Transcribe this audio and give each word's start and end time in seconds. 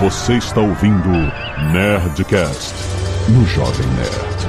Você 0.00 0.38
está 0.38 0.62
ouvindo 0.62 1.10
Nerdcast 1.74 2.74
no 3.28 3.44
Jovem 3.44 3.86
Nerd. 3.88 4.40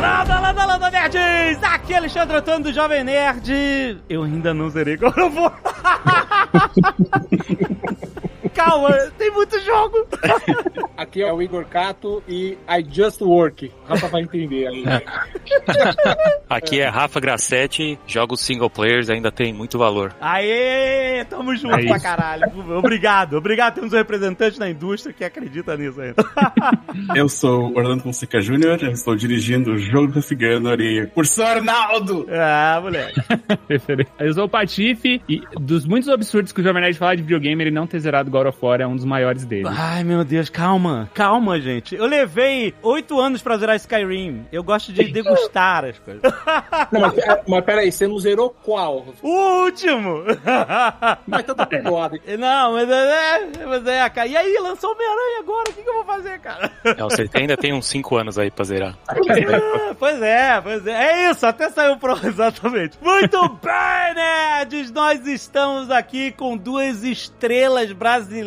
Lada, 0.00 0.38
lada, 0.38 0.64
lada, 0.66 0.90
nerds! 0.92 1.60
Aqui 1.64 1.94
é 1.94 1.96
Alexandre 1.96 2.36
Antônio 2.36 2.62
do 2.62 2.72
Jovem 2.72 3.02
Nerd. 3.02 4.00
Eu 4.08 4.22
ainda 4.22 4.54
não 4.54 4.70
zerei 4.70 4.96
God 4.96 5.18
of 5.18 5.36
War. 5.36 5.58
Calma, 8.58 8.90
tem 9.16 9.30
muito 9.30 9.56
jogo. 9.60 10.04
Aqui 10.98 11.22
é 11.22 11.32
o 11.32 11.40
Igor 11.40 11.64
Cato 11.66 12.20
e 12.26 12.58
I 12.68 12.84
Just 12.90 13.20
Work. 13.20 13.70
O 13.84 13.88
Rafa 13.88 14.08
vai 14.08 14.22
entender 14.22 14.66
aí. 14.66 14.84
Aqui 16.50 16.80
é 16.80 16.88
Rafa 16.88 17.20
Grassetti, 17.20 17.96
jogos 18.04 18.40
single 18.40 18.68
players 18.68 19.08
ainda 19.10 19.30
tem 19.30 19.52
muito 19.52 19.78
valor. 19.78 20.12
Aê, 20.20 21.24
tamo 21.26 21.54
junto 21.54 21.76
É 21.76 21.86
pra 21.86 21.96
isso. 21.96 22.02
caralho. 22.02 22.46
Obrigado, 22.76 23.36
obrigado. 23.36 23.76
Temos 23.76 23.92
um 23.92 23.96
representante 23.96 24.58
da 24.58 24.68
indústria 24.68 25.14
que 25.14 25.22
acredita 25.22 25.76
nisso 25.76 26.00
ainda. 26.00 26.16
Eu 27.14 27.28
sou 27.28 27.72
Orlando 27.76 28.02
Fonseca 28.02 28.40
Jr., 28.40 28.78
eu 28.82 28.90
estou 28.90 29.14
dirigindo 29.14 29.72
o 29.72 29.78
jogo 29.78 30.12
do 30.12 30.20
Figueiredo 30.20 30.68
e 30.82 31.06
por 31.06 31.24
Arnaldo! 31.40 32.26
ah, 32.30 32.80
moleque. 32.82 33.20
Eu 34.18 34.32
sou 34.32 34.44
o 34.44 34.48
Patife 34.48 35.22
e 35.28 35.42
dos 35.60 35.86
muitos 35.86 36.08
absurdos 36.08 36.50
que 36.50 36.60
o 36.60 36.64
Jovem 36.64 36.82
Nerd 36.82 36.98
fala 36.98 37.16
de 37.16 37.22
videogame, 37.22 37.62
ele 37.62 37.70
não 37.70 37.86
ter 37.86 38.00
zerado 38.00 38.30
God 38.30 38.47
War 38.60 38.80
é 38.80 38.86
um 38.86 38.96
dos 38.96 39.04
maiores 39.04 39.44
deles. 39.44 39.70
Ai, 39.76 40.04
meu 40.04 40.24
Deus, 40.24 40.48
calma, 40.48 41.10
calma, 41.14 41.60
gente. 41.60 41.94
Eu 41.94 42.06
levei 42.06 42.74
oito 42.82 43.18
anos 43.20 43.42
pra 43.42 43.56
zerar 43.56 43.76
Skyrim. 43.76 44.46
Eu 44.52 44.62
gosto 44.62 44.92
de 44.92 45.04
degustar 45.04 45.84
as 45.84 45.98
coisas. 45.98 46.22
Não, 46.92 47.00
mas, 47.00 47.18
é, 47.18 47.42
mas 47.46 47.64
peraí, 47.64 47.92
você 47.92 48.06
não 48.06 48.18
zerou 48.18 48.50
qual? 48.62 49.06
O 49.22 49.62
último! 49.64 50.24
Mas 51.26 51.40
então 51.40 51.54
tá 51.54 51.66
perdoado. 51.66 52.18
Não, 52.38 52.72
mas 52.72 52.88
é, 52.88 53.66
mas 53.66 53.86
é, 53.86 54.08
cara. 54.08 54.26
E 54.26 54.36
aí, 54.36 54.58
lançou 54.60 54.92
Homem-Aranha 54.92 55.40
agora, 55.40 55.70
o 55.70 55.72
que, 55.72 55.82
que 55.82 55.88
eu 55.88 55.94
vou 55.94 56.04
fazer, 56.04 56.38
cara? 56.40 56.70
É, 56.84 56.94
você 56.94 57.28
ainda 57.34 57.56
tem 57.56 57.72
uns 57.72 57.86
5 57.86 58.16
anos 58.16 58.38
aí 58.38 58.50
pra 58.50 58.64
zerar. 58.64 58.96
Pois 59.98 60.22
é, 60.22 60.60
pois 60.60 60.86
é. 60.86 60.92
É 60.92 61.30
isso, 61.30 61.44
até 61.46 61.70
saiu 61.70 61.96
pro. 61.96 62.14
Exatamente. 62.24 62.96
Muito 63.00 63.48
bem, 63.62 64.14
nerds! 64.14 64.92
Nós 64.92 65.26
estamos 65.26 65.90
aqui 65.90 66.30
com 66.32 66.56
duas 66.56 67.02
estrelas 67.02 67.90
brasileiras 67.92 68.37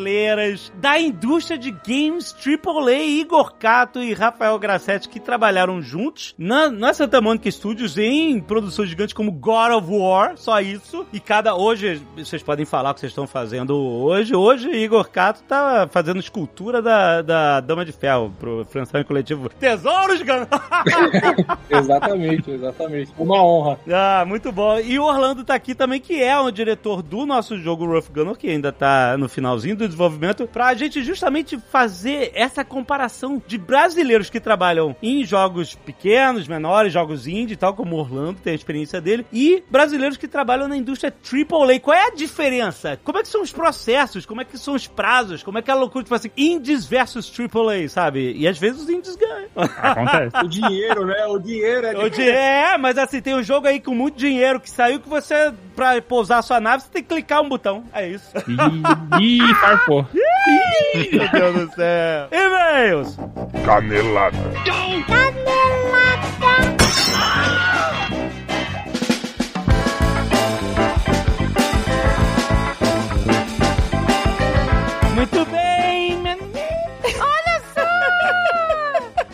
da 0.75 0.99
indústria 0.99 1.57
de 1.57 1.71
games 1.71 2.33
AAA, 2.33 3.03
Igor 3.03 3.53
Cato 3.53 4.01
e 4.01 4.13
Rafael 4.13 4.57
Grassetti, 4.57 5.09
que 5.09 5.19
trabalharam 5.19 5.81
juntos 5.81 6.33
na, 6.37 6.69
na 6.69 6.93
Santa 6.93 7.21
Mônica 7.21 7.49
Studios 7.51 7.97
em 7.97 8.39
produções 8.39 8.89
gigantes 8.89 9.13
como 9.13 9.31
God 9.31 9.71
of 9.73 9.87
War, 9.89 10.37
só 10.37 10.59
isso. 10.61 11.05
E 11.11 11.19
cada. 11.19 11.55
Hoje, 11.55 12.01
vocês 12.17 12.43
podem 12.43 12.65
falar 12.65 12.91
o 12.91 12.93
que 12.93 13.01
vocês 13.01 13.11
estão 13.11 13.27
fazendo 13.27 13.75
hoje. 13.77 14.35
Hoje, 14.35 14.69
Igor 14.69 15.09
Cato 15.09 15.43
tá 15.43 15.87
fazendo 15.91 16.19
escultura 16.19 16.81
da, 16.81 17.21
da 17.21 17.59
Dama 17.59 17.85
de 17.85 17.91
Ferro 17.91 18.33
pro 18.39 18.65
financiamento 18.65 19.07
coletivo 19.07 19.49
Tesouros, 19.49 20.21
Gun! 20.23 20.45
Exatamente, 21.69 22.51
exatamente. 22.51 23.11
Uma 23.17 23.43
honra. 23.43 23.79
Ah, 23.91 24.25
muito 24.25 24.51
bom. 24.51 24.79
E 24.79 24.99
o 24.99 25.03
Orlando 25.03 25.43
tá 25.43 25.55
aqui 25.55 25.73
também, 25.73 25.99
que 25.99 26.21
é 26.21 26.37
o 26.39 26.51
diretor 26.51 27.01
do 27.01 27.25
nosso 27.25 27.57
jogo 27.57 27.85
Rough 27.85 28.09
Gunner, 28.13 28.35
que 28.35 28.49
ainda 28.49 28.71
tá 28.71 29.15
no 29.17 29.29
finalzinho 29.29 29.75
do 29.81 29.87
desenvolvimento, 29.89 30.47
pra 30.47 30.73
gente 30.73 31.03
justamente 31.03 31.57
fazer 31.71 32.31
essa 32.33 32.63
comparação 32.63 33.41
de 33.45 33.57
brasileiros 33.57 34.29
que 34.29 34.39
trabalham 34.39 34.95
em 35.01 35.23
jogos 35.25 35.75
pequenos, 35.75 36.47
menores, 36.47 36.93
jogos 36.93 37.27
indie, 37.27 37.55
tal 37.55 37.73
como 37.73 37.95
Orlando 37.97 38.39
tem 38.43 38.53
a 38.53 38.55
experiência 38.55 39.01
dele, 39.01 39.25
e 39.31 39.63
brasileiros 39.69 40.17
que 40.17 40.27
trabalham 40.27 40.67
na 40.67 40.77
indústria 40.77 41.11
AAA. 41.13 41.79
Qual 41.79 41.95
é 41.95 42.07
a 42.07 42.11
diferença? 42.15 42.99
Como 43.03 43.17
é 43.17 43.21
que 43.21 43.27
são 43.27 43.41
os 43.41 43.51
processos? 43.51 44.25
Como 44.25 44.41
é 44.41 44.45
que 44.45 44.57
são 44.57 44.73
os 44.75 44.87
prazos? 44.87 45.43
Como 45.43 45.57
é 45.57 45.61
que 45.61 45.69
é 45.69 45.73
a 45.73 45.77
loucura, 45.77 46.03
tipo 46.03 46.15
assim, 46.15 46.31
indies 46.37 46.85
versus 46.85 47.31
AAA, 47.37 47.87
sabe? 47.89 48.33
E 48.37 48.47
às 48.47 48.57
vezes 48.57 48.81
os 48.83 48.89
indies 48.89 49.15
ganham. 49.15 49.49
Acontece. 49.55 50.45
O 50.45 50.47
dinheiro, 50.47 51.05
né? 51.05 51.25
O 51.27 51.39
dinheiro 51.39 51.87
é. 51.87 51.97
O 52.05 52.09
di- 52.09 52.29
É, 52.29 52.77
mas 52.77 52.97
assim, 52.97 53.21
tem 53.21 53.35
um 53.35 53.43
jogo 53.43 53.67
aí 53.67 53.79
com 53.79 53.93
muito 53.93 54.17
dinheiro 54.17 54.59
que 54.59 54.69
saiu 54.69 54.99
que 54.99 55.09
você, 55.09 55.53
pra 55.81 55.99
pousar 55.99 56.37
a 56.37 56.41
sua 56.43 56.59
nave, 56.59 56.83
você 56.83 56.89
tem 56.91 57.01
que 57.01 57.09
clicar 57.09 57.41
um 57.41 57.49
botão. 57.49 57.83
É 57.91 58.07
isso. 58.07 58.29
Ih, 59.19 59.53
farpou. 59.55 60.05
Ih, 60.93 61.17
Meu 61.17 61.31
Deus 61.31 61.69
do 61.69 61.75
céu. 61.75 62.27
E-mails. 62.31 63.17
Canelada. 63.65 64.37
Muito 75.15 75.45
bem, 75.45 75.60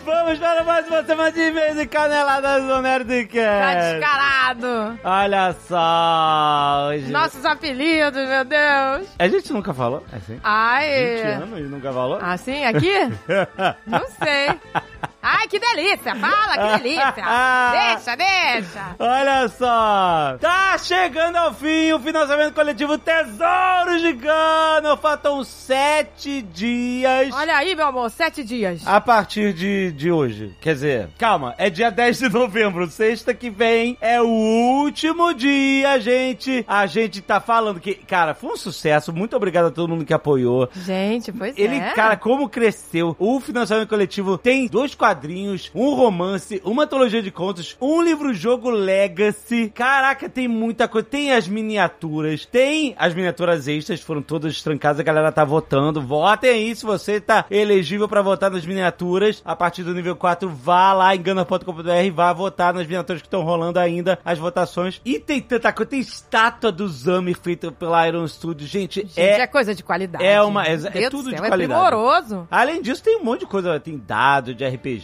Vamos 0.08 0.38
para 0.38 0.64
mais 0.64 0.88
uma 0.88 1.04
semana 1.04 1.30
de 1.30 1.38
e-mails 1.38 1.78
e 1.78 1.86
caneladas 1.86 2.62
do 2.62 2.68
Tá 2.70 2.80
Nerdcast. 2.80 3.92
descarado. 3.92 4.98
Olha 5.04 5.54
só. 5.68 6.88
Hoje... 6.88 7.12
Nossos 7.12 7.44
apelidos, 7.44 8.26
meu 8.26 8.42
Deus. 8.42 9.06
A 9.18 9.28
gente 9.28 9.52
nunca 9.52 9.74
falou? 9.74 10.02
É 10.10 10.16
assim? 10.16 10.32
20 10.32 10.40
Ai. 10.42 11.20
anos 11.34 11.58
e 11.58 11.62
nunca 11.64 11.92
falou? 11.92 12.18
Assim, 12.22 12.64
aqui? 12.64 12.90
Não 13.86 14.06
sei. 14.22 14.58
Ai, 15.20 15.48
que 15.48 15.58
delícia. 15.58 16.14
Fala, 16.14 16.76
que 16.76 16.82
delícia. 16.82 17.14
Deixa, 17.72 18.16
deixa. 18.16 18.96
Olha 18.98 19.48
só! 19.48 20.36
Tá 20.40 20.78
chegando 20.78 21.36
ao 21.36 21.52
fim 21.52 21.92
o 21.92 21.98
financiamento 22.00 22.54
coletivo 22.54 22.96
Tesouros 22.98 24.00
de 24.00 24.12
Gano! 24.12 24.96
Faltam 24.96 25.42
sete 25.44 26.40
dias 26.42 27.34
Olha 27.34 27.56
aí, 27.56 27.74
meu 27.74 27.86
amor, 27.88 28.10
sete 28.10 28.44
dias. 28.44 28.86
a 28.86 29.00
partir 29.00 29.52
de, 29.52 29.92
de 29.92 30.10
hoje. 30.10 30.54
Quer 30.60 30.74
dizer, 30.74 31.08
calma, 31.18 31.54
é 31.58 31.68
dia 31.68 31.90
10 31.90 32.18
de 32.18 32.28
novembro, 32.28 32.86
sexta 32.88 33.34
que 33.34 33.50
vem 33.50 33.98
é 34.00 34.20
o 34.20 34.26
último 34.28 35.34
dia, 35.34 35.98
gente. 36.00 36.64
A 36.68 36.86
gente 36.86 37.20
tá 37.20 37.40
falando 37.40 37.80
que, 37.80 37.94
cara, 37.94 38.34
foi 38.34 38.52
um 38.52 38.56
sucesso. 38.56 39.12
Muito 39.12 39.36
obrigado 39.36 39.66
a 39.66 39.70
todo 39.70 39.88
mundo 39.88 40.04
que 40.04 40.14
apoiou. 40.14 40.68
Gente, 40.74 41.32
pois 41.32 41.56
Ele, 41.58 41.76
é. 41.76 41.92
cara, 41.92 42.16
como 42.16 42.48
cresceu. 42.48 43.16
O 43.18 43.40
financiamento 43.40 43.88
coletivo 43.88 44.38
tem 44.38 44.66
dois 44.68 44.94
quadrinhos, 44.94 45.07
um 45.74 45.94
romance, 45.94 46.60
uma 46.64 46.84
antologia 46.84 47.22
de 47.22 47.30
contos, 47.30 47.76
um 47.80 48.02
livro-jogo 48.02 48.70
Legacy. 48.70 49.70
Caraca, 49.74 50.28
tem 50.28 50.46
muita 50.48 50.86
coisa. 50.88 51.06
Tem 51.08 51.32
as 51.32 51.46
miniaturas, 51.48 52.44
tem 52.46 52.94
as 52.98 53.14
miniaturas 53.14 53.66
extras, 53.68 54.00
foram 54.00 54.22
todas 54.22 54.60
trancadas, 54.62 55.00
a 55.00 55.02
galera 55.02 55.32
tá 55.32 55.44
votando. 55.44 56.00
Votem 56.02 56.50
aí 56.50 56.76
se 56.76 56.84
você 56.84 57.20
tá 57.20 57.44
elegível 57.50 58.08
pra 58.08 58.22
votar 58.22 58.50
nas 58.50 58.64
miniaturas. 58.66 59.42
A 59.44 59.54
partir 59.56 59.82
do 59.82 59.94
nível 59.94 60.16
4, 60.16 60.48
vá 60.48 60.92
lá 60.92 61.14
em 61.14 61.22
gana.com.br 61.22 61.90
e 62.04 62.10
vá 62.10 62.32
votar 62.32 62.74
nas 62.74 62.86
miniaturas 62.86 63.22
que 63.22 63.26
estão 63.28 63.42
rolando 63.42 63.78
ainda, 63.78 64.18
as 64.24 64.38
votações. 64.38 65.00
E 65.04 65.18
tem 65.18 65.40
tanta 65.40 65.72
coisa, 65.72 65.90
tem 65.90 66.00
estátua 66.00 66.70
do 66.72 66.88
Zami 66.88 67.34
feita 67.34 67.70
pela 67.72 68.06
Iron 68.06 68.26
Studio. 68.26 68.66
Gente, 68.66 69.00
Gente, 69.00 69.20
é, 69.20 69.40
é 69.40 69.46
coisa 69.46 69.74
de 69.74 69.82
qualidade. 69.82 70.24
é 70.24 70.40
uma- 70.42 70.64
é- 70.66 70.74
é 70.74 71.10
tudo 71.10 71.24
do 71.24 71.30
de 71.30 71.36
céu, 71.38 71.46
qualidade. 71.48 71.62
É 71.80 71.86
primoroso. 71.88 72.48
Além 72.50 72.82
disso, 72.82 73.02
tem 73.02 73.16
um 73.18 73.24
monte 73.24 73.40
de 73.40 73.46
coisa. 73.46 73.78
Tem 73.80 73.96
dado 73.98 74.54
de 74.54 74.64
RPG, 74.64 74.97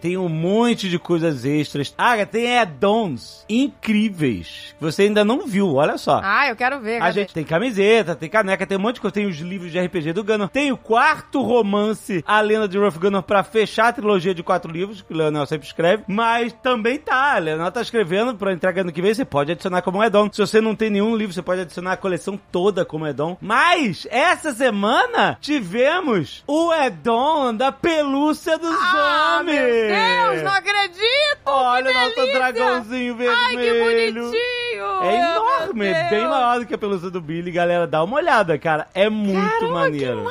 tem 0.00 0.16
um 0.16 0.28
monte 0.28 0.88
de 0.88 0.98
coisas 0.98 1.44
extras. 1.44 1.94
Ah, 1.96 2.24
tem 2.26 2.58
add-ons 2.58 3.44
incríveis 3.48 4.74
que 4.78 4.82
você 4.84 5.02
ainda 5.02 5.24
não 5.24 5.46
viu, 5.46 5.74
olha 5.74 5.98
só. 5.98 6.20
Ah, 6.22 6.48
eu 6.48 6.56
quero 6.56 6.80
ver. 6.80 6.96
A 6.96 7.06
cadê? 7.06 7.20
gente 7.20 7.34
tem 7.34 7.44
camiseta, 7.44 8.14
tem 8.14 8.28
caneca, 8.28 8.66
tem 8.66 8.78
um 8.78 8.80
monte 8.80 8.96
de 8.96 9.00
coisa. 9.00 9.14
Tem 9.14 9.26
os 9.26 9.38
livros 9.38 9.70
de 9.72 9.78
RPG 9.80 10.12
do 10.12 10.24
Gunner. 10.24 10.48
Tem 10.48 10.70
o 10.72 10.76
quarto 10.76 11.40
romance, 11.42 12.22
A 12.26 12.40
Lenda 12.40 12.68
de 12.68 12.78
Ruff 12.78 12.98
Gunner, 12.98 13.22
pra 13.22 13.42
fechar 13.42 13.88
a 13.88 13.92
trilogia 13.92 14.34
de 14.34 14.42
quatro 14.42 14.70
livros, 14.70 15.02
que 15.02 15.12
o 15.12 15.16
Leonel 15.16 15.46
sempre 15.46 15.66
escreve. 15.66 16.04
Mas 16.06 16.52
também 16.62 16.98
tá, 16.98 17.34
a 17.36 17.38
Leonel 17.38 17.70
tá 17.72 17.80
escrevendo 17.82 18.34
pra 18.34 18.52
entrega 18.52 18.82
ano 18.82 18.92
que 18.92 19.02
vem. 19.02 19.12
Você 19.14 19.24
pode 19.24 19.52
adicionar 19.52 19.82
como 19.82 20.00
add-on. 20.00 20.28
Se 20.32 20.40
você 20.40 20.60
não 20.60 20.74
tem 20.74 20.90
nenhum 20.90 21.16
livro, 21.16 21.32
você 21.34 21.42
pode 21.42 21.60
adicionar 21.62 21.92
a 21.92 21.96
coleção 21.96 22.38
toda 22.52 22.84
como 22.84 23.04
add-on. 23.04 23.36
Mas, 23.40 24.06
essa 24.10 24.52
semana, 24.52 25.36
tivemos 25.40 26.42
o 26.46 26.70
add-on 26.70 27.54
da 27.54 27.72
pelúcia 27.72 28.58
do 28.58 28.66
Ah, 28.68 29.36
Zombie. 29.38 29.39
Meu 29.42 29.54
Deus, 29.54 30.42
não 30.42 30.52
acredito. 30.52 31.40
Olha 31.46 31.90
o 31.90 31.94
nosso 31.94 32.32
dragãozinho 32.32 33.16
vermelho. 33.16 33.38
Ai, 33.38 33.56
que 33.56 33.80
bonitinho. 34.20 35.02
É 35.02 35.14
enorme, 35.18 35.86
é 35.86 36.10
bem 36.10 36.26
maior 36.26 36.58
do 36.60 36.66
que 36.66 36.74
a 36.74 36.78
pelúcia 36.78 37.10
do 37.10 37.20
Billy, 37.20 37.50
galera. 37.50 37.86
Dá 37.86 38.02
uma 38.02 38.16
olhada, 38.16 38.58
cara. 38.58 38.88
É 38.94 39.08
muito 39.08 39.40
Caramba, 39.40 39.68
maneiro. 39.74 40.16
que 40.18 40.22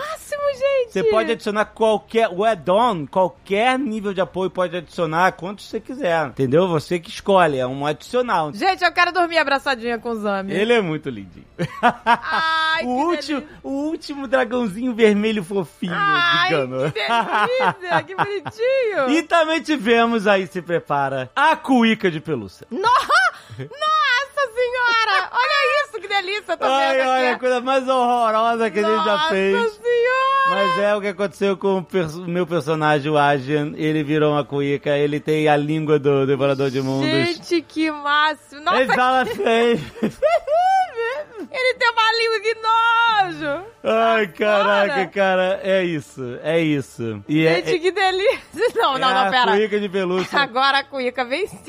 gente. 0.57 0.91
Você 0.93 1.03
pode 1.03 1.31
adicionar 1.31 1.65
qualquer, 1.65 2.29
o 2.29 2.43
add-on, 2.43 3.05
qualquer 3.05 3.77
nível 3.77 4.13
de 4.13 4.21
apoio 4.21 4.49
pode 4.49 4.75
adicionar 4.75 5.31
quantos 5.33 5.67
você 5.69 5.79
quiser, 5.79 6.27
entendeu? 6.27 6.67
Você 6.67 6.99
que 6.99 7.09
escolhe, 7.09 7.57
é 7.59 7.67
um 7.67 7.85
adicional. 7.85 8.51
Gente, 8.53 8.83
eu 8.83 8.91
quero 8.91 9.11
dormir 9.11 9.37
abraçadinha 9.37 9.97
com 9.99 10.09
o 10.09 10.15
Zami. 10.15 10.51
Ele 10.53 10.73
é 10.73 10.81
muito 10.81 11.09
lindinho. 11.09 11.45
Ai, 11.81 12.83
o, 12.85 12.87
que 12.87 13.03
último, 13.03 13.39
delícia. 13.41 13.59
o 13.63 13.69
último 13.69 14.27
dragãozinho 14.27 14.93
vermelho 14.93 15.43
fofinho, 15.43 15.93
Ai, 15.95 16.49
digamos. 16.49 16.91
que 16.91 16.99
delícia, 16.99 18.03
que 18.03 18.15
bonitinho. 18.15 19.09
E 19.09 19.23
também 19.23 19.61
tivemos 19.61 20.25
aí, 20.27 20.47
se 20.47 20.61
prepara, 20.61 21.29
a 21.35 21.55
cuíca 21.55 22.09
de 22.09 22.19
pelúcia. 22.19 22.65
Nossa! 22.71 23.19
Nossa 23.59 24.53
senhora! 24.53 25.29
Olha 25.31 25.83
isso, 25.85 25.99
que 25.99 26.07
delícia! 26.07 26.57
Ai, 26.61 27.01
olha, 27.07 27.31
a 27.35 27.39
coisa 27.39 27.59
mais 27.61 27.87
horrorosa 27.87 28.69
que 28.71 28.79
a 28.79 28.83
gente 28.83 29.03
já 29.05 29.17
Nossa 29.17 29.29
fez. 29.29 29.71
senhora! 29.73 30.28
Mas 30.49 30.79
é 30.79 30.95
o 30.95 31.01
que 31.01 31.07
aconteceu 31.07 31.55
com 31.55 31.77
o 31.77 31.83
pers- 31.83 32.15
meu 32.15 32.47
personagem, 32.47 33.11
o 33.11 33.17
Ajian. 33.17 33.73
Ele 33.75 34.03
virou 34.03 34.31
uma 34.33 34.43
cuíca, 34.43 34.97
ele 34.97 35.19
tem 35.19 35.47
a 35.47 35.55
língua 35.55 35.99
do 35.99 36.25
Devorador 36.25 36.71
de 36.71 36.81
Mundos. 36.81 37.07
Gente, 37.09 37.61
que 37.61 37.91
máximo! 37.91 38.61
Nossa, 38.61 38.81
Ele 38.81 38.93
fala 38.93 39.25
feio. 39.27 39.79
ele 41.51 41.73
tem 41.77 41.89
uma 41.91 42.11
língua 42.17 42.39
que 42.41 42.55
nojo! 42.55 43.65
Ai, 43.83 44.27
caraca, 44.27 45.07
cara, 45.07 45.59
é 45.63 45.83
isso, 45.83 46.39
é 46.43 46.59
isso. 46.59 47.23
E 47.27 47.45
é, 47.45 47.55
Gente, 47.63 47.79
que 47.79 47.91
delícia! 47.91 48.39
Não, 48.75 48.95
é 48.95 48.99
não, 48.99 49.09
não, 49.09 49.17
a 49.27 49.29
pera. 49.29 49.51
cuíca 49.51 49.79
de 49.79 49.89
pelúcia. 49.89 50.39
Agora 50.39 50.79
a 50.79 50.83
cuíca 50.83 51.23
venceu. 51.25 51.59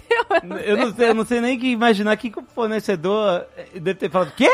Eu 0.65 0.77
não 0.77 0.95
sei, 0.95 1.09
eu 1.11 1.15
não 1.15 1.25
sei 1.25 1.41
nem 1.41 1.59
que 1.59 1.67
imaginar 1.69 2.17
que 2.17 2.29
o 2.35 2.43
fornecedor 2.55 3.45
deve 3.75 3.95
ter 3.95 4.11
falado, 4.11 4.33
quê? 4.37 4.49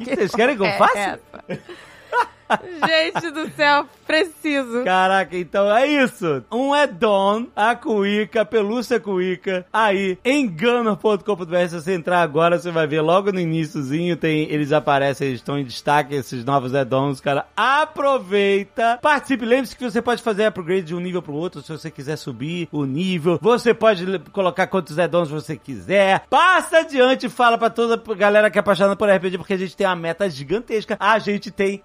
O 0.00 0.04
que 0.04 0.14
vocês 0.16 0.34
querem 0.34 0.56
que 0.56 0.62
eu 0.62 0.66
É 0.66 0.78
faça? 0.78 0.98
essa. 0.98 1.60
Gente 2.86 3.30
do 3.30 3.50
céu, 3.50 3.86
preciso. 4.06 4.84
Caraca, 4.84 5.36
então 5.36 5.74
é 5.74 5.86
isso. 5.86 6.42
Um 6.50 6.74
é 6.74 6.86
Don, 6.86 7.46
a 7.54 7.74
cuíca, 7.74 8.42
a 8.42 8.44
pelúcia 8.44 8.98
cuíca. 8.98 9.66
Aí, 9.72 10.18
engano.com.br, 10.24 11.68
se 11.68 11.74
você 11.80 11.94
entrar 11.94 12.22
agora, 12.22 12.58
você 12.58 12.70
vai 12.70 12.86
ver 12.86 13.00
logo 13.00 13.32
no 13.32 13.40
iníciozinho, 13.40 14.16
tem, 14.16 14.50
eles 14.50 14.72
aparecem, 14.72 15.28
eles 15.28 15.40
estão 15.40 15.58
em 15.58 15.64
destaque, 15.64 16.14
esses 16.14 16.44
novos 16.44 16.74
add-ons, 16.74 17.20
cara. 17.20 17.46
Aproveita, 17.56 18.98
participe, 19.02 19.44
lembre-se 19.44 19.76
que 19.76 19.84
você 19.84 20.00
pode 20.00 20.22
fazer 20.22 20.46
upgrade 20.46 20.82
de 20.82 20.94
um 20.94 21.00
nível 21.00 21.22
pro 21.22 21.34
outro, 21.34 21.60
se 21.62 21.70
você 21.70 21.90
quiser 21.90 22.16
subir 22.16 22.68
o 22.72 22.84
nível. 22.84 23.38
Você 23.40 23.74
pode 23.74 24.18
colocar 24.32 24.66
quantos 24.66 24.98
add-ons 24.98 25.30
você 25.30 25.56
quiser. 25.56 26.22
Passa 26.30 26.78
adiante 26.78 27.26
e 27.26 27.30
fala 27.30 27.58
pra 27.58 27.70
toda 27.70 27.94
a 27.94 28.14
galera 28.14 28.50
que 28.50 28.58
é 28.58 28.60
apaixonada 28.60 28.96
por 28.96 29.08
RPG, 29.08 29.38
porque 29.38 29.54
a 29.54 29.58
gente 29.58 29.76
tem 29.76 29.86
uma 29.86 29.96
meta 29.96 30.28
gigantesca. 30.28 30.96
A 30.98 31.18
gente 31.18 31.50
tem 31.50 31.80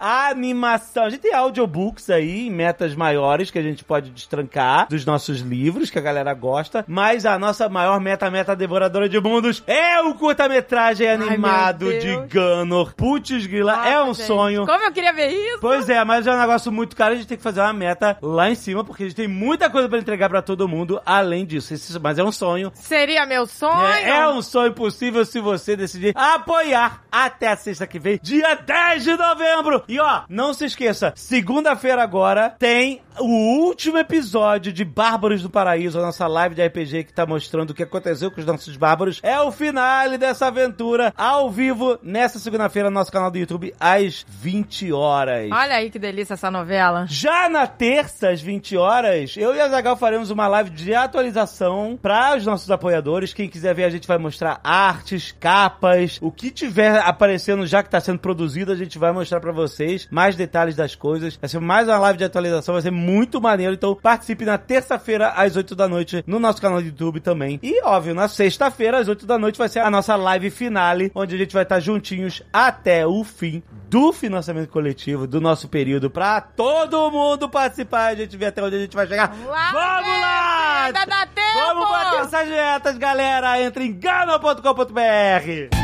animação, 0.57 1.05
a 1.05 1.09
gente 1.09 1.21
tem 1.21 1.33
audiobooks 1.33 2.09
aí, 2.09 2.49
metas 2.49 2.93
maiores 2.95 3.49
que 3.49 3.57
a 3.57 3.61
gente 3.61 3.83
pode 3.83 4.11
destrancar 4.11 4.87
dos 4.87 5.03
nossos 5.05 5.39
livros, 5.39 5.89
que 5.89 5.97
a 5.97 6.01
galera 6.01 6.33
gosta. 6.33 6.85
Mas 6.87 7.25
a 7.25 7.37
nossa 7.39 7.67
maior 7.67 7.99
meta, 7.99 8.29
meta 8.29 8.55
devoradora 8.55 9.09
de 9.09 9.19
mundos, 9.19 9.63
é 9.65 9.99
o 10.01 10.13
curta-metragem 10.13 11.09
animado 11.09 11.85
meu 11.85 11.99
de 11.99 12.05
Deus. 12.07 12.29
Gunner. 12.31 12.93
Putz, 12.95 13.45
grila, 13.47 13.75
Nossa, 13.75 13.89
é 13.89 14.01
um 14.03 14.13
gente, 14.13 14.27
sonho. 14.27 14.65
Como 14.65 14.83
eu 14.83 14.91
queria 14.91 15.11
ver 15.11 15.27
isso? 15.29 15.57
Pois 15.59 15.89
é, 15.89 16.03
mas 16.03 16.27
é 16.27 16.31
um 16.31 16.39
negócio 16.39 16.71
muito 16.71 16.95
caro, 16.95 17.13
a 17.13 17.15
gente 17.17 17.27
tem 17.27 17.37
que 17.37 17.43
fazer 17.43 17.61
uma 17.61 17.73
meta 17.73 18.17
lá 18.21 18.49
em 18.49 18.55
cima, 18.55 18.83
porque 18.83 19.03
a 19.03 19.05
gente 19.07 19.15
tem 19.15 19.27
muita 19.27 19.69
coisa 19.69 19.89
pra 19.89 19.97
entregar 19.97 20.29
pra 20.29 20.41
todo 20.41 20.67
mundo 20.67 21.01
além 21.05 21.45
disso. 21.45 21.73
Esse- 21.73 21.99
mas 21.99 22.19
é 22.19 22.23
um 22.23 22.31
sonho. 22.31 22.71
Seria 22.75 23.25
meu 23.25 23.45
sonho. 23.47 23.87
É, 23.87 24.09
é 24.09 24.29
um 24.29 24.41
sonho 24.41 24.71
possível 24.73 25.25
se 25.25 25.39
você 25.39 25.75
decidir 25.75 26.13
apoiar 26.15 27.01
até 27.11 27.47
a 27.47 27.55
sexta 27.55 27.87
que 27.87 27.97
vem, 27.99 28.19
dia 28.21 28.55
10 28.55 29.03
de 29.03 29.15
novembro. 29.15 29.83
E 29.87 29.99
ó, 29.99 30.21
não 30.29 30.42
se 30.51 30.65
esqueça, 30.65 31.13
segunda-feira 31.15 32.01
agora 32.01 32.55
tem 32.57 33.03
o 33.19 33.65
último 33.65 33.97
episódio 33.97 34.73
de 34.73 34.83
Bárbaros 34.83 35.43
do 35.43 35.49
Paraíso, 35.49 35.99
a 35.99 36.01
nossa 36.01 36.25
live 36.25 36.55
de 36.55 36.65
RPG 36.65 37.03
que 37.03 37.13
tá 37.13 37.25
mostrando 37.25 37.69
o 37.69 37.73
que 37.73 37.83
aconteceu 37.83 38.31
com 38.31 38.39
os 38.39 38.45
nossos 38.45 38.75
bárbaros. 38.75 39.19
É 39.21 39.39
o 39.39 39.51
finale 39.51 40.17
dessa 40.17 40.47
aventura 40.47 41.13
ao 41.15 41.49
vivo 41.49 41.99
nessa 42.01 42.39
segunda-feira 42.39 42.89
no 42.89 42.95
nosso 42.95 43.11
canal 43.11 43.29
do 43.29 43.37
YouTube 43.37 43.73
às 43.79 44.25
20 44.27 44.91
horas. 44.91 45.51
Olha 45.51 45.75
aí 45.75 45.89
que 45.89 45.99
delícia 45.99 46.33
essa 46.33 46.49
novela. 46.49 47.05
Já 47.07 47.47
na 47.49 47.67
terça, 47.67 48.29
às 48.29 48.41
20 48.41 48.77
horas, 48.77 49.35
eu 49.37 49.53
e 49.55 49.59
a 49.59 49.69
Zagal 49.69 49.95
faremos 49.95 50.31
uma 50.31 50.47
live 50.47 50.71
de 50.71 50.95
atualização 50.95 51.97
para 52.01 52.35
os 52.35 52.45
nossos 52.45 52.69
apoiadores. 52.71 53.33
Quem 53.33 53.47
quiser 53.47 53.75
ver, 53.75 53.83
a 53.83 53.89
gente 53.89 54.07
vai 54.07 54.17
mostrar 54.17 54.59
artes, 54.63 55.31
capas, 55.39 56.17
o 56.21 56.31
que 56.31 56.49
tiver 56.49 56.97
aparecendo 56.99 57.67
já 57.67 57.83
que 57.83 57.87
está 57.87 57.99
sendo 57.99 58.19
produzido, 58.19 58.71
a 58.71 58.75
gente 58.75 58.97
vai 58.97 59.11
mostrar 59.11 59.39
para 59.39 59.51
vocês 59.51 60.07
mais 60.33 60.35
detalhes 60.35 60.75
das 60.75 60.95
coisas. 60.95 61.35
Vai 61.35 61.49
ser 61.49 61.59
mais 61.59 61.87
uma 61.87 61.97
live 61.97 62.17
de 62.17 62.25
atualização, 62.25 62.73
vai 62.73 62.81
ser 62.81 62.91
muito 62.91 63.39
maneiro. 63.39 63.73
Então 63.73 63.95
participe 63.95 64.45
na 64.45 64.57
terça-feira, 64.57 65.29
às 65.29 65.55
8 65.55 65.75
da 65.75 65.87
noite, 65.87 66.23
no 66.27 66.39
nosso 66.39 66.61
canal 66.61 66.81
do 66.81 66.87
YouTube 66.87 67.19
também. 67.19 67.59
E, 67.61 67.81
óbvio, 67.83 68.13
na 68.13 68.27
sexta-feira, 68.27 68.99
às 68.99 69.07
8 69.07 69.25
da 69.25 69.37
noite, 69.37 69.57
vai 69.57 69.69
ser 69.69 69.79
a 69.79 69.89
nossa 69.89 70.15
live 70.15 70.49
finale, 70.49 71.11
onde 71.15 71.35
a 71.35 71.37
gente 71.37 71.53
vai 71.53 71.63
estar 71.63 71.79
juntinhos 71.79 72.41
até 72.51 73.05
o 73.05 73.23
fim 73.23 73.63
do 73.89 74.11
financiamento 74.11 74.69
coletivo, 74.69 75.27
do 75.27 75.39
nosso 75.39 75.67
período, 75.67 76.09
pra 76.09 76.41
todo 76.41 77.11
mundo 77.11 77.47
participar. 77.47 78.07
A 78.07 78.15
gente 78.15 78.35
vê 78.35 78.47
até 78.47 78.63
onde 78.63 78.75
a 78.75 78.79
gente 78.79 78.95
vai 78.95 79.07
chegar. 79.07 79.27
Vamos 79.27 79.47
lá, 79.47 79.71
Vamos 79.71 80.19
lá! 80.19 80.83
Ainda 80.85 81.05
dá 81.05 81.25
tempo! 81.27 81.53
Vamos 81.53 81.89
bater 81.89 82.19
essas 82.21 82.47
metas, 82.49 82.97
galera! 82.97 83.61
Entre 83.61 83.85
em 83.85 83.93
gano.com.br. 83.93 85.82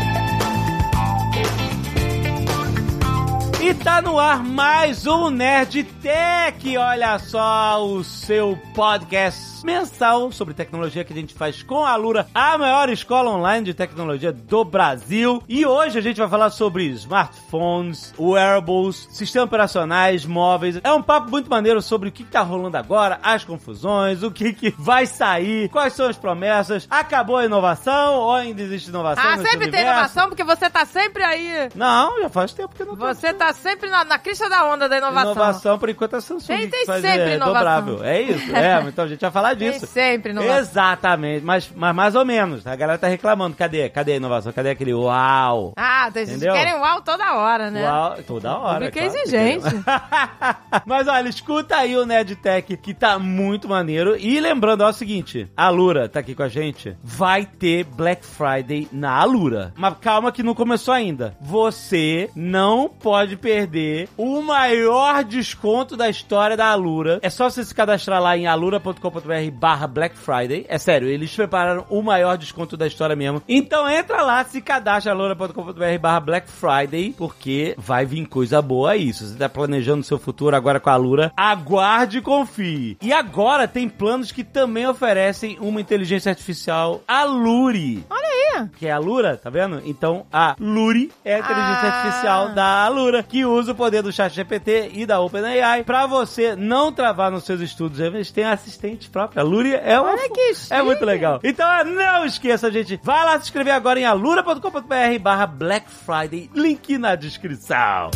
E 3.61 3.73
tá 3.73 4.01
no 4.01 4.17
ar 4.17 4.41
mais 4.41 5.05
um 5.05 5.29
Nerd 5.29 5.83
Tech. 5.83 6.77
Olha 6.77 7.19
só 7.19 7.85
o 7.85 8.01
seu 8.05 8.57
podcast 8.73 9.49
mensal 9.65 10.31
sobre 10.31 10.53
tecnologia 10.53 11.03
que 11.03 11.11
a 11.11 11.15
gente 11.15 11.33
faz 11.33 11.61
com 11.61 11.83
a 11.83 11.93
Lura, 11.97 12.27
a 12.33 12.57
maior 12.57 12.89
escola 12.89 13.31
online 13.31 13.65
de 13.65 13.73
tecnologia 13.73 14.31
do 14.31 14.63
Brasil. 14.63 15.43
E 15.47 15.65
hoje 15.65 15.97
a 15.97 16.01
gente 16.01 16.17
vai 16.17 16.29
falar 16.29 16.49
sobre 16.51 16.85
smartphones, 16.85 18.13
wearables, 18.17 19.09
sistemas 19.11 19.47
operacionais, 19.47 20.25
móveis. 20.25 20.79
É 20.81 20.93
um 20.93 21.01
papo 21.01 21.29
muito 21.29 21.49
maneiro 21.49 21.81
sobre 21.81 22.07
o 22.07 22.11
que 22.11 22.23
tá 22.23 22.41
rolando 22.41 22.77
agora, 22.77 23.19
as 23.21 23.43
confusões, 23.43 24.23
o 24.23 24.31
que, 24.31 24.53
que 24.53 24.73
vai 24.77 25.05
sair, 25.05 25.67
quais 25.67 25.91
são 25.91 26.07
as 26.07 26.17
promessas. 26.17 26.87
Acabou 26.89 27.35
a 27.35 27.45
inovação 27.45 28.15
ou 28.15 28.33
ainda 28.33 28.61
existe 28.61 28.89
inovação? 28.89 29.23
Ah, 29.23 29.35
sempre 29.35 29.49
tem 29.49 29.67
universo? 29.67 29.89
inovação, 29.89 30.29
porque 30.29 30.45
você 30.45 30.69
tá 30.69 30.85
sempre 30.85 31.23
aí. 31.23 31.69
Não, 31.75 32.21
já 32.21 32.29
faz 32.29 32.53
tempo 32.53 32.73
que 32.73 32.85
não. 32.85 32.95
Você 32.95 33.33
tá 33.33 33.48
sempre 33.53 33.89
na, 33.89 34.03
na 34.03 34.17
crista 34.19 34.49
da 34.49 34.65
onda 34.65 34.87
da 34.89 34.97
inovação. 34.97 35.31
Inovação, 35.31 35.79
por 35.79 35.89
enquanto, 35.89 36.15
é 36.15 36.21
Samsung 36.21 36.47
Tem- 36.47 36.69
tem 36.69 36.85
faz 36.85 37.01
sempre 37.01 37.21
é, 37.31 37.35
inovação. 37.35 37.53
dobrável. 37.53 38.03
É 38.03 38.21
isso, 38.21 38.55
é. 38.55 38.79
Então 38.89 39.05
a 39.05 39.07
gente 39.07 39.21
vai 39.21 39.31
falar 39.31 39.55
Tem 39.55 39.71
disso. 39.71 39.87
sempre 39.87 40.31
inovação. 40.31 40.57
Exatamente, 40.59 41.45
mas, 41.45 41.71
mas 41.75 41.95
mais 41.95 42.15
ou 42.15 42.25
menos. 42.25 42.65
A 42.65 42.75
galera 42.75 42.97
tá 42.97 43.07
reclamando. 43.07 43.55
Cadê? 43.55 43.89
Cadê 43.89 44.13
a 44.13 44.15
inovação? 44.15 44.51
Cadê 44.51 44.69
aquele 44.71 44.93
uau? 44.93 45.73
Ah, 45.77 46.09
vocês 46.11 46.39
querem 46.39 46.73
uau 46.75 47.01
toda 47.01 47.35
hora, 47.35 47.69
né? 47.69 47.83
Uau, 47.83 48.17
toda 48.25 48.57
hora. 48.57 48.89
Público 48.91 48.99
é 48.99 49.01
claro 49.09 49.19
exigente. 49.19 49.69
tem. 49.69 49.83
Mas 50.85 51.07
olha, 51.07 51.29
escuta 51.29 51.77
aí 51.77 51.95
o 51.95 52.05
Nerdtech, 52.05 52.77
que 52.77 52.93
tá 52.93 53.19
muito 53.19 53.67
maneiro. 53.67 54.15
E 54.17 54.39
lembrando, 54.39 54.81
ó, 54.83 54.89
o 54.89 54.93
seguinte: 54.93 55.49
a 55.55 55.65
Alura 55.65 56.07
tá 56.09 56.19
aqui 56.19 56.33
com 56.35 56.43
a 56.43 56.47
gente. 56.49 56.95
Vai 57.03 57.45
ter 57.45 57.83
Black 57.83 58.25
Friday 58.25 58.87
na 58.91 59.11
Alura. 59.11 59.73
Mas 59.75 59.95
calma 60.01 60.31
que 60.31 60.43
não 60.43 60.53
começou 60.55 60.93
ainda. 60.93 61.35
Você 61.41 62.29
não 62.35 62.89
pode 62.89 63.35
perder 63.39 64.07
o 64.17 64.41
maior 64.41 65.23
desconto 65.23 65.95
da 65.97 66.09
história 66.09 66.55
da 66.57 66.67
Alura. 66.67 67.19
É 67.21 67.29
só 67.29 67.49
você 67.49 67.63
se 67.63 67.73
cadastrar 67.73 68.21
lá 68.21 68.37
em 68.37 68.45
alura.com.br 68.47 69.51
barra 69.53 69.87
Black 69.87 70.17
Friday. 70.17 70.65
É 70.69 70.77
sério, 70.77 71.07
eles 71.07 71.35
prepararam 71.35 71.85
o 71.89 72.01
maior 72.01 72.37
desconto 72.37 72.75
da 72.77 72.85
história 72.87 73.15
mesmo. 73.15 73.41
Então 73.47 73.89
entra 73.89 74.21
lá, 74.21 74.43
se 74.43 74.61
cadastra 74.61 75.11
alura.com.br 75.13 75.99
barra 75.99 76.19
Black 76.19 76.49
Friday, 76.49 77.13
porque 77.17 77.73
vai 77.77 78.05
vir 78.05 78.25
coisa 78.27 78.61
boa 78.61 78.91
aí. 78.91 79.11
Se 79.13 79.25
você 79.27 79.37
tá 79.37 79.49
planejando 79.49 80.03
seu 80.03 80.19
futuro 80.19 80.55
agora 80.55 80.79
com 80.79 80.89
a 80.89 80.93
Alura, 80.93 81.31
aguarde 81.35 82.17
e 82.17 82.21
confie. 82.21 82.97
E 83.01 83.13
agora 83.13 83.67
tem 83.67 83.87
planos 83.87 84.31
que 84.31 84.43
também 84.43 84.85
oferecem 84.87 85.57
uma 85.61 85.79
inteligência 85.81 86.29
artificial 86.29 87.01
Aluri. 87.07 88.03
Olha 88.09 88.19
aí. 88.27 88.69
Que 88.77 88.87
é 88.87 88.91
a 88.91 88.97
Lura, 88.99 89.37
tá 89.37 89.49
vendo? 89.49 89.81
Então 89.85 90.25
a 90.33 90.55
Luri 90.59 91.11
é 91.23 91.35
a 91.35 91.39
inteligência 91.39 91.87
Ah. 91.89 91.95
artificial 92.01 92.49
da 92.49 92.83
Alura, 92.85 93.23
que 93.29 93.45
usa 93.45 93.71
o 93.71 93.75
poder 93.75 94.01
do 94.01 94.11
chat 94.11 94.33
GPT 94.33 94.91
e 94.93 95.05
da 95.05 95.19
OpenAI 95.21 95.83
pra 95.83 96.05
você 96.07 96.55
não 96.55 96.91
travar 96.91 97.31
nos 97.31 97.43
seus 97.45 97.61
estudos. 97.61 97.99
Eles 97.99 98.31
têm 98.31 98.43
assistente 98.43 99.09
próprio. 99.09 99.39
A 99.39 99.43
Luri 99.43 99.73
é 99.75 99.99
uma. 99.99 100.11
Olha 100.11 100.29
que 100.29 100.41
É 100.41 100.53
chique. 100.55 100.81
muito 100.81 101.05
legal. 101.05 101.39
Então 101.43 101.67
não 101.85 102.25
esqueça, 102.25 102.71
gente. 102.71 102.99
Vai 103.03 103.23
lá 103.23 103.33
se 103.37 103.43
inscrever 103.45 103.73
agora 103.73 103.99
em 103.99 104.05
alura.com.br 104.05 105.19
barra 105.21 105.45
Black 105.45 105.87
Friday. 105.89 106.49
Link 106.55 106.97
na 106.97 107.15
descrição. 107.15 108.09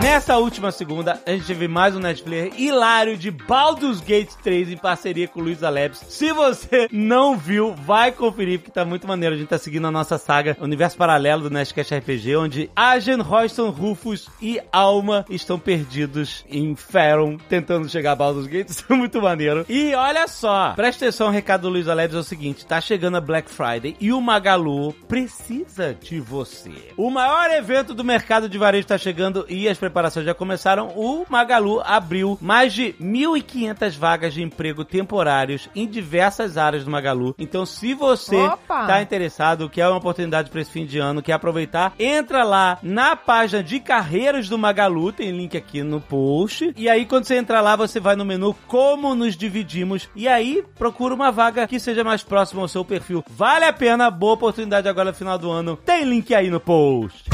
Nessa 0.00 0.36
última 0.36 0.70
segunda, 0.70 1.20
a 1.26 1.30
gente 1.32 1.46
teve 1.46 1.66
mais 1.68 1.96
um 1.96 1.98
Netflix 1.98 2.56
hilário 2.58 3.16
de 3.16 3.30
Baldur's 3.30 4.00
Gate 4.00 4.30
3 4.42 4.70
em 4.70 4.76
parceria 4.76 5.26
com 5.26 5.40
o 5.40 5.42
Luiz 5.42 5.60
Labs. 5.60 6.04
Se 6.08 6.32
você 6.32 6.88
não 6.92 7.36
viu, 7.36 7.74
vai 7.74 8.12
conferir, 8.12 8.60
porque 8.60 8.70
tá 8.70 8.84
muito 8.84 9.08
maneiro. 9.08 9.34
A 9.34 9.38
gente 9.38 9.48
tá 9.48 9.58
seguindo 9.58 9.86
a 9.86 9.90
nossa 9.90 10.16
saga 10.16 10.56
Universo 10.60 10.96
Paralelo 10.96 11.42
do 11.42 11.50
Nerdcast 11.50 11.94
RPG, 11.96 12.36
onde 12.36 12.70
Agen, 12.76 13.20
Royston, 13.20 13.70
Rufus 13.70 14.28
e 14.40 14.60
Alma 14.70 15.24
estão 15.28 15.58
perdidos 15.58 16.44
em 16.48 16.76
Faron, 16.76 17.36
tentando 17.48 17.88
chegar 17.88 18.12
a 18.12 18.16
Baldur's 18.16 18.46
Gate. 18.46 18.68
Isso 18.70 18.84
é 18.88 18.94
muito 18.94 19.20
maneiro. 19.20 19.66
E 19.68 19.94
olha 19.94 20.28
só, 20.28 20.74
presta 20.76 21.06
atenção, 21.06 21.26
o 21.26 21.32
recado 21.32 21.62
do 21.62 21.70
Luiz 21.70 21.86
Labs 21.86 22.14
é 22.14 22.18
o 22.18 22.22
seguinte, 22.22 22.64
tá 22.64 22.80
chegando 22.80 23.16
a 23.16 23.20
Black 23.20 23.50
Friday 23.50 23.96
e 24.00 24.12
o 24.12 24.20
Magalu 24.20 24.92
precisa 25.08 25.92
de 26.00 26.20
você. 26.20 26.92
O 26.96 27.10
maior 27.10 27.50
evento 27.50 27.94
do 27.94 28.04
mercado 28.04 28.48
de 28.48 28.56
varejo 28.58 28.86
tá 28.86 28.96
chegando 28.96 29.44
e 29.48 29.68
as 29.68 29.76
preparações 29.76 29.97
preparações 29.98 30.26
já 30.26 30.34
começaram, 30.34 30.88
o 30.94 31.26
Magalu 31.28 31.80
abriu 31.84 32.38
mais 32.40 32.72
de 32.72 32.94
1.500 33.00 33.98
vagas 33.98 34.32
de 34.32 34.42
emprego 34.42 34.84
temporários 34.84 35.68
em 35.74 35.88
diversas 35.88 36.56
áreas 36.56 36.84
do 36.84 36.90
Magalu. 36.90 37.34
Então, 37.36 37.66
se 37.66 37.94
você 37.94 38.36
Opa! 38.36 38.86
tá 38.86 39.02
interessado, 39.02 39.68
quer 39.68 39.88
uma 39.88 39.96
oportunidade 39.96 40.50
para 40.50 40.60
esse 40.60 40.70
fim 40.70 40.86
de 40.86 41.00
ano, 41.00 41.20
quer 41.20 41.32
aproveitar, 41.32 41.94
entra 41.98 42.44
lá 42.44 42.78
na 42.80 43.16
página 43.16 43.60
de 43.60 43.80
carreiras 43.80 44.48
do 44.48 44.56
Magalu, 44.56 45.10
tem 45.10 45.32
link 45.32 45.56
aqui 45.56 45.82
no 45.82 46.00
post. 46.00 46.72
E 46.76 46.88
aí, 46.88 47.04
quando 47.04 47.24
você 47.24 47.36
entrar 47.36 47.60
lá, 47.60 47.74
você 47.74 47.98
vai 47.98 48.14
no 48.14 48.24
menu 48.24 48.54
Como 48.68 49.16
nos 49.16 49.36
dividimos. 49.36 50.08
E 50.14 50.28
aí, 50.28 50.62
procura 50.78 51.12
uma 51.12 51.32
vaga 51.32 51.66
que 51.66 51.80
seja 51.80 52.04
mais 52.04 52.22
próxima 52.22 52.62
ao 52.62 52.68
seu 52.68 52.84
perfil. 52.84 53.24
Vale 53.28 53.64
a 53.64 53.72
pena, 53.72 54.10
boa 54.12 54.34
oportunidade 54.34 54.88
agora 54.88 55.10
no 55.10 55.16
final 55.16 55.36
do 55.36 55.50
ano. 55.50 55.76
Tem 55.76 56.04
link 56.04 56.32
aí 56.32 56.50
no 56.50 56.60
post. 56.60 57.28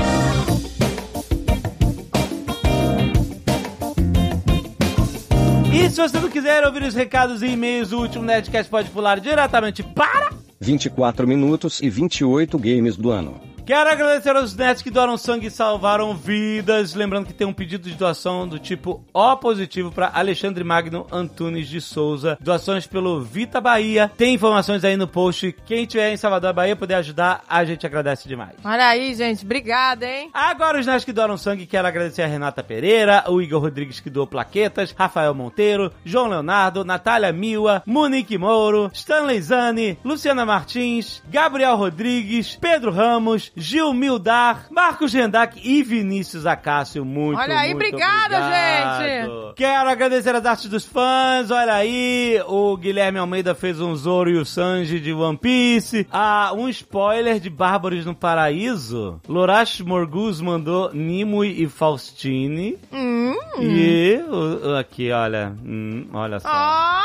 E 5.75 5.91
se 5.91 6.01
você 6.01 6.21
não 6.21 6.31
quiser 6.31 6.65
ouvir 6.65 6.85
os 6.85 6.95
recados 6.95 7.43
e 7.43 7.49
e-mails 7.49 7.89
do 7.89 7.99
último 7.99 8.25
Nerdcast, 8.25 8.71
pode 8.71 8.91
pular 8.91 9.19
diretamente 9.19 9.83
para 9.83 10.31
24 10.61 11.27
minutos 11.27 11.83
e 11.83 11.91
28 11.91 12.57
games 12.61 12.97
do 12.97 13.11
ano. 13.11 13.54
Quero 13.67 13.89
agradecer 13.89 14.37
aos 14.37 14.55
netos 14.55 14.83
que 14.83 14.91
doaram 14.91 15.17
sangue 15.17 15.47
e 15.47 15.51
salvaram 15.51 16.15
vidas. 16.15 16.93
Lembrando 16.93 17.25
que 17.25 17.33
tem 17.33 17.47
um 17.47 17.53
pedido 17.53 17.89
de 17.89 17.95
doação 17.95 18.47
do 18.47 18.59
tipo 18.59 19.03
O 19.11 19.37
positivo 19.39 19.91
para 19.91 20.11
Alexandre 20.13 20.63
Magno 20.63 21.07
Antunes 21.11 21.67
de 21.67 21.81
Souza. 21.81 22.37
Doações 22.43 22.87
pelo 22.87 23.23
Vita 23.23 23.63
Bahia. 23.63 24.13
Tem 24.19 24.35
informações 24.35 24.85
aí 24.85 24.99
no 24.99 25.09
post. 25.09 25.57
Quem 25.65 25.87
tiver 25.87 26.13
em 26.13 26.17
Salvador, 26.19 26.53
Bahia, 26.53 26.77
puder 26.77 26.97
ajudar, 26.97 27.43
a 27.49 27.65
gente 27.65 27.87
agradece 27.87 28.29
demais. 28.29 28.53
Olha 28.63 28.87
aí, 28.87 29.15
gente. 29.15 29.47
Obrigada, 29.47 30.07
hein? 30.07 30.29
Agora 30.35 30.79
os 30.79 30.85
netos 30.85 31.07
que 31.07 31.13
doaram 31.13 31.39
sangue, 31.39 31.65
quero 31.65 31.89
agradecer 31.89 32.21
a 32.21 32.27
Renata 32.27 32.63
Pereira, 32.63 33.25
o 33.29 33.41
Igor 33.41 33.63
Rodrigues 33.63 33.99
que 33.99 34.11
doou 34.11 34.27
plaquetas, 34.27 34.93
Rafael 34.93 35.35
Monteiro, 35.35 35.91
João 36.05 36.29
Leonardo, 36.29 36.85
Natália 36.85 37.33
Miwa, 37.33 37.83
Monique 37.87 38.37
Mouro, 38.37 38.91
Stanley 38.93 39.41
Zani, 39.41 39.99
Luciana 40.05 40.45
Martins, 40.45 41.23
Gabriel 41.31 41.77
Rodrigues, 41.77 42.59
Pedro 42.61 42.93
Ramos, 42.93 43.54
Gil 43.57 43.93
Mildar, 43.95 44.67
Marcos 44.71 45.11
Gendac 45.11 45.61
e 45.63 45.83
Vinícius 45.83 46.47
Acácio. 46.47 47.05
Muito, 47.05 47.39
Olha 47.41 47.59
aí, 47.59 47.75
muito 47.75 47.87
obrigada, 47.89 48.37
obrigado. 48.39 49.55
Quero 49.55 49.89
agradecer 49.89 50.35
as 50.35 50.45
artes 50.45 50.69
dos 50.69 50.85
fãs. 50.85 51.51
Olha 51.51 51.75
aí, 51.75 52.41
o 52.47 52.77
Guilherme 52.77 53.19
Almeida 53.19 53.55
fez 53.55 53.81
um 53.81 53.95
Zoro 53.95 54.31
e 54.31 54.37
o 54.37 54.45
Sanji 54.45 54.99
de 55.01 55.13
One 55.13 55.39
Piece. 55.39 56.07
Ah, 56.11 56.53
um 56.55 56.69
spoiler 56.69 57.39
de 57.39 57.49
Bárbaros 57.51 58.05
no 58.05 58.15
Paraíso. 58.15 59.21
Lorash 59.29 59.81
Morguz 59.81 60.41
mandou 60.41 60.93
Nimue 60.93 61.63
e 61.63 61.69
Faustine. 61.69 62.77
Hum. 62.93 63.35
E 63.61 64.21
o- 64.29 64.77
aqui, 64.77 65.13
olha. 65.13 65.53
hum, 65.65 66.09
olha 66.13 66.41
só. 66.41 66.49
Olha! 66.49 67.05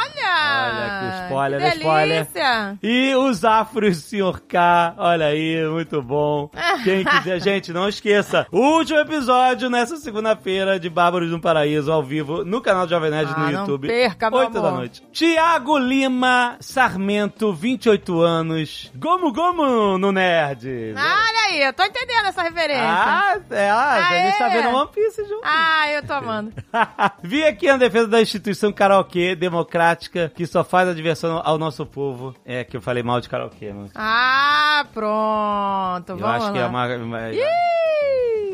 Olha 0.61 0.85
aqui, 0.85 1.23
spoiler, 1.25 1.61
que 1.61 1.77
spoiler. 1.77 2.23
delícia. 2.25 2.77
E 2.81 3.15
os 3.15 3.45
afros, 3.45 3.97
Sr. 3.97 4.41
K. 4.47 4.93
Olha 4.97 5.27
aí, 5.27 5.63
muito 5.69 6.01
bom. 6.01 6.38
Quem 6.83 7.03
quiser, 7.03 7.39
gente, 7.41 7.73
não 7.73 7.87
esqueça. 7.89 8.47
Último 8.51 8.99
episódio 8.99 9.69
nessa 9.69 9.97
segunda-feira 9.97 10.79
de 10.79 10.89
Bárbaros 10.89 11.29
no 11.31 11.39
Paraíso, 11.41 11.91
ao 11.91 12.01
vivo, 12.03 12.43
no 12.45 12.61
canal 12.61 12.85
do 12.85 12.89
Jovem 12.89 13.11
Nerd 13.11 13.31
Ah, 13.35 13.39
no 13.39 13.51
não 13.51 13.59
YouTube. 13.61 13.87
perca, 13.87 14.29
meu 14.29 14.39
8 14.39 14.53
da 14.53 14.59
amor. 14.59 14.71
noite. 14.73 15.03
Tiago 15.11 15.77
Lima 15.77 16.57
Sarmento, 16.59 17.53
28 17.53 18.21
anos. 18.21 18.91
Gomo 18.95 19.31
Gomo 19.33 19.97
no 19.97 20.11
Nerd. 20.11 20.93
Olha 20.95 21.47
aí, 21.49 21.61
eu 21.63 21.73
tô 21.73 21.83
entendendo 21.83 22.25
essa 22.27 22.41
referência. 22.43 22.83
Ah, 22.83 23.37
é, 23.49 23.69
ah, 23.69 24.07
a 24.09 24.13
gente 24.15 24.37
tá 24.37 24.49
vendo 24.49 24.69
One 24.75 24.89
Piece 24.93 25.23
junto. 25.23 25.41
Ah, 25.43 25.91
eu 25.91 26.05
tô 26.05 26.13
amando. 26.13 26.53
Vim 27.23 27.43
aqui 27.43 27.67
na 27.67 27.77
defesa 27.77 28.07
da 28.07 28.21
instituição 28.21 28.71
karaokê 28.71 29.35
democrática 29.35 30.31
que 30.35 30.45
só 30.45 30.63
faz 30.63 30.87
a 30.89 30.93
diversão 30.93 31.41
ao 31.43 31.57
nosso 31.57 31.85
povo. 31.85 32.35
É 32.45 32.63
que 32.63 32.77
eu 32.77 32.81
falei 32.81 33.03
mal 33.03 33.19
de 33.19 33.27
karaokê, 33.29 33.73
mas 33.73 33.91
Ah, 33.95 34.85
pronto. 34.93 36.15
Vamos 36.17 36.28
acho 36.29 36.51
que 36.51 36.59
lá. 36.59 36.65
é 36.65 36.67
uma. 36.67 36.95
uma-! 36.95 37.19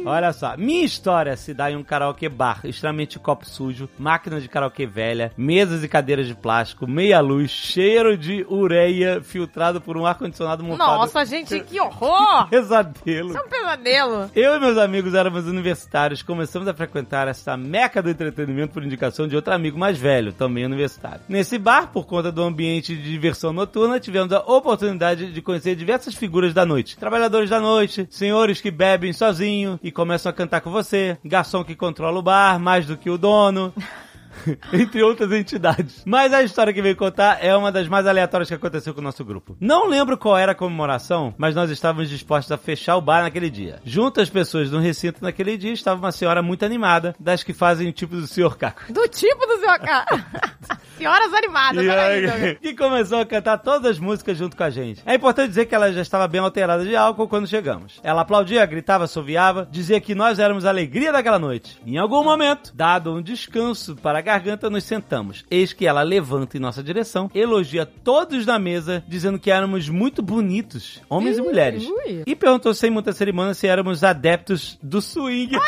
Olha 0.06 0.32
só, 0.32 0.56
minha 0.56 0.86
história 0.86 1.36
se 1.36 1.52
dá 1.52 1.72
em 1.72 1.76
um 1.76 1.84
karaokê 1.84 2.30
bar, 2.30 2.60
extremamente 2.64 3.18
copo 3.18 3.44
sujo, 3.44 3.90
máquina 3.98 4.40
de 4.40 4.48
karaokê 4.48 4.86
velha, 4.86 5.32
mesas 5.36 5.84
e 5.84 5.88
cadeiras 5.88 6.28
de 6.28 6.36
plástico, 6.36 6.88
meia 6.88 7.20
luz, 7.20 7.50
cheiro 7.50 8.16
de 8.16 8.46
ureia 8.48 9.20
filtrado 9.24 9.82
por 9.82 9.98
um 9.98 10.06
ar-condicionado 10.06 10.64
montado. 10.64 11.00
Nossa, 11.00 11.26
gente, 11.26 11.60
que 11.62 11.80
horror! 11.80 12.48
Pesadelo. 12.52 13.30
Isso 13.30 13.38
é 13.38 13.42
um 13.42 13.50
pesadelo. 13.50 14.30
Eu 14.36 14.56
e 14.56 14.60
meus 14.60 14.78
amigos 14.78 15.16
éramos 15.16 15.48
universitários, 15.48 16.22
começamos 16.22 16.68
a 16.68 16.74
frequentar 16.76 17.28
essa 17.28 17.58
meca 17.58 18.04
do 18.04 18.10
entretenimento 18.10 18.74
por 18.74 18.84
indicação 18.84 19.28
de 19.28 19.36
outro 19.36 19.56
amigo 19.56 19.80
mais 19.80 19.98
velho, 19.98 20.32
também 20.32 20.66
universitário. 20.66 21.22
Nesse 21.28 21.58
bar, 21.58 21.88
por 21.92 22.06
conta 22.06 22.32
do 22.32 22.44
ambiente 22.44 22.96
de 22.96 23.10
diversão 23.10 23.52
noturna, 23.52 24.00
tivemos 24.00 24.32
a 24.32 24.40
oportunidade 24.40 25.32
de 25.32 25.42
conhecer 25.42 25.76
diversas 25.76 26.14
figuras 26.14 26.54
da 26.54 26.64
noite. 26.64 26.96
Trabalhadores 26.96 27.50
da 27.50 27.60
noite, 27.60 27.65
senhores 28.10 28.62
que 28.62 28.72
bebem 28.72 29.14
sozinho 29.14 29.80
e 29.84 29.92
começam 29.92 30.30
a 30.30 30.34
cantar 30.34 30.62
com 30.62 30.72
você, 30.72 31.18
garçom 31.24 31.64
que 31.64 31.76
controla 31.76 32.20
o 32.20 32.24
bar 32.24 32.60
mais 32.60 32.86
do 32.86 32.98
que 32.98 33.10
o 33.10 33.18
dono. 33.18 33.74
entre 34.74 35.04
outras 35.04 35.32
entidades. 35.32 36.04
Mas 36.06 36.34
a 36.34 36.44
história 36.44 36.74
que 36.74 36.82
veio 36.82 36.96
contar 36.96 37.40
é 37.42 37.56
uma 37.56 37.72
das 37.72 37.88
mais 37.88 38.08
aleatórias 38.08 38.50
que 38.50 38.56
aconteceu 38.56 38.94
com 38.94 39.02
o 39.02 39.04
nosso 39.04 39.24
grupo. 39.24 39.56
Não 39.60 39.88
lembro 39.88 40.18
qual 40.18 40.38
era 40.38 40.52
a 40.52 40.56
comemoração, 40.56 41.34
mas 41.38 41.56
nós 41.56 41.70
estávamos 41.70 42.10
dispostos 42.10 42.52
a 42.52 42.58
fechar 42.58 42.96
o 42.98 43.02
bar 43.02 43.22
naquele 43.22 43.50
dia. 43.50 43.80
Junto 43.84 44.22
às 44.22 44.30
pessoas 44.30 44.72
no 44.72 44.80
recinto 44.80 45.24
naquele 45.24 45.58
dia 45.58 45.74
estava 45.74 46.00
uma 46.00 46.12
senhora 46.12 46.42
muito 46.42 46.66
animada, 46.66 47.16
das 47.20 47.44
que 47.44 47.54
fazem 47.54 47.88
o 47.88 47.94
tipo 47.94 48.16
do 48.16 48.28
Sr. 48.28 48.56
Caco. 48.58 48.92
Do 48.92 49.08
tipo 49.08 49.46
do 49.46 49.60
seu 49.60 49.80
cara. 49.80 50.06
Senhoras 50.98 51.34
animadas, 51.34 51.84
E 51.84 51.90
aí, 51.90 52.56
que 52.56 52.74
começou 52.74 53.20
a 53.20 53.26
cantar 53.26 53.58
todas 53.58 53.92
as 53.92 54.00
músicas 54.00 54.38
junto 54.38 54.56
com 54.56 54.64
a 54.64 54.70
gente. 54.70 55.02
É 55.06 55.16
importante 55.16 55.50
dizer 55.50 55.66
que 55.66 55.76
ela 55.76 55.92
já 55.92 56.02
estava 56.02 56.26
bem 56.28 56.40
alterada 56.40 56.86
de 56.86 56.96
álcool 56.96 57.28
quando 57.28 57.48
chegamos. 57.48 58.00
Ela 58.02 58.22
aplaudia, 58.22 58.66
gritava, 58.66 59.04
assoviava, 59.04 59.68
dizia 59.70 60.00
que 60.00 60.16
nós 60.16 60.40
éramos 60.40 60.66
a 60.66 60.70
alegria 60.70 61.12
daquela 61.12 61.38
noite. 61.38 61.78
Em 61.86 61.98
algum 61.98 62.24
momento, 62.24 62.72
dado 62.74 63.14
um 63.14 63.22
descanso 63.22 63.96
para 63.98 64.22
garganta, 64.26 64.70
nos 64.70 64.84
sentamos. 64.84 65.46
Eis 65.50 65.72
que 65.72 65.88
ela 65.88 66.02
levanta 66.02 66.58
em 66.58 66.60
nossa 66.60 66.84
direção, 66.84 67.30
elogia 67.34 67.86
todos 67.86 68.46
na 68.46 68.60
mesa, 68.60 69.04
dizendo 69.08 69.40
que 69.40 69.52
éramos 69.52 69.88
muito 69.88 70.22
bonitos, 70.22 71.02
homens 71.10 71.38
e 71.38 71.42
mulheres. 71.42 71.88
ui. 71.88 72.24
E 72.26 72.36
perguntou 72.36 72.74
sem 72.74 72.90
muita 72.90 73.14
cerimônia 73.14 73.54
se 73.54 73.68
éramos 73.68 74.04
adeptos 74.04 74.78
do 74.82 75.02
swing. 75.02 75.56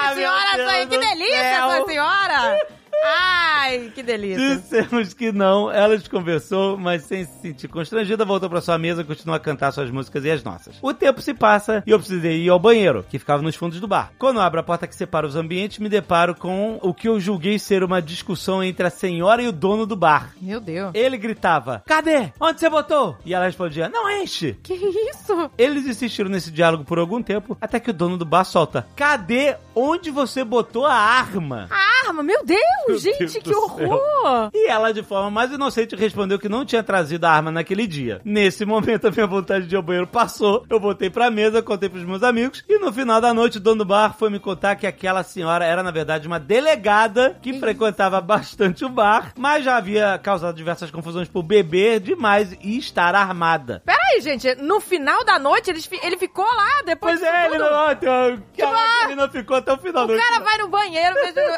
Ah, 0.00 0.14
meu 0.14 0.30
Senhora, 0.30 0.70
aí, 0.70 0.86
Deus 0.86 1.02
que 1.02 1.08
delícia 1.08 1.84
senhora! 1.86 2.58
Ai, 3.04 3.90
que 3.94 4.02
delícia. 4.02 4.56
Dissemos 4.56 5.12
que 5.14 5.32
não, 5.32 5.70
ela 5.70 5.96
desconversou, 5.96 6.76
mas 6.76 7.02
sem 7.02 7.24
se 7.24 7.40
sentir 7.40 7.68
constrangida, 7.68 8.24
voltou 8.24 8.48
pra 8.48 8.60
sua 8.60 8.78
mesa 8.78 9.02
e 9.02 9.04
continuou 9.04 9.36
a 9.36 9.40
cantar 9.40 9.72
suas 9.72 9.90
músicas 9.90 10.24
e 10.24 10.30
as 10.30 10.42
nossas. 10.42 10.76
O 10.82 10.92
tempo 10.94 11.20
se 11.20 11.34
passa 11.34 11.82
e 11.86 11.90
eu 11.90 11.98
precisei 11.98 12.42
ir 12.42 12.48
ao 12.48 12.58
banheiro, 12.58 13.04
que 13.08 13.18
ficava 13.18 13.42
nos 13.42 13.56
fundos 13.56 13.80
do 13.80 13.88
bar. 13.88 14.12
Quando 14.18 14.36
eu 14.36 14.42
abro 14.42 14.60
a 14.60 14.62
porta 14.62 14.86
que 14.86 14.94
separa 14.94 15.26
os 15.26 15.36
ambientes, 15.36 15.78
me 15.78 15.88
deparo 15.88 16.34
com 16.34 16.78
o 16.82 16.94
que 16.94 17.08
eu 17.08 17.20
julguei 17.20 17.58
ser 17.58 17.82
uma 17.84 18.00
discussão 18.00 18.62
entre 18.62 18.86
a 18.86 18.90
senhora 18.90 19.42
e 19.42 19.48
o 19.48 19.52
dono 19.52 19.86
do 19.86 19.96
bar. 19.96 20.32
Meu 20.40 20.60
Deus. 20.60 20.92
Ele 20.94 21.16
gritava: 21.16 21.82
Cadê? 21.86 22.32
Onde 22.40 22.60
você 22.60 22.70
botou? 22.70 23.16
E 23.24 23.34
ela 23.34 23.46
respondia: 23.46 23.88
Não 23.88 24.10
enche. 24.10 24.58
Que 24.62 24.74
isso? 24.74 25.50
Eles 25.58 25.86
insistiram 25.86 26.30
nesse 26.30 26.50
diálogo 26.50 26.84
por 26.84 26.98
algum 26.98 27.22
tempo, 27.22 27.56
até 27.60 27.78
que 27.78 27.90
o 27.90 27.94
dono 27.94 28.16
do 28.16 28.24
bar 28.24 28.44
solta: 28.44 28.86
Cadê 28.96 29.56
onde 29.74 30.10
você 30.10 30.44
botou 30.44 30.86
a 30.86 30.94
arma? 30.94 31.68
Arma, 32.06 32.22
meu 32.22 32.44
Deus, 32.44 32.87
Meu 32.88 32.98
gente, 32.98 33.18
Deus 33.18 33.36
que 33.44 33.54
horror. 33.54 34.50
E 34.54 34.68
ela, 34.68 34.92
de 34.92 35.02
forma 35.02 35.30
mais 35.30 35.52
inocente, 35.52 35.94
respondeu 35.96 36.38
que 36.38 36.48
não 36.48 36.64
tinha 36.64 36.82
trazido 36.82 37.24
a 37.26 37.30
arma 37.30 37.50
naquele 37.50 37.86
dia. 37.86 38.20
Nesse 38.24 38.64
momento, 38.64 39.06
a 39.08 39.10
minha 39.10 39.26
vontade 39.26 39.66
de 39.66 39.74
ir 39.74 39.76
ao 39.76 39.82
banheiro 39.82 40.06
passou. 40.06 40.64
Eu 40.68 40.80
voltei 40.80 41.10
pra 41.10 41.30
mesa, 41.30 41.62
contei 41.62 41.88
pros 41.88 42.04
meus 42.04 42.22
amigos. 42.22 42.64
E 42.68 42.78
no 42.78 42.92
final 42.92 43.20
da 43.20 43.32
noite, 43.34 43.58
o 43.58 43.60
dono 43.60 43.78
do 43.78 43.84
bar 43.84 44.14
foi 44.18 44.30
me 44.30 44.38
contar 44.38 44.76
que 44.76 44.86
aquela 44.86 45.22
senhora 45.22 45.64
era, 45.64 45.82
na 45.82 45.90
verdade, 45.90 46.26
uma 46.26 46.38
delegada 46.40 47.36
que 47.42 47.58
frequentava 47.58 48.20
bastante 48.20 48.84
o 48.84 48.88
bar, 48.88 49.32
mas 49.36 49.64
já 49.64 49.76
havia 49.76 50.18
causado 50.22 50.54
diversas 50.56 50.90
confusões 50.90 51.28
por 51.28 51.42
beber 51.42 52.00
demais 52.00 52.56
e 52.62 52.76
estar 52.78 53.14
armada. 53.14 53.82
Peraí, 53.84 54.20
gente, 54.20 54.54
no 54.56 54.80
final 54.80 55.24
da 55.24 55.38
noite 55.38 55.70
ele, 55.70 55.80
ele 56.02 56.16
ficou 56.16 56.44
lá 56.44 56.82
depois 56.84 57.18
Pois 57.18 57.22
é, 57.22 57.42
disso 57.42 57.54
ele 57.54 57.64
tudo? 57.64 57.70
não, 57.70 57.96
caraca, 57.96 58.42
ah, 58.62 59.04
ele 59.04 59.14
não 59.14 59.28
ficou 59.28 59.56
até 59.56 59.72
o 59.72 59.78
final 59.78 59.92
da 60.06 60.12
O 60.12 60.16
noite. 60.16 60.22
cara 60.24 60.40
vai 60.44 60.58
no 60.58 60.68
banheiro, 60.68 61.14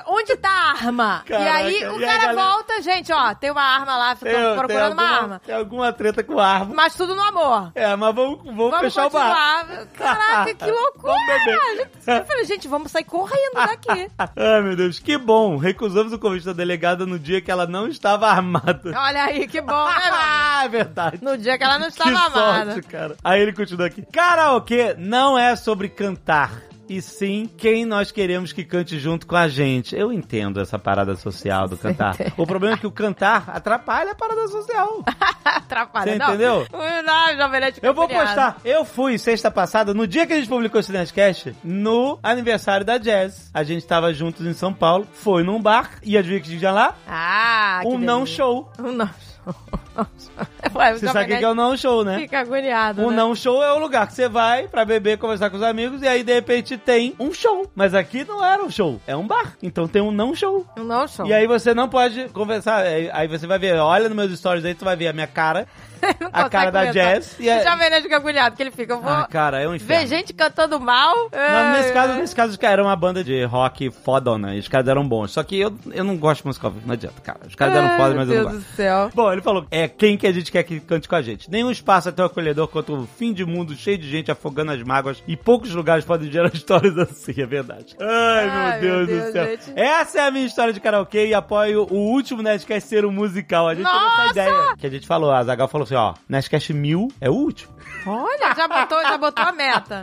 onde 0.09 0.37
tá 0.37 0.49
a 0.51 0.71
arma? 0.73 1.20
Caraca, 1.25 1.45
e 1.45 1.49
aí 1.49 1.81
e 1.81 1.87
o 1.87 1.95
aí, 1.97 2.01
cara 2.01 2.19
galera? 2.27 2.43
volta, 2.43 2.83
gente, 2.83 3.13
ó, 3.13 3.35
tem 3.35 3.51
uma 3.51 3.63
arma 3.63 3.97
lá, 3.97 4.15
Tem- 4.17 4.29
ficamos 4.31 4.49
tem 4.49 4.59
procurando 4.59 4.93
uma 4.93 5.03
alguma- 5.03 5.19
arma. 5.23 5.41
Tem 5.45 5.55
alguma 5.55 5.93
treta 5.93 6.23
com 6.23 6.39
arma. 6.39 6.75
Mas 6.75 6.95
tudo 6.95 7.15
no 7.15 7.23
amor. 7.23 7.73
É, 7.75 7.95
mas 7.97 8.15
vamos, 8.15 8.39
vamos, 8.45 8.57
Vamos 8.71 8.81
fechar 8.81 9.07
o 9.07 9.11
bar. 9.11 9.67
continuar. 9.67 9.87
Caraca, 9.99 10.55
que 10.55 10.65
loucura! 10.71 11.91
Eu 12.07 12.25
falei, 12.25 12.45
gente, 12.45 12.69
vamos 12.69 12.91
sair 12.91 13.05
correndo 13.05 13.55
daqui. 13.55 14.11
Ai, 14.37 14.61
meu 14.63 14.77
Deus, 14.77 14.99
que 14.99 15.17
bom. 15.19 15.57
Recusamos 15.57 16.13
o 16.13 16.19
convite 16.19 16.47
da 16.47 16.53
delegada 16.53 17.05
no 17.07 17.19
dia 17.19 17.41
que 17.41 17.51
ela 17.51 17.67
não 17.67 17.87
estava 17.89 18.29
armada. 18.29 18.93
Olha 18.97 19.25
aí, 19.25 19.47
que 19.47 19.61
bom, 19.61 19.85
né? 19.85 19.95
Ah, 20.13 20.63
é 20.65 20.69
verdade. 20.69 21.19
No 21.23 21.37
dia 21.37 21.57
que 21.59 21.65
ela 21.65 21.79
não 21.79 21.89
estava 21.89 22.11
que 22.11 22.17
amada. 22.17 22.73
sorte, 22.73 22.89
cara. 22.89 23.17
Aí 23.23 23.41
ele 23.41 23.53
continua 23.53 23.87
aqui. 23.87 24.03
Karaokê 24.03 24.95
não 24.99 25.39
é 25.39 25.55
sobre 25.57 25.89
cantar. 25.89 26.51
E 26.91 27.01
sim 27.01 27.49
quem 27.57 27.85
nós 27.85 28.11
queremos 28.11 28.53
que 28.53 28.65
cante 28.65 28.99
junto 28.99 29.25
com 29.25 29.37
a 29.37 29.47
gente. 29.47 29.95
Eu 29.95 30.13
entendo 30.13 30.61
essa 30.61 30.77
parada 30.77 31.15
social 31.15 31.69
do 31.69 31.77
cantar. 31.77 32.17
O 32.37 32.45
problema 32.45 32.75
é 32.75 32.79
que 32.79 32.87
o 32.87 32.91
cantar 32.91 33.49
atrapalha 33.49 34.11
a 34.11 34.15
parada 34.15 34.49
social. 34.49 35.05
Atrapalha. 35.45 36.13
Você 36.13 36.19
não. 36.19 36.29
entendeu? 36.29 36.67
Não, 37.05 37.37
Jovem 37.37 37.61
Nerd 37.61 37.79
Eu 37.81 37.95
vou 37.95 38.09
postar. 38.09 38.57
Eu 38.65 38.85
fui 38.85 39.19
sexta 39.19 39.53
passada, 39.53 39.95
no 39.95 40.05
dia 40.05 40.27
que 40.27 40.33
a 40.33 40.37
gente 40.37 40.49
publicou 40.49 40.81
esse 40.81 40.91
Nerdcast, 40.91 41.55
no 41.63 42.19
aniversário 42.25 42.85
da 42.85 42.99
Jazz. 42.99 43.51
A 43.55 43.63
gente 43.63 43.87
tava 43.87 44.13
juntos 44.13 44.45
em 44.45 44.53
São 44.53 44.73
Paulo, 44.73 45.07
foi 45.13 45.45
num 45.45 45.63
bar, 45.63 45.93
e 46.03 46.19
adivinha 46.19 46.41
que 46.41 46.59
tinha 46.59 46.73
lá? 46.73 46.97
Ah, 47.07 47.83
um 47.85 47.99
não 47.99 48.25
delícia. 48.25 48.37
show. 48.37 48.73
Um 48.81 48.91
não 48.91 49.07
show. 49.07 49.30
Ué, 50.75 50.93
Você 50.95 51.07
sabe 51.09 51.35
o 51.35 51.39
que 51.39 51.45
é 51.45 51.49
o 51.49 51.55
não 51.55 51.77
show, 51.77 52.05
né? 52.05 52.19
Fica 52.19 52.41
agoniado, 52.41 53.05
O 53.05 53.11
né? 53.11 53.17
não 53.17 53.35
show 53.35 53.63
é 53.63 53.73
o 53.73 53.79
lugar 53.79 54.07
que 54.07 54.15
você 54.15 54.29
vai 54.29 54.69
pra 54.69 54.85
beber, 54.85 55.19
conversar 55.19 55.51
com 55.51 55.57
os 55.57 55.63
amigos, 55.63 56.03
e 56.03 56.09
aí 56.09 56.23
de 56.23 56.33
repente 56.33 56.79
tem 56.79 57.15
um 57.19 57.33
show. 57.33 57.71
Mas 57.75 57.95
aqui 57.95 58.25
não 58.25 58.45
era 58.45 58.63
um 58.63 58.71
show, 58.71 59.01
é 59.07 59.17
um 59.17 59.27
bar. 59.27 59.57
Então 59.63 59.87
tem 59.89 60.01
um 60.01 60.11
não 60.11 60.35
show. 60.35 60.67
Um 60.79 60.85
não 60.85 61.07
show. 61.07 61.27
E 61.27 61.33
aí 61.33 61.47
você 61.47 61.75
não 61.75 61.89
pode 61.89 62.29
conversar. 62.31 62.85
Aí 63.13 63.29
você 63.29 63.47
vai 63.47 63.59
ver, 63.59 63.77
olha 63.77 64.09
nos 64.09 64.17
meus 64.17 64.39
stories 64.39 64.65
aí, 64.65 64.75
tu 64.75 64.85
vai 64.85 64.97
ver 64.97 65.09
a 65.09 65.13
minha 65.13 65.27
cara, 65.27 65.67
a 66.33 66.49
cara 66.49 66.71
da. 66.71 66.87
Jazz. 66.87 67.37
E 67.39 67.49
é... 67.49 67.65
Nerd 67.77 68.03
fica 68.03 68.17
agoniado, 68.17 68.57
que 68.57 68.63
ele 68.63 68.71
fica, 68.71 68.95
eu 68.95 69.01
vou 69.01 69.11
Ah, 69.13 69.27
cara, 69.31 69.61
é 69.61 69.69
um 69.69 69.75
inferno. 69.75 70.03
ver 70.03 70.07
gente 70.09 70.33
cantando 70.33 70.79
mal. 70.81 71.15
Não, 71.33 71.73
nesse 71.73 71.93
caso, 71.93 72.15
nesse 72.15 72.35
caso, 72.35 72.51
os 72.51 72.57
caras 72.57 72.75
eram 72.75 72.85
uma 72.85 72.97
banda 72.97 73.23
de 73.23 73.45
rock 73.45 73.91
fodona. 73.91 74.55
E 74.55 74.59
os 74.59 74.69
caras 74.69 74.89
eram 74.89 75.07
bons. 75.07 75.33
Só 75.33 75.43
que 75.43 75.59
eu, 75.59 75.73
eu 75.93 76.05
não 76.05 76.17
gosto 76.17 76.43
de 76.43 76.47
música 76.49 76.67
ao 76.67 76.73
vivo, 76.73 76.87
não 76.87 76.95
adianta, 76.95 77.21
cara. 77.23 77.41
Os 77.47 77.55
caras 77.55 77.75
eram 77.77 77.91
foda, 77.97 78.09
meu 78.11 78.17
mas 78.17 78.29
eu 78.29 78.35
não 78.35 78.43
Deus 78.43 78.53
gosto. 78.55 78.71
do 78.71 78.77
céu. 78.77 79.11
Bom, 79.15 79.33
ele 79.33 79.43
falou, 79.43 79.67
é 79.71 79.89
quem 79.89 80.17
que 80.17 80.27
a 80.27 80.33
gente 80.33 80.51
quer 80.51 80.63
que 80.63 80.81
cante 80.81 81.09
com 81.09 81.15
a 81.15 81.23
gente. 81.23 81.51
Nenhum 81.51 81.71
espaço 81.71 82.09
é 82.09 82.13
tão 82.13 82.27
acolhedor 82.27 82.69
quanto 82.69 82.95
o 82.95 83.07
fim 83.07 83.33
de 83.33 83.45
mundo 83.45 83.75
cheio 83.75 83.99
de 83.99 84.09
gente 84.09 84.31
afogando 84.31 84.73
as 84.73 84.83
mágoas 84.83 85.23
e 85.27 85.37
poucos 85.37 85.73
lugares 85.75 86.05
podem 86.05 86.31
gerar 86.31 86.49
histórias 86.55 86.97
assim, 86.99 87.41
é 87.41 87.47
verdade. 87.47 87.97
Ai, 88.01 88.49
Ai, 88.49 88.81
meu 88.81 88.81
Deus, 88.81 89.09
meu 89.09 89.17
do 89.19 89.23
Deus, 89.23 89.33
céu. 89.33 89.47
gente. 89.47 89.73
Essa 89.79 90.19
é 90.21 90.27
a 90.27 90.31
minha 90.31 90.47
história 90.47 90.73
de 90.73 90.81
karaokê 90.81 91.27
e 91.29 91.35
apoio 91.35 91.87
o 91.91 91.97
último 91.97 92.43
Nerdcast 92.43 92.89
ser 92.89 93.05
um 93.05 93.13
musical. 93.13 93.69
A 93.69 93.75
gente 93.75 93.87
teve 93.87 93.99
Nossa! 93.99 94.23
essa 94.23 94.31
ideia 94.33 94.75
que 94.79 94.87
a 94.87 94.91
gente 94.91 95.07
falou. 95.07 95.31
A 95.31 95.43
Zagal 95.45 95.69
falou 95.69 95.87
assim, 95.91 95.95
ó, 95.95 96.15
Nerdcast 96.29 96.73
mil 96.73 97.09
é 97.21 97.29
o 97.29 97.35
último. 97.35 97.73
Olha, 98.07 98.55
já 98.57 98.67
botou, 98.69 99.03
já 99.03 99.19
botou 99.19 99.45
a 99.45 99.53
meta. 99.53 100.03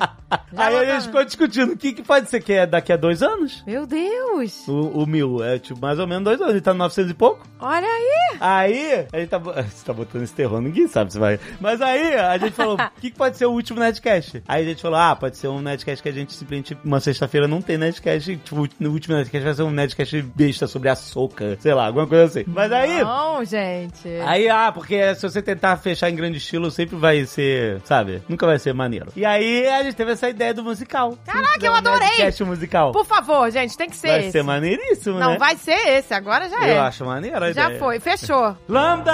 Já 0.53 0.65
Aí 0.67 0.75
a 0.75 0.79
botou- 0.79 0.85
gente 0.93 1.03
ficou 1.05 1.25
discutindo 1.25 1.73
o 1.73 1.77
que, 1.77 1.93
que 1.93 2.01
pode 2.03 2.29
ser 2.29 2.41
que 2.41 2.53
é 2.53 2.65
daqui 2.65 2.91
a 2.93 2.97
dois 2.97 3.23
anos. 3.23 3.63
Meu 3.65 3.85
Deus. 3.85 4.67
O, 4.67 5.03
o 5.03 5.05
mil 5.07 5.43
é 5.43 5.57
tipo 5.59 5.79
mais 5.79 5.99
ou 5.99 6.07
menos 6.07 6.23
dois 6.23 6.39
anos, 6.41 6.53
ele 6.53 6.61
tá 6.61 6.73
no 6.73 6.79
900 6.79 7.11
e 7.11 7.13
pouco. 7.13 7.45
Olha 7.59 7.87
aí. 7.87 8.37
Aí, 8.39 9.07
a 9.11 9.19
gente 9.19 9.29
tá, 9.29 9.37
você 9.39 9.85
tá 9.85 9.93
botando 9.93 10.23
esse 10.23 10.33
terror, 10.33 10.61
ninguém 10.61 10.87
sabe 10.87 11.11
se 11.11 11.19
vai. 11.19 11.39
Mas 11.59 11.81
aí, 11.81 12.15
a 12.15 12.37
gente 12.37 12.51
falou, 12.53 12.75
o 12.75 12.89
que, 13.01 13.09
que 13.11 13.17
pode 13.17 13.37
ser 13.37 13.45
o 13.45 13.51
último 13.51 13.79
Nerdcast? 13.79 14.43
Aí 14.47 14.63
a 14.63 14.67
gente 14.67 14.81
falou, 14.81 14.99
ah, 14.99 15.15
pode 15.15 15.37
ser 15.37 15.47
um 15.47 15.61
Nerdcast 15.61 16.03
que 16.03 16.09
a 16.09 16.13
gente 16.13 16.33
simplesmente, 16.33 16.77
uma 16.83 16.99
sexta-feira 16.99 17.47
não 17.47 17.61
tem 17.61 17.77
Nerdcast, 17.77 18.37
tipo, 18.37 18.67
no 18.79 18.91
último 18.91 19.15
Nerdcast 19.15 19.43
vai 19.45 19.53
ser 19.53 19.63
um 19.63 19.71
Nerdcast 19.71 20.21
besta 20.21 20.67
sobre 20.67 20.89
a 20.89 20.95
soca, 20.95 21.57
sei 21.59 21.73
lá, 21.73 21.87
alguma 21.87 22.05
coisa 22.07 22.25
assim. 22.25 22.43
Mas 22.47 22.71
aí... 22.71 23.01
Não, 23.03 23.43
gente. 23.43 24.07
Aí, 24.25 24.49
ah, 24.49 24.71
porque 24.71 25.15
se 25.15 25.21
você 25.21 25.41
tentar 25.41 25.77
fechar 25.77 26.09
em 26.09 26.15
grande 26.15 26.37
estilo, 26.37 26.69
sempre 26.69 26.95
vai 26.95 27.25
ser, 27.25 27.81
sabe? 27.87 28.21
Nunca 28.27 28.45
vai 28.45 28.59
ser 28.59 28.73
maneiro. 28.73 29.11
E 29.15 29.25
aí, 29.25 29.65
a 29.67 29.81
gente 29.83 29.95
teve 29.95 30.11
essa 30.11 30.29
ideia 30.29 30.53
do 30.53 30.63
musical. 30.63 31.17
Caraca, 31.25 31.65
eu 31.65 31.73
adorei! 31.73 32.07
Nerdcast 32.07 32.43
musical. 32.43 32.91
Por 32.91 33.05
favor, 33.05 33.49
gente, 33.49 33.77
tem 33.77 33.89
que 33.89 33.95
ser 33.95 34.07
Vai 34.09 34.19
esse. 34.21 34.31
ser 34.33 34.43
maneiríssimo, 34.43 35.17
Não, 35.19 35.31
né? 35.31 35.37
vai 35.37 35.55
ser 35.55 35.71
esse. 35.97 36.13
Agora 36.13 36.49
já 36.49 36.57
Eu 36.57 36.75
é. 36.75 36.79
acho 36.79 37.05
maneiro 37.05 37.37
a 37.43 37.51
Já 37.51 37.63
ideia. 37.65 37.79
foi, 37.79 37.99
fechou. 37.99 38.55
Lambda! 38.67 39.13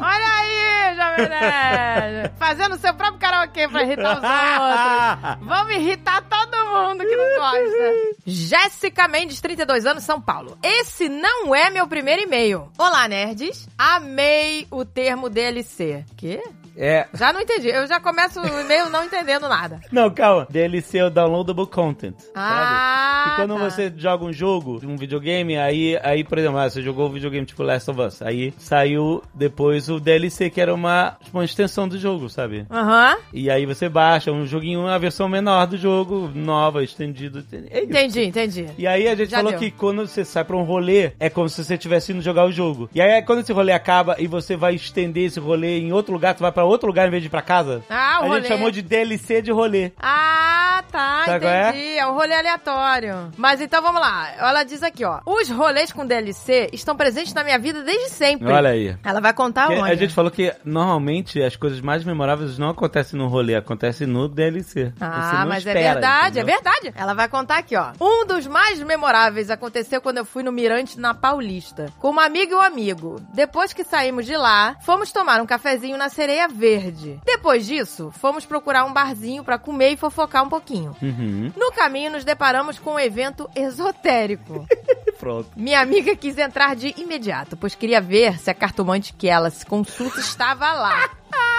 Olha 0.00 0.32
aí, 0.38 0.96
Jovem 0.96 1.28
Nerd. 1.28 2.32
Fazendo 2.38 2.76
seu 2.78 2.94
próprio 2.94 3.18
karaokê 3.18 3.68
pra 3.68 3.82
irritar 3.82 4.18
os 4.18 4.22
outros. 4.22 5.48
Vamos 5.48 5.74
irritar 5.74 6.22
todo 6.22 6.56
mundo 6.68 7.04
que 7.04 7.16
não 7.16 7.38
gosta. 7.38 8.16
Jéssica 8.26 9.08
Mendes, 9.08 9.40
32 9.40 9.84
anos, 9.86 10.04
São 10.04 10.20
Paulo. 10.20 10.56
Esse 10.62 11.08
não 11.08 11.54
é 11.54 11.70
meu 11.70 11.86
primeiro 11.86 12.22
e-mail. 12.22 12.70
Olá, 12.78 13.08
nerds. 13.08 13.68
Amei 13.76 14.66
o 14.70 14.84
termo 14.84 15.28
DLC. 15.28 16.04
Quê? 16.16 16.42
É. 16.76 17.06
Já 17.14 17.32
não 17.32 17.40
entendi. 17.40 17.68
Eu 17.68 17.86
já 17.86 18.00
começo 18.00 18.40
o 18.40 18.60
e-mail 18.60 18.88
não 18.88 19.04
entendendo 19.04 19.48
nada. 19.48 19.80
Não, 19.90 20.10
calma. 20.10 20.46
DLC 20.50 20.98
é 20.98 21.04
o 21.04 21.10
downloadable 21.10 21.66
content. 21.66 22.14
Ah, 22.34 23.24
sabe? 23.24 23.32
E 23.32 23.36
quando 23.36 23.58
tá. 23.58 23.70
você 23.70 23.92
joga 23.96 24.24
um 24.24 24.32
jogo, 24.32 24.80
um 24.84 24.96
videogame, 24.96 25.56
aí, 25.56 25.98
aí 26.02 26.24
por 26.24 26.38
exemplo, 26.38 26.58
ah, 26.58 26.68
você 26.68 26.82
jogou 26.82 27.08
um 27.08 27.12
videogame 27.12 27.46
tipo 27.46 27.62
Last 27.62 27.90
of 27.90 28.00
Us. 28.00 28.22
Aí 28.22 28.52
saiu 28.58 29.22
depois 29.34 29.88
o 29.88 30.00
DLC, 30.00 30.50
que 30.50 30.60
era 30.60 30.74
uma, 30.74 31.16
tipo, 31.22 31.38
uma 31.38 31.44
extensão 31.44 31.86
do 31.88 31.98
jogo, 31.98 32.28
sabe? 32.28 32.66
Aham. 32.70 33.16
E 33.32 33.50
aí 33.50 33.66
você 33.66 33.88
baixa 33.88 34.32
um 34.32 34.46
joguinho, 34.46 34.80
uma 34.80 34.98
versão 34.98 35.28
menor 35.28 35.66
do 35.66 35.76
jogo, 35.76 36.30
nova, 36.34 36.82
estendido. 36.82 37.44
É. 37.70 37.82
Entendi, 37.82 38.24
entendi. 38.24 38.66
E 38.78 38.86
aí 38.86 39.08
a 39.08 39.14
gente 39.14 39.30
Já 39.30 39.38
falou 39.38 39.52
deu. 39.52 39.60
que 39.60 39.70
quando 39.70 40.06
você 40.06 40.24
sai 40.24 40.44
pra 40.44 40.56
um 40.56 40.62
rolê, 40.62 41.12
é 41.18 41.28
como 41.28 41.48
se 41.48 41.62
você 41.62 41.74
estivesse 41.74 42.12
indo 42.12 42.22
jogar 42.22 42.44
o 42.44 42.52
jogo. 42.52 42.88
E 42.94 43.00
aí 43.00 43.22
quando 43.22 43.40
esse 43.40 43.52
rolê 43.52 43.72
acaba 43.72 44.16
e 44.18 44.26
você 44.26 44.56
vai 44.56 44.74
estender 44.74 45.26
esse 45.26 45.40
rolê 45.40 45.78
em 45.78 45.92
outro 45.92 46.12
lugar, 46.12 46.34
tu 46.34 46.40
vai 46.42 46.52
pra 46.52 46.61
outro 46.64 46.86
lugar 46.86 47.06
em 47.08 47.10
vez 47.10 47.22
de 47.22 47.26
ir 47.28 47.30
pra 47.30 47.42
casa. 47.42 47.82
Ah, 47.88 48.18
o 48.20 48.24
a 48.24 48.26
rolê. 48.28 48.40
gente 48.40 48.48
chamou 48.48 48.70
de 48.70 48.82
DLC 48.82 49.42
de 49.42 49.50
rolê. 49.52 49.92
Ah, 50.00 50.82
tá, 50.90 51.22
Sabe 51.26 51.46
é? 51.46 51.68
entendi. 51.70 51.98
É? 51.98 52.06
um 52.06 52.14
rolê 52.14 52.34
aleatório. 52.34 53.30
Mas 53.36 53.60
então 53.60 53.82
vamos 53.82 54.00
lá. 54.00 54.30
Ela 54.38 54.64
diz 54.64 54.82
aqui, 54.82 55.04
ó. 55.04 55.20
Os 55.24 55.48
rolês 55.48 55.92
com 55.92 56.06
DLC 56.06 56.68
estão 56.72 56.96
presentes 56.96 57.32
na 57.34 57.44
minha 57.44 57.58
vida 57.58 57.82
desde 57.82 58.10
sempre. 58.10 58.50
Olha 58.52 58.70
aí. 58.70 58.96
Ela 59.04 59.20
vai 59.20 59.32
contar 59.32 59.68
Que 59.68 59.74
onde? 59.74 59.90
a 59.90 59.94
gente 59.94 60.12
falou 60.14 60.30
que 60.30 60.52
normalmente 60.64 61.42
as 61.42 61.56
coisas 61.56 61.80
mais 61.80 62.04
memoráveis 62.04 62.58
não 62.58 62.70
acontecem 62.70 63.18
no 63.18 63.28
rolê, 63.28 63.54
acontecem 63.54 64.06
no 64.06 64.28
DLC. 64.28 64.92
Ah, 65.00 65.44
mas 65.46 65.66
é 65.66 65.70
espera, 65.70 65.92
verdade, 65.94 66.38
entendeu? 66.38 66.54
é 66.54 66.60
verdade. 66.62 66.92
Ela 66.96 67.14
vai 67.14 67.28
contar 67.28 67.58
aqui, 67.58 67.76
ó. 67.76 67.92
Um 68.00 68.26
dos 68.26 68.46
mais 68.46 68.80
memoráveis 68.80 69.50
aconteceu 69.50 70.00
quando 70.00 70.18
eu 70.18 70.24
fui 70.24 70.42
no 70.42 70.52
Mirante 70.52 70.98
na 70.98 71.14
Paulista, 71.14 71.86
com 71.98 72.10
uma 72.10 72.24
amiga 72.24 72.52
e 72.52 72.54
um 72.56 72.60
amigo. 72.60 73.16
Depois 73.34 73.72
que 73.72 73.84
saímos 73.84 74.26
de 74.26 74.36
lá, 74.36 74.76
fomos 74.82 75.12
tomar 75.12 75.40
um 75.40 75.46
cafezinho 75.46 75.96
na 75.96 76.08
Sereia 76.08 76.48
Verde. 76.52 77.20
Depois 77.24 77.66
disso, 77.66 78.12
fomos 78.12 78.44
procurar 78.44 78.84
um 78.84 78.92
barzinho 78.92 79.44
pra 79.44 79.58
comer 79.58 79.90
e 79.90 79.96
fofocar 79.96 80.44
um 80.44 80.48
pouquinho. 80.48 80.96
Uhum. 81.02 81.52
No 81.56 81.72
caminho, 81.72 82.12
nos 82.12 82.24
deparamos 82.24 82.78
com 82.78 82.94
um 82.94 83.00
evento 83.00 83.48
esotérico. 83.56 84.66
Pronto. 85.18 85.50
Minha 85.56 85.80
amiga 85.80 86.16
quis 86.16 86.36
entrar 86.36 86.74
de 86.74 86.94
imediato, 86.96 87.56
pois 87.56 87.74
queria 87.74 88.00
ver 88.00 88.38
se 88.38 88.50
a 88.50 88.54
cartomante 88.54 89.12
que 89.12 89.28
ela 89.28 89.50
se 89.50 89.64
consulta 89.64 90.20
estava 90.20 90.72
lá. 90.72 91.10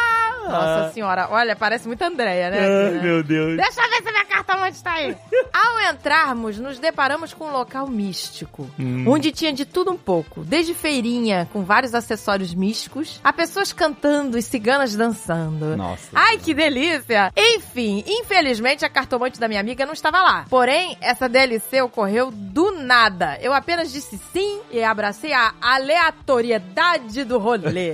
Nossa 0.50 0.92
senhora, 0.94 1.28
olha, 1.32 1.56
parece 1.56 1.88
muito 1.88 2.02
Andréia, 2.04 2.50
né? 2.50 2.60
Ai, 2.60 2.86
aqui, 2.88 2.96
né? 2.96 3.02
meu 3.04 3.24
Deus. 3.24 3.58
Deixa 3.58 3.82
eu 3.82 3.90
ver 3.90 4.04
se 4.04 4.12
minha 4.12 4.26
cartomante 4.26 4.76
está 4.78 4.94
aí. 4.94 5.16
Ao 5.54 5.94
entrarmos, 5.94 6.58
nos 6.60 6.80
deparamos 6.80 7.34
com 7.34 7.46
um 7.46 7.52
local 7.52 7.88
místico, 7.88 8.70
Hum. 8.80 9.06
onde 9.08 9.32
tinha 9.32 9.54
de 9.54 9.66
tudo 9.66 9.92
um 9.92 9.98
pouco, 9.98 10.42
desde 10.42 10.74
feirinha 10.74 11.48
com 11.52 11.64
vários 11.64 11.94
acessórios 11.94 12.54
místicos, 12.54 13.20
a 13.24 13.32
pessoas 13.32 13.72
cantando 13.74 14.38
e 14.38 14.42
ciganas 14.42 14.96
dançando. 14.96 15.76
Nossa. 15.78 16.10
Ai, 16.14 16.38
que 16.38 16.54
delícia! 16.54 17.32
Enfim, 17.36 18.04
infelizmente 18.08 18.84
a 18.86 18.90
cartomante 18.90 19.40
da 19.40 19.48
minha 19.48 19.60
amiga 19.60 19.86
não 19.86 19.94
estava 19.94 20.22
lá. 20.22 20.46
Porém, 20.50 20.98
essa 21.02 21.28
DLC 21.30 21.82
ocorreu 21.82 22.32
do 22.32 22.72
nada. 22.72 23.38
Eu 23.42 23.54
apenas 23.54 23.92
disse 23.92 24.18
sim 24.32 24.60
e 24.72 24.84
abracei 24.84 25.34
a 25.34 25.54
aleatoriedade 25.62 27.24
do 27.24 27.38
rolê. 27.40 27.94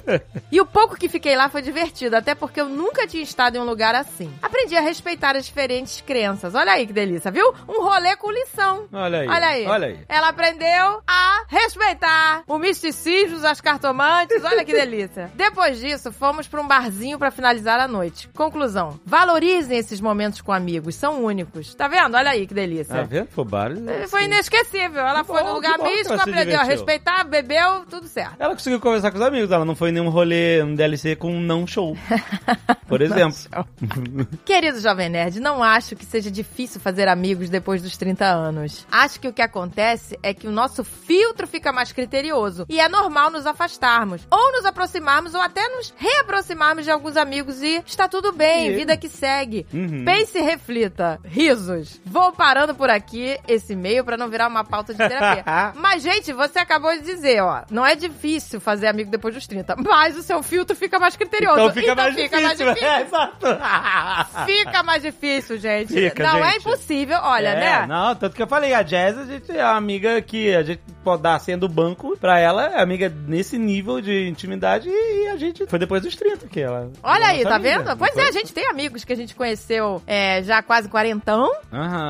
e 0.50 0.60
o 0.60 0.66
pouco 0.66 0.96
que 0.96 1.08
fiquei 1.08 1.36
lá 1.36 1.48
foi 1.48 1.62
divertido, 1.62 1.89
até 2.16 2.34
porque 2.34 2.60
eu 2.60 2.68
nunca 2.68 3.06
tinha 3.06 3.22
estado 3.22 3.56
em 3.56 3.60
um 3.60 3.64
lugar 3.64 3.94
assim. 3.94 4.32
Aprendi 4.42 4.76
a 4.76 4.80
respeitar 4.80 5.36
as 5.36 5.46
diferentes 5.46 6.00
crenças. 6.00 6.54
Olha 6.54 6.72
aí 6.72 6.86
que 6.86 6.92
delícia, 6.92 7.30
viu? 7.30 7.52
Um 7.68 7.82
rolê 7.82 8.16
com 8.16 8.30
lição. 8.30 8.86
Olha 8.92 9.20
aí. 9.20 9.28
Olha 9.28 9.46
aí. 9.46 9.66
Olha 9.66 9.86
aí. 9.88 9.98
Ela 10.08 10.28
aprendeu 10.28 11.02
a 11.06 11.44
respeitar 11.48 12.42
o 12.46 12.58
misticismo, 12.58 13.46
as 13.46 13.60
cartomantes. 13.60 14.42
Olha 14.44 14.64
que 14.64 14.72
delícia. 14.72 15.30
Depois 15.34 15.78
disso, 15.78 16.12
fomos 16.12 16.46
pra 16.46 16.60
um 16.60 16.66
barzinho 16.66 17.18
pra 17.18 17.30
finalizar 17.30 17.80
a 17.80 17.88
noite. 17.88 18.28
Conclusão: 18.34 18.98
valorizem 19.04 19.78
esses 19.78 20.00
momentos 20.00 20.40
com 20.40 20.52
amigos, 20.52 20.94
são 20.94 21.24
únicos. 21.24 21.74
Tá 21.74 21.88
vendo? 21.88 22.16
Olha 22.16 22.30
aí 22.30 22.46
que 22.46 22.54
delícia. 22.54 22.94
Tá 22.94 23.02
vendo? 23.02 23.28
Foi 23.28 23.44
vários. 23.44 23.80
Foi 24.10 24.24
inesquecível. 24.24 25.00
Ela 25.06 25.24
foi 25.24 25.42
bom, 25.42 25.48
no 25.48 25.54
lugar 25.54 25.78
místico, 25.78 26.14
aprendeu 26.14 26.60
a 26.60 26.64
respeitar, 26.64 27.24
bebeu, 27.24 27.84
tudo 27.88 28.06
certo. 28.08 28.36
Ela 28.38 28.54
conseguiu 28.54 28.80
conversar 28.80 29.10
com 29.10 29.18
os 29.18 29.24
amigos, 29.24 29.50
ela 29.50 29.64
não 29.64 29.74
foi 29.74 29.90
em 29.90 29.92
nenhum 29.92 30.08
rolê, 30.08 30.62
um 30.62 30.74
DLC 30.74 31.16
com 31.16 31.32
um 31.32 31.40
não 31.40 31.66
show. 31.66 31.79
Por 32.86 33.00
exemplo. 33.02 33.36
Querido 34.44 34.80
Jovem 34.80 35.08
Nerd, 35.08 35.40
não 35.40 35.62
acho 35.62 35.96
que 35.96 36.04
seja 36.04 36.30
difícil 36.30 36.80
fazer 36.80 37.08
amigos 37.08 37.48
depois 37.48 37.82
dos 37.82 37.96
30 37.96 38.24
anos. 38.24 38.86
Acho 38.90 39.20
que 39.20 39.28
o 39.28 39.32
que 39.32 39.42
acontece 39.42 40.18
é 40.22 40.32
que 40.34 40.46
o 40.46 40.50
nosso 40.52 40.84
filtro 40.84 41.46
fica 41.46 41.72
mais 41.72 41.92
criterioso 41.92 42.66
e 42.68 42.80
é 42.80 42.88
normal 42.88 43.30
nos 43.30 43.46
afastarmos, 43.46 44.26
ou 44.30 44.52
nos 44.52 44.64
aproximarmos, 44.64 45.34
ou 45.34 45.40
até 45.40 45.66
nos 45.76 45.92
reaproximarmos 45.96 46.84
de 46.84 46.90
alguns 46.90 47.16
amigos 47.16 47.62
e 47.62 47.82
está 47.86 48.08
tudo 48.08 48.32
bem, 48.32 48.68
E- 48.70 48.76
vida 48.76 48.96
que 48.96 49.08
segue. 49.08 49.66
Uhum. 49.72 50.04
Pense 50.04 50.38
e 50.38 50.42
reflita. 50.42 51.18
Risos. 51.24 52.00
Vou 52.04 52.32
parando 52.32 52.74
por 52.74 52.90
aqui 52.90 53.38
esse 53.48 53.72
e-mail 53.72 54.04
pra 54.04 54.16
não 54.16 54.28
virar 54.28 54.48
uma 54.48 54.64
pauta 54.64 54.92
de 54.92 54.98
terapia. 54.98 55.44
Mas, 55.76 56.02
gente, 56.02 56.32
você 56.32 56.58
acabou 56.58 56.92
de 56.92 57.02
dizer, 57.04 57.42
ó, 57.42 57.62
não 57.70 57.84
é 57.84 57.94
difícil 57.94 58.60
fazer 58.60 58.86
amigo 58.88 59.10
depois 59.10 59.34
dos 59.34 59.46
30, 59.46 59.76
mas 59.76 60.16
o 60.16 60.22
seu 60.22 60.42
filtro 60.42 60.74
fica 60.76 60.98
mais 60.98 61.16
criterioso. 61.16 61.60
Então 61.60 61.69
fica, 61.72 61.94
mais, 61.94 62.14
fica 62.14 62.36
difícil. 62.38 62.66
mais 62.66 62.78
difícil. 62.78 62.88
É, 62.88 63.02
exato. 63.02 63.46
Fica 64.46 64.82
mais 64.82 65.02
difícil, 65.02 65.58
gente. 65.58 65.92
Fica, 65.92 66.22
não 66.24 66.44
é 66.44 66.52
gente. 66.52 66.60
impossível, 66.60 67.18
olha, 67.22 67.48
é, 67.48 67.60
né? 67.60 67.86
Não, 67.86 68.14
tanto 68.14 68.34
que 68.36 68.42
eu 68.42 68.46
falei, 68.46 68.74
a 68.74 68.82
Jazz, 68.82 69.18
a 69.18 69.24
gente 69.24 69.50
é 69.50 69.64
uma 69.64 69.76
amiga 69.76 70.20
que 70.22 70.54
a 70.54 70.62
gente 70.62 70.80
pode 71.04 71.22
dar 71.22 71.38
sendo 71.40 71.68
banco 71.68 72.16
pra 72.18 72.38
ela, 72.38 72.66
é 72.66 72.82
amiga 72.82 73.12
nesse 73.26 73.58
nível 73.58 74.00
de 74.00 74.28
intimidade 74.28 74.88
e 74.88 75.28
a 75.28 75.36
gente 75.36 75.66
foi 75.66 75.78
depois 75.78 76.02
dos 76.02 76.14
30 76.14 76.46
que 76.46 76.60
ela. 76.60 76.90
Olha 77.02 77.26
aí, 77.28 77.42
tá 77.42 77.56
amiga. 77.56 77.78
vendo? 77.84 77.96
Pois 77.96 78.16
é, 78.16 78.28
a 78.28 78.32
gente 78.32 78.52
tem 78.52 78.66
amigos 78.68 79.04
que 79.04 79.12
a 79.12 79.16
gente 79.16 79.34
conheceu 79.34 80.02
é, 80.06 80.42
já 80.42 80.62
quase 80.62 80.88
quarentão, 80.88 81.50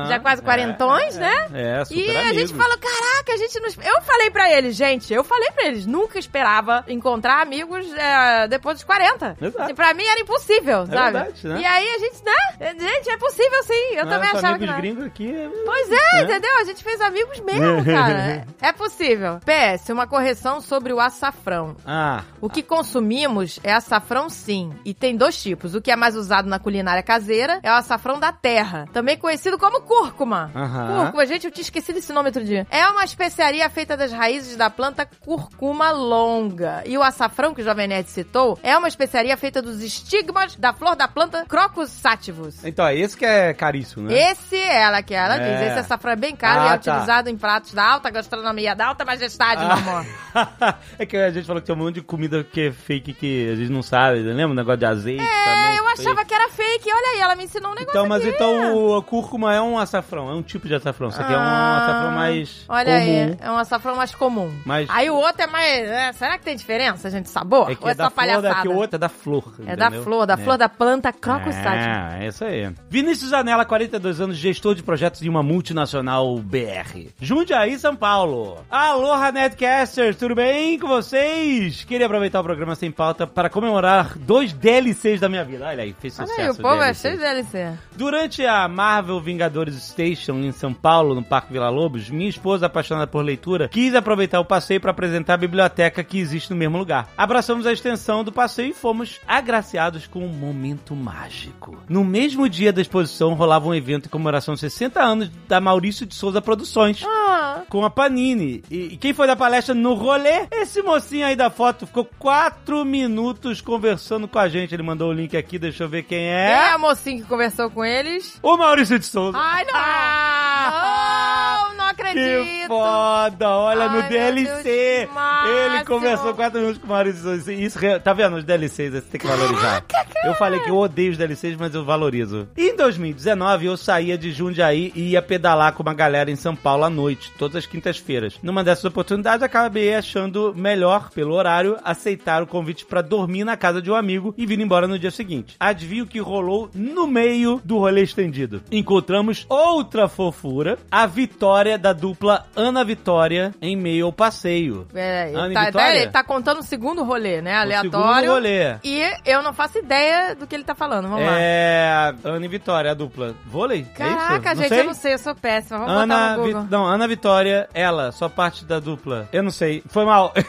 já 0.07 0.19
quase 0.19 0.41
quarentões, 0.41 1.15
É, 1.17 1.19
né? 1.19 1.47
É, 1.53 1.85
super 1.85 1.99
E 1.99 2.15
a 2.15 2.21
amigos. 2.21 2.37
gente 2.49 2.53
falou, 2.53 2.77
caraca, 2.77 3.33
a 3.33 3.37
gente 3.37 3.59
não... 3.59 3.67
esp- 3.67 3.85
Eu 3.85 4.01
falei 4.01 4.29
pra 4.29 4.51
eles, 4.51 4.75
gente, 4.75 5.13
eu 5.13 5.23
falei 5.23 5.49
pra 5.51 5.65
eles, 5.67 5.85
nunca 5.85 6.19
esperava 6.19 6.83
encontrar 6.87 7.41
amigos 7.41 7.85
é, 7.93 8.47
depois 8.47 8.75
dos 8.77 8.83
40. 8.83 9.37
Exato. 9.41 9.50
Assim, 9.57 9.73
pra 9.75 9.93
mim 9.93 10.03
era 10.03 10.19
impossível, 10.21 10.85
sabe? 10.85 11.11
verdade, 11.17 11.47
né? 11.47 11.61
E 11.61 11.65
aí 11.65 11.87
a 11.89 11.99
gente, 11.99 12.23
né? 12.23 12.73
Gente, 12.79 13.09
é 13.09 13.17
possível 13.17 13.63
sim, 13.63 13.95
eu 13.95 14.05
Não, 14.05 14.11
também 14.11 14.29
achava 14.29 14.57
que 14.59 14.65
não. 14.65 14.77
gringos 14.77 15.05
aqui. 15.05 15.33
é- 15.33 15.49
Pois 15.65 15.91
é, 15.91 15.91
né? 16.15 16.23
entendeu? 16.23 16.57
A 16.59 16.63
gente 16.63 16.83
fez 16.83 17.01
amigos 17.01 17.39
mesmo, 17.41 17.83
cara. 17.85 18.45
É 18.61 18.71
possível. 18.71 19.39
PS, 19.45 19.89
uma 19.89 20.07
correção 20.07 20.61
sobre 20.61 20.93
o 20.93 20.99
açafrão. 20.99 21.75
Ah, 21.85 22.23
O 22.39 22.49
que 22.49 22.61
consumimos 22.63 23.59
é 23.63 23.73
açafrão 23.73 24.29
sim. 24.29 24.71
E 24.85 24.93
tem 24.93 25.15
dois 25.15 25.41
tipos. 25.41 25.75
O 25.75 25.81
que 25.81 25.91
é 25.91 25.95
mais 25.95 26.15
usado 26.15 26.47
na 26.47 26.59
culinária 26.59 27.01
caseira 27.03 27.59
é 27.63 27.71
o 27.71 27.75
açafrão 27.75 28.19
da 28.19 28.31
terra. 28.31 28.85
Também 28.93 29.17
conhecido 29.17 29.57
como 29.57 29.81
cúrcuma. 29.81 30.51
Cúrcuma, 30.53 31.25
gente, 31.25 31.45
eu 31.45 31.51
tinha 31.51 31.63
esquecido 31.63 31.97
esse 31.97 32.13
nome 32.13 32.29
outro 32.29 32.43
dia. 32.43 32.65
É 32.69 32.85
uma 32.87 33.03
especiaria 33.03 33.69
feita 33.69 33.95
das 33.97 34.11
raízes 34.11 34.55
da 34.55 34.69
planta 34.69 35.07
curcuma 35.21 35.91
longa. 35.91 36.83
E 36.85 36.97
o 36.97 37.03
açafrão 37.03 37.53
que 37.53 37.61
o 37.61 37.65
Jovem 37.65 37.87
Nerd 37.87 38.09
citou 38.09 38.57
é 38.61 38.77
uma 38.77 38.87
especiaria 38.87 39.35
feita 39.41 39.61
dos 39.61 39.81
estigmas 39.81 40.55
da 40.55 40.71
flor 40.71 40.95
da 40.95 41.07
planta 41.07 41.43
Crocus 41.47 41.89
sativus. 41.89 42.63
então, 42.63 42.85
é 42.85 42.95
esse 42.95 43.17
que 43.17 43.25
é 43.25 43.53
caríssimo, 43.53 44.07
né? 44.07 44.13
Esse 44.31 44.55
é 44.55 44.83
ela 44.83 45.01
que 45.01 45.13
ela 45.15 45.35
É. 45.35 45.39
diz. 45.57 45.61
Esse 45.71 45.79
açafrão 45.79 46.11
é 46.13 46.15
bem 46.15 46.35
caro 46.35 46.59
Ah, 46.61 46.63
e 46.63 46.67
é 46.67 46.69
tá. 46.69 46.75
utilizado 46.75 47.29
em 47.29 47.35
pratos 47.35 47.73
da 47.73 47.83
alta 47.83 48.09
gastronomia, 48.11 48.75
da 48.75 48.85
alta 48.87 49.03
majestade, 49.03 49.65
meu 49.65 49.71
amor. 49.75 50.05
é 50.99 51.05
que 51.05 51.17
a 51.17 51.31
gente 51.31 51.45
falou 51.47 51.59
que 51.61 51.65
tem 51.67 51.75
um 51.75 51.79
monte 51.79 51.95
de 51.95 52.01
comida 52.01 52.43
que 52.43 52.67
é 52.67 52.71
fake 52.71 53.13
que 53.13 53.49
a 53.51 53.55
gente 53.55 53.71
não 53.71 53.81
sabe, 53.81 54.19
lembra? 54.19 54.51
O 54.51 54.53
negócio 54.55 54.77
de 54.77 54.85
azeite 54.85 55.23
também. 55.25 55.75
É, 55.75 55.79
eu 55.79 55.87
achava 55.89 56.23
que 56.23 56.33
era 56.33 56.47
fake. 56.49 56.89
Olha 56.93 57.15
aí, 57.15 57.19
ela 57.21 57.35
me 57.35 57.43
ensinou 57.45 57.71
um 57.71 57.75
negócio 57.75 57.91
Então, 57.97 58.07
mas 58.07 58.21
aqui. 58.23 58.35
então 58.35 58.75
o 58.97 59.01
cúrcuma 59.03 59.53
é 59.55 59.61
um 59.61 59.77
açafrão, 59.77 60.29
é 60.29 60.33
um 60.33 60.43
tipo 60.43 60.67
de 60.67 60.75
açafrão. 60.75 61.09
Isso 61.09 61.19
aqui 61.21 61.33
é 61.33 61.37
um 61.37 61.39
Ah, 61.39 61.77
açafrão 61.83 62.11
mais 62.11 62.65
Olha 62.69 62.85
comum. 62.85 62.95
aí, 62.97 63.37
é 63.41 63.51
um 63.51 63.57
açafrão 63.57 63.95
mais 63.95 64.13
comum. 64.15 64.53
Mas- 64.65 64.87
Aí 64.89 65.09
o 65.09 65.15
outro 65.15 65.41
é 65.41 65.47
mais... 65.47 65.89
é, 65.89 66.11
será 66.13 66.37
que 66.37 66.43
tem 66.45 66.55
diferença, 66.55 67.09
gente, 67.09 67.29
sabor? 67.29 67.71
É 67.71 67.75
que 67.75 67.81
Ou 67.83 67.89
é, 67.89 67.91
é 67.91 67.95
da 67.95 68.03
só 68.05 68.09
flor, 68.11 68.15
palhaçada? 68.15 68.49
daqui 68.49 68.67
o 68.67 68.75
outro 68.75 68.95
é 68.95 68.99
da 68.99 69.09
flor. 69.21 69.53
É 69.65 69.75
da 69.75 69.85
entendeu? 69.87 70.03
flor, 70.03 70.25
da 70.25 70.33
É. 70.33 70.37
flor 70.37 70.57
da 70.57 70.69
planta 70.69 71.11
Crocus 71.13 71.55
sativus. 71.55 72.13
É, 72.19 72.23
é 72.25 72.27
isso 72.27 72.43
aí. 72.45 72.69
Vinícius 72.89 73.29
Janela, 73.29 73.63
42 73.65 74.19
anos, 74.21 74.37
gestor 74.37 74.75
de 74.75 74.83
projetos 74.83 75.21
de 75.21 75.29
uma 75.29 75.43
multinacional 75.43 76.37
BR. 76.39 77.09
Jundiaí, 77.19 77.77
São 77.79 77.95
Paulo. 77.95 78.57
Aloha, 78.69 79.31
Netcasters, 79.31 80.15
tudo 80.17 80.35
bem 80.35 80.77
com 80.79 80.87
vocês? 80.87 81.83
Queria 81.83 82.05
aproveitar 82.05 82.39
o 82.39 82.43
programa 82.43 82.75
Sem 82.75 82.91
Pauta 82.91 83.25
para 83.27 83.49
comemorar 83.49 84.17
dois 84.17 84.53
DLCs 84.53 85.19
da 85.19 85.29
minha 85.29 85.43
vida. 85.43 85.65
Olha 85.67 85.83
aí, 85.83 85.95
fez 85.99 86.17
Olha 86.19 86.27
sucesso. 86.27 86.41
aí, 86.41 86.49
o 86.49 86.55
povo 86.55 86.75
é 86.81 86.91
DLCs. 86.91 87.01
cheio 87.01 87.13
de 87.17 87.21
DLC. 87.21 87.77
Durante 87.95 88.45
a 88.45 88.67
Marvel 88.67 89.19
Vingadores 89.21 89.75
Station 89.81 90.33
em 90.39 90.51
São 90.51 90.73
Paulo, 90.73 91.13
no 91.15 91.23
Parque 91.23 91.53
Vila 91.53 91.69
Lobos, 91.69 92.09
minha 92.09 92.29
esposa, 92.29 92.65
apaixonada 92.65 93.07
por 93.07 93.23
leitura, 93.23 93.67
quis 93.69 93.93
aproveitar 93.95 94.39
o 94.39 94.45
passeio 94.45 94.79
para 94.81 94.91
apresentar 94.91 95.35
a 95.35 95.37
biblioteca 95.37 96.03
que 96.03 96.19
existe 96.19 96.49
no 96.51 96.55
mesmo 96.55 96.77
lugar. 96.77 97.07
Abraçamos 97.17 97.65
a 97.65 97.71
extensão 97.73 98.23
do 98.23 98.31
passeio 98.31 98.69
e 98.69 98.73
fomos 98.73 99.10
agraciados 99.27 100.07
com 100.07 100.25
um 100.25 100.29
momento 100.29 100.95
mágico. 100.95 101.77
No 101.89 102.03
mesmo 102.03 102.47
dia 102.47 102.71
da 102.71 102.81
exposição, 102.81 103.33
rolava 103.33 103.67
um 103.67 103.75
evento 103.75 104.05
em 104.05 104.09
comemoração 104.09 104.53
aos 104.53 104.61
60 104.61 105.01
anos 105.01 105.29
da 105.47 105.59
Maurício 105.59 106.05
de 106.05 106.15
Souza 106.15 106.41
Produções. 106.41 107.03
Ah, 107.05 107.63
Com 107.69 107.83
a 107.83 107.89
Panini. 107.89 108.63
E, 108.71 108.93
e 108.93 108.97
quem 108.97 109.13
foi 109.13 109.27
da 109.27 109.35
palestra 109.35 109.75
no 109.75 109.93
rolê? 109.93 110.47
Esse 110.51 110.81
mocinho 110.81 111.25
aí 111.25 111.35
da 111.35 111.49
foto 111.49 111.85
ficou 111.85 112.07
quatro 112.17 112.85
minutos 112.85 113.59
conversando 113.59 114.27
com 114.27 114.39
a 114.39 114.47
gente. 114.47 114.73
Ele 114.73 114.83
mandou 114.83 115.09
o 115.09 115.13
link 115.13 115.35
aqui, 115.35 115.59
deixa 115.59 115.83
eu 115.83 115.89
ver 115.89 116.03
quem 116.03 116.21
quem 116.21 116.29
é. 116.29 116.69
é 116.71 116.75
o 116.75 116.79
mocinho 116.79 117.23
que 117.23 117.27
conversou 117.27 117.71
com 117.71 117.83
eles? 117.83 118.37
O 118.43 118.55
Maurício 118.55 118.99
de 118.99 119.05
Souza. 119.05 119.37
Ai, 119.37 119.63
não! 119.65 119.71
Ah! 119.73 121.57
não, 121.69 121.77
não 121.77 121.90
acredito! 121.91 122.43
Que 122.43 122.67
foda! 122.67 123.49
Olha, 123.49 123.89
no 123.89 123.95
Ai, 123.97 124.01
meu 124.01 124.09
DLC. 124.09 125.09
Ele 125.45 125.85
conversou 125.85 126.33
quatro 126.33 126.59
minutos 126.59 126.81
com 126.81 126.87
o 126.87 126.89
Maurício. 126.89 127.51
Isso, 127.51 127.79
tá 128.03 128.13
vendo? 128.13 128.37
Os 128.37 128.43
DLCs, 128.43 128.93
você 128.93 129.01
tem 129.01 129.21
que 129.21 129.27
valorizar. 129.27 129.83
Eu 130.23 130.33
falei 130.35 130.59
que 130.59 130.69
eu 130.69 130.77
odeio 130.77 131.11
os 131.11 131.17
DLCs, 131.17 131.55
mas 131.57 131.73
eu 131.73 131.83
valorizo. 131.83 132.47
Em 132.57 132.75
2019, 132.75 133.65
eu 133.65 133.77
saía 133.77 134.17
de 134.17 134.31
Jundiaí 134.31 134.91
e 134.95 135.11
ia 135.11 135.21
pedalar 135.21 135.73
com 135.73 135.83
uma 135.83 135.93
galera 135.93 136.31
em 136.31 136.35
São 136.35 136.55
Paulo 136.55 136.83
à 136.83 136.89
noite, 136.89 137.31
todas 137.37 137.57
as 137.57 137.65
quintas-feiras. 137.65 138.39
Numa 138.41 138.63
dessas 138.63 138.85
oportunidades, 138.85 139.43
acabei 139.43 139.93
achando 139.93 140.53
melhor, 140.55 141.09
pelo 141.09 141.33
horário, 141.33 141.77
aceitar 141.83 142.41
o 142.43 142.47
convite 142.47 142.85
pra 142.85 143.01
dormir 143.01 143.43
na 143.43 143.57
casa 143.57 143.81
de 143.81 143.91
um 143.91 143.95
amigo 143.95 144.33
e 144.37 144.45
vir 144.45 144.59
embora 144.59 144.87
no 144.87 144.99
dia 144.99 145.11
seguinte. 145.11 145.55
Adivinha 145.59 146.03
o 146.03 146.07
que 146.07 146.19
rolou 146.19 146.69
no 146.73 147.07
meio 147.07 147.61
do 147.63 147.77
rolê 147.79 148.03
estendido? 148.03 148.61
Encontramos 148.71 149.45
outra 149.49 150.07
fofura, 150.07 150.77
a 150.89 151.05
vitória 151.05 151.77
da 151.81 151.91
dupla 151.93 152.45
Ana 152.55 152.83
Vitória 152.85 153.53
em 153.61 153.75
meio 153.75 154.05
ao 154.05 154.13
passeio. 154.13 154.87
Peraí, 154.93 155.33
Ana 155.35 155.49
e 155.49 155.53
tá, 155.53 155.65
Vitória? 155.65 155.97
ele 156.01 156.11
tá 156.11 156.23
contando 156.23 156.59
o 156.59 156.63
segundo 156.63 157.03
rolê, 157.03 157.41
né? 157.41 157.57
O 157.57 157.61
Aleatório. 157.61 157.91
segundo 158.15 158.31
rolê. 158.33 158.75
E 158.83 159.01
eu 159.25 159.41
não 159.43 159.51
faço 159.53 159.79
ideia 159.79 160.35
do 160.35 160.45
que 160.47 160.55
ele 160.55 160.63
tá 160.63 160.75
falando. 160.75 161.07
Vamos 161.09 161.25
lá. 161.25 161.33
É. 161.39 162.13
Ana 162.23 162.45
e 162.45 162.47
Vitória, 162.47 162.91
a 162.91 162.93
dupla. 162.93 163.33
Vôlei? 163.45 163.85
é 163.93 163.97
Caraca, 163.97 164.51
isso? 164.53 164.61
gente, 164.61 164.69
sei. 164.69 164.79
eu 164.79 164.83
não 164.85 164.93
sei, 164.93 165.13
eu 165.13 165.17
sou 165.19 165.35
péssima. 165.35 165.79
Vamos 165.79 165.93
Ana, 165.93 166.15
botar 166.15 166.37
no 166.37 166.43
Vi- 166.43 166.53
Google. 166.53 166.67
não, 166.69 166.85
Ana 166.85 167.07
Vitória, 167.07 167.67
ela, 167.73 168.11
só 168.11 168.29
parte 168.29 168.63
da 168.63 168.79
dupla. 168.79 169.27
Eu 169.33 169.43
não 169.43 169.51
sei, 169.51 169.83
foi 169.87 170.05
mal. 170.05 170.33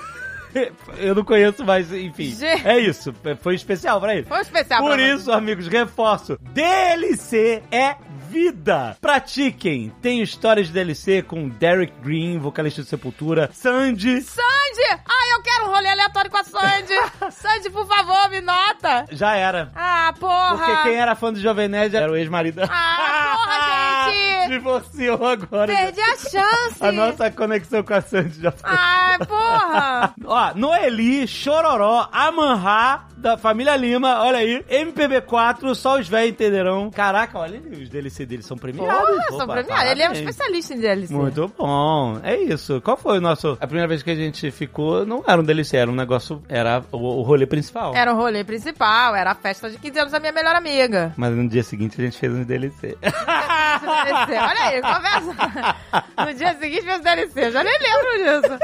Eu 0.99 1.14
não 1.14 1.25
conheço, 1.25 1.64
mas 1.64 1.90
enfim. 1.90 2.27
Gente. 2.35 2.68
É 2.68 2.79
isso, 2.79 3.14
foi 3.40 3.55
especial 3.55 3.99
pra 3.99 4.14
ele. 4.14 4.27
Foi 4.27 4.38
especial 4.42 4.83
Por 4.83 4.92
pra 4.92 5.01
isso, 5.03 5.33
amigos, 5.33 5.66
reforço: 5.66 6.38
DLC 6.42 7.62
é 7.73 7.97
vida. 8.33 8.97
Pratiquem. 8.99 9.92
Tem 10.01 10.23
histórias 10.23 10.68
de 10.68 10.73
DLC 10.73 11.23
com 11.23 11.49
Derek 11.51 11.92
Green, 12.03 12.38
vocalista 12.38 12.83
de 12.83 12.88
Sepultura, 12.88 13.51
Sandy. 13.53 14.23
Sandy! 14.23 14.42
Ai, 14.90 15.33
eu 15.35 15.42
quero 15.42 15.66
um 15.66 15.73
rolê 15.73 15.88
aleatório 15.90 16.31
com 16.31 16.38
a 16.38 16.45
Sandy! 16.45 16.95
Sandy, 17.31 17.68
por 17.71 17.87
favor, 17.87 18.31
me 18.31 18.40
nota! 18.40 19.05
Já 19.11 19.37
era. 19.37 19.71
Ah, 19.77 20.14
porra! 20.18 20.57
Porque 20.57 20.83
quem 20.85 20.95
era 20.95 21.14
fã 21.14 21.31
do 21.33 21.38
Jovem 21.38 21.68
Nerd 21.68 21.95
era 21.95 22.11
o 22.11 22.16
ex-marido. 22.16 22.62
Ah, 22.62 23.37
porra, 23.37 24.11
gente! 24.11 24.49
Divorciou 24.49 25.27
agora. 25.27 25.66
Perdi 25.66 26.01
a 26.01 26.16
chance! 26.16 26.77
A 26.81 26.90
nossa 26.90 27.31
conexão 27.31 27.83
com 27.83 27.95
a 27.95 28.01
Sandy 28.01 28.40
já 28.40 28.51
foi. 28.51 28.71
Ah, 28.71 29.18
porra! 29.29 30.14
Ó, 30.25 30.55
Noeli, 30.55 31.29
Chororó, 31.29 32.09
Amanhá, 32.11 33.05
da 33.22 33.38
família 33.38 33.76
Lima, 33.76 34.20
olha 34.20 34.38
aí. 34.38 34.62
MPB4, 34.68 35.74
só 35.76 35.98
os 35.98 36.08
velhos 36.08 36.32
entenderão. 36.32 36.90
Caraca, 36.90 37.38
olha 37.38 37.61
os 37.61 37.88
DLC 37.88 38.26
deles 38.26 38.44
são 38.44 38.58
premiados. 38.58 39.06
Porra, 39.06 39.24
sou 39.28 39.42
Opa, 39.42 39.54
premiada. 39.54 39.90
Ele 39.92 40.02
é 40.02 40.11
um 40.11 40.12
especialista 40.12 40.74
em 40.74 40.80
DLC. 40.80 41.14
Muito 41.14 41.52
bom. 41.56 42.18
É 42.24 42.37
isso. 42.37 42.80
Qual 42.80 42.96
foi 42.96 43.18
o 43.18 43.20
nosso. 43.20 43.56
A 43.61 43.66
primeira 43.66 43.87
vez 43.87 44.02
que 44.02 44.11
a 44.11 44.14
gente 44.14 44.50
ficou, 44.50 45.06
não 45.06 45.22
era 45.26 45.40
um 45.40 45.44
DLC, 45.44 45.76
era 45.76 45.90
um 45.90 45.94
negócio. 45.94 46.42
Era 46.48 46.82
o, 46.90 46.96
o 46.96 47.22
rolê 47.22 47.46
principal. 47.46 47.94
Era 47.94 48.12
o 48.12 48.16
rolê 48.16 48.42
principal, 48.42 49.14
era 49.14 49.30
a 49.30 49.35
festa 49.37 49.70
de 49.70 49.78
15 49.78 49.98
anos 50.00 50.12
da 50.12 50.18
minha 50.18 50.32
melhor 50.32 50.56
amiga. 50.56 51.14
Mas 51.16 51.32
no 51.32 51.48
dia 51.48 51.62
seguinte 51.62 52.00
a 52.00 52.04
gente 52.04 52.18
fez 52.18 52.32
um 52.32 52.42
DLC. 52.42 52.98
DLC. 52.98 54.32
Olha 54.32 54.62
aí, 54.64 54.82
conversa. 54.82 55.76
No 56.18 56.35
dia 56.35 56.54
seguinte 56.58 56.82
fez 56.82 56.98
o 56.98 57.02
DLC, 57.02 57.46
eu 57.46 57.52
já 57.52 57.62
nem 57.62 57.78
lembro 57.78 58.40
disso. 58.42 58.58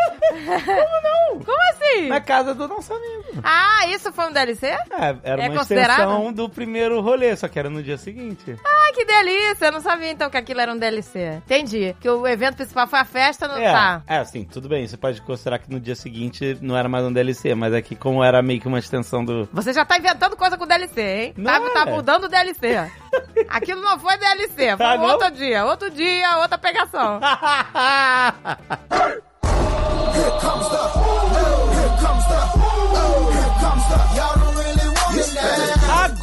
Como 0.64 1.02
não? 1.02 1.44
Como 1.44 1.58
assim? 1.70 2.08
Na 2.08 2.20
casa 2.20 2.54
do 2.54 2.66
nosso 2.66 2.92
amigo. 2.92 3.40
Ah, 3.44 3.86
isso 3.88 4.12
foi 4.12 4.26
um 4.26 4.32
DLC? 4.32 4.47
É, 4.90 5.16
era 5.22 5.44
É 5.44 5.48
uma 5.48 5.62
extensão 5.62 6.32
do 6.32 6.48
primeiro 6.48 7.00
rolê, 7.00 7.37
só 7.37 7.48
que 7.48 7.58
era 7.58 7.68
no 7.70 7.82
dia 7.82 7.98
seguinte. 7.98 8.56
Ah, 8.64 8.92
que 8.94 9.04
delícia! 9.04 9.66
Eu 9.66 9.72
não 9.72 9.80
sabia 9.80 10.11
então 10.11 10.30
que 10.30 10.37
aquilo 10.37 10.61
era 10.61 10.72
um 10.72 10.78
DLC. 10.78 11.40
Entendi. 11.44 11.94
Que 12.00 12.08
o 12.08 12.26
evento 12.26 12.56
principal 12.56 12.87
foi 12.87 12.98
a 13.00 13.04
festa, 13.04 13.46
não 13.46 13.56
É, 13.58 13.72
tá? 13.72 14.02
é, 14.06 14.18
assim, 14.18 14.44
tudo 14.44 14.68
bem. 14.68 14.87
Você 14.87 14.96
pode 14.96 15.20
considerar 15.22 15.58
que 15.58 15.70
no 15.70 15.78
dia 15.80 15.94
seguinte 15.94 16.56
não 16.61 16.76
era 16.76 16.88
mais 16.88 17.04
um 17.04 17.12
DLC, 17.12 17.54
mas 17.54 17.74
aqui, 17.74 17.94
como 17.94 18.22
era 18.24 18.40
meio 18.42 18.61
que 18.61 18.68
uma 18.68 18.78
extensão 18.78 19.24
do. 19.24 19.48
Você 19.52 19.72
já 19.72 19.84
tá 19.84 19.96
inventando 19.98 20.37
coisa 20.37 20.56
com 20.56 20.66
DLC, 20.66 21.00
hein? 21.00 21.34
Não 21.37 21.48
Tá, 21.74 21.84
tá 21.84 21.90
é. 21.90 21.94
mudando 21.94 22.24
o 22.24 22.28
DLC. 22.28 22.90
Aquilo 23.48 23.80
não 23.82 23.98
foi 23.98 24.16
DLC, 24.16 24.76
foi 24.76 24.87
Ah, 24.87 24.94
outro 25.00 25.30
dia. 25.30 25.64
Outro 25.64 25.90
dia, 25.90 26.38
outra 26.38 26.58
pegação. 26.58 27.20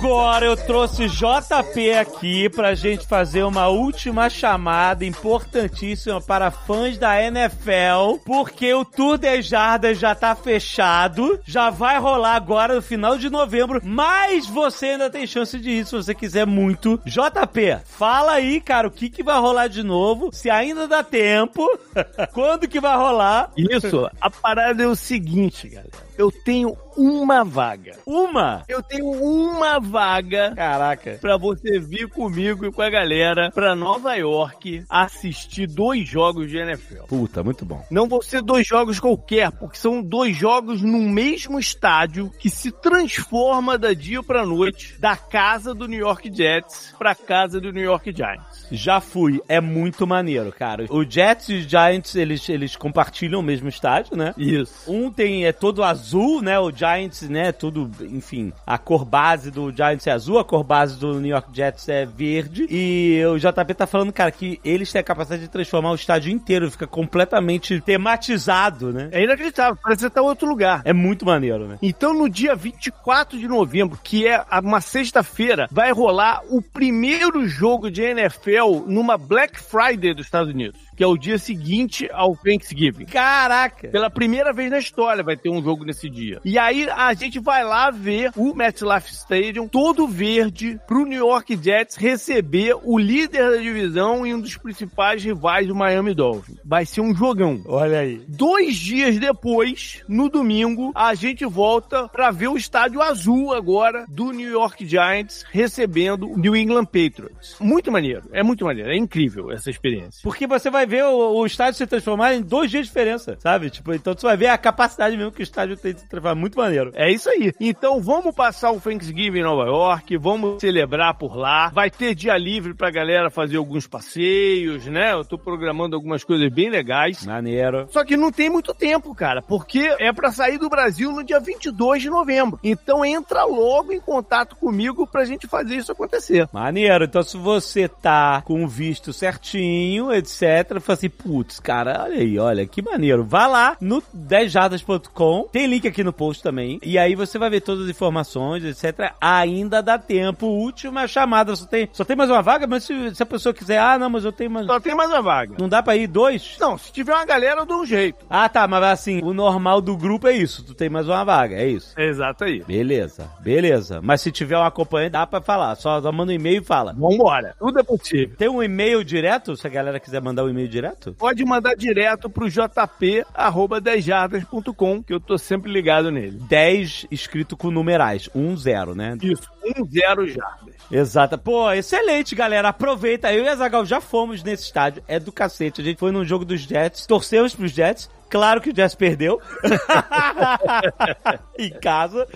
agora 0.06 0.46
eu 0.46 0.56
trouxe 0.56 1.08
JP 1.08 1.94
aqui 1.94 2.48
pra 2.48 2.76
gente 2.76 3.08
fazer 3.08 3.42
uma 3.42 3.70
última 3.70 4.30
chamada 4.30 5.04
importantíssima 5.04 6.22
para 6.22 6.52
fãs 6.52 6.96
da 7.00 7.20
NFL, 7.24 8.20
porque 8.24 8.72
o 8.72 8.86
Tour 8.86 9.18
de 9.18 9.42
Jardas 9.42 9.98
já 9.98 10.14
tá 10.14 10.36
fechado, 10.36 11.40
já 11.44 11.72
vai 11.72 12.00
rolar 12.00 12.36
agora 12.36 12.76
no 12.76 12.84
final 12.84 13.18
de 13.18 13.32
novembro, 13.32 13.82
mas 13.84 14.46
você 14.46 14.90
ainda 14.90 15.10
tem 15.10 15.26
chance 15.26 15.58
de 15.58 15.72
ir 15.72 15.86
se 15.88 15.94
você 15.94 16.14
quiser 16.14 16.46
muito. 16.46 17.02
JP, 17.04 17.80
fala 17.86 18.34
aí, 18.34 18.62
cara, 18.62 18.88
o 18.88 18.92
que 18.92 19.10
que 19.10 19.24
vai 19.24 19.40
rolar 19.40 19.68
de 19.68 19.82
novo, 19.82 20.30
se 20.32 20.52
ainda 20.52 20.88
dá 20.88 21.02
tempo, 21.02 21.68
quando 22.32 22.68
que 22.68 22.80
vai 22.80 22.96
rolar. 22.96 23.52
Isso, 23.58 24.08
a 24.22 24.30
parada 24.30 24.84
é 24.84 24.88
o 24.88 24.96
seguinte, 24.96 25.68
galera. 25.68 26.06
Eu 26.16 26.32
tenho 26.32 26.78
uma 26.98 27.44
vaga. 27.44 27.98
Uma? 28.06 28.64
Eu 28.68 28.82
tenho 28.82 29.06
uma 29.10 29.80
vaga 29.80 30.54
Caraca. 30.56 31.18
pra 31.22 31.38
você 31.38 31.80
vir 31.80 32.08
comigo 32.10 32.66
e 32.66 32.72
com 32.72 32.82
a 32.82 32.90
galera 32.90 33.52
pra 33.52 33.76
Nova 33.76 34.16
York 34.16 34.84
assistir 34.90 35.68
dois 35.68 36.08
jogos 36.08 36.50
de 36.50 36.58
NFL. 36.58 37.04
Puta, 37.08 37.44
muito 37.44 37.66
bom. 37.66 37.84
Não 37.90 38.08
vão 38.08 38.22
ser 38.22 38.42
dois 38.42 38.66
jogos 38.68 39.00
qualquer, 39.00 39.52
porque 39.52 39.78
são 39.78 40.02
dois 40.02 40.36
jogos 40.36 40.82
no 40.82 41.00
mesmo 41.00 41.60
estádio 41.60 42.32
que 42.40 42.50
se 42.50 42.72
transforma 42.72 43.78
da 43.78 43.94
dia 43.94 44.22
pra 44.24 44.46
noite 44.46 45.00
da 45.00 45.16
casa 45.16 45.74
do 45.74 45.88
New 45.88 46.00
York 46.00 46.32
Jets 46.34 46.94
pra 46.98 47.14
casa 47.16 47.60
do 47.60 47.72
New 47.72 47.84
York 47.84 48.14
Giants. 48.16 48.55
Já 48.72 49.00
fui, 49.00 49.42
é 49.48 49.60
muito 49.62 50.06
maneiro, 50.06 50.52
cara. 50.52 50.86
O 50.90 51.04
Jets 51.04 51.50
e 51.50 51.54
os 51.56 51.66
Giants, 51.66 52.16
eles, 52.16 52.48
eles 52.50 52.76
compartilham 52.76 53.40
o 53.40 53.44
mesmo 53.44 53.70
estádio, 53.70 54.16
né? 54.16 54.34
Isso. 54.38 54.92
Um 54.92 55.12
tem, 55.12 55.46
é 55.46 55.52
todo 55.52 55.84
azul, 55.84 56.42
né? 56.42 56.60
O 56.60 56.72
Giants, 56.72 57.22
né? 57.30 57.52
Tudo, 57.52 57.90
enfim, 58.02 58.52
a 58.66 58.78
cor 58.78 59.06
base 59.06 59.52
do 59.52 59.72
Giants 59.72 60.08
é 60.08 60.12
azul, 60.12 60.40
a 60.40 60.46
cor 60.46 60.64
base 60.64 60.98
do 61.00 61.20
New 61.20 61.32
York 61.32 61.50
Jets 61.54 61.88
é 61.90 62.06
verde. 62.06 62.68
E 62.70 63.22
o 63.26 63.38
JP 63.38 63.74
tá 63.74 63.88
falando, 63.88 64.12
cara, 64.12 64.32
que 64.32 64.60
eles 64.64 64.92
têm 64.92 65.00
a 65.00 65.04
capacidade 65.04 65.44
de 65.44 65.48
transformar 65.50 65.92
o 65.92 65.96
estádio 65.96 66.32
inteiro, 66.32 66.72
fica 66.72 66.88
completamente 66.88 67.80
tematizado, 67.82 68.92
né? 68.92 69.10
É 69.12 69.24
inacreditável, 69.24 69.78
parece 69.82 70.06
que 70.06 70.14
tá 70.14 70.22
em 70.22 70.26
outro 70.26 70.48
lugar. 70.48 70.82
É 70.86 70.94
muito 70.94 71.26
maneiro, 71.26 71.68
né? 71.68 71.78
Então, 71.82 72.14
no 72.14 72.30
dia 72.30 72.56
24 72.56 73.38
de 73.38 73.48
novembro, 73.48 74.00
que 74.04 74.28
é 74.28 74.44
uma 74.64 74.82
sexta-feira, 74.82 75.68
vai 75.72 75.92
rolar 75.92 76.42
o 76.50 76.62
primeiro 76.62 77.48
jogo 77.48 77.90
de 77.90 78.02
NFL 78.02 78.55
numa 78.88 79.18
Black 79.18 79.62
Friday 79.62 80.14
dos 80.14 80.26
Estados 80.26 80.54
Unidos, 80.54 80.80
que 80.96 81.04
é 81.04 81.08
o 81.08 81.18
dia 81.18 81.38
seguinte 81.38 82.10
ao 82.12 82.36
Thanksgiving. 82.36 83.06
Caraca! 83.06 83.88
Pela 83.90 84.10
primeira 84.10 84.54
vez 84.54 84.72
na 84.72 84.80
história 84.80 85.24
vai 85.24 85.36
ter 85.36 85.50
um 85.50 85.62
jogo 85.62 85.84
nesse 85.84 86.10
dia. 86.10 86.40
E 86.44 86.58
aí 86.58 86.88
a 86.90 87.14
gente 87.14 87.40
vai 87.40 87.64
lá 87.64 87.92
ver 87.92 88.32
o 88.36 88.54
MetLife 88.54 89.12
Stadium 89.12 89.68
todo 89.68 90.08
verde 90.08 90.80
pro 90.88 91.06
New 91.06 91.28
York 91.28 91.58
Jets 91.62 91.96
receber 91.96 92.76
o 92.84 92.98
líder 92.98 93.52
da 93.52 93.58
divisão 93.58 94.26
e 94.26 94.34
um 94.34 94.40
dos 94.40 94.58
principais 94.58 95.24
rivais 95.24 95.68
do 95.68 95.76
Miami 95.76 96.14
Dolphins. 96.14 96.58
Vai 96.64 96.86
ser 96.86 97.02
um 97.02 97.14
jogão. 97.14 97.62
Olha 97.66 98.00
aí. 98.00 98.22
Dois 98.28 98.76
dias 98.76 99.20
depois, 99.20 100.04
no 100.08 100.30
domingo, 100.30 100.92
a 100.96 101.14
gente 101.14 101.46
volta 101.46 102.08
pra 102.08 102.32
ver 102.32 102.48
o 102.48 102.58
estádio 102.58 103.02
azul 103.02 103.54
agora 103.54 104.06
do 104.08 104.32
New 104.32 104.50
York 104.50 104.86
Giants 104.86 105.46
recebendo 105.52 106.30
o 106.30 106.38
New 106.38 106.56
England 106.56 106.86
Patriots. 106.86 107.56
Muito 107.60 107.92
maneiro, 107.92 108.30
é 108.32 108.44
muito 108.44 108.66
maneiro, 108.66 108.92
é 108.92 108.98
incrível 108.98 109.52
essa 109.52 109.70
experiência. 109.70 110.22
Porque 110.24 110.48
você 110.48 110.70
vai 110.70 110.85
ver 110.86 111.04
o, 111.06 111.38
o 111.38 111.46
estádio 111.46 111.76
se 111.76 111.88
transformar 111.88 112.34
em 112.34 112.42
dois 112.42 112.70
dias 112.70 112.84
de 112.84 112.90
diferença, 112.90 113.38
sabe? 113.40 113.70
Tipo, 113.70 113.94
então 113.94 114.14
você 114.14 114.26
vai 114.26 114.38
ver 114.38 114.48
a 114.48 114.58
capacidade 114.58 115.18
mesmo 115.18 115.32
que 115.32 115.42
o 115.42 115.44
estádio 115.44 115.78
tem 115.78 115.94
de 115.94 116.02
se 116.02 116.08
transformar. 116.08 116.36
Muito 116.36 116.58
maneiro. 116.58 116.92
É 116.94 117.12
isso 117.12 117.30
aí. 117.30 117.54
Então 117.60 118.02
vamos 118.02 118.34
passar 118.34 118.72
o 118.72 118.80
Thanksgiving 118.80 119.40
em 119.40 119.44
Nova 119.44 119.66
York, 119.66 120.18
vamos 120.18 120.62
celebrar 120.62 121.16
por 121.16 121.36
lá. 121.36 121.70
Vai 121.70 121.90
ter 121.90 122.16
dia 122.16 122.38
livre 122.38 122.74
pra 122.74 122.92
galera 122.92 123.30
fazer 123.30 123.58
alguns 123.58 123.88
passeios, 123.88 124.86
né? 124.86 125.14
Eu 125.14 125.26
tô 125.26 125.38
programando 125.38 125.96
algumas 125.96 126.24
coisas 126.24 126.52
bem 126.52 126.70
legais. 126.70 127.26
Maneiro. 127.26 127.88
Só 127.92 128.04
que 128.04 128.18
não 128.18 128.32
tem 128.32 128.50
muito 128.50 128.74
tempo, 128.74 129.14
cara, 129.16 129.42
porque 129.42 129.96
é 130.00 130.12
pra 130.12 130.32
sair 130.32 130.58
do 130.58 130.70
Brasil 130.70 131.12
no 131.12 131.24
dia 131.24 131.40
22 131.40 132.02
de 132.02 132.10
novembro. 132.10 132.60
Então 132.64 133.04
entra 133.06 133.44
logo 133.44 133.92
em 133.92 134.00
contato 134.00 134.56
comigo 134.56 135.08
pra 135.08 135.26
gente 135.26 135.48
fazer 135.48 135.76
isso 135.78 135.92
acontecer. 135.92 136.48
Maneiro. 136.52 137.06
Então, 137.06 137.24
se 137.24 137.38
você 137.38 137.88
tá 137.88 138.42
com 138.42 138.64
o 138.64 138.68
visto 138.68 139.14
certinho, 139.14 140.14
etc., 140.14 140.75
fala 140.82 140.98
assim, 140.98 141.10
putz, 141.10 141.60
cara, 141.60 142.04
olha 142.04 142.18
aí, 142.18 142.40
olha, 142.40 142.66
que 142.66 142.82
maneiro. 142.82 143.24
Vá 143.24 143.48
lá 143.48 143.78
no 143.80 144.02
10jardas.com, 144.14 145.48
tem 145.52 145.68
link 145.68 145.88
aqui 145.88 146.04
no 146.04 146.14
post 146.14 146.42
também, 146.42 146.80
e 146.84 146.98
aí 146.98 147.16
você 147.16 147.38
vai 147.38 147.50
ver 147.50 147.62
todas 147.62 147.86
as 147.86 147.90
informações, 147.90 148.64
etc. 148.64 149.14
Ainda 149.20 149.82
dá 149.82 149.98
tempo, 149.98 150.48
última 150.48 151.08
chamada, 151.08 151.56
só 151.56 151.66
tem, 151.66 151.90
só 151.92 152.04
tem 152.04 152.16
mais 152.16 152.30
uma 152.30 152.42
vaga, 152.42 152.68
mas 152.68 152.84
se, 152.84 153.16
se 153.16 153.24
a 153.24 153.26
pessoa 153.26 153.54
quiser, 153.54 153.80
ah, 153.80 153.98
não, 153.98 154.10
mas 154.10 154.26
eu 154.26 154.32
tenho 154.32 154.52
mais... 154.52 154.66
Só 154.66 154.80
tem 154.80 154.96
mais 154.96 155.10
uma 155.10 155.22
vaga. 155.22 155.56
Não 155.60 155.70
dá 155.70 155.82
pra 155.82 155.96
ir 155.96 156.08
dois? 156.08 156.58
Não, 156.60 156.78
se 156.78 156.92
tiver 156.92 157.14
uma 157.14 157.26
galera, 157.26 157.62
eu 157.62 157.66
dou 157.66 157.82
um 157.82 157.86
jeito. 157.86 158.26
Ah, 158.30 158.48
tá, 158.50 158.68
mas 158.68 158.84
assim, 158.84 159.22
o 159.24 159.34
normal 159.34 159.82
do 159.82 159.96
grupo 159.98 160.28
é 160.28 160.34
isso, 160.34 160.64
tu 160.64 160.74
tem 160.74 160.90
mais 160.90 161.08
uma 161.08 161.24
vaga, 161.24 161.56
é 161.56 161.68
isso. 161.68 161.94
Exato 162.00 162.44
aí. 162.44 162.64
Beleza, 162.64 163.30
beleza. 163.42 164.00
Mas 164.02 164.22
se 164.22 164.32
tiver 164.32 164.58
um 164.58 164.64
acompanhante, 164.64 165.12
dá 165.12 165.26
pra 165.26 165.42
falar. 165.42 165.76
Só, 165.76 166.02
só 166.02 166.12
manda 166.12 166.32
um 166.32 166.36
e-mail 166.36 166.62
e 166.62 166.66
fala. 166.66 166.94
Vambora. 166.94 167.56
Tudo 167.60 167.80
é 167.80 167.84
possível. 167.84 168.36
Tem 168.38 168.50
um 168.50 168.62
e-mail 168.62 169.04
direto, 169.04 169.56
se 169.56 169.66
a 169.66 169.70
galera 169.70 170.00
quiser 170.00 170.22
mandar 170.22 170.44
um 170.44 170.50
e-mail 170.50 170.65
direto? 170.68 171.14
Pode 171.14 171.46
mandar 171.46 171.76
direto 171.76 172.30
pro 172.30 172.50
jp.10jardas.com, 172.50 175.04
que 175.04 175.14
eu 175.14 175.20
tô 175.20 175.38
sempre 175.38 175.72
ligado 175.72 176.12
nele. 176.12 176.38
10 176.38 177.08
escrito 177.12 177.58
com 177.58 177.72
numerais, 177.72 178.30
1 178.34 178.58
0, 178.58 178.96
né? 178.96 179.18
Isso, 179.22 179.50
um 179.64 179.86
zero 179.86 180.28
jardas. 180.28 180.76
Exato. 180.92 181.38
Pô, 181.38 181.72
excelente, 181.72 182.36
galera. 182.36 182.70
Aproveita. 182.70 183.34
Eu 183.34 183.44
e 183.44 183.48
a 183.48 183.56
Zagal 183.56 183.86
já 183.86 184.00
fomos 184.00 184.44
nesse 184.44 184.64
estádio. 184.64 185.04
É 185.08 185.20
do 185.20 185.32
cacete. 185.32 185.82
A 185.82 185.84
gente 185.84 186.00
foi 186.00 186.12
num 186.12 186.26
jogo 186.26 186.46
dos 186.46 186.62
Jets, 186.62 187.06
torcemos 187.06 187.56
pros 187.56 187.72
Jets. 187.72 188.10
Claro 188.30 188.62
que 188.62 188.70
o 188.70 188.76
Jets 188.76 188.96
perdeu. 188.96 189.42
em 191.58 191.70
casa. 191.80 192.28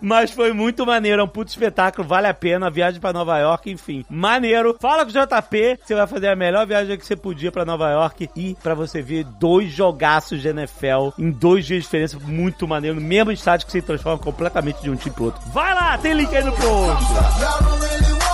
Mas 0.00 0.30
foi 0.30 0.52
muito 0.52 0.86
maneiro. 0.86 1.20
É 1.20 1.24
um 1.24 1.28
puto 1.28 1.50
espetáculo. 1.50 2.06
Vale 2.06 2.26
a 2.26 2.34
pena. 2.34 2.66
A 2.66 2.70
viagem 2.70 3.00
pra 3.00 3.12
Nova 3.12 3.38
York, 3.38 3.70
enfim. 3.70 4.04
Maneiro. 4.08 4.76
Fala 4.80 5.04
com 5.04 5.10
o 5.10 5.12
JP. 5.12 5.78
Você 5.84 5.94
vai 5.94 6.06
fazer 6.06 6.28
a 6.28 6.36
melhor 6.36 6.66
viagem 6.66 6.96
que 6.96 7.06
você 7.06 7.16
podia 7.16 7.52
pra 7.52 7.64
Nova 7.64 7.90
York. 7.90 8.30
E 8.34 8.56
pra 8.62 8.74
você 8.74 9.02
ver 9.02 9.24
dois 9.24 9.70
jogaços 9.70 10.40
de 10.40 10.48
NFL 10.48 11.10
em 11.18 11.30
dois 11.30 11.66
dias 11.66 11.80
de 11.80 11.84
diferença. 11.84 12.18
Muito 12.18 12.66
maneiro. 12.66 12.96
No 12.96 13.06
mesmo 13.06 13.32
estádio 13.32 13.66
que 13.66 13.72
se 13.72 13.82
transforma 13.82 14.18
completamente 14.22 14.80
de 14.82 14.90
um 14.90 14.96
time 14.96 15.14
pro 15.14 15.24
outro. 15.26 15.40
Vai 15.52 15.74
lá, 15.74 15.98
tem 15.98 16.14
link 16.14 16.34
aí 16.34 16.44
no 16.44 16.52
post. 16.52 18.25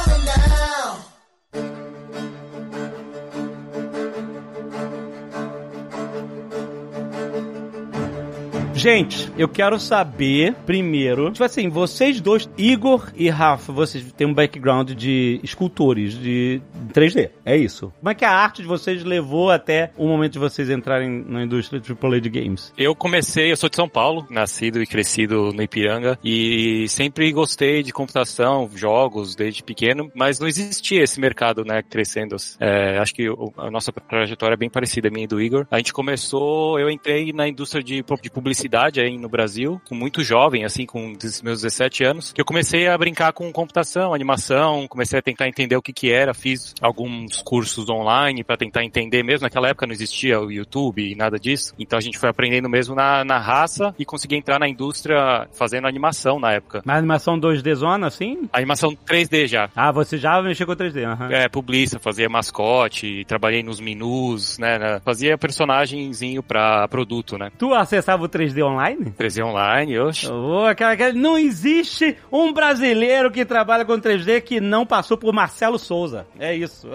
Gente, 8.82 9.30
eu 9.38 9.48
quero 9.48 9.78
saber 9.78 10.56
primeiro, 10.66 11.30
tipo 11.30 11.44
assim, 11.44 11.68
vocês 11.68 12.20
dois, 12.20 12.50
Igor 12.58 13.12
e 13.14 13.30
Rafa, 13.30 13.72
vocês 13.72 14.12
têm 14.14 14.26
um 14.26 14.34
background 14.34 14.90
de 14.90 15.38
escultores 15.40 16.18
de 16.18 16.60
3D, 16.92 17.30
é 17.44 17.56
isso. 17.56 17.92
Como 18.00 18.10
é 18.10 18.14
que 18.16 18.24
a 18.24 18.32
arte 18.32 18.60
de 18.60 18.66
vocês 18.66 19.04
levou 19.04 19.52
até 19.52 19.92
o 19.96 20.08
momento 20.08 20.32
de 20.32 20.40
vocês 20.40 20.68
entrarem 20.68 21.24
na 21.28 21.44
indústria 21.44 21.80
de 21.80 21.92
AAA 21.92 22.20
de 22.20 22.28
games? 22.28 22.72
Eu 22.76 22.92
comecei, 22.96 23.52
eu 23.52 23.56
sou 23.56 23.68
de 23.68 23.76
São 23.76 23.88
Paulo, 23.88 24.26
nascido 24.28 24.82
e 24.82 24.86
crescido 24.86 25.52
no 25.52 25.62
Ipiranga, 25.62 26.18
e 26.24 26.88
sempre 26.88 27.30
gostei 27.30 27.84
de 27.84 27.92
computação, 27.92 28.68
jogos, 28.74 29.36
desde 29.36 29.62
pequeno, 29.62 30.10
mas 30.12 30.40
não 30.40 30.48
existia 30.48 31.04
esse 31.04 31.20
mercado, 31.20 31.64
né, 31.64 31.84
crescendo. 31.88 32.34
É, 32.58 32.98
acho 32.98 33.14
que 33.14 33.28
a 33.58 33.70
nossa 33.70 33.92
trajetória 33.92 34.54
é 34.54 34.58
bem 34.58 34.68
parecida, 34.68 35.06
a 35.06 35.10
minha 35.12 35.22
e 35.22 35.28
do 35.28 35.40
Igor. 35.40 35.68
A 35.70 35.76
gente 35.76 35.92
começou, 35.92 36.80
eu 36.80 36.90
entrei 36.90 37.32
na 37.32 37.46
indústria 37.46 37.80
de, 37.80 38.02
de 38.20 38.30
publicidade 38.30 38.71
aí 38.76 39.18
no 39.18 39.28
Brasil, 39.28 39.80
com 39.88 39.94
muito 39.94 40.22
jovem, 40.22 40.64
assim, 40.64 40.86
com 40.86 41.14
meus 41.42 41.62
17 41.62 42.04
anos, 42.04 42.32
que 42.32 42.40
eu 42.40 42.44
comecei 42.44 42.88
a 42.88 42.96
brincar 42.96 43.32
com 43.32 43.52
computação, 43.52 44.14
animação, 44.14 44.86
comecei 44.88 45.18
a 45.18 45.22
tentar 45.22 45.48
entender 45.48 45.76
o 45.76 45.82
que 45.82 45.92
que 45.92 46.10
era, 46.10 46.32
fiz 46.32 46.74
alguns 46.80 47.42
cursos 47.42 47.88
online 47.88 48.42
para 48.42 48.56
tentar 48.56 48.84
entender 48.84 49.22
mesmo. 49.22 49.44
Naquela 49.44 49.68
época 49.68 49.86
não 49.86 49.92
existia 49.92 50.40
o 50.40 50.50
YouTube 50.50 51.02
e 51.02 51.14
nada 51.14 51.38
disso, 51.38 51.74
então 51.78 51.98
a 51.98 52.02
gente 52.02 52.18
foi 52.18 52.28
aprendendo 52.28 52.68
mesmo 52.68 52.94
na, 52.94 53.24
na 53.24 53.38
raça 53.38 53.94
e 53.98 54.04
consegui 54.04 54.36
entrar 54.36 54.58
na 54.58 54.68
indústria 54.68 55.48
fazendo 55.52 55.86
animação 55.86 56.38
na 56.38 56.52
época. 56.52 56.82
Mas 56.84 56.98
animação 56.98 57.38
2D 57.38 57.74
zona, 57.74 58.06
assim? 58.06 58.48
Animação 58.52 58.96
3D 59.06 59.46
já. 59.46 59.68
Ah, 59.74 59.92
você 59.92 60.16
já 60.16 60.40
mexeu 60.40 60.66
com 60.66 60.74
3D, 60.74 61.04
aham. 61.04 61.30
É, 61.30 61.48
publista, 61.48 61.98
fazia 61.98 62.28
mascote, 62.28 63.24
trabalhei 63.26 63.62
nos 63.62 63.80
menus, 63.80 64.58
né, 64.58 64.78
né, 64.78 65.00
fazia 65.04 65.36
personagenzinho 65.36 66.42
pra 66.42 66.86
produto, 66.88 67.36
né. 67.36 67.50
Tu 67.58 67.72
acessava 67.74 68.24
o 68.24 68.28
3D 68.28 68.61
3D 68.62 68.64
Online? 68.64 69.14
3D 69.18 69.44
Online, 69.44 69.98
oxe. 69.98 70.28
Cara, 70.76 70.96
cara, 70.96 71.12
não 71.12 71.36
existe 71.36 72.16
um 72.30 72.52
brasileiro 72.52 73.30
que 73.30 73.44
trabalha 73.44 73.84
com 73.84 73.98
3D 73.98 74.40
que 74.40 74.60
não 74.60 74.86
passou 74.86 75.16
por 75.16 75.32
Marcelo 75.32 75.78
Souza. 75.78 76.26
É 76.38 76.54
isso. 76.54 76.88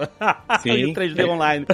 Sim. 0.60 0.72
e 0.76 0.84
o 0.86 0.94
3D 0.94 1.28
Online. 1.28 1.66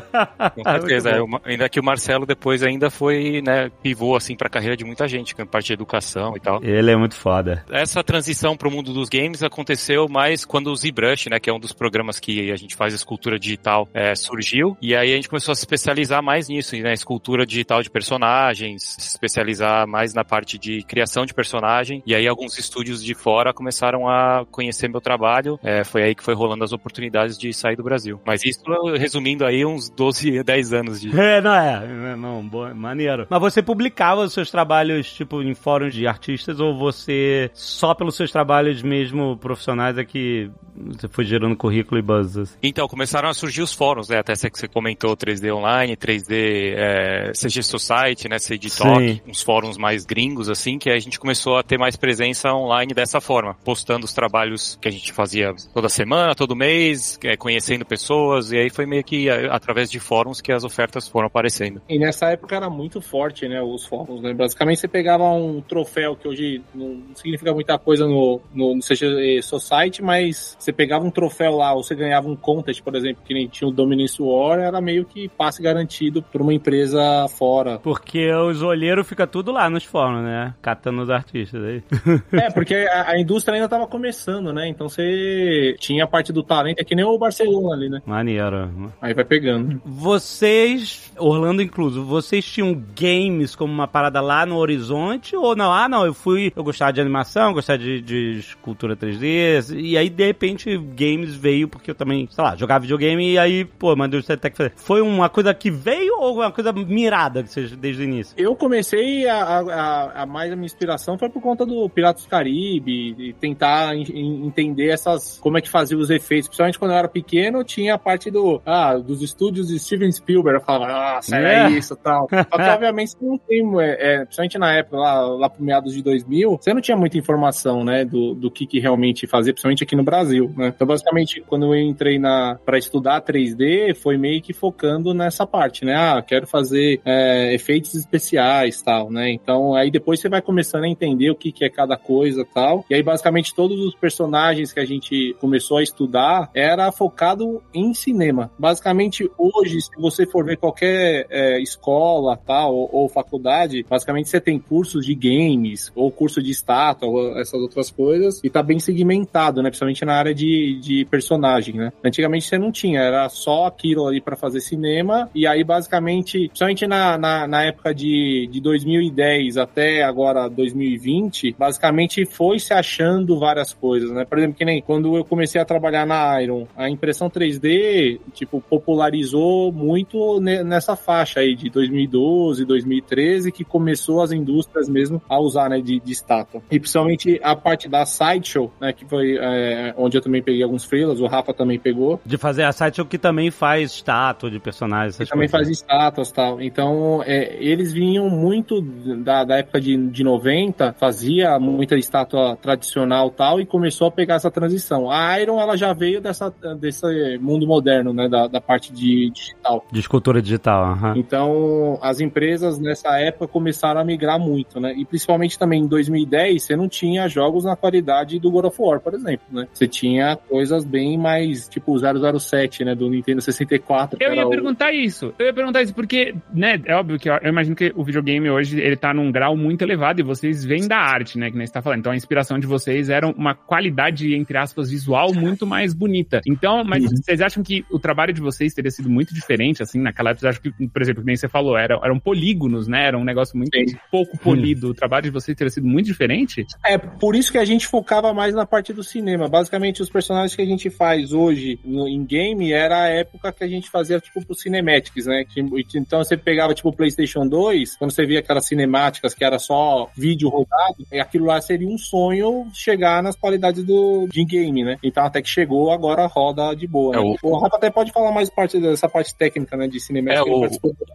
Com 0.55 0.63
certeza. 0.63 1.11
É, 1.11 1.19
ainda 1.45 1.69
que 1.69 1.79
o 1.79 1.85
Marcelo 1.85 2.27
depois 2.27 2.63
ainda 2.63 2.91
foi, 2.91 3.41
né, 3.43 3.71
pivô, 3.83 4.17
assim, 4.17 4.37
pra 4.37 4.49
carreira 4.49 4.77
de 4.77 4.85
muita 4.85 5.07
gente, 5.07 5.35
com 5.35 5.47
parte 5.47 5.69
de 5.69 5.75
educação 5.75 6.37
e 6.37 6.41
tal. 6.41 6.63
Ele 6.63 6.91
é 6.91 6.97
muito 6.97 7.15
foda. 7.15 7.65
Essa 7.71 8.03
transição 8.03 8.57
pro 8.57 8.71
mundo 8.71 8.93
dos 8.93 9.09
games 9.09 9.43
aconteceu 9.43 10.09
mais 10.09 10.45
quando 10.45 10.69
o 10.69 10.77
ZBrush, 10.77 11.29
né, 11.31 11.39
que 11.39 11.51
é 11.51 11.53
um 11.53 11.61
dos 11.61 11.73
programas 11.73 12.19
que 12.19 12.51
a 12.51 12.57
gente 12.57 12.75
faz 12.75 12.95
escultura 12.95 13.39
digital, 13.39 13.89
é, 13.93 14.15
surgiu. 14.15 14.77
E 14.81 14.95
aí 14.95 15.13
a 15.13 15.17
gente 15.17 15.29
começou 15.29 15.53
a 15.53 15.55
se 15.55 15.63
especializar 15.63 16.23
mais 16.23 16.49
nisso, 16.49 16.77
né, 16.77 16.93
escultura 16.93 17.47
digital 17.47 17.83
de 17.83 17.91
personagens, 17.91 18.83
se 18.83 19.09
especializar 19.09 19.84
mais 19.87 20.15
na 20.15 20.25
parte 20.25 20.59
de 20.59 20.83
criação 20.83 21.27
de 21.27 21.35
personagem. 21.35 22.03
E 22.07 22.15
aí 22.15 22.27
alguns 22.27 22.59
estúdios 22.59 23.03
de 23.03 23.15
fora 23.15 23.53
começaram 23.53 24.09
a 24.09 24.45
conhecer 24.51 24.89
meu 24.89 25.01
trabalho. 25.01 25.59
É, 25.63 25.85
foi 25.85 26.03
aí 26.03 26.15
que 26.15 26.23
foi 26.23 26.35
rolando 26.35 26.65
as 26.65 26.73
oportunidades 26.73 27.39
de 27.39 27.53
sair 27.53 27.77
do 27.77 27.83
Brasil. 27.83 28.21
Mas 28.25 28.45
isso, 28.45 28.63
resumindo 28.99 29.45
aí, 29.45 29.65
uns 29.65 29.91
12, 29.91 30.43
10 30.43 30.73
anos 30.75 31.01
de, 31.01 31.09
É, 31.19 31.41
não 31.41 31.55
é. 31.55 32.17
Não, 32.17 32.47
boa, 32.47 32.75
maneiro. 32.75 33.27
Mas 33.29 33.41
você 33.41 33.63
publicava 33.63 34.23
os 34.23 34.33
seus 34.33 34.51
trabalhos, 34.51 35.13
tipo, 35.13 35.43
em 35.43 35.55
fóruns 35.55 35.95
de 35.95 36.07
artistas 36.07 36.61
ou 36.61 36.77
você, 36.77 37.51
só 37.53 37.95
pelos 37.95 38.17
seus 38.17 38.31
trabalhos 38.31 38.83
mesmo 38.83 39.37
profissionais, 39.37 39.99
é 39.99 40.05
que 40.05 40.51
você 40.77 41.09
foi 41.09 41.25
gerando 41.25 41.57
currículo 41.57 41.99
e 41.99 42.03
buzz? 42.03 42.37
assim? 42.37 42.57
Então, 42.63 42.87
começaram 42.89 43.29
a 43.29 43.35
surgir 43.35 43.63
os 43.63 43.73
fóruns, 43.73 44.09
né? 44.09 44.19
Até 44.19 44.33
essa 44.33 44.51
que 44.51 44.59
você 44.59 44.69
comentou, 44.69 45.17
3D 45.17 45.55
Online, 45.55 45.97
3D 45.97 46.75
é, 46.77 47.33
CG 47.33 47.63
Society, 47.63 48.29
né? 48.29 48.37
CG 48.39 48.69
Sim. 48.69 48.83
Talk, 48.83 49.23
uns 49.27 49.43
fóruns 49.43 49.64
mais 49.77 50.05
gringos, 50.05 50.49
assim, 50.49 50.79
que 50.79 50.91
a 50.91 50.99
gente 50.99 51.19
começou 51.19 51.57
a 51.57 51.63
ter 51.63 51.79
mais 51.79 51.97
presença 51.97 52.53
online 52.53 52.93
dessa 52.95 53.21
forma, 53.21 53.57
postando 53.65 54.05
os 54.05 54.13
trabalhos 54.13 54.79
que 54.81 54.89
a 54.89 54.91
gente 54.91 55.13
fazia 55.13 55.55
toda 55.73 55.89
semana, 55.89 56.35
todo 56.35 56.57
mês, 56.57 57.19
é, 57.23 57.37
conhecendo 57.37 57.85
pessoas, 57.85 58.53
e 58.53 58.59
aí 58.59 58.71
foi 58.71 58.87
meio 58.87 59.05
que 59.05 59.29
é, 59.29 59.49
através 59.51 59.91
de 59.91 59.99
fóruns 59.99 60.41
que 60.41 60.53
as 60.53 60.65
ofertas 60.65 61.09
foram 61.09 61.27
aparecendo. 61.27 61.81
E 61.89 61.99
nessa 61.99 62.31
época 62.31 62.57
era 62.57 62.69
muito 62.69 63.01
forte, 63.01 63.49
né, 63.49 63.63
os 63.63 63.87
fóruns, 63.87 64.23
né? 64.23 64.33
Basicamente 64.35 64.81
você 64.81 64.89
pegava 64.89 65.25
um 65.25 65.61
troféu 65.61 66.17
que 66.17 66.29
hoje 66.29 66.63
não 66.75 67.03
significa 67.15 67.53
muita 67.53 67.79
coisa 67.79 68.07
no, 68.07 68.41
no, 68.53 68.75
no 68.77 68.81
CG 68.81 69.43
Society, 69.43 70.03
mas 70.03 70.57
você 70.59 70.73
pegava 70.73 71.05
um 71.05 71.11
troféu 71.11 71.57
lá, 71.57 71.73
ou 71.73 71.83
você 71.83 71.95
ganhava 71.95 72.29
um 72.29 72.37
contest, 72.37 72.83
por 72.83 72.95
exemplo, 72.95 73.23
que 73.25 73.35
nem 73.35 73.47
tinha 73.49 73.69
o 73.69 73.73
Dominance 73.73 74.21
War, 74.21 74.59
era 74.59 74.81
meio 74.81 75.05
que 75.05 75.29
passe 75.29 75.63
garantido 75.63 76.23
por 76.23 76.43
uma 76.43 76.53
empresa 76.53 77.27
fora. 77.29 77.79
Porque 77.79 78.33
os 78.33 78.63
olheiros 78.63 79.07
fica 79.07 79.27
tudo 79.27 79.53
lá 79.55 79.71
nos 79.71 79.85
fóruns, 79.85 80.25
né? 80.25 80.55
Catando 80.61 81.03
os 81.03 81.11
artistas 81.11 81.63
aí. 81.63 81.83
É, 82.33 82.51
porque 82.51 82.75
a, 82.75 83.11
a 83.11 83.21
indústria 83.21 83.55
ainda 83.55 83.69
tava 83.69 83.87
começando, 83.87 84.53
né? 84.53 84.69
Então 84.69 84.89
você 84.89 85.77
tinha 85.79 86.05
a 86.05 86.07
parte 86.07 86.33
do 86.33 86.43
talento, 86.43 86.81
é 86.81 86.85
que 86.85 86.95
nem 86.95 87.05
o 87.05 87.17
Barcelona 87.17 87.75
ali, 87.75 87.89
né? 87.89 88.03
Maneiro. 88.05 88.71
Aí 89.01 89.15
vai 89.15 89.25
pegando. 89.25 89.81
Vocês, 89.85 91.13
Orlando 91.17 91.63
incluso, 91.63 92.05
vocês 92.05 92.45
tinham 92.45 92.83
games 92.99 93.55
como 93.55 93.73
uma 93.73 93.87
parada 93.87 94.21
lá 94.21 94.45
no 94.45 94.57
horizonte 94.57 95.37
ou 95.37 95.55
não? 95.55 95.73
Ah, 95.73 95.89
não, 95.89 96.05
eu 96.05 96.13
fui, 96.13 96.53
eu 96.55 96.65
gostava 96.65 96.93
de 96.93 97.01
animação, 97.01 97.53
gostava 97.53 97.79
de, 97.79 98.01
de 98.01 98.39
escultura 98.39 98.97
3D, 98.97 99.77
e 99.77 99.97
aí 99.97 100.11
de 100.11 100.27
repente 100.27 100.77
games 100.77 101.35
veio 101.35 101.69
porque 101.69 101.91
eu 101.91 101.95
também, 101.95 102.29
sei 102.31 102.43
lá, 102.43 102.57
jogava 102.57 102.81
videogame 102.81 103.33
e 103.33 103.39
aí, 103.39 103.65
pô, 103.65 103.95
mandei 103.95 104.21
o 104.21 104.33
até 104.33 104.51
que 104.51 104.57
fazer. 104.57 104.73
Foi 104.77 105.01
uma 105.01 105.29
coisa 105.29 105.55
que 105.55 105.71
veio 105.71 106.19
ou 106.19 106.37
uma 106.37 106.51
coisa 106.51 106.73
mirada 106.73 107.43
que 107.43 107.51
vocês 107.51 107.73
desde 107.73 108.03
o 108.03 108.05
início? 108.05 108.35
Eu 108.37 108.57
comecei 108.57 109.29
a, 109.29 109.44
a, 109.45 109.59
a- 109.61 110.23
a 110.23 110.27
mais 110.27 110.53
a 110.53 110.57
minha 110.57 110.67
inspiração 110.67 111.17
foi 111.19 111.29
por 111.29 111.41
conta 111.43 111.65
do 111.67 111.89
Piratas 111.89 112.25
do 112.25 112.29
Caribe 112.29 113.15
e 113.19 113.33
tentar 113.35 113.95
en- 113.95 114.03
en- 114.13 114.47
entender 114.47 114.89
essas 114.89 115.39
como 115.39 115.59
é 115.59 115.61
que 115.61 115.69
fazia 115.69 115.97
os 115.99 116.11
efeitos. 116.11 116.49
Principalmente 116.49 116.79
quando 116.79 116.93
eu 116.93 116.99
era 116.99 117.09
pequeno, 117.09 117.63
tinha 117.65 117.95
a 117.95 117.99
parte 117.99 118.31
do 118.31 118.61
ah, 118.65 118.97
dos 118.97 119.23
estúdios 119.23 119.69
de 119.69 119.79
Steven 119.79 120.11
Spielberg. 120.11 120.59
Eu 120.59 120.65
falava, 120.65 120.93
nossa, 121.15 121.37
era 121.37 121.69
É. 121.69 121.71
isso 121.71 121.95
e 121.95 121.97
tal. 121.97 122.29
Só 122.31 122.45
que 122.59 122.71
obviamente 122.71 123.13
você 123.13 123.25
não 123.25 123.39
tem, 123.39 123.81
é, 123.81 124.15
é, 124.15 124.19
principalmente 124.25 124.59
na 124.59 124.73
época, 124.73 124.97
lá, 124.97 125.21
lá 125.27 125.51
pro 125.51 125.63
meados 125.65 125.93
de 125.95 126.03
2000, 126.03 126.59
você 126.61 126.73
não 126.75 126.81
tinha 126.81 126.97
muita 126.97 127.19
informação, 127.19 127.85
né, 127.85 128.05
do, 128.05 128.35
do 128.35 128.51
que, 128.51 128.67
que 128.67 128.79
realmente 128.81 129.27
fazia, 129.27 129.53
principalmente 129.53 129.85
aqui 129.85 129.97
no 129.97 130.03
Brasil, 130.03 130.53
né. 130.57 130.69
Então, 130.75 130.87
basicamente, 130.87 131.43
quando 131.47 131.67
eu 131.67 131.75
entrei 131.75 132.19
na 132.19 132.59
para 132.65 132.79
estudar 132.79 133.21
3D, 133.23 133.95
foi 133.95 134.17
meio 134.17 134.41
que 134.43 134.53
focando 134.53 135.13
nessa 135.15 135.47
parte, 135.47 135.85
né. 135.85 135.95
Ah, 135.95 136.23
quero 136.23 136.47
fazer 136.47 137.01
é, 137.05 137.55
efeitos 137.55 137.95
especiais 137.95 138.81
tal, 138.83 139.11
né. 139.11 139.34
Então, 139.35 139.75
aí 139.75 139.91
depois 139.91 140.21
você 140.21 140.29
vai 140.29 140.41
começando 140.41 140.85
a 140.85 140.89
entender 140.89 141.31
o 141.31 141.35
que, 141.35 141.53
que 141.53 141.65
é 141.65 141.69
cada 141.69 141.97
coisa 141.97 142.47
tal. 142.55 142.85
E 142.89 142.95
aí, 142.95 143.03
basicamente, 143.03 143.55
todos 143.55 143.79
os 143.81 143.95
personagens 143.95 144.73
que 144.73 144.81
a 144.81 144.85
gente 144.85 145.37
começou 145.41 145.79
a 145.79 145.83
estudar 145.83 146.51
era 146.55 146.91
focado 146.93 147.63
em 147.73 147.93
cinema. 147.95 148.51
Basicamente, 148.59 149.31
hoje, 149.37 149.81
se 149.81 149.91
você 149.99 150.27
for 150.27 150.45
ver 150.45 150.57
qualquer 150.57 151.27
é, 151.31 151.61
escola 151.61 152.37
tal 152.37 152.75
ou, 152.75 152.89
ou 152.93 153.09
faculdade, 153.09 153.85
basicamente 153.89 154.29
você 154.29 154.41
tem 154.41 154.59
cursos 154.59 155.05
de 155.05 155.15
games 155.15 155.91
ou 155.95 156.11
curso 156.11 156.43
de 156.43 156.51
estátua 156.51 157.09
ou 157.09 157.39
essas 157.39 157.61
outras 157.61 157.91
coisas 157.91 158.41
e 158.43 158.51
tá 158.51 158.63
bem 158.63 158.79
segmentado, 158.79 159.63
né? 159.63 159.71
Principalmente 159.71 160.05
na 160.05 160.15
área 160.15 160.35
de, 160.35 160.79
de 160.81 161.05
personagem, 161.07 161.75
né? 161.75 161.93
Antigamente 162.05 162.47
você 162.47 162.59
não 162.59 162.71
tinha, 162.71 163.01
era 163.01 163.29
só 163.29 163.67
aquilo 163.67 164.07
ali 164.07 164.21
para 164.21 164.37
fazer 164.37 164.61
cinema 164.61 165.29
e 165.35 165.47
aí 165.47 165.65
basicamente, 165.65 166.49
principalmente 166.49 166.87
na, 166.87 167.19
na, 167.19 167.47
na 167.47 167.63
época 167.65 167.95
de, 167.95 168.49
de 168.51 168.61
2010 168.61 169.24
até 169.57 170.03
agora 170.03 170.49
2020, 170.49 171.55
basicamente 171.59 172.25
foi 172.25 172.59
se 172.59 172.73
achando 172.73 173.39
várias 173.39 173.73
coisas, 173.73 174.11
né? 174.11 174.25
Por 174.25 174.39
exemplo, 174.39 174.57
que 174.57 174.65
nem 174.65 174.81
quando 174.83 175.17
eu 175.17 175.25
comecei 175.25 175.61
a 175.61 175.65
trabalhar 175.65 176.07
na 176.07 176.41
Iron, 176.43 176.67
a 176.77 176.89
impressão 176.89 177.29
3D, 177.31 178.21
tipo, 178.33 178.61
popularizou 178.61 179.73
muito 179.73 180.41
ne- 180.41 180.63
nessa 180.63 180.97
faixa 180.97 181.41
aí 181.41 181.55
de 181.55 181.71
2012, 181.71 182.65
2013, 182.65 183.53
que 183.53 183.65
começou 183.65 184.23
as 184.23 184.33
indústrias 184.33 184.89
mesmo 184.89 185.21
a 185.29 185.39
usar, 185.39 185.69
né, 185.69 185.81
de, 185.81 186.01
de 186.01 186.13
estátua. 186.13 186.63
E 186.71 186.79
principalmente 186.79 187.41
a 187.43 187.55
parte 187.55 187.89
da 187.89 188.05
Sideshow, 188.05 188.73
né, 188.81 188.93
que 188.93 189.05
foi 189.05 189.37
é, 189.39 189.95
onde 189.97 190.17
eu 190.17 190.21
também 190.23 190.43
peguei 190.43 190.63
alguns 190.63 190.85
freelas, 190.85 191.21
o 191.21 191.27
Rafa 191.27 191.53
também 191.53 191.79
pegou, 191.79 192.21
De 192.25 192.37
fazer 192.37 192.63
a 192.65 192.73
site 192.73 193.05
que 193.05 193.19
também 193.19 193.51
faz 193.51 193.93
estátua 193.93 194.51
de 194.51 194.59
personagens, 194.59 195.17
também 195.29 195.49
faz 195.49 195.69
estátuas 195.69 196.31
e 196.31 196.35
tal. 196.35 196.61
Então, 196.61 197.23
é, 197.25 197.57
eles 197.63 197.93
vinham 197.93 198.29
muito 198.31 198.81
da, 199.15 199.45
da 199.45 199.59
época 199.59 199.81
de, 199.81 199.97
de 200.09 200.25
90, 200.25 200.95
fazia 200.99 201.59
muita 201.59 201.97
estátua 201.97 202.57
tradicional 202.61 203.29
e 203.29 203.31
tal, 203.33 203.61
e 203.61 203.67
começou 203.67 204.09
a 204.09 204.11
pegar 204.11 204.35
essa 204.37 204.51
transição. 204.51 205.11
A 205.11 205.41
Iron, 205.41 205.61
ela 205.61 205.77
já 205.77 205.93
veio 205.93 206.21
dessa, 206.21 206.53
desse 206.79 207.39
mundo 207.39 207.67
moderno, 207.67 208.13
né, 208.13 208.29
da, 208.29 208.47
da 208.47 208.61
parte 208.61 208.93
de 208.93 209.31
digital. 209.31 209.85
De 209.91 210.01
escultura 210.01 210.41
digital, 210.43 210.85
aham. 210.85 211.15
Então, 211.17 211.99
as 212.03 212.21
empresas 212.21 212.79
nessa 212.79 213.19
época 213.19 213.49
começaram 213.49 214.01
a 214.01 214.05
migrar 214.05 214.39
muito, 214.39 214.81
né? 214.81 214.95
E 214.97 215.05
principalmente 215.05 215.59
também 215.59 215.83
em 215.83 215.87
2010, 215.87 216.63
você 216.63 216.77
não 216.77 216.89
tinha 216.89 217.29
jogos 217.29 217.65
na 217.65 217.77
qualidade 217.77 218.39
do 218.39 218.51
God 218.51 218.67
of 218.67 218.77
War, 218.81 219.01
por 219.01 219.15
exemplo, 219.15 219.45
né? 219.51 219.67
Você 219.73 219.87
tinha 219.87 220.37
coisas 220.37 220.85
bem 220.85 221.19
mais, 221.19 221.69
tipo 221.69 221.93
o 221.95 222.39
007, 222.39 222.85
né, 222.85 222.95
do 222.95 223.09
Nintendo 223.09 223.41
64. 223.41 224.19
que 224.19 224.25
Eu 224.25 224.35
ia 224.35 224.47
o- 224.47 224.51
perguntar 224.51 224.93
isso. 224.93 225.33
Eu 225.39 225.47
ia 225.47 225.53
perguntar 225.55 225.83
isso 225.83 225.95
porque, 225.95 226.35
né, 226.53 226.81
é 226.85 226.95
óbvio 226.95 227.19
que 227.19 227.29
eu, 227.29 227.35
eu 227.43 227.49
imagino 227.49 227.77
que 227.77 227.93
o 227.97 228.05
videogame 228.05 228.49
hoje 228.51 228.81
ele 228.81 228.97
tá 229.05 229.13
num 229.15 229.31
grau 229.31 229.55
muito 229.57 229.83
elevado 229.83 230.21
e 230.21 230.23
vocês 230.25 230.65
vêm 230.65 230.89
da 230.89 230.97
arte, 230.97 231.39
né, 231.39 231.51
que 231.51 231.57
nem 231.59 231.67
você 231.67 231.73
tá 231.73 231.83
falando. 231.83 231.99
Então 232.01 232.13
a 232.13 232.17
inspiração 232.17 232.59
de 232.59 232.67
vocês 232.67 233.11
era 233.11 233.27
uma 233.27 233.55
qualidade, 233.55 234.35
entre 234.35 234.57
aspas, 234.57 234.91
visual 234.91 235.35
muito 235.35 235.67
mais 235.67 235.93
bonita. 235.93 236.41
Então, 236.47 236.83
mas 236.85 237.05
vocês 237.05 237.41
acham 237.43 237.63
que 237.63 237.85
o 237.91 237.99
trabalho 237.99 238.33
de 238.33 238.41
vocês 238.41 238.73
teria 238.73 238.91
sido 238.91 239.11
muito 239.11 239.35
diferente, 239.35 239.83
assim, 239.83 240.01
naquela 240.01 240.31
época? 240.31 240.41
Vocês 240.41 240.57
acham 240.57 240.73
que, 240.73 240.89
por 240.89 241.03
exemplo, 241.03 241.21
que 241.23 241.27
nem 241.27 241.37
você 241.37 241.49
falou, 241.49 241.77
era, 241.77 241.99
eram 242.03 242.19
polígonos, 242.19 242.89
né? 242.89 243.07
Era 243.09 243.19
um 243.19 243.25
negócio 243.25 243.57
muito 243.57 243.77
Sim. 243.77 243.97
pouco 244.11 244.39
polido. 244.39 244.89
O 244.91 244.95
trabalho 244.95 245.25
de 245.25 245.31
vocês 245.31 245.57
teria 245.57 245.71
sido 245.71 245.87
muito 245.87 246.07
diferente? 246.07 246.65
É, 246.85 246.97
por 246.97 247.35
isso 247.37 247.53
que 247.53 247.59
a 247.59 247.65
gente 247.65 247.87
focava 247.87 248.33
mais 248.33 248.55
na 248.55 248.65
parte 248.65 248.93
do 248.93 249.03
cinema. 249.03 249.49
Basicamente, 249.49 250.01
os 250.03 250.09
personagens 250.09 250.55
que 250.57 250.63
a 250.63 250.67
gente 250.67 250.89
faz 250.89 251.33
hoje 251.33 251.79
no, 251.85 252.09
em 252.09 252.25
game 252.25 252.73
era 252.73 253.05
a 253.05 253.09
época 253.09 253.53
que 253.53 253.65
a 253.65 253.69
gente 253.69 253.91
fazia, 253.91 254.19
tipo, 254.19 254.45
pro 254.45 254.55
cinematics, 254.55 255.27
né? 255.27 255.45
Que- 255.45 255.63
Então 255.99 256.23
você 256.25 256.37
pegava, 256.37 256.75
tipo, 256.75 256.89
o 256.89 256.93
PlayStation 256.97 257.47
2, 257.47 257.97
quando 257.97 258.13
você 258.13 258.25
via 258.25 258.39
aquelas 258.41 258.67
cinemáticas 258.95 259.35
que 259.35 259.45
era 259.45 259.59
só 259.59 260.09
vídeo 260.17 260.49
rodado, 260.49 261.05
e 261.13 261.21
aquilo 261.21 261.47
lá 261.47 261.61
seria 261.61 261.89
um 261.89 261.99
sonho 261.99 262.69
chegar 262.73 263.23
nas 263.23 263.37
qualidades 263.37 263.85
do 263.85 264.29
de 264.31 264.45
game, 264.45 264.85
né? 264.85 264.97
Então 265.03 265.25
até 265.25 265.43
que 265.43 265.49
chegou, 265.49 265.91
agora 265.91 266.27
roda 266.27 266.75
de 266.75 266.87
boa. 266.87 267.17
É, 267.17 267.21
né? 267.21 267.35
o... 267.43 267.59
Rafa 267.59 267.77
até 267.77 267.91
pode 267.91 268.13
falar 268.13 268.33
mais 268.33 268.49
parte 268.49 268.81
dessa 268.81 269.09
parte 269.09 269.35
técnica, 269.35 269.77
né? 269.77 269.89
De 269.89 270.01
cinemática. 270.01 270.49
É, 270.49 270.53
o-. 270.53 270.69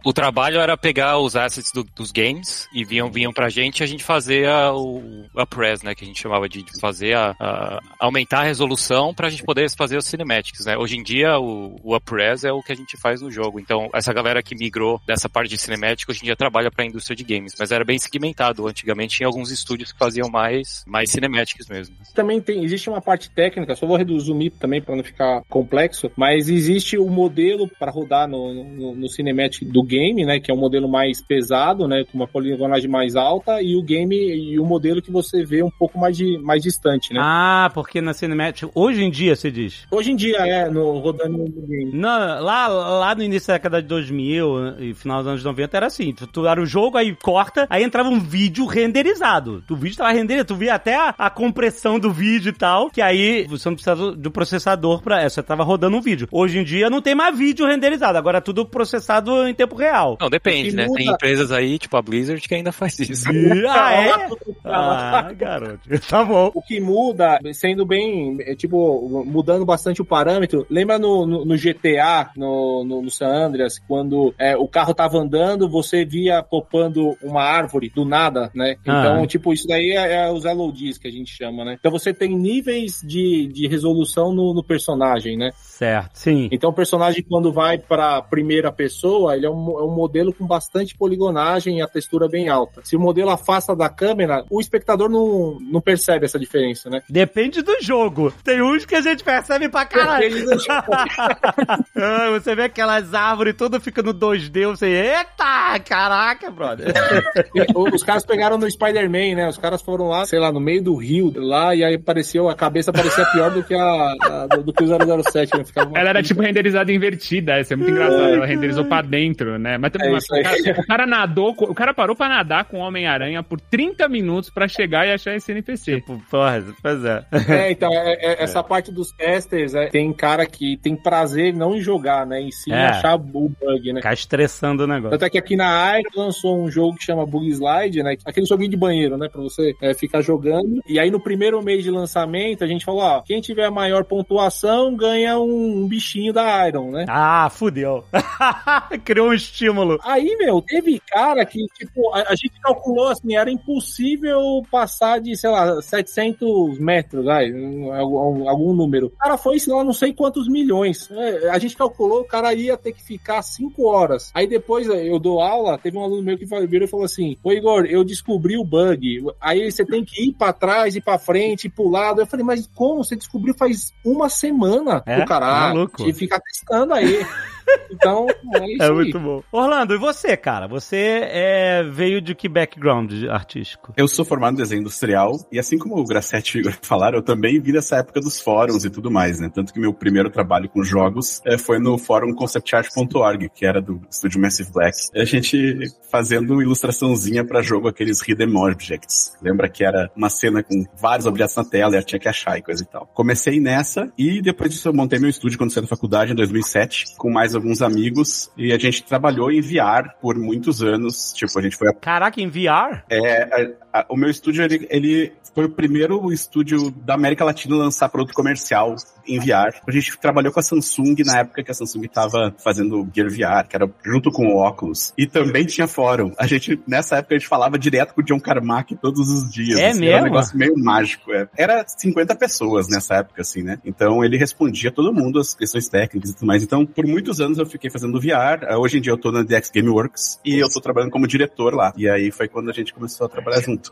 O 0.04 0.12
trabalho 0.12 0.60
era 0.60 0.76
pegar 0.76 1.18
os 1.18 1.36
assets 1.36 1.72
do- 1.72 1.84
dos 1.94 2.10
games 2.12 2.68
e 2.72 2.84
vinham, 2.84 3.10
vinham 3.10 3.32
pra 3.32 3.48
gente 3.48 3.82
a 3.82 3.86
gente 3.86 4.04
fazer 4.04 4.48
a, 4.48 4.74
o, 4.74 5.24
a 5.36 5.46
press, 5.46 5.82
né? 5.82 5.94
Que 5.94 6.04
a 6.04 6.06
gente 6.06 6.20
chamava 6.20 6.48
de, 6.48 6.64
fazer 6.80 7.14
a, 7.16 7.34
a- 7.40 7.80
aumentar 7.98 8.40
a 8.40 8.44
resolução 8.44 9.14
pra 9.14 9.28
gente 9.28 9.42
poder 9.44 9.68
fazer 9.76 9.96
os 9.96 10.06
cinematics, 10.06 10.66
né? 10.66 10.76
Hoje 10.76 10.96
em 10.96 11.02
dia, 11.02 11.38
o, 11.38 11.76
o 11.82 11.96
upres 11.96 12.44
é 12.44 12.52
o 12.52 12.62
que 12.62 12.72
a 12.72 12.76
gente 12.76 12.96
faz 12.96 13.20
no 13.20 13.30
jogo. 13.30 13.60
Então, 13.60 13.88
essa 13.94 14.12
galera 14.12 14.42
que 14.42 14.54
migrou 14.54 15.00
dessa 15.06 15.28
parte 15.28 15.50
de 15.50 15.58
cinematic, 15.58 16.08
hoje 16.08 16.20
em 16.22 16.24
dia 16.24 16.36
trabalha 16.36 16.70
pra 16.70 16.84
indústria 16.84 17.16
de 17.16 17.24
games. 17.24 17.54
Mas 17.58 17.69
era 17.70 17.84
bem 17.84 17.98
segmentado. 17.98 18.66
Antigamente 18.66 19.16
tinha 19.16 19.26
alguns 19.26 19.50
estúdios 19.50 19.92
que 19.92 19.98
faziam 19.98 20.28
mais, 20.28 20.84
mais 20.86 21.10
cinematics 21.10 21.68
mesmo. 21.68 21.96
Também 22.14 22.40
tem, 22.40 22.64
existe 22.64 22.88
uma 22.88 23.00
parte 23.00 23.30
técnica, 23.30 23.74
só 23.74 23.86
vou 23.86 23.96
resumir 23.96 24.50
também 24.50 24.80
para 24.80 24.96
não 24.96 25.04
ficar 25.04 25.42
complexo, 25.48 26.10
mas 26.16 26.48
existe 26.48 26.98
o 26.98 27.08
modelo 27.08 27.68
para 27.78 27.90
rodar 27.90 28.28
no, 28.28 28.52
no, 28.64 28.94
no 28.94 29.08
cinematic 29.08 29.68
do 29.68 29.82
game, 29.82 30.24
né, 30.24 30.40
que 30.40 30.50
é 30.50 30.54
um 30.54 30.58
modelo 30.58 30.88
mais 30.88 31.22
pesado, 31.22 31.86
né, 31.86 32.04
com 32.04 32.18
uma 32.18 32.28
poligonagem 32.28 32.88
mais 32.88 33.16
alta, 33.16 33.60
e 33.62 33.76
o 33.76 33.82
game 33.82 34.16
e 34.16 34.58
o 34.58 34.64
modelo 34.64 35.02
que 35.02 35.10
você 35.10 35.44
vê 35.44 35.62
um 35.62 35.70
pouco 35.70 35.98
mais, 35.98 36.16
de, 36.16 36.38
mais 36.38 36.62
distante, 36.62 37.12
né? 37.12 37.20
Ah, 37.22 37.70
porque 37.72 38.00
na 38.00 38.12
Cinematic, 38.12 38.70
hoje 38.74 39.02
em 39.02 39.10
dia, 39.10 39.34
você 39.34 39.50
diz? 39.50 39.86
Hoje 39.90 40.12
em 40.12 40.16
dia, 40.16 40.38
é, 40.38 40.68
no, 40.68 40.98
rodando 40.98 41.38
no 41.38 41.66
game. 41.66 41.92
Não, 41.92 42.42
lá, 42.42 42.68
lá 42.68 43.14
no 43.14 43.22
início 43.22 43.48
da 43.48 43.54
década 43.54 43.82
de 43.82 43.88
2000 43.88 44.80
e 44.80 44.94
final 44.94 45.18
dos 45.18 45.28
anos 45.28 45.44
90 45.44 45.76
era 45.76 45.86
assim, 45.86 46.12
tu, 46.12 46.26
tu 46.26 46.46
era 46.46 46.60
o 46.60 46.66
jogo, 46.66 46.96
aí 46.96 47.14
corta, 47.16 47.49
aí 47.68 47.82
entrava 47.82 48.08
um 48.08 48.18
vídeo 48.20 48.64
renderizado. 48.66 49.62
O 49.70 49.76
vídeo 49.76 49.96
tava 49.96 50.12
renderizado, 50.12 50.48
tu 50.48 50.56
via 50.56 50.74
até 50.74 50.96
a, 50.96 51.14
a 51.16 51.30
compressão 51.30 51.98
do 51.98 52.10
vídeo 52.12 52.50
e 52.50 52.52
tal, 52.52 52.90
que 52.90 53.00
aí 53.00 53.44
você 53.48 53.68
não 53.68 53.74
precisava 53.76 54.12
do 54.12 54.30
processador 54.30 55.02
pra... 55.02 55.28
Você 55.28 55.42
tava 55.42 55.62
rodando 55.64 55.96
um 55.96 56.00
vídeo. 56.00 56.28
Hoje 56.30 56.58
em 56.58 56.64
dia 56.64 56.90
não 56.90 57.00
tem 57.02 57.14
mais 57.14 57.36
vídeo 57.36 57.66
renderizado, 57.66 58.18
agora 58.18 58.38
é 58.38 58.40
tudo 58.40 58.64
processado 58.66 59.46
em 59.48 59.54
tempo 59.54 59.74
real. 59.76 60.16
Não, 60.20 60.28
depende, 60.30 60.74
né? 60.74 60.86
muda- 60.86 60.96
Tem 60.98 61.08
empresas 61.08 61.52
aí, 61.52 61.78
tipo 61.78 61.96
a 61.96 62.02
Blizzard, 62.02 62.40
que 62.46 62.54
ainda 62.54 62.72
faz 62.72 62.98
isso. 62.98 63.28
ah, 63.68 63.92
é? 63.94 64.28
Ah, 64.64 65.32
garoto. 65.32 65.80
Tá 66.08 66.24
bom. 66.24 66.50
O 66.54 66.62
que 66.62 66.80
muda, 66.80 67.38
sendo 67.52 67.86
bem, 67.86 68.36
é, 68.40 68.54
tipo, 68.54 69.24
mudando 69.26 69.64
bastante 69.64 70.02
o 70.02 70.04
parâmetro, 70.04 70.66
lembra 70.68 70.98
no, 70.98 71.26
no, 71.26 71.44
no 71.44 71.56
GTA, 71.56 72.30
no, 72.36 72.84
no, 72.84 73.02
no 73.02 73.10
San 73.10 73.28
Andreas, 73.28 73.78
quando 73.86 74.34
é, 74.38 74.56
o 74.56 74.66
carro 74.66 74.92
tava 74.94 75.18
andando, 75.18 75.68
você 75.68 76.04
via 76.04 76.42
popando 76.42 77.16
uma 77.22 77.39
árvore 77.44 77.90
do 77.94 78.04
nada, 78.04 78.50
né? 78.54 78.76
Então, 78.82 79.22
Ah. 79.22 79.26
tipo, 79.26 79.52
isso 79.52 79.66
daí 79.66 79.90
é, 79.90 80.26
é 80.26 80.32
os 80.32 80.44
LODs 80.44 80.98
que 80.98 81.08
a 81.08 81.10
gente 81.10 81.30
chama, 81.34 81.64
né? 81.64 81.76
Então 81.78 81.90
você 81.90 82.12
tem 82.12 82.36
níveis 82.36 83.00
de, 83.02 83.46
de 83.52 83.66
resolução 83.66 84.32
no, 84.32 84.52
no 84.54 84.62
personagem, 84.64 85.36
né? 85.36 85.50
Certo, 85.56 86.16
sim. 86.16 86.48
Então 86.52 86.70
o 86.70 86.74
personagem, 86.74 87.22
quando 87.22 87.52
vai 87.52 87.78
pra 87.78 88.20
primeira 88.22 88.70
pessoa, 88.72 89.36
ele 89.36 89.46
é 89.46 89.50
um, 89.50 89.78
é 89.78 89.82
um 89.84 89.94
modelo 89.94 90.32
com 90.32 90.46
bastante 90.46 90.96
poligonagem 90.96 91.78
e 91.78 91.82
a 91.82 91.86
textura 91.88 92.28
bem 92.28 92.48
alta. 92.48 92.80
Se 92.84 92.96
o 92.96 93.00
modelo 93.00 93.30
afasta 93.30 93.74
da 93.74 93.88
câmera, 93.88 94.44
o 94.50 94.60
espectador 94.60 95.08
não, 95.08 95.58
não 95.60 95.80
percebe 95.80 96.24
essa 96.26 96.38
diferença, 96.38 96.88
né? 96.90 97.02
Depende 97.08 97.62
do 97.62 97.76
jogo. 97.80 98.32
Tem 98.44 98.62
uns 98.62 98.84
que 98.84 98.94
a 98.94 99.00
gente 99.00 99.24
percebe 99.24 99.68
pra 99.68 99.84
caralho. 99.84 100.28
Depende 100.28 100.44
do 100.46 100.58
jogo. 100.58 100.90
Ah, 101.96 102.30
você 102.30 102.54
vê 102.54 102.62
aquelas 102.64 103.12
árvores 103.14 103.54
tudo 103.56 103.80
fica 103.80 104.02
no 104.02 104.14
2D, 104.14 104.66
você, 104.68 104.86
eita, 104.86 105.78
caraca, 105.84 106.50
brother. 106.50 106.92
Os 107.94 108.02
caras 108.02 108.24
pegaram 108.24 108.58
no 108.58 108.70
Spider-Man, 108.70 109.34
né? 109.36 109.48
Os 109.48 109.58
caras 109.58 109.82
foram 109.82 110.08
lá, 110.08 110.24
sei 110.26 110.38
lá, 110.38 110.50
no 110.52 110.60
meio 110.60 110.82
do 110.82 110.94
rio, 110.96 111.32
lá, 111.36 111.74
e 111.74 111.84
aí 111.84 111.94
apareceu, 111.94 112.48
a 112.48 112.54
cabeça 112.54 112.92
parecia 112.92 113.24
pior 113.26 113.50
do 113.50 113.62
que 113.62 113.74
a, 113.74 113.82
a- 114.22 114.46
do, 114.46 114.62
do 114.64 114.72
que 114.72 114.84
o 114.84 115.22
007, 115.22 115.56
né? 115.58 115.64
Ficava 115.64 115.98
Ela 115.98 116.10
era 116.10 116.22
tipo 116.22 116.42
renderizada 116.42 116.92
invertida, 116.92 117.60
isso 117.60 117.72
é 117.72 117.76
muito 117.76 117.90
engraçado. 117.90 118.34
Ela 118.34 118.46
renderizou 118.46 118.84
pra 118.84 119.02
dentro, 119.02 119.58
né? 119.58 119.78
Mas 119.78 119.90
também 119.92 120.08
É 120.08 120.12
mas 120.12 120.24
o, 120.24 120.42
cara, 120.42 120.80
o 120.80 120.86
cara 120.86 121.06
nadou, 121.06 121.50
o 121.58 121.74
cara 121.74 121.94
parou 121.94 122.16
pra 122.16 122.28
nadar 122.28 122.64
com 122.64 122.78
o 122.78 122.80
Homem-Aranha 122.80 123.42
por 123.42 123.60
30 123.60 124.08
minutos 124.08 124.50
pra 124.50 124.66
chegar 124.68 125.06
e 125.06 125.12
achar 125.12 125.34
esse 125.34 125.50
NPC. 125.52 125.96
Tipo, 125.96 126.20
porra, 126.30 126.62
pois 126.82 127.04
é. 127.04 127.24
É, 127.48 127.70
então, 127.70 127.92
é- 127.92 128.14
é- 128.20 128.42
essa 128.42 128.62
parte 128.62 128.92
dos 128.92 129.10
testers, 129.12 129.74
é, 129.74 129.86
tem 129.86 130.12
cara 130.12 130.46
que 130.46 130.76
tem 130.78 130.96
prazer 130.96 131.54
não 131.54 131.74
em 131.76 131.80
jogar, 131.80 132.26
né? 132.26 132.40
Em 132.40 132.50
sim 132.50 132.72
É. 132.72 132.86
achar 132.86 133.14
o 133.14 133.18
bug, 133.18 133.92
né? 133.92 134.00
Ficar 134.00 134.12
estressando 134.14 134.84
o 134.84 134.86
negócio. 134.86 135.10
Tanto 135.10 135.24
é 135.24 135.30
que 135.30 135.38
aqui 135.38 135.56
na 135.56 135.68
Air 135.90 136.04
lançou 136.16 136.60
um 136.62 136.70
jogo 136.70 136.96
que 136.96 137.04
chama 137.04 137.19
Bug 137.26 137.48
Slide, 137.48 138.02
né? 138.02 138.16
Aquele 138.24 138.46
joguinho 138.46 138.70
de 138.70 138.76
banheiro, 138.76 139.16
né? 139.16 139.28
Pra 139.28 139.40
você 139.40 139.74
é, 139.80 139.94
ficar 139.94 140.20
jogando. 140.22 140.80
E 140.86 140.98
aí 140.98 141.10
no 141.10 141.20
primeiro 141.20 141.62
mês 141.62 141.82
de 141.84 141.90
lançamento, 141.90 142.64
a 142.64 142.66
gente 142.66 142.84
falou, 142.84 143.02
ó, 143.02 143.20
quem 143.22 143.40
tiver 143.40 143.64
a 143.66 143.70
maior 143.70 144.04
pontuação 144.04 144.94
ganha 144.94 145.38
um, 145.38 145.82
um 145.82 145.88
bichinho 145.88 146.32
da 146.32 146.66
Iron, 146.68 146.90
né? 146.90 147.04
Ah, 147.08 147.48
fudeu. 147.50 148.04
Criou 149.04 149.28
um 149.28 149.34
estímulo. 149.34 149.98
Aí, 150.02 150.36
meu, 150.38 150.60
teve 150.62 151.00
cara 151.08 151.44
que, 151.44 151.64
tipo, 151.76 152.12
a, 152.14 152.22
a 152.28 152.34
gente 152.34 152.60
calculou 152.62 153.08
assim, 153.08 153.34
era 153.34 153.50
impossível 153.50 154.62
passar 154.70 155.20
de, 155.20 155.36
sei 155.36 155.50
lá, 155.50 155.80
700 155.82 156.78
metros, 156.78 157.24
um- 157.26 157.92
algum, 157.92 158.48
algum 158.48 158.72
número. 158.72 159.06
O 159.06 159.10
cara 159.10 159.36
foi, 159.36 159.58
sei 159.58 159.72
lá, 159.74 159.84
não 159.84 159.92
sei 159.92 160.12
quantos 160.12 160.48
milhões. 160.48 161.10
É, 161.10 161.50
a 161.50 161.58
gente 161.58 161.76
calculou, 161.76 162.20
o 162.20 162.24
cara 162.24 162.52
ia 162.54 162.76
ter 162.76 162.92
que 162.92 163.02
ficar 163.02 163.42
5 163.42 163.86
horas. 163.86 164.30
Aí 164.34 164.46
depois 164.46 164.88
eh, 164.88 165.08
eu 165.10 165.18
dou 165.18 165.40
aula, 165.40 165.78
teve 165.78 165.96
um 165.96 166.02
aluno 166.02 166.22
meu 166.22 166.38
que 166.38 166.44
virou 166.44 166.86
e 166.86 166.90
falou 166.90 167.04
assim: 167.10 167.36
Ô 167.42 167.52
Igor, 167.52 167.84
eu 167.86 168.04
descobri 168.04 168.56
o 168.56 168.64
bug. 168.64 169.24
Aí 169.40 169.70
você 169.70 169.84
tem 169.84 170.04
que 170.04 170.28
ir 170.28 170.32
pra 170.32 170.52
trás, 170.52 170.96
ir 170.96 171.00
pra 171.00 171.18
frente, 171.18 171.66
ir 171.66 171.70
pro 171.70 171.88
lado. 171.88 172.20
Eu 172.20 172.26
falei, 172.26 172.44
mas 172.44 172.68
como? 172.74 173.04
Você 173.04 173.16
descobriu 173.16 173.54
faz 173.54 173.92
uma 174.04 174.28
semana. 174.28 175.02
É? 175.06 175.22
O 175.22 175.26
cara, 175.26 175.46
Maluco. 175.46 176.08
e 176.08 176.12
fica 176.12 176.40
testando 176.40 176.94
aí. 176.94 177.26
Então, 177.92 178.26
é 178.54 178.72
isso 178.72 178.82
É 178.82 178.86
aí. 178.86 178.92
muito 178.92 179.18
bom. 179.18 179.42
Orlando, 179.52 179.94
e 179.94 179.98
você, 179.98 180.36
cara? 180.36 180.66
Você 180.68 181.20
é, 181.24 181.82
veio 181.82 182.20
de 182.20 182.34
que 182.34 182.48
background 182.48 183.12
artístico? 183.28 183.92
Eu 183.96 184.08
sou 184.08 184.24
formado 184.24 184.54
em 184.54 184.58
desenho 184.58 184.80
industrial 184.80 185.32
e 185.50 185.58
assim 185.58 185.78
como 185.78 185.98
o 185.98 186.04
Grassetti 186.04 186.56
e 186.56 186.60
o 186.60 186.62
Igor 186.62 186.74
falaram, 186.82 187.18
eu 187.18 187.22
também 187.22 187.60
vi 187.60 187.72
dessa 187.72 187.96
época 187.96 188.20
dos 188.20 188.40
fóruns 188.40 188.84
e 188.84 188.90
tudo 188.90 189.10
mais, 189.10 189.38
né? 189.40 189.50
Tanto 189.52 189.72
que 189.72 189.80
meu 189.80 189.92
primeiro 189.92 190.30
trabalho 190.30 190.68
com 190.68 190.82
jogos 190.82 191.40
eh, 191.46 191.58
foi 191.58 191.78
no 191.78 191.98
fórum 191.98 192.32
conceptart.org, 192.34 193.48
que 193.54 193.66
era 193.66 193.80
do 193.80 194.00
estúdio 194.10 194.40
Massive 194.40 194.70
Black. 194.72 194.96
A 195.14 195.24
gente 195.24 195.78
fazendo 196.10 196.60
ilustraçãozinha 196.62 197.44
pra 197.44 197.62
jogo 197.62 197.88
aqueles 197.88 198.20
hidden 198.26 198.54
objects. 198.56 199.32
Lembra 199.42 199.68
que 199.68 199.84
era 199.84 200.10
uma 200.16 200.28
cena 200.30 200.62
com 200.62 200.84
vários 201.00 201.26
objetos 201.26 201.54
na 201.56 201.64
tela 201.64 201.94
e 201.94 201.98
eu 201.98 202.04
tinha 202.04 202.18
que 202.18 202.28
achar 202.28 202.58
e 202.58 202.62
coisa 202.62 202.82
e 202.82 202.86
tal. 202.86 203.06
Comecei 203.14 203.60
nessa 203.60 204.10
e 204.18 204.40
depois 204.42 204.70
disso 204.72 204.88
eu 204.88 204.92
montei 204.94 205.18
meu 205.18 205.30
estúdio 205.30 205.58
quando 205.58 205.72
saí 205.72 205.82
da 205.82 205.88
faculdade 205.88 206.32
em 206.32 206.34
2007 206.34 207.16
com 207.16 207.30
mais 207.30 207.54
alguns 207.60 207.82
amigos 207.82 208.50
e 208.56 208.72
a 208.72 208.78
gente 208.78 209.02
trabalhou 209.04 209.50
em 209.50 209.60
VR 209.60 210.14
por 210.20 210.36
muitos 210.38 210.82
anos. 210.82 211.32
Tipo, 211.34 211.58
a 211.58 211.62
gente 211.62 211.76
foi 211.76 211.88
a 211.88 211.92
Caraca, 211.94 212.40
em 212.40 212.48
VR? 212.48 213.04
é, 213.10 213.74
a- 213.92 214.00
a- 214.00 214.06
o 214.08 214.16
meu 214.16 214.30
estúdio, 214.30 214.64
ele, 214.64 214.86
ele 214.90 215.32
foi 215.54 215.64
o 215.64 215.68
primeiro 215.70 216.32
estúdio 216.32 216.90
da 216.92 217.14
América 217.14 217.44
Latina 217.44 217.74
a 217.74 217.78
lançar 217.78 218.08
produto 218.08 218.32
comercial 218.34 218.94
em 219.26 219.38
VR. 219.40 219.80
A 219.86 219.90
gente 219.90 220.16
trabalhou 220.18 220.52
com 220.52 220.60
a 220.60 220.62
Samsung 220.62 221.16
na 221.26 221.40
época 221.40 221.62
que 221.64 221.70
a 221.70 221.74
Samsung 221.74 222.04
estava 222.04 222.54
fazendo 222.62 223.08
Gear 223.12 223.28
VR, 223.28 223.68
que 223.68 223.74
era 223.76 223.90
junto 224.04 224.30
com 224.30 224.46
o 224.46 224.64
Oculus. 224.66 225.12
E 225.18 225.26
também 225.26 225.64
tinha 225.66 225.88
fórum. 225.88 226.32
A 226.38 226.46
gente, 226.46 226.80
nessa 226.86 227.16
época, 227.16 227.34
a 227.34 227.38
gente 227.38 227.48
falava 227.48 227.76
direto 227.78 228.14
com 228.14 228.20
o 228.20 228.24
John 228.24 228.38
Carmack 228.40 228.94
todos 228.96 229.28
os 229.28 229.50
dias. 229.52 229.78
É 229.80 229.90
assim, 229.90 230.00
mesmo? 230.00 230.12
Era 230.14 230.22
um 230.22 230.24
negócio 230.26 230.56
meio 230.56 230.74
mágico. 230.78 231.32
é. 231.32 231.48
Era 231.56 231.84
50 231.86 232.34
pessoas 232.36 232.88
nessa 232.88 233.16
época, 233.16 233.42
assim, 233.42 233.62
né? 233.62 233.78
Então 233.84 234.24
ele 234.24 234.36
respondia 234.36 234.90
todo 234.92 235.12
mundo 235.12 235.40
as 235.40 235.52
questões 235.54 235.88
técnicas 235.88 236.30
e 236.30 236.34
tudo 236.34 236.46
mais. 236.46 236.62
Então, 236.62 236.86
por 236.86 237.04
muitos 237.06 237.40
anos 237.40 237.49
eu 237.58 237.66
fiquei 237.66 237.90
fazendo 237.90 238.20
VR. 238.20 238.62
Eh, 238.62 238.76
Hoje 238.76 238.98
em 238.98 239.00
dia 239.00 239.12
eu 239.12 239.18
tô 239.18 239.30
na 239.30 239.42
DX 239.42 239.70
Gameworks 239.74 240.40
e 240.44 240.58
eu 240.58 240.68
tô 240.68 240.80
trabalhando 240.80 241.10
como 241.10 241.26
diretor 241.26 241.74
lá. 241.74 241.92
E 241.96 242.08
aí 242.08 242.30
foi 242.30 242.48
quando 242.48 242.70
a 242.70 242.72
gente 242.72 242.92
começou 242.94 243.26
a 243.26 243.30
trabalhar 243.30 243.60
junto. 243.62 243.90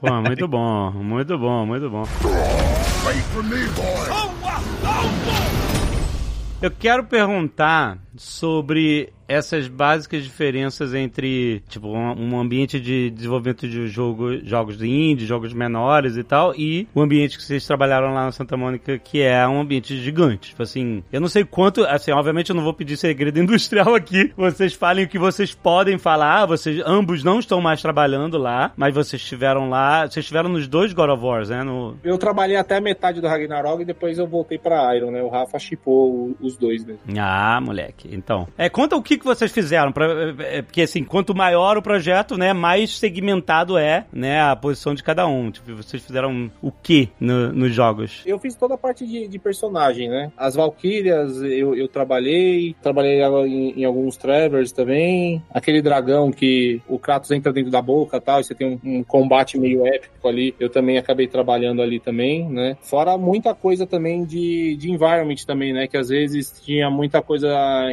Pô, 0.00 0.22
muito 0.22 0.46
bom, 0.48 0.90
muito 0.92 1.38
bom, 1.38 1.66
muito 1.66 1.90
bom. 1.90 2.04
Eu 6.62 6.70
quero 6.70 7.04
perguntar 7.04 7.98
sobre 8.20 9.12
essas 9.26 9.68
básicas 9.68 10.24
diferenças 10.24 10.92
entre, 10.92 11.62
tipo, 11.68 11.86
um, 11.86 12.34
um 12.34 12.40
ambiente 12.40 12.80
de 12.80 13.10
desenvolvimento 13.10 13.68
de 13.68 13.86
jogo, 13.86 14.44
jogos 14.44 14.76
de 14.76 14.88
indie, 14.88 15.24
jogos 15.24 15.52
menores 15.54 16.16
e 16.16 16.24
tal, 16.24 16.52
e 16.56 16.88
o 16.92 17.00
ambiente 17.00 17.38
que 17.38 17.44
vocês 17.44 17.64
trabalharam 17.64 18.12
lá 18.12 18.24
na 18.24 18.32
Santa 18.32 18.56
Mônica, 18.56 18.98
que 18.98 19.22
é 19.22 19.46
um 19.46 19.60
ambiente 19.60 19.96
gigante. 19.96 20.50
Tipo 20.50 20.64
assim, 20.64 21.04
eu 21.12 21.20
não 21.20 21.28
sei 21.28 21.44
quanto, 21.44 21.84
assim, 21.84 22.10
obviamente 22.10 22.50
eu 22.50 22.56
não 22.56 22.64
vou 22.64 22.74
pedir 22.74 22.96
segredo 22.96 23.38
industrial 23.40 23.94
aqui. 23.94 24.32
Vocês 24.36 24.74
falem 24.74 25.04
o 25.04 25.08
que 25.08 25.18
vocês 25.18 25.54
podem 25.54 25.96
falar, 25.96 26.44
vocês 26.44 26.82
ambos 26.84 27.22
não 27.22 27.38
estão 27.38 27.60
mais 27.60 27.80
trabalhando 27.80 28.36
lá, 28.36 28.72
mas 28.76 28.92
vocês 28.92 29.22
estiveram 29.22 29.70
lá, 29.70 30.00
vocês 30.08 30.24
estiveram 30.24 30.48
nos 30.48 30.66
dois 30.66 30.92
God 30.92 31.08
of 31.08 31.24
Wars, 31.24 31.50
né? 31.50 31.62
No, 31.62 31.96
Eu 32.02 32.18
trabalhei 32.18 32.56
até 32.56 32.78
a 32.78 32.80
metade 32.80 33.20
do 33.20 33.28
Ragnarok 33.28 33.82
e 33.82 33.84
depois 33.86 34.18
eu 34.18 34.26
voltei 34.26 34.58
pra 34.58 34.94
Iron, 34.96 35.12
né? 35.12 35.22
O 35.22 35.28
Rafa 35.28 35.58
chipou 35.58 36.36
os 36.40 36.56
dois 36.56 36.84
mesmo. 36.84 37.00
Ah, 37.16 37.60
moleque. 37.62 38.09
Então. 38.10 38.46
É, 38.58 38.68
conta 38.68 38.96
o 38.96 39.02
que, 39.02 39.18
que 39.18 39.24
vocês 39.24 39.50
fizeram, 39.52 39.92
pra, 39.92 40.06
é, 40.06 40.58
é, 40.58 40.62
porque 40.62 40.82
assim, 40.82 41.04
quanto 41.04 41.34
maior 41.34 41.76
o 41.76 41.82
projeto, 41.82 42.36
né, 42.36 42.52
mais 42.52 42.98
segmentado 42.98 43.78
é, 43.78 44.04
né, 44.12 44.40
a 44.40 44.56
posição 44.56 44.94
de 44.94 45.02
cada 45.02 45.26
um. 45.26 45.50
Tipo, 45.50 45.74
vocês 45.76 46.04
fizeram 46.04 46.50
o 46.62 46.70
que 46.70 47.08
no, 47.18 47.52
nos 47.52 47.74
jogos? 47.74 48.22
Eu 48.26 48.38
fiz 48.38 48.54
toda 48.54 48.74
a 48.74 48.78
parte 48.78 49.06
de, 49.06 49.28
de 49.28 49.38
personagem, 49.38 50.08
né? 50.08 50.32
As 50.36 50.54
Valkyrias 50.54 51.36
eu, 51.42 51.74
eu 51.74 51.88
trabalhei, 51.88 52.74
trabalhei 52.82 53.22
em, 53.22 53.80
em 53.80 53.84
alguns 53.84 54.16
Travers 54.16 54.72
também. 54.72 55.42
Aquele 55.52 55.82
dragão 55.82 56.30
que 56.30 56.80
o 56.88 56.98
Kratos 56.98 57.30
entra 57.30 57.52
dentro 57.52 57.70
da 57.70 57.82
boca 57.82 58.16
e 58.16 58.20
tal, 58.20 58.40
e 58.40 58.44
você 58.44 58.54
tem 58.54 58.80
um, 58.84 58.98
um 58.98 59.04
combate 59.04 59.58
meio 59.58 59.86
épico 59.86 60.28
ali, 60.28 60.54
eu 60.58 60.68
também 60.68 60.98
acabei 60.98 61.26
trabalhando 61.26 61.82
ali 61.82 62.00
também, 62.00 62.48
né? 62.48 62.76
Fora 62.82 63.16
muita 63.16 63.54
coisa 63.54 63.86
também 63.86 64.24
de, 64.24 64.76
de 64.76 64.90
environment 64.90 65.36
também, 65.46 65.72
né? 65.72 65.86
Que 65.86 65.96
às 65.96 66.08
vezes 66.08 66.60
tinha 66.64 66.90
muita 66.90 67.22
coisa 67.22 67.50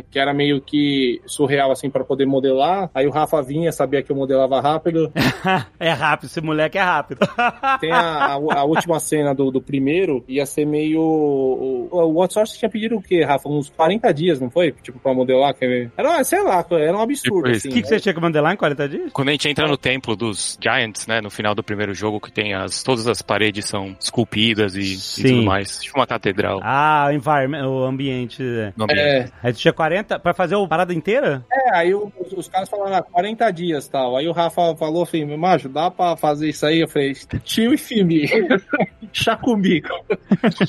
que 0.09 0.19
era 0.19 0.33
meio 0.33 0.61
que 0.61 1.21
surreal, 1.25 1.71
assim, 1.71 1.89
para 1.89 2.03
poder 2.03 2.25
modelar. 2.25 2.89
Aí 2.93 3.05
o 3.07 3.11
Rafa 3.11 3.41
vinha, 3.41 3.71
sabia 3.71 4.01
que 4.01 4.11
eu 4.11 4.15
modelava 4.15 4.59
rápido. 4.61 5.11
é 5.79 5.89
rápido, 5.89 6.27
esse 6.27 6.41
moleque 6.41 6.77
é 6.77 6.81
rápido. 6.81 7.19
Tem 7.79 7.91
a, 7.91 7.99
a, 7.99 8.33
a 8.33 8.63
última 8.63 8.99
cena 8.99 9.33
do, 9.33 9.51
do, 9.51 9.61
primeiro, 9.61 10.23
ia 10.27 10.45
ser 10.45 10.65
meio. 10.65 11.01
O, 11.01 11.89
o 11.91 12.21
Outsource 12.21 12.57
tinha 12.57 12.69
pedido 12.69 12.97
o 12.97 13.01
quê, 13.01 13.23
Rafa? 13.23 13.49
Uns 13.49 13.69
40 13.69 14.13
dias, 14.13 14.39
não 14.39 14.49
foi? 14.49 14.71
Tipo, 14.71 14.99
pra 14.99 15.13
modelar? 15.13 15.55
Era, 15.97 16.23
sei 16.23 16.43
lá, 16.43 16.65
era 16.71 16.97
um 16.97 17.01
absurdo. 17.01 17.49
Assim, 17.49 17.69
o 17.69 17.71
que, 17.71 17.81
que 17.81 17.87
você 17.87 17.99
tinha 17.99 18.13
que 18.13 18.21
modelar 18.21 18.53
em 18.53 18.57
40 18.57 18.89
dias? 18.89 19.11
Quando 19.11 19.29
a 19.29 19.31
gente 19.31 19.49
entra 19.49 19.67
no 19.67 19.77
templo 19.77 20.15
dos 20.15 20.57
Giants, 20.61 21.07
né? 21.07 21.19
No 21.21 21.29
final 21.29 21.53
do 21.53 21.63
primeiro 21.63 21.93
jogo, 21.93 22.19
que 22.19 22.31
tem 22.31 22.53
as. 22.53 22.83
Todas 22.83 23.07
as 23.07 23.21
paredes 23.21 23.65
são 23.65 23.95
esculpidas 23.99 24.75
e, 24.75 25.21
e 25.21 25.23
tudo 25.23 25.43
mais. 25.43 25.79
Tipo 25.79 25.99
uma 25.99 26.07
catedral. 26.07 26.59
Ah, 26.63 27.07
o 27.09 27.11
environment, 27.11 27.67
o 27.67 27.83
ambiente. 27.83 28.43
No 28.75 28.85
ambiente. 28.85 29.01
É. 29.01 29.29
Aí 29.43 29.53
tu 29.53 29.59
tinha 29.59 29.73
40 29.73 29.96
pra 30.03 30.33
fazer 30.33 30.55
a 30.55 30.67
parada 30.67 30.93
inteira? 30.93 31.45
É, 31.51 31.75
aí 31.75 31.93
o, 31.93 32.11
os 32.35 32.47
caras 32.47 32.69
falaram, 32.69 32.95
ah, 32.95 33.01
40 33.01 33.51
dias 33.51 33.87
tal. 33.87 34.15
Aí 34.17 34.27
o 34.27 34.31
Rafa 34.31 34.75
falou 34.75 35.03
assim, 35.03 35.25
macho, 35.37 35.69
dá 35.69 35.89
pra 35.89 36.15
fazer 36.15 36.49
isso 36.49 36.65
aí? 36.65 36.79
Eu 36.79 36.87
falei, 36.87 37.13
tio 37.43 37.73
e 37.73 37.77
filme. 37.77 38.27
Chá 39.11 39.35
comigo. 39.35 39.89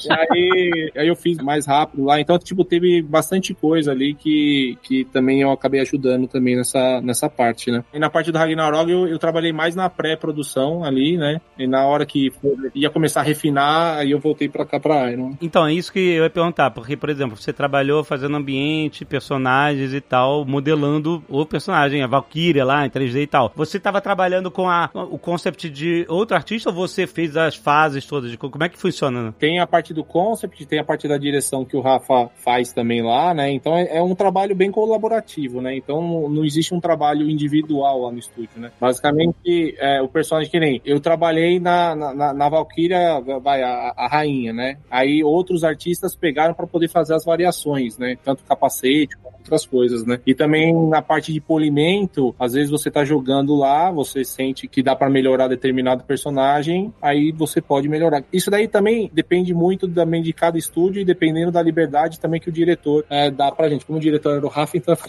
e 0.06 0.12
aí, 0.12 0.92
aí 0.96 1.08
eu 1.08 1.16
fiz 1.16 1.38
mais 1.38 1.66
rápido 1.66 2.04
lá. 2.04 2.20
Então, 2.20 2.38
tipo, 2.38 2.64
teve 2.64 3.02
bastante 3.02 3.54
coisa 3.54 3.92
ali 3.92 4.14
que, 4.14 4.78
que 4.82 5.04
também 5.06 5.42
eu 5.42 5.50
acabei 5.50 5.80
ajudando 5.80 6.26
também 6.26 6.56
nessa, 6.56 7.00
nessa 7.00 7.28
parte, 7.28 7.70
né? 7.70 7.84
E 7.92 7.98
na 7.98 8.10
parte 8.10 8.30
do 8.30 8.38
Ragnarok 8.38 8.90
eu, 8.90 9.06
eu 9.06 9.18
trabalhei 9.18 9.52
mais 9.52 9.74
na 9.74 9.88
pré-produção 9.88 10.84
ali, 10.84 11.16
né? 11.16 11.40
E 11.58 11.66
na 11.66 11.86
hora 11.86 12.06
que 12.06 12.32
ia 12.74 12.90
começar 12.90 13.20
a 13.20 13.24
refinar, 13.24 13.98
aí 13.98 14.10
eu 14.10 14.18
voltei 14.18 14.48
pra 14.48 14.64
cá 14.64 14.78
pra 14.78 15.10
Iron. 15.10 15.36
Então, 15.40 15.66
é 15.66 15.72
isso 15.72 15.92
que 15.92 15.98
eu 15.98 16.24
ia 16.24 16.30
perguntar, 16.30 16.70
porque, 16.70 16.96
por 16.96 17.08
exemplo, 17.10 17.36
você 17.36 17.52
trabalhou 17.52 18.04
fazendo 18.04 18.36
ambiente, 18.36 19.04
personagens 19.08 19.92
e 19.92 20.00
tal, 20.00 20.44
modelando 20.44 21.22
o 21.28 21.44
personagem, 21.44 22.02
a 22.02 22.06
Valkyria 22.06 22.64
lá 22.64 22.86
em 22.86 22.90
3D 22.90 23.22
e 23.22 23.26
tal. 23.26 23.52
Você 23.56 23.78
estava 23.78 24.00
trabalhando 24.00 24.50
com 24.50 24.68
a, 24.68 24.90
o 24.94 25.18
concept 25.18 25.68
de 25.70 26.06
outro 26.08 26.36
artista 26.36 26.70
ou 26.70 26.74
você 26.74 27.06
fez 27.06 27.36
as 27.36 27.56
fases 27.56 28.04
todas? 28.06 28.34
Como 28.36 28.62
é 28.62 28.68
que 28.68 28.78
funciona? 28.78 29.34
Tem 29.38 29.58
a 29.58 29.66
parte 29.66 29.92
do 29.92 30.04
concept, 30.04 30.66
tem 30.66 30.78
a 30.78 30.84
parte 30.84 31.08
da 31.08 31.16
direção 31.16 31.64
que 31.64 31.76
o 31.76 31.80
Rafa 31.80 32.30
faz 32.36 32.72
também 32.72 33.02
lá, 33.02 33.32
né? 33.34 33.50
Então 33.50 33.76
é, 33.76 33.96
é 33.96 34.02
um 34.02 34.14
trabalho 34.14 34.54
bem 34.54 34.70
colaborativo, 34.70 35.60
né? 35.60 35.76
Então 35.76 36.28
não 36.28 36.44
existe 36.44 36.74
um 36.74 36.80
trabalho 36.80 37.28
individual 37.28 38.02
lá 38.02 38.12
no 38.12 38.18
estúdio, 38.18 38.50
né? 38.56 38.70
Basicamente, 38.80 39.74
é, 39.78 40.02
o 40.02 40.08
personagem 40.08 40.50
que 40.50 40.60
nem 40.60 40.80
eu 40.84 41.00
trabalhei 41.00 41.58
na, 41.58 41.94
na, 41.94 42.34
na 42.34 42.48
Valkyria, 42.48 43.20
vai, 43.42 43.62
a, 43.62 43.94
a 43.96 44.08
rainha, 44.08 44.52
né? 44.52 44.78
Aí 44.90 45.22
outros 45.22 45.64
artistas 45.64 46.14
pegaram 46.14 46.54
para 46.54 46.66
poder 46.66 46.88
fazer 46.88 47.14
as 47.14 47.24
variações, 47.24 47.96
né? 47.98 48.16
Tanto 48.24 48.44
capacete, 48.44 48.97
outras 49.22 49.66
coisas, 49.66 50.04
né? 50.04 50.20
E 50.26 50.34
também 50.34 50.74
na 50.88 51.00
parte 51.00 51.32
de 51.32 51.40
polimento, 51.40 52.34
às 52.38 52.52
vezes 52.52 52.70
você 52.70 52.90
tá 52.90 53.04
jogando 53.04 53.54
lá, 53.54 53.90
você 53.90 54.24
sente 54.24 54.66
que 54.68 54.82
dá 54.82 54.94
para 54.94 55.10
melhorar 55.10 55.48
determinado 55.48 56.04
personagem, 56.04 56.92
aí 57.00 57.32
você 57.32 57.60
pode 57.60 57.88
melhorar. 57.88 58.22
Isso 58.32 58.50
daí 58.50 58.68
também 58.68 59.10
depende 59.12 59.54
muito 59.54 59.88
também 59.88 60.22
de 60.22 60.32
cada 60.32 60.58
estúdio 60.58 61.00
e 61.00 61.04
dependendo 61.04 61.50
da 61.50 61.62
liberdade 61.62 62.20
também 62.20 62.40
que 62.40 62.48
o 62.48 62.52
diretor 62.52 63.04
é, 63.08 63.30
dá 63.30 63.50
pra 63.50 63.68
gente. 63.68 63.84
Como 63.86 63.98
o 63.98 64.02
diretor 64.02 64.36
era 64.36 64.46
o 64.46 64.48
Rafa, 64.48 64.76
então 64.76 64.96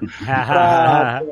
pra, 0.26 1.22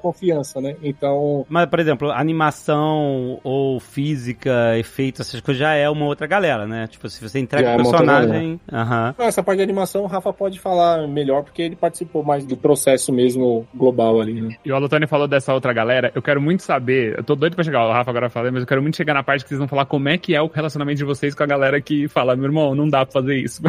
confiança, 0.00 0.60
né? 0.60 0.76
Então. 0.82 1.46
Mas, 1.48 1.66
por 1.66 1.80
exemplo, 1.80 2.10
animação 2.10 3.40
ou 3.42 3.78
física, 3.80 4.78
efeitos, 4.78 5.20
essas 5.20 5.40
coisas 5.40 5.60
já 5.60 5.74
é 5.74 5.88
uma 5.88 6.06
outra 6.06 6.26
galera, 6.26 6.66
né? 6.66 6.86
Tipo, 6.86 7.08
se 7.08 7.20
você 7.22 7.38
entrega 7.38 7.68
o 7.68 7.72
é 7.72 7.76
personagem. 7.76 8.60
Uhum. 8.70 9.24
Essa 9.24 9.42
parte 9.42 9.58
de 9.58 9.62
animação 9.62 10.02
o 10.02 10.06
Rafa 10.06 10.32
pode 10.32 10.58
falar 10.58 11.06
melhor, 11.06 11.42
porque 11.42 11.62
ele 11.62 11.76
participou 11.76 12.22
mais 12.22 12.44
do 12.44 12.56
processo 12.56 13.12
mesmo 13.12 13.66
global 13.74 14.20
ali, 14.20 14.40
né? 14.40 14.56
E 14.64 14.72
o 14.72 14.74
Alotone 14.74 15.06
falou 15.06 15.28
dessa 15.28 15.52
outra 15.52 15.72
galera. 15.72 16.12
Eu 16.14 16.22
quero 16.22 16.40
muito 16.40 16.62
saber. 16.62 17.18
Eu 17.18 17.24
tô 17.24 17.34
doido 17.34 17.54
pra 17.54 17.64
chegar, 17.64 17.86
o 17.86 17.92
Rafa 17.92 18.10
agora 18.10 18.30
falei, 18.30 18.50
mas 18.50 18.62
eu 18.62 18.66
quero 18.66 18.82
muito 18.82 18.96
chegar 18.96 19.14
na 19.14 19.22
parte 19.22 19.42
que 19.44 19.48
vocês 19.48 19.58
vão 19.58 19.68
falar 19.68 19.86
como 19.86 20.08
é 20.08 20.18
que 20.18 20.34
é 20.34 20.42
o 20.42 20.46
relacionamento 20.46 20.98
de 20.98 21.04
vocês 21.04 21.34
com 21.34 21.42
a 21.42 21.46
galera 21.46 21.80
que 21.80 22.08
fala, 22.08 22.36
meu 22.36 22.46
irmão, 22.46 22.74
não 22.74 22.88
dá 22.88 23.04
pra 23.04 23.12
fazer 23.12 23.36
isso. 23.36 23.62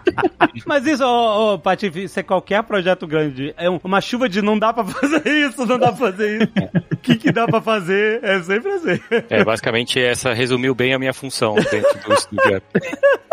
mas 0.66 0.86
isso, 0.86 1.04
ô, 1.04 1.54
ô 1.54 1.58
Pati, 1.58 1.90
isso 1.94 2.18
é 2.18 2.22
qualquer 2.22 2.62
projeto 2.62 3.06
grande. 3.06 3.54
É 3.56 3.68
uma 3.68 4.00
chuva 4.00 4.28
de 4.28 4.42
não 4.42 4.58
dá 4.58 4.72
pra 4.72 4.84
fazer 4.84 5.26
isso, 5.30 5.66
não 5.66 5.78
dá 5.78 5.88
pra 5.88 5.96
fazer 5.96 6.42
isso. 6.42 6.52
O 6.92 6.96
que, 6.96 7.16
que 7.16 7.32
dá 7.32 7.46
pra 7.46 7.60
fazer? 7.60 8.22
É 8.22 8.42
sempre 8.42 8.70
assim. 8.72 9.00
É, 9.28 9.44
basicamente, 9.44 10.00
essa 10.00 10.32
resumiu 10.32 10.74
bem 10.74 10.94
a 10.94 10.98
minha 10.98 11.12
função 11.12 11.54
dentro 11.54 11.98
do 12.06 12.14
estúdio. 12.14 12.62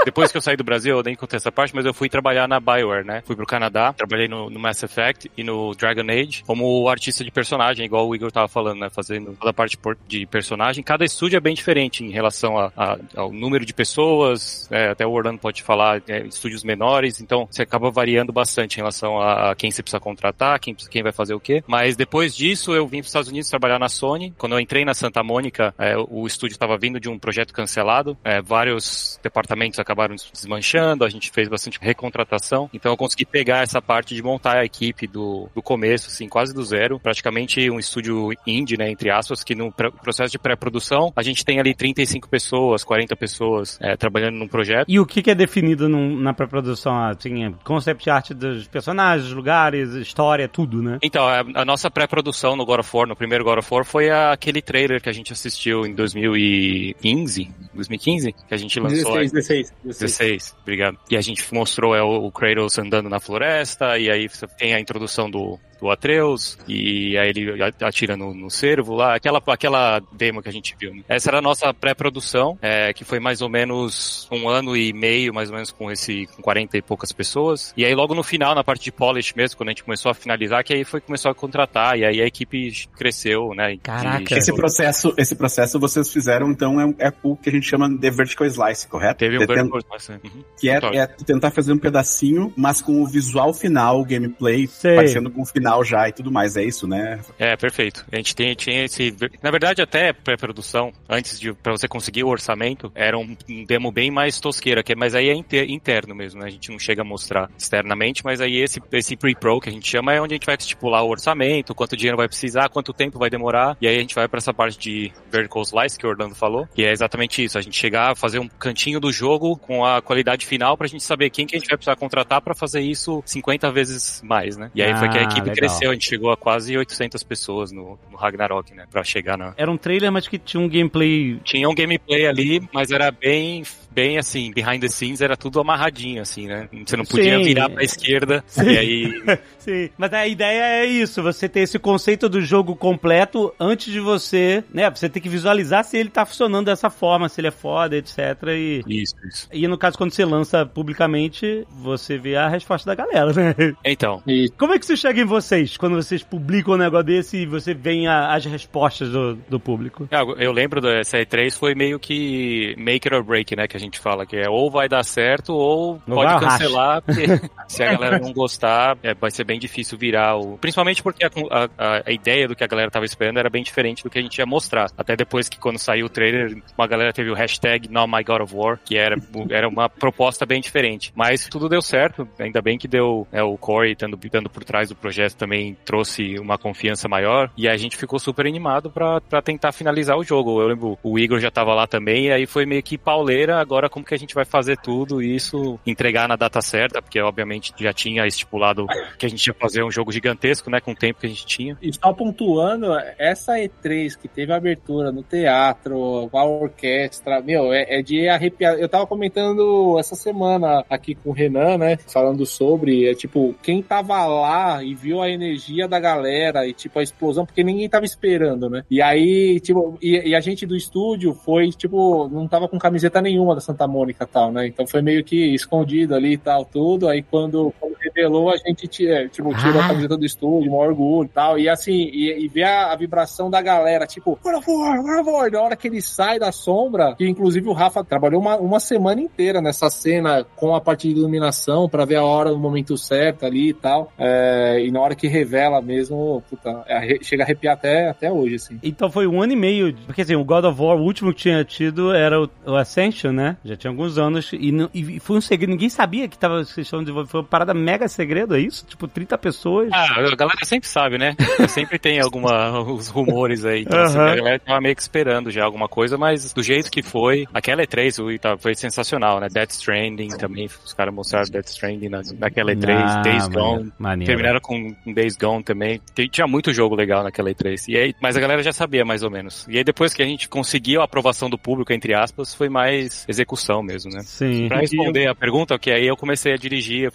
Depois 0.05 0.31
que 0.31 0.37
eu 0.37 0.41
saí 0.41 0.55
do 0.55 0.63
Brasil, 0.63 0.95
eu 0.95 1.03
nem 1.03 1.15
contei 1.15 1.35
essa 1.35 1.51
parte, 1.51 1.75
mas 1.75 1.85
eu 1.85 1.93
fui 1.93 2.07
trabalhar 2.07 2.47
na 2.47 2.59
Bioware, 2.59 3.05
né? 3.05 3.21
Fui 3.25 3.35
pro 3.35 3.45
Canadá, 3.45 3.91
trabalhei 3.91 4.27
no, 4.27 4.49
no 4.49 4.59
Mass 4.59 4.81
Effect 4.81 5.29
e 5.35 5.43
no 5.43 5.75
Dragon 5.75 6.09
Age 6.09 6.43
como 6.45 6.87
artista 6.87 7.23
de 7.23 7.31
personagem, 7.31 7.85
igual 7.85 8.07
o 8.07 8.15
Igor 8.15 8.31
tava 8.31 8.47
falando, 8.47 8.79
né? 8.79 8.89
Fazendo 8.89 9.35
toda 9.37 9.51
a 9.51 9.53
parte 9.53 9.77
de 10.07 10.25
personagem. 10.25 10.83
Cada 10.83 11.03
estúdio 11.03 11.37
é 11.37 11.39
bem 11.39 11.53
diferente 11.53 12.03
em 12.03 12.11
relação 12.11 12.57
a, 12.57 12.71
a, 12.77 12.97
ao 13.15 13.31
número 13.31 13.65
de 13.65 13.73
pessoas, 13.73 14.67
é, 14.71 14.89
até 14.89 15.05
o 15.05 15.11
Orlando 15.11 15.39
pode 15.39 15.61
falar, 15.61 16.01
é, 16.07 16.19
estúdios 16.25 16.63
menores, 16.63 17.19
então 17.19 17.47
você 17.49 17.63
acaba 17.63 17.91
variando 17.91 18.31
bastante 18.31 18.75
em 18.75 18.77
relação 18.77 19.19
a, 19.19 19.51
a 19.51 19.55
quem 19.55 19.71
você 19.71 19.81
precisa 19.81 19.99
contratar, 19.99 20.59
quem, 20.59 20.73
quem 20.73 21.03
vai 21.03 21.11
fazer 21.11 21.33
o 21.33 21.39
quê. 21.39 21.63
Mas 21.67 21.86
depois 21.95 22.35
disso, 22.35 22.73
eu 22.73 22.87
vim 22.87 22.97
para 22.97 23.01
os 23.01 23.07
Estados 23.07 23.29
Unidos 23.29 23.49
trabalhar 23.49 23.79
na 23.79 23.89
Sony. 23.89 24.33
Quando 24.37 24.53
eu 24.53 24.59
entrei 24.59 24.83
na 24.83 24.93
Santa 24.93 25.23
Mônica, 25.23 25.73
é, 25.77 25.95
o 25.97 26.25
estúdio 26.25 26.53
estava 26.53 26.77
vindo 26.77 26.99
de 26.99 27.09
um 27.09 27.19
projeto 27.19 27.53
cancelado. 27.53 28.17
É, 28.23 28.41
vários 28.41 29.19
departamentos 29.21 29.79
acabaram 29.79 30.15
desmanchando, 30.33 31.05
a 31.05 31.09
gente 31.09 31.31
fez 31.31 31.47
bastante 31.47 31.79
recontratação. 31.81 32.69
Então 32.73 32.91
eu 32.91 32.97
consegui 32.97 33.25
pegar 33.25 33.61
essa 33.61 33.81
parte 33.81 34.15
de 34.15 34.23
montar 34.23 34.57
a 34.57 34.65
equipe 34.65 35.07
do, 35.07 35.49
do 35.53 35.61
começo, 35.61 36.07
assim, 36.07 36.27
quase 36.27 36.53
do 36.53 36.63
zero. 36.63 36.99
Praticamente 36.99 37.69
um 37.69 37.79
estúdio 37.79 38.29
indie, 38.45 38.77
né, 38.77 38.89
entre 38.89 39.11
aspas, 39.11 39.43
que 39.43 39.55
no 39.55 39.71
processo 39.71 40.31
de 40.31 40.39
pré-produção 40.39 41.11
a 41.15 41.21
gente 41.21 41.45
tem 41.45 41.59
ali 41.59 41.75
35 41.75 42.27
pessoas, 42.27 42.83
40 42.83 43.15
pessoas 43.15 43.77
é, 43.81 43.95
trabalhando 43.95 44.35
num 44.35 44.47
projeto. 44.47 44.85
E 44.87 44.99
o 44.99 45.05
que, 45.05 45.21
que 45.21 45.29
é 45.29 45.35
definido 45.35 45.87
num, 45.87 46.17
na 46.17 46.33
pré-produção? 46.33 46.97
Assim, 47.05 47.45
é 47.45 47.51
concept 47.63 48.09
art 48.09 48.31
dos 48.31 48.67
personagens, 48.67 49.31
lugares, 49.31 49.93
história, 49.93 50.47
tudo, 50.47 50.81
né? 50.81 50.97
Então, 51.01 51.25
a, 51.27 51.43
a 51.61 51.65
nossa 51.65 51.76
pré-produção 51.91 52.55
no 52.55 52.65
God 52.65 52.79
of 52.79 52.89
War, 52.95 53.07
no 53.07 53.15
primeiro 53.15 53.43
God 53.43 53.59
of 53.59 53.73
War, 53.73 53.85
foi 53.85 54.09
aquele 54.09 54.61
trailer 54.61 55.01
que 55.01 55.09
a 55.09 55.13
gente 55.13 55.31
assistiu 55.31 55.85
em 55.85 55.93
2015, 55.93 57.49
2015, 57.73 58.31
que 58.33 58.53
a 58.53 58.57
gente 58.57 58.79
lançou. 58.79 59.13
16, 59.13 59.31
16, 59.31 59.73
16. 59.83 60.17
16, 60.17 60.55
obrigado. 60.61 60.97
E 61.09 61.17
a 61.17 61.21
gente 61.21 61.43
mostrou 61.53 61.95
é, 61.95 62.01
o, 62.01 62.31
Kratos 62.31 62.77
andando 62.77 63.09
na 63.09 63.19
floresta, 63.19 63.97
e 63.97 64.09
aí 64.09 64.27
você 64.27 64.47
tem 64.47 64.73
a 64.73 64.79
introdução 64.79 65.29
do, 65.29 65.59
do 65.79 65.89
Atreus, 65.89 66.57
e 66.67 67.17
aí 67.17 67.29
ele 67.29 67.61
atira 67.81 68.17
no, 68.17 68.33
no 68.33 68.49
cervo 68.49 68.95
lá, 68.95 69.15
aquela, 69.15 69.41
aquela 69.47 70.01
demo 70.11 70.41
que 70.41 70.49
a 70.49 70.51
gente 70.51 70.75
viu. 70.79 70.93
Né? 70.93 71.03
Essa 71.07 71.29
era 71.29 71.39
a 71.39 71.41
nossa 71.41 71.73
pré-produção, 71.73 72.57
é, 72.61 72.93
que 72.93 73.03
foi 73.03 73.19
mais 73.19 73.41
ou 73.41 73.49
menos 73.49 74.27
um 74.31 74.49
ano 74.49 74.75
e 74.75 74.93
meio, 74.93 75.33
mais 75.33 75.49
ou 75.49 75.55
menos, 75.55 75.71
com 75.71 75.91
esse, 75.91 76.27
com 76.35 76.41
40 76.41 76.77
e 76.77 76.81
poucas 76.81 77.11
pessoas. 77.11 77.73
E 77.77 77.85
aí 77.85 77.93
logo 77.93 78.13
no 78.13 78.23
final, 78.23 78.55
na 78.55 78.63
parte 78.63 78.83
de 78.83 78.91
polish 78.91 79.33
mesmo, 79.35 79.57
quando 79.57 79.69
a 79.69 79.71
gente 79.71 79.83
começou 79.83 80.11
a 80.11 80.13
finalizar, 80.13 80.63
que 80.63 80.73
aí 80.73 80.83
foi 80.83 81.01
começou 81.01 81.31
a 81.31 81.35
contratar, 81.35 81.97
e 81.97 82.05
aí 82.05 82.21
a 82.21 82.25
equipe 82.25 82.87
cresceu, 82.95 83.53
né? 83.55 83.77
Caraca. 83.81 84.37
Esse 84.37 84.53
processo, 84.53 85.13
esse 85.17 85.35
processo 85.35 85.79
vocês 85.79 86.11
fizeram, 86.11 86.51
então, 86.51 86.79
é, 86.81 87.07
é 87.07 87.13
o 87.23 87.35
que 87.35 87.49
a 87.49 87.51
gente 87.51 87.67
chama 87.67 87.89
de 87.89 88.09
vertical 88.09 88.47
slice, 88.47 88.87
correto? 88.87 89.19
Teve 89.19 89.37
um 89.37 89.39
de 89.39 89.45
vertical 89.45 89.79
slice, 89.79 90.11
uhum. 90.11 90.43
Que 90.59 90.69
é, 90.69 90.77
é, 90.77 91.07
tentar 91.07 91.51
fazer 91.51 91.73
um 91.73 91.77
pedacinho, 91.77 92.51
mas 92.55 92.81
com 92.81 93.01
o 93.01 93.07
visual 93.07 93.53
final, 93.53 94.01
o 94.01 94.05
gameplay, 94.05 94.67
Sei. 94.67 94.95
parecendo 94.95 95.29
com 95.29 95.41
o 95.41 95.45
final 95.45 95.66
final 95.67 95.83
já 95.83 96.07
e 96.07 96.13
tudo 96.13 96.31
mais, 96.31 96.55
é 96.55 96.63
isso, 96.63 96.87
né? 96.87 97.19
É, 97.37 97.55
perfeito. 97.57 98.05
A 98.11 98.15
gente 98.15 98.35
tem, 98.35 98.55
tinha 98.55 98.85
esse. 98.85 99.13
Na 99.41 99.51
verdade, 99.51 99.81
até 99.81 100.13
pré-produção, 100.13 100.93
antes 101.09 101.39
de 101.39 101.53
para 101.53 101.73
você 101.73 101.87
conseguir 101.87 102.23
o 102.23 102.29
orçamento, 102.29 102.91
era 102.95 103.17
um, 103.17 103.35
um, 103.49 103.65
demo 103.65 103.91
bem 103.91 104.09
mais 104.09 104.39
tosqueira, 104.39 104.81
que, 104.81 104.95
mas 104.95 105.13
aí 105.13 105.29
é 105.29 105.33
inter, 105.33 105.69
interno 105.69 106.15
mesmo, 106.15 106.39
né? 106.39 106.47
A 106.47 106.49
gente 106.49 106.71
não 106.71 106.79
chega 106.79 107.01
a 107.01 107.05
mostrar 107.05 107.49
externamente, 107.57 108.23
mas 108.23 108.39
aí 108.39 108.57
esse, 108.57 108.81
esse 108.91 109.15
pre-pro 109.17 109.59
que 109.59 109.69
a 109.69 109.71
gente 109.71 109.89
chama 109.89 110.13
é 110.13 110.21
onde 110.21 110.33
a 110.33 110.37
gente 110.37 110.45
vai 110.45 110.55
estipular 110.55 111.03
o 111.03 111.09
orçamento, 111.09 111.75
quanto 111.75 111.97
dinheiro 111.97 112.17
vai 112.17 112.27
precisar, 112.27 112.69
quanto 112.69 112.93
tempo 112.93 113.19
vai 113.19 113.29
demorar, 113.29 113.77
e 113.81 113.87
aí 113.87 113.97
a 113.97 113.99
gente 113.99 114.15
vai 114.15 114.27
para 114.27 114.37
essa 114.37 114.53
parte 114.53 114.77
de 114.77 115.11
vertical 115.31 115.63
slice 115.63 115.97
que 115.97 116.05
o 116.05 116.09
Orlando 116.09 116.35
falou, 116.35 116.67
que 116.73 116.83
é 116.83 116.91
exatamente 116.91 117.43
isso, 117.43 117.57
a 117.57 117.61
gente 117.61 117.77
chegar 117.77 118.11
a 118.11 118.15
fazer 118.15 118.39
um 118.39 118.47
cantinho 118.47 118.99
do 118.99 119.11
jogo 119.11 119.57
com 119.57 119.85
a 119.85 120.01
qualidade 120.01 120.45
final 120.45 120.77
pra 120.77 120.87
gente 120.87 121.03
saber 121.03 121.29
quem 121.29 121.45
que 121.45 121.55
a 121.55 121.59
gente 121.59 121.67
vai 121.67 121.77
precisar 121.77 121.95
contratar 121.95 122.41
para 122.41 122.55
fazer 122.55 122.81
isso 122.81 123.21
50 123.25 123.71
vezes 123.71 124.21
mais, 124.23 124.57
né? 124.57 124.71
E 124.73 124.81
aí 124.81 124.91
ah, 124.91 124.97
foi 124.97 125.09
que 125.09 125.17
a 125.17 125.23
equipe 125.23 125.49
legal. 125.49 125.56
Cresceu, 125.59 125.89
a 125.89 125.93
gente 125.93 126.07
chegou 126.07 126.31
a 126.31 126.37
quase 126.37 126.77
800 126.77 127.21
pessoas 127.23 127.71
no, 127.71 127.99
no 128.09 128.17
Ragnarok, 128.17 128.73
né? 128.73 128.85
Pra 128.89 129.03
chegar 129.03 129.37
na... 129.37 129.53
Era 129.57 129.71
um 129.71 129.77
trailer, 129.77 130.11
mas 130.11 130.27
que 130.27 130.37
tinha 130.37 130.61
um 130.61 130.69
gameplay... 130.69 131.39
Tinha 131.43 131.67
um 131.69 131.75
gameplay 131.75 132.27
ali, 132.27 132.67
mas 132.73 132.91
era 132.91 133.11
bem 133.11 133.63
bem 133.97 134.19
assim, 134.19 134.51
behind 134.51 134.79
the 134.79 134.87
scenes 134.87 135.21
era 135.21 135.35
tudo 135.35 135.59
amarradinho, 135.59 136.21
assim, 136.21 136.45
né? 136.45 136.69
Você 136.85 136.95
não 136.95 137.03
podia 137.03 137.39
Sim. 137.39 137.43
virar 137.43 137.67
pra 137.67 137.83
esquerda 137.83 138.43
Sim. 138.45 138.69
e 138.69 138.77
aí. 138.77 139.23
Sim, 139.57 139.89
mas 139.97 140.13
a 140.13 140.27
ideia 140.27 140.83
é 140.83 140.85
isso, 140.85 141.23
você 141.23 141.49
ter 141.49 141.61
esse 141.61 141.79
conceito 141.79 142.29
do 142.29 142.39
jogo 142.39 142.75
completo 142.75 143.51
antes 143.59 143.91
de 143.91 143.99
você, 143.99 144.63
né? 144.71 144.87
Você 144.91 145.09
tem 145.09 145.21
que 145.21 145.27
visualizar 145.27 145.83
se 145.83 145.97
ele 145.97 146.09
tá 146.09 146.27
funcionando 146.27 146.67
dessa 146.67 146.91
forma, 146.91 147.27
se 147.27 147.41
ele 147.41 147.47
é 147.47 147.51
foda, 147.51 147.97
etc. 147.97 148.17
E, 148.49 148.83
isso, 148.87 149.15
isso. 149.27 149.49
E 149.51 149.67
no 149.67 149.79
caso, 149.79 149.97
quando 149.97 150.11
você 150.11 150.23
lança 150.23 150.63
publicamente, 150.63 151.65
você 151.71 152.19
vê 152.19 152.35
a 152.35 152.47
resposta 152.47 152.85
da 152.85 152.93
galera, 152.93 153.33
né? 153.33 153.75
Então. 153.83 154.21
E 154.27 154.47
como 154.59 154.73
é 154.73 154.79
que 154.79 154.85
isso 154.85 154.95
chega 154.95 155.19
em 155.19 155.25
vocês, 155.25 155.75
quando 155.75 155.95
vocês 155.95 156.21
publicam 156.21 156.75
um 156.75 156.77
negócio 156.77 157.07
desse 157.07 157.37
e 157.37 157.45
você 157.47 157.73
vê 157.73 158.05
a, 158.05 158.35
as 158.35 158.45
respostas 158.45 159.09
do, 159.09 159.35
do 159.49 159.59
público? 159.59 160.07
Eu 160.37 160.51
lembro 160.51 160.79
da 160.79 161.01
SE3 161.01 161.57
foi 161.57 161.73
meio 161.73 161.99
que 161.99 162.75
make 162.77 163.07
it 163.07 163.15
or 163.15 163.23
break, 163.23 163.55
né? 163.55 163.67
Que 163.67 163.75
a 163.75 163.79
gente 163.79 163.86
gente 163.87 163.99
fala, 163.99 164.25
que 164.25 164.35
é 164.35 164.49
ou 164.49 164.69
vai 164.69 164.87
dar 164.87 165.03
certo 165.03 165.53
ou 165.53 166.01
não 166.05 166.17
pode 166.17 166.39
cancelar, 166.39 167.01
porque 167.01 167.25
se 167.67 167.83
a 167.83 167.93
galera 167.93 168.19
não 168.19 168.31
gostar, 168.31 168.97
é, 169.03 169.13
vai 169.13 169.31
ser 169.31 169.43
bem 169.43 169.59
difícil 169.59 169.97
virar 169.97 170.35
o. 170.37 170.57
Principalmente 170.57 171.01
porque 171.01 171.25
a, 171.25 171.29
a, 171.29 172.01
a, 172.05 172.11
ideia 172.11 172.47
do 172.47 172.55
que 172.55 172.63
a 172.63 172.67
galera 172.67 172.91
tava 172.91 173.05
esperando 173.05 173.39
era 173.39 173.49
bem 173.49 173.63
diferente 173.63 174.03
do 174.03 174.09
que 174.09 174.19
a 174.19 174.21
gente 174.21 174.37
ia 174.37 174.45
mostrar. 174.45 174.87
Até 174.97 175.15
depois 175.15 175.49
que 175.49 175.59
quando 175.59 175.77
saiu 175.77 176.05
o 176.05 176.09
trailer, 176.09 176.61
uma 176.77 176.87
galera 176.87 177.13
teve 177.13 177.29
o 177.29 177.35
hashtag 177.35 177.89
Not 177.89 178.11
My 178.11 178.23
God 178.23 178.41
of 178.41 178.55
War, 178.55 178.79
que 178.83 178.97
era, 178.97 179.15
era 179.49 179.67
uma 179.67 179.89
proposta 179.89 180.45
bem 180.45 180.61
diferente. 180.61 181.11
Mas 181.15 181.47
tudo 181.47 181.69
deu 181.69 181.81
certo, 181.81 182.27
ainda 182.39 182.61
bem 182.61 182.77
que 182.77 182.87
deu 182.87 183.27
é, 183.31 183.43
o 183.43 183.57
Corey 183.57 183.93
estando, 183.93 184.19
estando 184.23 184.49
por 184.49 184.63
trás 184.63 184.89
do 184.89 184.95
projeto 184.95 185.35
também 185.35 185.77
trouxe 185.85 186.39
uma 186.39 186.57
confiança 186.57 187.07
maior 187.07 187.49
e 187.55 187.67
a 187.67 187.77
gente 187.77 187.95
ficou 187.95 188.19
super 188.19 188.45
animado 188.45 188.89
para 188.89 189.41
tentar 189.41 189.71
finalizar 189.71 190.17
o 190.17 190.23
jogo. 190.23 190.61
Eu 190.61 190.67
lembro, 190.67 190.97
o 191.03 191.19
Igor 191.19 191.39
já 191.39 191.51
tava 191.51 191.73
lá 191.73 191.87
também, 191.87 192.27
e 192.27 192.31
aí 192.31 192.45
foi 192.45 192.65
meio 192.65 192.83
que 192.83 192.97
pauleira, 192.97 193.59
agora 193.59 193.76
agora 193.77 193.89
como 193.89 194.05
que 194.05 194.13
a 194.13 194.17
gente 194.17 194.33
vai 194.33 194.43
fazer 194.43 194.77
tudo 194.77 195.21
isso, 195.21 195.79
entregar 195.85 196.27
na 196.27 196.35
data 196.35 196.61
certa, 196.61 196.99
porque 196.99 197.21
obviamente 197.21 197.71
já 197.77 197.93
tinha 197.93 198.25
estipulado 198.25 198.87
que 199.17 199.25
a 199.25 199.29
gente 199.29 199.45
ia 199.45 199.53
fazer 199.53 199.83
um 199.83 199.91
jogo 199.91 200.11
gigantesco, 200.11 200.69
né, 200.69 200.79
com 200.79 200.91
o 200.91 200.95
tempo 200.95 201.19
que 201.19 201.27
a 201.27 201.29
gente 201.29 201.45
tinha. 201.45 201.77
E 201.79 201.93
só 201.93 202.11
pontuando, 202.11 202.87
essa 203.19 203.53
E3 203.53 204.17
que 204.17 204.27
teve 204.27 204.51
abertura 204.51 205.11
no 205.11 205.21
teatro, 205.21 206.27
com 206.31 206.37
a 206.37 206.43
orquestra, 206.43 207.39
meu, 207.41 207.71
é, 207.71 207.99
é 207.99 208.01
de 208.01 208.27
arrepiar. 208.27 208.73
Eu 208.75 208.89
tava 208.89 209.05
comentando 209.05 209.97
essa 209.99 210.15
semana 210.15 210.83
aqui 210.89 211.13
com 211.13 211.29
o 211.29 211.33
Renan, 211.33 211.77
né, 211.77 211.97
falando 212.07 212.45
sobre, 212.45 213.07
é 213.07 213.13
tipo, 213.13 213.53
quem 213.61 213.83
tava 213.83 214.25
lá 214.25 214.83
e 214.83 214.95
viu 214.95 215.21
a 215.21 215.29
energia 215.29 215.87
da 215.87 215.99
galera 215.99 216.65
e 216.67 216.73
tipo 216.73 216.97
a 216.97 217.03
explosão, 217.03 217.45
porque 217.45 217.63
ninguém 217.63 217.87
tava 217.87 218.05
esperando, 218.05 218.69
né? 218.69 218.83
E 218.89 219.01
aí, 219.01 219.59
tipo, 219.59 219.97
e, 220.01 220.29
e 220.29 220.35
a 220.35 220.39
gente 220.39 220.65
do 220.65 220.75
estúdio 220.75 221.33
foi, 221.33 221.69
tipo, 221.69 222.27
não 222.29 222.47
tava 222.47 222.67
com 222.67 222.79
camiseta 222.79 223.21
nenhuma 223.21 223.55
Santa 223.67 223.87
Mônica 223.87 224.23
e 224.23 224.27
tal, 224.27 224.51
né? 224.51 224.67
Então 224.67 224.87
foi 224.87 225.01
meio 225.01 225.23
que 225.23 225.53
escondido 225.53 226.15
ali 226.15 226.33
e 226.33 226.37
tal, 226.37 226.63
tudo. 226.65 227.07
Aí 227.07 227.21
quando, 227.21 227.73
quando 227.79 227.95
revelou, 228.01 228.49
a 228.49 228.57
gente 228.57 228.87
tira, 228.87 229.27
tipo, 229.27 229.53
tirou 229.57 229.81
ah. 229.81 229.85
a 229.85 229.87
camiseta 229.89 230.17
do 230.17 230.25
estúdio, 230.25 230.71
um 230.71 230.75
orgulho 230.75 231.25
e 231.25 231.29
tal. 231.29 231.59
E 231.59 231.67
assim, 231.67 232.09
e, 232.13 232.45
e 232.45 232.47
ver 232.47 232.63
a, 232.63 232.93
a, 232.93 232.95
vibração 232.95 233.49
da 233.49 233.61
galera, 233.61 234.07
tipo, 234.07 234.37
por 234.41 234.53
favor, 234.53 234.97
por 234.97 235.15
favor. 235.15 235.51
Na 235.51 235.61
hora 235.61 235.75
que 235.75 235.87
ele 235.87 236.01
sai 236.01 236.39
da 236.39 236.51
sombra, 236.51 237.15
que 237.15 237.27
inclusive 237.27 237.67
o 237.67 237.73
Rafa 237.73 238.03
trabalhou 238.03 238.41
uma, 238.41 238.57
uma 238.57 238.79
semana 238.79 239.21
inteira 239.21 239.61
nessa 239.61 239.89
cena 239.89 240.45
com 240.55 240.73
a 240.73 240.81
parte 240.81 241.07
de 241.07 241.19
iluminação 241.19 241.89
para 241.89 242.05
ver 242.05 242.15
a 242.15 242.23
hora 242.23 242.51
no 242.51 242.57
momento 242.57 242.97
certo 242.97 243.45
ali 243.45 243.69
e 243.69 243.73
tal. 243.73 244.11
É, 244.17 244.83
e 244.85 244.91
na 244.91 245.01
hora 245.01 245.15
que 245.15 245.27
revela 245.27 245.81
mesmo, 245.81 246.43
puta, 246.49 246.83
é, 246.87 247.17
chega 247.21 247.43
a 247.43 247.45
arrepiar 247.45 247.73
até, 247.73 248.09
até 248.09 248.31
hoje, 248.31 248.55
assim. 248.55 248.79
Então 248.83 249.09
foi 249.09 249.27
um 249.27 249.41
ano 249.41 249.53
e 249.53 249.55
meio, 249.55 249.93
porque 250.05 250.21
assim, 250.21 250.35
o 250.35 250.43
God 250.43 250.65
of 250.65 250.81
War, 250.81 250.97
o 250.97 251.01
último 251.01 251.33
que 251.33 251.41
tinha 251.41 251.63
tido 251.63 252.13
era 252.13 252.41
o, 252.41 252.49
o 252.65 252.75
Ascension, 252.75 253.31
né? 253.31 253.46
Já 253.63 253.75
tinha 253.75 253.91
alguns 253.91 254.17
anos. 254.17 254.51
E, 254.53 254.71
não, 254.71 254.89
e 254.93 255.19
foi 255.19 255.37
um 255.37 255.41
segredo. 255.41 255.71
Ninguém 255.71 255.89
sabia 255.89 256.27
que 256.27 256.37
tava 256.37 256.63
questão 256.63 257.03
de 257.03 257.11
Foi 257.27 257.41
uma 257.41 257.47
parada 257.47 257.73
mega 257.73 258.07
segredo, 258.07 258.55
é 258.55 258.59
isso? 258.59 258.85
Tipo, 258.85 259.07
30 259.07 259.37
pessoas. 259.37 259.89
Ah, 259.91 260.19
a 260.19 260.35
galera 260.35 260.65
sempre 260.65 260.89
sabe, 260.89 261.17
né? 261.17 261.35
sempre 261.69 261.99
tem 261.99 262.19
alguma, 262.19 262.79
os 262.81 263.07
rumores 263.07 263.65
aí. 263.65 263.81
Então, 263.81 263.99
assim, 264.01 264.17
a 264.17 264.35
galera 264.35 264.59
tava 264.59 264.81
meio 264.81 264.95
que 264.95 265.01
esperando 265.01 265.51
já 265.51 265.63
alguma 265.63 265.87
coisa, 265.87 266.17
mas 266.17 266.53
do 266.53 266.63
jeito 266.63 266.89
que 266.89 267.01
foi, 267.01 267.45
aquela 267.53 267.83
E3 267.83 268.39
tá, 268.39 268.57
foi 268.57 268.75
sensacional, 268.75 269.39
né? 269.39 269.47
Death 269.49 269.71
Stranding 269.71 270.29
também, 270.29 270.65
os 270.65 270.93
caras 270.93 271.13
mostraram 271.13 271.49
Death 271.49 271.67
Stranding 271.67 272.09
na, 272.09 272.21
naquela 272.39 272.73
E3, 272.73 272.89
ah, 272.89 273.21
Days 273.21 273.47
Gone. 273.47 273.91
Maneiro. 273.97 274.31
Terminaram 274.31 274.59
com 274.59 274.95
Days 275.05 275.35
Gone 275.35 275.63
também. 275.63 276.01
Tinha 276.29 276.47
muito 276.47 276.73
jogo 276.73 276.95
legal 276.95 277.23
naquela 277.23 277.49
E3. 277.49 277.85
E 277.87 277.97
aí, 277.97 278.15
mas 278.21 278.35
a 278.35 278.39
galera 278.39 278.61
já 278.61 278.71
sabia 278.71 279.05
mais 279.05 279.23
ou 279.23 279.31
menos. 279.31 279.65
E 279.69 279.77
aí 279.77 279.83
depois 279.83 280.13
que 280.13 280.21
a 280.21 280.25
gente 280.25 280.49
conseguiu 280.49 281.01
a 281.01 281.05
aprovação 281.05 281.49
do 281.49 281.57
público, 281.57 281.93
entre 281.93 282.13
aspas, 282.13 282.53
foi 282.53 282.69
mais 282.69 283.25
execução 283.37 283.83
mesmo, 283.83 284.11
né? 284.11 284.21
Sim. 284.23 284.67
Pra 284.67 284.79
responder 284.79 285.27
a 285.27 285.35
pergunta, 285.35 285.77
que 285.77 285.91
aí 285.91 286.07
eu 286.07 286.17
comecei 286.17 286.53
a 286.53 286.57
dirigir, 286.57 287.05
eu 287.05 287.11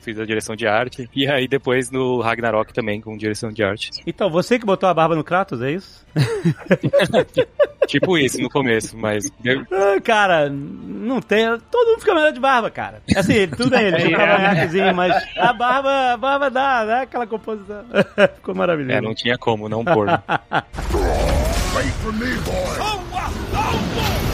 fiz 0.00 0.18
a 0.18 0.24
direção 0.24 0.54
de 0.54 0.66
arte, 0.66 1.08
e 1.14 1.26
aí 1.26 1.48
depois 1.48 1.90
no 1.90 2.20
Ragnarok 2.20 2.72
também 2.72 3.00
com 3.00 3.16
direção 3.16 3.50
de 3.50 3.62
arte. 3.62 3.90
Então, 4.06 4.30
você 4.30 4.58
que 4.58 4.66
botou 4.66 4.88
a 4.88 4.94
barba 4.94 5.14
no 5.14 5.24
Kratos, 5.24 5.62
é 5.62 5.72
isso? 5.72 6.04
tipo 7.86 8.16
isso 8.18 8.40
no 8.40 8.48
começo, 8.48 8.96
mas. 8.96 9.30
Ah, 9.72 10.00
cara, 10.02 10.48
não 10.48 11.20
tem. 11.20 11.46
Todo 11.70 11.88
mundo 11.88 12.00
fica 12.00 12.14
melhor 12.14 12.32
de 12.32 12.40
barba, 12.40 12.70
cara. 12.70 13.02
Assim, 13.16 13.48
tudo 13.48 13.70
bem, 13.70 13.86
ele 13.86 13.96
tinha 13.96 14.90
um 14.90 14.94
mas 14.94 15.12
a 15.36 15.52
barba, 15.52 16.12
a 16.12 16.16
barba 16.16 16.50
dá, 16.50 16.84
dá 16.84 17.02
aquela 17.02 17.26
composição. 17.26 17.84
Ficou 18.36 18.54
maravilhoso. 18.54 18.96
É, 18.96 19.00
não 19.00 19.14
tinha 19.14 19.36
como 19.36 19.68
não 19.68 19.84
pôr. 19.84 20.06
Wait 21.74 21.92
for 21.94 22.12
me, 22.12 22.36
boy! 22.44 22.78
Oh, 22.80 24.33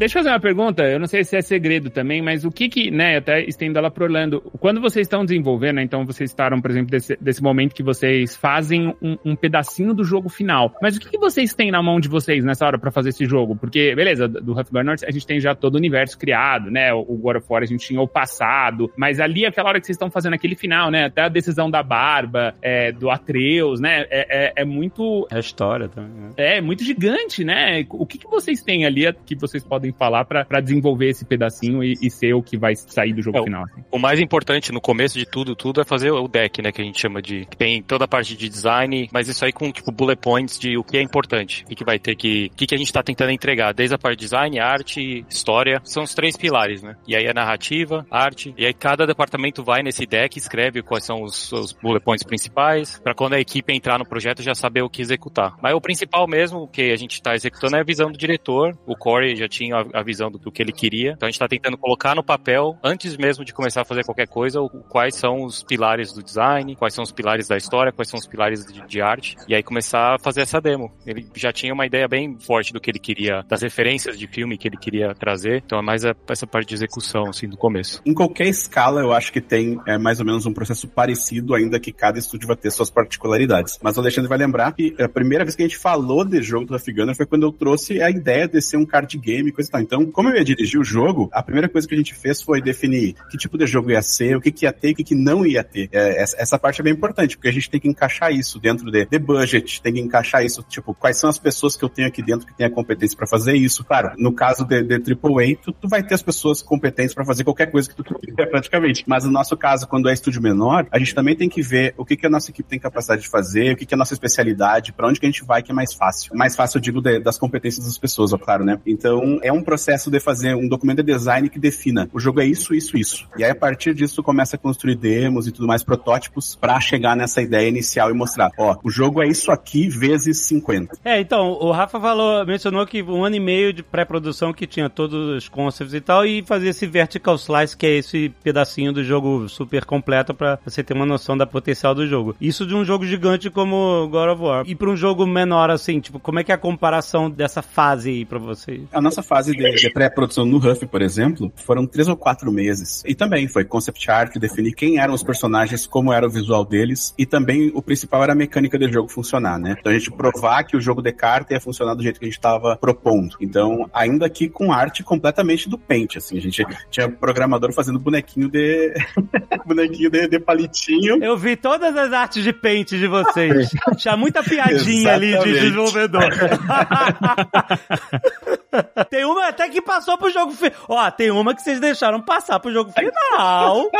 Deixa 0.00 0.18
eu 0.18 0.22
fazer 0.22 0.32
uma 0.32 0.40
pergunta, 0.40 0.82
eu 0.84 0.98
não 0.98 1.06
sei 1.06 1.22
se 1.24 1.36
é 1.36 1.42
segredo 1.42 1.90
também, 1.90 2.22
mas 2.22 2.42
o 2.42 2.50
que 2.50 2.70
que, 2.70 2.90
né, 2.90 3.18
até 3.18 3.44
estendo 3.44 3.78
ela 3.78 3.90
pro 3.90 4.04
Orlando, 4.04 4.40
quando 4.58 4.80
vocês 4.80 5.04
estão 5.04 5.26
desenvolvendo, 5.26 5.76
né, 5.76 5.82
então 5.82 6.06
vocês 6.06 6.30
estavam, 6.30 6.58
por 6.58 6.70
exemplo, 6.70 6.90
desse, 6.90 7.18
desse 7.20 7.42
momento 7.42 7.74
que 7.74 7.82
vocês 7.82 8.34
fazem 8.34 8.96
um, 9.02 9.18
um, 9.22 9.36
pedacinho 9.36 9.92
do 9.92 10.02
jogo 10.02 10.30
final, 10.30 10.74
mas 10.80 10.96
o 10.96 11.00
que 11.00 11.10
que 11.10 11.18
vocês 11.18 11.52
têm 11.52 11.70
na 11.70 11.82
mão 11.82 12.00
de 12.00 12.08
vocês 12.08 12.42
nessa 12.42 12.64
hora 12.64 12.78
para 12.78 12.90
fazer 12.90 13.10
esse 13.10 13.26
jogo? 13.26 13.54
Porque, 13.54 13.94
beleza, 13.94 14.26
do 14.26 14.58
Huffburners 14.58 15.02
a 15.02 15.10
gente 15.10 15.26
tem 15.26 15.38
já 15.38 15.54
todo 15.54 15.74
o 15.74 15.76
universo 15.76 16.16
criado, 16.16 16.70
né, 16.70 16.94
o 16.94 17.18
God 17.18 17.36
of 17.36 17.46
War 17.50 17.62
a 17.62 17.66
gente 17.66 17.86
tinha 17.86 18.00
o 18.00 18.08
passado, 18.08 18.90
mas 18.96 19.20
ali 19.20 19.44
aquela 19.44 19.68
hora 19.68 19.80
que 19.80 19.84
vocês 19.84 19.96
estão 19.96 20.10
fazendo 20.10 20.32
aquele 20.32 20.56
final, 20.56 20.90
né, 20.90 21.08
até 21.08 21.24
a 21.24 21.28
decisão 21.28 21.70
da 21.70 21.82
Barba, 21.82 22.54
é, 22.62 22.90
do 22.90 23.10
Atreus, 23.10 23.80
né, 23.80 24.06
é, 24.08 24.46
é, 24.46 24.52
é 24.62 24.64
muito... 24.64 25.28
É 25.30 25.36
a 25.36 25.40
história 25.40 25.90
também, 25.90 26.10
né? 26.10 26.30
É, 26.38 26.58
muito 26.62 26.82
gigante, 26.84 27.44
né, 27.44 27.84
o 27.90 28.06
que 28.06 28.16
que 28.16 28.26
vocês 28.26 28.62
têm 28.62 28.86
ali 28.86 29.00
que 29.26 29.34
vocês 29.34 29.62
podem 29.62 29.89
falar 29.92 30.24
para 30.24 30.60
desenvolver 30.60 31.08
esse 31.08 31.24
pedacinho 31.24 31.82
e, 31.82 31.94
e, 32.00 32.10
ser 32.10 32.34
o 32.34 32.42
que 32.42 32.56
vai 32.56 32.74
sair 32.74 33.12
do 33.12 33.22
jogo 33.22 33.38
é, 33.38 33.42
final. 33.42 33.64
Assim. 33.64 33.84
O 33.90 33.98
mais 33.98 34.20
importante 34.20 34.72
no 34.72 34.80
começo 34.80 35.18
de 35.18 35.26
tudo, 35.26 35.54
tudo 35.54 35.80
é 35.80 35.84
fazer 35.84 36.10
o 36.10 36.28
deck, 36.28 36.62
né, 36.62 36.72
que 36.72 36.80
a 36.80 36.84
gente 36.84 37.00
chama 37.00 37.20
de 37.22 37.46
que 37.46 37.56
tem 37.56 37.82
toda 37.82 38.04
a 38.04 38.08
parte 38.08 38.36
de 38.36 38.48
design, 38.48 39.08
mas 39.12 39.28
isso 39.28 39.44
aí 39.44 39.52
com 39.52 39.70
tipo 39.70 39.90
bullet 39.92 40.20
points 40.20 40.58
de 40.58 40.76
o 40.76 40.84
que 40.84 40.96
é 40.96 41.02
importante, 41.02 41.64
o 41.64 41.68
que, 41.68 41.74
que 41.76 41.84
vai 41.84 41.98
ter 41.98 42.14
que, 42.14 42.50
o 42.52 42.56
que, 42.56 42.66
que 42.66 42.74
a 42.74 42.78
gente 42.78 42.88
está 42.88 43.02
tentando 43.02 43.30
entregar, 43.30 43.72
desde 43.72 43.94
a 43.94 43.98
parte 43.98 44.18
de 44.18 44.24
design, 44.24 44.58
arte, 44.58 45.24
história, 45.28 45.80
são 45.84 46.02
os 46.02 46.14
três 46.14 46.36
pilares, 46.36 46.82
né? 46.82 46.96
E 47.06 47.16
aí 47.16 47.26
a 47.28 47.34
narrativa, 47.34 48.06
arte, 48.10 48.54
e 48.56 48.66
aí 48.66 48.74
cada 48.74 49.06
departamento 49.06 49.62
vai 49.62 49.82
nesse 49.82 50.06
deck, 50.06 50.38
escreve 50.38 50.82
quais 50.82 51.04
são 51.04 51.22
os, 51.22 51.52
os 51.52 51.72
bullet 51.72 52.04
points 52.04 52.24
principais, 52.24 52.98
para 52.98 53.14
quando 53.14 53.34
a 53.34 53.40
equipe 53.40 53.72
entrar 53.72 53.98
no 53.98 54.04
projeto 54.04 54.42
já 54.42 54.54
saber 54.54 54.82
o 54.82 54.90
que 54.90 55.02
executar. 55.02 55.54
Mas 55.62 55.74
o 55.74 55.80
principal 55.80 56.26
mesmo 56.26 56.68
que 56.68 56.90
a 56.90 56.96
gente 56.96 57.14
está 57.14 57.34
executando 57.34 57.76
é 57.76 57.80
a 57.80 57.84
visão 57.84 58.10
do 58.10 58.18
diretor. 58.18 58.76
O 58.86 58.96
Corey 58.96 59.36
já 59.36 59.48
tinha 59.48 59.79
a, 59.92 60.02
visão 60.02 60.30
do, 60.30 60.38
do 60.38 60.50
que 60.50 60.62
ele 60.62 60.72
queria. 60.72 61.12
Então 61.12 61.26
a 61.26 61.30
gente 61.30 61.38
tá 61.38 61.48
tentando 61.48 61.76
colocar 61.76 62.14
no 62.14 62.22
papel, 62.22 62.78
antes 62.82 63.16
mesmo 63.16 63.44
de 63.44 63.52
começar 63.52 63.82
a 63.82 63.84
fazer 63.84 64.04
qualquer 64.04 64.26
coisa, 64.26 64.60
o, 64.60 64.68
quais 64.68 65.14
são 65.14 65.44
os 65.44 65.62
pilares 65.62 66.12
do 66.12 66.22
design, 66.22 66.74
quais 66.76 66.94
são 66.94 67.02
os 67.02 67.12
pilares 67.12 67.48
da 67.48 67.56
história, 67.56 67.92
quais 67.92 68.08
são 68.08 68.18
os 68.18 68.26
pilares 68.26 68.64
de, 68.64 68.86
de 68.86 69.00
arte, 69.00 69.36
e 69.48 69.54
aí 69.54 69.62
começar 69.62 70.14
a 70.14 70.18
fazer 70.18 70.42
essa 70.42 70.60
demo. 70.60 70.92
Ele 71.06 71.26
já 71.34 71.52
tinha 71.52 71.72
uma 71.72 71.86
ideia 71.86 72.08
bem 72.08 72.38
forte 72.40 72.72
do 72.72 72.80
que 72.80 72.90
ele 72.90 72.98
queria, 72.98 73.42
das 73.48 73.62
referências 73.62 74.18
de 74.18 74.26
filme 74.26 74.58
que 74.58 74.68
ele 74.68 74.76
queria 74.76 75.14
trazer, 75.14 75.62
então 75.64 75.78
é 75.78 75.82
mais 75.82 76.04
a, 76.04 76.14
essa 76.28 76.46
parte 76.46 76.68
de 76.68 76.74
execução, 76.74 77.28
assim, 77.28 77.48
do 77.48 77.56
começo. 77.56 78.02
Em 78.04 78.14
qualquer 78.14 78.48
escala, 78.48 79.00
eu 79.00 79.12
acho 79.12 79.32
que 79.32 79.40
tem 79.40 79.80
é, 79.86 79.98
mais 79.98 80.20
ou 80.20 80.26
menos 80.26 80.46
um 80.46 80.52
processo 80.52 80.88
parecido, 80.88 81.54
ainda 81.54 81.78
que 81.78 81.92
cada 81.92 82.18
estúdio 82.18 82.46
vai 82.46 82.56
ter 82.56 82.70
suas 82.70 82.90
particularidades. 82.90 83.78
Mas 83.82 83.96
o 83.96 84.00
Alexandre 84.00 84.28
vai 84.28 84.38
lembrar 84.38 84.72
que 84.72 84.94
a 84.98 85.08
primeira 85.08 85.44
vez 85.44 85.54
que 85.54 85.62
a 85.62 85.66
gente 85.66 85.78
falou 85.78 86.24
de 86.24 86.42
jogo 86.42 86.66
do 86.66 86.74
Afghaner 86.74 87.14
foi 87.14 87.26
quando 87.26 87.44
eu 87.44 87.52
trouxe 87.52 88.02
a 88.02 88.10
ideia 88.10 88.48
de 88.48 88.60
ser 88.60 88.76
um 88.76 88.86
card 88.86 89.16
game 89.18 89.52
coisa 89.52 89.69
tal. 89.70 89.80
Então, 89.80 90.06
como 90.10 90.28
eu 90.28 90.36
ia 90.36 90.44
dirigir 90.44 90.80
o 90.80 90.84
jogo, 90.84 91.28
a 91.32 91.42
primeira 91.42 91.68
coisa 91.68 91.86
que 91.86 91.94
a 91.94 91.98
gente 91.98 92.14
fez 92.14 92.42
foi 92.42 92.60
definir 92.60 93.14
que 93.30 93.36
tipo 93.36 93.56
de 93.56 93.66
jogo 93.66 93.90
ia 93.90 94.02
ser, 94.02 94.36
o 94.36 94.40
que, 94.40 94.50
que 94.50 94.64
ia 94.64 94.72
ter 94.72 94.90
e 94.90 94.92
o 94.92 94.94
que, 94.96 95.04
que 95.04 95.14
não 95.14 95.46
ia 95.46 95.62
ter. 95.62 95.88
É, 95.92 96.22
essa, 96.22 96.36
essa 96.38 96.58
parte 96.58 96.80
é 96.80 96.84
bem 96.84 96.92
importante, 96.92 97.36
porque 97.36 97.48
a 97.48 97.52
gente 97.52 97.70
tem 97.70 97.80
que 97.80 97.88
encaixar 97.88 98.32
isso 98.32 98.58
dentro 98.58 98.90
de, 98.90 99.06
de 99.06 99.18
budget, 99.18 99.80
tem 99.82 99.94
que 99.94 100.00
encaixar 100.00 100.44
isso, 100.44 100.62
tipo, 100.68 100.94
quais 100.94 101.16
são 101.16 101.30
as 101.30 101.38
pessoas 101.38 101.76
que 101.76 101.84
eu 101.84 101.88
tenho 101.88 102.08
aqui 102.08 102.22
dentro 102.22 102.46
que 102.46 102.54
têm 102.54 102.66
a 102.66 102.70
competência 102.70 103.16
para 103.16 103.26
fazer 103.26 103.54
isso. 103.54 103.84
Claro, 103.84 104.12
no 104.18 104.32
caso 104.32 104.64
de, 104.64 104.82
de 104.82 104.94
AAA, 104.94 105.56
tu, 105.62 105.72
tu 105.72 105.88
vai 105.88 106.02
ter 106.02 106.14
as 106.14 106.22
pessoas 106.22 106.62
competentes 106.62 107.14
para 107.14 107.24
fazer 107.24 107.44
qualquer 107.44 107.70
coisa 107.70 107.88
que 107.88 107.94
tu 107.94 108.02
quiser, 108.02 108.46
praticamente. 108.50 109.04
Mas 109.06 109.24
no 109.24 109.30
nosso 109.30 109.56
caso, 109.56 109.86
quando 109.86 110.08
é 110.08 110.12
estúdio 110.12 110.42
menor, 110.42 110.86
a 110.90 110.98
gente 110.98 111.14
também 111.14 111.36
tem 111.36 111.48
que 111.48 111.62
ver 111.62 111.94
o 111.96 112.04
que, 112.04 112.16
que 112.16 112.26
a 112.26 112.30
nossa 112.30 112.50
equipe 112.50 112.68
tem 112.68 112.78
capacidade 112.78 113.22
de 113.22 113.28
fazer, 113.28 113.72
o 113.72 113.76
que, 113.76 113.86
que 113.86 113.94
é 113.94 113.96
a 113.96 113.98
nossa 113.98 114.14
especialidade, 114.14 114.92
para 114.92 115.06
onde 115.06 115.20
que 115.20 115.26
a 115.26 115.30
gente 115.30 115.44
vai 115.44 115.62
que 115.62 115.70
é 115.70 115.74
mais 115.74 115.94
fácil. 115.94 116.34
Mais 116.34 116.56
fácil, 116.56 116.78
eu 116.78 116.82
digo, 116.82 117.00
de, 117.00 117.20
das 117.20 117.38
competências 117.38 117.84
das 117.84 117.98
pessoas, 117.98 118.32
ó, 118.32 118.38
claro, 118.38 118.64
né? 118.64 118.80
Então, 118.86 119.38
é 119.42 119.49
um 119.52 119.62
processo 119.62 120.10
de 120.10 120.20
fazer 120.20 120.54
um 120.54 120.68
documento 120.68 121.02
de 121.02 121.12
design 121.12 121.48
que 121.48 121.58
defina 121.58 122.08
o 122.12 122.20
jogo 122.20 122.40
é 122.40 122.46
isso, 122.46 122.74
isso, 122.74 122.96
isso. 122.96 123.28
E 123.36 123.44
aí, 123.44 123.50
a 123.50 123.54
partir 123.54 123.94
disso, 123.94 124.22
começa 124.22 124.56
a 124.56 124.58
construir 124.58 124.96
demos 124.96 125.46
e 125.46 125.52
tudo 125.52 125.66
mais, 125.66 125.82
protótipos, 125.82 126.56
para 126.56 126.78
chegar 126.80 127.16
nessa 127.16 127.40
ideia 127.40 127.68
inicial 127.68 128.10
e 128.10 128.14
mostrar, 128.14 128.50
ó, 128.58 128.76
o 128.82 128.90
jogo 128.90 129.22
é 129.22 129.28
isso 129.28 129.50
aqui 129.50 129.88
vezes 129.88 130.38
50. 130.46 130.98
É, 131.04 131.20
então, 131.20 131.52
o 131.52 131.70
Rafa 131.70 132.00
falou, 132.00 132.44
mencionou 132.44 132.86
que 132.86 133.02
um 133.02 133.24
ano 133.24 133.36
e 133.36 133.40
meio 133.40 133.72
de 133.72 133.82
pré-produção 133.82 134.52
que 134.52 134.66
tinha 134.66 134.90
todos 134.90 135.36
os 135.36 135.48
concepts 135.48 135.94
e 135.94 136.00
tal, 136.00 136.26
e 136.26 136.42
fazer 136.42 136.68
esse 136.68 136.86
vertical 136.86 137.36
slice, 137.36 137.76
que 137.76 137.86
é 137.86 137.96
esse 137.96 138.28
pedacinho 138.42 138.92
do 138.92 139.02
jogo 139.02 139.48
super 139.48 139.84
completo 139.84 140.34
para 140.34 140.58
você 140.64 140.82
ter 140.82 140.94
uma 140.94 141.06
noção 141.06 141.36
da 141.36 141.46
potencial 141.46 141.94
do 141.94 142.06
jogo. 142.06 142.36
Isso 142.40 142.66
de 142.66 142.74
um 142.74 142.84
jogo 142.84 143.06
gigante 143.06 143.50
como 143.50 144.08
God 144.08 144.30
of 144.30 144.42
War. 144.42 144.64
E 144.66 144.74
para 144.74 144.90
um 144.90 144.96
jogo 144.96 145.26
menor, 145.26 145.70
assim, 145.70 146.00
tipo, 146.00 146.18
como 146.18 146.38
é 146.38 146.44
que 146.44 146.52
é 146.52 146.54
a 146.54 146.58
comparação 146.58 147.30
dessa 147.30 147.62
fase 147.62 148.10
aí 148.10 148.24
pra 148.24 148.38
vocês? 148.38 148.82
A 148.92 149.00
nossa 149.00 149.22
fase 149.22 149.39
de, 149.46 149.52
de 149.52 149.92
pré-produção 149.92 150.44
no 150.44 150.58
Huff, 150.58 150.86
por 150.86 151.02
exemplo, 151.02 151.52
foram 151.56 151.86
três 151.86 152.08
ou 152.08 152.16
quatro 152.16 152.50
meses. 152.52 153.02
E 153.06 153.14
também 153.14 153.48
foi 153.48 153.64
concept 153.64 154.10
art, 154.10 154.36
definir 154.36 154.72
quem 154.72 154.98
eram 154.98 155.14
os 155.14 155.22
personagens, 155.22 155.86
como 155.86 156.12
era 156.12 156.26
o 156.26 156.30
visual 156.30 156.64
deles, 156.64 157.14
e 157.18 157.26
também 157.26 157.70
o 157.74 157.82
principal 157.82 158.22
era 158.22 158.32
a 158.32 158.36
mecânica 158.36 158.78
do 158.78 158.90
jogo 158.90 159.08
funcionar, 159.08 159.58
né? 159.58 159.76
Então 159.78 159.92
a 159.92 159.98
gente 159.98 160.10
provar 160.10 160.64
que 160.64 160.76
o 160.76 160.80
jogo 160.80 161.02
de 161.02 161.12
carta 161.12 161.54
ia 161.54 161.60
funcionar 161.60 161.94
do 161.94 162.02
jeito 162.02 162.18
que 162.18 162.26
a 162.26 162.28
gente 162.28 162.38
estava 162.38 162.76
propondo. 162.76 163.36
Então, 163.40 163.88
ainda 163.92 164.26
aqui 164.26 164.48
com 164.48 164.72
arte 164.72 165.02
completamente 165.02 165.68
do 165.68 165.78
Paint, 165.78 166.16
assim, 166.16 166.38
a 166.38 166.40
gente 166.40 166.64
tinha 166.90 167.08
programador 167.08 167.72
fazendo 167.72 167.98
bonequinho 167.98 168.48
de 168.48 168.94
bonequinho 169.66 170.10
de, 170.10 170.28
de 170.28 170.40
palitinho. 170.40 171.22
Eu 171.22 171.36
vi 171.36 171.56
todas 171.56 171.96
as 171.96 172.12
artes 172.12 172.42
de 172.42 172.52
Paint 172.52 172.90
de 172.90 173.06
vocês. 173.06 173.70
Tinha 173.96 174.16
muita 174.16 174.42
piadinha 174.42 175.14
ali 175.14 175.38
de 175.38 175.52
desenvolvedor. 175.52 176.30
tem 179.10 179.24
uma 179.24 179.48
até 179.48 179.68
que 179.68 179.80
passou 179.82 180.16
pro 180.18 180.30
jogo 180.30 180.52
final. 180.52 180.72
Ó, 180.88 181.10
tem 181.10 181.30
uma 181.30 181.54
que 181.54 181.62
vocês 181.62 181.80
deixaram 181.80 182.20
passar 182.20 182.58
pro 182.60 182.72
jogo 182.72 182.92
final. 182.92 183.90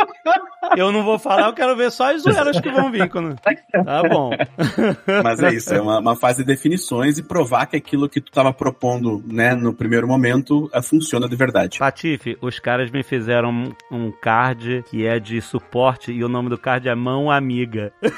Eu 0.75 0.91
não 0.91 1.03
vou 1.03 1.17
falar, 1.19 1.47
eu 1.47 1.53
quero 1.53 1.75
ver 1.75 1.91
só 1.91 2.13
as 2.13 2.21
zoeiras 2.21 2.59
que 2.59 2.69
vão 2.71 2.91
vir. 2.91 3.09
Quando... 3.09 3.35
Tá 3.35 4.03
bom. 4.07 4.31
Mas 5.23 5.41
é 5.43 5.53
isso, 5.53 5.73
é 5.73 5.81
uma, 5.81 5.99
uma 5.99 6.15
fase 6.15 6.39
de 6.39 6.45
definições 6.45 7.17
e 7.17 7.23
provar 7.23 7.65
que 7.65 7.75
aquilo 7.75 8.07
que 8.09 8.21
tu 8.21 8.27
estava 8.27 8.53
propondo, 8.53 9.23
né, 9.25 9.53
no 9.55 9.73
primeiro 9.73 10.07
momento, 10.07 10.69
eh, 10.73 10.81
funciona 10.81 11.27
de 11.27 11.35
verdade. 11.35 11.79
Patife, 11.79 12.37
os 12.41 12.59
caras 12.59 12.91
me 12.91 13.03
fizeram 13.03 13.49
um- 13.49 13.73
um 13.91 14.11
card 14.11 14.83
que 14.89 15.05
é 15.05 15.19
de 15.19 15.41
suporte 15.41 16.11
e 16.11 16.23
o 16.23 16.29
nome 16.29 16.49
do 16.49 16.57
card 16.57 16.87
é 16.87 16.95
Mão 16.95 17.29
Amiga. 17.31 17.91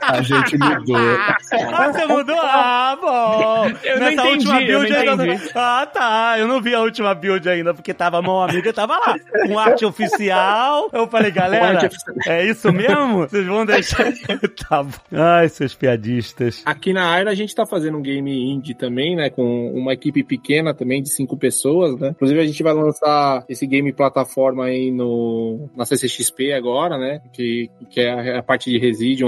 A 0.00 0.22
gente 0.22 0.58
mudou. 0.58 0.96
Ah, 0.96 1.92
você 1.92 2.06
mudou? 2.06 2.36
Ah, 2.38 2.98
bom. 3.00 3.78
Eu 3.82 3.98
não 3.98 4.06
Nessa 4.06 4.12
entendi, 4.12 4.28
última 4.48 4.62
eu 4.62 4.66
build 4.80 4.92
não 4.92 5.12
ainda. 5.12 5.26
entendi. 5.26 5.50
Ah, 5.54 5.88
tá. 5.92 6.34
Eu 6.38 6.48
não 6.48 6.60
vi 6.60 6.74
a 6.74 6.80
última 6.80 7.14
build 7.14 7.48
ainda, 7.48 7.72
porque 7.74 7.94
tava 7.94 8.20
mão 8.20 8.42
amiga, 8.42 8.72
tava 8.72 8.98
lá. 8.98 9.16
Com 9.46 9.58
arte 9.58 9.84
oficial. 9.84 10.90
Eu 10.92 11.06
falei, 11.08 11.30
galera, 11.30 11.88
é 12.26 12.44
isso 12.46 12.72
mesmo? 12.72 13.18
Vocês 13.18 13.46
vão 13.46 13.64
deixar. 13.64 14.12
tá 14.68 14.82
bom. 14.82 14.92
Ai, 15.12 15.48
seus 15.48 15.74
piadistas. 15.74 16.62
Aqui 16.64 16.92
na 16.92 17.10
Aira 17.10 17.30
a 17.30 17.34
gente 17.34 17.54
tá 17.54 17.64
fazendo 17.66 17.98
um 17.98 18.02
game 18.02 18.52
indie 18.52 18.74
também, 18.74 19.16
né? 19.16 19.30
Com 19.30 19.72
uma 19.72 19.92
equipe 19.92 20.22
pequena 20.22 20.74
também 20.74 21.02
de 21.02 21.08
cinco 21.10 21.36
pessoas, 21.36 21.98
né? 21.98 22.08
Inclusive 22.10 22.40
a 22.40 22.46
gente 22.46 22.62
vai 22.62 22.74
lançar 22.74 23.44
esse 23.48 23.66
game 23.66 23.92
plataforma 23.92 24.66
aí 24.66 24.90
no, 24.90 25.68
na 25.76 25.84
CCXP 25.84 26.52
agora, 26.52 26.98
né? 26.98 27.20
Que, 27.32 27.70
que 27.90 28.00
é 28.00 28.38
a, 28.38 28.42
parte 28.42 28.70
de 28.70 28.78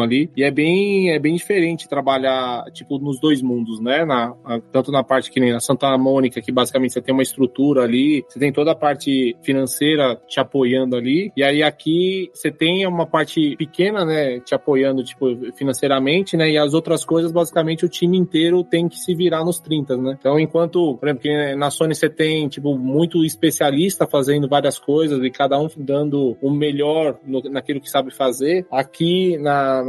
Ali. 0.03 0.31
E 0.37 0.43
é 0.43 0.51
bem, 0.51 1.11
é 1.11 1.19
bem 1.19 1.35
diferente 1.35 1.89
trabalhar, 1.89 2.65
tipo, 2.73 2.99
nos 2.99 3.19
dois 3.21 3.41
mundos, 3.43 3.81
né? 3.81 4.05
Na, 4.05 4.35
a- 4.45 4.61
tanto 4.73 4.91
na 4.93 5.03
parte 5.03 5.31
que 5.31 5.41
nem 5.41 5.53
na 5.53 5.61
Santa 5.61 5.97
Mônica, 5.99 6.41
que 6.41 6.53
basicamente 6.53 6.93
você 6.93 7.01
tem 7.03 7.13
uma 7.15 7.23
estrutura 7.23 7.83
ali, 7.83 8.25
você 8.29 8.39
tem 8.39 8.53
toda 8.53 8.73
a 8.73 8.75
parte 8.75 9.37
financeira 9.43 10.21
te 10.29 10.41
apoiando 10.41 10.97
ali. 10.97 11.33
E 11.37 11.43
aí 11.43 11.63
aqui 11.63 12.31
você 12.33 12.51
tem 12.51 12.87
uma 12.87 13.07
parte 13.07 13.57
pequena, 13.57 14.05
né? 14.05 14.41
Te 14.41 14.55
apoiando, 14.55 15.03
tipo, 15.05 15.27
financeiramente, 15.57 16.37
né? 16.37 16.51
E 16.51 16.59
as 16.59 16.75
outras 16.75 17.05
coisas, 17.05 17.33
basicamente, 17.33 17.85
o 17.85 17.89
time 17.89 18.17
inteiro 18.19 18.63
tem 18.65 18.89
que 18.89 18.99
se 18.99 19.15
virar 19.15 19.45
nos 19.45 19.59
30, 19.61 19.97
né? 19.97 20.17
Então, 20.19 20.39
enquanto, 20.39 20.97
por 20.97 21.09
exemplo, 21.09 21.25
na 21.59 21.71
Sony 21.71 21.95
você 21.95 22.09
tem, 22.09 22.49
tipo, 22.49 22.77
muito 22.79 23.25
especialista 23.25 24.07
fazendo 24.07 24.49
várias 24.49 24.79
coisas 24.79 25.23
e 25.23 25.31
cada 25.31 25.59
um 25.59 25.69
dando 25.77 26.37
o 26.41 26.51
melhor 26.51 27.19
no- 27.27 27.43
naquilo 27.51 27.81
que 27.81 27.91
sabe 27.91 28.11
fazer, 28.15 28.67
aqui 28.71 29.37
na, 29.39 29.84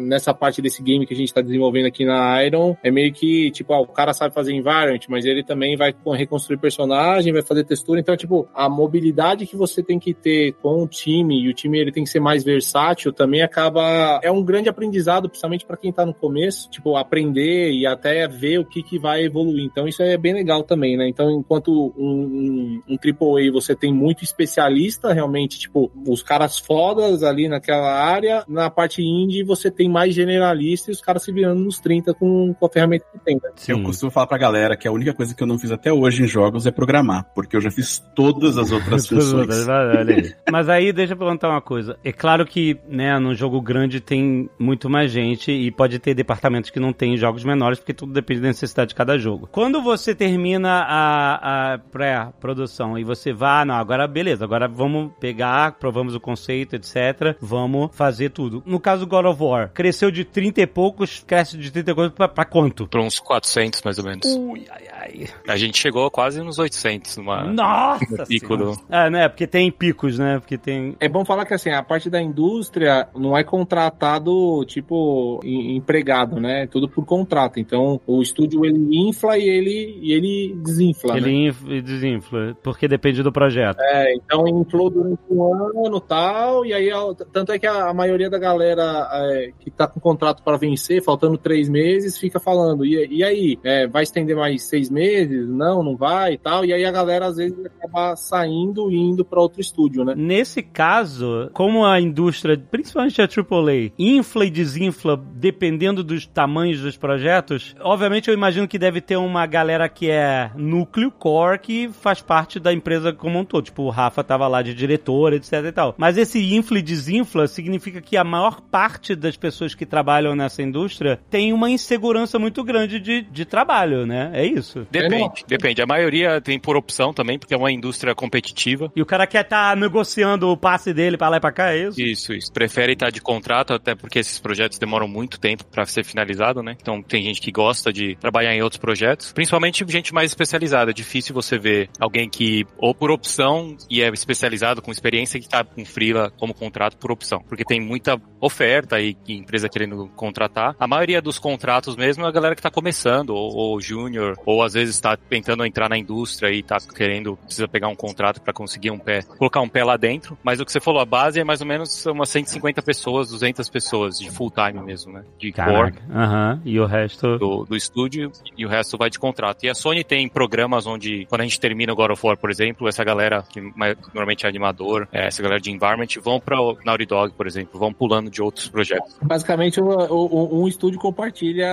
nessa 0.00 0.32
parte 0.34 0.60
desse 0.62 0.82
game 0.82 1.06
que 1.06 1.14
a 1.14 1.16
gente 1.16 1.32
tá 1.32 1.40
desenvolvendo 1.40 1.86
aqui 1.86 2.04
na 2.04 2.42
Iron, 2.44 2.76
é 2.82 2.90
meio 2.90 3.12
que, 3.12 3.50
tipo, 3.50 3.72
ah, 3.72 3.80
o 3.80 3.86
cara 3.86 4.12
sabe 4.12 4.34
fazer 4.34 4.52
environment, 4.52 5.00
mas 5.08 5.24
ele 5.24 5.42
também 5.42 5.76
vai 5.76 5.92
co- 5.92 6.12
reconstruir 6.12 6.58
personagem, 6.58 7.32
vai 7.32 7.42
fazer 7.42 7.64
textura, 7.64 8.00
então, 8.00 8.16
tipo, 8.16 8.48
a 8.54 8.68
mobilidade 8.68 9.46
que 9.46 9.56
você 9.56 9.82
tem 9.82 9.98
que 9.98 10.14
ter 10.14 10.52
com 10.62 10.82
o 10.82 10.88
time, 10.88 11.42
e 11.42 11.48
o 11.48 11.54
time 11.54 11.78
ele 11.78 11.92
tem 11.92 12.04
que 12.04 12.10
ser 12.10 12.20
mais 12.20 12.44
versátil, 12.44 13.12
também 13.12 13.42
acaba, 13.42 14.20
é 14.22 14.30
um 14.30 14.42
grande 14.42 14.68
aprendizado, 14.68 15.28
principalmente 15.28 15.66
para 15.66 15.76
quem 15.76 15.92
tá 15.92 16.04
no 16.04 16.14
começo, 16.14 16.70
tipo, 16.70 16.96
aprender 16.96 17.72
e 17.72 17.86
até 17.86 18.26
ver 18.28 18.58
o 18.58 18.64
que 18.64 18.82
que 18.82 18.98
vai 18.98 19.24
evoluir, 19.24 19.64
então 19.64 19.86
isso 19.86 20.02
é 20.02 20.16
bem 20.16 20.34
legal 20.34 20.62
também, 20.62 20.96
né, 20.96 21.08
então 21.08 21.30
enquanto 21.30 21.92
um, 21.96 22.82
um, 22.88 22.94
um 22.94 22.96
AAA 22.96 23.52
você 23.52 23.74
tem 23.74 23.92
muito 23.92 24.24
especialista, 24.24 25.12
realmente, 25.12 25.58
tipo, 25.58 25.90
os 26.06 26.22
caras 26.22 26.58
fodas 26.58 27.22
ali 27.22 27.48
naquela 27.48 27.92
área, 27.92 28.44
na 28.48 28.70
parte 28.70 29.02
indie 29.02 29.29
você 29.44 29.70
tem 29.70 29.88
mais 29.88 30.14
generalista 30.14 30.90
e 30.90 30.92
os 30.92 31.00
caras 31.00 31.22
se 31.22 31.32
virando 31.32 31.62
nos 31.62 31.78
30 31.78 32.14
com, 32.14 32.54
com 32.54 32.66
a 32.66 32.68
ferramenta 32.68 33.04
que 33.12 33.18
tem, 33.18 33.36
né? 33.36 33.50
Eu 33.68 33.82
costumo 33.82 34.10
falar 34.10 34.26
pra 34.26 34.38
galera 34.38 34.76
que 34.76 34.88
a 34.88 34.92
única 34.92 35.12
coisa 35.14 35.34
que 35.34 35.42
eu 35.42 35.46
não 35.46 35.58
fiz 35.58 35.70
até 35.70 35.92
hoje 35.92 36.22
em 36.22 36.26
jogos 36.26 36.66
é 36.66 36.70
programar, 36.70 37.26
porque 37.34 37.56
eu 37.56 37.60
já 37.60 37.70
fiz 37.70 37.98
todas 38.14 38.58
as 38.58 38.72
outras 38.72 39.06
funções. 39.08 39.68
Aí. 39.68 40.34
Mas 40.50 40.68
aí, 40.68 40.92
deixa 40.92 41.12
eu 41.12 41.16
perguntar 41.16 41.48
uma 41.48 41.60
coisa. 41.60 41.96
É 42.04 42.12
claro 42.12 42.44
que, 42.44 42.78
né, 42.88 43.18
num 43.18 43.34
jogo 43.34 43.60
grande 43.60 44.00
tem 44.00 44.48
muito 44.58 44.88
mais 44.88 45.10
gente 45.10 45.50
e 45.50 45.70
pode 45.70 45.98
ter 45.98 46.14
departamentos 46.14 46.70
que 46.70 46.80
não 46.80 46.92
tem 46.92 47.16
jogos 47.16 47.44
menores, 47.44 47.78
porque 47.78 47.94
tudo 47.94 48.12
depende 48.12 48.40
da 48.40 48.48
necessidade 48.48 48.90
de 48.90 48.94
cada 48.94 49.18
jogo. 49.18 49.48
Quando 49.50 49.82
você 49.82 50.14
termina 50.14 50.84
a, 50.86 51.74
a 51.74 51.78
pré-produção 51.78 52.98
e 52.98 53.04
você 53.04 53.32
vai, 53.32 53.62
ah, 53.62 53.64
não, 53.64 53.74
agora 53.74 54.06
beleza, 54.06 54.44
agora 54.44 54.68
vamos 54.68 55.12
pegar, 55.18 55.72
provamos 55.72 56.14
o 56.14 56.20
conceito, 56.20 56.76
etc. 56.76 57.36
Vamos 57.40 57.90
fazer 57.92 58.30
tudo. 58.30 58.62
No 58.64 58.78
caso 58.78 59.04
do 59.04 59.08
God 59.22 59.26
of 59.32 59.42
War, 59.42 59.70
cresceu 59.72 60.10
de 60.10 60.24
30 60.24 60.62
e 60.62 60.66
poucos, 60.66 61.22
cresce 61.26 61.56
de 61.58 61.70
30 61.70 61.90
e 61.90 61.94
poucos 61.94 62.12
pra, 62.14 62.28
pra 62.28 62.44
quanto? 62.44 62.86
Por 62.86 63.00
uns 63.00 63.18
400, 63.18 63.82
mais 63.82 63.98
ou 63.98 64.04
menos. 64.04 64.26
Ui, 64.26 64.64
ai, 64.70 64.84
ai. 64.92 65.26
A 65.48 65.56
gente 65.56 65.78
chegou 65.78 66.10
quase 66.10 66.42
nos 66.42 66.58
800 66.58 67.16
numa, 67.18 67.44
Nossa! 67.44 68.04
no 68.10 68.26
pico 68.26 68.56
do... 68.56 68.72
É, 68.88 69.10
né? 69.10 69.28
Porque 69.28 69.46
tem 69.46 69.70
picos, 69.70 70.18
né? 70.18 70.38
Porque 70.38 70.56
tem. 70.56 70.96
É 71.00 71.08
bom 71.08 71.24
falar 71.24 71.44
que 71.44 71.54
assim, 71.54 71.70
a 71.70 71.82
parte 71.82 72.08
da 72.08 72.20
indústria 72.20 73.08
não 73.14 73.36
é 73.36 73.42
contratado, 73.44 74.64
tipo, 74.66 75.40
em- 75.44 75.76
empregado, 75.76 76.40
né? 76.40 76.62
É 76.62 76.66
Tudo 76.66 76.88
por 76.88 77.04
contrato. 77.04 77.58
Então, 77.58 78.00
o 78.06 78.22
estúdio 78.22 78.64
ele 78.64 78.96
infla 79.08 79.36
e 79.38 79.48
ele, 79.48 79.98
e 80.00 80.12
ele 80.12 80.54
desinfla. 80.62 81.14
né? 81.14 81.18
Ele 81.20 81.46
inf- 81.48 81.66
e 81.68 81.82
desinfla, 81.82 82.56
porque 82.62 82.86
depende 82.88 83.22
do 83.22 83.32
projeto. 83.32 83.78
É, 83.80 84.14
então 84.14 84.46
inflou 84.48 84.88
durante 84.90 85.20
um 85.30 85.54
ano 85.54 85.96
e 85.96 86.00
tal, 86.08 86.64
e 86.66 86.72
aí, 86.72 86.90
tanto 87.32 87.52
é 87.52 87.58
que 87.58 87.66
a, 87.66 87.88
a 87.90 87.94
maioria 87.94 88.30
da 88.30 88.38
galera 88.38 89.08
é, 89.12 89.52
que 89.58 89.70
tá 89.70 89.86
com 89.86 90.00
contrato 90.00 90.42
para 90.42 90.56
vencer, 90.56 91.02
faltando 91.02 91.38
três 91.38 91.68
meses, 91.68 92.18
fica 92.18 92.38
falando, 92.38 92.84
e, 92.84 93.06
e 93.06 93.24
aí? 93.24 93.58
É, 93.64 93.86
vai 93.86 94.02
estender 94.02 94.36
mais 94.36 94.62
seis 94.62 94.90
meses? 94.90 95.48
Não, 95.48 95.82
não 95.82 95.96
vai 95.96 96.34
e 96.34 96.38
tal. 96.38 96.64
E 96.64 96.72
aí 96.72 96.84
a 96.84 96.90
galera 96.90 97.26
às 97.26 97.36
vezes 97.36 97.58
acaba 97.64 98.16
saindo 98.16 98.90
e 98.90 98.96
indo 98.96 99.24
para 99.24 99.40
outro 99.40 99.60
estúdio, 99.60 100.04
né? 100.04 100.14
Nesse 100.16 100.62
caso, 100.62 101.50
como 101.52 101.84
a 101.84 102.00
indústria, 102.00 102.58
principalmente 102.70 103.20
a 103.20 103.24
AAA, 103.24 103.92
infla 103.98 104.44
e 104.44 104.50
desinfla 104.50 105.16
dependendo 105.16 106.02
dos 106.02 106.26
tamanhos 106.26 106.80
dos 106.80 106.96
projetos, 106.96 107.74
obviamente 107.80 108.28
eu 108.28 108.34
imagino 108.34 108.68
que 108.68 108.78
deve 108.78 109.00
ter 109.00 109.16
uma 109.16 109.46
galera 109.46 109.88
que 109.88 110.10
é 110.10 110.50
núcleo, 110.54 111.10
core, 111.10 111.58
que 111.58 111.88
faz 111.88 112.20
parte 112.20 112.58
da 112.58 112.72
empresa 112.72 113.12
como 113.12 113.38
um 113.38 113.44
todo. 113.44 113.64
Tipo, 113.64 113.82
o 113.84 113.90
Rafa 113.90 114.22
tava 114.22 114.46
lá 114.48 114.62
de 114.62 114.74
diretor, 114.74 115.32
etc 115.32 115.52
e 115.64 115.72
tal. 115.72 115.94
Mas 115.96 116.16
esse 116.16 116.54
infla 116.54 116.78
e 116.78 116.82
desinfla 116.82 117.46
significa 117.46 118.00
que 118.00 118.16
a 118.16 118.24
maior 118.24 118.60
parte 118.60 118.99
das 119.16 119.36
pessoas 119.36 119.74
que 119.74 119.86
trabalham 119.86 120.34
nessa 120.34 120.62
indústria 120.62 121.18
tem 121.30 121.52
uma 121.52 121.70
insegurança 121.70 122.38
muito 122.38 122.62
grande 122.64 122.98
de, 122.98 123.22
de 123.22 123.44
trabalho, 123.44 124.06
né? 124.06 124.30
É 124.32 124.44
isso. 124.46 124.86
Depende, 124.90 125.44
depende. 125.46 125.82
A 125.82 125.86
maioria 125.86 126.40
tem 126.40 126.58
por 126.58 126.76
opção 126.76 127.12
também, 127.12 127.38
porque 127.38 127.54
é 127.54 127.56
uma 127.56 127.70
indústria 127.70 128.14
competitiva. 128.14 128.90
E 128.94 129.02
o 129.02 129.06
cara 129.06 129.26
quer 129.26 129.42
estar 129.42 129.70
tá 129.70 129.76
negociando 129.76 130.48
o 130.48 130.56
passe 130.56 130.92
dele 130.92 131.16
pra 131.16 131.28
lá 131.28 131.36
e 131.36 131.40
pra 131.40 131.52
cá, 131.52 131.72
é 131.72 131.88
isso? 131.88 132.00
Isso, 132.00 132.32
isso. 132.32 132.52
Prefere 132.52 132.92
estar 132.92 133.10
de 133.10 133.20
contrato, 133.20 133.72
até 133.72 133.94
porque 133.94 134.18
esses 134.18 134.38
projetos 134.38 134.78
demoram 134.78 135.08
muito 135.08 135.38
tempo 135.38 135.64
para 135.64 135.84
ser 135.86 136.04
finalizado, 136.04 136.62
né? 136.62 136.76
Então 136.80 137.02
tem 137.02 137.22
gente 137.22 137.40
que 137.40 137.50
gosta 137.50 137.92
de 137.92 138.16
trabalhar 138.16 138.54
em 138.54 138.62
outros 138.62 138.80
projetos, 138.80 139.32
principalmente 139.32 139.84
gente 139.88 140.14
mais 140.14 140.30
especializada. 140.30 140.90
É 140.90 140.94
difícil 140.94 141.34
você 141.34 141.58
ver 141.58 141.88
alguém 141.98 142.28
que, 142.28 142.64
ou 142.78 142.94
por 142.94 143.10
opção, 143.10 143.76
e 143.88 144.02
é 144.02 144.08
especializado 144.08 144.82
com 144.82 144.90
experiência, 144.90 145.40
que 145.40 145.48
tá 145.48 145.64
com 145.64 145.84
freela 145.84 146.30
como 146.38 146.54
contrato 146.54 146.96
por 146.96 147.10
opção. 147.10 147.42
Porque 147.48 147.64
tem 147.64 147.80
muita 147.80 148.20
oferta 148.40 148.89
e 148.98 149.16
empresa 149.28 149.68
querendo 149.68 150.10
contratar. 150.16 150.74
A 150.80 150.86
maioria 150.86 151.20
dos 151.20 151.38
contratos 151.38 151.96
mesmo 151.96 152.24
é 152.24 152.28
a 152.28 152.32
galera 152.32 152.54
que 152.54 152.62
tá 152.62 152.70
começando, 152.70 153.30
ou, 153.30 153.54
ou 153.54 153.80
júnior, 153.80 154.36
ou 154.46 154.62
às 154.62 154.72
vezes 154.72 154.94
está 154.94 155.16
tentando 155.16 155.64
entrar 155.64 155.88
na 155.88 155.98
indústria 155.98 156.50
e 156.50 156.62
tá 156.62 156.78
querendo, 156.94 157.36
precisa 157.36 157.68
pegar 157.68 157.88
um 157.88 157.94
contrato 157.94 158.40
para 158.40 158.52
conseguir 158.52 158.90
um 158.90 158.98
pé, 158.98 159.22
colocar 159.22 159.60
um 159.60 159.68
pé 159.68 159.84
lá 159.84 159.96
dentro. 159.96 160.36
Mas 160.42 160.60
o 160.60 160.64
que 160.64 160.72
você 160.72 160.80
falou, 160.80 161.00
a 161.00 161.04
base 161.04 161.38
é 161.38 161.44
mais 161.44 161.60
ou 161.60 161.66
menos 161.66 162.06
umas 162.06 162.28
150 162.30 162.82
pessoas, 162.82 163.30
200 163.30 163.68
pessoas 163.68 164.18
de 164.18 164.30
full 164.30 164.50
time 164.50 164.82
mesmo, 164.84 165.12
né? 165.12 165.24
De 165.38 165.52
core. 165.52 165.94
Uhum. 166.08 166.60
E 166.64 166.80
o 166.80 166.86
resto? 166.86 167.38
Do, 167.38 167.64
do 167.64 167.76
estúdio 167.76 168.32
e 168.56 168.64
o 168.64 168.68
resto 168.68 168.96
vai 168.96 169.10
de 169.10 169.18
contrato. 169.18 169.64
E 169.64 169.68
a 169.68 169.74
Sony 169.74 170.02
tem 170.02 170.28
programas 170.28 170.86
onde, 170.86 171.26
quando 171.26 171.42
a 171.42 171.44
gente 171.44 171.60
termina 171.60 171.92
o 171.92 171.96
God 171.96 172.12
of 172.12 172.26
War, 172.26 172.36
por 172.36 172.50
exemplo, 172.50 172.88
essa 172.88 173.04
galera 173.04 173.44
que 173.48 173.60
normalmente 173.60 174.46
é 174.46 174.48
animador, 174.48 175.08
é, 175.12 175.26
essa 175.26 175.42
galera 175.42 175.60
de 175.60 175.70
environment, 175.70 176.08
vão 176.22 176.40
para 176.40 176.60
o 176.60 176.76
Naughty 176.84 177.06
Dog, 177.06 177.34
por 177.34 177.46
exemplo, 177.46 177.78
vão 177.78 177.92
pulando 177.92 178.30
de 178.30 178.42
outros 178.42 178.68
projetos. 178.68 178.79
Basicamente, 179.22 179.80
um, 179.80 180.62
um 180.62 180.68
estúdio 180.68 180.98
compartilha 180.98 181.68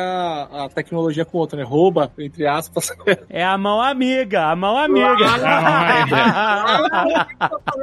a 0.52 0.70
tecnologia 0.74 1.26
com 1.26 1.38
o 1.38 1.42
outro, 1.42 1.58
né? 1.58 1.64
Rouba, 1.64 2.12
entre 2.18 2.48
aspas. 2.48 2.92
É 3.30 3.44
a 3.44 3.58
mão 3.58 3.82
amiga, 3.82 4.46
a 4.46 4.56
mão 4.56 4.78
amiga. 4.78 5.16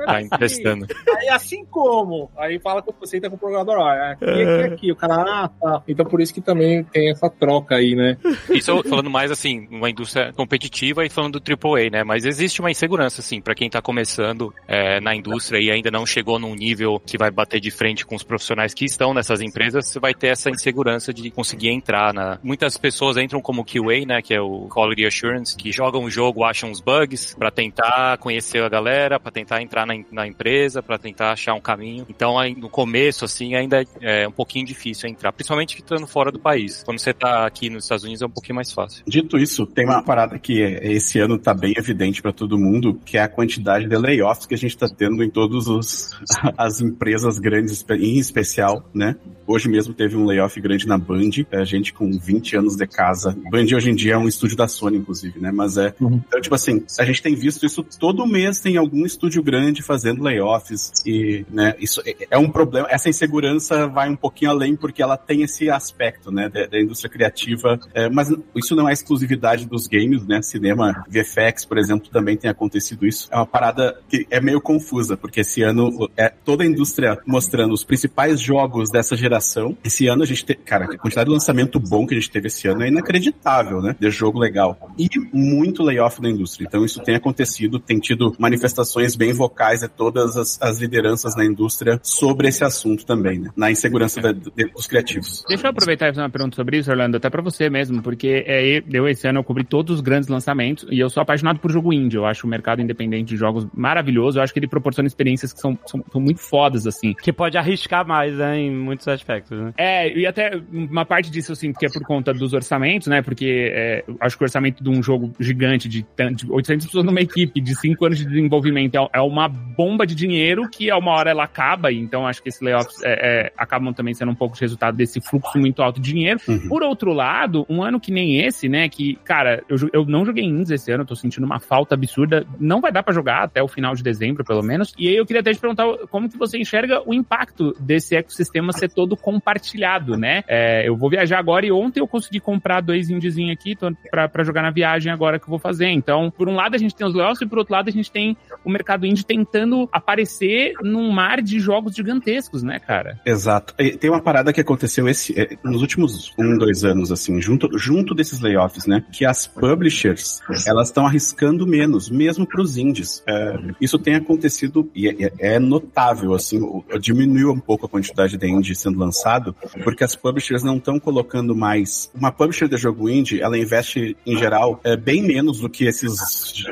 tá 0.06 0.22
emprestando. 0.22 0.86
Aí, 1.16 1.28
assim 1.28 1.64
como, 1.64 2.30
aí 2.36 2.58
fala 2.58 2.82
que 2.82 2.92
você 3.00 3.20
tá 3.20 3.28
com 3.28 3.36
o 3.36 3.38
programador, 3.38 3.76
ó, 3.78 3.88
aqui, 3.88 4.24
aqui, 4.24 4.74
aqui, 4.74 4.92
o 4.92 4.96
cara, 4.96 5.14
ah, 5.22 5.48
tá. 5.48 5.82
Então, 5.88 6.04
por 6.06 6.20
isso 6.20 6.34
que 6.34 6.40
também 6.40 6.84
tem 6.84 7.10
essa 7.10 7.30
troca 7.30 7.76
aí, 7.76 7.94
né? 7.94 8.16
Isso 8.50 8.82
falando 8.84 9.10
mais, 9.10 9.30
assim, 9.30 9.66
uma 9.70 9.88
indústria 9.88 10.32
competitiva 10.32 11.04
e 11.04 11.10
falando 11.10 11.40
do 11.40 11.52
AAA, 11.52 11.90
né? 11.90 12.04
Mas 12.04 12.24
existe 12.24 12.60
uma 12.60 12.70
insegurança, 12.70 13.20
assim, 13.20 13.40
para 13.40 13.54
quem 13.54 13.70
tá 13.70 13.80
começando 13.80 14.52
é, 14.66 15.00
na 15.00 15.14
indústria 15.14 15.58
e 15.58 15.70
ainda 15.70 15.90
não 15.90 16.04
chegou 16.04 16.38
num 16.38 16.54
nível 16.54 17.00
que 17.04 17.16
vai 17.16 17.30
bater 17.30 17.60
de 17.60 17.70
frente 17.70 18.04
com 18.04 18.14
os 18.14 18.22
profissionais 18.22 18.74
que 18.74 18.84
estão 18.84 19.13
nessas 19.14 19.40
empresas, 19.40 19.86
você 19.86 19.98
vai 19.98 20.14
ter 20.14 20.28
essa 20.28 20.50
insegurança 20.50 21.12
de 21.12 21.30
conseguir 21.30 21.70
entrar 21.70 22.12
na... 22.12 22.38
Muitas 22.42 22.76
pessoas 22.76 23.16
entram 23.16 23.40
como 23.40 23.64
QA, 23.64 24.04
né? 24.06 24.20
Que 24.20 24.34
é 24.34 24.40
o 24.40 24.68
Quality 24.68 25.06
Assurance, 25.06 25.56
que 25.56 25.72
jogam 25.72 26.04
o 26.04 26.10
jogo, 26.10 26.44
acham 26.44 26.70
os 26.70 26.80
bugs 26.80 27.34
para 27.34 27.50
tentar 27.50 28.18
conhecer 28.18 28.62
a 28.62 28.68
galera, 28.68 29.18
para 29.18 29.30
tentar 29.30 29.62
entrar 29.62 29.86
na, 29.86 29.94
na 30.10 30.26
empresa, 30.26 30.82
para 30.82 30.98
tentar 30.98 31.32
achar 31.32 31.54
um 31.54 31.60
caminho. 31.60 32.06
Então, 32.08 32.38
aí, 32.38 32.54
no 32.54 32.68
começo, 32.68 33.24
assim, 33.24 33.54
ainda 33.54 33.84
é 34.00 34.26
um 34.26 34.32
pouquinho 34.32 34.66
difícil 34.66 35.08
entrar, 35.08 35.32
principalmente 35.32 35.78
estando 35.78 36.06
fora 36.06 36.30
do 36.30 36.38
país. 36.38 36.82
Quando 36.84 36.98
você 36.98 37.12
tá 37.12 37.46
aqui 37.46 37.70
nos 37.70 37.84
Estados 37.84 38.04
Unidos 38.04 38.22
é 38.22 38.26
um 38.26 38.30
pouquinho 38.30 38.56
mais 38.56 38.72
fácil. 38.72 39.04
Dito 39.06 39.38
isso, 39.38 39.66
tem 39.66 39.84
uma 39.84 40.02
parada 40.02 40.38
que 40.38 40.60
esse 40.60 41.18
ano 41.18 41.38
tá 41.38 41.54
bem 41.54 41.74
evidente 41.76 42.20
para 42.20 42.32
todo 42.32 42.58
mundo, 42.58 43.00
que 43.04 43.16
é 43.16 43.22
a 43.22 43.28
quantidade 43.28 43.86
de 43.86 43.96
layoffs 43.96 44.46
que 44.46 44.54
a 44.54 44.58
gente 44.58 44.76
tá 44.76 44.88
tendo 44.88 45.22
em 45.22 45.30
todas 45.30 45.66
as 46.56 46.80
empresas 46.80 47.38
grandes, 47.38 47.84
em 47.90 48.18
especial, 48.18 48.88
né? 48.94 49.03
Hoje 49.46 49.68
mesmo 49.68 49.92
teve 49.92 50.16
um 50.16 50.24
layoff 50.24 50.58
grande 50.60 50.86
na 50.86 50.96
Band, 50.96 51.30
a 51.52 51.64
gente 51.64 51.92
com 51.92 52.10
20 52.10 52.56
anos 52.56 52.76
de 52.76 52.86
casa. 52.86 53.36
Band 53.50 53.66
hoje 53.74 53.90
em 53.90 53.94
dia 53.94 54.14
é 54.14 54.18
um 54.18 54.26
estúdio 54.26 54.56
da 54.56 54.66
Sony, 54.66 54.96
inclusive, 54.96 55.38
né? 55.38 55.52
Mas 55.52 55.76
é. 55.76 55.94
Uhum. 56.00 56.20
Então, 56.26 56.40
tipo 56.40 56.54
assim, 56.54 56.82
a 56.98 57.04
gente 57.04 57.22
tem 57.22 57.34
visto 57.34 57.66
isso 57.66 57.84
todo 57.98 58.26
mês, 58.26 58.60
tem 58.60 58.76
algum 58.76 59.04
estúdio 59.04 59.42
grande 59.42 59.82
fazendo 59.82 60.22
layoffs 60.22 60.92
e, 61.04 61.44
né, 61.50 61.74
isso 61.78 62.00
é, 62.06 62.14
é 62.30 62.38
um 62.38 62.50
problema. 62.50 62.88
Essa 62.90 63.10
insegurança 63.10 63.86
vai 63.86 64.08
um 64.08 64.16
pouquinho 64.16 64.50
além 64.50 64.76
porque 64.76 65.02
ela 65.02 65.16
tem 65.16 65.42
esse 65.42 65.68
aspecto, 65.68 66.30
né, 66.30 66.48
da, 66.48 66.66
da 66.66 66.80
indústria 66.80 67.10
criativa. 67.10 67.78
É, 67.92 68.08
mas 68.08 68.32
isso 68.56 68.74
não 68.74 68.88
é 68.88 68.92
exclusividade 68.92 69.66
dos 69.66 69.86
games, 69.86 70.26
né? 70.26 70.40
Cinema, 70.40 71.04
VFX, 71.08 71.64
por 71.66 71.76
exemplo, 71.76 72.08
também 72.10 72.36
tem 72.36 72.50
acontecido 72.50 73.06
isso. 73.06 73.28
É 73.30 73.36
uma 73.36 73.46
parada 73.46 74.00
que 74.08 74.26
é 74.30 74.40
meio 74.40 74.60
confusa, 74.60 75.16
porque 75.16 75.40
esse 75.40 75.62
ano 75.62 76.08
é 76.16 76.28
toda 76.28 76.64
a 76.64 76.66
indústria 76.66 77.18
mostrando 77.26 77.74
os 77.74 77.84
principais 77.84 78.40
jogos 78.40 78.83
dessa 78.90 79.16
geração. 79.16 79.76
Esse 79.84 80.06
ano 80.08 80.22
a 80.22 80.26
gente 80.26 80.44
tem, 80.44 80.56
cara, 80.56 80.84
a 80.86 80.98
quantidade 80.98 81.28
de 81.28 81.32
lançamento 81.32 81.78
bom 81.78 82.06
que 82.06 82.14
a 82.14 82.18
gente 82.18 82.30
teve 82.30 82.48
esse 82.48 82.68
ano 82.68 82.82
é 82.82 82.88
inacreditável, 82.88 83.80
né? 83.80 83.96
De 83.98 84.10
jogo 84.10 84.38
legal. 84.38 84.78
E 84.98 85.08
muito 85.32 85.82
layoff 85.82 86.20
na 86.20 86.28
indústria. 86.28 86.66
Então 86.66 86.84
isso 86.84 87.00
tem 87.02 87.14
acontecido, 87.14 87.78
tem 87.78 87.98
tido 87.98 88.34
manifestações 88.38 89.16
bem 89.16 89.32
vocais 89.32 89.80
de 89.80 89.88
todas 89.88 90.36
as, 90.36 90.60
as 90.60 90.78
lideranças 90.78 91.36
na 91.36 91.44
indústria 91.44 92.00
sobre 92.02 92.48
esse 92.48 92.64
assunto 92.64 93.04
também, 93.04 93.38
né? 93.38 93.50
Na 93.56 93.70
insegurança 93.70 94.20
da, 94.20 94.32
de, 94.32 94.64
dos 94.74 94.86
criativos. 94.86 95.42
Deixa 95.48 95.66
eu 95.66 95.70
aproveitar 95.70 96.06
e 96.06 96.10
fazer 96.10 96.22
uma 96.22 96.30
pergunta 96.30 96.56
sobre 96.56 96.78
isso, 96.78 96.90
Orlando, 96.90 97.16
até 97.16 97.30
para 97.30 97.42
você 97.42 97.68
mesmo, 97.68 98.02
porque 98.02 98.44
é, 98.46 98.82
eu 98.92 99.08
esse 99.08 99.26
ano 99.26 99.40
eu 99.40 99.44
cobri 99.44 99.64
todos 99.64 99.96
os 99.96 100.00
grandes 100.00 100.28
lançamentos 100.28 100.86
e 100.90 100.98
eu 100.98 101.08
sou 101.08 101.22
apaixonado 101.22 101.58
por 101.58 101.70
jogo 101.70 101.92
indie. 101.92 102.16
Eu 102.16 102.26
acho 102.26 102.46
o 102.46 102.50
mercado 102.50 102.80
independente 102.82 103.28
de 103.28 103.36
jogos 103.36 103.66
maravilhoso. 103.74 104.38
Eu 104.38 104.42
acho 104.42 104.52
que 104.52 104.58
ele 104.58 104.68
proporciona 104.68 105.06
experiências 105.06 105.52
que 105.52 105.60
são, 105.60 105.78
são, 105.86 106.04
são 106.10 106.20
muito 106.20 106.40
fodas, 106.40 106.86
assim. 106.86 107.14
Que 107.14 107.32
pode 107.32 107.56
arriscar 107.56 108.06
mais, 108.06 108.36
né, 108.36 108.58
em 108.58 108.70
muitos 108.74 109.06
aspectos, 109.08 109.58
né? 109.58 109.72
É, 109.76 110.16
e 110.16 110.26
até 110.26 110.60
uma 110.72 111.04
parte 111.04 111.30
disso 111.30 111.52
eu 111.52 111.56
sinto 111.56 111.78
que 111.78 111.86
é 111.86 111.88
por 111.88 112.02
conta 112.02 112.32
dos 112.32 112.52
orçamentos, 112.52 113.08
né? 113.08 113.22
Porque 113.22 113.70
é, 113.72 114.04
acho 114.20 114.36
que 114.36 114.44
o 114.44 114.46
orçamento 114.46 114.82
de 114.82 114.90
um 114.90 115.02
jogo 115.02 115.32
gigante 115.38 115.88
de, 115.88 116.04
de 116.34 116.50
800 116.50 116.86
pessoas 116.86 117.04
numa 117.04 117.20
equipe, 117.20 117.60
de 117.60 117.74
5 117.78 118.04
anos 118.04 118.18
de 118.18 118.24
desenvolvimento, 118.24 118.96
é, 118.96 119.08
é, 119.14 119.20
uma 119.20 119.48
bomba 119.48 120.06
de 120.06 120.14
dinheiro 120.14 120.68
que 120.68 120.90
a 120.90 120.96
uma 120.96 121.12
hora 121.12 121.30
ela 121.30 121.44
acaba, 121.44 121.92
então 121.92 122.26
acho 122.26 122.42
que 122.42 122.48
esses 122.48 122.60
layoffs 122.60 123.02
é, 123.02 123.46
é, 123.46 123.52
acabam 123.56 123.92
também 123.92 124.14
sendo 124.14 124.32
um 124.32 124.34
pouco 124.34 124.54
de 124.54 124.60
resultado 124.60 124.96
desse 124.96 125.20
fluxo 125.20 125.58
muito 125.58 125.82
alto 125.82 126.00
de 126.00 126.12
dinheiro. 126.12 126.40
Uhum. 126.46 126.68
Por 126.68 126.82
outro 126.82 127.12
lado, 127.12 127.66
um 127.68 127.82
ano 127.82 128.00
que 128.00 128.12
nem 128.12 128.40
esse, 128.40 128.68
né? 128.68 128.88
Que, 128.88 129.16
cara, 129.24 129.62
eu, 129.68 129.76
eu 129.92 130.04
não 130.04 130.24
joguei 130.24 130.44
indies 130.44 130.70
esse 130.70 130.92
ano, 130.92 131.04
tô 131.04 131.14
sentindo 131.14 131.44
uma 131.44 131.60
falta 131.60 131.94
absurda. 131.94 132.46
Não 132.58 132.80
vai 132.80 132.92
dar 132.92 133.02
para 133.02 133.14
jogar 133.14 133.42
até 133.42 133.62
o 133.62 133.68
final 133.68 133.94
de 133.94 134.02
dezembro, 134.02 134.44
pelo 134.44 134.62
menos. 134.62 134.92
E 134.98 135.08
aí 135.08 135.16
eu 135.16 135.26
queria 135.26 135.40
até 135.40 135.52
te 135.52 135.60
perguntar 135.60 135.84
como 136.10 136.28
que 136.28 136.38
você 136.38 136.58
enxerga 136.58 137.02
o 137.06 137.12
impacto 137.12 137.74
desse 137.80 138.16
ecossistema 138.16 138.63
ser 138.72 138.88
todo 138.88 139.16
compartilhado, 139.16 140.16
né? 140.16 140.42
É, 140.48 140.88
eu 140.88 140.96
vou 140.96 141.10
viajar 141.10 141.38
agora 141.38 141.66
e 141.66 141.72
ontem 141.72 142.00
eu 142.00 142.08
consegui 142.08 142.40
comprar 142.40 142.80
dois 142.80 143.10
indiezinhos 143.10 143.52
aqui 143.52 143.76
para 144.10 144.44
jogar 144.44 144.62
na 144.62 144.70
viagem 144.70 145.12
agora 145.12 145.38
que 145.38 145.44
eu 145.44 145.50
vou 145.50 145.58
fazer. 145.58 145.88
Então, 145.88 146.30
por 146.30 146.48
um 146.48 146.54
lado 146.54 146.74
a 146.74 146.78
gente 146.78 146.94
tem 146.94 147.06
os 147.06 147.14
layoffs 147.14 147.40
e 147.42 147.46
por 147.46 147.58
outro 147.58 147.74
lado 147.74 147.88
a 147.88 147.92
gente 147.92 148.10
tem 148.10 148.36
o 148.64 148.70
mercado 148.70 149.06
indie 149.06 149.24
tentando 149.24 149.88
aparecer 149.92 150.74
num 150.82 151.10
mar 151.10 151.42
de 151.42 151.58
jogos 151.58 151.94
gigantescos, 151.94 152.62
né, 152.62 152.78
cara? 152.78 153.20
Exato. 153.24 153.74
E 153.78 153.96
tem 153.96 154.10
uma 154.10 154.22
parada 154.22 154.52
que 154.52 154.60
aconteceu 154.60 155.08
esse, 155.08 155.38
é, 155.38 155.56
nos 155.62 155.82
últimos 155.82 156.32
um, 156.38 156.56
dois 156.56 156.84
anos, 156.84 157.12
assim, 157.12 157.40
junto, 157.40 157.78
junto 157.78 158.14
desses 158.14 158.40
layoffs, 158.40 158.86
né? 158.86 159.04
Que 159.12 159.24
as 159.24 159.46
publishers, 159.46 160.40
elas 160.66 160.88
estão 160.88 161.06
arriscando 161.06 161.66
menos, 161.66 162.08
mesmo 162.10 162.46
para 162.46 162.60
os 162.60 162.76
indies. 162.76 163.22
É, 163.26 163.56
isso 163.80 163.98
tem 163.98 164.14
acontecido 164.14 164.90
e 164.94 165.08
é, 165.08 165.32
é, 165.38 165.58
notável, 165.58 166.34
assim, 166.34 166.60
diminuiu 167.00 167.52
um 167.52 167.60
pouco 167.60 167.86
a 167.86 167.88
quantidade 167.88 168.32
de 168.32 168.38
indie 168.58 168.74
sendo 168.74 168.98
lançado, 168.98 169.54
porque 169.82 170.04
as 170.04 170.14
publishers 170.14 170.62
não 170.62 170.76
estão 170.76 170.98
colocando 170.98 171.54
mais. 171.54 172.10
Uma 172.14 172.32
publisher 172.32 172.68
de 172.68 172.76
jogo 172.76 173.08
indie, 173.08 173.40
ela 173.40 173.58
investe 173.58 174.16
em 174.26 174.36
geral 174.36 174.80
é 174.84 174.96
bem 174.96 175.22
menos 175.22 175.60
do 175.60 175.68
que 175.68 175.84
esses 175.84 176.16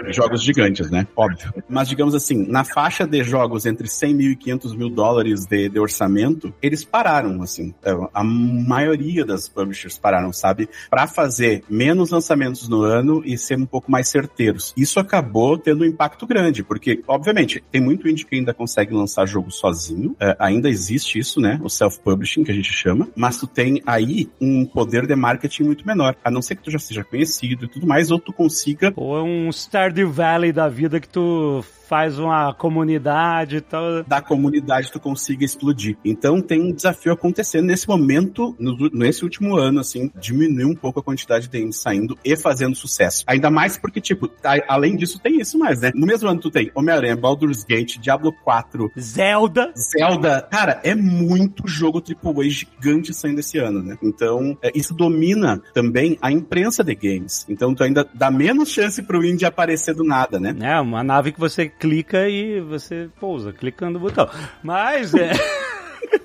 jogos 0.08 0.42
gigantes, 0.42 0.90
né? 0.90 1.06
Óbvio. 1.16 1.52
Mas 1.68 1.88
digamos 1.88 2.14
assim, 2.14 2.46
na 2.46 2.64
faixa 2.64 3.06
de 3.06 3.22
jogos 3.22 3.66
entre 3.66 3.88
100 3.88 4.14
mil 4.14 4.32
e 4.32 4.36
500 4.36 4.74
mil 4.74 4.88
dólares 4.88 5.46
de, 5.46 5.68
de 5.68 5.78
orçamento, 5.78 6.52
eles 6.62 6.84
pararam, 6.84 7.42
assim. 7.42 7.74
É, 7.82 7.92
a 8.12 8.24
maioria 8.24 9.24
das 9.24 9.48
publishers 9.48 9.98
pararam, 9.98 10.32
sabe? 10.32 10.68
Para 10.90 11.06
fazer 11.06 11.62
menos 11.68 12.10
lançamentos 12.10 12.68
no 12.68 12.82
ano 12.82 13.22
e 13.24 13.36
ser 13.36 13.58
um 13.58 13.66
pouco 13.66 13.90
mais 13.90 14.08
certeiros. 14.08 14.72
Isso 14.76 14.98
acabou 15.00 15.58
tendo 15.58 15.82
um 15.82 15.86
impacto 15.86 16.26
grande, 16.26 16.62
porque, 16.62 17.02
obviamente, 17.06 17.62
tem 17.70 17.80
muito 17.80 18.08
indie 18.08 18.24
que 18.24 18.36
ainda 18.36 18.54
consegue 18.54 18.94
lançar 18.94 19.26
jogo 19.26 19.50
sozinho. 19.50 20.16
É, 20.20 20.36
ainda 20.38 20.68
existe 20.68 21.18
isso, 21.18 21.40
né? 21.40 21.60
O 21.62 21.68
self-publishing, 21.76 22.44
que 22.44 22.50
a 22.50 22.54
gente 22.54 22.72
chama. 22.72 23.08
Mas 23.14 23.38
tu 23.38 23.46
tem 23.46 23.82
aí 23.86 24.28
um 24.40 24.64
poder 24.64 25.06
de 25.06 25.14
marketing 25.14 25.64
muito 25.64 25.86
menor. 25.86 26.16
A 26.24 26.30
não 26.30 26.42
ser 26.42 26.56
que 26.56 26.62
tu 26.62 26.70
já 26.70 26.78
seja 26.78 27.04
conhecido 27.04 27.64
e 27.64 27.68
tudo 27.68 27.86
mais, 27.86 28.10
ou 28.10 28.18
tu 28.18 28.32
consiga. 28.32 28.92
Ou 28.96 29.16
é 29.16 29.22
um 29.22 29.50
Stardew 29.50 30.10
Valley 30.10 30.52
da 30.52 30.68
vida 30.68 31.00
que 31.00 31.08
tu 31.08 31.64
faz 31.92 32.18
uma 32.18 32.54
comunidade 32.54 33.56
e 33.56 33.60
tal. 33.60 34.02
Da 34.04 34.22
comunidade 34.22 34.90
tu 34.90 34.98
consiga 34.98 35.44
explodir. 35.44 35.94
Então 36.02 36.40
tem 36.40 36.58
um 36.58 36.72
desafio 36.72 37.12
acontecendo 37.12 37.66
nesse 37.66 37.86
momento, 37.86 38.56
no, 38.58 38.88
nesse 38.94 39.22
último 39.22 39.56
ano, 39.56 39.80
assim, 39.80 40.10
diminuir 40.18 40.64
um 40.64 40.74
pouco 40.74 41.00
a 41.00 41.02
quantidade 41.02 41.48
de 41.48 41.58
indies 41.58 41.82
saindo 41.82 42.16
e 42.24 42.34
fazendo 42.34 42.74
sucesso. 42.74 43.24
Ainda 43.26 43.50
mais 43.50 43.76
porque, 43.76 44.00
tipo, 44.00 44.30
a, 44.42 44.56
além 44.74 44.96
disso, 44.96 45.20
tem 45.20 45.38
isso 45.38 45.58
mais, 45.58 45.82
né? 45.82 45.92
No 45.94 46.06
mesmo 46.06 46.30
ano 46.30 46.40
tu 46.40 46.50
tem 46.50 46.70
Homem-Aranha, 46.74 47.14
Baldur's 47.14 47.62
Gate, 47.62 47.98
Diablo 47.98 48.32
4, 48.42 48.90
Zelda. 48.98 49.70
Zelda. 49.76 50.48
Cara, 50.50 50.80
é 50.82 50.94
muito 50.94 51.68
jogo 51.68 52.02
AAA 52.02 52.48
gigante 52.48 53.12
saindo 53.12 53.40
esse 53.40 53.58
ano, 53.58 53.82
né? 53.82 53.98
Então, 54.02 54.56
é, 54.62 54.72
isso 54.74 54.94
domina 54.94 55.60
também 55.74 56.16
a 56.22 56.32
imprensa 56.32 56.82
de 56.82 56.94
games. 56.94 57.44
Então, 57.50 57.74
tu 57.74 57.84
ainda 57.84 58.08
dá 58.14 58.30
menos 58.30 58.70
chance 58.70 59.02
pro 59.02 59.22
indie 59.22 59.44
aparecer 59.44 59.94
do 59.94 60.04
nada, 60.04 60.40
né? 60.40 60.56
É, 60.58 60.80
uma 60.80 61.04
nave 61.04 61.32
que 61.32 61.38
você 61.38 61.68
clica 61.82 62.28
e 62.28 62.60
você 62.60 63.10
pousa, 63.18 63.52
clicando 63.52 63.94
no 63.94 63.98
botão. 63.98 64.30
Mas 64.62 65.12
é. 65.14 65.32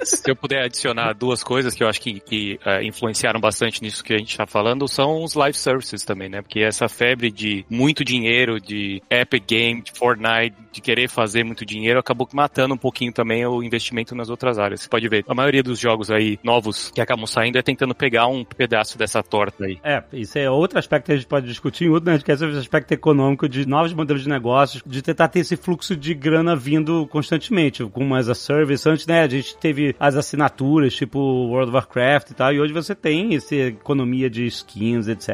Se 0.04 0.30
eu 0.30 0.36
puder 0.36 0.64
adicionar 0.64 1.14
duas 1.14 1.44
coisas 1.44 1.74
que 1.74 1.84
eu 1.84 1.88
acho 1.88 2.02
que, 2.02 2.20
que 2.20 2.60
uh, 2.66 2.82
influenciaram 2.84 3.40
bastante 3.40 3.82
nisso 3.82 4.04
que 4.04 4.14
a 4.14 4.18
gente 4.18 4.32
está 4.32 4.46
falando, 4.46 4.88
são 4.88 5.24
os 5.24 5.34
live 5.34 5.58
services 5.58 6.04
também, 6.04 6.30
né? 6.30 6.42
Porque 6.42 6.60
essa 6.60 6.88
febre 6.88 7.32
de 7.32 7.66
muito 7.70 8.04
dinheiro, 8.04 8.60
de 8.60 9.02
Epic 9.10 9.44
Game, 9.48 9.82
de 9.82 9.92
Fortnite, 9.92 10.56
de 10.72 10.82
querer 10.82 11.10
fazer 11.10 11.44
muito 11.44 11.66
dinheiro, 11.66 12.00
acabou 12.00 12.28
matando 12.34 12.74
um 12.74 12.78
pouquinho 12.78 13.12
também 13.12 13.46
o 13.46 13.64
investimento 13.64 14.16
nas 14.16 14.30
outras 14.30 14.60
áreas. 14.60 14.82
Você 14.82 14.90
pode 14.90 15.08
ver, 15.10 15.26
a 15.28 15.34
maioria 15.34 15.64
dos 15.64 15.80
jogos 15.80 16.12
aí 16.12 16.40
novos 16.44 16.92
que 16.92 17.02
acabam 17.02 17.26
saindo 17.26 17.58
é 17.58 17.62
tentando 17.62 17.96
pegar 17.96 18.28
um 18.28 18.44
pedaço 18.44 18.98
dessa 18.98 19.24
torta 19.24 19.66
aí. 19.66 19.80
É, 19.84 20.04
isso 20.14 20.38
é 20.38 20.50
outro 20.50 20.78
aspecto 20.80 21.08
que 21.08 21.12
a 21.14 21.16
gente 21.16 21.28
pode 21.28 21.48
discutir 21.48 21.86
em 21.86 21.90
outro 21.90 22.10
Nerdcast, 22.10 22.44
é 22.44 22.48
o 22.48 22.58
aspecto 22.58 22.92
econômico 22.92 23.50
de 23.50 23.68
novos 23.68 23.94
modelos 23.94 24.24
de 24.24 24.30
negócios, 24.30 24.84
de 24.86 25.02
tentar 25.02 25.28
ter 25.28 25.40
esse 25.40 25.56
fluxo 25.56 25.96
de 25.96 26.14
grana 26.14 26.56
vindo 26.56 27.08
constantemente, 27.08 27.84
com 27.86 28.04
mais 28.04 28.30
a 28.30 28.36
service. 28.36 28.88
Antes, 28.88 29.08
né, 29.08 29.22
a 29.22 29.28
gente 29.28 29.58
teve 29.58 29.77
as 30.00 30.16
assinaturas, 30.16 30.94
tipo 30.94 31.20
World 31.20 31.70
of 31.70 31.76
Warcraft 31.76 32.32
e 32.32 32.34
tal, 32.34 32.54
e 32.54 32.60
hoje 32.60 32.74
você 32.74 32.96
tem 32.96 33.36
essa 33.36 33.56
economia 33.56 34.30
de 34.30 34.46
skins, 34.46 35.08
etc. 35.08 35.30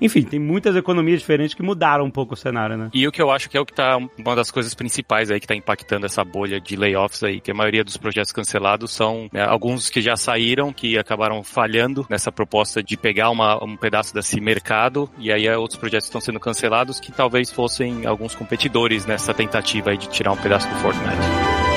Enfim, 0.00 0.22
tem 0.22 0.38
muitas 0.38 0.76
economias 0.76 1.20
diferentes 1.20 1.54
que 1.54 1.62
mudaram 1.62 2.04
um 2.04 2.10
pouco 2.10 2.34
o 2.34 2.36
cenário, 2.36 2.76
né? 2.76 2.90
E 2.92 3.06
o 3.06 3.12
que 3.12 3.20
eu 3.20 3.30
acho 3.30 3.48
que 3.48 3.56
é 3.56 3.60
o 3.60 3.66
que 3.66 3.72
tá 3.72 3.98
uma 4.18 4.36
das 4.36 4.50
coisas 4.50 4.74
principais 4.74 5.30
aí 5.30 5.40
que 5.40 5.46
tá 5.46 5.54
impactando 5.54 6.06
essa 6.06 6.24
bolha 6.24 6.60
de 6.60 6.76
layoffs 6.76 7.22
aí, 7.22 7.40
que 7.40 7.50
a 7.50 7.54
maioria 7.54 7.84
dos 7.84 7.96
projetos 7.96 8.32
cancelados 8.32 8.92
são 8.92 9.28
né, 9.32 9.44
alguns 9.44 9.90
que 9.90 10.00
já 10.00 10.16
saíram, 10.16 10.72
que 10.72 10.98
acabaram 10.98 11.42
falhando 11.42 12.06
nessa 12.08 12.30
proposta 12.30 12.82
de 12.82 12.96
pegar 12.96 13.30
uma, 13.30 13.62
um 13.62 13.76
pedaço 13.76 14.14
desse 14.14 14.40
mercado, 14.40 15.10
e 15.18 15.32
aí 15.32 15.48
outros 15.50 15.78
projetos 15.78 16.06
estão 16.06 16.20
sendo 16.20 16.40
cancelados 16.40 17.00
que 17.00 17.12
talvez 17.12 17.50
fossem 17.50 18.06
alguns 18.06 18.34
competidores 18.34 19.06
nessa 19.06 19.34
tentativa 19.34 19.90
aí 19.90 19.96
de 19.96 20.08
tirar 20.08 20.32
um 20.32 20.36
pedaço 20.36 20.68
do 20.68 20.74
Fortnite. 20.76 21.67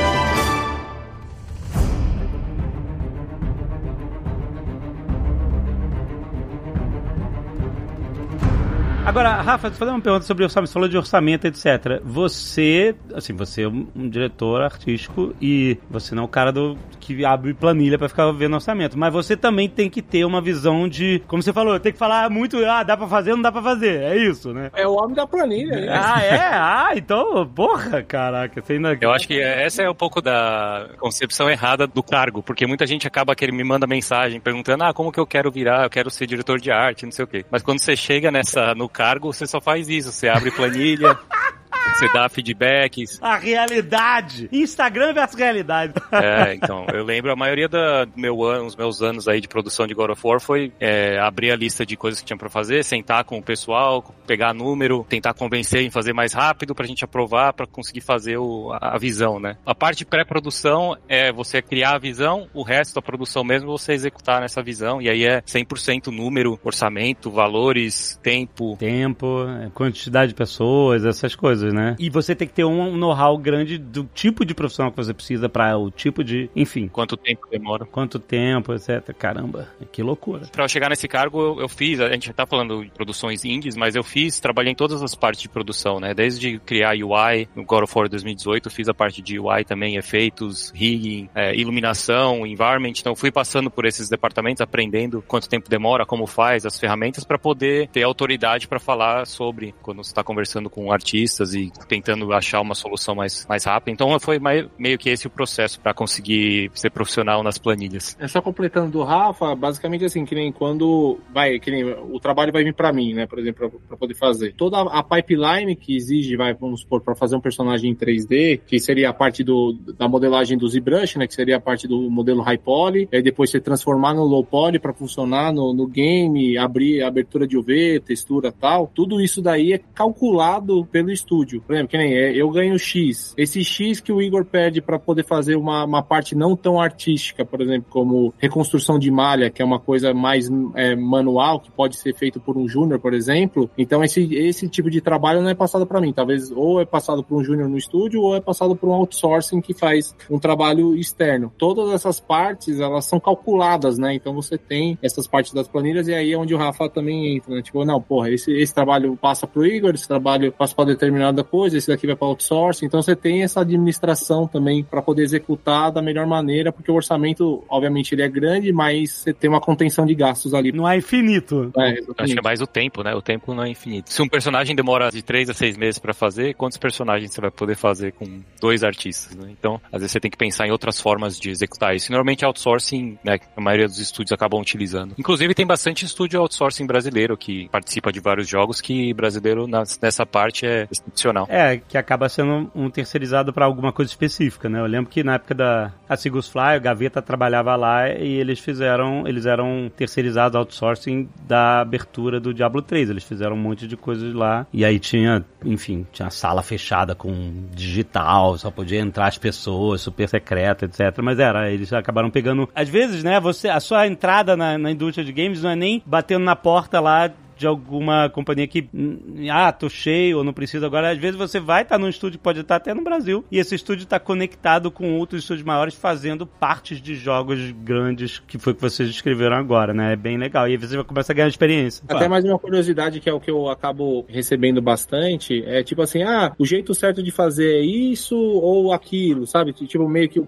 Agora, 9.11 9.41
Rafa, 9.41 9.67
vou 9.67 9.77
fazer 9.77 9.91
uma 9.91 9.99
pergunta 9.99 10.25
sobre 10.25 10.45
orçamento. 10.45 10.69
Você 10.69 10.73
falou 10.73 10.87
de 10.87 10.97
orçamento, 10.97 11.45
etc. 11.45 11.99
Você, 12.01 12.95
assim, 13.13 13.33
você 13.33 13.63
é 13.63 13.67
um, 13.67 13.85
diretor 14.09 14.61
artístico 14.61 15.35
e 15.41 15.77
você 15.89 16.15
não 16.15 16.23
é 16.23 16.25
o 16.25 16.29
cara 16.29 16.49
do 16.49 16.77
que 16.97 17.25
abre 17.25 17.53
planilha 17.53 17.97
para 17.97 18.07
ficar 18.07 18.31
vendo 18.31 18.53
orçamento. 18.53 18.97
Mas 18.97 19.11
você 19.11 19.35
também 19.35 19.67
tem 19.67 19.89
que 19.89 20.01
ter 20.01 20.23
uma 20.23 20.39
visão 20.39 20.87
de, 20.87 21.21
como 21.27 21.43
você 21.43 21.51
falou, 21.51 21.77
tem 21.77 21.91
que 21.91 21.97
falar 21.97 22.29
muito, 22.29 22.57
ah, 22.63 22.83
dá 22.83 22.95
para 22.95 23.05
fazer, 23.05 23.31
não 23.31 23.41
dá 23.41 23.51
para 23.51 23.61
fazer. 23.61 24.01
É 24.01 24.15
isso, 24.15 24.53
né? 24.53 24.71
É 24.73 24.87
o 24.87 24.93
homem 24.93 25.13
da 25.13 25.27
planilha. 25.27 25.91
Ah, 25.91 26.23
é? 26.23 26.37
Ah, 26.37 26.91
então, 26.95 27.45
porra, 27.53 28.01
caraca, 28.01 28.61
você 28.61 28.73
ainda... 28.73 28.97
Eu 29.01 29.11
acho 29.11 29.27
que 29.27 29.41
essa 29.41 29.83
é 29.83 29.89
um 29.89 29.95
pouco 29.95 30.21
da 30.21 30.87
concepção 30.97 31.49
errada 31.49 31.85
do 31.85 32.01
cargo, 32.01 32.41
porque 32.41 32.65
muita 32.65 32.87
gente 32.87 33.05
acaba 33.05 33.35
que 33.35 33.43
ele 33.43 33.51
me 33.51 33.63
manda 33.65 33.85
mensagem 33.85 34.39
perguntando, 34.39 34.85
ah, 34.85 34.93
como 34.93 35.11
que 35.11 35.19
eu 35.19 35.27
quero 35.27 35.51
virar? 35.51 35.83
Eu 35.83 35.89
quero 35.89 36.09
ser 36.09 36.25
diretor 36.27 36.61
de 36.61 36.71
arte, 36.71 37.03
não 37.03 37.11
sei 37.11 37.25
o 37.25 37.27
quê. 37.27 37.43
Mas 37.51 37.61
quando 37.61 37.81
você 37.81 37.93
chega 37.93 38.31
nessa 38.31 38.73
no 38.73 38.87
cargo, 38.87 39.00
você 39.27 39.45
só 39.45 39.59
faz 39.59 39.89
isso. 39.89 40.11
Você 40.11 40.27
abre 40.27 40.51
planilha, 40.51 41.17
Você 41.93 42.11
dá 42.13 42.27
feedbacks. 42.29 43.19
A 43.21 43.37
realidade. 43.37 44.49
Instagram 44.51 45.13
versus 45.13 45.37
realidade. 45.37 45.93
É, 46.11 46.53
então, 46.55 46.85
eu 46.93 47.03
lembro 47.03 47.31
a 47.31 47.35
maioria 47.35 47.67
da 47.67 48.07
meu 48.15 48.43
ano, 48.43 48.65
os 48.65 48.75
meus 48.75 49.01
anos 49.01 49.27
aí 49.27 49.39
de 49.39 49.47
produção 49.47 49.85
de 49.85 49.93
God 49.93 50.11
of 50.11 50.21
War 50.23 50.39
foi 50.39 50.71
é, 50.79 51.19
abrir 51.19 51.51
a 51.51 51.55
lista 51.55 51.85
de 51.85 51.95
coisas 51.95 52.19
que 52.19 52.25
tinha 52.25 52.37
para 52.37 52.49
fazer, 52.49 52.83
sentar 52.83 53.23
com 53.23 53.37
o 53.37 53.43
pessoal, 53.43 54.03
pegar 54.25 54.53
número, 54.53 55.05
tentar 55.07 55.33
convencer 55.33 55.81
em 55.81 55.89
fazer 55.89 56.13
mais 56.13 56.33
rápido 56.33 56.73
pra 56.73 56.87
gente 56.87 57.03
aprovar, 57.03 57.53
para 57.53 57.67
conseguir 57.67 58.01
fazer 58.01 58.37
o, 58.37 58.71
a, 58.73 58.95
a, 58.95 58.97
visão, 58.97 59.39
né? 59.39 59.57
A 59.65 59.75
parte 59.75 60.05
pré-produção 60.05 60.97
é 61.07 61.31
você 61.31 61.61
criar 61.61 61.95
a 61.95 61.99
visão, 61.99 62.47
o 62.53 62.63
resto 62.63 62.95
da 62.95 63.01
produção 63.01 63.43
mesmo 63.43 63.77
você 63.77 63.93
executar 63.93 64.41
nessa 64.41 64.61
visão, 64.63 65.01
e 65.01 65.09
aí 65.09 65.25
é 65.25 65.41
100% 65.41 66.07
número, 66.07 66.59
orçamento, 66.63 67.29
valores, 67.29 68.19
tempo. 68.23 68.75
Tempo, 68.77 69.45
quantidade 69.73 70.29
de 70.29 70.35
pessoas, 70.35 71.05
essas 71.05 71.35
coisas, 71.35 71.70
né? 71.73 71.95
E 71.99 72.09
você 72.09 72.35
tem 72.35 72.47
que 72.47 72.53
ter 72.53 72.65
um 72.65 72.95
know-how 72.97 73.37
grande 73.37 73.77
do 73.77 74.03
tipo 74.13 74.45
de 74.45 74.53
profissional 74.53 74.91
que 74.91 74.97
você 74.97 75.13
precisa 75.13 75.49
para 75.49 75.77
o 75.77 75.89
tipo 75.91 76.23
de, 76.23 76.49
enfim. 76.55 76.87
Quanto 76.87 77.17
tempo 77.17 77.47
demora. 77.49 77.85
Quanto 77.85 78.19
tempo, 78.19 78.73
etc. 78.73 79.13
Caramba, 79.17 79.69
que 79.91 80.01
loucura. 80.01 80.47
Para 80.51 80.67
chegar 80.67 80.89
nesse 80.89 81.07
cargo, 81.07 81.41
eu, 81.41 81.61
eu, 81.61 81.69
fiz, 81.69 81.99
a 81.99 82.11
gente 82.11 82.27
já 82.27 82.33
tá 82.33 82.45
falando 82.45 82.83
de 82.83 82.91
produções 82.91 83.43
indies, 83.45 83.75
mas 83.75 83.95
eu 83.95 84.03
fiz, 84.03 84.39
trabalhei 84.39 84.71
em 84.71 84.75
todas 84.75 85.01
as 85.01 85.15
partes 85.15 85.41
de 85.41 85.49
produção, 85.49 85.99
né? 85.99 86.13
Desde 86.13 86.59
criar 86.59 86.95
UI 86.95 87.47
no 87.55 87.63
God 87.63 87.83
of 87.83 87.93
War 87.95 88.09
2018, 88.09 88.69
fiz 88.69 88.87
a 88.87 88.93
parte 88.93 89.21
de 89.21 89.39
UI 89.39 89.63
também, 89.63 89.95
efeitos, 89.95 90.71
rigging, 90.75 91.29
é, 91.35 91.55
iluminação, 91.55 92.45
environment. 92.45 92.93
Então 92.99 93.15
fui 93.15 93.31
passando 93.31 93.69
por 93.69 93.85
esses 93.85 94.09
departamentos, 94.09 94.61
aprendendo 94.61 95.23
quanto 95.27 95.49
tempo 95.49 95.69
demora, 95.69 96.05
como 96.05 96.25
faz, 96.27 96.65
as 96.65 96.79
ferramentas 96.79 97.23
para 97.23 97.37
poder 97.37 97.87
ter 97.89 98.03
autoridade 98.03 98.67
para 98.67 98.79
falar 98.79 99.25
sobre 99.25 99.73
quando 99.81 100.03
você 100.03 100.11
está 100.11 100.23
conversando 100.23 100.69
com 100.69 100.91
artistas 100.91 101.53
e 101.53 101.60
tentando 101.87 102.31
achar 102.33 102.61
uma 102.61 102.75
solução 102.75 103.15
mais, 103.15 103.45
mais 103.47 103.63
rápida. 103.65 103.91
Então 103.91 104.19
foi 104.19 104.39
mais, 104.39 104.65
meio 104.77 104.97
que 104.97 105.09
esse 105.09 105.27
o 105.27 105.29
processo 105.29 105.79
para 105.79 105.93
conseguir 105.93 106.71
ser 106.73 106.89
profissional 106.89 107.43
nas 107.43 107.57
planilhas. 107.57 108.15
É 108.19 108.27
só 108.27 108.41
completando 108.41 108.91
do 108.91 109.03
Rafa, 109.03 109.55
basicamente 109.55 110.05
assim, 110.05 110.25
que 110.25 110.35
nem 110.35 110.51
quando 110.51 111.19
vai, 111.33 111.59
que 111.59 111.71
nem 111.71 111.83
o 111.83 112.19
trabalho 112.19 112.51
vai 112.51 112.63
vir 112.63 112.73
para 112.73 112.93
mim, 112.93 113.13
né, 113.13 113.25
por 113.25 113.39
exemplo, 113.39 113.81
para 113.87 113.97
poder 113.97 114.13
fazer. 114.15 114.53
Toda 114.55 114.81
a 114.81 115.03
pipeline 115.03 115.75
que 115.75 115.95
exige, 115.95 116.35
vai, 116.35 116.53
vamos 116.53 116.81
supor, 116.81 117.01
para 117.01 117.15
fazer 117.15 117.35
um 117.35 117.41
personagem 117.41 117.91
em 117.91 117.95
3D, 117.95 118.61
que 118.65 118.79
seria 118.79 119.09
a 119.09 119.13
parte 119.13 119.43
do, 119.43 119.73
da 119.97 120.07
modelagem 120.07 120.57
do 120.57 120.67
ZBrush, 120.67 121.17
né, 121.17 121.27
que 121.27 121.33
seria 121.33 121.57
a 121.57 121.59
parte 121.59 121.87
do 121.87 122.09
modelo 122.09 122.41
high 122.41 122.57
poly, 122.57 123.07
e 123.11 123.15
aí 123.15 123.21
depois 123.21 123.49
você 123.49 123.59
transformar 123.59 124.13
no 124.13 124.23
low 124.23 124.43
poly 124.43 124.79
para 124.79 124.93
funcionar 124.93 125.51
no, 125.53 125.73
no 125.73 125.87
game, 125.87 126.57
abrir 126.57 127.01
abertura 127.03 127.47
de 127.47 127.57
UV, 127.57 127.99
textura 128.01 128.51
tal, 128.51 128.87
tudo 128.93 129.19
isso 129.21 129.41
daí 129.41 129.73
é 129.73 129.77
calculado 129.93 130.85
pelo 130.85 131.11
estúdio. 131.11 131.50
Por 131.59 131.73
exemplo, 131.73 131.89
que 131.89 131.97
nem 131.97 132.13
é, 132.13 132.35
eu 132.35 132.49
ganho 132.49 132.77
X. 132.77 133.33
Esse 133.37 133.63
X 133.63 133.99
que 133.99 134.11
o 134.11 134.21
Igor 134.21 134.45
pede 134.45 134.81
para 134.81 134.97
poder 134.99 135.23
fazer 135.23 135.55
uma, 135.55 135.83
uma 135.83 136.03
parte 136.03 136.35
não 136.35 136.55
tão 136.55 136.79
artística, 136.79 137.45
por 137.45 137.61
exemplo, 137.61 137.87
como 137.89 138.33
reconstrução 138.37 138.97
de 138.97 139.11
malha, 139.11 139.49
que 139.49 139.61
é 139.61 139.65
uma 139.65 139.79
coisa 139.79 140.13
mais 140.13 140.49
é, 140.75 140.95
manual, 140.95 141.59
que 141.59 141.71
pode 141.71 141.95
ser 141.97 142.13
feito 142.15 142.39
por 142.39 142.57
um 142.57 142.67
júnior, 142.67 142.99
por 142.99 143.13
exemplo. 143.13 143.69
Então, 143.77 144.03
esse, 144.03 144.33
esse 144.35 144.67
tipo 144.67 144.89
de 144.89 145.01
trabalho 145.01 145.41
não 145.41 145.49
é 145.49 145.55
passado 145.55 145.85
para 145.85 146.01
mim. 146.01 146.13
Talvez 146.13 146.51
ou 146.51 146.81
é 146.81 146.85
passado 146.85 147.23
por 147.23 147.37
um 147.39 147.43
júnior 147.43 147.67
no 147.67 147.77
estúdio 147.77 148.21
ou 148.21 148.35
é 148.35 148.41
passado 148.41 148.75
por 148.75 148.89
um 148.89 148.93
outsourcing 148.93 149.61
que 149.61 149.73
faz 149.73 150.15
um 150.29 150.39
trabalho 150.39 150.95
externo. 150.95 151.51
Todas 151.57 151.91
essas 151.93 152.19
partes, 152.19 152.79
elas 152.79 153.05
são 153.05 153.19
calculadas, 153.19 153.97
né? 153.97 154.13
Então, 154.13 154.33
você 154.33 154.57
tem 154.57 154.97
essas 155.01 155.27
partes 155.27 155.53
das 155.53 155.67
planilhas 155.67 156.07
e 156.07 156.13
aí 156.13 156.31
é 156.31 156.37
onde 156.37 156.53
o 156.53 156.57
Rafa 156.57 156.89
também 156.89 157.35
entra, 157.35 157.55
né? 157.55 157.61
Tipo, 157.61 157.83
não, 157.85 158.01
porra, 158.01 158.29
esse, 158.29 158.51
esse 158.51 158.73
trabalho 158.73 159.17
passa 159.17 159.47
pro 159.47 159.65
Igor, 159.65 159.93
esse 159.93 160.07
trabalho 160.07 160.51
passa 160.51 160.75
para 160.75 160.85
determinada 160.85 161.40
determinada 161.41 161.43
coisa, 161.43 161.77
esse 161.77 161.87
daqui 161.87 162.07
vai 162.07 162.15
para 162.15 162.27
outsourcing. 162.27 162.85
Então 162.85 163.01
você 163.01 163.15
tem 163.15 163.43
essa 163.43 163.61
administração 163.61 164.47
também 164.47 164.83
para 164.83 165.01
poder 165.01 165.23
executar 165.23 165.91
da 165.91 166.01
melhor 166.01 166.25
maneira, 166.27 166.71
porque 166.71 166.91
o 166.91 166.95
orçamento, 166.95 167.63
obviamente, 167.67 168.13
ele 168.13 168.21
é 168.21 168.29
grande, 168.29 168.71
mas 168.71 169.11
você 169.11 169.33
tem 169.33 169.49
uma 169.49 169.59
contenção 169.59 170.05
de 170.05 170.15
gastos 170.15 170.53
ali. 170.53 170.71
Não 170.71 170.87
é 170.87 170.97
infinito. 170.97 171.71
É, 171.77 171.99
Acho 172.17 172.33
que 172.33 172.39
é 172.39 172.43
mais 172.43 172.61
o 172.61 172.67
tempo, 172.67 173.03
né? 173.03 173.13
O 173.15 173.21
tempo 173.21 173.53
não 173.53 173.63
é 173.63 173.69
infinito. 173.69 174.11
Se 174.11 174.21
um 174.21 174.27
personagem 174.27 174.75
demora 174.75 175.09
de 175.09 175.21
três 175.21 175.49
a 175.49 175.53
seis 175.53 175.77
meses 175.77 175.99
pra 175.99 176.13
fazer, 176.13 176.53
quantos 176.55 176.77
personagens 176.77 177.33
você 177.33 177.41
vai 177.41 177.51
poder 177.51 177.75
fazer 177.75 178.13
com 178.13 178.41
dois 178.59 178.83
artistas, 178.83 179.35
né? 179.35 179.49
Então, 179.51 179.81
às 179.91 180.01
vezes 180.01 180.11
você 180.11 180.19
tem 180.19 180.31
que 180.31 180.37
pensar 180.37 180.67
em 180.67 180.71
outras 180.71 180.99
formas 180.99 181.37
de 181.37 181.49
executar 181.49 181.95
isso. 181.95 182.11
Normalmente 182.11 182.45
outsourcing, 182.45 183.17
né? 183.23 183.39
A 183.55 183.61
maioria 183.61 183.87
dos 183.87 183.99
estúdios 183.99 184.31
acabam 184.31 184.59
utilizando. 184.59 185.15
Inclusive, 185.17 185.53
tem 185.53 185.65
bastante 185.65 186.05
estúdio 186.05 186.39
outsourcing 186.39 186.85
brasileiro 186.85 187.37
que 187.37 187.69
participa 187.69 188.11
de 188.11 188.19
vários 188.19 188.47
jogos 188.47 188.81
que 188.81 189.13
brasileiro 189.13 189.67
nessa 189.67 190.25
parte 190.25 190.65
é 190.65 190.87
excepcional. 190.91 191.30
É, 191.49 191.77
que 191.77 191.97
acaba 191.97 192.29
sendo 192.29 192.71
um 192.75 192.89
terceirizado 192.89 193.53
pra 193.53 193.65
alguma 193.65 193.91
coisa 193.91 194.11
específica, 194.11 194.69
né? 194.69 194.79
Eu 194.79 194.85
lembro 194.85 195.09
que 195.09 195.23
na 195.23 195.35
época 195.35 195.55
da 195.55 195.91
a 196.07 196.17
Sigus 196.17 196.49
Fly, 196.49 196.77
o 196.77 196.81
Gaveta 196.81 197.21
trabalhava 197.21 197.75
lá 197.75 198.09
e 198.09 198.33
eles 198.33 198.59
fizeram, 198.59 199.27
eles 199.27 199.45
eram 199.45 199.91
terceirizados 199.95 200.55
outsourcing 200.55 201.29
da 201.47 201.81
abertura 201.81 202.39
do 202.39 202.53
Diablo 202.53 202.81
3. 202.81 203.09
Eles 203.09 203.23
fizeram 203.23 203.55
um 203.55 203.59
monte 203.59 203.87
de 203.87 203.95
coisas 203.95 204.33
lá 204.33 204.67
e 204.73 204.83
aí 204.83 204.99
tinha, 204.99 205.43
enfim, 205.63 206.05
tinha 206.11 206.29
sala 206.29 206.61
fechada 206.61 207.15
com 207.15 207.65
digital, 207.73 208.57
só 208.57 208.69
podia 208.69 208.99
entrar 208.99 209.27
as 209.27 209.37
pessoas, 209.37 210.01
super 210.01 210.27
secreta, 210.27 210.85
etc. 210.85 211.17
Mas 211.23 211.39
era, 211.39 211.71
eles 211.71 211.91
acabaram 211.93 212.29
pegando. 212.29 212.69
Às 212.75 212.89
vezes, 212.89 213.23
né, 213.23 213.39
você, 213.39 213.69
a 213.69 213.79
sua 213.79 214.07
entrada 214.07 214.57
na, 214.57 214.77
na 214.77 214.91
indústria 214.91 215.25
de 215.25 215.31
games 215.31 215.61
não 215.61 215.69
é 215.69 215.75
nem 215.75 216.03
batendo 216.05 216.43
na 216.43 216.55
porta 216.55 216.99
lá 216.99 217.31
de 217.61 217.67
alguma 217.67 218.27
companhia 218.27 218.67
que, 218.67 218.89
hum, 218.91 219.45
ah, 219.51 219.71
tô 219.71 219.87
cheio 219.87 220.39
ou 220.39 220.43
não 220.43 220.51
preciso 220.51 220.83
agora. 220.83 221.11
Às 221.11 221.19
vezes 221.19 221.37
você 221.37 221.59
vai 221.59 221.83
estar 221.83 221.99
num 221.99 222.09
estúdio 222.09 222.39
pode 222.39 222.59
estar 222.59 222.77
até 222.77 222.91
no 222.91 223.03
Brasil 223.03 223.45
e 223.51 223.59
esse 223.59 223.75
estúdio 223.75 224.03
está 224.03 224.19
conectado 224.19 224.89
com 224.89 225.19
outros 225.19 225.43
estúdios 225.43 225.63
maiores 225.63 225.93
fazendo 225.93 226.47
partes 226.47 226.99
de 226.99 227.13
jogos 227.13 227.71
grandes 227.83 228.39
que 228.39 228.57
foi 228.57 228.73
que 228.73 228.81
vocês 228.81 229.07
descreveram 229.07 229.55
agora, 229.55 229.93
né? 229.93 230.13
É 230.13 230.15
bem 230.15 230.37
legal. 230.37 230.67
E 230.67 230.71
aí 230.71 230.77
você 230.77 231.01
começa 231.03 231.31
a 231.31 231.35
ganhar 231.35 231.47
experiência. 231.47 232.03
Até 232.09 232.27
mais 232.27 232.43
uma 232.43 232.57
curiosidade 232.57 233.19
que 233.19 233.29
é 233.29 233.33
o 233.33 233.39
que 233.39 233.51
eu 233.51 233.69
acabo 233.69 234.25
recebendo 234.27 234.81
bastante, 234.81 235.63
é 235.65 235.83
tipo 235.83 236.01
assim, 236.01 236.23
ah, 236.23 236.51
o 236.57 236.65
jeito 236.65 236.95
certo 236.95 237.21
de 237.21 237.29
fazer 237.29 237.75
é 237.75 237.81
isso 237.81 238.35
ou 238.35 238.91
aquilo, 238.91 239.45
sabe? 239.45 239.71
Tipo, 239.71 240.09
meio 240.09 240.27
que 240.27 240.39
o 240.39 240.47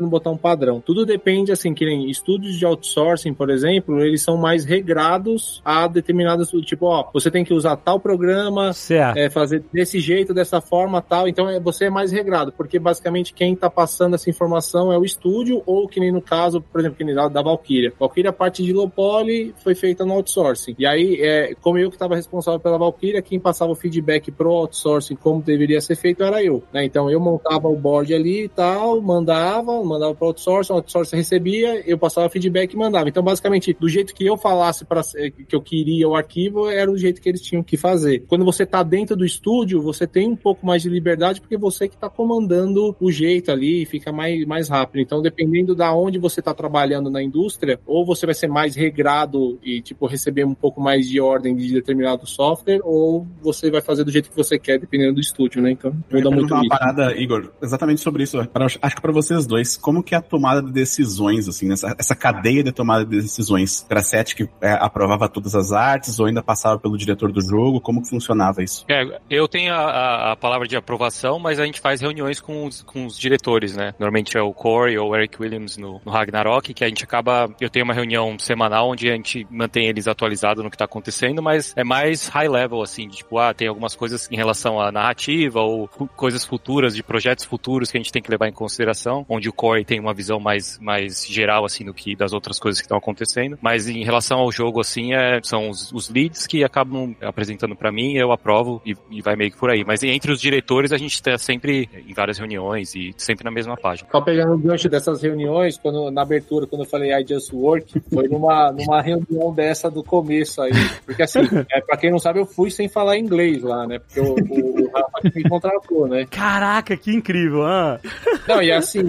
tentando 0.00 0.08
botar 0.08 0.30
um 0.30 0.36
padrão. 0.36 0.80
Tudo 0.80 1.04
depende, 1.04 1.52
assim, 1.52 1.74
que 1.74 1.84
nem 1.84 2.10
estúdios 2.10 2.56
de 2.56 2.64
outsourcing, 2.64 3.34
por 3.34 3.50
exemplo, 3.50 4.00
eles 4.00 4.22
são 4.22 4.36
mais 4.36 4.64
regrados 4.64 5.60
a 5.64 5.86
determinadas, 5.86 6.49
tipo, 6.62 6.86
ó, 6.86 7.08
você 7.12 7.30
tem 7.30 7.44
que 7.44 7.54
usar 7.54 7.76
tal 7.76 8.00
programa, 8.00 8.72
Certo. 8.72 9.16
é, 9.16 9.30
fazer 9.30 9.62
desse 9.72 10.00
jeito, 10.00 10.34
dessa 10.34 10.60
forma, 10.60 11.00
tal. 11.00 11.28
Então 11.28 11.48
é, 11.48 11.60
você 11.60 11.86
é 11.86 11.90
mais 11.90 12.12
regrado, 12.12 12.52
porque 12.52 12.78
basicamente 12.78 13.32
quem 13.34 13.54
tá 13.54 13.68
passando 13.70 14.14
essa 14.14 14.30
informação 14.30 14.92
é 14.92 14.98
o 14.98 15.04
estúdio, 15.04 15.62
ou 15.66 15.88
que 15.88 16.00
nem 16.00 16.12
no 16.12 16.22
caso, 16.22 16.60
por 16.60 16.80
exemplo, 16.80 16.96
que 16.98 17.04
nem 17.04 17.14
da, 17.14 17.28
da 17.28 17.42
Valkyria. 17.42 17.92
Valkyria, 17.98 18.30
a 18.30 18.32
parte 18.32 18.62
de 18.62 18.72
low 18.72 18.88
poly 18.88 19.54
foi 19.62 19.74
feita 19.74 20.04
no 20.04 20.14
outsourcing. 20.14 20.74
E 20.78 20.86
aí, 20.86 21.20
é, 21.20 21.54
como 21.60 21.78
eu 21.78 21.90
que 21.90 21.96
estava 21.96 22.16
responsável 22.16 22.60
pela 22.60 22.78
Valkyria, 22.78 23.22
quem 23.22 23.38
passava 23.38 23.72
o 23.72 23.76
feedback 23.76 24.30
pro 24.30 24.50
outsourcing 24.50 25.16
como 25.16 25.42
deveria 25.42 25.80
ser 25.80 25.96
feito 25.96 26.22
era 26.22 26.42
eu. 26.42 26.62
Né? 26.72 26.84
Então 26.84 27.10
eu 27.10 27.20
montava 27.20 27.68
o 27.68 27.76
board 27.76 28.12
ali 28.14 28.44
e 28.44 28.48
tal, 28.48 29.00
mandava, 29.00 29.82
mandava 29.84 30.14
pro 30.14 30.28
outsourcing, 30.28 30.72
o 30.72 30.76
outsourcing 30.76 31.16
recebia, 31.16 31.82
eu 31.86 31.98
passava 31.98 32.28
feedback 32.28 32.72
e 32.72 32.76
mandava. 32.76 33.08
Então, 33.08 33.22
basicamente, 33.22 33.76
do 33.78 33.88
jeito 33.88 34.14
que 34.14 34.26
eu 34.26 34.36
falasse 34.36 34.84
para 34.84 35.02
que 35.48 35.54
eu 35.54 35.60
queria 35.60 36.08
o 36.08 36.14
arquivo, 36.14 36.39
era 36.72 36.90
o 36.90 36.96
jeito 36.96 37.20
que 37.20 37.28
eles 37.28 37.42
tinham 37.42 37.62
que 37.62 37.76
fazer. 37.76 38.24
Quando 38.28 38.44
você 38.44 38.64
tá 38.64 38.82
dentro 38.82 39.16
do 39.16 39.24
estúdio, 39.24 39.82
você 39.82 40.06
tem 40.06 40.28
um 40.28 40.36
pouco 40.36 40.66
mais 40.66 40.82
de 40.82 40.88
liberdade, 40.88 41.40
porque 41.40 41.56
você 41.56 41.88
que 41.88 41.96
tá 41.96 42.08
comandando 42.08 42.94
o 43.00 43.10
jeito 43.10 43.50
ali 43.50 43.82
e 43.82 43.86
fica 43.86 44.12
mais, 44.12 44.44
mais 44.46 44.68
rápido. 44.68 45.00
Então, 45.00 45.22
dependendo 45.22 45.74
da 45.74 45.92
onde 45.94 46.18
você 46.18 46.40
tá 46.40 46.54
trabalhando 46.54 47.10
na 47.10 47.22
indústria, 47.22 47.80
ou 47.86 48.04
você 48.04 48.26
vai 48.26 48.34
ser 48.34 48.48
mais 48.48 48.74
regrado 48.76 49.58
e, 49.62 49.80
tipo, 49.80 50.06
receber 50.06 50.44
um 50.44 50.54
pouco 50.54 50.80
mais 50.80 51.08
de 51.08 51.20
ordem 51.20 51.56
de 51.56 51.72
determinado 51.72 52.26
software, 52.26 52.80
ou 52.84 53.26
você 53.42 53.70
vai 53.70 53.80
fazer 53.80 54.04
do 54.04 54.10
jeito 54.10 54.30
que 54.30 54.36
você 54.36 54.58
quer, 54.58 54.78
dependendo 54.78 55.14
do 55.14 55.20
estúdio, 55.20 55.62
né? 55.62 55.72
Então, 55.72 55.92
muda 56.10 56.30
muito 56.30 56.54
uma 56.54 56.60
isso. 56.60 56.68
parada, 56.68 57.16
Igor, 57.16 57.50
exatamente 57.62 58.00
sobre 58.00 58.22
isso. 58.22 58.46
Pra- 58.48 58.66
acho 58.66 58.78
que 58.96 59.02
para 59.02 59.12
vocês 59.12 59.46
dois, 59.46 59.76
como 59.76 60.02
que 60.02 60.14
é 60.14 60.18
a 60.18 60.22
tomada 60.22 60.62
de 60.62 60.72
decisões, 60.72 61.48
assim, 61.48 61.68
nessa, 61.68 61.94
essa 61.98 62.14
cadeia 62.14 62.62
de 62.62 62.72
tomada 62.72 63.04
de 63.04 63.20
decisões? 63.20 63.84
Pra 63.88 64.02
sete 64.02 64.36
que 64.36 64.48
é, 64.60 64.72
aprovava 64.72 65.28
todas 65.28 65.54
as 65.54 65.72
artes 65.72 66.19
ou 66.20 66.26
ainda 66.26 66.42
passava 66.42 66.78
pelo 66.78 66.96
diretor 66.96 67.32
do 67.32 67.40
jogo? 67.40 67.80
Como 67.80 68.02
que 68.02 68.08
funcionava 68.08 68.62
isso? 68.62 68.84
É, 68.88 69.20
eu 69.28 69.48
tenho 69.48 69.72
a, 69.74 70.32
a- 70.32 70.36
palavra 70.36 70.66
de 70.66 70.76
aprovação, 70.76 71.38
mas 71.38 71.58
a 71.60 71.64
gente 71.66 71.80
faz 71.80 72.00
reuniões 72.00 72.40
com 72.40 72.64
os, 72.66 72.82
com 72.82 73.06
os 73.06 73.18
diretores, 73.18 73.76
né? 73.76 73.94
Normalmente 73.98 74.36
é 74.36 74.42
o 74.42 74.52
Corey 74.52 74.96
ou 74.98 75.10
o 75.10 75.16
Eric 75.16 75.40
Williams 75.40 75.76
no, 75.76 76.00
no 76.04 76.10
Ragnarok, 76.12 76.72
que 76.74 76.84
a 76.84 76.88
gente 76.88 77.04
acaba. 77.04 77.48
Eu 77.60 77.68
tenho 77.70 77.84
uma 77.84 77.94
reunião 77.94 78.38
semanal 78.38 78.88
onde 78.90 79.08
a 79.10 79.14
gente 79.14 79.46
mantém 79.50 79.86
eles 79.88 80.06
atualizados 80.08 80.62
no 80.62 80.70
que 80.70 80.76
tá 80.76 80.84
acontecendo, 80.84 81.42
mas 81.42 81.72
é 81.76 81.84
mais 81.84 82.28
high 82.28 82.48
level, 82.48 82.82
assim, 82.82 83.08
de, 83.08 83.18
tipo, 83.18 83.38
ah, 83.38 83.52
tem 83.54 83.68
algumas 83.68 83.94
coisas 83.94 84.28
em 84.30 84.36
relação 84.36 84.80
à 84.80 84.90
narrativa 84.90 85.60
ou 85.60 85.88
coisas 86.16 86.44
futuras, 86.44 86.94
de 86.94 87.02
projetos 87.02 87.44
futuros 87.44 87.90
que 87.90 87.96
a 87.96 88.00
gente 88.00 88.12
tem 88.12 88.22
que 88.22 88.30
levar 88.30 88.48
em 88.48 88.52
consideração, 88.52 89.24
onde 89.28 89.48
o 89.48 89.52
Corey 89.52 89.84
tem 89.84 90.00
uma 90.00 90.14
visão 90.14 90.40
mais, 90.40 90.78
mais 90.80 91.26
geral, 91.26 91.64
assim, 91.64 91.84
do 91.84 91.94
que 91.94 92.14
das 92.16 92.32
outras 92.32 92.58
coisas 92.58 92.80
que 92.80 92.84
estão 92.86 92.98
acontecendo. 92.98 93.58
Mas 93.60 93.88
em 93.88 94.04
relação 94.04 94.38
ao 94.40 94.50
jogo, 94.52 94.80
assim, 94.80 95.12
é, 95.14 95.40
são 95.42 95.68
os, 95.70 95.92
os 95.92 96.08
leads 96.10 96.46
que 96.46 96.64
acabam 96.64 97.14
apresentando 97.20 97.74
pra 97.74 97.90
mim, 97.90 98.14
eu 98.14 98.32
aprovo 98.32 98.82
e, 98.84 98.96
e 99.10 99.22
vai 99.22 99.36
meio 99.36 99.50
que 99.50 99.56
por 99.56 99.70
aí. 99.70 99.84
Mas 99.84 100.02
entre 100.02 100.32
os 100.32 100.40
diretores, 100.40 100.92
a 100.92 100.96
gente 100.96 101.22
tá 101.22 101.36
sempre 101.38 101.88
em 102.06 102.12
várias 102.12 102.38
reuniões 102.38 102.94
e 102.94 103.14
sempre 103.16 103.44
na 103.44 103.50
mesma 103.50 103.76
página. 103.76 104.08
Só 104.10 104.20
pegando 104.20 104.54
o 104.54 104.58
gancho 104.58 104.88
dessas 104.88 105.22
reuniões, 105.22 105.78
quando, 105.78 106.10
na 106.10 106.22
abertura, 106.22 106.66
quando 106.66 106.82
eu 106.82 106.88
falei 106.88 107.12
I 107.12 107.26
Just 107.26 107.52
Work, 107.52 108.00
foi 108.12 108.28
numa, 108.28 108.72
numa 108.76 109.00
reunião 109.00 109.52
dessa 109.52 109.90
do 109.90 110.02
começo 110.02 110.60
aí. 110.62 110.72
Porque 111.04 111.22
assim, 111.22 111.40
é, 111.70 111.80
pra 111.80 111.96
quem 111.96 112.10
não 112.10 112.18
sabe, 112.18 112.40
eu 112.40 112.46
fui 112.46 112.70
sem 112.70 112.88
falar 112.88 113.16
inglês 113.16 113.62
lá, 113.62 113.86
né? 113.86 113.98
Porque 113.98 114.20
o, 114.20 114.34
o, 114.34 114.84
o 114.84 114.90
Rafa 114.92 115.30
me 115.34 115.48
contratou, 115.48 116.08
né? 116.08 116.26
Caraca, 116.30 116.96
que 116.96 117.12
incrível, 117.12 117.64
ah. 117.64 118.00
Não, 118.46 118.62
e 118.62 118.72
assim, 118.72 119.02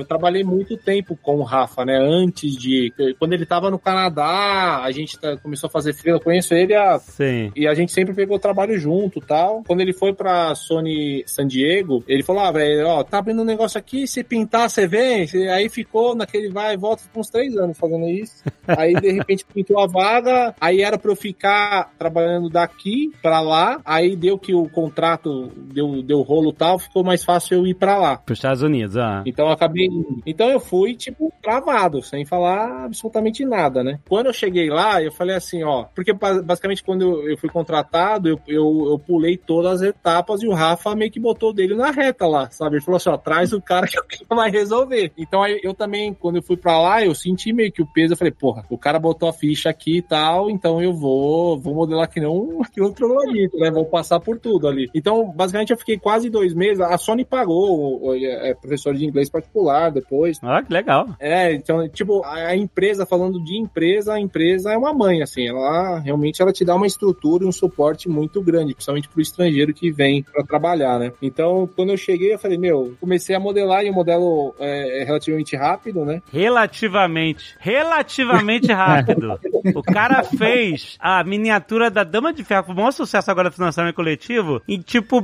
eu 0.00 0.06
trabalhei 0.06 0.42
muito 0.44 0.76
tempo 0.76 1.16
com 1.22 1.36
o 1.38 1.42
Rafa, 1.42 1.84
né? 1.84 1.96
Antes 1.98 2.56
de. 2.56 2.92
Quando 3.18 3.32
ele 3.32 3.46
tava 3.46 3.70
no 3.70 3.78
Canadá, 3.78 4.80
a 4.82 4.90
gente 4.90 5.18
tá- 5.18 5.36
começou 5.36 5.68
a 5.68 5.70
fazer 5.70 5.92
freela. 5.92 6.18
Eu 6.18 6.22
conheço 6.22 6.54
ele 6.54 6.74
há 6.74 6.98
Sim. 6.98 7.52
e 7.54 7.66
a 7.66 7.74
gente 7.74 7.92
sempre 7.92 8.14
pegou 8.14 8.38
trabalho 8.38 8.78
junto 8.78 9.20
tal. 9.20 9.62
Quando 9.66 9.80
ele 9.80 9.92
foi 9.92 10.12
pra 10.12 10.54
Sony 10.54 11.22
San 11.26 11.46
Diego, 11.46 12.02
ele 12.08 12.22
falou: 12.22 12.42
Ah, 12.42 12.52
velho, 12.52 12.86
ó, 12.86 13.02
tá 13.04 13.18
abrindo 13.18 13.42
um 13.42 13.44
negócio 13.44 13.78
aqui, 13.78 14.06
se 14.06 14.22
pintar, 14.24 14.68
você 14.70 14.86
vem. 14.86 15.26
Aí 15.50 15.68
ficou 15.68 16.14
naquele 16.14 16.48
vai 16.50 16.74
e 16.74 16.76
volta, 16.76 17.02
ficou 17.02 17.20
uns 17.20 17.30
três 17.30 17.56
anos 17.56 17.76
fazendo 17.78 18.08
isso. 18.08 18.42
Aí, 18.66 18.94
de 18.94 19.12
repente, 19.12 19.44
pintou 19.52 19.80
a 19.80 19.86
vaga. 19.86 20.54
Aí 20.60 20.80
era 20.82 20.98
pra 20.98 21.10
eu 21.10 21.16
ficar 21.16 21.92
trabalhando 21.98 22.48
daqui 22.48 23.10
pra 23.22 23.40
lá. 23.40 23.80
Aí 23.84 24.16
deu 24.16 24.38
que 24.38 24.54
o 24.54 24.68
contrato 24.68 25.50
deu, 25.56 26.02
deu 26.02 26.22
rolo 26.22 26.52
tal, 26.52 26.78
ficou 26.78 27.02
mais 27.04 27.24
fácil 27.24 27.58
eu 27.58 27.66
ir 27.66 27.74
pra 27.74 27.98
lá. 27.98 28.16
Pros 28.16 28.38
Estados 28.38 28.62
Unidos, 28.62 28.96
ah. 28.96 29.22
Então 29.26 29.46
eu 29.46 29.52
acabei. 29.52 29.88
Então 30.26 30.48
eu 30.48 30.60
fui, 30.60 30.94
tipo, 30.94 31.32
travado, 31.42 32.02
sem 32.02 32.24
falar 32.24 32.84
absolutamente 32.84 33.44
nada, 33.44 33.82
né? 33.82 33.98
Quando 34.08 34.26
eu 34.26 34.32
cheguei 34.32 34.68
lá, 34.68 35.02
eu 35.02 35.10
falei 35.12 35.34
assim, 35.36 35.62
ó. 35.62 35.84
Porque 35.94 36.12
ba- 36.12 36.42
basicamente 36.42 36.82
quando 36.82 37.28
eu, 37.28 37.36
fui 37.38 37.48
contratado, 37.48 38.28
eu, 38.28 38.40
eu, 38.46 38.86
eu 38.90 38.98
pulei 38.98 39.36
todas 39.36 39.80
as 39.80 39.88
etapas 39.88 40.42
e 40.42 40.46
o 40.48 40.52
Rafa 40.54 40.94
meio 40.94 41.10
que 41.10 41.20
botou 41.20 41.52
dele 41.52 41.74
na 41.74 41.90
reta 41.90 42.26
lá, 42.26 42.50
sabe? 42.50 42.76
Ele 42.76 42.84
falou 42.84 42.96
assim, 42.96 43.10
ó, 43.10 43.16
traz 43.16 43.52
o 43.52 43.60
cara 43.60 43.86
que 44.08 44.24
vai 44.28 44.50
resolver. 44.50 45.12
Então 45.16 45.42
aí 45.42 45.60
eu 45.62 45.74
também, 45.74 46.12
quando 46.14 46.36
eu 46.36 46.42
fui 46.42 46.56
pra 46.56 46.80
lá, 46.80 47.04
eu 47.04 47.14
senti 47.14 47.52
meio 47.52 47.72
que 47.72 47.82
o 47.82 47.86
peso. 47.86 48.12
Eu 48.14 48.16
falei, 48.18 48.32
porra, 48.32 48.64
o 48.70 48.78
cara 48.78 48.98
botou 48.98 49.28
a 49.28 49.32
ficha 49.32 49.70
aqui 49.70 49.98
e 49.98 50.02
tal, 50.02 50.50
então 50.50 50.82
eu 50.82 50.92
vou, 50.92 51.58
vou 51.58 51.74
modelar 51.74 52.08
que 52.10 52.20
não 52.20 52.60
que 52.72 52.80
outro 52.80 53.06
troglodito, 53.06 53.56
né? 53.58 53.70
Vou 53.70 53.84
passar 53.86 54.20
por 54.20 54.38
tudo 54.38 54.68
ali. 54.68 54.88
Então, 54.94 55.30
basicamente, 55.32 55.70
eu 55.70 55.76
fiquei 55.78 55.98
quase 55.98 56.28
dois 56.30 56.54
meses. 56.54 56.80
A 56.80 56.96
Sony 56.98 57.24
pagou 57.24 57.70
o, 58.02 58.08
o- 58.10 58.14
é, 58.14 58.54
professor 58.54 58.94
de 58.94 59.04
inglês 59.04 59.30
particular 59.30 59.79
depois. 59.88 60.38
Ah, 60.42 60.62
que 60.62 60.72
legal. 60.72 61.08
É, 61.18 61.52
então, 61.54 61.88
tipo, 61.88 62.22
a, 62.24 62.54
empresa, 62.56 63.06
falando 63.06 63.42
de 63.42 63.56
empresa, 63.58 64.14
a 64.14 64.20
empresa 64.20 64.72
é 64.72 64.76
uma 64.76 64.92
mãe, 64.92 65.22
assim, 65.22 65.46
ela 65.48 65.98
realmente 66.00 66.42
ela 66.42 66.52
te 66.52 66.64
dá 66.64 66.74
uma 66.74 66.86
estrutura 66.86 67.44
e 67.44 67.46
um 67.46 67.52
suporte 67.52 68.08
muito 68.08 68.42
grande, 68.42 68.74
principalmente 68.74 69.08
pro 69.08 69.20
estrangeiro 69.22 69.72
que 69.72 69.90
vem 69.90 70.22
pra 70.22 70.44
trabalhar, 70.44 70.98
né? 70.98 71.12
Então, 71.22 71.68
quando 71.74 71.90
eu 71.90 71.96
cheguei, 71.96 72.34
eu 72.34 72.38
falei, 72.38 72.58
meu, 72.58 72.94
comecei 73.00 73.34
a 73.34 73.40
modelar 73.40 73.84
e 73.84 73.90
o 73.90 73.94
modelo 73.94 74.54
é, 74.58 75.02
é 75.02 75.04
relativamente 75.04 75.56
rápido, 75.56 76.04
né? 76.04 76.20
Relativamente. 76.32 77.54
Relativamente 77.58 78.72
rápido. 78.72 79.38
O 79.74 79.82
cara 79.82 80.22
fez 80.24 80.96
a 80.98 81.22
miniatura 81.22 81.90
da 81.90 82.02
Dama 82.02 82.32
de 82.32 82.42
Ferro, 82.42 82.64
foi 82.64 82.74
um 82.74 82.78
maior 82.78 82.92
sucesso 82.92 83.30
agora 83.30 83.50
do 83.50 83.54
financiamento 83.54 83.94
coletivo, 83.94 84.62
e 84.66 84.78
tipo, 84.78 85.22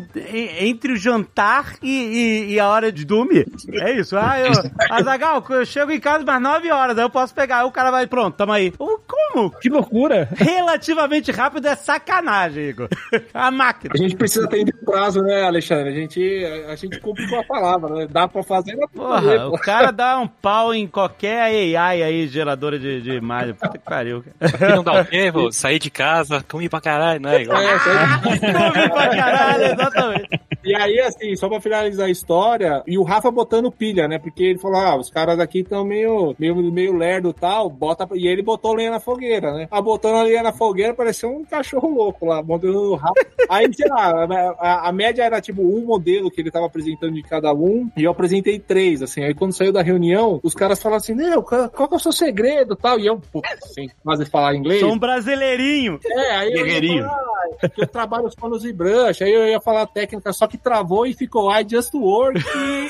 entre 0.60 0.92
o 0.92 0.96
jantar 0.96 1.74
e, 1.82 1.88
e- 1.88 2.52
e 2.52 2.60
a 2.60 2.68
hora 2.68 2.92
de 2.92 3.06
dormir. 3.06 3.46
É 3.72 3.92
isso. 3.98 4.14
Ah, 4.14 4.35
eu. 4.40 4.52
Azagal, 4.90 5.44
eu 5.50 5.66
chego 5.66 5.90
em 5.92 6.00
casa 6.00 6.24
mais 6.24 6.40
9 6.40 6.70
horas, 6.70 6.96
aí 6.98 7.04
eu 7.04 7.10
posso 7.10 7.34
pegar. 7.34 7.60
Aí 7.60 7.64
o 7.66 7.70
cara 7.70 7.90
vai, 7.90 8.06
pronto, 8.06 8.34
tamo 8.36 8.52
aí. 8.52 8.72
Eu, 8.78 9.00
Como? 9.06 9.50
Que 9.58 9.68
loucura! 9.68 10.28
Relativamente 10.36 11.30
rápido 11.32 11.66
é 11.66 11.76
sacanagem, 11.76 12.64
Igor. 12.64 12.88
A 13.34 13.50
máquina. 13.50 13.92
A 13.94 13.98
gente 13.98 14.16
precisa 14.16 14.44
atender 14.46 14.74
o 14.82 14.84
prazo, 14.84 15.20
né, 15.22 15.42
Alexandre? 15.44 15.88
A 15.90 15.92
gente, 15.94 16.44
a, 16.68 16.72
a 16.72 16.76
gente 16.76 16.98
cumpre 17.00 17.28
com 17.28 17.38
a 17.38 17.44
palavra, 17.44 17.94
né? 17.94 18.06
Dá 18.10 18.26
pra 18.28 18.42
fazer, 18.42 18.76
dá 18.76 18.86
pra 18.88 19.08
fazer. 19.08 19.36
Porra, 19.38 19.50
pô. 19.50 19.56
o 19.56 19.58
cara 19.58 19.90
dá 19.90 20.18
um 20.18 20.26
pau 20.28 20.72
em 20.74 20.86
qualquer 20.86 21.42
AI 21.42 22.02
aí, 22.02 22.28
geradora 22.28 22.78
de, 22.78 23.00
de 23.02 23.10
imagem. 23.12 23.54
Puta 23.54 23.68
que 23.70 23.78
pariu. 23.78 24.24
E 24.40 24.74
não 24.74 24.82
dá 24.82 25.00
o 25.00 25.04
quê? 25.04 25.30
Vou 25.30 25.52
sair 25.52 25.78
de 25.78 25.90
casa, 25.90 26.44
comi 26.48 26.68
pra 26.68 26.80
caralho, 26.80 27.20
né? 27.20 27.42
Igual- 27.42 27.60
É, 27.60 27.76
isso 27.76 27.88
aí. 27.90 27.96
Comi 28.56 28.88
pra 28.90 29.08
caralho, 29.16 29.64
exatamente. 29.64 30.40
E 30.66 30.74
aí, 30.74 31.00
assim, 31.00 31.34
só 31.36 31.48
pra 31.48 31.60
finalizar 31.60 32.06
a 32.06 32.10
história, 32.10 32.82
e 32.86 32.98
o 32.98 33.02
Rafa 33.02 33.30
botando 33.30 33.70
pilha, 33.70 34.08
né? 34.08 34.18
Porque 34.18 34.42
ele 34.42 34.58
falou, 34.58 34.80
ah, 34.80 34.96
os 34.96 35.10
caras 35.10 35.38
aqui 35.38 35.60
estão 35.60 35.84
meio, 35.84 36.34
meio, 36.38 36.56
meio 36.72 36.96
lerdo 36.96 37.30
e 37.30 37.34
tal, 37.34 37.70
bota... 37.70 38.08
E 38.14 38.26
ele 38.26 38.42
botou 38.42 38.74
lenha 38.74 38.90
na 38.90 39.00
fogueira, 39.00 39.52
né? 39.52 39.68
Ah, 39.70 39.80
botando 39.80 40.16
a 40.16 40.22
lenha 40.22 40.42
na 40.42 40.52
fogueira, 40.52 40.92
parecia 40.92 41.28
um 41.28 41.44
cachorro 41.44 41.88
louco 41.88 42.26
lá, 42.26 42.42
modelo 42.42 42.90
do 42.90 42.94
Rafa. 42.96 43.14
Aí, 43.48 43.72
sei 43.72 43.88
lá, 43.88 44.26
a, 44.58 44.88
a 44.88 44.92
média 44.92 45.22
era 45.22 45.40
tipo 45.40 45.62
um 45.62 45.84
modelo 45.84 46.30
que 46.30 46.40
ele 46.40 46.50
tava 46.50 46.66
apresentando 46.66 47.14
de 47.14 47.22
cada 47.22 47.52
um, 47.54 47.88
e 47.96 48.02
eu 48.02 48.10
apresentei 48.10 48.58
três, 48.58 49.02
assim. 49.02 49.22
Aí 49.22 49.34
quando 49.34 49.52
saiu 49.52 49.72
da 49.72 49.82
reunião, 49.82 50.40
os 50.42 50.52
caras 50.52 50.82
falaram 50.82 50.98
assim, 50.98 51.14
meu, 51.14 51.42
qual 51.42 51.86
qual 51.86 51.88
que 51.88 51.94
é 51.94 51.98
o 51.98 52.00
seu 52.00 52.12
segredo 52.12 52.74
e 52.74 52.76
tal? 52.76 52.98
E 52.98 53.06
eu, 53.06 53.20
putz, 53.20 53.48
sem 53.72 53.90
quase 54.02 54.24
falar 54.26 54.54
inglês. 54.54 54.80
Sou 54.80 54.92
um 54.92 54.98
brasileirinho. 54.98 56.00
É, 56.04 56.30
aí 56.36 56.52
eu 56.52 56.66
falar 56.66 57.68
que 57.70 57.82
eu 57.82 57.86
trabalho 57.86 58.24
com 58.24 58.40
panos 58.40 58.64
e 58.64 58.72
brush, 58.72 59.22
aí 59.22 59.32
eu 59.32 59.46
ia 59.46 59.60
falar 59.60 59.86
técnica, 59.86 60.32
só 60.32 60.46
que 60.46 60.55
travou 60.56 61.06
e 61.06 61.12
ficou 61.14 61.50
I 61.52 61.66
just 61.68 61.92
work 61.94 62.38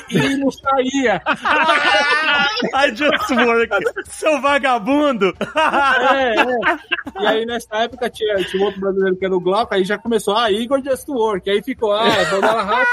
e, 0.09 0.15
e 0.17 0.37
não 0.37 0.51
saía. 0.51 1.21
I 2.75 2.89
just 2.95 3.29
work. 3.31 3.69
Seu 4.05 4.41
vagabundo. 4.41 5.33
É, 6.13 6.35
é. 6.39 7.21
E 7.23 7.27
aí 7.27 7.45
nessa 7.45 7.75
época 7.83 8.09
tinha, 8.09 8.35
tinha 8.45 8.63
outro 8.65 8.79
brasileiro 8.81 9.15
que 9.17 9.25
era 9.25 9.35
o 9.35 9.39
Glauco, 9.39 9.73
aí 9.73 9.83
já 9.83 9.97
começou, 9.97 10.35
ah, 10.35 10.51
Igor 10.51 10.81
just 10.83 11.07
work. 11.09 11.49
Aí 11.49 11.61
ficou, 11.61 11.91
ah, 11.93 12.23
Dona 12.29 12.61
Rafa 12.63 12.85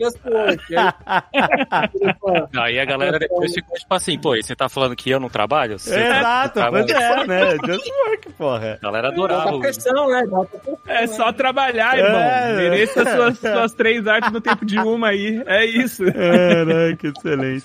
just 0.00 0.18
work. 0.24 0.76
Aí, 0.76 2.52
Aí 2.72 2.78
a 2.80 2.84
galera 2.84 3.18
depois 3.18 3.52
ficou 3.54 3.76
tipo 3.76 3.94
assim, 3.94 4.18
pô, 4.18 4.34
e 4.36 4.42
você 4.42 4.54
tá 4.54 4.68
falando 4.68 4.96
que 4.96 5.10
eu 5.10 5.20
não 5.20 5.28
trabalho? 5.28 5.78
Você 5.78 5.98
Exato, 6.00 6.60
tá- 6.60 6.70
pois 6.70 6.90
é, 6.90 7.26
né? 7.26 7.50
Just 7.66 7.86
work, 8.06 8.32
porra. 8.38 8.78
A 8.80 8.84
galera 8.86 9.08
adorava. 9.08 9.56
o- 9.56 9.60
pressão, 9.60 10.08
né? 10.08 10.22
Pressão. 10.22 10.78
É 10.86 11.06
só 11.06 11.32
trabalhar, 11.32 11.98
irmão. 11.98 12.20
É. 12.20 12.52
Mereça 12.56 13.04
suas, 13.04 13.38
suas 13.38 13.74
três 13.74 14.06
artes 14.22 14.32
no 14.32 14.40
tempo 14.40 14.64
de 14.64 14.78
uma 14.78 15.08
aí. 15.08 15.42
É 15.46 15.64
isso. 15.64 16.04
Caraca, 16.04 17.08
excelente. 17.08 17.64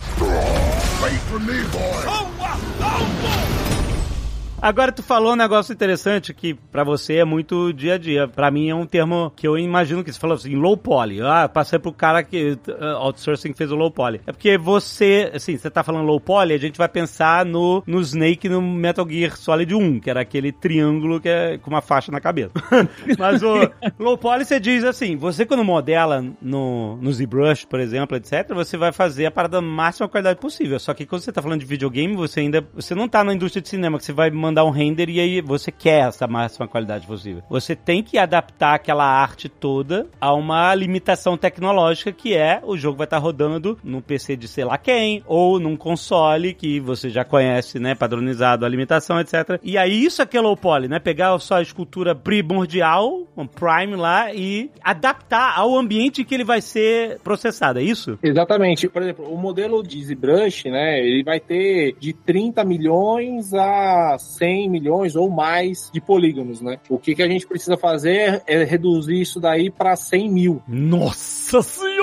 Agora 4.60 4.92
tu 4.92 5.04
falou 5.04 5.34
um 5.34 5.36
negócio 5.36 5.72
interessante 5.72 6.34
que 6.34 6.56
pra 6.56 6.84
você 6.84 7.18
é 7.18 7.26
muito 7.26 7.72
dia 7.72 7.94
a 7.94 7.98
dia. 7.98 8.28
Pra 8.28 8.50
mim 8.50 8.70
é 8.70 8.76
um 8.76 8.88
termo 8.88 9.32
que 9.36 9.48
eu 9.48 9.58
imagino 9.58 10.04
que 10.04 10.12
você 10.12 10.20
falou 10.20 10.36
assim, 10.36 10.56
low 10.56 10.76
poly. 10.76 11.22
Ah, 11.22 11.48
passei 11.48 11.78
pro 11.78 11.94
cara 11.94 12.24
que 12.24 12.58
uh, 12.68 12.86
outsourcing 12.98 13.54
fez 13.54 13.72
o 13.72 13.76
low 13.76 13.92
poly. 13.92 14.20
É 14.26 14.32
porque 14.32 14.58
você, 14.58 15.32
assim, 15.34 15.58
você 15.58 15.70
tá 15.70 15.84
falando 15.84 16.06
low 16.06 16.20
poly, 16.20 16.54
a 16.54 16.58
gente 16.58 16.78
vai 16.78 16.90
pensar 16.90 17.46
no, 17.46 17.84
no 17.86 18.02
Snake 18.02 18.50
no 18.50 18.62
Metal 18.62 19.08
Gear 19.08 19.38
Solid 19.38 19.74
1, 19.76 20.00
que 20.00 20.10
era 20.10 20.22
aquele 20.22 20.52
triângulo 20.52 21.22
que 21.22 21.30
é 21.30 21.58
com 21.60 21.70
uma 21.70 21.82
faixa 21.82 22.12
na 22.12 22.20
cabeça. 22.20 22.52
Mas 23.18 23.44
o 23.44 23.70
low 24.00 24.18
poly 24.18 24.44
você 24.44 24.60
diz 24.60 24.84
assim, 24.84 25.16
você 25.16 25.46
quando 25.46 25.64
modela 25.64 26.26
no, 26.42 26.98
no 26.98 27.14
ZBrush, 27.14 27.66
por 27.66 27.80
exemplo, 27.80 28.18
etc, 28.18 28.54
você 28.56 28.76
vai 28.76 28.92
fazer 28.92 29.28
a 29.28 29.32
parada 29.32 29.58
da 29.58 29.62
máxima 29.62 30.10
qualidade 30.10 30.40
possível. 30.40 30.80
Só 30.80 30.96
que 30.96 31.06
quando 31.06 31.22
você 31.22 31.32
tá 31.32 31.44
falando 31.44 31.60
de 31.60 31.66
videogame, 31.66 32.16
você 32.16 32.40
ainda, 32.40 32.68
você 32.74 32.96
não 32.96 33.08
tá 33.08 33.24
na 33.24 33.34
indústria 33.34 33.62
de 33.62 33.70
cinema 33.70 34.00
que 34.00 34.06
você 34.06 34.14
vai 34.14 34.32
mandar 34.48 34.66
um 34.66 34.70
render 34.70 35.10
e 35.10 35.20
aí 35.20 35.42
você 35.42 35.72
quer 35.72 36.08
essa 36.08 36.28
máxima 36.28 36.68
qualidade 36.68 37.06
possível. 37.06 37.44
Você 37.50 37.76
tem 37.76 38.02
que 38.02 38.18
adaptar 38.18 38.76
aquela 38.76 39.06
arte 39.06 39.50
toda 39.50 40.08
a 40.20 40.34
uma 40.34 40.74
limitação 40.74 41.38
tecnológica 41.38 42.12
que 42.12 42.36
é 42.36 42.62
o 42.64 42.78
jogo 42.78 42.98
vai 42.98 43.06
estar 43.06 43.18
rodando 43.18 43.78
no 43.84 44.02
PC 44.02 44.36
de 44.36 44.48
sei 44.48 44.64
lá 44.64 44.78
quem 44.78 45.24
ou 45.26 45.60
num 45.60 45.76
console 45.76 46.54
que 46.54 46.80
você 46.80 47.10
já 47.10 47.24
conhece, 47.24 47.80
né, 47.80 47.94
padronizado 47.94 48.66
a 48.66 48.70
limitação, 48.70 49.20
etc. 49.20 49.60
E 49.62 49.78
aí 49.78 50.04
isso 50.04 50.22
é 50.22 50.26
que 50.26 50.38
é 50.38 50.42
low 50.42 50.56
poly, 50.56 50.88
né? 50.88 51.00
Pegar 51.00 51.38
só 51.40 51.56
a 51.56 51.62
escultura 51.62 52.16
primordial, 52.16 53.24
um 53.36 53.46
prime 53.46 53.96
lá 53.96 54.34
e 54.34 54.72
adaptar 54.82 55.58
ao 55.58 55.78
ambiente 55.78 56.24
que 56.24 56.34
ele 56.34 56.44
vai 56.44 56.62
ser 56.62 57.20
processado, 57.20 57.80
é 57.80 57.84
isso? 57.84 58.18
Exatamente. 58.24 58.88
Por 58.88 59.02
exemplo, 59.02 59.32
o 59.32 59.38
modelo 59.38 59.84
de 59.84 60.04
ZBrush, 60.04 60.66
né, 60.70 61.00
ele 61.00 61.24
vai 61.24 61.40
ter 61.40 61.96
de 62.00 62.14
30 62.14 62.64
milhões 62.64 63.54
a 63.54 64.18
100 64.38 64.70
milhões 64.70 65.16
ou 65.16 65.30
mais 65.30 65.90
de 65.92 66.00
polígonos, 66.00 66.62
né? 66.62 66.80
O 66.90 66.98
que, 66.98 67.16
que 67.16 67.24
a 67.24 67.28
gente 67.28 67.48
precisa 67.48 67.78
fazer 67.78 68.42
é 68.46 68.64
reduzir 68.64 69.22
isso 69.22 69.40
daí 69.40 69.70
para 69.70 69.96
100 69.96 70.30
mil. 70.30 70.62
Nossa 70.68 71.62
senhora! 71.62 71.97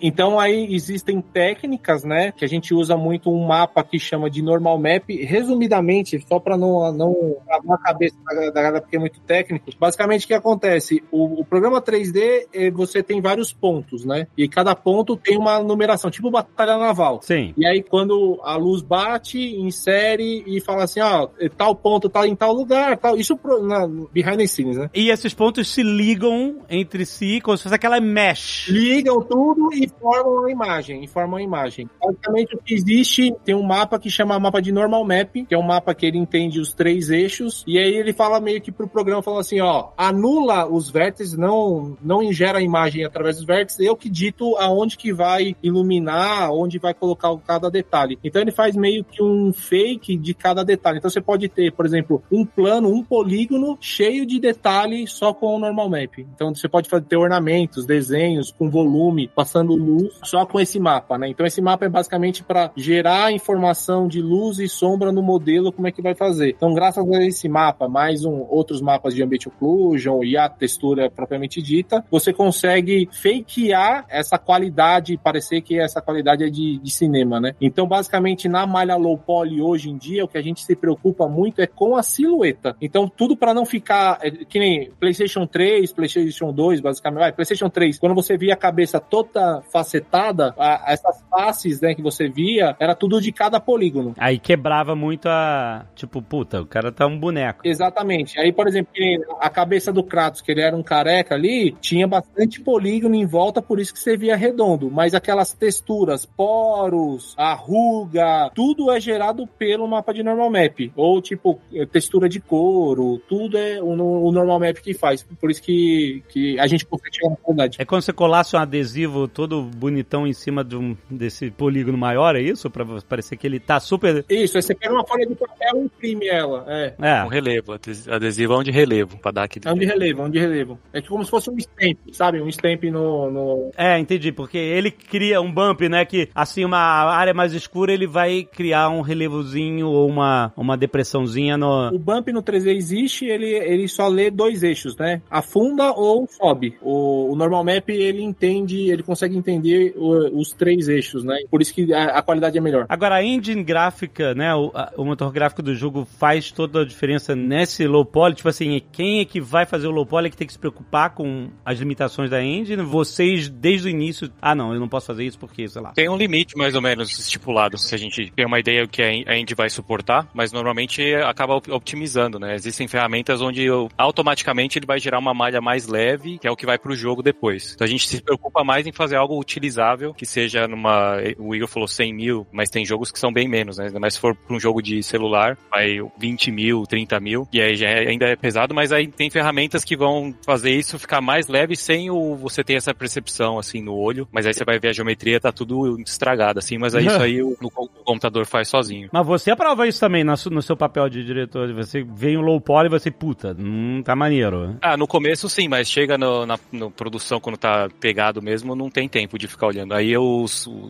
Então 0.00 0.38
aí 0.38 0.74
existem 0.74 1.20
técnicas, 1.20 2.04
né, 2.04 2.32
que 2.32 2.44
a 2.44 2.48
gente 2.48 2.74
usa 2.74 2.96
muito 2.96 3.30
um 3.30 3.46
mapa 3.46 3.82
que 3.82 3.98
chama 3.98 4.30
de 4.30 4.42
normal 4.42 4.78
map, 4.78 5.08
resumidamente, 5.08 6.24
só 6.28 6.38
para 6.38 6.56
não 6.56 6.92
não 6.92 7.36
travar 7.44 7.76
a 7.76 7.82
cabeça 7.82 8.16
da 8.26 8.50
galera 8.50 8.80
porque 8.80 8.96
é 8.96 9.00
muito 9.00 9.20
técnico. 9.20 9.70
Basicamente 9.78 10.24
o 10.24 10.28
que 10.28 10.34
acontece? 10.34 11.02
O, 11.10 11.40
o 11.40 11.44
programa 11.44 11.80
3D, 11.80 12.46
eh, 12.52 12.70
você 12.70 13.02
tem 13.02 13.20
vários 13.20 13.52
pontos, 13.52 14.04
né? 14.04 14.26
E 14.36 14.48
cada 14.48 14.74
ponto 14.74 15.16
tem 15.16 15.36
uma 15.36 15.62
numeração, 15.62 16.10
tipo 16.10 16.30
batalha 16.30 16.76
naval. 16.76 17.20
Sim. 17.22 17.54
E 17.56 17.66
aí, 17.66 17.82
quando 17.82 18.40
a 18.42 18.56
luz 18.56 18.82
bate, 18.82 19.38
insere 19.38 20.44
e 20.46 20.60
fala 20.60 20.84
assim, 20.84 21.00
ó, 21.00 21.28
tal 21.56 21.74
ponto 21.74 22.08
tá 22.08 22.26
em 22.26 22.34
tal 22.34 22.52
lugar, 22.52 22.96
tal. 22.98 23.16
Isso 23.16 23.36
pro, 23.36 23.62
na, 23.62 23.86
behind 23.86 24.38
the 24.38 24.46
scenes, 24.46 24.76
né? 24.76 24.90
E 24.94 25.10
esses 25.10 25.34
pontos 25.34 25.68
se 25.68 25.82
ligam 25.82 26.58
entre 26.68 27.06
si 27.06 27.40
como 27.40 27.56
se 27.56 27.64
fosse 27.64 27.74
aquela 27.74 28.00
mesh. 28.00 28.68
Ligam 28.68 29.22
tudo 29.22 29.65
e 29.72 29.88
formam 29.88 30.40
uma 30.40 30.50
imagem, 30.50 31.04
e 31.04 31.06
formam 31.06 31.38
uma 31.38 31.42
imagem. 31.42 31.88
Basicamente, 32.02 32.54
o 32.54 32.58
que 32.58 32.74
existe, 32.74 33.34
tem 33.44 33.54
um 33.54 33.62
mapa 33.62 33.98
que 33.98 34.10
chama 34.10 34.38
mapa 34.38 34.60
de 34.60 34.72
normal 34.72 35.04
map, 35.04 35.32
que 35.32 35.54
é 35.54 35.58
um 35.58 35.62
mapa 35.62 35.94
que 35.94 36.06
ele 36.06 36.18
entende 36.18 36.60
os 36.60 36.72
três 36.72 37.10
eixos, 37.10 37.64
e 37.66 37.78
aí 37.78 37.94
ele 37.94 38.12
fala 38.12 38.40
meio 38.40 38.60
que 38.60 38.72
pro 38.72 38.88
programa, 38.88 39.22
fala 39.22 39.40
assim, 39.40 39.60
ó, 39.60 39.88
anula 39.96 40.66
os 40.66 40.90
vértices, 40.90 41.36
não, 41.36 41.96
não 42.02 42.22
ingera 42.22 42.58
a 42.58 42.62
imagem 42.62 43.04
através 43.04 43.36
dos 43.36 43.44
vértices, 43.44 43.80
eu 43.80 43.96
que 43.96 44.08
dito 44.08 44.56
aonde 44.56 44.96
que 44.96 45.12
vai 45.12 45.56
iluminar, 45.62 46.50
onde 46.52 46.78
vai 46.78 46.94
colocar 46.94 47.36
cada 47.46 47.70
detalhe. 47.70 48.18
Então 48.22 48.42
ele 48.42 48.52
faz 48.52 48.76
meio 48.76 49.04
que 49.04 49.22
um 49.22 49.52
fake 49.52 50.16
de 50.16 50.34
cada 50.34 50.64
detalhe. 50.64 50.98
Então 50.98 51.10
você 51.10 51.20
pode 51.20 51.48
ter, 51.48 51.72
por 51.72 51.86
exemplo, 51.86 52.22
um 52.30 52.44
plano, 52.44 52.88
um 52.88 53.02
polígono 53.02 53.78
cheio 53.80 54.26
de 54.26 54.38
detalhe 54.38 55.06
só 55.06 55.32
com 55.32 55.56
o 55.56 55.58
normal 55.58 55.88
map. 55.88 56.18
Então 56.18 56.54
você 56.54 56.68
pode 56.68 56.88
ter 56.88 57.16
ornamentos, 57.16 57.86
desenhos 57.86 58.52
com 58.52 58.70
volume, 58.70 59.30
passando 59.34 59.55
luz, 59.62 60.18
só 60.22 60.44
com 60.46 60.60
esse 60.60 60.78
mapa, 60.78 61.18
né? 61.18 61.28
Então 61.28 61.46
esse 61.46 61.60
mapa 61.60 61.86
é 61.86 61.88
basicamente 61.88 62.42
para 62.42 62.70
gerar 62.76 63.32
informação 63.32 64.08
de 64.08 64.20
luz 64.20 64.58
e 64.58 64.68
sombra 64.68 65.12
no 65.12 65.22
modelo, 65.22 65.72
como 65.72 65.88
é 65.88 65.92
que 65.92 66.02
vai 66.02 66.14
fazer. 66.14 66.50
Então 66.50 66.74
graças 66.74 67.08
a 67.10 67.22
esse 67.24 67.48
mapa, 67.48 67.88
mais 67.88 68.24
um, 68.24 68.46
outros 68.48 68.80
mapas 68.80 69.14
de 69.14 69.22
ambient 69.22 69.46
occlusion 69.46 70.22
e 70.22 70.36
a 70.36 70.48
textura 70.48 71.10
propriamente 71.10 71.62
dita, 71.62 72.04
você 72.10 72.32
consegue 72.32 73.08
fakear 73.12 74.04
essa 74.08 74.38
qualidade, 74.38 75.16
parecer 75.16 75.60
que 75.60 75.78
essa 75.78 76.00
qualidade 76.00 76.44
é 76.44 76.48
de, 76.48 76.78
de 76.78 76.90
cinema, 76.90 77.40
né? 77.40 77.54
Então 77.60 77.86
basicamente 77.86 78.48
na 78.48 78.66
malha 78.66 78.96
low 78.96 79.18
poly 79.18 79.60
hoje 79.60 79.90
em 79.90 79.96
dia, 79.96 80.24
o 80.24 80.28
que 80.28 80.38
a 80.38 80.42
gente 80.42 80.64
se 80.64 80.74
preocupa 80.74 81.28
muito 81.28 81.60
é 81.60 81.66
com 81.66 81.96
a 81.96 82.02
silhueta. 82.02 82.76
Então 82.80 83.08
tudo 83.08 83.36
para 83.36 83.54
não 83.54 83.64
ficar 83.64 84.18
é, 84.22 84.30
que 84.30 84.58
nem 84.58 84.90
PlayStation 84.98 85.46
3, 85.46 85.92
PlayStation 85.92 86.52
2, 86.52 86.80
basicamente, 86.80 87.20
vai, 87.20 87.32
PlayStation 87.32 87.68
3, 87.68 87.98
quando 87.98 88.14
você 88.14 88.36
via 88.36 88.54
a 88.54 88.56
cabeça 88.56 89.00
toda 89.00 89.45
facetada, 89.72 90.54
a- 90.58 90.84
essas 90.88 91.22
faces, 91.30 91.80
né, 91.80 91.94
que 91.94 92.02
você 92.02 92.28
via, 92.28 92.76
era 92.78 92.94
tudo 92.94 93.20
de 93.20 93.32
cada 93.32 93.60
polígono. 93.60 94.14
Aí 94.18 94.38
quebrava 94.38 94.94
muito 94.94 95.26
a. 95.28 95.86
Tipo, 95.94 96.20
puta, 96.22 96.60
o 96.60 96.66
cara 96.66 96.90
tá 96.92 97.06
um 97.06 97.18
boneco. 97.18 97.60
Exatamente. 97.64 98.38
Aí, 98.38 98.52
por 98.52 98.66
exemplo, 98.68 98.92
a 99.40 99.48
cabeça 99.50 99.92
do 99.92 100.02
Kratos, 100.02 100.40
que 100.40 100.50
ele 100.52 100.60
era 100.60 100.76
um 100.76 100.82
careca 100.82 101.34
ali, 101.34 101.72
tinha 101.80 102.06
bastante 102.06 102.60
polígono 102.60 103.14
em 103.14 103.26
volta, 103.26 103.60
por 103.62 103.78
isso 103.80 103.92
que 103.92 104.00
você 104.00 104.16
via 104.16 104.36
redondo. 104.36 104.90
Mas 104.90 105.14
aquelas 105.14 105.52
texturas, 105.52 106.24
poros, 106.26 107.34
a 107.36 107.54
ruga, 107.54 108.50
tudo 108.54 108.90
é 108.90 109.00
gerado 109.00 109.46
pelo 109.46 109.86
mapa 109.86 110.12
de 110.12 110.22
normal 110.22 110.50
map. 110.50 110.92
Ou 110.96 111.20
tipo, 111.20 111.58
textura 111.92 112.28
de 112.28 112.40
couro, 112.40 113.18
tudo 113.28 113.56
é 113.58 113.80
o, 113.82 113.94
no- 113.96 114.24
o 114.24 114.32
normal 114.32 114.58
map 114.60 114.76
que 114.78 114.94
faz. 114.94 115.22
Por 115.22 115.50
isso 115.50 115.62
que, 115.62 116.22
que 116.28 116.58
a 116.58 116.66
gente 116.66 116.84
consegue 116.86 117.14
chegar 117.16 117.30
na 117.30 117.36
qualidade. 117.36 117.78
É 117.80 117.84
se 117.84 117.90
você 117.90 118.12
colasse 118.12 118.54
um 118.54 118.58
adesivo 118.58 119.26
todo 119.36 119.60
bonitão 119.60 120.26
em 120.26 120.32
cima 120.32 120.64
de 120.64 120.76
um, 120.76 120.96
desse 121.10 121.50
polígono 121.50 121.98
maior, 121.98 122.34
é 122.34 122.40
isso? 122.40 122.70
Pra 122.70 122.86
parecer 123.06 123.36
que 123.36 123.46
ele 123.46 123.60
tá 123.60 123.78
super. 123.78 124.24
Isso, 124.30 124.56
aí 124.56 124.62
você 124.62 124.74
pega 124.74 124.94
uma 124.94 125.06
folha 125.06 125.26
de 125.26 125.34
papel 125.34 125.76
e 125.76 125.84
imprime 125.84 126.26
ela. 126.26 126.64
É. 126.66 126.94
É. 126.98 127.22
Um 127.22 127.28
relevo, 127.28 127.74
ades- 127.74 128.08
adesivão 128.08 128.64
de 128.64 128.70
relevo, 128.70 129.18
pra 129.18 129.30
dar 129.30 129.42
aquele... 129.42 129.68
É 129.68 129.72
um 129.72 129.76
de 129.76 129.84
relevo, 129.84 130.22
é 130.22 130.24
um 130.24 130.30
de 130.30 130.38
relevo. 130.38 130.78
É 130.90 131.02
como 131.02 131.22
se 131.22 131.30
fosse 131.30 131.50
um 131.50 131.58
stamp, 131.58 131.98
sabe? 132.12 132.40
Um 132.40 132.48
stamp 132.48 132.84
no. 132.84 133.30
no... 133.30 133.70
É, 133.76 133.98
entendi, 133.98 134.32
porque 134.32 134.56
ele 134.56 134.90
cria 134.90 135.38
um 135.38 135.52
bump, 135.52 135.86
né? 135.86 136.06
Que 136.06 136.30
assim, 136.34 136.64
uma 136.64 136.78
área 136.78 137.34
mais 137.34 137.52
escura, 137.52 137.92
ele 137.92 138.06
vai 138.06 138.42
criar 138.42 138.88
um 138.88 139.02
relevozinho 139.02 139.86
ou 139.86 140.08
uma, 140.08 140.50
uma 140.56 140.78
depressãozinha 140.78 141.58
no. 141.58 141.90
O 141.92 141.98
bump 141.98 142.32
no 142.32 142.42
3D 142.42 142.74
existe, 142.74 143.26
ele, 143.26 143.50
ele 143.50 143.86
só 143.86 144.08
lê 144.08 144.30
dois 144.30 144.62
eixos, 144.62 144.96
né? 144.96 145.20
Afunda 145.30 145.92
ou 145.92 146.26
sobe. 146.26 146.78
O, 146.80 147.32
o 147.32 147.36
normal 147.36 147.62
map, 147.62 147.90
ele 147.90 148.22
entende, 148.22 148.90
ele 148.90 149.02
consegue 149.02 149.25
entender 149.34 149.94
o- 149.96 150.38
os 150.40 150.50
três 150.52 150.88
eixos, 150.88 151.24
né? 151.24 151.36
Por 151.50 151.62
isso 151.62 151.72
que 151.74 151.92
a, 151.92 152.18
a 152.18 152.22
qualidade 152.22 152.56
é 152.58 152.60
melhor. 152.60 152.86
Agora, 152.88 153.16
a 153.16 153.24
engine 153.24 153.62
gráfica, 153.62 154.34
né? 154.34 154.54
O, 154.54 154.70
a- 154.74 154.92
o 154.96 155.04
motor 155.04 155.32
gráfico 155.32 155.62
do 155.62 155.74
jogo 155.74 156.04
faz 156.18 156.50
toda 156.50 156.82
a 156.82 156.84
diferença 156.84 157.34
nesse 157.34 157.86
low 157.86 158.04
poly. 158.04 158.34
Tipo 158.34 158.48
assim, 158.48 158.80
quem 158.92 159.20
é 159.20 159.24
que 159.24 159.40
vai 159.40 159.64
fazer 159.66 159.86
o 159.86 159.90
low 159.90 160.04
poly 160.06 160.26
é 160.26 160.30
que 160.30 160.36
tem 160.36 160.46
que 160.46 160.52
se 160.52 160.58
preocupar 160.58 161.10
com 161.14 161.48
as 161.64 161.78
limitações 161.78 162.30
da 162.30 162.42
engine? 162.42 162.82
Vocês, 162.82 163.48
desde 163.48 163.88
o 163.88 163.90
início. 163.90 164.30
Ah, 164.40 164.54
não, 164.54 164.72
eu 164.74 164.80
não 164.80 164.88
posso 164.88 165.06
fazer 165.06 165.24
isso 165.24 165.38
porque, 165.38 165.66
sei 165.68 165.80
lá. 165.82 165.92
Tem 165.92 166.08
um 166.08 166.16
limite 166.16 166.56
mais 166.56 166.74
ou 166.74 166.82
menos 166.82 167.18
estipulado, 167.18 167.78
se 167.78 167.94
a 167.94 167.98
gente 167.98 168.30
tem 168.34 168.46
uma 168.46 168.58
ideia 168.60 168.82
do 168.82 168.88
que 168.88 169.02
a 169.02 169.36
End 169.36 169.54
vai 169.54 169.70
suportar, 169.70 170.28
mas 170.34 170.52
normalmente 170.52 171.02
acaba 171.16 171.54
op- 171.56 171.70
optimizando, 171.70 172.38
né? 172.38 172.54
Existem 172.54 172.86
ferramentas 172.88 173.40
onde 173.40 173.62
eu- 173.64 173.88
automaticamente 173.96 174.78
ele 174.78 174.86
vai 174.86 174.98
gerar 174.98 175.18
uma 175.18 175.34
malha 175.34 175.60
mais 175.60 175.86
leve, 175.86 176.38
que 176.38 176.46
é 176.46 176.50
o 176.50 176.56
que 176.56 176.66
vai 176.66 176.78
pro 176.78 176.94
jogo 176.94 177.22
depois. 177.22 177.72
Então 177.74 177.84
a 177.84 177.88
gente 177.88 178.08
se 178.08 178.20
preocupa 178.22 178.62
mais 178.64 178.86
em 178.86 178.92
fazer 178.92 179.15
algo 179.16 179.38
utilizável, 179.38 180.12
que 180.14 180.26
seja 180.26 180.66
numa. 180.68 181.16
O 181.38 181.54
Igor 181.54 181.68
falou 181.68 181.88
100 181.88 182.12
mil, 182.14 182.46
mas 182.52 182.70
tem 182.70 182.84
jogos 182.84 183.10
que 183.10 183.18
são 183.18 183.32
bem 183.32 183.48
menos, 183.48 183.78
né? 183.78 183.86
Ainda 183.86 184.00
mais 184.00 184.14
se 184.14 184.20
for 184.20 184.34
pra 184.34 184.54
um 184.56 184.60
jogo 184.60 184.80
de 184.82 185.02
celular, 185.02 185.56
vai 185.70 185.98
20 186.18 186.50
mil, 186.50 186.84
30 186.86 187.18
mil, 187.20 187.48
e 187.52 187.60
aí 187.60 187.76
já 187.76 187.88
é- 187.88 188.08
ainda 188.08 188.26
é 188.26 188.36
pesado, 188.36 188.74
mas 188.74 188.92
aí 188.92 189.06
tem 189.08 189.30
ferramentas 189.30 189.84
que 189.84 189.96
vão 189.96 190.34
fazer 190.44 190.70
isso 190.70 190.98
ficar 190.98 191.20
mais 191.20 191.48
leve 191.48 191.76
sem 191.76 192.10
o 192.10 192.34
você 192.36 192.62
ter 192.62 192.74
essa 192.74 192.94
percepção 192.94 193.58
assim 193.58 193.82
no 193.82 193.94
olho, 193.94 194.28
mas 194.32 194.46
aí 194.46 194.54
você 194.54 194.64
vai 194.64 194.78
ver 194.78 194.88
a 194.88 194.92
geometria, 194.92 195.40
tá 195.40 195.50
tudo 195.52 195.98
estragado, 196.00 196.58
assim, 196.58 196.78
mas 196.78 196.94
aí 196.94 197.06
isso 197.06 197.22
aí 197.22 197.42
o, 197.42 197.56
no 197.60 197.68
o 197.76 197.88
computador 198.04 198.46
faz 198.46 198.68
sozinho. 198.68 199.08
Mas 199.12 199.26
você 199.26 199.50
aprova 199.50 199.86
isso 199.86 200.00
também 200.00 200.24
su- 200.36 200.50
no 200.50 200.62
seu 200.62 200.76
papel 200.76 201.08
de 201.08 201.24
diretor. 201.24 201.72
Você 201.74 202.02
vem 202.02 202.36
um 202.36 202.40
low 202.40 202.60
poly 202.60 202.86
e 202.86 202.90
você, 202.90 203.10
puta, 203.10 203.56
hum, 203.58 204.02
tá 204.04 204.14
maneiro. 204.14 204.76
Ah, 204.80 204.96
no 204.96 205.06
começo 205.06 205.48
sim, 205.48 205.68
mas 205.68 205.88
chega 205.90 206.16
no, 206.18 206.44
na 206.46 206.58
no 206.72 206.90
produção, 206.90 207.40
quando 207.40 207.56
tá 207.56 207.88
pegado 208.00 208.42
mesmo, 208.42 208.74
não 208.74 208.90
tem 208.90 209.05
tempo 209.08 209.38
de 209.38 209.46
ficar 209.46 209.68
olhando. 209.68 209.94
Aí 209.94 210.10
eu. 210.10 210.44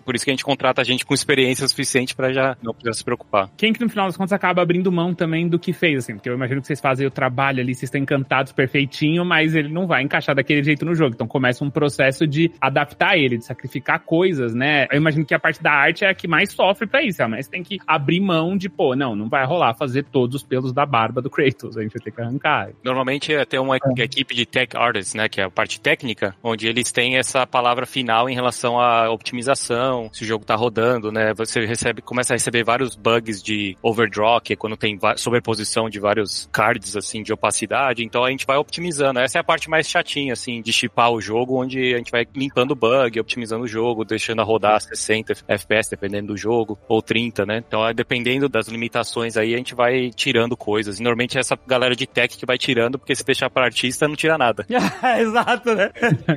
Por 0.05 0.15
isso 0.15 0.25
que 0.25 0.31
a 0.31 0.35
gente 0.35 0.45
contrata 0.45 0.85
gente 0.85 1.05
com 1.05 1.15
experiência 1.15 1.67
suficiente 1.69 2.15
pra 2.15 2.33
já 2.33 2.57
não 2.63 2.73
precisar 2.73 2.95
se 2.95 3.05
preocupar. 3.05 3.51
Quem 3.57 3.73
que 3.73 3.81
no 3.81 3.89
final 3.89 4.07
das 4.07 4.17
contas 4.17 4.33
acaba 4.33 4.63
abrindo 4.63 4.91
mão 4.91 5.15
também 5.15 5.49
do 5.49 5.59
que 5.59 5.73
fez, 5.73 6.05
assim, 6.05 6.15
porque 6.15 6.29
eu 6.29 6.35
imagino 6.35 6.61
que 6.61 6.67
vocês 6.67 6.81
fazem 6.81 7.07
o 7.07 7.11
trabalho 7.11 7.61
ali, 7.61 7.75
vocês 7.75 7.85
estão 7.85 8.01
encantados 8.01 8.53
perfeitinho, 8.53 9.25
mas 9.25 9.55
ele 9.55 9.69
não 9.69 9.87
vai 9.87 10.03
encaixar 10.03 10.35
daquele 10.35 10.63
jeito 10.63 10.85
no 10.85 10.95
jogo. 10.95 11.15
Então 11.15 11.27
começa 11.27 11.65
um 11.65 11.71
processo 11.71 12.27
de 12.27 12.51
adaptar 12.61 13.17
ele, 13.17 13.39
de 13.39 13.45
sacrificar 13.45 14.01
coisas, 14.01 14.55
né? 14.55 14.87
Eu 14.91 14.99
imagino 14.99 15.25
que 15.25 15.35
a 15.35 15.39
parte 15.39 15.63
da 15.63 15.73
arte 15.73 16.05
é 16.05 16.11
a 16.11 16.15
que 16.15 16.29
mais 16.29 16.53
sofre 16.53 16.87
pra 16.87 17.03
isso, 17.03 17.27
mas 17.29 17.49
tem 17.49 17.63
que 17.63 17.79
abrir 17.87 18.21
mão 18.21 18.57
de, 18.57 18.69
pô, 18.69 18.95
não, 18.95 19.15
não 19.15 19.29
vai 19.29 19.45
rolar 19.45 19.75
fazer 19.75 20.05
todos 20.05 20.37
os 20.37 20.43
pelos 20.43 20.73
da 20.73 20.87
barba 20.87 21.21
do 21.21 21.31
Kratos, 21.31 21.77
a 21.77 21.83
gente 21.83 21.93
vai 21.93 22.03
ter 22.03 22.11
que 22.11 22.21
arrancar. 22.21 22.71
Normalmente 22.85 23.33
é 23.33 23.45
ter 23.45 23.59
uma 23.59 23.77
equipe 23.77 24.35
de 24.35 24.47
tech 24.47 24.77
artists, 24.77 25.15
né, 25.15 25.29
que 25.29 25.41
é 25.41 25.45
a 25.45 25.51
parte 25.51 25.81
técnica, 25.81 26.35
onde 26.43 26.69
eles 26.69 26.93
têm 26.93 27.17
essa 27.17 27.47
palavra 27.47 27.87
final 27.97 28.29
em 28.29 28.35
relação 28.35 28.79
à 28.79 29.11
optimização, 29.11 30.11
se 30.13 30.23
o 30.23 30.27
jogo 30.27 30.45
tá 30.45 30.55
rodando, 30.55 31.11
né, 31.11 31.33
você 31.33 31.65
recebe, 31.65 32.03
começa 32.03 32.35
a 32.35 32.37
receber 32.37 32.63
vários 32.63 32.95
bugs 32.95 33.43
de 33.43 33.75
overdraw, 33.83 34.39
que 34.39 34.53
é 34.53 34.57
quando 34.57 34.77
tem 34.77 34.99
sobreposição 35.17 35.89
de 35.89 35.99
vários 35.99 36.47
cards, 36.53 36.95
assim, 36.95 37.23
de 37.23 37.33
opacidade, 37.33 38.05
então 38.05 38.23
a 38.23 38.31
gente 38.31 38.45
vai 38.45 38.59
optimizando. 38.59 39.19
Essa 39.19 39.39
é 39.39 39.41
a 39.41 39.45
parte 39.45 39.71
mais 39.71 39.89
chatinha, 39.89 40.35
assim, 40.35 40.61
de 40.61 40.75
chipar 40.75 41.11
o 41.11 41.23
jogo, 41.23 41.59
onde 41.59 41.95
a 41.95 41.97
gente 41.97 42.11
vai 42.11 42.27
limpando 42.35 42.73
o 42.73 42.77
bug, 42.77 43.19
optimizando 43.19 43.65
o 43.65 43.69
jogo, 43.69 44.05
deixando 44.05 44.43
a 44.43 44.45
rodar 44.45 44.79
60 44.79 45.33
FPS, 45.49 45.89
dependendo 45.89 46.35
do 46.35 46.37
jogo, 46.37 46.79
ou 46.87 47.01
30, 47.01 47.47
né, 47.47 47.65
então 47.67 47.87
é 47.87 47.95
dependendo 47.95 48.47
das 48.47 48.69
limitações 48.69 49.39
aí, 49.39 49.55
a 49.55 49.57
gente 49.57 49.75
vai 49.75 50.11
tirando 50.11 50.55
coisas. 50.55 51.01
Normalmente 51.01 51.39
é 51.39 51.41
essa 51.41 51.59
galera 51.67 51.97
de 51.97 52.07
tech 52.07 52.37
que 52.37 52.45
vai 52.45 52.59
tirando, 52.59 52.99
porque 52.99 53.15
se 53.15 53.25
deixar 53.25 53.49
para 53.49 53.65
artista, 53.65 54.07
não 54.07 54.17
tira 54.17 54.37
nada. 54.37 54.67
Exato, 55.19 55.75
né? 55.75 55.91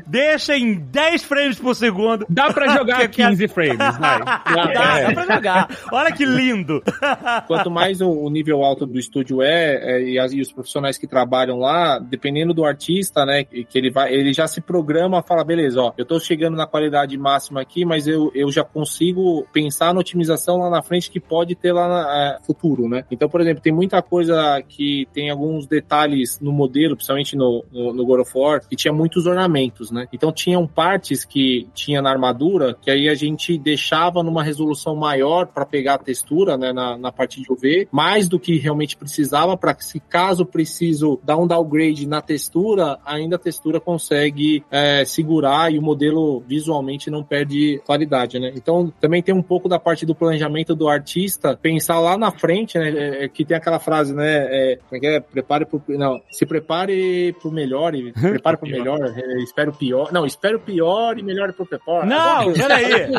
Deixa 0.07 0.55
em 0.55 0.75
10 0.75 1.23
frames 1.25 1.48
por 1.57 1.75
segundo. 1.75 2.25
Dá 2.29 2.51
pra 2.53 2.67
jogar 2.75 2.99
Que- 3.01 3.07
que- 3.09 3.23
15 3.27 3.47
frames, 3.47 3.77
vai. 3.97 4.19
Dá, 4.19 4.65
dá 4.65 5.13
pra 5.13 5.35
jogar. 5.35 5.69
Olha 5.91 6.11
que 6.11 6.25
lindo. 6.25 6.81
Quanto 7.47 7.71
mais 7.71 8.01
o, 8.01 8.29
nível 8.29 8.63
alto 8.63 8.85
do 8.85 8.99
estúdio 8.99 9.41
é, 9.41 9.75
é, 9.75 10.03
e, 10.03 10.19
as- 10.19 10.33
e 10.33 10.41
os 10.41 10.51
profissionais 10.51 10.97
que 10.97 11.07
trabalham 11.07 11.59
lá, 11.59 11.99
dependendo 11.99 12.53
do 12.53 12.65
artista, 12.65 13.25
né, 13.25 13.43
que 13.43 13.65
ele 13.77 13.89
vai, 13.91 14.13
ele 14.13 14.33
já 14.33 14.47
se 14.47 14.61
programa, 14.61 15.21
fala, 15.23 15.43
beleza, 15.43 15.81
ó, 15.81 15.93
eu 15.97 16.05
tô 16.05 16.19
chegando 16.19 16.55
na 16.57 16.65
qualidade 16.67 17.17
máxima 17.17 17.61
aqui, 17.61 17.85
mas 17.85 18.07
eu, 18.07 18.31
eu 18.35 18.51
já 18.51 18.63
consigo 18.63 19.45
pensar 19.53 19.93
na 19.93 19.99
otimização 19.99 20.57
lá 20.57 20.69
na 20.69 20.81
frente 20.81 21.09
que 21.09 21.19
pode 21.19 21.55
ter 21.55 21.71
lá 21.71 22.37
no 22.39 22.45
futuro, 22.45 22.87
né? 22.89 23.03
Então, 23.11 23.29
por 23.29 23.41
exemplo, 23.41 23.61
tem 23.61 23.73
muita 23.73 24.01
coisa 24.01 24.61
que 24.67 25.07
tem 25.13 25.29
alguns 25.29 25.67
detalhes 25.67 26.39
no 26.39 26.51
modelo, 26.51 26.95
principalmente 26.95 27.35
no, 27.35 27.63
no, 27.71 27.93
no 27.93 28.05
God 28.05 28.21
of 28.21 28.31
War, 28.35 28.61
que 28.67 28.75
tinha 28.75 28.93
muitos 28.93 29.25
ornamentos, 29.25 29.91
né? 29.91 30.07
Então 30.11 30.31
tinham 30.31 30.65
partes 30.67 31.23
que 31.25 31.38
tinha 31.73 32.01
na 32.01 32.09
armadura 32.09 32.75
que 32.79 32.91
aí 32.91 33.09
a 33.09 33.15
gente 33.15 33.57
deixava 33.57 34.23
numa 34.23 34.43
resolução 34.43 34.95
maior 34.95 35.47
para 35.47 35.65
pegar 35.65 35.95
a 35.95 35.97
textura, 35.97 36.57
né, 36.57 36.71
na, 36.71 36.97
na 36.97 37.11
parte 37.11 37.41
de 37.41 37.51
UV, 37.51 37.87
mais 37.91 38.27
do 38.27 38.39
que 38.39 38.57
realmente 38.57 38.95
precisava 38.95 39.57
para 39.57 39.73
que 39.73 39.83
se 39.83 39.99
caso 39.99 40.45
preciso 40.45 41.19
dar 41.23 41.37
um 41.37 41.47
downgrade 41.47 42.07
na 42.07 42.21
textura, 42.21 42.99
ainda 43.05 43.35
a 43.35 43.39
textura 43.39 43.79
consegue 43.79 44.63
é, 44.71 45.03
segurar 45.05 45.71
e 45.71 45.79
o 45.79 45.81
modelo 45.81 46.43
visualmente 46.47 47.09
não 47.09 47.23
perde 47.23 47.81
qualidade, 47.85 48.39
né? 48.39 48.51
Então 48.55 48.91
também 48.99 49.21
tem 49.21 49.33
um 49.33 49.41
pouco 49.41 49.67
da 49.67 49.79
parte 49.79 50.05
do 50.05 50.15
planejamento 50.15 50.75
do 50.75 50.87
artista 50.87 51.57
pensar 51.61 51.99
lá 51.99 52.17
na 52.17 52.31
frente, 52.31 52.77
né? 52.77 52.89
é, 52.89 53.25
é, 53.25 53.29
que 53.29 53.45
tem 53.45 53.55
aquela 53.55 53.79
frase, 53.79 54.13
né? 54.13 54.47
É, 54.49 54.79
como 54.87 54.97
é 54.97 54.99
que 54.99 55.07
é? 55.07 55.19
Prepare 55.19 55.65
pro 55.65 55.81
não, 55.87 56.21
se 56.31 56.45
prepare 56.45 57.33
pro 57.41 57.51
melhor 57.51 57.95
e 57.95 58.11
prepare 58.13 58.57
pro 58.57 58.69
melhor, 58.69 58.99
é, 59.01 59.43
espere 59.43 59.69
o 59.69 59.73
pior, 59.73 60.11
não, 60.11 60.25
espere 60.25 60.55
o 60.55 60.59
pior 60.59 61.17
e 61.17 61.23
melhore 61.29 61.53
pro 61.53 61.65
pior. 61.65 62.05
Não, 62.05 62.53
peraí. 62.53 63.11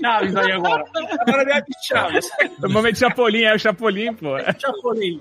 Chaves 0.00 0.36
aí 0.36 0.52
agora. 0.52 0.84
Agora 1.20 1.42
é 1.56 1.60
de 1.60 1.86
Chaves. 1.86 2.28
O 2.62 2.68
momento 2.68 2.98
Chapolin 2.98 3.42
é 3.42 3.54
o 3.54 3.58
Chapolin, 3.58 4.14
pô. 4.14 4.38
Chapolin. 4.58 5.18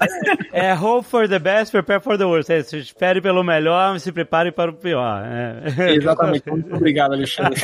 É 0.51 0.73
hope 0.73 1.07
for 1.07 1.27
the 1.27 1.39
best, 1.39 1.71
prepare 1.71 2.01
for 2.01 2.17
the 2.17 2.25
worst. 2.25 2.49
É, 2.49 2.61
se 2.63 2.77
espere 2.77 3.21
pelo 3.21 3.43
melhor, 3.43 3.99
se 3.99 4.11
prepare 4.11 4.51
para 4.51 4.71
o 4.71 4.73
pior. 4.73 5.23
É. 5.25 5.93
Exatamente. 5.95 6.49
Muito 6.49 6.75
obrigado, 6.75 7.13
Alexandre. 7.13 7.59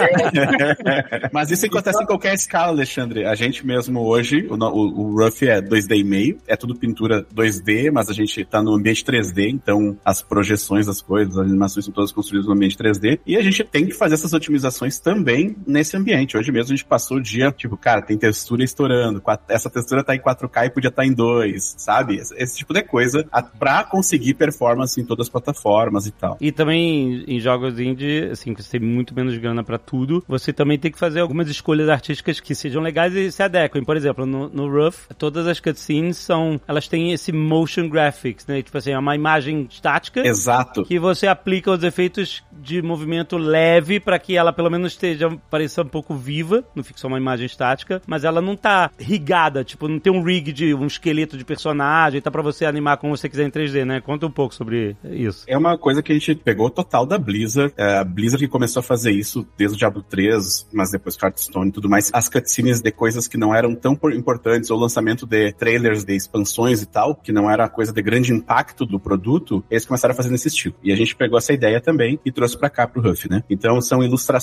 Mas 1.31 1.51
isso 1.51 1.65
acontece 1.65 2.01
em 2.01 2.05
qualquer 2.05 2.33
escala, 2.33 2.69
Alexandre. 2.69 3.25
A 3.25 3.35
gente 3.35 3.65
mesmo 3.65 4.01
hoje, 4.01 4.47
o, 4.49 4.55
o, 4.55 5.01
o 5.01 5.15
Rough 5.17 5.43
é 5.43 5.61
2D 5.61 5.97
e 5.97 6.03
meio, 6.03 6.37
é 6.47 6.55
tudo 6.55 6.75
pintura 6.75 7.23
2D, 7.23 7.91
mas 7.91 8.09
a 8.09 8.13
gente 8.13 8.43
tá 8.45 8.61
no 8.61 8.73
ambiente 8.73 9.03
3D, 9.03 9.49
então 9.49 9.97
as 10.03 10.21
projeções 10.21 10.85
das 10.85 11.01
coisas, 11.01 11.37
as 11.37 11.45
animações 11.45 11.85
são 11.85 11.93
todas 11.93 12.11
construídas 12.11 12.47
no 12.47 12.53
ambiente 12.53 12.77
3D, 12.77 13.19
e 13.25 13.37
a 13.37 13.41
gente 13.41 13.63
tem 13.63 13.85
que 13.85 13.93
fazer 13.93 14.15
essas 14.15 14.33
otimizações 14.33 14.60
também 15.01 15.55
nesse 15.65 15.95
ambiente. 15.95 16.37
Hoje 16.37 16.51
mesmo 16.51 16.73
a 16.73 16.75
gente 16.75 16.85
passou 16.85 17.17
o 17.17 17.21
dia, 17.21 17.51
tipo, 17.51 17.77
cara, 17.77 18.01
tem 18.01 18.17
textura 18.17 18.63
estourando, 18.63 19.21
essa 19.47 19.69
textura 19.69 20.03
tá 20.03 20.15
em 20.15 20.19
4K 20.19 20.65
e 20.65 20.69
podia 20.69 20.89
estar 20.89 21.05
em 21.05 21.13
2, 21.13 21.75
sabe? 21.77 22.17
Esse, 22.17 22.57
tipo 22.57 22.73
de 22.73 22.83
coisa 22.83 23.25
pra 23.57 23.83
conseguir 23.83 24.33
performance 24.33 24.99
em 24.99 25.05
todas 25.05 25.27
as 25.27 25.29
plataformas 25.29 26.05
e 26.05 26.11
tal. 26.11 26.37
E 26.39 26.51
também 26.51 27.23
em 27.27 27.39
jogos 27.39 27.79
indie, 27.79 28.29
assim, 28.31 28.53
que 28.53 28.61
você 28.61 28.79
tem 28.79 28.87
muito 28.87 29.15
menos 29.15 29.37
grana 29.37 29.63
pra 29.63 29.77
tudo, 29.77 30.23
você 30.27 30.53
também 30.53 30.77
tem 30.77 30.91
que 30.91 30.99
fazer 30.99 31.21
algumas 31.21 31.49
escolhas 31.49 31.89
artísticas 31.89 32.39
que 32.39 32.53
sejam 32.53 32.81
legais 32.81 33.15
e 33.15 33.31
se 33.31 33.41
adequem. 33.41 33.83
Por 33.83 33.95
exemplo, 33.95 34.25
no, 34.25 34.49
no 34.49 34.69
Rough, 34.69 35.07
todas 35.17 35.47
as 35.47 35.59
cutscenes 35.59 36.17
são, 36.17 36.59
elas 36.67 36.87
têm 36.87 37.11
esse 37.11 37.31
motion 37.31 37.89
graphics, 37.89 38.45
né? 38.47 38.61
Tipo 38.61 38.77
assim, 38.77 38.91
é 38.91 38.99
uma 38.99 39.15
imagem 39.15 39.67
estática 39.69 40.25
Exato. 40.25 40.83
que 40.83 40.99
você 40.99 41.27
aplica 41.27 41.71
os 41.71 41.83
efeitos 41.83 42.43
de 42.51 42.81
movimento 42.81 43.37
leve 43.37 43.99
pra 43.99 44.19
que 44.19 44.35
ela 44.35 44.50
pelo 44.51 44.69
menos 44.69 44.93
esteja 44.93 45.29
pareça 45.49 45.81
um 45.81 45.87
pouco 45.87 46.15
viva, 46.15 46.63
não 46.75 46.83
fique 46.83 46.99
só 46.99 47.07
uma 47.07 47.17
imagem 47.17 47.45
estática, 47.45 48.01
mas 48.07 48.23
ela 48.23 48.41
não 48.41 48.55
tá 48.55 48.91
rigada, 48.99 49.63
tipo, 49.63 49.87
não 49.87 49.99
tem 49.99 50.11
um 50.11 50.23
rig 50.23 50.51
de 50.51 50.73
um 50.73 50.85
esqueleto 50.87 51.37
de 51.37 51.45
personagem, 51.45 52.21
tá 52.21 52.31
pra 52.31 52.41
você 52.41 52.65
animar 52.65 52.97
como 52.97 53.15
você 53.15 53.27
quiser 53.29 53.45
em 53.45 53.51
3D, 53.51 53.85
né? 53.85 54.01
Conta 54.01 54.25
um 54.25 54.31
pouco 54.31 54.53
sobre 54.55 54.95
isso. 55.03 55.43
É 55.47 55.57
uma 55.57 55.77
coisa 55.77 56.01
que 56.01 56.11
a 56.11 56.15
gente 56.15 56.35
pegou 56.35 56.69
total 56.69 57.05
da 57.05 57.17
Blizzard. 57.17 57.73
É, 57.77 57.99
a 57.99 58.03
Blizzard 58.03 58.45
que 58.45 58.51
começou 58.51 58.79
a 58.79 58.83
fazer 58.83 59.11
isso 59.11 59.45
desde 59.57 59.75
o 59.75 59.79
Diablo 59.79 60.01
3, 60.03 60.67
mas 60.73 60.91
depois 60.91 61.17
Hearthstone 61.21 61.69
e 61.69 61.71
tudo 61.71 61.89
mais. 61.89 62.09
As 62.13 62.27
cutscenes 62.29 62.81
de 62.81 62.91
coisas 62.91 63.27
que 63.27 63.37
não 63.37 63.53
eram 63.53 63.75
tão 63.75 63.95
por- 63.95 64.13
importantes, 64.13 64.69
ou 64.69 64.79
lançamento 64.79 65.25
de 65.25 65.51
trailers 65.53 66.03
de 66.03 66.15
expansões 66.15 66.81
e 66.81 66.85
tal, 66.85 67.15
que 67.15 67.31
não 67.31 67.49
era 67.49 67.67
coisa 67.69 67.91
de 67.93 68.01
grande 68.01 68.33
impacto 68.33 68.85
do 68.85 68.99
produto, 68.99 69.63
eles 69.69 69.85
começaram 69.85 70.13
a 70.13 70.15
fazer 70.15 70.29
nesse 70.29 70.47
estilo. 70.47 70.75
E 70.83 70.91
a 70.91 70.95
gente 70.95 71.15
pegou 71.15 71.37
essa 71.37 71.53
ideia 71.53 71.79
também 71.79 72.19
e 72.25 72.31
trouxe 72.31 72.57
pra 72.57 72.69
cá 72.69 72.87
pro 72.87 73.07
Huff, 73.11 73.29
né? 73.29 73.43
Então 73.49 73.79
são 73.81 74.03
ilustrações 74.03 74.40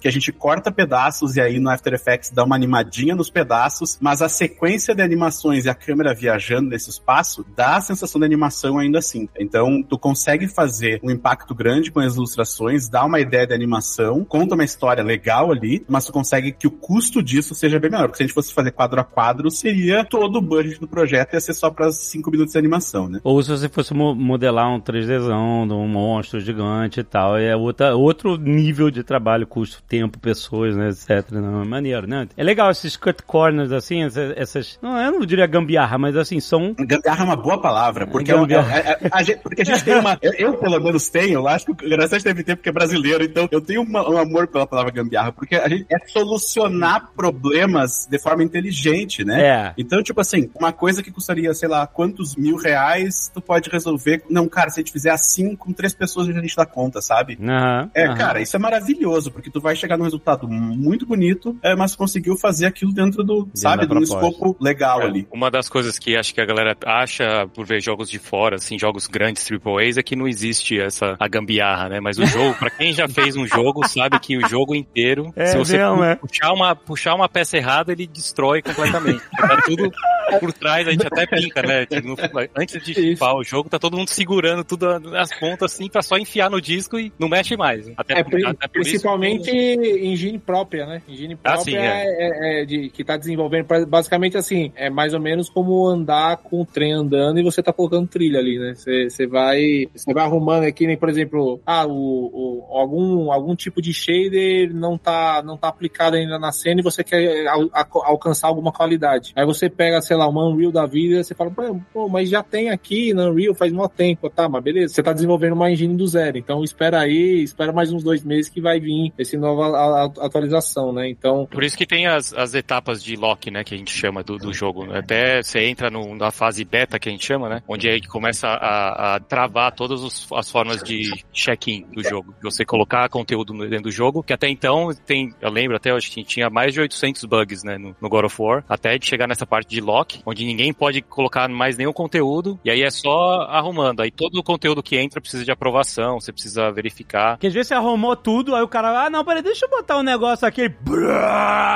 que 0.00 0.08
a 0.08 0.10
gente 0.12 0.32
corta 0.32 0.70
pedaços 0.70 1.36
e 1.36 1.40
aí 1.40 1.58
no 1.58 1.70
After 1.70 1.92
Effects 1.94 2.30
dá 2.30 2.44
uma 2.44 2.54
animadinha 2.56 3.14
nos 3.14 3.30
pedaços, 3.30 3.98
mas 4.00 4.20
a 4.22 4.28
sequência 4.28 4.94
de 4.94 5.02
animações 5.02 5.64
e 5.64 5.68
a 5.68 5.74
câmera 5.74 6.14
viajando 6.14 6.68
nesse 6.70 6.90
espaço 6.90 7.44
dá 7.56 7.76
a 7.76 7.80
sensação 7.80 8.18
de 8.20 8.24
animação 8.26 8.78
ainda 8.78 8.98
assim. 8.98 9.28
Então, 9.38 9.82
tu 9.82 9.98
consegue 9.98 10.46
fazer 10.48 11.00
um 11.02 11.10
impacto 11.10 11.54
grande 11.54 11.90
com 11.90 12.00
as 12.00 12.14
ilustrações, 12.16 12.88
dá 12.88 13.04
uma 13.04 13.20
ideia 13.20 13.46
de 13.46 13.54
animação, 13.54 14.24
conta 14.24 14.54
uma 14.54 14.64
história 14.64 15.02
legal 15.02 15.50
ali, 15.50 15.84
mas 15.88 16.04
tu 16.04 16.12
consegue 16.12 16.52
que 16.52 16.66
o 16.66 16.70
custo 16.70 17.22
disso 17.22 17.54
seja 17.54 17.78
bem 17.78 17.90
menor. 17.90 18.08
Porque 18.08 18.18
se 18.18 18.22
a 18.22 18.26
gente 18.26 18.34
fosse 18.34 18.52
fazer 18.52 18.72
quadro 18.72 19.00
a 19.00 19.04
quadro, 19.04 19.50
seria 19.50 20.04
todo 20.04 20.36
o 20.36 20.42
budget 20.42 20.80
do 20.80 20.88
projeto 20.88 21.34
ia 21.34 21.40
ser 21.40 21.54
só 21.54 21.70
para 21.70 21.90
5 21.92 22.30
minutos 22.30 22.52
de 22.52 22.58
animação, 22.58 23.08
né? 23.08 23.20
Ou 23.24 23.42
se 23.42 23.50
você 23.50 23.68
fosse 23.68 23.94
mo- 23.94 24.14
modelar 24.14 24.68
um 24.72 24.80
3Dzão 24.80 25.66
de 25.66 25.72
um 25.72 25.88
monstro 25.88 26.40
gigante 26.40 27.00
e 27.00 27.04
tal, 27.04 27.36
é 27.36 27.54
outra, 27.56 27.94
outro 27.96 28.36
nível 28.36 28.90
de 28.90 29.02
trabalho, 29.02 29.37
custo, 29.46 29.82
tempo, 29.88 30.18
pessoas, 30.18 30.76
né, 30.76 30.88
etc. 30.90 31.30
Não, 31.32 31.62
é 31.62 31.64
maneiro, 31.66 32.06
né? 32.06 32.28
É 32.36 32.42
legal 32.44 32.70
esses 32.70 32.96
cut 32.96 33.22
corners, 33.22 33.72
assim, 33.72 34.04
essas, 34.04 34.36
essas- 34.36 34.78
não, 34.82 34.98
eu 35.00 35.12
não 35.12 35.20
diria 35.26 35.46
gambiarra, 35.46 35.98
mas 35.98 36.16
assim, 36.16 36.40
são... 36.40 36.74
Gambiarra 36.78 37.22
é 37.22 37.24
uma 37.26 37.36
boa 37.36 37.60
palavra, 37.60 38.06
porque, 38.06 38.30
é 38.30 38.34
um- 38.34 38.40
Gambiarra. 38.40 38.78
é- 38.78 38.98
é- 39.04 39.08
a 39.12 39.22
gente, 39.22 39.38
porque 39.40 39.62
a 39.62 39.64
gente 39.64 39.84
tem 39.84 39.94
uma. 39.94 40.18
Eu, 40.22 40.32
eu, 40.34 40.54
pelo 40.54 40.80
menos 40.80 41.08
tenho, 41.08 41.34
eu 41.34 41.48
acho 41.48 41.66
que 41.66 41.72
o 41.72 41.74
Graças 41.88 42.22
deve 42.22 42.42
ter 42.44 42.56
porque 42.56 42.68
é 42.68 42.72
brasileiro, 42.72 43.24
então 43.24 43.48
eu 43.50 43.60
tenho 43.60 43.82
uma- 43.82 44.08
um 44.08 44.16
amor 44.18 44.46
pela 44.48 44.66
palavra 44.66 44.90
gambiarra, 44.92 45.32
porque 45.32 45.56
a 45.56 45.68
gente 45.68 45.86
é 45.90 45.98
solucionar 46.08 47.10
problemas 47.16 48.06
de 48.10 48.18
forma 48.18 48.42
inteligente, 48.42 49.24
né? 49.24 49.42
É. 49.44 49.74
Então, 49.78 50.02
tipo 50.02 50.20
assim, 50.20 50.50
uma 50.58 50.72
coisa 50.72 51.02
que 51.02 51.10
custaria, 51.10 51.52
sei 51.54 51.68
lá, 51.68 51.86
quantos 51.86 52.36
mil 52.36 52.56
reais, 52.56 53.30
tu 53.32 53.40
pode 53.40 53.68
resolver. 53.70 54.22
Não, 54.30 54.48
cara, 54.48 54.70
se 54.70 54.80
a 54.80 54.82
gente 54.82 54.92
fizer 54.92 55.10
assim, 55.10 55.56
com 55.56 55.72
três 55.72 55.94
pessoas 55.94 56.28
a 56.28 56.32
gente 56.32 56.54
dá 56.56 56.66
conta, 56.66 57.00
sabe? 57.00 57.38
Aham, 57.42 57.90
É, 57.94 58.06
aham. 58.06 58.16
cara, 58.16 58.40
isso 58.40 58.54
é 58.56 58.58
maravilhoso, 58.58 59.17
porque 59.26 59.50
tu 59.50 59.60
vai 59.60 59.74
chegar 59.74 59.96
num 59.96 60.04
resultado 60.04 60.46
muito 60.48 61.04
bonito, 61.06 61.56
é, 61.62 61.74
mas 61.74 61.96
conseguiu 61.96 62.36
fazer 62.36 62.66
aquilo 62.66 62.92
dentro 62.92 63.24
do, 63.24 63.48
sabe, 63.54 63.86
de 63.86 63.94
um 63.94 64.00
escopo 64.00 64.56
legal 64.60 65.00
É, 65.02 65.04
ali. 65.06 65.26
Uma 65.32 65.50
das 65.50 65.68
coisas 65.68 65.98
que 65.98 66.16
acho 66.16 66.32
que 66.34 66.40
a 66.40 66.46
galera 66.46 66.76
acha 66.84 67.46
por 67.54 67.66
ver 67.66 67.80
jogos 67.82 68.08
de 68.10 68.18
fora, 68.18 68.56
assim, 68.56 68.78
jogos 68.78 69.06
grandes 69.06 69.44
Triple 69.44 69.88
A's, 69.88 69.96
é 69.96 70.02
que 70.02 70.14
não 70.14 70.28
existe 70.28 70.78
essa 70.80 71.16
a 71.18 71.26
gambiarra, 71.28 71.88
né? 71.88 72.00
Mas 72.00 72.18
o 72.18 72.26
jogo, 72.26 72.54
pra 72.58 72.70
quem 72.70 72.92
já 72.92 73.08
fez 73.08 73.36
um 73.36 73.46
jogo, 73.46 73.86
sabe 73.88 74.18
que 74.20 74.36
o 74.36 74.48
jogo 74.48 74.74
inteiro, 74.74 75.32
É 75.34 75.46
se 75.46 75.56
você 75.58 75.78
mesmo, 75.78 75.96
pu- 75.96 76.04
é. 76.04 76.14
puxar, 76.16 76.52
uma, 76.52 76.76
puxar 76.76 77.14
uma 77.14 77.28
peça 77.28 77.56
errada, 77.56 77.92
ele 77.92 78.06
destrói 78.06 78.62
completamente. 78.62 79.22
Tá 79.36 79.62
tudo 79.64 79.90
por 80.40 80.52
trás, 80.52 80.86
a 80.86 80.92
gente 80.92 81.06
até 81.06 81.26
brinca, 81.26 81.62
né? 81.62 81.86
Tipo, 81.86 82.08
no- 82.08 82.16
antes 82.56 82.82
de 82.84 82.94
chipar 82.94 83.34
o 83.34 83.44
jogo, 83.44 83.68
tá 83.68 83.78
todo 83.78 83.96
mundo 83.96 84.08
segurando 84.08 84.64
tudo 84.64 84.98
nas 85.00 85.32
pontas, 85.38 85.72
assim, 85.72 85.88
pra 85.88 86.02
só 86.02 86.16
enfiar 86.16 86.50
no 86.50 86.60
disco 86.60 86.98
e 86.98 87.12
não 87.18 87.28
mexe 87.28 87.56
mais. 87.56 87.90
Até, 87.96 88.18
É, 88.20 88.24
pri- 88.24 88.44
até 88.46 88.68
por 88.68 88.80
isso 88.82 88.90
principalmente 88.90 89.50
engine 89.50 90.38
própria, 90.38 90.86
né? 90.86 91.02
Engine 91.08 91.38
Ah, 91.44 91.52
própria 91.54 91.80
sim, 91.80 91.86
é. 91.86 92.58
é- 92.58 92.62
é 92.62 92.64
de, 92.64 92.90
que 92.90 93.04
tá 93.04 93.16
desenvolvendo. 93.16 93.66
Basicamente 93.86 94.36
assim, 94.36 94.72
é 94.76 94.90
mais 94.90 95.14
ou 95.14 95.20
menos 95.20 95.48
como 95.48 95.86
andar 95.86 96.36
com 96.38 96.62
o 96.62 96.66
trem 96.66 96.92
andando 96.92 97.38
e 97.38 97.42
você 97.42 97.62
tá 97.62 97.72
colocando 97.72 98.06
trilha 98.08 98.38
ali, 98.38 98.58
né? 98.58 98.74
Você 98.74 99.26
vai, 99.26 99.86
você 99.94 100.12
vai 100.12 100.24
arrumando 100.24 100.64
aqui, 100.64 100.86
nem 100.86 100.96
por 100.96 101.08
exemplo, 101.08 101.60
ah, 101.66 101.86
o, 101.86 101.92
o- 101.92 102.76
algum, 102.78 103.32
algum 103.32 103.54
tipo 103.54 103.80
de 103.82 103.92
shader 103.92 104.74
não 104.74 104.96
tá, 104.98 105.42
não 105.44 105.56
tá 105.56 105.68
aplicado 105.68 106.16
ainda 106.16 106.38
na 106.38 106.52
cena 106.52 106.80
e 106.80 106.84
você 106.84 107.02
quer 107.04 107.46
al- 107.46 107.70
alcançar 108.04 108.48
alguma 108.48 108.72
qualidade. 108.72 109.32
Aí 109.36 109.44
você 109.44 109.68
pega, 109.68 110.00
sei 110.00 110.16
lá, 110.18 110.28
uma 110.28 110.46
Unreal 110.46 110.70
da 110.72 110.84
vida 110.86 111.22
você 111.22 111.34
fala, 111.34 111.50
pô, 111.92 112.08
mas 112.08 112.28
já 112.28 112.42
tem 112.42 112.70
aqui 112.70 113.14
na 113.14 113.30
Unreal 113.30 113.54
faz 113.54 113.72
mó 113.72 113.88
tempo, 113.88 114.28
tá? 114.28 114.48
Mas 114.48 114.62
beleza, 114.62 114.92
você 114.94 115.02
tá 115.02 115.12
desenvolvendo 115.12 115.52
uma 115.54 115.70
engine 115.70 115.96
do 115.96 116.06
zero. 116.06 116.36
Então 116.38 116.62
espera 116.62 117.00
aí, 117.00 117.42
espera 117.42 117.72
mais 117.72 117.92
uns 117.92 118.02
dois 118.02 118.22
meses 118.24 118.50
que 118.50 118.60
vai 118.60 118.78
vir 118.80 119.12
esse 119.18 119.36
nova 119.36 120.10
atualização, 120.20 120.92
né? 120.92 121.08
Então, 121.08 121.46
Por 121.50 121.62
isso 121.64 121.76
que 121.76 121.86
tem 121.86 122.06
as, 122.06 122.32
as 122.34 122.54
etapas 122.54 123.02
de 123.02 123.16
lock, 123.16 123.50
né, 123.50 123.64
que 123.64 123.74
a 123.74 123.78
gente 123.78 123.90
chama 123.92 124.22
do, 124.22 124.36
do 124.38 124.52
jogo. 124.52 124.92
Até 124.92 125.42
você 125.42 125.60
entra 125.66 125.90
no- 125.90 126.14
na 126.14 126.30
fase 126.30 126.64
beta, 126.64 126.98
que 126.98 127.08
a 127.08 127.12
gente 127.12 127.24
chama, 127.24 127.48
né, 127.48 127.62
onde 127.68 127.88
aí 127.88 128.00
que 128.00 128.08
começa 128.08 128.48
a, 128.48 129.16
a 129.16 129.20
travar 129.20 129.72
todas 129.74 130.02
os- 130.02 130.26
as 130.32 130.50
formas 130.50 130.82
de 130.82 131.24
check-in 131.32 131.86
do 131.92 132.02
jogo. 132.02 132.34
Você 132.42 132.64
colocar 132.64 133.08
conteúdo 133.08 133.52
dentro 133.68 133.84
do 133.84 133.90
jogo, 133.90 134.22
que 134.22 134.32
até 134.32 134.48
então 134.48 134.90
tem, 135.06 135.32
eu 135.40 135.50
lembro 135.50 135.76
até, 135.76 135.90
acho 135.90 136.10
que 136.10 136.22
tinha 136.24 136.48
mais 136.50 136.72
de 136.74 136.80
800 136.80 137.24
bugs, 137.24 137.62
né, 137.64 137.78
no, 137.78 137.94
no 138.00 138.08
God 138.08 138.24
of 138.26 138.36
War, 138.40 138.64
até 138.68 138.98
de 138.98 139.06
chegar 139.06 139.26
nessa 139.26 139.46
parte 139.46 139.68
de 139.68 139.80
lock, 139.80 140.07
onde 140.24 140.44
ninguém 140.44 140.72
pode 140.72 141.02
colocar 141.02 141.48
mais 141.48 141.76
nenhum 141.76 141.92
conteúdo, 141.92 142.58
e 142.64 142.70
aí 142.70 142.82
é 142.82 142.90
só 142.90 143.42
arrumando. 143.42 144.00
Aí 144.00 144.10
todo 144.10 144.36
o 144.38 144.42
conteúdo 144.42 144.82
que 144.82 144.96
entra 144.96 145.20
precisa 145.20 145.44
de 145.44 145.50
aprovação, 145.50 146.20
você 146.20 146.32
precisa 146.32 146.70
verificar. 146.70 147.32
Porque 147.32 147.46
às 147.46 147.54
vezes 147.54 147.68
você 147.68 147.74
arrumou 147.74 148.16
tudo, 148.16 148.54
aí 148.54 148.62
o 148.62 148.68
cara, 148.68 149.06
ah, 149.06 149.10
não, 149.10 149.24
peraí, 149.24 149.42
deixa 149.42 149.66
eu 149.66 149.70
botar 149.70 149.98
um 149.98 150.02
negócio 150.02 150.46
aqui. 150.46 150.72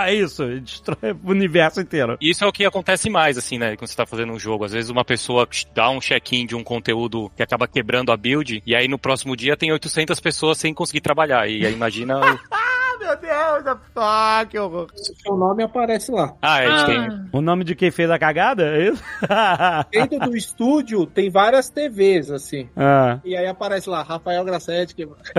É 0.07 0.15
isso, 0.15 0.45
destrói 0.61 1.13
o 1.13 1.31
universo 1.31 1.81
inteiro. 1.81 2.17
Isso 2.21 2.45
é 2.45 2.47
o 2.47 2.53
que 2.53 2.65
acontece 2.65 3.09
mais, 3.09 3.39
assim, 3.39 3.59
né? 3.59 3.77
Quando 3.77 3.89
você 3.89 3.97
tá 3.97 4.07
fazendo 4.07 4.33
um 4.33 4.39
jogo. 4.39 4.65
Às 4.65 4.73
vezes 4.73 4.91
uma 4.91 5.05
pessoa 5.05 5.49
dá 5.75 5.91
um 5.91 6.01
check-in 6.01 6.47
de 6.47 6.55
um 6.55 6.65
conteúdo 6.65 7.31
que 7.37 7.43
acaba 7.43 7.67
quebrando 7.67 8.13
a 8.13 8.17
build, 8.17 8.63
e 8.67 8.75
aí 8.75 8.89
no 8.89 8.99
próximo 8.99 9.37
dia 9.37 9.57
tem 9.57 9.73
800 9.73 10.19
pessoas 10.21 10.59
sem 10.59 10.75
conseguir 10.75 11.01
trabalhar. 11.01 11.49
E 11.49 11.67
aí 11.67 11.73
imagina. 11.73 12.21
o- 13.03 13.13
Ah, 13.33 13.61
meu 13.63 13.65
Deus, 13.65 13.79
ah, 13.97 14.47
que 14.49 14.59
horror. 14.59 14.87
seu 14.95 15.37
nome 15.37 15.63
aparece 15.63 16.11
lá. 16.13 16.35
Ah, 16.43 16.55
a 16.57 16.67
gente 16.79 16.87
tem. 16.87 17.29
O 17.33 17.41
nome 17.41 17.65
de 17.65 17.75
quem 17.75 17.91
fez 17.91 18.11
a 18.11 18.19
cagada, 18.19 18.63
é 18.77 18.89
isso? 18.91 19.03
Dentro 19.91 20.19
do 20.21 20.37
estúdio 20.37 21.07
tem 21.07 21.31
várias 21.31 21.69
TVs, 21.69 22.31
assim. 22.31 22.69
ah. 22.77 23.19
E 23.25 23.37
aí 23.37 23.47
aparece 23.47 23.89
lá, 23.89 24.03
Rafael 24.03 24.45
Grassetti, 24.45 24.95
que... 24.95 25.05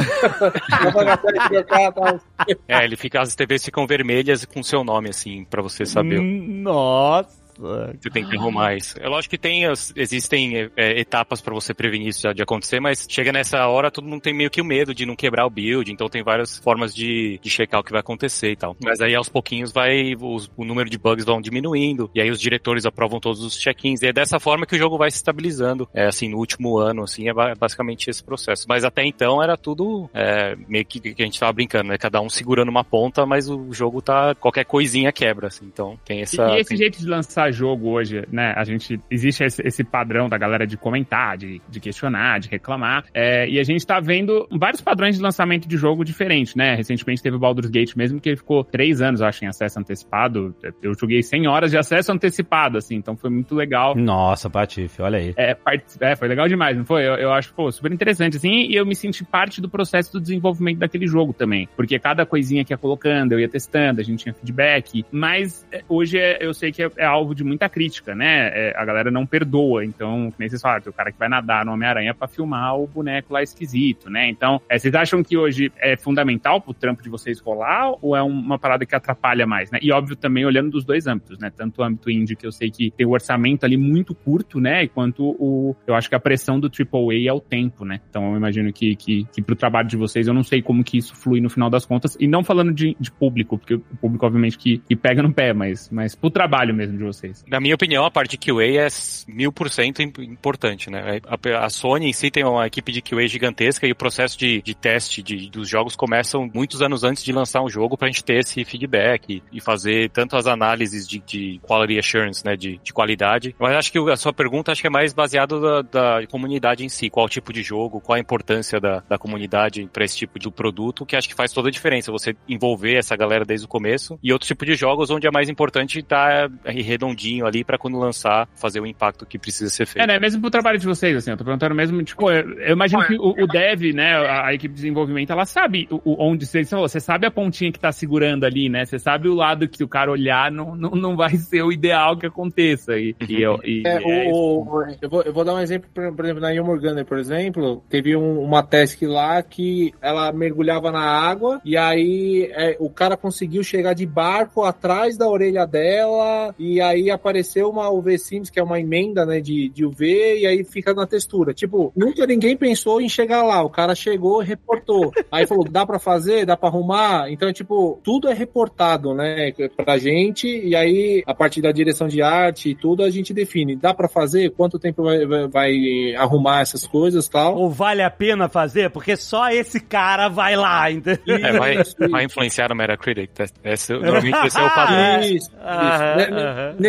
Rafael 0.70 1.06
Grassetti, 1.06 1.50
que 1.50 1.56
é 1.76 1.92
tal. 1.92 2.20
É, 2.68 2.84
ele 2.84 2.96
fica, 2.96 3.22
as 3.22 3.36
TVs 3.36 3.64
ficam 3.66 3.86
vermelhas 3.88 4.46
com 4.46 4.62
seu 4.64 4.84
nome, 4.84 5.10
assim, 5.10 5.46
pra 5.46 5.62
você 5.62 5.86
saber. 5.86 6.20
Nossa. 6.22 7.43
Você 7.58 8.10
tem 8.10 8.26
que 8.26 8.36
arrumar 8.38 8.76
isso. 8.76 8.96
É 9.00 9.08
lógico 9.08 9.32
que 9.32 9.38
tem, 9.38 9.64
existem 9.96 10.58
é, 10.58 10.70
é, 10.76 11.00
etapas 11.00 11.42
pra 11.42 11.54
você 11.54 11.74
prevenir 11.74 12.08
isso 12.10 12.22
já 12.22 12.34
de 12.34 12.42
acontecer, 12.42 12.80
mas 12.80 13.06
chega 13.10 13.32
nessa 13.32 13.66
hora, 13.68 13.92
todo 13.92 14.08
mundo 14.08 14.22
tem 14.22 14.34
meio 14.34 14.50
que 14.50 14.62
o 14.62 14.66
medo 14.66 14.94
de 14.94 15.06
não 15.06 15.16
quebrar 15.16 15.46
o 15.46 15.50
build, 15.50 15.92
então 15.92 16.10
tem 16.10 16.24
várias 16.24 16.58
formas 16.60 16.94
de, 16.94 17.40
de 17.42 17.50
checar 17.50 17.80
o 17.80 17.84
que 17.84 17.92
vai 17.92 18.02
acontecer 18.02 18.52
e 18.52 18.56
tal. 18.56 18.76
Mas 18.84 19.02
aí 19.02 19.16
aos 19.16 19.30
pouquinhos 19.30 19.72
vai, 19.72 20.14
os- 20.20 20.50
o 20.56 20.64
número 20.66 20.90
de 20.90 20.98
bugs 20.98 21.26
vão 21.26 21.42
diminuindo, 21.42 22.10
e 22.14 22.22
aí 22.22 22.30
os 22.30 22.40
diretores 22.40 22.86
aprovam 22.86 23.20
todos 23.20 23.44
os 23.44 23.58
check-ins, 23.58 24.02
e 24.02 24.08
é 24.08 24.14
dessa 24.14 24.40
forma 24.40 24.66
que 24.66 24.76
o 24.76 24.80
jogo 24.80 24.98
vai 24.98 25.10
se 25.12 25.18
estabilizando. 25.18 25.88
É 25.94 26.06
assim, 26.06 26.30
no 26.30 26.38
último 26.38 26.78
ano, 26.78 27.04
assim, 27.04 27.28
é 27.30 27.34
ba- 27.34 27.54
basicamente 27.58 28.10
esse 28.10 28.24
processo. 28.24 28.66
Mas 28.68 28.84
até 28.84 29.06
então 29.06 29.42
era 29.42 29.56
tudo 29.58 30.10
é, 30.14 30.56
meio 30.68 30.86
que, 30.86 31.00
que 31.00 31.22
a 31.22 31.26
gente 31.26 31.40
tava 31.40 31.54
brincando, 31.54 31.90
né? 31.90 31.98
Cada 31.98 32.22
um 32.22 32.30
segurando 32.30 32.70
uma 32.70 32.84
ponta, 32.84 33.26
mas 33.26 33.50
o 33.50 33.72
jogo 33.74 34.02
tá, 34.02 34.36
qualquer 34.36 34.66
coisinha 34.66 35.12
quebra, 35.12 35.48
assim, 35.48 35.66
então 35.66 35.98
tem 36.06 36.20
E- 36.20 36.24
essa... 36.24 36.50
e 36.50 36.60
esse 36.60 36.70
tem- 36.70 36.78
jeito 36.78 37.00
de 37.00 37.06
lançar 37.08 37.43
jogo 37.52 37.90
hoje, 37.90 38.24
né? 38.32 38.54
A 38.56 38.64
gente. 38.64 39.00
Existe 39.10 39.44
esse, 39.44 39.62
esse 39.66 39.84
padrão 39.84 40.28
da 40.30 40.38
galera 40.38 40.66
de 40.66 40.78
comentar, 40.78 41.38
de, 41.38 41.62
de 41.70 41.80
questionar, 41.80 42.40
de 42.40 42.50
reclamar. 42.50 43.06
é, 43.14 43.48
e 43.48 43.60
a 43.60 43.64
gente 43.64 43.86
tá 43.86 44.00
vendo 44.00 44.48
vários 44.52 44.82
padrões 44.82 45.16
de 45.18 45.22
lançamento 45.22 45.68
de 45.68 45.78
jogo 45.78 46.04
diferentes, 46.04 46.56
né? 46.56 46.76
Recentemente 46.76 47.22
teve 47.22 47.36
o 47.36 47.40
Baldur's 47.40 47.70
Gate 47.70 47.96
mesmo, 47.96 48.20
que 48.20 48.30
ele 48.30 48.38
ficou 48.38 48.64
três 48.64 49.02
anos, 49.02 49.22
eu 49.22 49.28
acho, 49.28 49.44
em 49.44 49.48
acesso 49.48 49.80
antecipado. 49.80 50.56
Eu 50.82 50.94
joguei 51.00 51.22
100 51.22 51.48
horas 51.48 51.72
de 51.72 51.78
acesso 51.78 52.12
antecipado, 52.12 52.78
assim, 52.78 52.96
então 52.96 53.16
foi 53.16 53.30
muito 53.30 53.56
legal. 53.56 53.96
Nossa, 53.96 54.50
Patife, 54.50 55.02
olha 55.02 55.18
aí. 55.20 55.34
É, 55.38 55.54
part- 55.54 55.98
é, 56.02 56.16
foi 56.16 56.28
legal 56.28 56.48
demais, 56.48 56.78
não 56.78 56.86
foi? 56.86 57.04
Eu, 57.08 57.16
eu 57.16 57.32
acho, 57.34 57.54
pô, 57.54 57.72
super 57.72 57.92
interessante, 57.92 58.38
assim, 58.38 58.68
e 58.70 58.76
eu 58.76 58.86
me 58.86 58.96
senti 58.96 59.24
parte 59.24 59.62
do 59.62 59.70
processo 59.70 60.14
do 60.14 60.22
desenvolvimento 60.22 60.80
daquele 60.80 61.08
jogo 61.08 61.34
também. 61.34 61.68
Porque 61.76 61.98
cada 62.00 62.26
coisinha 62.26 62.64
que 62.64 62.74
ia 62.74 62.78
colocando, 62.78 63.34
eu 63.34 63.40
ia 63.40 63.50
testando, 63.50 64.00
a 64.02 64.04
gente 64.04 64.24
tinha 64.24 64.34
feedback. 64.34 65.06
Mas 65.12 65.66
é, 65.72 65.82
hoje 65.88 66.18
é- 66.18 66.38
eu 66.42 66.54
sei 66.54 66.72
que 66.72 66.84
é, 66.84 66.90
é 66.98 67.06
alvo 67.06 67.33
de 67.34 67.44
muita 67.44 67.70
crítica, 67.70 68.16
né? 68.16 68.50
É, 68.54 68.74
a 68.76 68.86
galera 68.86 69.12
não 69.12 69.26
perdoa. 69.26 69.86
Então, 69.86 70.34
nem 70.38 70.50
vocês 70.50 70.62
falaram, 70.62 70.82
tem 70.82 70.92
o 70.92 70.94
cara 70.94 71.12
que 71.12 71.20
vai 71.20 71.30
nadar 71.30 71.66
no 71.66 71.74
Homem-Aranha 71.74 72.14
pra 72.14 72.28
filmar 72.28 72.78
o 72.78 72.88
boneco 72.88 73.34
lá 73.34 73.42
esquisito, 73.42 74.10
né? 74.10 74.30
Então, 74.30 74.62
é, 74.70 74.78
vocês 74.78 74.94
acham 74.94 75.24
que 75.24 75.38
hoje 75.38 75.72
é 75.78 75.96
fundamental 75.96 76.62
pro 76.62 76.74
trampo 76.74 77.02
de 77.02 77.10
vocês 77.10 77.40
rolar 77.40 77.94
ou 78.02 78.16
é 78.16 78.22
uma 78.22 78.58
parada 78.58 78.86
que 78.86 78.96
atrapalha 78.96 79.46
mais, 79.46 79.72
né? 79.72 79.80
E 79.82 79.92
óbvio 79.92 80.16
também 80.16 80.46
olhando 80.46 80.72
dos 80.72 80.84
dois 80.84 81.08
âmbitos, 81.08 81.40
né? 81.40 81.52
Tanto 81.56 81.82
o 81.82 81.84
âmbito 81.84 82.10
indie, 82.10 82.36
que 82.36 82.46
eu 82.46 82.52
sei 82.52 82.70
que 82.70 82.92
tem 82.92 83.06
o 83.06 83.12
orçamento 83.12 83.66
ali 83.66 83.78
muito 83.78 84.14
curto, 84.14 84.60
né? 84.60 84.84
E 84.84 84.88
quanto 84.88 85.36
o. 85.40 85.76
Eu 85.88 85.96
acho 85.96 86.10
que 86.10 86.16
a 86.16 86.20
pressão 86.20 86.60
do 86.60 86.68
AAA 86.68 87.28
é 87.28 87.34
o 87.34 87.40
tempo, 87.40 87.86
né? 87.86 88.00
Então 88.10 88.32
eu 88.32 88.38
imagino 88.38 88.72
que, 88.72 88.96
que, 88.96 89.26
que 89.32 89.42
pro 89.42 89.56
trabalho 89.56 89.88
de 89.88 89.98
vocês, 89.98 90.28
eu 90.28 90.34
não 90.34 90.44
sei 90.44 90.62
como 90.62 90.84
que 90.84 90.98
isso 90.98 91.16
flui 91.16 91.42
no 91.42 91.50
final 91.50 91.70
das 91.70 91.86
contas. 91.86 92.18
E 92.20 92.28
não 92.28 92.44
falando 92.44 92.74
de, 92.74 92.96
de 93.00 93.12
público, 93.12 93.58
porque 93.58 93.76
o 93.76 93.98
público, 94.02 94.26
obviamente, 94.26 94.58
que, 94.58 94.80
que 94.80 94.96
pega 94.96 95.22
no 95.22 95.34
pé, 95.34 95.54
mas, 95.54 95.90
mas 95.90 96.16
pro 96.16 96.30
trabalho 96.30 96.74
mesmo 96.74 96.98
de 96.98 97.04
vocês. 97.04 97.23
Vocês? 97.24 97.46
Na 97.48 97.60
minha 97.60 97.76
opinião, 97.76 98.06
a 98.06 98.12
parte 98.12 98.38
de 98.38 98.38
QA 98.38 98.86
é 98.86 98.88
mil 99.28 99.52
por 99.52 99.70
cento 99.70 100.02
importante, 100.02 100.90
né? 100.90 101.20
A, 101.26 101.66
a 101.66 101.70
Sony 101.70 102.08
em 102.08 102.14
si 102.14 102.30
tem 102.30 102.44
uma 102.44 102.68
equipe 102.68 102.92
de 102.92 103.02
QA 103.02 103.28
gigantesca 103.28 103.88
e 103.88 103.92
o 103.92 103.96
processo 103.96 104.38
de, 104.38 104.62
de 104.62 104.76
teste 104.76 105.22
de, 105.22 105.50
dos 105.50 105.70
jogos 105.70 105.96
começam 105.96 106.50
muitos 106.54 106.82
anos 106.82 107.04
antes 107.04 107.24
de 107.24 107.32
lançar 107.32 107.62
um 107.62 107.70
jogo 107.70 107.98
pra 107.98 108.08
gente 108.08 108.24
ter 108.24 108.40
esse 108.40 108.64
feedback 108.66 109.36
e, 109.52 109.58
e 109.58 109.62
fazer 109.62 110.10
tanto 110.10 110.36
as 110.36 110.48
análises 110.48 111.08
de, 111.08 111.20
de 111.20 111.60
quality 111.64 112.00
assurance, 112.00 112.46
né? 112.46 112.56
De, 112.56 112.80
de 112.84 112.94
qualidade. 112.94 113.56
Mas 113.60 113.76
acho 113.76 113.92
que 113.92 114.00
a 114.00 114.18
sua 114.18 114.34
pergunta 114.34 114.72
acho 114.72 114.82
que 114.82 114.88
é 114.88 114.92
mais 114.92 115.14
baseada 115.14 115.60
da, 115.60 115.82
da 115.82 116.28
comunidade 116.28 116.84
em 116.84 116.90
si, 116.90 117.10
qual 117.10 117.30
tipo 117.30 117.54
de 117.54 117.64
jogo, 117.64 118.02
qual 118.02 118.16
a 118.16 118.20
importância 118.20 118.80
da, 118.80 119.04
da 119.08 119.18
comunidade 119.18 119.88
para 119.92 120.04
esse 120.04 120.18
tipo 120.18 120.40
de 120.40 120.50
produto, 120.52 121.06
que 121.06 121.16
acho 121.16 121.28
que 121.28 121.36
faz 121.36 121.52
toda 121.52 121.70
a 121.70 121.72
diferença 121.72 122.12
você 122.12 122.36
envolver 122.48 122.96
essa 122.96 123.16
galera 123.16 123.46
desde 123.46 123.66
o 123.66 123.70
começo 123.70 124.20
e 124.22 124.32
outro 124.32 124.48
tipo 124.48 124.66
de 124.66 124.76
jogos 124.76 125.10
onde 125.10 125.28
é 125.28 125.32
mais 125.32 125.50
importante 125.50 126.00
estar 126.00 126.50
tá 126.50 126.72
redondinho 127.14 127.46
ali 127.46 127.64
para 127.64 127.78
quando 127.78 127.98
lançar 127.98 128.48
fazer 128.56 128.80
o 128.80 128.86
impacto 128.86 129.26
que 129.26 129.38
precisa 129.38 129.70
ser 129.70 129.86
feito. 129.86 130.04
É, 130.04 130.08
né? 130.08 130.20
Mesmo 130.20 130.42
pro 130.42 130.50
trabalho 130.50 130.80
de 130.80 130.86
vocês, 130.86 131.16
assim, 131.16 131.32
eu 131.32 131.38
tô 131.38 131.44
perguntando 131.44 131.76
mesmo, 131.76 132.02
tipo, 132.04 132.30
eu, 132.30 132.60
eu 132.60 132.74
imagino 132.74 133.06
que 133.06 133.16
o, 133.16 133.44
o, 133.44 133.48
dev, 133.48 133.94
né, 133.94 134.14
a, 134.16 134.48
a, 134.48 134.54
equipe 134.54 134.74
de 134.74 134.82
desenvolvimento, 134.82 135.32
ela 135.32 135.46
sabe 135.46 135.88
o, 135.90 136.02
onde 136.20 136.46
você, 136.46 136.64
você 136.64 137.00
sabe 137.00 137.28
a 137.28 137.32
pontinha 137.32 137.72
que 137.72 137.80
tá 137.80 137.92
segurando 137.92 138.46
ali, 138.46 138.70
né? 138.70 138.86
Você 138.86 139.00
sabe 139.00 139.28
o 139.28 139.36
lado 139.36 139.68
que 139.68 139.84
o 139.84 139.88
cara 139.88 140.12
olhar 140.12 140.52
não, 140.52 140.76
não, 140.76 140.92
não 140.92 141.16
vai 141.16 141.36
ser 141.38 141.64
o 141.64 141.72
ideal 141.72 142.18
que 142.18 142.26
aconteça. 142.26 142.98
E, 142.98 143.16
e, 143.28 143.42
eu, 143.42 143.60
e 143.64 143.84
é, 143.86 143.96
é 143.96 144.32
o, 144.32 144.84
eu, 145.02 145.10
vou, 145.10 145.22
eu 145.22 145.34
vou 145.34 145.46
dar 145.46 145.54
um 145.54 145.60
exemplo, 145.60 145.90
por, 145.94 146.14
por 146.14 146.26
exemplo, 146.26 146.42
na 146.42 146.54
Gunner, 146.54 147.06
por 147.06 147.18
exemplo, 147.18 147.84
teve 147.90 148.16
um, 148.16 148.42
uma 148.42 148.64
task 148.64 149.02
lá 149.04 149.42
que 149.42 149.94
ela 150.02 150.32
mergulhava 150.32 150.92
na 150.92 151.02
água 151.02 151.62
e 151.64 151.78
aí 151.78 152.50
é, 152.54 152.76
o 152.80 152.90
cara 152.90 153.16
conseguiu 153.16 153.64
chegar 153.64 153.94
de 153.94 154.06
barco 154.06 154.64
atrás 154.64 155.18
da 155.18 155.28
orelha 155.28 155.66
dela 155.66 156.54
e 156.58 156.80
aí 156.82 157.03
apareceu 157.10 157.70
uma 157.70 157.90
UV 157.90 158.18
Sims, 158.18 158.50
que 158.50 158.60
é 158.60 158.64
uma 158.64 158.80
emenda, 158.80 159.26
né, 159.26 159.40
de, 159.40 159.70
de 159.70 159.86
UV 159.86 160.40
e 160.40 160.48
aí 160.48 160.64
fica 160.64 160.94
na 160.94 161.06
textura. 161.06 161.54
Tipo, 161.54 161.92
nunca 161.96 162.26
ninguém 162.26 162.56
pensou 162.56 163.02
em 163.02 163.10
chegar 163.10 163.44
lá. 163.44 163.62
O 163.64 163.70
cara 163.70 163.96
chegou 163.96 164.42
e 164.42 164.46
reportou. 164.46 165.12
Aí 165.32 165.46
falou, 165.48 165.64
dá 165.64 165.86
para 165.86 166.00
fazer? 166.00 166.46
Dá 166.46 166.58
para 166.58 166.70
arrumar? 166.70 167.30
Então, 167.30 167.52
tipo, 167.52 168.00
tudo 168.04 168.28
é 168.28 168.34
reportado, 168.34 169.14
né, 169.14 169.52
pra 169.76 169.98
gente 169.98 170.48
e 170.48 170.76
aí 170.76 171.24
a 171.26 171.34
partir 171.34 171.62
da 171.62 171.72
direção 171.72 172.08
de 172.08 172.22
arte 172.22 172.70
e 172.70 172.76
tudo 172.76 173.04
a 173.04 173.10
gente 173.10 173.34
define. 173.34 173.76
Dá 173.76 173.94
para 173.94 174.08
fazer? 174.08 174.52
Quanto 174.52 174.80
tempo 174.80 175.04
vai, 175.04 175.26
vai, 175.26 175.48
vai 175.48 176.16
arrumar 176.16 176.62
essas 176.62 176.86
coisas 176.86 177.28
tal? 177.28 177.56
Ou 177.56 177.70
vale 177.70 178.02
a 178.02 178.10
pena 178.10 178.48
fazer? 178.48 178.90
Porque 178.90 179.16
só 179.16 179.50
esse 179.50 179.80
cara 179.80 180.30
vai 180.30 180.56
lá, 180.56 180.92
entendeu? 180.92 181.36
É, 181.36 181.58
vai, 181.58 181.78
vai 182.10 182.26
influenciar 182.26 182.70
no 182.70 182.76
Metacritic. 182.76 183.32
Tá? 183.32 183.46
Esse, 183.64 183.94
normalmente 183.98 184.48
esse 184.48 184.60
é 184.60 184.64
o 184.64 184.70
padrão. 184.70 185.22
Isso, 185.22 185.36
isso. 185.36 185.52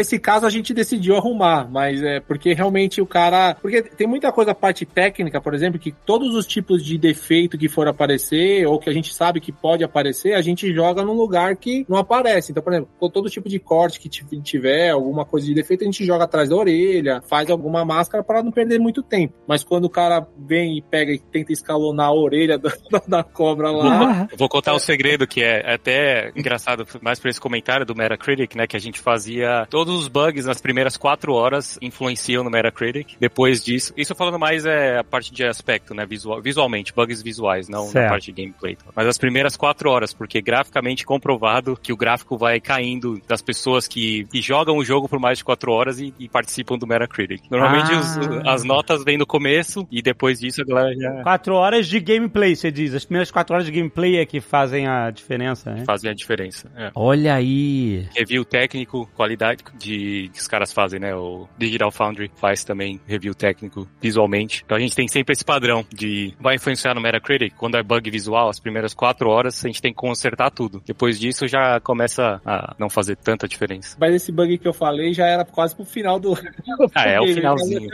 Nesse 0.05 0.19
caso 0.19 0.45
a 0.45 0.51
gente 0.51 0.75
decidiu 0.75 1.17
arrumar, 1.17 1.67
mas 1.67 2.03
é 2.03 2.21
porque 2.21 2.53
realmente 2.53 3.01
o 3.01 3.07
cara. 3.07 3.55
Porque 3.55 3.81
tem 3.81 4.07
muita 4.07 4.31
coisa, 4.31 4.55
parte 4.55 4.85
técnica, 4.85 5.41
por 5.41 5.55
exemplo, 5.55 5.81
que 5.81 5.93
todos 5.93 6.35
os 6.35 6.47
tipos 6.47 6.85
de 6.85 6.99
defeito 6.99 7.57
que 7.57 7.71
for 7.71 7.89
aparecer, 7.89 8.67
ou 8.67 8.79
que 8.79 8.91
a 8.91 8.93
gente 8.93 9.15
sabe 9.15 9.41
que 9.41 9.51
pode 9.51 9.83
aparecer, 9.83 10.35
a 10.35 10.43
gente 10.43 10.71
joga 10.75 11.03
num 11.03 11.15
lugar 11.15 11.57
que 11.57 11.87
não 11.89 11.97
aparece. 11.97 12.53
Então, 12.53 12.63
por 12.63 12.75
exemplo, 12.75 12.91
todo 13.11 13.31
tipo 13.31 13.49
de 13.49 13.59
corte 13.59 13.99
que 13.99 14.11
tiver, 14.11 14.91
alguma 14.91 15.25
coisa 15.25 15.47
de 15.47 15.55
defeito, 15.55 15.85
a 15.85 15.87
gente 15.87 16.05
joga 16.05 16.25
atrás 16.25 16.51
da 16.51 16.57
orelha, 16.57 17.23
faz 17.27 17.49
alguma 17.49 17.83
máscara 17.83 18.23
para 18.23 18.43
não 18.43 18.53
perder 18.53 18.79
muito 18.79 19.03
tempo. 19.03 19.33
Mas 19.49 19.65
quando 19.65 19.87
o 19.87 19.91
cara 19.91 20.29
vem 20.37 20.77
e 20.77 20.83
pega 20.83 21.13
e 21.13 21.19
tenta 21.19 21.51
escalonar 21.51 22.09
a 22.09 22.15
orelha 22.15 22.59
da, 22.61 22.71
da 23.09 23.25
cobra 23.25 23.71
lá. 23.71 24.29
Eu 24.31 24.37
vou 24.37 24.51
contar 24.51 24.75
um 24.75 24.79
segredo 24.79 25.27
que 25.27 25.43
é 25.43 25.73
até 25.73 26.31
engraçado, 26.37 26.87
mais 27.01 27.19
por 27.19 27.29
esse 27.29 27.41
comentário 27.41 27.87
do 27.87 27.95
Metacritic, 27.95 28.55
né? 28.55 28.67
Que 28.67 28.77
a 28.77 28.81
gente 28.81 29.01
fazia 29.01 29.67
todos 29.71 29.94
os 29.95 30.09
bugs 30.09 30.47
nas 30.47 30.61
primeiras 30.61 30.97
quatro 30.97 31.33
horas 31.33 31.79
influenciam 31.81 32.45
no 32.45 32.51
Metacritic. 32.51 33.17
Depois 33.19 33.65
disso, 33.65 33.93
isso 33.97 34.15
falando 34.15 34.39
mais 34.39 34.65
é 34.65 34.99
a 34.99 35.05
parte 35.05 35.33
de 35.33 35.45
aspecto, 35.45 35.95
né? 35.95 36.05
Visual, 36.07 36.41
visualmente, 36.41 36.93
bugs 36.93 37.23
visuais, 37.23 37.69
não 37.69 37.85
certo. 37.85 38.05
na 38.05 38.11
parte 38.11 38.33
de 38.33 38.43
gameplay. 38.43 38.77
Mas 38.95 39.07
as 39.07 39.19
primeiras 39.19 39.57
quatro 39.57 39.91
horas, 39.91 40.13
porque 40.13 40.41
graficamente 40.41 41.05
comprovado 41.05 41.79
que 41.81 41.93
o 41.93 41.97
gráfico 41.97 42.37
vai 42.37 42.61
caindo 42.61 43.21
das 43.27 43.43
pessoas 43.43 43.87
que, 43.87 44.25
que 44.25 44.41
jogam 44.41 44.77
o 44.77 44.85
jogo 44.85 45.09
por 45.09 45.19
mais 45.19 45.39
de 45.39 45.45
quatro 45.45 45.73
horas 45.73 46.01
e, 46.01 46.13
e 46.19 46.29
participam 46.29 46.77
do 46.77 46.87
Metacritic. 46.87 47.43
Normalmente 47.51 47.93
ah. 47.93 47.99
os, 47.99 48.47
as 48.47 48.65
notas 48.65 49.05
vêm 49.05 49.17
no 49.17 49.27
começo 49.27 49.87
e 49.91 50.03
depois 50.03 50.41
disso 50.41 50.63
a 50.63 50.65
galera 50.65 50.95
já. 50.95 51.23
Quatro 51.23 51.55
horas 51.55 51.87
de 51.87 52.01
gameplay, 52.01 52.55
você 52.55 52.71
diz. 52.71 52.95
As 52.95 53.05
primeiras 53.05 53.31
quatro 53.31 53.55
horas 53.55 53.67
de 53.67 53.73
gameplay 53.73 54.17
é 54.17 54.27
que 54.27 54.41
fazem 54.41 54.87
a 54.87 55.11
diferença, 55.11 55.73
né? 55.73 55.85
Fazem 55.85 56.11
a 56.11 56.15
diferença. 56.15 56.71
É. 56.77 56.91
Olha 56.95 57.35
aí. 57.35 58.07
Review 58.15 58.45
técnico, 58.45 59.09
qualidade 59.15 59.63
de 59.85 60.31
que 60.33 60.41
os 60.41 60.49
caras 60.49 60.73
fazem, 60.73 60.99
né? 60.99 61.15
O 61.15 61.47
Digital 61.59 61.91
Foundry 61.91 62.31
faz 62.37 62.65
também 62.65 63.01
review 63.07 63.35
técnico 63.35 63.87
visualmente. 64.01 64.63
Então 64.65 64.77
a 64.77 64.81
gente 64.81 64.97
tem 64.97 65.07
sempre 65.07 65.33
esse 65.33 65.45
padrão 65.45 65.85
de 65.93 66.35
vai 66.41 66.55
influenciar 66.55 66.95
no 66.95 67.01
Metacritic. 67.01 67.55
Quando 67.57 67.77
é 67.77 67.83
bug 67.83 68.11
visual, 68.11 68.49
as 68.49 68.59
primeiras 68.59 68.95
quatro 68.95 69.29
horas 69.29 69.63
a 69.65 69.69
gente 69.69 69.83
tem 69.83 69.93
que 69.93 69.99
consertar 69.99 70.51
tudo. 70.51 70.83
Depois 70.87 71.19
disso 71.19 71.47
já 71.47 71.79
começa 71.81 72.41
a 72.45 72.75
não 72.79 72.89
fazer 72.89 73.17
tanta 73.17 73.47
diferença. 73.47 73.97
Mas 74.01 74.15
esse 74.15 74.33
bug 74.33 74.57
que 74.57 74.67
eu 74.67 74.73
falei 74.73 75.13
já 75.13 75.27
era 75.27 75.45
quase 75.45 75.77
pro 75.77 75.85
final 75.85 76.19
do. 76.19 76.35
ah, 76.95 77.09
é 77.09 77.21
o 77.21 77.27
finalzinho. 77.27 77.89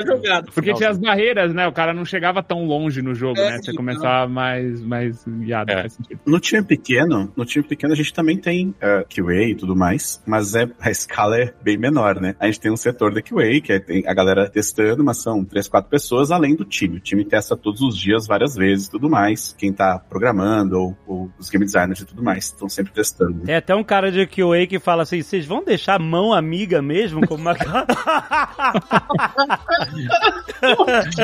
Porque 0.55 0.73
tinha 0.75 0.91
as 0.91 0.99
barreiras, 0.99 1.53
né? 1.53 1.67
O 1.67 1.73
cara 1.73 1.93
não 1.93 2.05
chegava 2.05 2.43
tão 2.43 2.65
longe 2.65 3.03
no 3.03 3.15
jogo, 3.15 3.41
é, 3.41 3.51
né? 3.51 3.59
Você 3.59 3.73
começava 3.73 4.29
mais, 4.29 4.81
mais 4.81 5.25
guiado. 5.27 5.73
É. 5.73 5.87
No 6.25 6.39
time 6.39 6.63
pequeno, 6.63 7.33
no 7.37 7.45
time 7.45 7.65
pequeno 7.65 7.93
a 7.93 7.97
gente 7.97 8.13
também 8.13 8.37
tem 8.37 8.69
uh, 8.69 8.75
é, 8.81 9.05
QA 9.05 9.51
e 9.51 9.55
tudo 9.55 9.75
mais, 9.75 10.23
mas 10.27 10.55
é, 10.55 10.69
a 10.81 10.91
escala 10.91 11.37
é 11.39 11.53
bem 11.63 11.70
menor, 11.77 12.21
né? 12.21 12.35
A 12.39 12.47
gente 12.47 12.61
tem 12.61 12.71
um 12.71 12.77
setor 12.77 13.13
da 13.13 13.21
QA, 13.21 13.61
que 13.63 13.73
é 13.73 13.83
a 14.07 14.15
galera 14.15 14.49
testando, 14.49 15.03
mas 15.05 15.19
são 15.23 15.45
três, 15.45 15.69
quatro 15.69 15.91
pessoas, 15.91 16.31
além 16.31 16.55
do 16.55 16.65
time. 16.65 16.97
O 16.97 17.01
time 17.01 17.25
testa 17.25 17.57
todos 17.57 17.81
os 17.81 17.97
dias, 17.97 18.27
várias 18.27 18.55
vezes 18.55 18.87
e 18.87 18.91
tudo 18.91 19.09
mais. 19.09 19.55
Quem 19.59 19.73
tá 19.73 19.99
programando, 19.99 20.79
ou, 20.79 20.97
ou, 21.07 21.31
os 21.39 21.49
game 21.49 21.65
designers 21.65 22.01
e 22.01 22.05
tudo 22.05 22.23
mais, 22.23 22.47
estão 22.47 22.69
sempre 22.69 22.93
testando. 22.93 23.43
É 23.51 23.57
até 23.57 23.75
um 23.75 23.85
cara 23.85 24.13
de 24.13 24.27
QA 24.27 24.67
que 24.69 24.79
fala 24.79 25.03
assim, 25.03 25.23
vocês 25.23 25.47
vão 25.47 25.65
deixar 25.65 25.99
mão 25.99 26.33
amiga 26.33 26.81
mesmo? 26.83 27.27
Como 27.27 27.43
uma... 27.43 27.57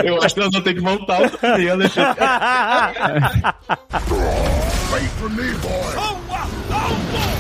Eu 0.05 0.23
acho 0.23 0.35
que 0.35 0.41
nós 0.41 0.51
vamos 0.51 0.65
ter 0.65 0.75
que 0.75 0.81
voltar 0.81 1.23
o 1.23 1.57
dia, 1.57 1.77
né? 1.77 1.87
Wait 4.93 5.11
for 5.19 5.29
me, 5.31 5.53
boy! 5.59 5.73
Oh, 5.99 6.17
oh, 6.31 6.47
oh, 6.73 7.36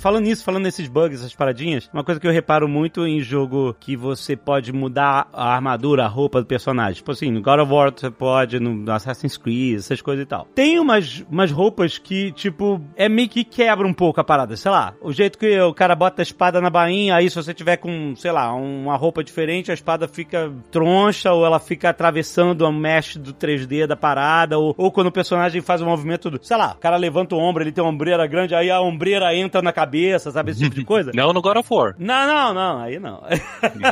Falando 0.00 0.24
nisso, 0.24 0.42
falando 0.42 0.62
nesses 0.62 0.88
bugs, 0.88 1.20
essas 1.20 1.34
paradinhas, 1.34 1.90
uma 1.92 2.02
coisa 2.02 2.18
que 2.18 2.26
eu 2.26 2.32
reparo 2.32 2.66
muito 2.66 3.06
em 3.06 3.20
jogo 3.20 3.76
que 3.78 3.94
você 3.94 4.34
pode 4.34 4.72
mudar 4.72 5.28
a 5.30 5.52
armadura, 5.54 6.06
a 6.06 6.08
roupa 6.08 6.40
do 6.40 6.46
personagem. 6.46 6.94
Tipo 6.94 7.12
assim, 7.12 7.30
no 7.30 7.42
God 7.42 7.60
of 7.60 7.70
War 7.70 7.92
você 7.94 8.10
pode, 8.10 8.58
no 8.58 8.90
Assassin's 8.90 9.36
Creed, 9.36 9.76
essas 9.76 10.00
coisas 10.00 10.24
e 10.24 10.26
tal. 10.26 10.46
Tem 10.54 10.80
umas, 10.80 11.22
umas 11.30 11.52
roupas 11.52 11.98
que, 11.98 12.32
tipo, 12.32 12.80
é 12.96 13.10
meio 13.10 13.28
que 13.28 13.44
quebra 13.44 13.86
um 13.86 13.92
pouco 13.92 14.18
a 14.18 14.24
parada. 14.24 14.56
Sei 14.56 14.70
lá, 14.70 14.94
o 15.02 15.12
jeito 15.12 15.38
que 15.38 15.60
o 15.60 15.74
cara 15.74 15.94
bota 15.94 16.22
a 16.22 16.24
espada 16.24 16.62
na 16.62 16.70
bainha, 16.70 17.16
aí 17.16 17.28
se 17.28 17.36
você 17.36 17.52
tiver 17.52 17.76
com, 17.76 18.16
sei 18.16 18.32
lá, 18.32 18.54
uma 18.54 18.96
roupa 18.96 19.22
diferente, 19.22 19.70
a 19.70 19.74
espada 19.74 20.08
fica 20.08 20.50
troncha 20.70 21.30
ou 21.30 21.44
ela 21.44 21.60
fica 21.60 21.90
atravessando 21.90 22.64
a 22.64 22.72
mesh 22.72 23.16
do 23.16 23.34
3D 23.34 23.86
da 23.86 23.96
parada, 23.96 24.58
ou, 24.58 24.74
ou 24.78 24.90
quando 24.90 25.08
o 25.08 25.12
personagem 25.12 25.60
faz 25.60 25.82
um 25.82 25.86
movimento 25.86 26.30
do, 26.30 26.42
sei 26.42 26.56
lá, 26.56 26.72
o 26.72 26.80
cara 26.80 26.96
levanta 26.96 27.34
o 27.34 27.38
ombro, 27.38 27.62
ele 27.62 27.70
tem 27.70 27.84
uma 27.84 27.92
ombreira 27.92 28.26
grande, 28.26 28.54
aí 28.54 28.70
a 28.70 28.80
ombreira 28.80 29.36
entra 29.36 29.60
na 29.60 29.74
cabeça 29.74 29.89
cabeça, 29.90 30.30
sabe? 30.30 30.52
Esse 30.52 30.60
tipo 30.60 30.76
de 30.76 30.84
coisa. 30.84 31.10
não 31.14 31.32
no 31.32 31.42
God 31.42 31.56
of 31.56 31.68
War. 31.72 31.94
Não, 31.98 32.26
não, 32.26 32.54
não. 32.54 32.78
Aí 32.78 32.98
não. 32.98 33.22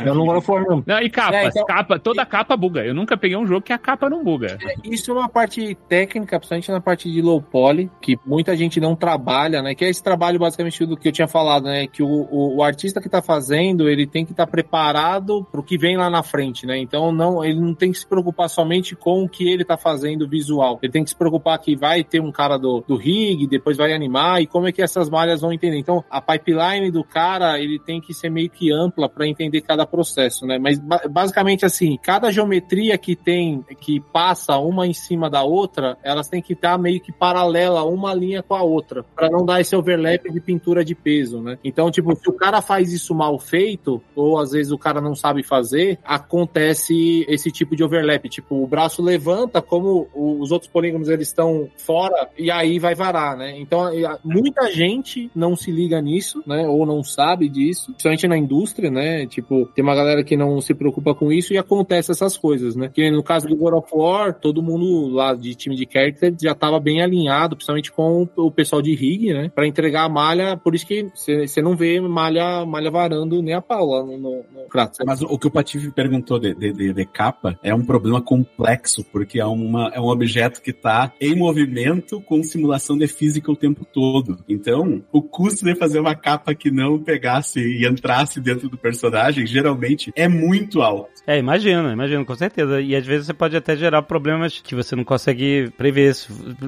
eu 0.05 0.15
não 0.15 0.25
God 0.25 0.37
of 0.37 0.51
War, 0.51 0.63
não. 0.65 0.83
não 0.85 0.99
e 0.99 1.09
capas. 1.09 1.35
É, 1.35 1.47
então... 1.47 1.65
capa, 1.65 1.99
toda 1.99 2.25
capa 2.25 2.55
buga. 2.55 2.85
Eu 2.85 2.93
nunca 2.93 3.17
peguei 3.17 3.37
um 3.37 3.45
jogo 3.45 3.61
que 3.61 3.73
a 3.73 3.77
capa 3.77 4.09
não 4.09 4.23
buga. 4.23 4.57
É, 4.61 4.75
isso 4.83 5.11
é 5.11 5.13
uma 5.13 5.27
parte 5.27 5.75
técnica, 5.87 6.39
principalmente 6.39 6.71
na 6.71 6.79
parte 6.79 7.11
de 7.11 7.21
low 7.21 7.41
poly, 7.41 7.91
que 8.01 8.17
muita 8.25 8.55
gente 8.55 8.79
não 8.79 8.95
trabalha, 8.95 9.61
né? 9.61 9.75
Que 9.75 9.85
é 9.85 9.89
esse 9.89 10.03
trabalho 10.03 10.39
basicamente 10.39 10.85
do 10.85 10.95
que 10.95 11.09
eu 11.09 11.11
tinha 11.11 11.27
falado, 11.27 11.65
né? 11.65 11.87
Que 11.87 12.01
o, 12.01 12.07
o, 12.07 12.57
o 12.57 12.63
artista 12.63 13.01
que 13.01 13.09
tá 13.09 13.21
fazendo, 13.21 13.89
ele 13.89 14.07
tem 14.07 14.25
que 14.25 14.31
estar 14.31 14.45
tá 14.45 14.51
preparado 14.51 15.45
pro 15.51 15.63
que 15.63 15.77
vem 15.77 15.97
lá 15.97 16.09
na 16.09 16.23
frente, 16.23 16.65
né? 16.65 16.77
Então 16.77 17.11
não, 17.11 17.43
ele 17.43 17.59
não 17.59 17.73
tem 17.73 17.91
que 17.91 17.99
se 17.99 18.07
preocupar 18.07 18.49
somente 18.49 18.95
com 18.95 19.23
o 19.23 19.29
que 19.29 19.49
ele 19.49 19.65
tá 19.65 19.77
fazendo 19.77 20.27
visual. 20.27 20.79
Ele 20.81 20.91
tem 20.91 21.03
que 21.03 21.09
se 21.09 21.15
preocupar 21.15 21.59
que 21.59 21.75
vai 21.75 22.03
ter 22.03 22.21
um 22.21 22.31
cara 22.31 22.57
do, 22.57 22.83
do 22.87 22.95
rig, 22.95 23.47
depois 23.47 23.77
vai 23.77 23.93
animar 23.93 24.41
e 24.41 24.47
como 24.47 24.67
é 24.67 24.71
que 24.71 24.81
essas 24.81 25.09
malhas 25.09 25.41
vão 25.41 25.51
entender. 25.51 25.77
Então, 25.89 26.05
a 26.07 26.21
pipeline 26.21 26.91
do 26.91 27.03
cara, 27.03 27.59
ele 27.59 27.79
tem 27.79 27.99
que 27.99 28.13
ser 28.13 28.29
meio 28.29 28.47
que 28.47 28.71
ampla 28.71 29.09
para 29.09 29.27
entender 29.27 29.61
cada 29.61 29.87
processo, 29.87 30.45
né? 30.45 30.59
Mas 30.59 30.79
basicamente 31.09 31.65
assim, 31.65 31.97
cada 31.99 32.31
geometria 32.31 32.95
que 32.95 33.15
tem, 33.15 33.65
que 33.79 33.99
passa 33.99 34.55
uma 34.59 34.85
em 34.85 34.93
cima 34.93 35.31
da 35.31 35.41
outra, 35.41 35.97
elas 36.03 36.29
têm 36.29 36.43
que 36.43 36.53
estar 36.53 36.77
meio 36.77 37.01
que 37.01 37.11
paralela 37.11 37.83
uma 37.83 38.13
linha 38.13 38.43
com 38.43 38.53
a 38.53 38.61
outra, 38.61 39.03
para 39.15 39.31
não 39.31 39.43
dar 39.43 39.61
esse 39.61 39.75
overlap 39.75 40.29
de 40.29 40.39
pintura 40.39 40.85
de 40.85 40.93
peso, 40.93 41.41
né? 41.41 41.57
Então, 41.63 41.89
tipo, 41.89 42.15
se 42.15 42.29
o 42.29 42.33
cara 42.33 42.61
faz 42.61 42.93
isso 42.93 43.15
mal 43.15 43.39
feito, 43.39 43.99
ou 44.15 44.37
às 44.37 44.51
vezes 44.51 44.71
o 44.71 44.77
cara 44.77 45.01
não 45.01 45.15
sabe 45.15 45.41
fazer, 45.41 45.97
acontece 46.05 47.25
esse 47.27 47.51
tipo 47.51 47.75
de 47.75 47.83
overlap, 47.83 48.29
tipo, 48.29 48.61
o 48.61 48.67
braço 48.67 49.01
levanta 49.01 49.59
como 49.59 50.07
os 50.13 50.51
outros 50.51 50.71
polígonos 50.71 51.09
eles 51.09 51.29
estão 51.29 51.67
fora 51.77 52.29
e 52.37 52.51
aí 52.51 52.77
vai 52.77 52.93
varar, 52.93 53.35
né? 53.35 53.57
Então, 53.59 53.89
muita 54.23 54.71
gente 54.71 55.31
não 55.33 55.55
se 55.55 55.78
liga 55.79 56.01
nisso, 56.01 56.43
né? 56.45 56.67
Ou 56.67 56.85
não 56.85 57.03
sabe 57.03 57.47
disso, 57.47 57.91
principalmente 57.91 58.27
na 58.27 58.37
indústria, 58.37 58.89
né? 58.89 59.25
Tipo, 59.25 59.65
tem 59.73 59.83
uma 59.83 59.95
galera 59.95 60.23
que 60.23 60.35
não 60.35 60.59
se 60.61 60.73
preocupa 60.73 61.13
com 61.15 61.31
isso 61.31 61.53
e 61.53 61.57
acontece 61.57 62.11
essas 62.11 62.37
coisas, 62.37 62.75
né? 62.75 62.89
Que 62.93 63.09
no 63.09 63.23
caso 63.23 63.47
do 63.47 63.55
God 63.55 63.73
of 63.73 63.89
War, 63.93 64.33
todo 64.33 64.61
mundo 64.61 65.09
lá 65.09 65.33
de 65.33 65.55
time 65.55 65.75
de 65.75 65.87
character 65.91 66.33
já 66.41 66.53
tava 66.53 66.79
bem 66.79 67.01
alinhado, 67.01 67.55
principalmente 67.55 67.91
com 67.91 68.27
o 68.35 68.51
pessoal 68.51 68.81
de 68.81 68.93
rig, 68.95 69.33
né? 69.33 69.51
Pra 69.53 69.67
entregar 69.67 70.03
a 70.03 70.09
malha, 70.09 70.57
por 70.57 70.75
isso 70.75 70.85
que 70.85 71.07
você 71.13 71.61
não 71.61 71.75
vê 71.75 71.99
malha, 71.99 72.65
malha 72.65 72.91
varando 72.91 73.41
nem 73.41 73.53
a 73.53 73.61
pau 73.61 73.89
lá 73.89 74.03
no, 74.03 74.17
no, 74.17 74.31
no. 74.51 74.95
Mas 75.05 75.21
o 75.21 75.37
que 75.37 75.47
o 75.47 75.51
Patife 75.51 75.91
perguntou 75.91 76.39
de, 76.39 76.53
de, 76.53 76.73
de, 76.73 76.93
de 76.93 77.05
capa 77.05 77.57
é 77.63 77.73
um 77.73 77.85
problema 77.85 78.21
complexo, 78.21 79.03
porque 79.11 79.39
é, 79.39 79.45
uma, 79.45 79.89
é 79.93 79.99
um 79.99 80.07
objeto 80.07 80.61
que 80.61 80.73
tá 80.73 81.11
em 81.19 81.35
movimento 81.35 82.21
com 82.21 82.43
simulação 82.43 82.97
de 82.97 83.07
física 83.07 83.51
o 83.51 83.55
tempo 83.55 83.85
todo. 83.85 84.37
Então, 84.47 85.03
o 85.11 85.21
custo 85.21 85.65
fazer 85.75 85.99
uma 85.99 86.15
capa 86.15 86.53
que 86.53 86.71
não 86.71 86.99
pegasse 86.99 87.59
e 87.59 87.87
entrasse 87.87 88.39
dentro 88.39 88.69
do 88.69 88.77
personagem, 88.77 89.45
geralmente, 89.45 90.11
é 90.15 90.27
muito 90.27 90.81
alto. 90.81 91.09
É, 91.25 91.37
imagina, 91.37 91.93
imagina, 91.93 92.25
com 92.25 92.35
certeza. 92.35 92.81
E 92.81 92.95
às 92.95 93.05
vezes 93.05 93.27
você 93.27 93.33
pode 93.33 93.55
até 93.55 93.75
gerar 93.75 94.01
problemas 94.01 94.59
que 94.59 94.75
você 94.75 94.95
não 94.95 95.03
consegue 95.03 95.71
prever. 95.77 96.15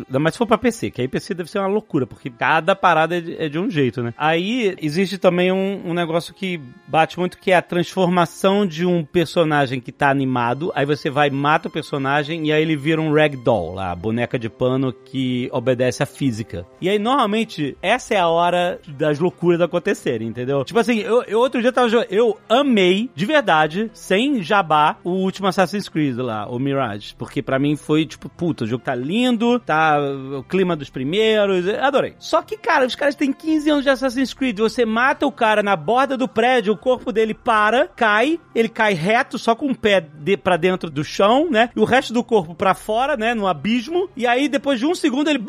Mais 0.10 0.36
se 0.36 0.38
for 0.38 0.46
pra 0.46 0.58
PC, 0.58 0.92
que 0.92 1.02
aí 1.02 1.08
PC 1.08 1.34
deve 1.34 1.50
ser 1.50 1.60
uma 1.60 1.68
loucura, 1.68 2.06
porque 2.06 2.30
cada 2.30 2.76
parada 2.76 3.18
é 3.18 3.22
de, 3.22 3.36
é 3.38 3.50
de 3.50 3.58
um 3.58 3.70
jeito, 3.70 4.04
né? 4.04 4.14
Aí 4.18 4.76
existe 4.82 5.18
também 5.18 5.52
um, 5.52 5.90
um, 5.90 5.94
negócio 5.94 6.34
que 6.34 6.60
bate 6.88 7.20
muito, 7.20 7.38
que 7.38 7.52
é 7.52 7.56
a 7.56 7.62
transformação 7.62 8.66
de 8.66 8.86
um 8.86 9.04
personagem 9.04 9.80
que 9.80 9.92
tá 9.92 10.10
animado, 10.10 10.72
aí 10.76 10.86
você 10.86 11.10
vai, 11.10 11.30
mata 11.30 11.68
o 11.68 11.72
personagem 11.72 12.48
e 12.48 12.52
aí 12.52 12.62
ele 12.62 12.76
vira 12.76 13.02
um 13.02 13.14
ragdoll 13.14 13.74
lá, 13.74 13.96
boneca 13.96 14.38
de 14.38 14.50
pano 14.50 14.94
que 14.94 15.50
obedece 15.52 16.04
à 16.04 16.06
física. 16.06 16.66
E 16.80 16.90
aí, 16.90 17.00
normalmente, 17.00 17.76
essa 17.82 18.14
é 18.14 18.20
a 18.20 18.28
hora 18.28 18.80
das 18.92 19.20
loucuras 19.20 19.62
acontecerem, 19.62 20.28
entendeu? 20.28 20.64
Tipo 20.64 20.80
assim, 20.80 21.00
eu, 21.00 21.24
eu 21.24 21.40
outro 21.40 21.62
dia 21.62 21.72
tava 21.72 21.90
jogando, 21.90 22.12
eu 22.12 22.38
amei, 22.48 23.10
de 23.16 23.26
verdade, 23.26 23.90
sem 23.94 24.42
jabá, 24.42 24.98
o 25.04 25.12
último 25.12 25.48
Assassin's 25.48 25.90
Creed 25.90 26.18
lá, 26.18 26.48
o 26.48 26.60
Mirage, 26.60 27.16
porque 27.18 27.42
para 27.42 27.60
mim 27.60 27.76
foi 27.76 28.06
tipo, 28.06 28.30
puta, 28.30 28.64
o 28.64 28.68
jogo 28.68 28.84
tá 28.84 28.96
lindo, 28.96 29.60
tá 29.60 29.98
o 30.00 30.44
clima 30.44 30.76
dos 30.76 30.90
primeiros, 30.90 31.68
adorei. 31.68 32.16
Só 32.20 32.42
que, 32.42 32.58
cara, 32.58 32.86
os 32.86 32.96
caras 32.96 33.16
têm 33.16 33.34
15 33.34 33.70
anos 33.70 33.84
de 33.84 33.90
Assassin's 33.90 34.34
Creed, 34.34 34.60
você 34.60 34.86
mata 34.86 35.26
o 35.26 35.32
cara 35.32 35.64
na 35.64 35.76
borda 35.76 36.18
do 36.18 36.28
prédio, 36.28 36.74
o 36.74 36.78
corpo 36.78 37.12
dele 37.12 37.34
para, 37.34 37.88
cai, 37.88 38.40
ele 38.54 38.70
cai 38.70 38.94
reto, 38.94 39.38
só 39.38 39.56
com 39.56 39.68
o 39.68 39.76
pé 39.76 40.02
de, 40.02 40.38
pra 40.38 40.58
dentro 40.58 40.90
do 40.90 41.04
chão, 41.04 41.50
né? 41.50 41.70
E 41.76 41.80
o 41.80 41.86
resto 41.86 42.14
do 42.14 42.24
corpo 42.24 42.54
para 42.54 42.74
fora, 42.74 43.18
né? 43.18 43.34
No 43.34 43.48
abismo. 43.48 44.10
E 44.16 44.28
aí, 44.28 44.48
depois 44.48 44.80
de 44.80 44.86
um 44.86 44.96
segundo, 44.96 45.30
ele. 45.30 45.44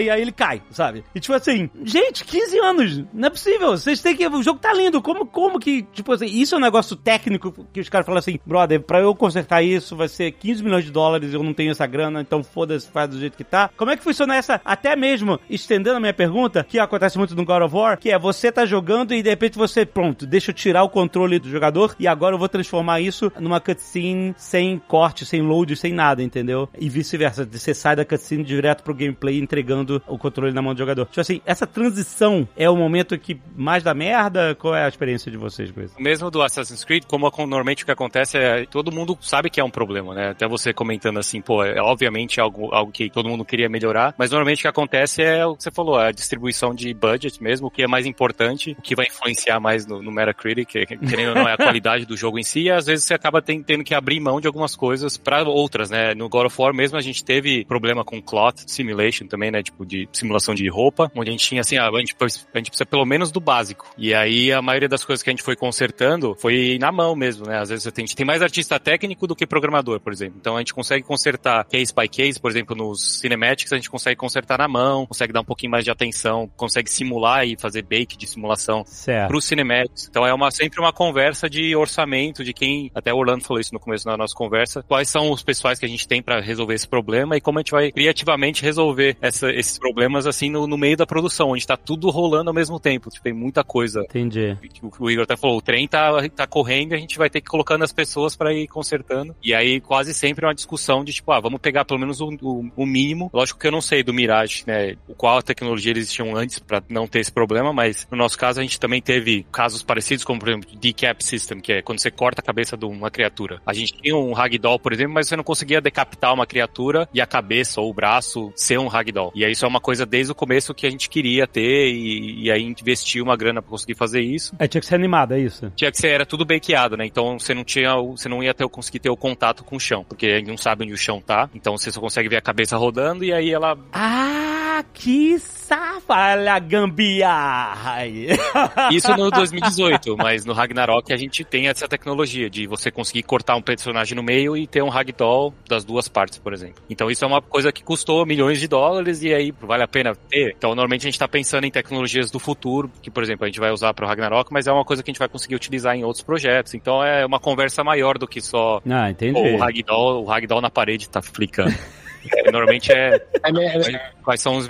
E 0.00 0.10
aí 0.10 0.20
ele 0.20 0.32
cai, 0.32 0.62
sabe? 0.70 1.04
E 1.14 1.20
tipo 1.20 1.34
assim, 1.34 1.70
gente, 1.84 2.24
15 2.24 2.58
anos, 2.58 2.71
não 2.74 3.26
é 3.26 3.30
possível. 3.30 3.70
Vocês 3.70 4.00
têm 4.00 4.16
que. 4.16 4.26
O 4.26 4.42
jogo 4.42 4.58
tá 4.58 4.72
lindo. 4.72 5.02
Como, 5.02 5.26
como 5.26 5.58
que, 5.58 5.82
tipo 5.92 6.12
assim, 6.12 6.26
isso 6.26 6.54
é 6.54 6.58
um 6.58 6.60
negócio 6.60 6.96
técnico 6.96 7.66
que 7.72 7.80
os 7.80 7.88
caras 7.88 8.06
falam 8.06 8.18
assim, 8.18 8.38
brother, 8.44 8.80
pra 8.80 9.00
eu 9.00 9.14
consertar 9.14 9.62
isso 9.62 9.96
vai 9.96 10.08
ser 10.08 10.32
15 10.32 10.62
milhões 10.62 10.84
de 10.84 10.90
dólares, 10.90 11.32
eu 11.32 11.42
não 11.42 11.54
tenho 11.54 11.70
essa 11.70 11.86
grana, 11.86 12.20
então 12.20 12.42
foda-se, 12.42 12.88
faz 12.88 13.10
do 13.10 13.18
jeito 13.18 13.36
que 13.36 13.44
tá. 13.44 13.70
Como 13.76 13.90
é 13.90 13.96
que 13.96 14.02
funciona 14.02 14.36
essa, 14.36 14.60
até 14.64 14.94
mesmo, 14.96 15.38
estendendo 15.48 15.96
a 15.96 16.00
minha 16.00 16.14
pergunta, 16.14 16.64
que 16.64 16.78
acontece 16.78 17.18
muito 17.18 17.34
no 17.34 17.44
God 17.44 17.62
of 17.62 17.74
War, 17.74 17.98
que 17.98 18.10
é 18.10 18.18
você 18.18 18.50
tá 18.50 18.64
jogando 18.64 19.14
e 19.14 19.22
de 19.22 19.30
repente 19.30 19.58
você, 19.58 19.84
pronto, 19.84 20.26
deixa 20.26 20.50
eu 20.50 20.54
tirar 20.54 20.82
o 20.82 20.88
controle 20.88 21.38
do 21.38 21.50
jogador 21.50 21.94
e 21.98 22.06
agora 22.06 22.34
eu 22.34 22.38
vou 22.38 22.48
transformar 22.48 23.00
isso 23.00 23.32
numa 23.38 23.60
cutscene 23.60 24.34
sem 24.36 24.78
corte, 24.78 25.24
sem 25.24 25.42
load, 25.42 25.74
sem 25.76 25.92
nada, 25.92 26.22
entendeu? 26.22 26.68
E 26.78 26.88
vice-versa, 26.88 27.48
você 27.50 27.74
sai 27.74 27.96
da 27.96 28.04
cutscene 28.04 28.44
direto 28.44 28.82
pro 28.82 28.94
gameplay 28.94 29.38
entregando 29.38 30.02
o 30.06 30.18
controle 30.18 30.52
na 30.52 30.62
mão 30.62 30.74
do 30.74 30.78
jogador. 30.78 31.06
Tipo 31.06 31.20
assim, 31.20 31.40
essa 31.44 31.66
transição 31.66 32.48
é 32.56 32.68
o 32.68 32.76
momento 32.76 33.18
que 33.18 33.40
mais 33.54 33.82
dá 33.82 33.94
merda? 33.94 34.54
Qual 34.54 34.74
é 34.74 34.84
a 34.84 34.88
experiência 34.88 35.30
de 35.30 35.36
vocês 35.36 35.70
com 35.70 35.82
isso? 35.82 35.94
Mesmo 35.98 36.30
do 36.30 36.42
Assassin's 36.42 36.84
Creed, 36.84 37.04
como 37.06 37.30
normalmente 37.38 37.82
o 37.82 37.86
que 37.86 37.92
acontece 37.92 38.38
é 38.38 38.66
todo 38.66 38.92
mundo 38.92 39.16
sabe 39.20 39.50
que 39.50 39.60
é 39.60 39.64
um 39.64 39.70
problema, 39.70 40.14
né? 40.14 40.30
Até 40.30 40.46
você 40.46 40.72
comentando 40.72 41.18
assim, 41.18 41.40
pô, 41.40 41.64
é 41.64 41.80
obviamente 41.80 42.40
algo, 42.40 42.72
algo 42.74 42.92
que 42.92 43.10
todo 43.10 43.28
mundo 43.28 43.44
queria 43.44 43.68
melhorar, 43.68 44.14
mas 44.18 44.30
normalmente 44.30 44.60
o 44.60 44.62
que 44.62 44.68
acontece 44.68 45.22
é 45.22 45.44
o 45.46 45.56
que 45.56 45.62
você 45.62 45.70
falou, 45.70 45.96
a 45.96 46.12
distribuição 46.12 46.74
de 46.74 46.92
budget 46.94 47.42
mesmo, 47.42 47.66
o 47.66 47.70
que 47.70 47.82
é 47.82 47.86
mais 47.86 48.06
importante, 48.06 48.76
o 48.78 48.82
que 48.82 48.94
vai 48.94 49.06
influenciar 49.06 49.60
mais 49.60 49.86
no, 49.86 50.02
no 50.02 50.10
Metacritic, 50.10 50.70
querendo 50.70 51.30
ou 51.30 51.34
não, 51.34 51.48
é 51.48 51.54
a 51.54 51.56
qualidade 51.56 52.06
do 52.06 52.16
jogo 52.16 52.38
em 52.38 52.42
si, 52.42 52.62
e 52.62 52.70
às 52.70 52.86
vezes 52.86 53.04
você 53.04 53.14
acaba 53.14 53.42
tem, 53.42 53.62
tendo 53.62 53.84
que 53.84 53.94
abrir 53.94 54.20
mão 54.20 54.40
de 54.40 54.46
algumas 54.46 54.76
coisas 54.76 55.16
para 55.16 55.42
outras, 55.42 55.90
né? 55.90 56.14
No 56.14 56.28
God 56.28 56.46
of 56.46 56.60
War 56.60 56.74
mesmo 56.74 56.96
a 56.96 57.00
gente 57.00 57.24
teve 57.24 57.64
problema 57.64 58.04
com 58.04 58.20
cloth 58.20 58.64
simulation 58.66 59.26
também, 59.26 59.50
né? 59.50 59.62
Tipo, 59.62 59.84
de 59.84 60.08
simulação 60.12 60.54
de 60.54 60.68
roupa, 60.68 61.10
onde 61.14 61.30
a 61.30 61.32
gente 61.32 61.46
tinha 61.46 61.60
assim, 61.60 61.76
ah, 61.76 61.88
a 61.88 61.98
gente, 61.98 62.14
a 62.52 62.58
gente 62.58 62.70
precisa 62.70 62.86
pelo 62.86 63.04
menos 63.04 63.30
do 63.30 63.40
básico. 63.40 63.86
E 63.96 64.14
aí 64.14 64.52
a 64.52 64.62
maioria 64.62 64.88
das 64.88 65.04
coisas 65.04 65.22
que 65.22 65.30
a 65.30 65.32
gente 65.32 65.42
foi 65.42 65.56
consertando 65.56 66.34
foi 66.38 66.78
na 66.80 66.90
mão 66.92 67.14
mesmo, 67.14 67.46
né? 67.46 67.58
Às 67.58 67.68
vezes 67.68 67.86
a 67.86 67.92
gente 67.94 68.16
tem 68.16 68.26
mais 68.26 68.42
artista 68.42 68.78
técnico 68.78 69.26
do 69.26 69.34
que 69.34 69.46
programador, 69.46 70.00
por 70.00 70.12
exemplo. 70.12 70.36
Então 70.40 70.56
a 70.56 70.58
gente 70.60 70.74
consegue 70.74 71.04
consertar 71.04 71.64
case 71.64 71.92
by 71.94 72.08
case, 72.08 72.40
por 72.40 72.50
exemplo, 72.50 72.76
nos 72.76 73.20
cinematics 73.20 73.72
a 73.72 73.76
gente 73.76 73.90
consegue 73.90 74.16
consertar 74.16 74.58
na 74.58 74.68
mão, 74.68 75.06
consegue 75.06 75.32
dar 75.32 75.40
um 75.40 75.44
pouquinho 75.44 75.70
mais 75.70 75.84
de 75.84 75.90
atenção, 75.90 76.50
consegue 76.56 76.90
simular 76.90 77.46
e 77.46 77.56
fazer 77.58 77.82
bake 77.82 78.16
de 78.16 78.26
simulação 78.26 78.84
para 79.26 79.36
os 79.36 79.44
cinematics. 79.44 80.08
Então 80.08 80.26
é 80.26 80.34
uma, 80.34 80.50
sempre 80.50 80.80
uma 80.80 80.92
conversa 80.92 81.48
de 81.48 81.74
orçamento, 81.76 82.44
de 82.44 82.52
quem, 82.52 82.90
até 82.94 83.12
o 83.12 83.16
Orlando 83.16 83.44
falou 83.44 83.60
isso 83.60 83.74
no 83.74 83.80
começo 83.80 84.04
da 84.04 84.16
nossa 84.16 84.34
conversa, 84.34 84.82
quais 84.82 85.08
são 85.08 85.30
os 85.30 85.42
pessoais 85.42 85.78
que 85.78 85.86
a 85.86 85.88
gente 85.88 86.06
tem 86.06 86.22
para 86.22 86.40
resolver 86.40 86.74
esse 86.74 86.88
problema 86.88 87.36
e 87.36 87.40
como 87.40 87.58
a 87.58 87.62
gente 87.62 87.72
vai 87.72 87.92
criativamente 87.92 88.62
resolver 88.62 89.16
essa, 89.20 89.50
esses 89.50 89.78
problemas 89.78 90.26
assim 90.26 90.50
no, 90.50 90.66
no, 90.66 90.78
meio 90.78 90.96
da 90.96 91.06
produção, 91.06 91.50
onde 91.50 91.66
tá 91.66 91.76
tudo 91.76 92.10
rolando 92.10 92.31
ao 92.48 92.54
mesmo 92.54 92.78
tempo. 92.78 93.10
Tipo, 93.10 93.24
tem 93.24 93.32
muita 93.32 93.64
coisa. 93.64 94.00
Entendi. 94.00 94.56
O, 94.82 95.04
o 95.04 95.10
Igor 95.10 95.24
até 95.24 95.36
falou, 95.36 95.58
o 95.58 95.62
trem 95.62 95.86
tá, 95.86 96.28
tá 96.30 96.46
correndo, 96.46 96.94
a 96.94 96.98
gente 96.98 97.18
vai 97.18 97.30
ter 97.30 97.40
que 97.40 97.48
ir 97.48 97.50
colocando 97.50 97.84
as 97.84 97.92
pessoas 97.92 98.36
para 98.36 98.52
ir 98.52 98.66
consertando. 98.68 99.34
E 99.42 99.54
aí 99.54 99.80
quase 99.80 100.14
sempre 100.14 100.44
é 100.44 100.48
uma 100.48 100.54
discussão 100.54 101.04
de 101.04 101.12
tipo, 101.12 101.30
ah, 101.32 101.40
vamos 101.40 101.60
pegar 101.60 101.84
pelo 101.84 102.00
menos 102.00 102.20
o, 102.20 102.30
o, 102.42 102.70
o 102.76 102.86
mínimo. 102.86 103.30
Lógico 103.32 103.58
que 103.58 103.66
eu 103.66 103.72
não 103.72 103.80
sei 103.80 104.02
do 104.02 104.14
Mirage, 104.14 104.64
né, 104.66 104.96
qual 105.16 105.38
a 105.38 105.42
tecnologia 105.42 105.92
eles 105.92 106.12
tinham 106.12 106.36
antes 106.36 106.58
para 106.58 106.82
não 106.88 107.06
ter 107.06 107.20
esse 107.20 107.32
problema, 107.32 107.72
mas 107.72 108.06
no 108.10 108.16
nosso 108.16 108.38
caso 108.38 108.60
a 108.60 108.62
gente 108.62 108.78
também 108.78 109.00
teve 109.00 109.46
casos 109.50 109.82
parecidos, 109.82 110.24
como 110.24 110.40
por 110.40 110.48
exemplo, 110.48 110.70
decap 110.78 111.24
system, 111.24 111.60
que 111.60 111.72
é 111.72 111.82
quando 111.82 112.00
você 112.00 112.10
corta 112.10 112.40
a 112.40 112.44
cabeça 112.44 112.76
de 112.76 112.84
uma 112.84 113.10
criatura. 113.10 113.60
A 113.66 113.72
gente 113.72 113.94
tinha 113.94 114.16
um 114.16 114.32
ragdoll, 114.32 114.78
por 114.78 114.92
exemplo, 114.92 115.14
mas 115.14 115.28
você 115.28 115.36
não 115.36 115.44
conseguia 115.44 115.80
decapitar 115.80 116.32
uma 116.32 116.46
criatura 116.46 117.08
e 117.12 117.20
a 117.20 117.26
cabeça 117.26 117.80
ou 117.80 117.90
o 117.90 117.94
braço 117.94 118.52
ser 118.56 118.78
um 118.78 118.88
ragdoll. 118.88 119.32
E 119.34 119.44
aí 119.44 119.52
isso 119.52 119.64
é 119.64 119.68
uma 119.68 119.80
coisa 119.80 120.06
desde 120.06 120.32
o 120.32 120.34
começo 120.34 120.74
que 120.74 120.86
a 120.86 120.90
gente 120.90 121.08
queria 121.08 121.46
ter 121.46 121.92
e, 121.92 122.21
e 122.22 122.50
aí 122.50 122.62
investiu 122.62 123.24
uma 123.24 123.36
grana 123.36 123.60
para 123.60 123.70
conseguir 123.70 123.94
fazer 123.94 124.20
isso. 124.20 124.54
É, 124.58 124.66
tinha 124.68 124.80
que 124.80 124.86
ser 124.86 124.94
animado, 124.94 125.34
é 125.34 125.40
isso? 125.40 125.72
Tinha 125.76 125.90
que 125.90 125.98
ser, 125.98 126.08
era 126.08 126.26
tudo 126.26 126.44
bakeado, 126.44 126.96
né? 126.96 127.06
Então 127.06 127.38
você 127.38 127.54
não 127.54 127.64
tinha, 127.64 127.94
você 127.96 128.28
não 128.28 128.42
ia 128.42 128.54
ter, 128.54 128.68
conseguir 128.68 129.00
ter 129.00 129.10
o 129.10 129.16
contato 129.16 129.64
com 129.64 129.76
o 129.76 129.80
chão, 129.80 130.04
porque 130.08 130.26
a 130.26 130.38
gente 130.38 130.48
não 130.48 130.58
sabe 130.58 130.84
onde 130.84 130.92
o 130.92 130.98
chão 130.98 131.20
tá. 131.20 131.48
Então 131.54 131.76
você 131.76 131.90
só 131.90 132.00
consegue 132.00 132.28
ver 132.28 132.36
a 132.36 132.42
cabeça 132.42 132.76
rodando 132.76 133.24
e 133.24 133.32
aí 133.32 133.50
ela... 133.50 133.76
Ah, 133.92 134.84
que 134.92 135.32
safalha 135.72 136.58
gambiarra! 136.58 138.06
Isso 138.92 139.16
no 139.16 139.30
2018, 139.30 140.16
mas 140.18 140.44
no 140.44 140.52
Ragnarok 140.52 141.10
a 141.12 141.16
gente 141.16 141.44
tem 141.44 141.68
essa 141.68 141.88
tecnologia 141.88 142.50
de 142.50 142.66
você 142.66 142.90
conseguir 142.90 143.22
cortar 143.22 143.56
um 143.56 143.62
personagem 143.62 144.14
no 144.14 144.22
meio 144.22 144.54
e 144.54 144.66
ter 144.66 144.82
um 144.82 144.90
ragdoll 144.90 145.54
das 145.66 145.82
duas 145.82 146.08
partes, 146.08 146.38
por 146.38 146.52
exemplo. 146.52 146.82
Então 146.90 147.10
isso 147.10 147.24
é 147.24 147.28
uma 147.28 147.40
coisa 147.40 147.72
que 147.72 147.82
custou 147.82 148.26
milhões 148.26 148.60
de 148.60 148.68
dólares 148.68 149.22
e 149.22 149.32
aí 149.32 149.50
vale 149.62 149.82
a 149.82 149.88
pena 149.88 150.14
ter. 150.14 150.54
Então 150.56 150.70
normalmente 150.70 151.02
a 151.02 151.08
gente 151.08 151.14
está 151.14 151.28
pensando 151.28 151.64
em 151.64 151.70
tecnologias 151.70 152.30
do 152.30 152.38
futuro, 152.38 152.90
que 153.00 153.10
por 153.10 153.22
exemplo 153.22 153.44
a 153.44 153.48
gente 153.48 153.60
vai 153.60 153.70
usar 153.70 153.94
para 153.94 154.04
o 154.04 154.08
Ragnarok, 154.08 154.52
mas 154.52 154.66
é 154.66 154.72
uma 154.72 154.84
coisa 154.84 155.02
que 155.02 155.10
a 155.10 155.12
gente 155.12 155.20
vai 155.20 155.28
conseguir 155.28 155.54
utilizar 155.54 155.96
em 155.96 156.04
outros 156.04 156.22
projetos. 156.22 156.74
Então 156.74 157.02
é 157.02 157.24
uma 157.24 157.40
conversa 157.40 157.82
maior 157.82 158.18
do 158.18 158.28
que 158.28 158.42
só 158.42 158.82
ah, 158.88 159.10
entendi. 159.10 159.38
o 159.38 159.56
ragdoll, 159.56 160.22
o 160.22 160.26
ragdoll 160.26 160.60
na 160.60 160.70
parede 160.70 161.08
tá 161.08 161.22
flicando. 161.22 161.74
É, 162.36 162.50
normalmente 162.50 162.92
é, 162.92 163.16
é, 163.16 164.10
quais 164.22 164.40
são 164.40 164.56
os 164.56 164.66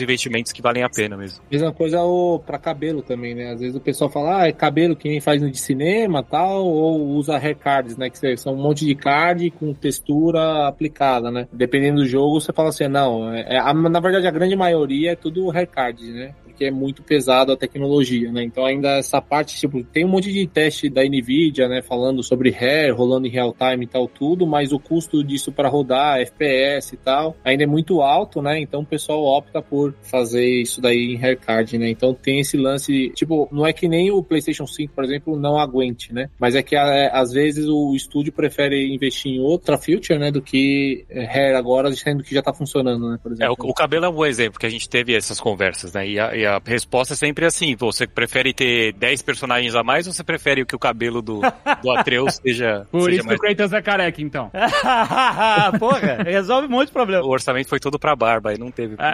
investimentos 0.00 0.52
que 0.52 0.62
valem 0.62 0.82
a 0.82 0.88
pena 0.88 1.16
mesmo. 1.16 1.42
Mesma 1.50 1.72
coisa 1.72 2.02
o, 2.02 2.38
pra 2.38 2.58
cabelo 2.58 3.02
também, 3.02 3.34
né? 3.34 3.52
Às 3.52 3.60
vezes 3.60 3.76
o 3.76 3.80
pessoal 3.80 4.10
fala, 4.10 4.42
ah, 4.42 4.48
é 4.48 4.52
cabelo 4.52 4.96
que 4.96 5.08
nem 5.08 5.20
faz 5.20 5.42
no 5.42 5.50
de 5.50 5.58
cinema 5.58 6.22
tal, 6.22 6.64
ou 6.64 7.00
usa 7.08 7.36
hair 7.36 7.56
cards, 7.56 7.96
né? 7.96 8.10
Que 8.10 8.36
são 8.36 8.54
um 8.54 8.62
monte 8.62 8.84
de 8.84 8.94
card 8.94 9.50
com 9.50 9.74
textura 9.74 10.66
aplicada, 10.66 11.30
né? 11.30 11.48
Dependendo 11.52 12.00
do 12.00 12.06
jogo, 12.06 12.40
você 12.40 12.52
fala 12.52 12.70
assim, 12.70 12.88
não, 12.88 13.32
é, 13.32 13.56
é 13.56 13.72
na 13.72 14.00
verdade 14.00 14.26
a 14.26 14.30
grande 14.30 14.56
maioria 14.56 15.12
é 15.12 15.16
tudo 15.16 15.50
hair 15.50 15.68
cards, 15.68 16.08
né? 16.08 16.34
porque 16.54 16.66
é 16.66 16.70
muito 16.70 17.02
pesado 17.02 17.50
a 17.50 17.56
tecnologia, 17.56 18.30
né? 18.30 18.44
Então 18.44 18.64
ainda 18.64 18.96
essa 18.98 19.20
parte, 19.20 19.58
tipo, 19.58 19.82
tem 19.82 20.04
um 20.04 20.08
monte 20.08 20.32
de 20.32 20.46
teste 20.46 20.88
da 20.88 21.02
Nvidia, 21.02 21.68
né, 21.68 21.82
falando 21.82 22.22
sobre 22.22 22.50
hair, 22.50 22.94
rolando 22.94 23.26
em 23.26 23.30
real 23.30 23.52
time 23.52 23.84
e 23.84 23.88
tal 23.88 24.06
tudo, 24.06 24.46
mas 24.46 24.72
o 24.72 24.78
custo 24.78 25.24
disso 25.24 25.50
para 25.50 25.68
rodar 25.68 26.20
FPS 26.20 26.93
e 26.94 26.96
tal, 26.96 27.36
ainda 27.44 27.64
é 27.64 27.66
muito 27.66 28.00
alto, 28.00 28.40
né? 28.42 28.60
Então 28.60 28.80
o 28.80 28.86
pessoal 28.86 29.22
opta 29.24 29.60
por 29.62 29.94
fazer 30.02 30.46
isso 30.62 30.80
daí 30.80 31.14
em 31.14 31.22
haircard, 31.24 31.76
né? 31.78 31.90
Então 31.90 32.14
tem 32.14 32.40
esse 32.40 32.56
lance, 32.56 33.10
tipo, 33.14 33.48
não 33.52 33.66
é 33.66 33.72
que 33.72 33.88
nem 33.88 34.10
o 34.10 34.22
PlayStation 34.22 34.66
5, 34.66 34.92
por 34.94 35.04
exemplo, 35.04 35.38
não 35.38 35.58
aguente, 35.58 36.12
né? 36.12 36.28
Mas 36.38 36.54
é 36.54 36.62
que 36.62 36.76
é, 36.76 37.10
às 37.12 37.32
vezes 37.32 37.66
o 37.68 37.94
estúdio 37.94 38.32
prefere 38.32 38.92
investir 38.94 39.32
em 39.32 39.40
outra 39.40 39.76
feature, 39.78 40.18
né, 40.18 40.30
do 40.30 40.40
que 40.42 41.04
é, 41.10 41.24
hair 41.26 41.56
agora, 41.56 41.92
sendo 41.92 42.22
que 42.22 42.34
já 42.34 42.42
tá 42.42 42.52
funcionando, 42.52 43.10
né, 43.10 43.18
por 43.22 43.32
É, 43.32 43.34
exemplo. 43.34 43.56
o, 43.66 43.70
o 43.70 43.74
cabelo 43.74 44.04
é 44.04 44.08
um 44.08 44.12
bom 44.12 44.26
exemplo, 44.26 44.58
que 44.58 44.66
a 44.66 44.70
gente 44.70 44.88
teve 44.88 45.14
essas 45.14 45.40
conversas, 45.40 45.92
né? 45.92 46.06
E 46.08 46.18
a, 46.18 46.34
e 46.36 46.46
a 46.46 46.60
resposta 46.64 47.14
é 47.14 47.16
sempre 47.16 47.44
assim: 47.46 47.74
você 47.76 48.06
prefere 48.06 48.52
ter 48.52 48.92
10 48.94 49.22
personagens 49.22 49.74
a 49.74 49.82
mais 49.82 50.06
ou 50.06 50.12
você 50.12 50.22
prefere 50.24 50.64
que 50.64 50.76
o 50.76 50.78
cabelo 50.78 51.20
do, 51.22 51.40
do 51.82 51.90
Atreus 51.96 52.34
seja, 52.36 52.86
Por 52.90 53.02
seja 53.04 53.18
isso 53.18 53.28
que 53.28 53.34
o 53.34 53.38
Kratos 53.38 53.72
é 53.72 53.82
careca, 53.82 54.20
então. 54.22 54.50
Porra, 55.78 56.22
resolve 56.24 56.66
um 56.68 56.70
monte 56.70 56.83
de 56.84 56.92
problema. 56.92 57.24
O 57.24 57.30
orçamento 57.30 57.68
foi 57.68 57.80
todo 57.80 57.98
pra 57.98 58.14
barba 58.16 58.52
e 58.54 58.58
não 58.58 58.70
teve. 58.70 58.96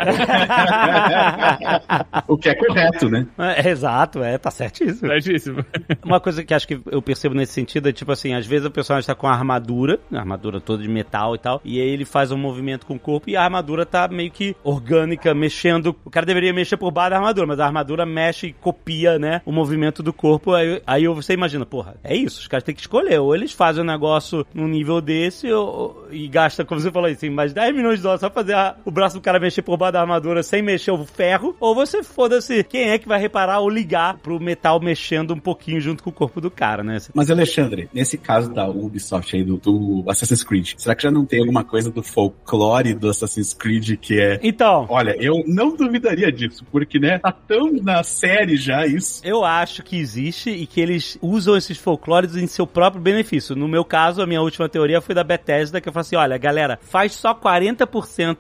O 2.26 2.36
que 2.36 2.48
é 2.48 2.55
correto, 2.55 3.09
né? 3.09 3.26
É, 3.38 3.68
exato, 3.70 4.22
é, 4.22 4.38
tá 4.38 4.51
certíssimo. 4.51 5.09
Certíssimo. 5.09 5.64
Uma 6.05 6.20
coisa 6.20 6.44
que 6.44 6.55
acho 6.55 6.66
que 6.66 6.80
eu 6.90 7.02
percebo 7.02 7.34
nesse 7.34 7.52
sentido 7.52 7.88
é 7.88 7.92
tipo 7.92 8.12
assim, 8.12 8.34
às 8.34 8.47
vezes 8.47 8.66
o 8.66 8.70
personagem 8.70 9.06
tá 9.06 9.14
com 9.14 9.26
a 9.26 9.32
armadura, 9.32 9.98
a 10.12 10.18
armadura 10.18 10.60
toda 10.60 10.82
de 10.82 10.88
metal 10.88 11.34
e 11.34 11.38
tal, 11.38 11.60
e 11.64 11.80
aí 11.80 11.88
ele 11.88 12.05
faz 12.05 12.30
um 12.30 12.36
movimento 12.36 12.86
com 12.86 12.94
o 12.94 12.98
corpo 12.98 13.28
e 13.28 13.36
a 13.36 13.42
armadura 13.42 13.84
tá 13.84 14.09
meio 14.09 14.30
que 14.30 14.55
orgânica, 14.62 15.34
mexendo. 15.34 15.97
O 16.05 16.10
cara 16.10 16.26
deveria 16.26 16.52
mexer 16.52 16.76
por 16.76 16.90
baixo 16.90 17.10
da 17.10 17.16
armadura, 17.16 17.47
mas 17.47 17.60
a 17.60 17.66
armadura 17.66 18.06
mexe 18.06 18.48
e 18.48 18.52
copia, 18.52 19.18
né, 19.18 19.42
o 19.44 19.52
movimento 19.52 20.02
do 20.02 20.12
corpo. 20.12 20.55
Aí, 20.55 20.82
aí 20.86 21.06
você 21.09 21.34
imagina, 21.34 21.66
porra, 21.66 21.97
é 22.02 22.14
isso, 22.14 22.40
os 22.40 22.48
caras 22.48 22.64
têm 22.64 22.74
que 22.74 22.80
escolher. 22.80 23.18
Ou 23.18 23.34
eles 23.34 23.52
fazem 23.52 23.82
um 23.82 23.86
negócio 23.86 24.47
num 24.55 24.68
nível 24.68 25.01
desse 25.01 25.51
ou, 25.52 26.06
e 26.10 26.28
gasta, 26.28 26.64
como 26.64 26.80
você 26.80 26.90
falou 26.90 27.06
aí, 27.06 27.14
assim, 27.14 27.30
mais 27.30 27.52
10 27.61 27.74
milhões 27.77 27.97
de 27.99 28.03
dólares 28.03 28.20
só 28.20 28.31
pra 28.31 28.43
fazer 28.43 28.55
a- 28.55 28.74
o 28.85 28.91
braço 28.91 29.16
do 29.16 29.20
cara 29.20 29.39
mexer 29.39 29.62
por 29.62 29.77
baixo 29.77 29.93
da 29.93 30.01
armadura 30.01 30.43
sem 30.43 30.62
mexer 30.62 30.91
o 30.93 31.05
ferro, 31.05 31.55
ou 31.61 31.74
você 31.74 32.03
foda-se, 32.03 32.65
quem 32.65 32.91
é 32.91 32.99
que 32.99 33.07
vai 33.09 33.20
reparar 33.20 33.61
ou 33.61 33.69
ligar 33.69 34.16
pro 34.19 34.41
metal 34.41 34.81
mexendo 34.81 35.35
um 35.35 35.39
pouquinho 35.39 35.81
junto 35.81 36.03
com 36.03 36.11
o 36.11 36.12
corpo 36.12 36.41
do 36.41 36.51
cara, 36.51 36.82
né? 36.82 36.99
Mas, 37.15 37.31
Alexandre, 37.31 37.89
nesse 37.93 38.16
caso 38.16 38.53
da 38.53 38.69
Ubisoft 38.69 39.37
aí, 39.37 39.45
do, 39.45 39.57
do 39.59 40.05
Assassin's 40.09 40.43
Creed, 40.43 40.73
será 40.78 40.95
que 40.95 41.03
já 41.03 41.11
não 41.11 41.24
tem 41.27 41.41
alguma 41.41 41.62
coisa 41.65 41.91
do 41.91 42.03
folclore 42.03 42.95
do 42.95 43.09
Assassin's 43.11 43.53
Creed 43.55 43.97
que 44.01 44.19
é. 44.20 44.39
Então, 44.43 44.87
Olha, 44.89 45.15
eu 45.19 45.43
não 45.47 45.77
duvidaria 45.77 46.31
disso, 46.32 46.65
porque, 46.73 46.99
né, 46.99 47.19
tá 47.19 47.32
tão 47.32 47.73
na 47.82 48.03
série 48.03 48.57
já 48.57 48.87
isso. 48.87 49.20
Eu 49.24 49.45
acho 49.45 49.82
que 49.82 49.99
existe 49.99 50.51
e 50.51 50.66
que 50.66 50.81
eles 50.81 51.19
usam 51.20 51.57
esses 51.57 51.77
folclores 51.78 52.37
em 52.37 52.47
seu 52.47 52.66
próprio 52.66 53.03
benefício. 53.03 53.55
No 53.55 53.69
meu 53.69 53.85
caso, 53.85 54.23
a 54.23 54.27
minha 54.27 54.41
última 54.41 54.69
teoria 54.69 55.01
foi 55.01 55.15
da 55.15 55.23
Bethesda, 55.24 55.81
que 55.81 55.89
eu 55.89 55.93
falei 55.93 56.01
assim, 56.03 56.16
olha, 56.16 56.39
galera, 56.39 56.78
faz 56.82 57.12
só 57.12 57.35
40% 57.35 57.49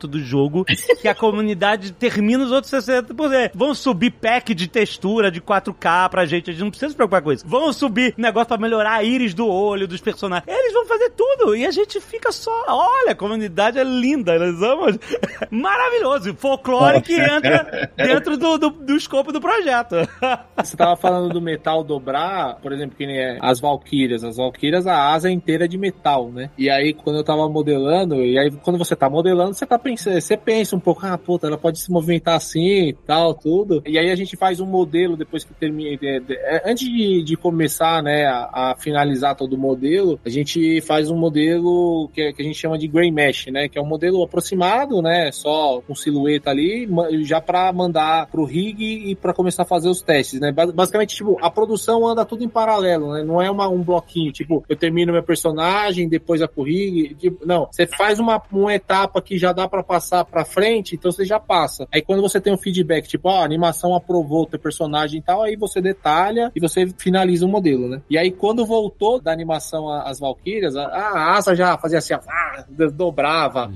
do 0.06 0.20
jogo 0.20 0.64
que 1.00 1.08
a 1.08 1.14
comunidade 1.14 1.92
termina 1.92 2.44
os 2.44 2.52
outros 2.52 2.72
60%. 2.72 3.52
Vão 3.54 3.74
subir 3.74 4.10
pack 4.10 4.54
de 4.54 4.68
textura 4.68 5.30
de 5.30 5.40
4K 5.40 6.08
pra 6.08 6.24
gente, 6.24 6.50
a 6.50 6.52
gente 6.52 6.62
não 6.62 6.70
precisa 6.70 6.90
se 6.90 6.96
preocupar 6.96 7.22
com 7.22 7.32
isso. 7.32 7.46
Vão 7.46 7.72
subir 7.72 8.14
negócio 8.16 8.48
pra 8.48 8.58
melhorar 8.58 8.94
a 8.94 9.04
íris 9.04 9.34
do 9.34 9.46
olho 9.46 9.88
dos 9.88 10.00
personagens. 10.00 10.46
Eles 10.46 10.72
vão 10.72 10.86
fazer 10.86 11.10
tudo 11.10 11.56
e 11.56 11.66
a 11.66 11.70
gente 11.70 12.00
fica 12.00 12.32
só, 12.32 12.64
olha, 12.68 13.12
a 13.12 13.16
comunidade 13.16 13.78
é 13.78 13.84
linda, 13.84 14.34
eles 14.34 14.60
amam. 14.62 14.98
Maravilhoso, 15.50 16.34
folclore 16.34 17.00
que 17.02 17.14
entra 17.14 17.90
dentro 17.96 18.36
do, 18.36 18.58
do, 18.58 18.70
do 18.70 18.96
escopo 18.96 19.32
do 19.32 19.40
projeto. 19.40 19.96
Você 20.56 20.76
tava 20.76 20.96
falando 20.96 21.32
do 21.32 21.40
metal 21.40 21.82
dobrar, 21.82 22.56
por 22.56 22.72
exemplo, 22.72 22.96
que 22.96 23.06
nem 23.06 23.18
é 23.18 23.38
as 23.40 23.60
Valkyrias. 23.60 24.24
As 24.24 24.36
Valkyrias, 24.36 24.86
a 24.86 25.12
asa 25.12 25.28
é 25.28 25.32
inteira 25.32 25.68
de 25.68 25.78
metal, 25.78 26.30
né? 26.30 26.50
E 26.56 26.68
aí, 26.70 26.92
quando 26.92 27.16
eu 27.16 27.24
tava 27.24 27.48
modelando, 27.48 28.16
e 28.16 28.38
aí 28.38 28.50
quando 28.50 28.78
você 28.78 28.94
tá 29.00 29.10
modelando, 29.10 29.54
você 29.54 29.66
tá 29.66 29.78
pensando, 29.78 30.20
você 30.20 30.36
pensa 30.36 30.76
um 30.76 30.80
pouco, 30.80 31.04
ah, 31.06 31.16
puta, 31.18 31.46
ela 31.46 31.56
pode 31.58 31.78
se 31.80 31.90
movimentar 31.90 32.36
assim 32.36 32.88
e 32.88 32.92
tal, 32.92 33.34
tudo. 33.34 33.82
E 33.86 33.98
aí 33.98 34.10
a 34.10 34.14
gente 34.14 34.36
faz 34.36 34.60
um 34.60 34.66
modelo 34.66 35.16
depois 35.16 35.42
que 35.42 35.54
termina. 35.54 35.96
de- 35.96 36.34
é, 36.34 36.62
antes 36.70 36.86
de, 36.88 37.22
de 37.24 37.36
começar, 37.36 38.02
né, 38.02 38.26
a, 38.26 38.72
a 38.72 38.76
finalizar 38.78 39.34
todo 39.34 39.54
o 39.54 39.58
modelo, 39.58 40.20
a 40.24 40.28
gente 40.28 40.80
faz 40.82 41.10
um 41.10 41.16
modelo 41.16 42.08
que, 42.12 42.20
é- 42.20 42.32
que 42.32 42.42
a 42.42 42.44
gente 42.44 42.58
chama 42.58 42.76
de 42.78 42.86
gray 42.86 43.10
mesh, 43.10 43.46
né? 43.46 43.68
Que 43.68 43.78
é 43.78 43.82
um 43.82 43.86
modelo 43.86 44.22
aproximado, 44.22 45.00
né? 45.02 45.30
Só 45.32 45.80
com 45.80 45.94
silhueta 45.94 46.50
ali, 46.50 46.88
já 47.24 47.40
pra 47.40 47.72
mandar 47.72 48.26
pro 48.26 48.44
rig 48.44 49.10
e 49.10 49.14
pra 49.16 49.32
começar 49.32 49.62
a 49.62 49.66
fazer 49.66 49.88
os 49.88 50.02
testes, 50.02 50.38
né? 50.40 50.52
Ba- 50.52 50.66
Basicamente, 50.72 51.16
tipo, 51.16 51.38
a 51.40 51.50
produção 51.50 52.06
anda 52.06 52.24
tudo 52.24 52.44
em 52.44 52.48
paralelo, 52.48 53.12
né? 53.14 53.22
Não 53.24 53.40
é 53.40 53.50
uma, 53.50 53.68
um 53.68 53.82
bloquinho, 53.82 54.30
tipo, 54.32 54.64
eu 54.68 54.76
termino 54.76 55.12
meu 55.12 55.22
personagem, 55.22 56.08
depois 56.08 56.42
a 56.42 56.48
pro 56.48 56.62
rig, 56.64 57.14
tipo, 57.14 57.46
não. 57.46 57.68
Você 57.70 57.86
faz 57.86 58.18
uma, 58.18 58.42
uma 58.52 58.74
etapa 58.80 59.20
que 59.22 59.38
já 59.38 59.52
dá 59.52 59.68
pra 59.68 59.82
passar 59.82 60.24
pra 60.24 60.44
frente, 60.44 60.94
então 60.94 61.10
você 61.12 61.24
já 61.24 61.38
passa. 61.38 61.86
Aí 61.92 62.02
quando 62.02 62.22
você 62.22 62.40
tem 62.40 62.52
um 62.52 62.58
feedback, 62.58 63.06
tipo, 63.08 63.28
ó, 63.28 63.40
a 63.40 63.44
animação 63.44 63.94
aprovou 63.94 64.42
o 64.42 64.46
teu 64.46 64.58
personagem 64.58 65.20
e 65.20 65.22
tal, 65.22 65.42
aí 65.42 65.56
você 65.56 65.80
detalha 65.80 66.50
e 66.54 66.60
você 66.60 66.86
finaliza 66.98 67.46
o 67.46 67.48
modelo, 67.48 67.88
né? 67.88 68.00
E 68.08 68.16
aí 68.18 68.30
quando 68.30 68.64
voltou 68.66 69.20
da 69.20 69.32
animação 69.32 69.88
as 69.90 70.18
Valkyrias, 70.20 70.76
a, 70.76 70.84
a 70.86 71.36
asa 71.36 71.54
já 71.54 71.76
fazia 71.78 71.98
assim, 71.98 72.14
ah, 72.14 72.64
dobrava, 72.92 73.70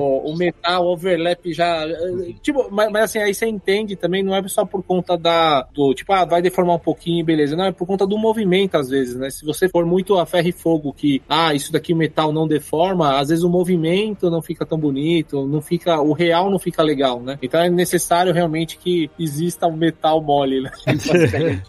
o, 0.00 0.30
o 0.32 0.36
metal, 0.36 0.84
o 0.84 0.92
overlap 0.92 1.52
já. 1.52 1.84
eh, 1.86 2.32
Tipo, 2.42 2.68
mas, 2.70 2.90
mas 2.90 3.02
assim, 3.04 3.18
aí 3.18 3.34
você 3.34 3.46
entende 3.46 3.96
também, 3.96 4.22
não 4.22 4.34
é 4.34 4.42
só 4.48 4.64
por 4.64 4.82
conta 4.82 5.16
da. 5.16 5.62
Do, 5.72 5.94
tipo, 5.94 6.12
ah, 6.12 6.24
vai 6.24 6.42
deformar 6.42 6.74
um 6.76 6.78
pouquinho, 6.80 7.24
beleza. 7.24 7.56
Não, 7.56 7.66
é 7.66 7.72
por 7.72 7.86
conta 7.86 8.06
do 8.06 8.18
movimento, 8.18 8.76
às 8.76 8.88
vezes, 8.88 9.16
né? 9.16 9.30
Se 9.30 9.44
você 9.44 9.68
for 9.68 9.86
muito 9.86 10.18
a 10.18 10.26
ferro 10.26 10.48
e 10.48 10.52
fogo, 10.52 10.92
que, 10.92 11.22
ah, 11.28 11.54
isso 11.54 11.72
daqui 11.72 11.92
o 11.92 11.96
metal 11.96 12.32
não 12.32 12.46
deforma, 12.46 13.18
às 13.18 13.28
vezes 13.28 13.44
o 13.44 13.48
movimento 13.50 14.30
não 14.30 14.41
fica 14.42 14.66
tão 14.66 14.78
bonito, 14.78 15.46
não 15.46 15.60
fica. 15.60 16.00
O 16.00 16.12
real 16.12 16.50
não 16.50 16.58
fica 16.58 16.82
legal, 16.82 17.20
né? 17.20 17.38
Então 17.42 17.60
é 17.60 17.70
necessário 17.70 18.32
realmente 18.32 18.76
que 18.78 19.10
exista 19.18 19.66
um 19.66 19.76
metal 19.76 20.22
mole, 20.22 20.60
né? 20.60 20.70
Basicamente. 20.86 21.62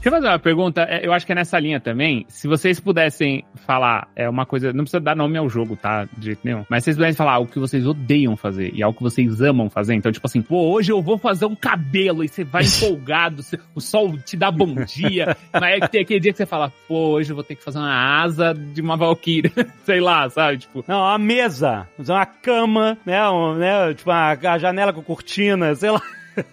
Deixa 0.00 0.08
eu 0.08 0.12
fazer 0.12 0.28
uma 0.28 0.38
pergunta, 0.38 0.86
é, 0.88 1.06
eu 1.06 1.12
acho 1.12 1.26
que 1.26 1.32
é 1.32 1.34
nessa 1.34 1.60
linha 1.60 1.78
também. 1.78 2.24
Se 2.26 2.48
vocês 2.48 2.80
pudessem 2.80 3.44
falar, 3.66 4.08
é 4.16 4.26
uma 4.30 4.46
coisa, 4.46 4.72
não 4.72 4.84
precisa 4.84 4.98
dar 4.98 5.14
nome 5.14 5.36
ao 5.36 5.46
jogo, 5.46 5.76
tá? 5.76 6.08
De 6.16 6.24
jeito 6.24 6.40
nenhum. 6.42 6.64
Mas 6.70 6.82
se 6.82 6.86
vocês 6.86 6.96
pudessem 6.96 7.16
falar 7.16 7.34
algo 7.34 7.52
que 7.52 7.58
vocês 7.58 7.86
odeiam 7.86 8.34
fazer 8.34 8.72
e 8.74 8.82
algo 8.82 8.96
que 8.96 9.02
vocês 9.02 9.42
amam 9.42 9.68
fazer. 9.68 9.94
Então, 9.94 10.10
tipo 10.10 10.26
assim, 10.26 10.40
pô, 10.40 10.72
hoje 10.72 10.90
eu 10.90 11.02
vou 11.02 11.18
fazer 11.18 11.44
um 11.44 11.54
cabelo 11.54 12.24
e 12.24 12.28
você 12.28 12.44
vai 12.44 12.64
empolgado, 12.64 13.42
o 13.74 13.80
sol 13.80 14.16
te 14.16 14.38
dá 14.38 14.50
bom 14.50 14.74
dia. 14.86 15.36
mas 15.52 15.76
é 15.76 15.80
que 15.80 15.88
tem 15.90 16.00
aquele 16.00 16.20
dia 16.20 16.32
que 16.32 16.38
você 16.38 16.46
fala, 16.46 16.72
pô, 16.88 17.10
hoje 17.10 17.32
eu 17.32 17.34
vou 17.34 17.44
ter 17.44 17.56
que 17.56 17.62
fazer 17.62 17.78
uma 17.78 18.22
asa 18.22 18.54
de 18.54 18.80
uma 18.80 18.96
valquíria. 18.96 19.52
Sei 19.84 20.00
lá, 20.00 20.30
sabe? 20.30 20.56
Tipo, 20.56 20.82
Não, 20.88 20.98
uma 20.98 21.18
mesa, 21.18 21.86
uma 21.98 22.24
cama, 22.24 22.96
né? 23.04 23.28
Um, 23.28 23.54
né 23.56 23.92
tipo, 23.92 24.08
uma, 24.08 24.30
a 24.30 24.58
janela 24.58 24.94
com 24.94 25.02
cortina, 25.02 25.74
sei 25.74 25.90
lá. 25.90 26.00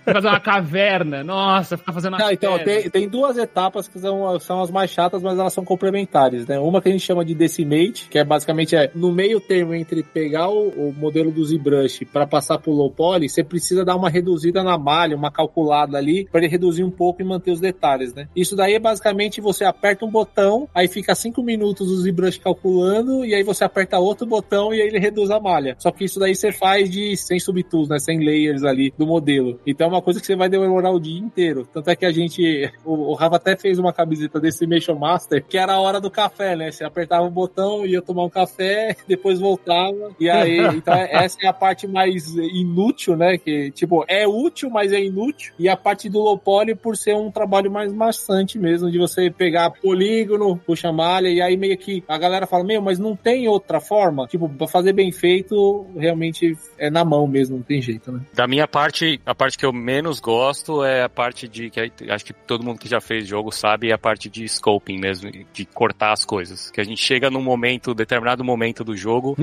Fazer 0.04 0.28
uma 0.28 0.40
caverna. 0.40 1.24
Nossa, 1.24 1.78
ficar 1.78 1.94
fazendo 1.94 2.14
uma 2.14 2.20
Não, 2.20 2.32
então, 2.32 2.60
tem, 2.60 2.90
tem 2.90 3.08
duas 3.08 3.38
etapas 3.38 3.88
que 3.88 3.99
são, 3.99 4.40
são 4.40 4.62
as 4.62 4.72
mais 4.72 4.90
chatas, 4.90 5.22
mas 5.22 5.38
elas 5.38 5.54
são 5.54 5.64
complementares, 5.64 6.45
né? 6.48 6.60
Uma 6.60 6.82
que 6.82 6.90
a 6.90 6.91
gente 6.91 7.04
chama 7.04 7.24
de 7.24 7.34
decimate, 7.34 8.08
que 8.10 8.18
é 8.18 8.24
basicamente 8.24 8.76
é 8.76 8.91
no 8.94 9.12
meio 9.12 9.40
termo 9.40 9.74
entre 9.74 10.04
pegar 10.04 10.49
o, 10.49 10.70
o 10.70 10.94
modelo 10.94 11.32
do 11.32 11.44
ZBrush 11.44 12.06
para 12.12 12.26
passar 12.26 12.58
pro 12.60 12.72
low 12.72 12.91
poly, 12.91 13.30
você 13.30 13.44
precisa 13.44 13.84
dar 13.86 13.95
uma 13.95 14.10
reduzida 14.10 14.64
na 14.64 14.78
malha, 14.78 15.16
uma 15.16 15.32
calculada 15.32 15.98
ali, 15.98 16.28
para 16.32 16.41
ele 16.41 16.49
reduzir 16.49 16.84
um 16.84 16.91
pouco 16.91 17.22
e 17.22 17.26
manter 17.26 17.52
os 17.52 17.60
detalhes, 17.60 18.14
né? 18.14 18.28
Isso 18.36 18.56
daí 18.56 18.76
é 18.76 18.80
basicamente 18.80 19.41
você 19.41 19.64
aperta 19.64 20.06
um 20.06 20.12
botão, 20.12 20.68
aí 20.74 20.88
fica 20.88 21.14
cinco 21.16 21.44
minutos 21.44 21.90
o 21.90 21.98
ZBrush 21.98 22.40
calculando, 22.40 23.26
e 23.26 23.34
aí 23.34 23.44
você 23.44 23.64
aperta 23.64 23.99
outro 23.99 24.26
botão 24.26 24.74
e 24.74 24.82
aí 24.82 24.88
ele 24.88 24.99
reduz 24.99 25.30
a 25.30 25.40
malha. 25.40 25.76
Só 25.80 25.91
que 25.91 26.06
isso 26.06 26.20
daí 26.20 26.36
você 26.36 26.52
faz 26.52 26.90
de 26.90 27.16
sem 27.18 27.40
subtools, 27.40 27.90
né? 27.90 27.99
Sem 27.99 28.20
layers 28.20 28.64
ali 28.64 28.94
do 28.98 29.06
modelo. 29.06 29.60
Então 29.68 29.88
é 29.88 29.89
uma 29.89 30.02
coisa 30.02 30.22
que 30.22 30.26
você 30.26 30.35
vai 30.35 30.48
demorar 30.48 30.91
o 30.91 30.99
dia 30.99 31.19
inteiro. 31.19 31.68
Tanto 31.72 31.89
é 31.89 31.95
que 31.95 32.06
a 32.06 32.11
gente. 32.11 32.72
O, 32.85 33.11
o 33.11 33.14
Rafa 33.14 33.35
até 33.35 33.57
fez 33.57 33.77
uma 33.77 33.91
camiseta 33.91 34.39
desse 34.39 34.65
Mation 34.65 34.95
Master, 34.95 35.44
que 35.44 35.57
era 35.57 35.73
a 35.73 35.81
hora 35.81 35.99
do 35.99 36.10
café, 36.10 36.56
né? 36.56 36.72
Você 36.72 36.85
apertava 36.85 37.26
o 37.27 37.30
botão, 37.30 37.85
ia 37.85 38.02
tomar 38.02 38.23
um 38.23 38.30
café, 38.30 38.95
depois 39.06 39.39
voltava. 39.39 40.15
E 40.18 40.30
aí, 40.30 40.57
então 40.73 40.94
é- 40.94 41.26
essa 41.26 41.38
é 41.44 41.48
a 41.48 41.53
parte 41.53 41.85
mais 41.85 42.34
inútil, 42.35 43.18
né? 43.18 43.38
Que, 43.38 43.69
tipo, 43.72 44.06
é 44.07 44.26
útil, 44.26 44.69
mas 44.69 44.94
é 44.94 45.03
inútil. 45.03 45.53
E 45.60 45.68
a 45.68 45.76
parte 45.76 46.07
do 46.07 46.19
low 46.19 46.38
poly 46.38 46.73
por 46.73 46.95
ser 46.95 47.15
um 47.15 47.30
trabalho 47.30 47.69
mais 47.69 47.91
maçante 47.91 48.57
mesmo, 48.57 48.89
de 48.89 48.98
você 48.98 49.30
pegar 49.30 49.72
polígono, 49.72 50.57
puxa 50.57 50.91
malha, 50.94 51.27
e 51.27 51.41
aí 51.41 51.57
meio 51.57 51.77
que 51.77 52.03
a 52.07 52.18
galera 52.18 52.48
fala, 52.48 52.64
meu, 52.64 52.81
mas 52.81 52.98
não 52.98 53.15
tem 53.15 53.48
outra 53.49 53.81
forma? 53.81 54.27
Tipo, 54.27 54.48
pra 54.48 54.68
fazer 54.68 54.94
bem 54.94 55.11
feito, 55.11 55.85
realmente 55.98 56.57
é 56.77 56.89
na 56.89 57.03
mão 57.03 57.27
mesmo, 57.27 57.57
não 57.57 57.64
tem 57.64 57.81
jeito, 57.81 58.11
né? 58.11 58.22
Da 58.34 58.48
minha 58.48 58.68
parte, 58.68 59.19
a 59.26 59.35
parte 59.35 59.57
parte 59.58 59.60
que 59.60 59.66
eu 59.66 59.74
menos 59.74 60.20
gosto 60.20 60.84
é 60.84 61.04
a 61.04 61.10
parte 61.10 61.48
de 61.48 61.70
que 61.70 61.92
acho 62.10 62.24
que 62.24 62.34
todo 62.34 62.64
mundo 62.64 62.80
que 62.80 62.88
já 62.88 63.02
fez 63.02 63.28
jogo 63.28 63.52
sabe 63.52 63.90
é 63.90 63.94
a 63.94 63.98
parte 63.98 64.30
de 64.30 64.48
scoping 64.48 65.00
mesmo, 65.00 65.32
de 65.52 65.66
cortar 65.66 66.14
as 66.14 66.24
coisas. 66.24 66.70
Que 66.70 66.80
a 66.80 66.84
gente 66.84 67.02
chega 67.02 67.30
num 67.30 67.42
momento, 67.42 67.94
determinado 67.94 68.44
momento 68.44 68.84
do 68.84 68.96
jogo, 68.96 69.36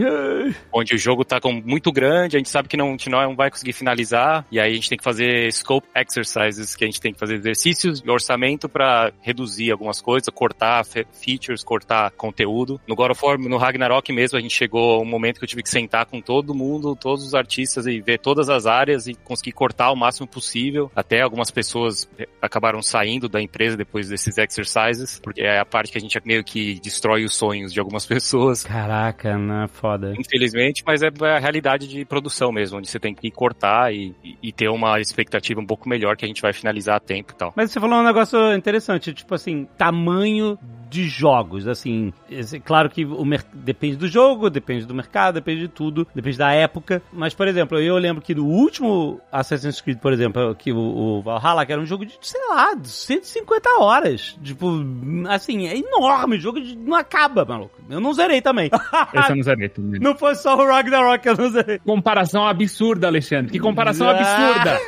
onde 0.72 0.94
o 0.94 0.98
jogo 0.98 1.24
tá 1.24 1.40
com 1.40 1.52
muito 1.52 1.90
grande, 1.90 2.36
a 2.36 2.38
gente 2.38 2.48
sabe 2.48 2.68
que 2.68 2.76
não, 2.76 2.88
a 2.88 2.90
gente 2.90 3.10
não 3.10 3.34
vai 3.34 3.50
conseguir 3.50 3.72
finalizar, 3.72 4.46
e 4.50 4.60
aí 4.60 4.70
a 4.70 4.74
gente 4.74 4.88
tem 4.88 4.98
que 4.98 5.04
fazer 5.04 5.52
scope 5.52 5.88
exercises, 5.94 6.76
que 6.76 6.84
a 6.84 6.86
gente 6.86 7.00
tem 7.00 7.12
que 7.12 7.18
fazer 7.18 7.34
exercícios 7.34 8.02
e 8.04 8.10
orçamento 8.10 8.68
para 8.68 9.12
reduzir 9.20 9.72
algumas 9.72 10.00
coisas, 10.00 10.28
cortar 10.28 10.84
fe- 10.84 11.06
features, 11.12 11.64
cortar 11.64 12.10
conteúdo. 12.12 12.80
No 12.86 12.94
God 12.94 13.10
of 13.10 13.24
War, 13.24 13.38
no 13.38 13.56
Ragnarok 13.56 14.12
mesmo, 14.12 14.38
a 14.38 14.40
gente 14.40 14.54
chegou 14.54 14.94
a 14.94 15.00
um 15.00 15.04
momento 15.04 15.38
que 15.38 15.44
eu 15.44 15.48
tive 15.48 15.62
que 15.62 15.70
sentar 15.70 16.06
com 16.06 16.20
todo 16.20 16.54
mundo, 16.54 16.94
todos 16.94 17.24
os 17.24 17.34
artistas 17.34 17.86
e 17.86 18.00
ver 18.00 18.18
todas 18.18 18.48
as 18.48 18.66
áreas 18.66 19.06
e 19.06 19.14
conseguir 19.14 19.52
cortar 19.52 19.90
o 19.90 19.96
máximo 20.04 20.26
possível. 20.26 20.90
Até 20.94 21.20
algumas 21.22 21.50
pessoas 21.50 22.08
eh, 22.18 22.28
acabaram 22.40 22.82
saindo 22.82 23.28
da 23.28 23.40
empresa 23.40 23.76
depois 23.76 24.08
desses 24.08 24.36
exercises, 24.38 25.18
porque 25.20 25.42
é 25.42 25.58
a 25.58 25.64
parte 25.64 25.92
que 25.92 25.98
a 25.98 26.00
gente 26.00 26.20
meio 26.24 26.44
que 26.44 26.78
destrói 26.80 27.24
os 27.24 27.34
sonhos 27.34 27.72
de 27.72 27.80
algumas 27.80 28.06
pessoas. 28.06 28.62
Caraca, 28.64 29.36
né? 29.38 29.66
Foda. 29.68 30.14
Infelizmente, 30.18 30.82
mas 30.86 31.02
é 31.02 31.08
a 31.08 31.38
realidade 31.38 31.88
de 31.88 32.04
produção 32.04 32.52
mesmo, 32.52 32.78
onde 32.78 32.88
você 32.88 32.98
tem 32.98 33.14
que 33.14 33.30
cortar 33.30 33.92
e- 33.92 34.14
e 34.42 34.52
ter 34.52 34.68
uma 34.68 35.00
expectativa 35.00 35.60
um 35.60 35.66
pouco 35.66 35.88
melhor 35.88 36.16
que 36.16 36.24
a 36.24 36.28
gente 36.28 36.42
vai 36.42 36.52
finalizar 36.52 36.96
a 36.96 37.00
tempo 37.00 37.32
e 37.32 37.36
tal. 37.36 37.52
Mas 37.56 37.70
você 37.70 37.80
falou 37.80 37.98
um 37.98 38.04
negócio 38.04 38.52
interessante, 38.54 39.12
tipo 39.12 39.34
assim, 39.34 39.66
tamanho 39.76 40.58
de 40.94 41.08
jogos, 41.08 41.66
assim, 41.66 42.12
claro 42.64 42.88
que 42.88 43.04
o 43.04 43.24
depende 43.52 43.96
do 43.96 44.06
jogo, 44.06 44.48
depende 44.48 44.86
do 44.86 44.94
mercado, 44.94 45.34
depende 45.34 45.62
de 45.62 45.68
tudo, 45.68 46.06
depende 46.14 46.38
da 46.38 46.52
época, 46.52 47.02
mas, 47.12 47.34
por 47.34 47.48
exemplo, 47.48 47.80
eu 47.80 47.96
lembro 47.98 48.22
que 48.22 48.32
no 48.34 48.44
último 48.46 49.20
Assassin's 49.32 49.80
Creed, 49.80 49.98
por 49.98 50.12
exemplo, 50.12 50.54
que 50.54 50.72
o, 50.72 50.78
o 50.78 51.22
Valhalla, 51.22 51.66
que 51.66 51.72
era 51.72 51.80
um 51.82 51.86
jogo 51.86 52.06
de, 52.06 52.16
sei 52.20 52.40
lá, 52.48 52.72
150 52.80 53.68
horas, 53.80 54.38
tipo, 54.42 54.70
assim, 55.28 55.66
é 55.66 55.76
enorme, 55.76 56.36
o 56.36 56.40
jogo 56.40 56.60
de- 56.60 56.76
não 56.76 56.96
acaba, 56.96 57.44
maluco, 57.44 57.74
eu 57.90 58.00
não 58.00 58.12
zerei 58.12 58.40
também. 58.40 58.70
Esse 59.12 59.30
eu 59.30 59.36
não 59.36 59.42
zerei 59.42 59.68
também. 59.68 60.00
não 60.00 60.14
foi 60.16 60.36
só 60.36 60.56
o 60.56 60.64
Ragnarok 60.66 61.22
que 61.22 61.28
eu 61.28 61.36
não 61.36 61.50
zerei. 61.50 61.80
Comparação 61.80 62.46
absurda, 62.46 63.08
Alexandre. 63.08 63.50
Que 63.50 63.58
comparação 63.58 64.08
absurda. 64.08 64.78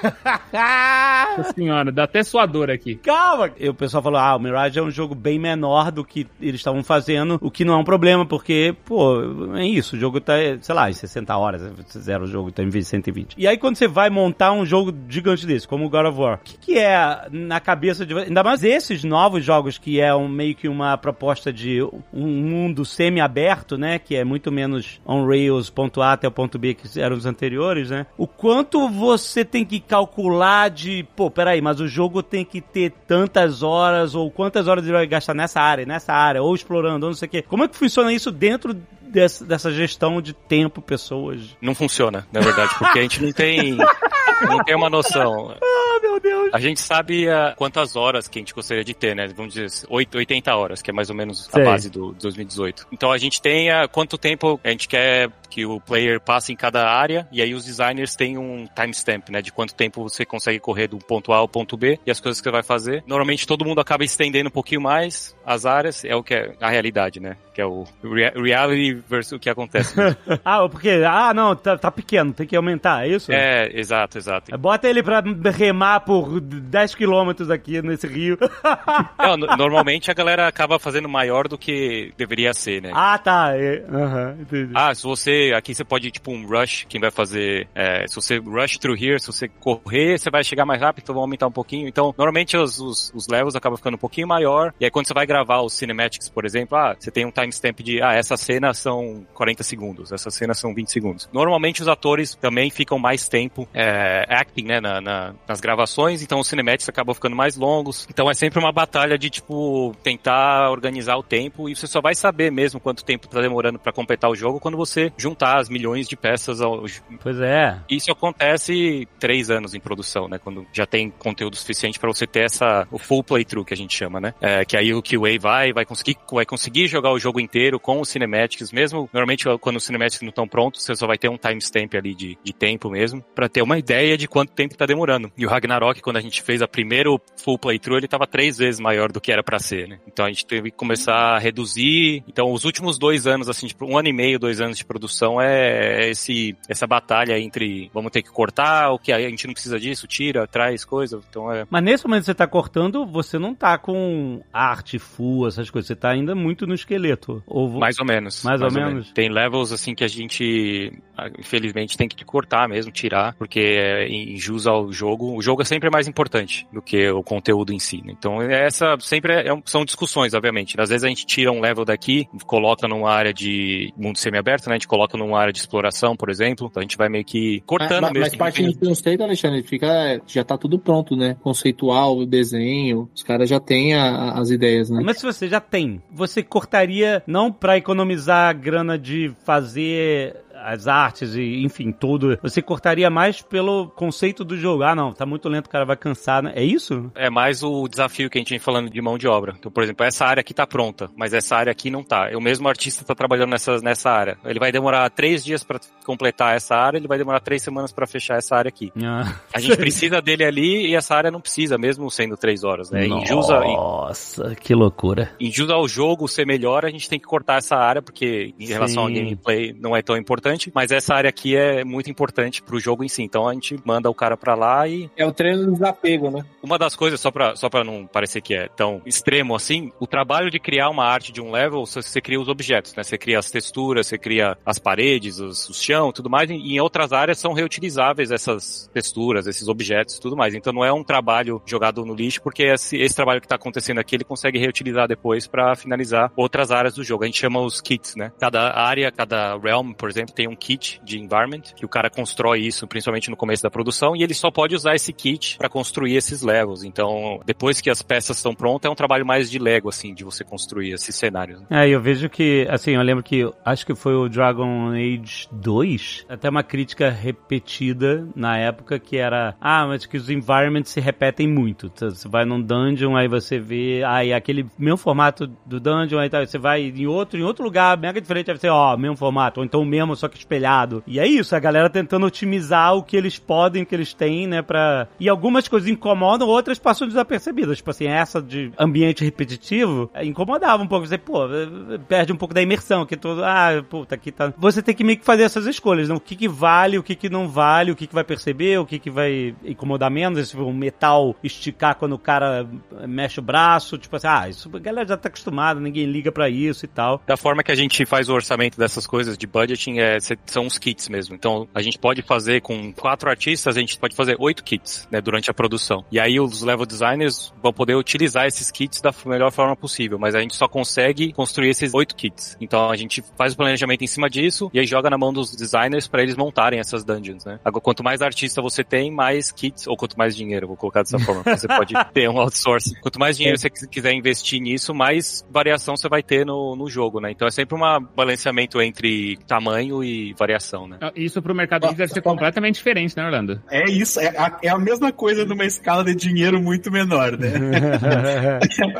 Nossa 1.38 1.52
senhora, 1.52 1.90
dá 1.90 2.04
até 2.04 2.22
sua 2.22 2.46
dor 2.46 2.70
aqui. 2.70 2.94
Calma! 2.96 3.50
E 3.58 3.68
o 3.68 3.74
pessoal 3.74 4.02
falou, 4.02 4.18
ah, 4.20 4.36
o 4.36 4.38
Mirage 4.38 4.78
é 4.78 4.82
um 4.82 4.90
jogo 4.90 5.14
bem 5.14 5.38
menor 5.38 5.90
do 5.96 6.04
que 6.04 6.26
eles 6.40 6.60
estavam 6.60 6.84
fazendo, 6.84 7.38
o 7.40 7.50
que 7.50 7.64
não 7.64 7.74
é 7.74 7.76
um 7.78 7.84
problema, 7.84 8.26
porque, 8.26 8.74
pô, 8.84 9.56
é 9.56 9.66
isso, 9.66 9.96
o 9.96 9.98
jogo 9.98 10.20
tá, 10.20 10.34
sei 10.60 10.74
lá, 10.74 10.90
em 10.90 10.92
60 10.92 11.36
horas, 11.36 11.62
zera 11.98 12.22
o 12.22 12.26
jogo, 12.26 12.52
tá 12.52 12.62
em 12.62 12.68
vez 12.68 12.84
de 12.84 12.90
120. 12.90 13.34
E 13.38 13.48
aí 13.48 13.56
quando 13.56 13.76
você 13.76 13.88
vai 13.88 14.10
montar 14.10 14.52
um 14.52 14.64
jogo 14.64 14.94
gigante 15.08 15.46
desse, 15.46 15.66
como 15.66 15.86
o 15.86 15.88
God 15.88 16.06
of 16.06 16.20
War, 16.20 16.34
o 16.34 16.38
que, 16.44 16.58
que 16.58 16.78
é 16.78 17.26
na 17.30 17.58
cabeça 17.60 18.04
de... 18.04 18.14
Ainda 18.16 18.44
mais 18.44 18.62
esses 18.62 19.02
novos 19.02 19.44
jogos 19.44 19.78
que 19.78 20.00
é 20.00 20.14
um, 20.14 20.28
meio 20.28 20.54
que 20.54 20.68
uma 20.68 20.96
proposta 20.98 21.52
de 21.52 21.82
um 22.12 22.26
mundo 22.26 22.84
semi-aberto, 22.84 23.78
né, 23.78 23.98
que 23.98 24.14
é 24.14 24.24
muito 24.24 24.52
menos 24.52 25.00
on 25.06 25.26
rails, 25.26 25.70
ponto 25.70 26.02
A 26.02 26.12
até 26.12 26.28
o 26.28 26.30
ponto 26.30 26.58
B 26.58 26.74
que 26.74 27.00
eram 27.00 27.16
os 27.16 27.24
anteriores, 27.24 27.90
né, 27.90 28.06
o 28.18 28.26
quanto 28.26 28.88
você 28.88 29.44
tem 29.44 29.64
que 29.64 29.80
calcular 29.80 30.68
de, 30.68 31.06
pô, 31.16 31.30
peraí, 31.30 31.62
mas 31.62 31.80
o 31.80 31.88
jogo 31.88 32.22
tem 32.22 32.44
que 32.44 32.60
ter 32.60 32.92
tantas 33.06 33.62
horas, 33.62 34.14
ou 34.14 34.30
quantas 34.30 34.68
horas 34.68 34.84
ele 34.84 34.92
vai 34.92 35.06
gastar 35.06 35.34
nessa 35.34 35.60
área, 35.60 35.85
nessa 35.86 36.12
área, 36.12 36.42
ou 36.42 36.54
explorando, 36.54 37.06
ou 37.06 37.10
não 37.10 37.16
sei 37.16 37.26
o 37.26 37.30
quê. 37.30 37.42
Como 37.42 37.64
é 37.64 37.68
que 37.68 37.76
funciona 37.76 38.12
isso 38.12 38.30
dentro 38.30 38.74
dessa, 39.02 39.44
dessa 39.44 39.70
gestão 39.70 40.20
de 40.20 40.32
tempo, 40.32 40.82
pessoas? 40.82 41.56
Não 41.60 41.74
funciona, 41.74 42.26
na 42.32 42.40
verdade, 42.40 42.74
porque 42.78 42.98
a 42.98 43.02
gente 43.02 43.22
não 43.22 43.32
tem, 43.32 43.78
não 44.42 44.62
tem 44.64 44.74
uma 44.74 44.90
noção. 44.90 45.54
Ah, 45.62 45.98
meu 46.02 46.20
Deus! 46.20 46.50
A 46.52 46.60
gente 46.60 46.80
sabe 46.80 47.28
ah, 47.28 47.54
quantas 47.56 47.96
horas 47.96 48.28
que 48.28 48.38
a 48.38 48.40
gente 48.40 48.54
gostaria 48.54 48.84
de 48.84 48.94
ter, 48.94 49.14
né? 49.14 49.26
Vamos 49.28 49.54
dizer, 49.54 49.86
oito- 49.88 50.16
80 50.18 50.54
horas, 50.54 50.82
que 50.82 50.90
é 50.90 50.92
mais 50.94 51.10
ou 51.10 51.16
menos 51.16 51.46
Sei. 51.46 51.62
a 51.62 51.64
base 51.64 51.90
do 51.90 52.12
2018. 52.12 52.86
Então 52.92 53.10
a 53.12 53.18
gente 53.18 53.40
tem 53.40 53.70
ah, 53.70 53.88
quanto 53.88 54.16
tempo 54.18 54.60
a 54.62 54.70
gente 54.70 54.88
quer 54.88 55.30
que 55.50 55.64
o 55.64 55.80
player 55.80 56.20
passe 56.20 56.52
em 56.52 56.56
cada 56.56 56.88
área, 56.88 57.26
e 57.32 57.40
aí 57.40 57.54
os 57.54 57.64
designers 57.64 58.14
têm 58.14 58.36
um 58.36 58.66
timestamp, 58.74 59.28
né? 59.30 59.40
De 59.40 59.52
quanto 59.52 59.74
tempo 59.74 60.02
você 60.02 60.24
consegue 60.24 60.58
correr 60.58 60.88
do 60.88 60.98
ponto 60.98 61.32
A 61.32 61.36
ao 61.38 61.48
ponto 61.48 61.76
B 61.76 61.98
e 62.06 62.10
as 62.10 62.20
coisas 62.20 62.40
que 62.40 62.44
você 62.44 62.52
vai 62.52 62.62
fazer. 62.62 63.02
Normalmente 63.06 63.46
todo 63.46 63.64
mundo 63.64 63.80
acaba 63.80 64.04
estendendo 64.04 64.48
um 64.48 64.52
pouquinho 64.52 64.80
mais 64.80 65.34
as 65.44 65.64
áreas, 65.66 66.04
é 66.04 66.14
o 66.14 66.22
que 66.22 66.34
é 66.34 66.54
a 66.60 66.68
realidade, 66.70 67.20
né? 67.20 67.36
Que 67.56 67.62
é 67.62 67.64
o 67.66 67.84
rea- 68.04 68.34
reality 68.36 68.92
versus 69.08 69.32
o 69.32 69.38
que 69.38 69.48
acontece. 69.48 69.94
ah, 70.44 70.68
porque, 70.68 70.90
ah, 71.08 71.32
não, 71.32 71.56
tá, 71.56 71.78
tá 71.78 71.90
pequeno, 71.90 72.30
tem 72.34 72.46
que 72.46 72.54
aumentar, 72.54 73.06
é 73.06 73.08
isso? 73.08 73.32
é, 73.32 73.70
exato, 73.72 74.18
exato. 74.18 74.58
Bota 74.58 74.86
ele 74.86 75.02
pra 75.02 75.22
remar 75.56 76.00
por 76.00 76.38
10 76.38 76.94
quilômetros 76.94 77.50
aqui 77.50 77.80
nesse 77.80 78.06
rio. 78.06 78.36
Não, 79.18 79.38
no- 79.38 79.46
normalmente 79.56 80.10
a 80.10 80.14
galera 80.14 80.46
acaba 80.46 80.78
fazendo 80.78 81.08
maior 81.08 81.48
do 81.48 81.56
que 81.56 82.12
deveria 82.18 82.52
ser, 82.52 82.82
né? 82.82 82.90
ah, 82.94 83.16
tá. 83.16 83.52
é, 83.56 83.82
Aham, 83.90 84.36
entendi. 84.40 84.72
Ah, 84.74 84.94
se 84.94 85.02
você. 85.04 85.52
Aqui 85.56 85.74
você 85.74 85.82
pode, 85.84 86.10
tipo, 86.10 86.30
um 86.32 86.46
rush, 86.46 86.84
quem 86.88 87.00
vai 87.00 87.10
fazer. 87.10 87.66
é, 87.74 88.06
se 88.06 88.14
você 88.16 88.36
rush 88.36 88.76
through 88.78 89.02
here, 89.02 89.18
se 89.18 89.28
você 89.28 89.48
correr, 89.48 90.18
você 90.18 90.30
vai 90.30 90.44
chegar 90.44 90.66
mais 90.66 90.80
rápido, 90.82 91.04
então 91.04 91.14
vai 91.14 91.22
aumentar 91.22 91.46
um 91.46 91.52
pouquinho. 91.52 91.88
Então, 91.88 92.14
normalmente 92.18 92.54
os, 92.56 92.78
os, 92.78 93.12
os 93.14 93.26
levels 93.28 93.56
acabam 93.56 93.78
ficando 93.78 93.94
um 93.94 93.98
pouquinho 93.98 94.28
maior. 94.28 94.74
E 94.78 94.84
aí, 94.84 94.90
quando 94.90 95.06
você 95.06 95.14
vai 95.14 95.24
gravar 95.26 95.62
os 95.62 95.72
cinematics, 95.72 96.28
por 96.28 96.44
exemplo, 96.44 96.76
ah, 96.76 96.94
você 96.98 97.10
tem 97.10 97.24
um 97.24 97.30
timestamp 97.46 97.80
de, 97.80 98.02
ah, 98.02 98.12
essa 98.14 98.36
cena 98.36 98.74
são 98.74 99.26
40 99.34 99.62
segundos, 99.62 100.12
essa 100.12 100.30
cena 100.30 100.54
são 100.54 100.74
20 100.74 100.90
segundos. 100.90 101.28
Normalmente 101.32 101.82
os 101.82 101.88
atores 101.88 102.34
também 102.34 102.70
ficam 102.70 102.98
mais 102.98 103.28
tempo 103.28 103.68
é, 103.72 104.24
acting, 104.28 104.64
né, 104.64 104.80
na, 104.80 105.00
na- 105.00 105.34
nas 105.48 105.60
gravações, 105.60 106.22
então 106.22 106.40
os 106.40 106.48
cinematics 106.48 106.88
acabam 106.88 107.14
ficando 107.14 107.36
mais 107.36 107.56
longos. 107.56 108.06
Então 108.10 108.30
é 108.30 108.34
sempre 108.34 108.58
uma 108.58 108.72
batalha 108.72 109.18
de, 109.18 109.30
tipo, 109.30 109.94
tentar 110.02 110.70
organizar 110.70 111.16
o 111.16 111.22
tempo 111.22 111.68
e 111.68 111.74
você 111.76 111.86
só 111.86 112.00
vai 112.00 112.14
saber 112.14 112.50
mesmo 112.50 112.80
quanto 112.80 113.04
tempo 113.04 113.28
tá 113.28 113.40
demorando 113.40 113.78
pra 113.78 113.92
completar 113.92 114.30
o 114.30 114.34
jogo 114.36 114.60
quando 114.60 114.76
você 114.76 115.12
juntar 115.16 115.58
as 115.58 115.68
milhões 115.68 116.08
de 116.08 116.16
peças 116.16 116.60
ao, 116.60 116.84
Pois 117.22 117.40
é. 117.40 117.78
isso 117.88 118.10
acontece 118.10 119.08
três 119.18 119.50
anos 119.50 119.74
em 119.74 119.80
produção, 119.80 120.28
né? 120.28 120.38
Quando 120.38 120.66
já 120.72 120.86
tem 120.86 121.10
conteúdo 121.10 121.56
suficiente 121.56 121.98
pra 121.98 122.08
você 122.12 122.26
ter 122.26 122.44
essa 122.44 122.86
o 122.90 122.98
full 122.98 123.22
playthrough 123.24 123.64
que 123.64 123.74
a 123.74 123.76
gente 123.76 123.94
chama, 123.96 124.20
né? 124.20 124.34
É, 124.40 124.64
que 124.64 124.76
aí 124.76 124.92
o 124.94 125.02
QA 125.02 125.38
vai 125.40 125.72
vai 125.72 125.84
conseguir 125.84 126.16
vai 126.32 126.44
conseguir 126.46 126.86
jogar 126.88 127.12
o 127.12 127.18
jogo 127.18 127.35
inteiro 127.40 127.78
com 127.78 128.00
os 128.00 128.08
cinematics, 128.08 128.72
mesmo 128.72 129.08
normalmente 129.12 129.44
quando 129.60 129.76
os 129.76 129.84
cinematics 129.84 130.22
não 130.22 130.30
estão 130.30 130.48
prontos, 130.48 130.82
você 130.82 130.94
só 130.94 131.06
vai 131.06 131.18
ter 131.18 131.28
um 131.28 131.36
timestamp 131.36 131.94
ali 131.94 132.14
de, 132.14 132.38
de 132.42 132.52
tempo 132.52 132.90
mesmo 132.90 133.22
pra 133.34 133.48
ter 133.48 133.62
uma 133.62 133.78
ideia 133.78 134.16
de 134.16 134.28
quanto 134.28 134.52
tempo 134.52 134.76
tá 134.76 134.86
demorando. 134.86 135.30
E 135.36 135.46
o 135.46 135.48
Ragnarok 135.48 136.00
quando 136.00 136.16
a 136.16 136.20
gente 136.20 136.42
fez 136.42 136.62
a 136.62 136.68
primeiro 136.68 137.20
full 137.36 137.58
playthrough, 137.58 137.98
ele 137.98 138.08
tava 138.08 138.26
três 138.26 138.58
vezes 138.58 138.80
maior 138.80 139.10
do 139.10 139.20
que 139.20 139.32
era 139.32 139.42
pra 139.42 139.58
ser, 139.58 139.88
né? 139.88 139.98
Então 140.06 140.24
a 140.24 140.28
gente 140.28 140.46
teve 140.46 140.70
que 140.70 140.76
começar 140.76 141.34
a 141.34 141.38
reduzir. 141.38 142.22
Então 142.28 142.52
os 142.52 142.64
últimos 142.64 142.98
dois 142.98 143.26
anos, 143.26 143.48
assim, 143.48 143.66
tipo, 143.66 143.84
um 143.84 143.98
ano 143.98 144.08
e 144.08 144.12
meio, 144.12 144.38
dois 144.38 144.60
anos 144.60 144.78
de 144.78 144.84
produção 144.84 145.40
é 145.40 146.10
esse 146.10 146.56
essa 146.68 146.86
batalha 146.86 147.38
entre 147.38 147.90
vamos 147.92 148.10
ter 148.10 148.22
que 148.22 148.30
cortar, 148.30 148.90
o 148.90 148.98
que 148.98 149.12
a 149.12 149.18
gente 149.28 149.46
não 149.46 149.54
precisa 149.54 149.78
disso, 149.78 150.06
tira, 150.06 150.46
traz 150.46 150.84
coisa. 150.84 151.20
Então 151.28 151.52
é 151.52 151.66
Mas 151.68 151.82
nesse 151.82 152.06
momento 152.06 152.20
que 152.20 152.26
você 152.26 152.34
tá 152.34 152.46
cortando, 152.46 153.06
você 153.06 153.38
não 153.38 153.54
tá 153.54 153.78
com 153.78 154.42
arte 154.52 154.98
full, 154.98 155.46
essas 155.46 155.70
coisas. 155.70 155.86
Você 155.86 155.96
tá 155.96 156.10
ainda 156.10 156.34
muito 156.34 156.66
no 156.66 156.74
esqueleto. 156.74 157.25
Ou 157.46 157.68
vo- 157.68 157.78
mais 157.78 157.98
ou 157.98 158.04
menos. 158.04 158.42
Mais 158.44 158.60
ou 158.60 158.70
menos? 158.70 159.10
Tem 159.12 159.28
levels 159.28 159.72
assim 159.72 159.94
que 159.94 160.04
a 160.04 160.08
gente, 160.08 160.92
ah, 161.16 161.28
infelizmente, 161.38 161.96
tem 161.96 162.08
que 162.08 162.24
cortar 162.24 162.68
mesmo, 162.68 162.92
tirar, 162.92 163.34
porque 163.34 163.60
é 163.60 164.08
injus 164.08 164.66
ao 164.66 164.92
jogo. 164.92 165.34
O 165.36 165.42
jogo 165.42 165.62
é 165.62 165.64
sempre 165.64 165.90
mais 165.90 166.06
importante 166.08 166.66
do 166.72 166.80
que 166.82 167.08
o 167.10 167.22
conteúdo 167.22 167.72
em 167.72 167.78
si. 167.78 168.02
né? 168.04 168.12
Então 168.18 168.40
essa 168.42 168.96
sempre 169.00 169.32
é- 169.32 169.48
é 169.48 169.62
são 169.64 169.84
discussões, 169.84 170.34
obviamente. 170.34 170.78
Às 170.80 170.88
vezes 170.90 171.04
a 171.04 171.08
gente 171.08 171.24
tira 171.26 171.50
um 171.50 171.60
level 171.60 171.84
daqui, 171.84 172.26
coloca 172.44 172.86
numa 172.88 173.10
área 173.10 173.32
de 173.32 173.92
mundo 173.96 174.18
semi-aberto, 174.18 174.68
né? 174.68 174.74
A 174.74 174.78
gente 174.78 174.88
coloca 174.88 175.16
numa 175.16 175.38
área 175.38 175.52
de 175.52 175.58
exploração, 175.58 176.14
por 176.16 176.28
exemplo. 176.30 176.66
Então 176.70 176.80
a 176.80 176.84
gente 176.84 176.96
vai 176.96 177.08
meio 177.08 177.24
que 177.24 177.60
cortando 177.66 178.02
mas, 178.02 178.12
mesmo. 178.12 178.20
mas 178.28 178.36
parte 178.36 178.62
do 178.78 178.90
State, 178.92 179.22
Alexandre, 179.22 179.62
fica, 179.62 180.20
já 180.26 180.44
tá 180.44 180.56
tudo 180.58 180.78
pronto, 180.78 181.16
né? 181.16 181.36
Conceitual, 181.42 182.24
desenho, 182.26 183.08
os 183.14 183.22
caras 183.22 183.48
já 183.48 183.58
têm 183.60 183.94
a- 183.94 184.32
as 184.32 184.50
ideias, 184.50 184.90
né? 184.90 185.00
Mas 185.04 185.18
se 185.18 185.24
você 185.24 185.48
já 185.48 185.60
tem, 185.60 186.02
você 186.10 186.42
cortaria 186.42 187.15
não 187.26 187.52
pra 187.52 187.76
economizar 187.76 188.48
a 188.48 188.52
grana 188.52 188.98
de 188.98 189.32
fazer 189.44 190.36
as 190.64 190.86
artes 190.88 191.34
e, 191.34 191.62
enfim, 191.64 191.92
tudo. 191.92 192.38
Você 192.42 192.60
cortaria 192.62 193.08
mais 193.10 193.40
pelo 193.42 193.88
conceito 193.88 194.44
do 194.44 194.56
jogo. 194.56 194.82
Ah, 194.82 194.94
não, 194.94 195.12
tá 195.12 195.24
muito 195.26 195.48
lento, 195.48 195.66
o 195.66 195.70
cara 195.70 195.84
vai 195.84 195.96
cansar, 195.96 196.42
né? 196.42 196.52
É 196.54 196.64
isso? 196.64 197.10
É 197.14 197.28
mais 197.30 197.62
o 197.62 197.86
desafio 197.88 198.28
que 198.30 198.38
a 198.38 198.40
gente 198.40 198.50
vem 198.50 198.58
falando 198.58 198.90
de 198.90 199.00
mão 199.00 199.18
de 199.18 199.26
obra. 199.28 199.54
Então, 199.58 199.70
por 199.70 199.82
exemplo, 199.82 200.04
essa 200.06 200.24
área 200.26 200.40
aqui 200.40 200.54
tá 200.54 200.66
pronta, 200.66 201.10
mas 201.16 201.32
essa 201.34 201.56
área 201.56 201.70
aqui 201.70 201.90
não 201.90 202.02
tá. 202.02 202.30
O 202.34 202.40
mesmo 202.40 202.68
artista 202.68 203.04
tá 203.04 203.14
trabalhando 203.14 203.50
nessa, 203.50 203.78
nessa 203.78 204.10
área. 204.10 204.38
Ele 204.44 204.58
vai 204.58 204.72
demorar 204.72 205.08
três 205.10 205.44
dias 205.44 205.62
pra 205.64 205.78
completar 206.04 206.56
essa 206.56 206.74
área, 206.76 206.98
ele 206.98 207.08
vai 207.08 207.18
demorar 207.18 207.40
três 207.40 207.62
semanas 207.62 207.92
pra 207.92 208.06
fechar 208.06 208.36
essa 208.38 208.56
área 208.56 208.68
aqui. 208.68 208.92
Ah. 209.04 209.34
A 209.52 209.60
gente 209.60 209.76
precisa 209.76 210.20
dele 210.20 210.44
ali 210.44 210.86
e 210.88 210.94
essa 210.94 211.14
área 211.14 211.30
não 211.30 211.40
precisa, 211.40 211.76
mesmo 211.78 212.10
sendo 212.10 212.36
três 212.36 212.64
horas, 212.64 212.90
né? 212.90 213.06
Em 213.06 213.26
jus, 213.26 213.50
a- 213.50 213.64
em, 213.64 213.74
Nossa, 213.76 214.54
que 214.54 214.74
loucura. 214.74 215.30
em 215.40 215.50
jus 215.52 215.70
ao 215.70 215.86
jogo 215.88 216.28
ser 216.28 216.46
melhor, 216.46 216.84
a 216.84 216.90
gente 216.90 217.08
tem 217.08 217.18
que 217.18 217.26
cortar 217.26 217.58
essa 217.58 217.76
área, 217.76 218.00
porque 218.02 218.54
em 218.58 218.66
relação 218.66 219.02
ao 219.04 219.08
Sim. 219.08 219.14
gameplay 219.14 219.72
não 219.78 219.96
é 219.96 220.02
tão 220.02 220.16
importante. 220.16 220.45
Importante, 220.46 220.70
mas 220.74 220.90
essa 220.90 221.14
área 221.14 221.28
aqui 221.28 221.56
é 221.56 221.84
muito 221.84 222.10
importante 222.10 222.62
pro 222.62 222.78
jogo 222.78 223.02
em 223.02 223.08
si. 223.08 223.22
Então 223.22 223.48
a 223.48 223.52
gente 223.52 223.78
manda 223.84 224.08
o 224.08 224.14
cara 224.14 224.36
pra 224.36 224.54
lá 224.54 224.86
e. 224.86 225.10
É 225.16 225.26
o 225.26 225.32
treino 225.32 225.66
do 225.66 225.72
desapego, 225.72 226.30
né? 226.30 226.44
Uma 226.62 226.78
das 226.78 226.94
coisas, 226.94 227.20
só 227.20 227.30
pra, 227.30 227.56
só 227.56 227.68
pra 227.68 227.82
não 227.82 228.06
parecer 228.06 228.40
que 228.40 228.54
é 228.54 228.68
tão 228.68 229.02
extremo 229.04 229.54
assim, 229.54 229.92
o 229.98 230.06
trabalho 230.06 230.50
de 230.50 230.58
criar 230.58 230.88
uma 230.90 231.04
arte 231.04 231.32
de 231.32 231.40
um 231.40 231.50
level, 231.50 231.84
você, 231.84 232.02
você 232.02 232.20
cria 232.20 232.40
os 232.40 232.48
objetos, 232.48 232.94
né? 232.94 233.02
Você 233.02 233.18
cria 233.18 233.38
as 233.38 233.50
texturas, 233.50 234.06
você 234.06 234.18
cria 234.18 234.56
as 234.64 234.78
paredes, 234.78 235.38
os, 235.38 235.68
o 235.68 235.74
chão 235.74 236.12
tudo 236.12 236.30
mais, 236.30 236.50
e 236.50 236.54
em 236.54 236.80
outras 236.80 237.12
áreas 237.12 237.38
são 237.38 237.52
reutilizáveis 237.52 238.30
essas 238.30 238.88
texturas, 238.92 239.46
esses 239.46 239.68
objetos 239.68 240.18
tudo 240.18 240.36
mais. 240.36 240.54
Então 240.54 240.72
não 240.72 240.84
é 240.84 240.92
um 240.92 241.02
trabalho 241.02 241.60
jogado 241.66 242.04
no 242.04 242.14
lixo, 242.14 242.42
porque 242.42 242.64
esse, 242.64 242.96
esse 242.96 243.14
trabalho 243.14 243.40
que 243.40 243.48
tá 243.48 243.56
acontecendo 243.56 243.98
aqui, 243.98 244.14
ele 244.14 244.24
consegue 244.24 244.58
reutilizar 244.58 245.08
depois 245.08 245.46
para 245.46 245.74
finalizar 245.74 246.32
outras 246.36 246.70
áreas 246.70 246.94
do 246.94 247.04
jogo. 247.04 247.24
A 247.24 247.26
gente 247.26 247.38
chama 247.38 247.60
os 247.60 247.80
kits, 247.80 248.14
né? 248.16 248.32
Cada 248.38 248.76
área, 248.78 249.10
cada 249.10 249.56
realm, 249.56 249.92
por 249.92 250.08
exemplo, 250.08 250.34
tem 250.36 250.46
um 250.46 250.54
kit 250.54 251.00
de 251.02 251.18
environment, 251.18 251.62
que 251.74 251.84
o 251.84 251.88
cara 251.88 252.10
constrói 252.10 252.60
isso, 252.60 252.86
principalmente 252.86 253.30
no 253.30 253.36
começo 253.36 253.62
da 253.62 253.70
produção, 253.70 254.14
e 254.14 254.22
ele 254.22 254.34
só 254.34 254.50
pode 254.50 254.74
usar 254.74 254.94
esse 254.94 255.12
kit 255.12 255.56
para 255.56 255.68
construir 255.68 256.14
esses 256.14 256.42
levels. 256.42 256.84
Então, 256.84 257.40
depois 257.44 257.80
que 257.80 257.88
as 257.88 258.02
peças 258.02 258.36
estão 258.36 258.54
prontas, 258.54 258.88
é 258.88 258.92
um 258.92 258.94
trabalho 258.94 259.24
mais 259.24 259.50
de 259.50 259.58
Lego, 259.58 259.88
assim, 259.88 260.14
de 260.14 260.22
você 260.22 260.44
construir 260.44 260.92
esses 260.92 261.16
cenários. 261.16 261.60
né? 261.62 261.66
É, 261.70 261.88
eu 261.88 262.00
vejo 262.00 262.28
que, 262.28 262.66
assim, 262.68 262.92
eu 262.92 263.02
lembro 263.02 263.24
que, 263.24 263.50
acho 263.64 263.86
que 263.86 263.94
foi 263.94 264.14
o 264.14 264.28
Dragon 264.28 264.90
Age 264.90 265.48
2, 265.50 266.26
até 266.28 266.50
uma 266.50 266.62
crítica 266.62 267.10
repetida 267.10 268.28
na 268.36 268.58
época, 268.58 268.98
que 268.98 269.16
era, 269.16 269.56
ah, 269.60 269.86
mas 269.86 270.04
que 270.04 270.16
os 270.16 270.28
environments 270.28 270.90
se 270.90 271.00
repetem 271.00 271.48
muito. 271.48 271.90
Você 271.94 272.28
vai 272.28 272.44
num 272.44 272.60
dungeon, 272.60 273.16
aí 273.16 273.28
você 273.28 273.58
vê, 273.58 274.02
aí 274.04 274.32
aquele 274.32 274.66
mesmo 274.78 274.98
formato 274.98 275.46
do 275.64 275.80
dungeon, 275.80 276.18
aí 276.18 276.28
tá, 276.28 276.44
você 276.44 276.58
vai 276.58 276.82
em 276.82 277.06
outro, 277.06 277.38
em 277.38 277.42
outro 277.42 277.64
lugar, 277.64 277.96
mega 277.96 278.20
diferente, 278.20 278.50
aí 278.50 278.58
você, 278.58 278.68
ó, 278.68 278.96
mesmo 278.96 279.16
formato, 279.16 279.60
ou 279.60 279.64
então 279.64 279.84
mesmo, 279.84 280.14
só 280.14 280.25
que 280.28 280.38
espelhado. 280.38 281.02
E 281.06 281.18
é 281.18 281.26
isso, 281.26 281.54
a 281.54 281.60
galera 281.60 281.90
tentando 281.90 282.26
otimizar 282.26 282.94
o 282.94 283.02
que 283.02 283.16
eles 283.16 283.38
podem, 283.38 283.82
o 283.82 283.86
que 283.86 283.94
eles 283.94 284.12
têm, 284.12 284.46
né, 284.46 284.62
pra... 284.62 285.08
E 285.18 285.28
algumas 285.28 285.68
coisas 285.68 285.88
incomodam, 285.88 286.48
outras 286.48 286.78
passam 286.78 287.06
desapercebidas. 287.06 287.78
Tipo 287.78 287.90
assim, 287.90 288.06
essa 288.06 288.40
de 288.40 288.72
ambiente 288.78 289.24
repetitivo, 289.24 290.10
eh, 290.14 290.24
incomodava 290.24 290.82
um 290.82 290.86
pouco. 290.86 291.06
Você, 291.06 291.18
pô, 291.18 291.46
eh, 291.46 291.98
perde 292.08 292.32
um 292.32 292.36
pouco 292.36 292.54
da 292.54 292.62
imersão, 292.62 293.06
que 293.06 293.16
todo, 293.16 293.44
ah, 293.44 293.84
puta, 293.88 294.14
aqui 294.14 294.32
tá... 294.32 294.52
Você 294.56 294.82
tem 294.82 294.94
que 294.94 295.04
meio 295.04 295.18
que 295.18 295.24
fazer 295.24 295.42
essas 295.42 295.66
escolhas, 295.66 296.08
né? 296.08 296.14
O 296.14 296.20
que 296.20 296.36
que 296.36 296.48
vale, 296.48 296.98
o 296.98 297.02
que 297.02 297.14
que 297.14 297.28
não 297.28 297.48
vale, 297.48 297.90
o 297.90 297.96
que 297.96 298.06
que 298.06 298.14
vai 298.14 298.24
perceber, 298.24 298.78
o 298.78 298.86
que 298.86 298.98
que 298.98 299.10
vai 299.10 299.54
incomodar 299.64 300.10
menos, 300.10 300.50
tipo, 300.50 300.62
um 300.62 300.72
metal 300.72 301.34
esticar 301.42 301.96
quando 301.96 302.12
o 302.12 302.18
cara 302.18 302.66
mexe 303.06 303.40
o 303.40 303.42
braço, 303.42 303.98
tipo 303.98 304.16
assim, 304.16 304.26
ah, 304.26 304.48
isso 304.48 304.70
a 304.74 304.78
galera 304.78 305.08
já 305.08 305.16
tá 305.16 305.28
acostumada, 305.28 305.80
ninguém 305.80 306.06
liga 306.06 306.30
pra 306.32 306.48
isso 306.48 306.84
e 306.84 306.88
tal. 306.88 307.22
Da 307.26 307.36
forma 307.36 307.62
que 307.62 307.72
a 307.72 307.74
gente 307.74 308.04
faz 308.04 308.28
o 308.28 308.34
orçamento 308.34 308.78
dessas 308.78 309.06
coisas 309.06 309.36
de 309.38 309.46
budgeting, 309.46 309.98
é, 309.98 310.15
são 310.46 310.66
os 310.66 310.78
kits 310.78 311.08
mesmo. 311.08 311.34
Então, 311.34 311.68
a 311.74 311.82
gente 311.82 311.98
pode 311.98 312.22
fazer 312.22 312.60
com 312.60 312.92
quatro 312.92 313.28
artistas, 313.28 313.76
a 313.76 313.80
gente 313.80 313.98
pode 313.98 314.14
fazer 314.14 314.36
oito 314.38 314.64
kits, 314.64 315.06
né, 315.10 315.20
durante 315.20 315.50
a 315.50 315.54
produção. 315.54 316.04
E 316.10 316.18
aí 316.18 316.38
os 316.40 316.62
level 316.62 316.86
designers 316.86 317.52
vão 317.62 317.72
poder 317.72 317.94
utilizar 317.94 318.46
esses 318.46 318.70
kits 318.70 319.00
da 319.00 319.12
melhor 319.26 319.50
forma 319.50 319.76
possível, 319.76 320.18
mas 320.18 320.34
a 320.34 320.40
gente 320.40 320.54
só 320.54 320.68
consegue 320.68 321.32
construir 321.32 321.70
esses 321.70 321.94
oito 321.94 322.14
kits. 322.14 322.56
Então, 322.60 322.90
a 322.90 322.96
gente 322.96 323.22
faz 323.36 323.54
o 323.54 323.56
planejamento 323.56 324.02
em 324.02 324.06
cima 324.06 324.28
disso 324.28 324.70
e 324.72 324.78
aí 324.78 324.86
joga 324.86 325.10
na 325.10 325.18
mão 325.18 325.32
dos 325.32 325.54
designers 325.54 326.06
para 326.06 326.22
eles 326.22 326.36
montarem 326.36 326.78
essas 326.78 327.04
dungeons, 327.04 327.44
né? 327.44 327.58
Agora, 327.64 327.82
quanto 327.82 328.02
mais 328.02 328.22
artista 328.22 328.62
você 328.62 328.82
tem, 328.82 329.10
mais 329.10 329.50
kits, 329.50 329.86
ou 329.86 329.96
quanto 329.96 330.16
mais 330.16 330.36
dinheiro, 330.36 330.66
vou 330.66 330.76
colocar 330.76 331.02
dessa 331.02 331.18
forma, 331.18 331.42
você 331.42 331.66
pode 331.66 331.94
ter 332.12 332.28
um 332.28 332.38
outsourcing. 332.38 332.94
Quanto 333.00 333.18
mais 333.18 333.36
dinheiro 333.36 333.58
você 333.58 333.70
quiser 333.70 334.12
investir 334.12 334.60
nisso, 334.60 334.94
mais 334.94 335.44
variação 335.50 335.96
você 335.96 336.08
vai 336.08 336.22
ter 336.22 336.44
no, 336.44 336.76
no 336.76 336.88
jogo, 336.88 337.20
né? 337.20 337.30
Então 337.30 337.46
é 337.46 337.50
sempre 337.50 337.76
um 337.76 337.80
balanceamento 338.14 338.80
entre 338.80 339.36
tamanho 339.46 340.02
e 340.06 340.34
variação, 340.38 340.86
né? 340.86 340.98
Isso 341.14 341.42
pro 341.42 341.54
mercado 341.54 341.88
deve 341.88 342.08
ser 342.08 342.20
completamente 342.22 342.76
diferente, 342.76 343.16
né, 343.16 343.24
Orlando? 343.24 343.60
É 343.70 343.90
isso, 343.90 344.20
é 344.20 344.28
a, 344.28 344.58
é 344.62 344.68
a 344.68 344.78
mesma 344.78 345.12
coisa 345.12 345.44
numa 345.44 345.64
escala 345.64 346.04
de 346.04 346.14
dinheiro 346.14 346.60
muito 346.60 346.90
menor, 346.90 347.36
né? 347.36 347.48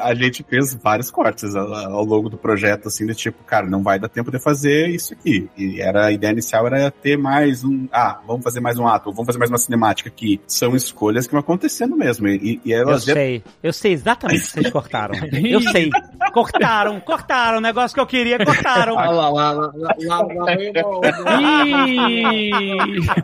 a 0.03 0.15
gente 0.15 0.45
fez 0.49 0.75
vários 0.75 1.11
cortes 1.11 1.55
ao, 1.55 2.05
longo 2.05 2.29
do 2.29 2.37
projeto, 2.37 2.89
assim, 2.89 3.07
de 3.07 3.15
tipo, 3.15 3.43
cara, 3.45 3.67
não 3.67 3.83
vai 3.83 3.99
dar 3.99 4.09
tempo 4.09 4.31
de 4.31 4.39
fazer 4.39 4.89
isso 4.89 5.15
aqui. 5.15 5.49
E 5.57 5.81
era, 5.81 6.07
a 6.07 6.13
ideia 6.13 6.33
inicial 6.33 6.67
era 6.67 6.91
ter 6.91 7.17
mais 7.17 7.65
um, 7.65 7.87
ah, 7.93 8.21
vamos 8.27 8.43
fazer 8.45 8.61
mais 8.61 8.79
um 8.79 8.87
ato, 8.87 9.11
vamos 9.13 9.27
fazer 9.27 9.39
mais 9.39 9.51
uma 9.51 9.59
cinemática 9.59 10.09
aqui. 10.09 10.41
São 10.47 10.75
escolhas 10.75 11.27
que 11.27 11.33
vão 11.33 11.41
acontecendo 11.41 11.97
mesmo. 11.97 12.29
E, 12.29 12.61
e 12.65 12.73
Eu 12.73 12.83
elas 12.83 13.05
sei, 13.05 13.43
eu 13.63 13.73
sei 13.73 13.93
exatamente 13.93 14.41
o 14.41 14.45
que 14.45 14.49
vocês 14.51 14.71
cortaram. 14.71 15.15
Eu 15.33 15.61
sei. 15.61 15.91
Cortaram, 16.33 17.01
cortaram. 17.01 17.59
O 17.59 17.61
negócio 17.61 17.95
que 17.95 18.01
eu 18.01 18.07
queria, 18.07 18.39
cortaram. 18.45 18.99
Ah, 18.99 19.11
lá, 19.11 19.29
lá, 19.31 19.51
lá, 19.53 19.73
lá, 19.75 19.95
lá, 19.99 20.23
lá 20.23 20.55
vem 20.57 20.71
o- 20.71 20.96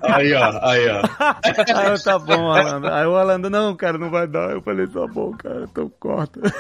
Aí, 0.03 0.35
ó, 0.35 0.59
aí, 0.63 0.89
ó. 0.89 1.03
Ah, 1.19 1.95
tá 2.03 2.19
bom, 2.19 2.53
Alando. 2.53 2.89
Aí 2.89 3.07
o 3.07 3.17
Alando, 3.17 3.51
não, 3.51 3.77
cara, 3.77 3.99
não 3.99 4.11
vai 4.11 4.27
dar. 4.27 4.51
Eu 4.51 4.63
falei, 4.63 4.87
tá 4.87 5.07
bom, 5.07 5.33
cara, 5.33 5.67
então 5.71 5.91
corta. 5.99 6.41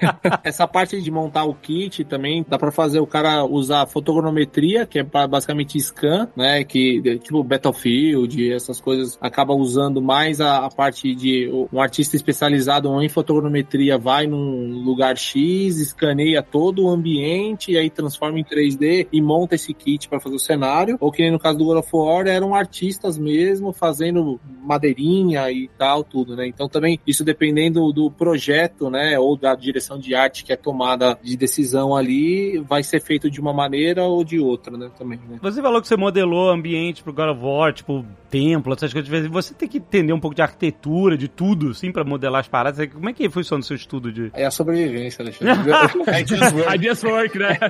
Essa 0.42 0.66
parte 0.66 1.00
de 1.00 1.10
montar 1.10 1.44
o 1.44 1.54
kit 1.54 2.04
também 2.04 2.44
dá 2.48 2.58
pra 2.58 2.70
fazer 2.70 3.00
o 3.00 3.06
cara 3.06 3.44
usar 3.44 3.86
fotogrametria, 3.86 4.86
que 4.86 4.98
é 4.98 5.02
basicamente 5.02 5.78
scan, 5.78 6.28
né? 6.36 6.64
Que 6.64 7.18
tipo 7.18 7.42
Battlefield, 7.42 8.52
essas 8.52 8.80
coisas 8.80 9.18
acaba 9.20 9.54
usando 9.54 10.00
mais 10.00 10.40
a, 10.40 10.64
a 10.64 10.70
parte 10.70 11.14
de 11.14 11.50
um 11.72 11.80
artista 11.80 12.16
especializado 12.16 12.88
em 13.02 13.08
fotogrametria 13.08 13.98
vai 13.98 14.26
num 14.26 14.82
lugar 14.84 15.16
X, 15.16 15.78
escaneia 15.78 16.42
todo 16.42 16.84
o 16.84 16.88
ambiente 16.88 17.72
e 17.72 17.78
aí 17.78 17.90
transforma 17.90 18.38
em 18.38 18.44
3D 18.44 19.08
e 19.12 19.20
monta 19.20 19.54
esse 19.54 19.72
kit 19.72 20.08
pra 20.08 20.20
fazer 20.20 20.36
o 20.36 20.40
cenário. 20.40 20.96
Ou 21.00 21.10
que 21.10 21.30
no 21.30 21.38
caso 21.38 21.58
do 21.58 21.64
God 21.64 21.78
of 21.78 21.88
War 21.92 22.26
eram 22.26 22.54
artistas 22.54 23.18
mesmo 23.18 23.72
fazendo 23.72 24.40
madeirinha 24.62 25.50
e 25.50 25.68
tal, 25.78 26.02
tudo, 26.02 26.36
né? 26.36 26.46
Então 26.46 26.68
também 26.68 26.98
isso 27.06 27.24
dependendo 27.24 27.92
do 27.92 28.10
projeto, 28.10 28.90
né? 28.90 29.18
Ou 29.18 29.36
da 29.36 29.54
direção 29.54 29.93
de 29.98 30.14
arte 30.14 30.44
que 30.44 30.52
é 30.52 30.56
tomada 30.56 31.18
de 31.22 31.36
decisão 31.36 31.94
ali, 31.96 32.58
vai 32.60 32.82
ser 32.82 33.00
feito 33.00 33.30
de 33.30 33.40
uma 33.40 33.52
maneira 33.52 34.04
ou 34.04 34.24
de 34.24 34.38
outra, 34.38 34.76
né? 34.76 34.90
Também, 34.98 35.18
né? 35.28 35.38
Você 35.42 35.60
falou 35.60 35.80
que 35.80 35.88
você 35.88 35.96
modelou 35.96 36.50
ambiente 36.50 37.02
pro 37.02 37.12
God 37.12 37.30
of 37.30 37.40
War, 37.42 37.72
tipo, 37.72 38.04
templo, 38.30 38.72
essas 38.72 38.92
coisas. 38.92 39.26
Você 39.28 39.54
tem 39.54 39.68
que 39.68 39.78
entender 39.78 40.12
um 40.12 40.20
pouco 40.20 40.34
de 40.34 40.42
arquitetura, 40.42 41.16
de 41.16 41.28
tudo, 41.28 41.70
assim, 41.70 41.92
pra 41.92 42.04
modelar 42.04 42.40
as 42.40 42.48
paradas. 42.48 42.88
Como 42.92 43.08
é 43.08 43.12
que 43.12 43.28
funciona 43.30 43.60
o 43.60 43.64
seu 43.64 43.76
estudo 43.76 44.12
de... 44.12 44.30
É 44.34 44.44
a 44.44 44.50
sobrevivência, 44.50 45.22
Alexandre. 45.22 45.70
I 46.10 46.24
just 46.26 46.52
work. 46.52 46.74
I 46.74 46.78
just 46.78 47.04
work, 47.04 47.38
né? 47.38 47.58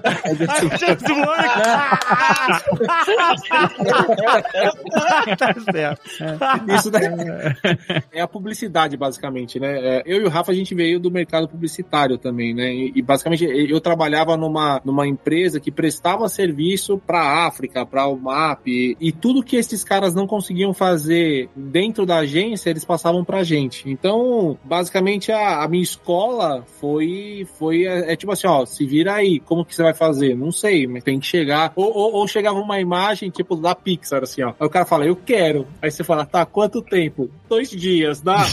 tá 5.37 5.55
certo. 5.73 6.03
Isso 6.77 6.91
daí 6.91 7.05
é 8.13 8.21
a 8.21 8.29
publicidade, 8.29 8.97
basicamente, 8.97 9.59
né? 9.61 9.99
É, 9.99 10.03
Eu 10.07 10.23
e 10.23 10.25
o 10.25 10.29
Rafa, 10.29 10.53
a 10.53 10.55
gente 10.55 10.75
veio 10.75 10.99
do 11.01 11.11
mercado 11.11 11.49
publicitário 11.49 12.04
também, 12.19 12.55
né? 12.55 12.73
E, 12.73 12.93
e, 12.97 13.03
basicamente 13.03 13.45
eu 13.45 13.81
trabalhava 13.81 14.37
numa, 14.37 14.81
numa 14.85 15.07
empresa 15.07 15.61
que 15.61 15.71
prestava 15.71 16.29
serviço 16.29 16.99
para 16.99 17.47
África, 17.47 17.85
para 17.87 18.07
o 18.07 18.17
MAP, 18.17 18.67
e, 18.67 18.97
e 19.01 19.13
tudo 19.13 19.43
que 19.43 19.57
esses 19.57 19.83
caras 19.83 20.15
não 20.15 20.27
conseguiam 20.27 20.73
fazer 20.75 21.49
dentro 21.55 22.07
da 22.07 22.19
agência, 22.19 22.71
eles 22.71 22.85
passavam 22.85 23.25
pra 23.25 23.43
gente. 23.43 23.89
Então, 23.89 24.59
basicamente, 24.65 25.33
a, 25.33 25.63
a 25.63 25.69
minha 25.69 25.83
escola 25.83 26.65
foi, 26.81 27.47
foi 27.59 27.85
é, 27.85 28.13
é 28.13 28.17
tipo 28.17 28.33
assim, 28.33 28.47
ó, 28.47 28.65
se 28.67 28.87
vira 28.87 29.15
aí, 29.15 29.41
como 29.41 29.65
que 29.65 29.75
você 29.75 29.83
vai 29.83 29.95
fazer? 29.95 30.37
Não 30.37 30.53
sei, 30.53 30.87
mas 30.87 31.05
tem 31.05 31.19
que 31.19 31.27
chegar. 31.27 31.73
Ou, 31.75 31.93
ou, 31.93 32.13
ou 32.15 32.29
chegava 32.29 32.59
uma 32.59 32.81
imagem, 32.81 33.31
tipo, 33.31 33.57
da 33.57 33.75
Pixar, 33.75 34.23
assim, 34.23 34.43
ó. 34.43 34.55
Aí 34.59 34.67
o 34.67 34.71
cara 34.71 34.85
fala, 34.85 35.07
eu 35.07 35.17
quero. 35.17 35.67
Aí 35.81 35.91
você 35.91 36.05
fala, 36.05 36.27
tá, 36.27 36.45
quanto 36.45 36.83
tempo? 36.83 37.31
Dois 37.49 37.71
dias, 37.71 38.21
dá? 38.21 38.45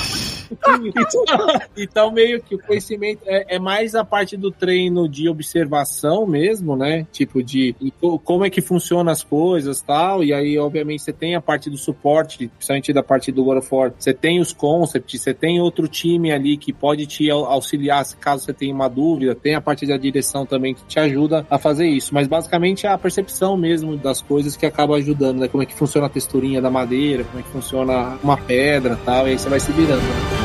Então, 1.77 2.11
meio 2.11 2.41
que 2.41 2.55
o 2.55 2.59
conhecimento 2.59 3.21
é, 3.25 3.55
é 3.55 3.59
mais 3.59 3.95
a 3.95 4.03
parte 4.03 4.35
do 4.37 4.51
treino 4.51 5.07
de 5.07 5.29
observação 5.29 6.25
mesmo, 6.25 6.75
né? 6.75 7.05
Tipo, 7.11 7.41
de 7.43 7.75
co- 7.99 8.19
como 8.19 8.45
é 8.45 8.49
que 8.49 8.61
funcionam 8.61 9.11
as 9.11 9.23
coisas 9.23 9.81
tal. 9.81 10.23
E 10.23 10.33
aí, 10.33 10.57
obviamente, 10.57 11.01
você 11.03 11.13
tem 11.13 11.35
a 11.35 11.41
parte 11.41 11.69
do 11.69 11.77
suporte, 11.77 12.47
principalmente 12.47 12.93
da 12.93 13.03
parte 13.03 13.31
do 13.31 13.43
God 13.43 13.57
of 13.59 13.67
War. 13.73 13.93
Você 13.97 14.13
tem 14.13 14.39
os 14.39 14.51
concepts, 14.53 15.21
você 15.21 15.33
tem 15.33 15.59
outro 15.61 15.87
time 15.87 16.31
ali 16.31 16.57
que 16.57 16.73
pode 16.73 17.05
te 17.05 17.29
au- 17.29 17.45
auxiliar 17.45 18.01
caso 18.19 18.45
você 18.45 18.53
tenha 18.53 18.73
uma 18.73 18.87
dúvida. 18.89 19.35
Tem 19.35 19.55
a 19.55 19.61
parte 19.61 19.85
da 19.85 19.97
direção 19.97 20.45
também 20.45 20.73
que 20.73 20.83
te 20.85 20.99
ajuda 20.99 21.45
a 21.49 21.57
fazer 21.57 21.87
isso. 21.87 22.13
Mas 22.13 22.27
basicamente 22.27 22.85
é 22.85 22.89
a 22.89 22.97
percepção 22.97 23.55
mesmo 23.57 23.95
das 23.97 24.21
coisas 24.21 24.55
que 24.55 24.65
acaba 24.65 24.95
ajudando, 24.95 25.39
né? 25.39 25.47
Como 25.47 25.61
é 25.63 25.65
que 25.65 25.73
funciona 25.75 26.07
a 26.07 26.09
texturinha 26.09 26.61
da 26.61 26.69
madeira, 26.69 27.23
como 27.23 27.39
é 27.39 27.43
que 27.43 27.49
funciona 27.49 28.17
uma 28.23 28.37
pedra 28.37 28.97
tal. 29.05 29.27
E 29.27 29.31
aí 29.31 29.39
você 29.39 29.49
vai 29.49 29.59
se 29.59 29.71
virando. 29.71 30.01
né? 30.01 30.40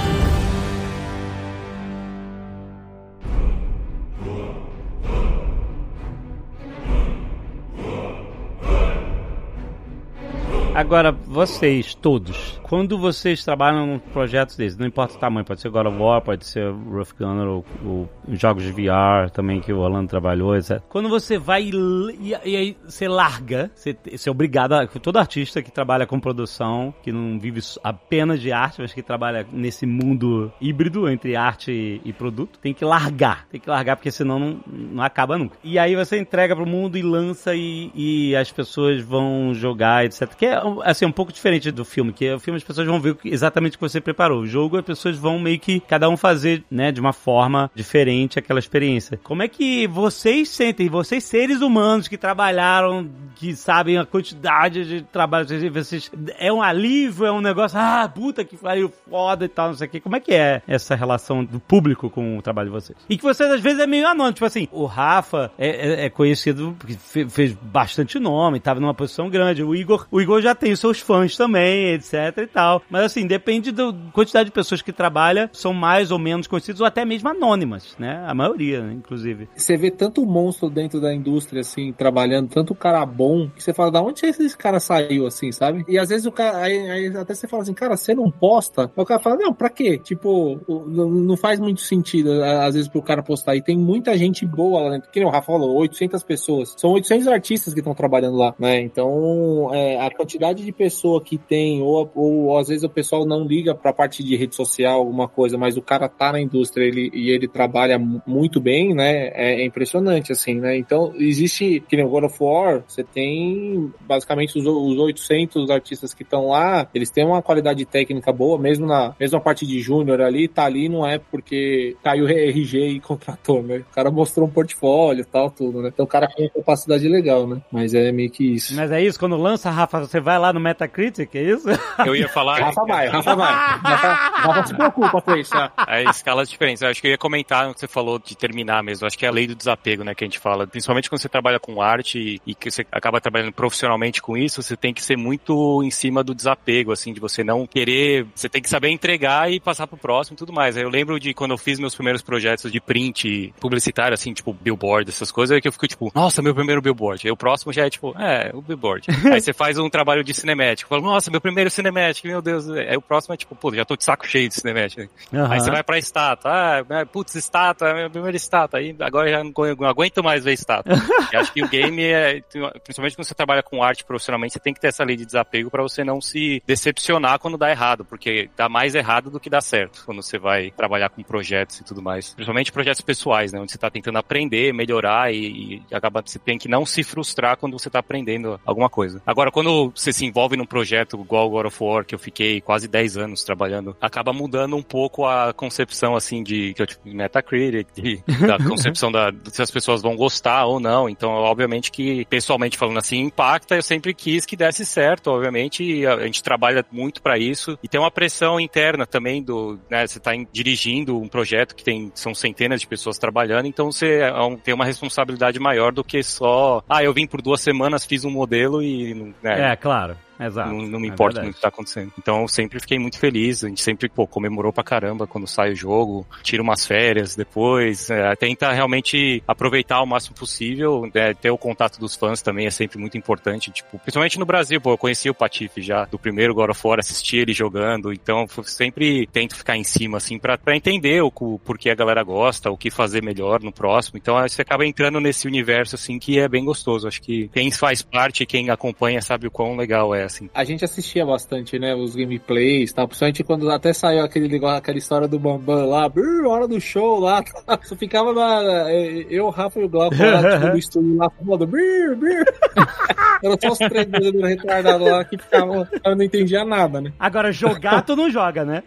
Agora, 10.77 11.11
vocês 11.11 11.95
todos, 11.95 12.61
quando 12.63 12.99
vocês 12.99 13.43
trabalham 13.43 13.87
num 13.87 13.99
projeto 13.99 14.59
desses, 14.59 14.77
não 14.77 14.87
importa 14.87 15.15
o 15.15 15.19
tamanho, 15.19 15.43
pode 15.43 15.63
ser 15.63 15.71
God 15.71 15.87
of 15.87 15.97
War, 15.97 16.21
pode 16.21 16.45
ser 16.45 16.71
Rough 16.71 17.15
Gunner 17.19 17.49
ou, 17.49 17.65
ou 17.83 18.09
jogos 18.29 18.63
de 18.63 18.73
VR 18.73 19.31
também 19.33 19.59
que 19.59 19.73
o 19.73 19.79
Orlando 19.79 20.11
trabalhou, 20.11 20.55
etc. 20.55 20.83
Quando 20.91 21.09
você 21.09 21.39
vai 21.39 21.63
e, 21.63 22.37
e 22.45 22.57
aí 22.57 22.77
você 22.85 23.09
larga, 23.09 23.71
você, 23.75 23.97
você 24.13 24.29
é 24.29 24.31
obrigado, 24.31 24.75
a, 24.75 24.87
todo 24.87 25.17
artista 25.17 25.63
que 25.63 25.73
trabalha 25.73 26.07
com 26.07 26.21
produção, 26.21 26.93
que 27.03 27.11
não 27.11 27.39
vive 27.41 27.61
apenas 27.83 28.39
de 28.39 28.53
arte, 28.53 28.83
mas 28.83 28.93
que 28.93 29.03
trabalha 29.03 29.47
nesse 29.51 29.87
mundo 29.87 30.53
híbrido 30.61 31.09
entre 31.09 31.37
arte 31.37 31.73
e, 31.73 32.03
e 32.05 32.13
produto, 32.13 32.59
tem 32.59 32.75
que 32.75 32.85
largar, 32.85 33.47
tem 33.49 33.59
que 33.59 33.71
largar 33.71 33.97
porque 33.97 34.11
senão 34.11 34.39
não, 34.39 34.61
não 34.67 35.03
acaba 35.03 35.39
nunca. 35.39 35.57
E 35.65 35.79
aí 35.79 35.97
você 35.97 36.19
entrega 36.19 36.55
pro 36.55 36.67
mundo 36.67 36.99
e 36.99 37.03
lança 37.03 37.55
e, 37.55 37.91
e 37.95 38.37
as 38.37 38.53
pessoas 38.53 39.01
vão 39.01 39.55
jogar, 39.55 40.05
etc. 40.05 40.35
Que 40.35 40.45
é 40.45 40.66
assim, 40.85 41.05
um 41.05 41.13
pouco 41.13 41.33
diferente 41.33 41.71
do 41.71 41.85
filme, 41.85 42.13
que 42.13 42.33
o 42.33 42.41
filme 42.41 42.57
as 42.57 42.65
pessoas 42.65 42.87
vão 42.87 43.01
ver 43.01 43.17
exatamente 43.25 43.75
o 43.75 43.79
que 43.79 43.89
você 43.89 44.01
preparou. 44.01 44.41
O 44.41 44.47
jogo 44.47 44.79
as 44.79 44.85
pessoas 44.85 45.17
vão 45.17 45.39
meio 45.39 45.59
que 45.59 45.81
cada 45.81 46.09
um 46.09 46.17
fazer, 46.17 46.65
né, 46.71 46.93
de 46.93 47.01
uma 47.01 47.13
forma 47.13 47.71
diferente 47.75 48.39
aquela 48.39 48.59
experiência. 48.59 49.19
Como 49.23 49.43
é 49.43 49.49
que 49.49 49.87
vocês 49.87 50.49
sentem, 50.49 50.89
vocês 50.89 51.25
seres 51.25 51.61
humanos 51.61 52.09
que 52.09 52.17
trabalharam, 52.17 53.09
que 53.35 53.55
sabem 53.55 53.99
a 53.99 54.05
quantidade 54.05 54.85
de 54.85 55.03
trabalho, 55.03 55.47
vocês, 55.73 56.11
é 56.39 56.53
um 56.53 56.63
alívio, 56.63 57.27
é 57.27 57.33
um 57.33 57.41
negócio, 57.41 57.79
ah, 57.79 58.09
puta 58.09 58.45
que 58.45 58.57
pariu, 58.57 58.93
foda 59.09 59.45
e 59.45 59.49
tal, 59.49 59.69
não 59.69 59.75
sei 59.75 59.87
o 59.87 59.91
que. 59.91 60.01
Como 60.01 60.17
é 60.17 60.21
que 60.21 60.35
é 60.35 60.63
essa 60.67 60.95
relação 60.95 61.45
do 61.45 61.61
público 61.61 62.09
com 62.11 62.39
o 62.39 62.43
trabalho 62.43 62.69
de 62.69 62.75
vocês? 62.75 62.99
E 63.09 63.17
que 63.17 63.23
vocês 63.23 63.51
às 63.51 63.61
vezes 63.61 63.81
é 63.81 63.87
meio 63.87 64.07
anônimo, 64.07 64.35
tipo 64.35 64.47
assim, 64.47 64.69
o 64.73 64.87
Rafa 64.87 65.51
é, 65.59 65.69
é, 65.69 66.05
é 66.07 66.11
conhecido 66.11 66.77
porque 66.79 66.97
fez 67.29 67.53
bastante 67.53 68.19
nome, 68.19 68.61
tava 68.61 68.81
numa 68.81 68.95
posição 68.95 69.29
grande. 69.29 69.63
O 69.63 69.75
Igor, 69.75 70.07
o 70.11 70.21
Igor 70.21 70.41
já 70.41 70.55
tem 70.57 70.73
os 70.73 70.81
seus 70.81 71.01
fãs 71.01 71.37
também, 71.37 71.93
etc 71.95 72.13
e 72.39 72.47
tal. 72.47 72.83
Mas 72.91 73.05
assim, 73.05 73.27
depende 73.27 73.71
da 73.71 73.93
quantidade 74.13 74.47
de 74.47 74.53
pessoas 74.53 74.83
que 74.83 74.93
trabalha, 74.93 75.51
são 75.53 75.73
mais 75.73 76.11
ou 76.11 76.19
menos 76.19 76.47
conhecidas 76.47 76.81
ou 76.81 76.87
até 76.87 77.05
mesmo 77.05 77.29
anônimas, 77.29 77.95
né? 77.99 78.25
A 78.27 78.35
maioria, 78.35 78.83
né, 78.83 78.95
inclusive. 78.95 79.49
Você 79.57 79.77
vê 79.77 79.91
tanto 79.91 80.25
monstro 80.25 80.69
dentro 80.71 81.01
da 81.01 81.15
indústria, 81.15 81.61
assim, 81.61 81.93
trabalhando, 81.93 82.49
tanto 82.49 82.75
cara 82.75 83.05
bom, 83.05 83.49
que 83.49 83.63
você 83.63 83.73
fala, 83.73 83.91
da 83.91 84.03
onde 84.03 84.25
esse 84.25 84.57
cara 84.57 84.81
saiu, 84.81 85.27
assim, 85.27 85.53
sabe? 85.53 85.85
E 85.89 85.99
às 85.99 86.09
vezes 86.09 86.27
o 86.27 86.33
cara, 86.33 86.59
aí, 86.59 86.91
aí 86.91 87.17
até 87.17 87.35
você 87.35 87.47
fala 87.47 87.63
assim, 87.63 87.75
cara, 87.75 87.97
você 87.97 88.15
não 88.15 88.31
posta? 88.31 88.83
Aí 88.85 89.03
o 89.03 89.05
cara 89.05 89.21
fala, 89.21 89.37
não, 89.37 89.53
pra 89.53 89.69
quê? 89.69 89.99
Tipo, 89.99 90.61
não 90.69 91.37
faz 91.37 91.59
muito 91.61 91.81
sentido, 91.81 92.43
às 92.43 92.75
vezes, 92.75 92.89
pro 92.89 93.03
cara 93.03 93.23
postar. 93.23 93.57
E 93.57 93.63
tem 93.63 93.77
muita 93.77 94.17
gente 94.17 94.47
boa 94.47 94.83
lá 94.83 94.91
dentro, 94.91 95.11
que 95.11 95.21
nem 95.21 95.29
o 95.29 95.33
Rafa 95.33 95.47
falou, 95.47 95.77
800 95.77 96.23
pessoas. 96.23 96.75
São 96.77 96.91
800 96.91 97.29
artistas 97.29 97.73
que 97.73 97.81
estão 97.81 97.95
trabalhando 97.95 98.37
lá, 98.37 98.55
né? 98.59 98.81
Então, 98.81 99.71
é, 99.73 100.01
a 100.01 100.11
quantidade 100.11 100.46
de 100.53 100.71
pessoa 100.73 101.21
que 101.23 101.39
tem, 101.39 101.83
ou, 101.83 102.11
ou, 102.15 102.59
às 102.59 102.69
vezes 102.69 102.85
o 102.85 102.89
pessoal 102.89 103.25
não 103.25 103.45
liga 103.45 103.75
pra 103.75 103.93
parte 103.93 104.23
de 104.23 104.37
rede 104.37 104.55
social, 104.55 105.01
alguma 105.01 105.29
coisa, 105.29 105.57
mas 105.57 105.77
o 105.77 105.83
cara 105.83 106.09
tá 106.09 106.33
na 106.33 106.41
indústria 106.41 106.85
ele, 106.85 107.11
e 107.13 107.31
ele 107.31 107.49
trabalha 107.49 107.99
muito 107.99 108.61
bem, 108.61 108.95
né? 108.95 109.29
É, 109.35 109.63
é 109.63 109.65
impressionante, 109.65 110.33
assim, 110.33 110.55
né? 110.57 110.77
Então, 110.77 111.13
existe, 111.17 111.83
que 111.89 111.97
nem 111.97 112.05
o 112.05 112.09
God 112.09 112.25
of 112.25 112.37
War, 112.41 112.85
você 112.87 113.03
tem 113.03 113.93
basicamente 114.01 114.59
os, 114.59 114.67
os 114.67 114.99
800 114.99 115.71
artistas 115.71 116.15
que 116.15 116.23
estão 116.23 116.49
lá, 116.49 116.89
eles 116.95 117.11
têm 117.11 117.25
uma 117.25 117.43
qualidade 117.43 117.85
técnica 117.85 118.33
boa, 118.33 118.59
mesmo 118.59 118.87
na 118.87 119.15
mesma 119.19 119.41
parte 119.41 119.67
de 119.67 119.81
júnior 119.81 120.21
ali, 120.21 120.49
tá 120.49 120.65
ali 120.65 120.89
não 120.89 121.07
é 121.07 121.19
porque 121.19 121.97
caiu 122.03 122.27
RG 122.29 122.89
e 122.89 123.01
contratou, 123.01 123.63
né? 123.63 123.79
O 123.91 123.95
cara 123.95 124.11
mostrou 124.11 124.47
um 124.47 124.51
portfólio 124.51 125.23
e 125.23 125.25
tal, 125.25 125.51
tudo, 125.51 125.83
né? 125.83 125.91
Então 125.93 126.05
o 126.05 126.09
cara 126.09 126.29
tem 126.29 126.49
capacidade 126.49 127.09
legal, 127.09 127.47
né? 127.47 127.61
Mas 127.71 127.95
é 127.95 128.13
meio 128.13 128.31
que 128.31 128.45
isso. 128.45 128.75
Mas 128.75 128.91
é 128.91 129.03
isso, 129.03 129.19
quando 129.19 129.37
lança, 129.37 129.71
Rafa, 129.71 130.01
você 130.01 130.21
vai 130.27 130.41
lá 130.41 130.53
no 130.53 130.59
Metacritic, 130.59 131.33
é 131.37 131.41
isso? 131.41 131.69
Eu 132.05 132.17
ia 132.17 132.29
falar. 132.29 132.59
Rafa 132.59 132.83
vai, 132.85 133.07
Rafa 133.07 133.37
vai. 133.37 133.53
Rafa, 133.55 134.67
se 134.67 134.75
preocupa 134.75 135.23
com 135.23 135.37
isso. 135.37 135.57
É. 135.57 136.03
é 136.03 136.11
escalas 136.11 136.51
diferentes. 136.51 136.83
Eu 136.83 136.89
acho 136.89 137.01
que 137.01 137.07
eu 137.07 137.13
ia 137.13 137.17
comentar 137.17 137.71
o 137.71 137.73
que 137.75 137.79
você 137.79 137.87
falou 137.87 138.19
de 138.19 138.37
terminar 138.37 138.83
mesmo. 138.83 139.05
Eu 139.05 139.07
acho 139.07 139.17
que 139.17 139.25
é 139.25 139.29
a 139.29 139.33
lei 139.33 139.47
do 139.47 139.55
desapego, 139.55 140.03
né, 140.03 140.17
que 140.17 140.25
a 140.25 140.27
gente 140.27 140.41
fala. 140.41 140.67
Principalmente 140.67 141.09
quando 141.09 141.21
você 141.21 141.29
trabalha 141.29 141.61
com 141.61 141.81
arte 141.81 142.43
e 142.45 142.55
que 142.57 142.73
você 142.73 142.85
acaba 142.91 143.21
trabalhando 143.21 143.53
profissionalmente 143.53 144.21
com 144.21 144.37
isso, 144.37 144.61
você 144.61 144.77
tem 144.77 144.93
que 144.93 145.01
ser 145.01 145.17
muito 145.17 145.81
em 145.85 145.93
cima 145.93 146.25
do 146.25 146.35
desapego, 146.35 146.91
assim, 146.91 147.13
de 147.13 147.21
você 147.21 147.45
não 147.45 147.65
querer. 147.65 148.27
Você 148.35 148.49
tem 148.49 148.61
que 148.61 148.69
saber 148.69 148.89
entregar 148.89 149.49
e 149.53 149.61
passar 149.61 149.87
pro 149.87 149.97
próximo 149.97 150.35
e 150.35 150.39
tudo 150.39 150.53
mais. 150.53 150.77
Eu 150.77 150.89
lembro 150.89 151.21
de 151.21 151.33
quando 151.35 151.53
eu 151.53 151.59
fiz 151.59 151.79
meus 151.79 151.95
primeiros 151.95 152.21
projetos 152.21 152.73
de 152.73 152.81
print 152.81 153.55
publicitário, 153.61 154.15
assim, 154.15 154.33
tipo, 154.33 154.53
billboard, 154.53 155.09
essas 155.09 155.31
coisas, 155.31 155.57
é 155.57 155.61
que 155.61 155.69
eu 155.69 155.73
fico 155.73 155.87
tipo, 155.87 156.11
nossa, 156.13 156.43
meu 156.43 156.55
primeiro 156.55 156.83
billboard. 156.83 157.29
Aí 157.29 157.31
o 157.31 157.37
próximo 157.37 157.73
já 157.73 157.87
é 157.87 157.91
tipo, 157.91 158.13
é, 158.19 158.51
o 158.53 158.61
billboard. 158.61 159.07
Aí 159.33 159.41
você 159.41 159.53
faz 159.53 159.79
um 159.79 159.89
trabalho 159.89 160.16
de 160.23 160.35
cinemático. 160.35 160.89
Fala, 160.89 161.03
nossa, 161.03 161.31
meu 161.31 161.41
primeiro 161.41 161.71
cinemático, 161.71 162.29
meu 162.29 162.43
Deus. 162.43 162.69
Aí 162.71 162.97
o 162.97 163.03
próximo 163.03 163.35
é 163.35 163.37
tipo, 163.37 163.55
pô, 163.55 163.75
já 163.75 163.85
tô 163.85 163.97
de 163.97 164.05
saco 164.05 164.27
cheio 164.27 164.49
de 164.49 164.55
cinemático. 164.55 165.11
Uhum. 165.33 165.51
Aí 165.51 165.61
você 165.61 165.71
vai 165.71 165.83
pra 165.83 165.99
estátua. 165.99 166.51
Ah, 166.51 166.85
é, 166.89 167.05
putz, 167.05 167.35
estátua, 167.35 167.89
é 167.89 167.95
minha 167.95 168.11
primeira 168.11 168.37
estátua. 168.37 168.81
Aí 168.81 168.95
agora 169.01 169.31
já 169.31 169.43
não, 169.43 169.53
não 169.79 169.89
aguento 169.89 170.23
mais 170.23 170.45
ver 170.45 170.53
estátua. 170.53 170.95
e 171.33 171.37
acho 171.37 171.53
que 171.53 171.63
o 171.63 171.69
game 171.69 172.05
é, 172.05 172.41
principalmente 172.83 173.17
quando 173.17 173.27
você 173.27 173.35
trabalha 173.35 173.63
com 173.63 173.83
arte 173.83 174.05
profissionalmente, 174.05 174.55
você 174.55 174.61
tem 174.61 174.75
que 174.75 174.81
ter 174.81 174.89
essa 174.89 175.05
lei 175.05 175.17
de 175.17 175.27
desapego 175.27 175.71
para 175.71 175.83
você 175.83 176.05
não 176.05 176.21
se 176.21 176.63
decepcionar 176.67 177.39
quando 177.39 177.59
dá 177.59 177.71
errado, 177.71 178.05
porque 178.05 178.51
dá 178.57 178.69
mais 178.69 178.95
errado 178.95 179.31
do 179.31 179.41
que 179.41 179.51
dá 179.51 179.61
certo 179.61 180.03
quando 180.05 180.23
você 180.23 180.39
vai 180.39 180.71
trabalhar 180.71 181.11
com 181.11 181.23
projetos 181.23 181.81
e 181.81 181.85
tudo 181.85 182.03
mais. 182.03 182.35
Principalmente 182.35 182.73
projetos 182.73 183.01
pessoais, 183.01 183.53
né? 183.53 183.61
Onde 183.61 183.73
você 183.73 183.79
tá 183.79 183.91
tentando 183.91 184.19
aprender, 184.19 184.73
melhorar 184.73 185.33
e, 185.33 185.83
e 185.91 185.95
acaba, 185.95 186.23
você 186.25 186.39
tem 186.39 186.59
que 186.59 186.69
não 186.69 186.85
se 186.87 187.03
frustrar 187.03 187.57
quando 187.57 187.79
você 187.79 187.91
tá 187.91 187.99
aprendendo 187.99 188.61
alguma 188.65 188.89
coisa. 188.89 189.23
Agora, 189.27 189.51
quando 189.51 189.93
você 190.07 190.13
se 190.13 190.25
envolve 190.25 190.57
num 190.57 190.65
projeto 190.65 191.19
igual 191.21 191.49
o 191.49 191.51
God 191.51 191.67
of 191.67 191.83
War, 191.83 192.05
que 192.05 192.15
eu 192.15 192.19
fiquei 192.19 192.61
quase 192.61 192.87
10 192.87 193.17
anos 193.17 193.43
trabalhando, 193.43 193.97
acaba 194.01 194.33
mudando 194.33 194.77
um 194.77 194.83
pouco 194.83 195.27
a 195.27 195.53
concepção, 195.53 196.15
assim, 196.15 196.43
de, 196.43 196.75
de 196.75 196.87
Metacritic, 197.05 197.89
de, 197.93 198.23
da 198.47 198.57
concepção 198.63 199.11
da, 199.11 199.33
se 199.51 199.61
as 199.61 199.71
pessoas 199.71 200.03
vão 200.03 200.15
gostar 200.15 200.65
ou 200.67 200.79
não. 200.79 201.09
Então, 201.09 201.31
obviamente 201.31 201.91
que, 201.91 202.25
pessoalmente 202.27 202.79
falando 202.79 202.99
assim, 202.99 203.19
impacta. 203.19 203.75
Eu 203.75 203.83
sempre 203.83 204.15
quis 204.15 204.47
que 204.47 204.57
desse 204.57 204.87
certo, 204.87 205.31
obviamente, 205.31 205.83
e 205.83 206.07
a, 206.07 206.15
a 206.15 206.27
gente 206.27 206.43
trabalha 206.43 206.85
muito 206.91 207.21
para 207.21 207.37
isso. 207.37 207.77
E 207.83 207.89
tem 207.89 208.01
uma 208.01 208.11
pressão 208.11 208.61
interna 208.61 209.07
também 209.07 209.43
do, 209.43 209.79
né, 209.91 210.07
você 210.07 210.21
tá 210.21 210.35
em, 210.35 210.47
dirigindo 210.53 211.19
um 211.19 211.29
projeto 211.29 211.75
que 211.75 211.83
tem, 211.83 212.13
são 212.15 212.35
centenas 212.35 212.81
de 212.81 212.87
pessoas 212.87 213.19
trabalhando, 213.19 213.67
então 213.67 213.91
você 213.91 214.21
é 214.21 214.41
um, 214.41 214.57
tem 214.57 214.75
uma 214.75 214.85
responsabilidade 214.85 215.59
maior 215.59 215.93
do 215.93 216.05
que 216.05 216.23
só, 216.23 216.83
ah, 216.89 217.03
eu 217.03 217.13
vim 217.13 217.27
por 217.27 217.43
duas 217.43 217.61
semanas, 217.61 218.05
fiz 218.05 218.25
um 218.25 218.31
modelo 218.31 218.83
e... 218.83 219.15
Né, 219.43 219.73
é, 219.73 219.77
claro. 219.77 219.96
Claro. 219.97 220.26
Exato. 220.39 220.71
Não, 220.71 220.83
não 220.83 221.01
me 221.01 221.09
é 221.09 221.11
importa 221.11 221.43
muito 221.43 221.53
o 221.53 221.57
que 221.57 221.63
tá 221.63 221.69
acontecendo. 221.69 222.13
Então 222.19 222.43
eu 222.43 222.49
sempre 222.49 222.79
fiquei 222.81 222.99
muito 222.99 223.19
feliz. 223.19 223.65
A 223.65 223.69
gente 223.69 223.81
sempre, 223.81 224.09
pô, 224.09 224.27
comemorou 224.27 224.73
pra 224.73 224.85
caramba 224.85 225.27
quando 225.27 225.47
sai 225.47 225.73
o 225.73 225.77
jogo, 225.77 226.27
tira 226.43 226.63
umas 226.63 226.87
férias 226.87 227.35
depois, 227.35 228.11
é, 228.11 228.35
tenta 228.37 228.73
realmente 228.73 229.43
aproveitar 229.47 230.03
o 230.03 230.07
máximo 230.07 230.37
possível. 230.37 231.09
É, 231.15 231.35
ter 231.35 231.51
o 231.51 231.59
contato 231.59 231.99
dos 231.99 232.15
fãs 232.15 232.43
também 232.43 232.67
é 232.67 232.71
sempre 232.71 232.99
muito 232.99 233.17
importante. 233.17 233.71
Tipo, 233.71 233.99
principalmente 233.99 234.39
no 234.39 234.47
Brasil, 234.47 234.81
pô, 234.81 234.93
eu 234.93 234.99
conheci 234.99 235.31
o 235.31 235.35
Patife 235.35 235.83
já 235.83 236.05
do 236.05 236.19
primeiro 236.19 236.55
God 236.55 236.71
of 236.71 236.87
War, 236.87 236.99
assisti 236.99 237.37
ele 237.37 237.53
jogando. 237.53 238.13
Então 238.13 238.47
sempre 238.65 239.27
tento 239.27 239.57
ficar 239.57 239.77
em 239.77 239.85
cima, 239.85 240.19
assim, 240.19 240.39
pra, 240.39 240.59
pra 240.59 240.77
entender 240.77 241.23
o, 241.23 241.33
o 241.35 241.59
porquê 241.59 241.91
a 241.91 241.95
galera 241.95 242.23
gosta, 242.23 242.71
o 242.71 242.77
que 242.77 242.91
fazer 242.91 243.23
melhor 243.23 243.63
no 243.63 243.73
próximo. 243.73 244.19
Então 244.19 244.37
você 244.41 244.63
acaba 244.63 244.87
entrando 244.87 245.21
nesse 245.21 245.47
universo, 245.47 245.95
assim, 245.95 246.19
que 246.19 246.39
é 246.39 246.49
bem 246.49 246.65
gostoso. 246.65 247.09
Acho 247.09 247.23
que 247.23 247.49
quem 247.49 247.71
faz 247.71 248.03
parte, 248.03 248.47
quem 248.47 248.71
acompanha, 248.71 249.21
sabe 249.23 249.47
o 249.47 249.51
quão 249.51 249.77
legal 249.77 250.15
é 250.15 250.26
assim. 250.27 250.51
A 250.55 250.65
gente 250.65 250.85
assistia 250.85 251.25
bastante, 251.25 251.79
né, 251.79 251.95
os 251.95 252.15
gameplays, 252.15 252.93
tá? 252.93 253.07
Principalmente 253.07 253.45
quando 253.45 253.71
até 253.71 253.93
saiu 253.93 254.25
aquele 254.25 254.65
aquela 254.67 254.99
história 254.99 255.29
do 255.29 255.39
Bambam 255.39 255.89
lá, 255.89 256.09
brrr, 256.09 256.47
hora 256.47 256.69
do 256.69 256.81
show 256.81 257.19
lá, 257.21 257.43
tá? 257.43 257.79
só 257.85 257.97
ficava 257.97 258.33
na, 258.33 258.93
eu, 259.31 259.47
o 259.47 259.51
Rafa 259.51 259.81
e 259.81 259.85
o 259.85 259.89
Glauco 259.89 260.17
lá, 260.17 260.55
tipo, 260.55 260.67
no 260.67 260.79
estúdio 260.79 261.17
lá, 261.17 261.31
falando 261.31 261.67
brrr, 261.67 262.17
brrr. 262.17 262.45
Era 263.43 263.57
só 263.61 263.73
os 263.73 263.79
três 263.79 264.07
retardados 264.43 265.09
lá 265.09 265.25
que 265.25 265.37
ficavam, 265.37 265.87
eu 266.05 266.17
não 266.17 266.25
entendia 266.25 266.65
nada, 266.65 267.01
né? 267.01 267.13
Agora, 267.19 267.53
jogar 267.53 268.03
tu 268.03 268.17
não 268.17 268.31
joga, 268.31 268.65
né? 268.65 268.83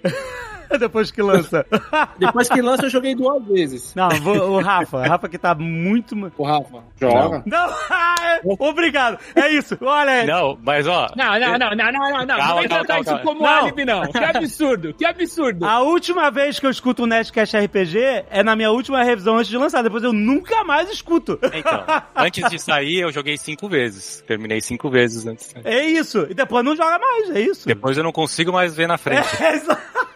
Depois 0.80 1.12
que 1.12 1.22
lança. 1.22 1.66
Depois 2.18 2.48
que 2.50 2.62
lança, 2.62 2.86
eu 2.86 2.90
joguei 2.90 3.16
duas 3.16 3.44
vezes. 3.46 3.94
Não, 3.96 4.10
vou, 4.22 4.36
o 4.36 4.62
Rafa. 4.62 4.98
O 4.98 5.02
Rafa 5.02 5.30
que 5.30 5.38
tá 5.38 5.56
muito. 5.56 6.16
O 6.38 6.44
Rafa, 6.44 6.84
joga. 7.00 7.44
Não, 7.46 7.68
não. 7.68 8.56
obrigado. 8.60 9.20
É 9.36 9.50
isso. 9.50 9.78
Olha. 9.82 10.26
Não, 10.26 10.58
mas 10.64 10.86
ó. 10.88 11.08
Não, 11.16 11.40
não, 11.40 11.58
não, 11.58 11.70
não, 11.76 11.92
não, 11.92 11.92
não. 11.92 12.26
Não, 12.26 12.38
não 12.38 12.56
vai 12.56 12.68
tratar 12.68 13.00
isso 13.02 13.20
como 13.20 13.42
não. 13.42 13.48
álibi, 13.48 13.86
não. 13.86 14.12
Que 14.12 14.18
absurdo, 14.18 14.94
que 14.94 15.06
absurdo. 15.06 15.66
A 15.66 15.82
última 15.82 16.30
vez 16.30 16.60
que 16.60 16.66
eu 16.66 16.70
escuto 16.70 17.04
o 17.04 17.08
Nerdcast 17.08 17.58
RPG 17.58 18.26
é 18.30 18.44
na 18.44 18.56
minha 18.56 18.72
última 18.72 19.04
revisão 19.04 19.38
antes 19.38 19.50
de 19.50 19.58
lançar. 19.58 19.82
Depois 19.82 20.04
eu 20.04 20.14
nunca 20.14 20.64
mais 20.64 20.90
escuto. 20.90 21.40
Então, 21.54 21.84
antes 22.16 22.50
de 22.50 22.60
sair, 22.60 23.00
eu 23.00 23.12
joguei 23.12 23.38
cinco 23.38 23.68
vezes. 23.68 24.24
Terminei 24.28 24.62
cinco 24.62 24.90
vezes 24.90 25.26
antes 25.26 25.48
de 25.48 25.54
sair. 25.54 25.68
É 25.68 25.86
isso. 25.86 26.28
E 26.30 26.34
depois 26.34 26.64
não 26.64 26.76
joga 26.76 27.00
mais, 27.00 27.30
é 27.32 27.42
isso. 27.42 27.68
Depois 27.68 27.98
eu 27.98 28.04
não 28.04 28.12
consigo 28.12 28.52
mais 28.52 28.76
ver 28.76 28.88
na 28.88 28.98
frente. 28.98 29.28
É, 29.42 29.56
exato. 29.56 30.09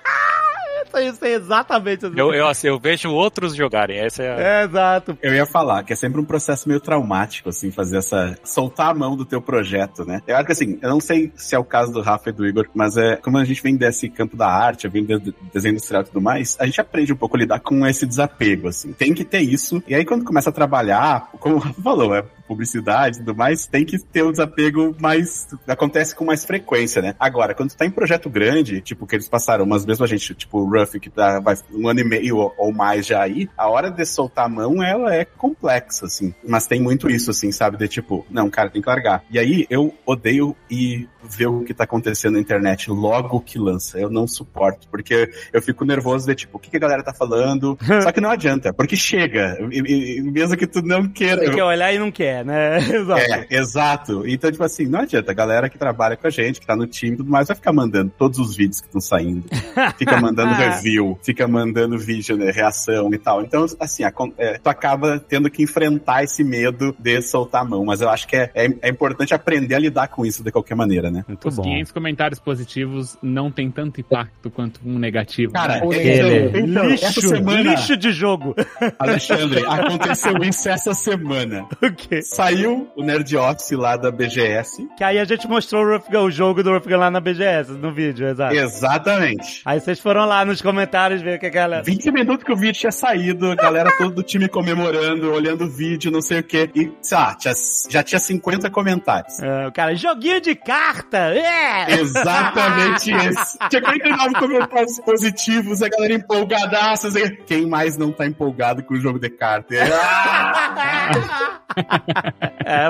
Isso, 1.01 1.15
isso 1.15 1.25
é 1.25 1.33
exatamente 1.33 2.05
assim. 2.05 2.19
Eu, 2.19 2.33
eu, 2.33 2.47
assim, 2.47 2.67
eu 2.67 2.79
vejo 2.79 3.09
outros 3.09 3.55
jogarem, 3.55 3.97
essa 3.97 4.23
é 4.23 4.29
a... 4.29 4.39
É, 4.39 4.63
exato. 4.65 5.17
Eu 5.21 5.33
ia 5.33 5.45
falar 5.45 5.83
que 5.83 5.93
é 5.93 5.95
sempre 5.95 6.19
um 6.19 6.25
processo 6.25 6.67
meio 6.67 6.79
traumático, 6.79 7.49
assim, 7.49 7.71
fazer 7.71 7.97
essa. 7.97 8.37
soltar 8.43 8.89
a 8.89 8.93
mão 8.93 9.15
do 9.15 9.25
teu 9.25 9.41
projeto, 9.41 10.05
né? 10.05 10.21
Eu 10.27 10.35
acho 10.35 10.45
que 10.45 10.51
assim, 10.51 10.79
eu 10.81 10.89
não 10.89 10.99
sei 10.99 11.31
se 11.35 11.55
é 11.55 11.59
o 11.59 11.63
caso 11.63 11.91
do 11.91 12.01
Rafa 12.01 12.29
e 12.29 12.33
do 12.33 12.45
Igor, 12.45 12.67
mas 12.73 12.97
é 12.97 13.15
como 13.17 13.37
a 13.37 13.45
gente 13.45 13.61
vem 13.61 13.75
desse 13.75 14.09
campo 14.09 14.35
da 14.35 14.47
arte, 14.47 14.87
vem 14.87 15.05
de 15.05 15.33
desenho 15.53 15.73
industrial 15.73 16.03
e 16.03 16.05
tudo 16.05 16.21
mais, 16.21 16.57
a 16.59 16.65
gente 16.65 16.79
aprende 16.79 17.13
um 17.13 17.17
pouco 17.17 17.35
a 17.35 17.39
lidar 17.39 17.59
com 17.59 17.85
esse 17.85 18.05
desapego, 18.05 18.67
assim. 18.67 18.93
Tem 18.93 19.13
que 19.13 19.23
ter 19.23 19.41
isso. 19.41 19.81
E 19.87 19.95
aí, 19.95 20.05
quando 20.05 20.25
começa 20.25 20.49
a 20.49 20.53
trabalhar, 20.53 21.29
como 21.39 21.55
o 21.55 21.59
Rafa 21.59 21.81
falou, 21.81 22.15
é 22.15 22.23
publicidade 22.53 23.17
e 23.17 23.19
tudo 23.19 23.35
mais, 23.35 23.67
tem 23.67 23.83
que 23.83 23.97
ter 23.97 24.23
um 24.23 24.31
desapego 24.31 24.95
mais. 24.99 25.47
acontece 25.67 26.15
com 26.15 26.25
mais 26.25 26.45
frequência, 26.45 27.01
né? 27.01 27.15
Agora, 27.19 27.53
quando 27.53 27.71
tu 27.71 27.77
tá 27.77 27.85
em 27.85 27.91
projeto 27.91 28.29
grande, 28.29 28.81
tipo, 28.81 29.05
que 29.05 29.15
eles 29.15 29.27
passaram, 29.27 29.65
mas 29.65 29.85
mesmo 29.85 30.05
a 30.05 30.07
gente, 30.07 30.33
tipo, 30.35 30.59
o 30.59 30.69
Ruff, 30.69 30.99
que 30.99 31.09
tá 31.09 31.39
vai 31.39 31.55
um 31.71 31.87
ano 31.87 31.99
e 31.99 32.03
meio 32.03 32.37
ou, 32.37 32.53
ou 32.57 32.73
mais 32.73 33.05
já 33.05 33.21
aí, 33.21 33.49
a 33.57 33.67
hora 33.69 33.89
de 33.89 34.05
soltar 34.05 34.45
a 34.45 34.49
mão, 34.49 34.83
ela 34.83 35.13
é 35.13 35.25
complexa, 35.25 36.05
assim. 36.05 36.33
Mas 36.47 36.67
tem 36.67 36.81
muito 36.81 37.09
isso, 37.09 37.31
assim, 37.31 37.51
sabe? 37.51 37.77
De 37.77 37.87
tipo, 37.87 38.25
não, 38.29 38.49
cara, 38.49 38.69
tem 38.69 38.81
que 38.81 38.87
largar. 38.87 39.23
E 39.29 39.39
aí, 39.39 39.65
eu 39.69 39.93
odeio 40.05 40.55
ir 40.69 41.09
ver 41.23 41.47
o 41.47 41.63
que 41.63 41.73
tá 41.73 41.85
acontecendo 41.85 42.33
na 42.33 42.39
internet 42.39 42.89
logo 42.89 43.39
que 43.39 43.57
lança. 43.57 43.97
Eu 43.97 44.09
não 44.09 44.27
suporto, 44.27 44.87
porque 44.89 45.29
eu 45.51 45.61
fico 45.61 45.85
nervoso 45.85 46.27
de 46.27 46.35
tipo, 46.35 46.57
o 46.57 46.59
que, 46.59 46.69
que 46.69 46.77
a 46.77 46.79
galera 46.79 47.03
tá 47.03 47.13
falando? 47.13 47.77
Só 48.03 48.11
que 48.11 48.21
não 48.21 48.29
adianta, 48.29 48.73
porque 48.73 48.95
chega. 48.95 49.57
E, 49.71 50.17
e, 50.17 50.21
mesmo 50.21 50.57
que 50.57 50.67
tu 50.67 50.81
não 50.81 51.07
queira. 51.07 51.41
Tem 51.41 51.51
que 51.51 51.61
olhar 51.61 51.93
e 51.93 51.99
não 51.99 52.11
quer, 52.11 52.42
né? 52.43 52.77
Exato. 52.93 53.21
É, 53.21 53.47
exato. 53.49 54.23
Então, 54.27 54.51
tipo 54.51 54.63
assim, 54.63 54.85
não 54.85 54.99
adianta. 54.99 55.31
A 55.31 55.35
galera 55.35 55.69
que 55.69 55.77
trabalha 55.77 56.15
com 56.15 56.27
a 56.27 56.29
gente, 56.29 56.59
que 56.59 56.65
tá 56.65 56.75
no 56.75 56.85
time 56.85 57.13
e 57.13 57.17
tudo 57.17 57.29
mais, 57.29 57.47
vai 57.47 57.55
ficar 57.55 57.73
mandando 57.73 58.11
todos 58.17 58.39
os 58.39 58.55
vídeos 58.55 58.81
que 58.81 58.87
estão 58.87 59.01
saindo. 59.01 59.43
Fica 59.97 60.19
mandando 60.19 60.53
review, 60.53 61.17
fica 61.23 61.47
mandando 61.47 61.97
vídeo, 61.97 62.37
né, 62.37 62.51
reação 62.51 63.13
e 63.13 63.17
tal. 63.17 63.41
Então, 63.41 63.65
assim, 63.79 64.03
a, 64.03 64.11
é, 64.37 64.57
tu 64.57 64.67
acaba 64.69 65.19
tendo 65.19 65.49
que 65.49 65.63
enfrentar 65.63 66.23
esse 66.23 66.43
medo 66.43 66.95
de 66.97 67.21
soltar 67.21 67.61
a 67.61 67.65
mão. 67.65 67.85
Mas 67.85 68.01
eu 68.01 68.09
acho 68.09 68.27
que 68.27 68.35
é, 68.35 68.51
é, 68.53 68.65
é 68.81 68.89
importante 68.89 69.33
aprender 69.33 69.75
a 69.75 69.79
lidar 69.79 70.07
com 70.07 70.25
isso 70.25 70.43
de 70.43 70.51
qualquer 70.51 70.75
maneira, 70.75 71.09
né? 71.09 71.23
Muito 71.27 71.47
Os 71.47 71.55
bom. 71.55 71.63
500 71.63 71.91
comentários 71.91 72.39
positivos 72.39 73.17
não 73.21 73.51
tem 73.51 73.71
tanto 73.71 74.01
impacto 74.01 74.49
quanto 74.49 74.81
um 74.85 74.97
negativo. 74.97 75.53
Cara, 75.53 75.79
né? 75.79 75.97
é, 75.97 76.59
então, 76.59 76.89
lixo, 76.89 77.21
semana, 77.21 77.71
lixo 77.71 77.97
de 77.97 78.11
jogo. 78.11 78.55
Alexandre, 78.99 79.65
aconteceu 79.65 80.37
isso 80.43 80.69
essa 80.69 80.93
semana. 80.93 81.65
O 81.83 81.91
quê? 81.93 82.21
Saiu 82.23 82.89
o 82.95 83.03
Nerd 83.03 83.35
Office 83.37 83.71
lá 83.71 83.95
da 83.95 84.11
BGS. 84.11 84.87
Que 84.97 85.03
aí 85.03 85.19
a 85.19 85.25
gente 85.25 85.47
mostrou 85.47 85.83
o, 85.83 85.99
Gun, 85.99 86.23
o 86.23 86.31
jogo 86.31 86.63
do 86.63 86.71
Rough 86.71 86.87
Gun 86.87 86.97
lá 86.97 87.11
na 87.11 87.19
BGS, 87.19 87.71
no 87.73 87.93
vídeo, 87.93 88.27
exato. 88.27 88.55
Exatamente. 88.55 89.61
Aí 89.65 89.79
vocês 89.79 89.99
foram 89.99 90.25
lá 90.25 90.45
nos 90.45 90.61
comentários 90.61 91.21
ver 91.21 91.37
o 91.37 91.39
que 91.39 91.47
a 91.47 91.49
galera... 91.49 91.83
20 91.83 92.11
minutos 92.11 92.43
que 92.43 92.51
o 92.51 92.55
vídeo 92.55 92.79
tinha 92.79 92.91
saído, 92.91 93.51
a 93.51 93.55
galera 93.55 93.91
todo 93.97 94.13
do 94.13 94.23
time 94.23 94.47
comemorando, 94.47 95.31
olhando 95.31 95.65
o 95.65 95.69
vídeo, 95.69 96.11
não 96.11 96.21
sei 96.21 96.39
o 96.39 96.43
quê. 96.43 96.69
E, 96.75 96.91
sei 97.01 97.17
lá, 97.17 97.35
tinha, 97.35 97.53
já 97.89 98.03
tinha 98.03 98.19
50 98.19 98.69
comentários. 98.69 99.39
É, 99.39 99.67
o 99.67 99.71
cara, 99.71 99.95
joguinho 99.95 100.39
de 100.39 100.55
carta! 100.55 101.17
É! 101.17 101.99
Exatamente 101.99 103.11
esse. 103.27 103.57
Tinha 103.69 103.81
49 103.81 104.33
comentários 104.35 104.99
positivos, 104.99 105.81
a 105.81 105.89
galera 105.89 106.13
empolgadaça. 106.13 107.09
Quem 107.45 107.65
mais 107.65 107.97
não 107.97 108.11
tá 108.11 108.25
empolgado 108.25 108.83
com 108.83 108.93
o 108.93 108.99
jogo 108.99 109.19
de 109.19 109.29
carta? 109.29 109.75
é, 109.75 109.83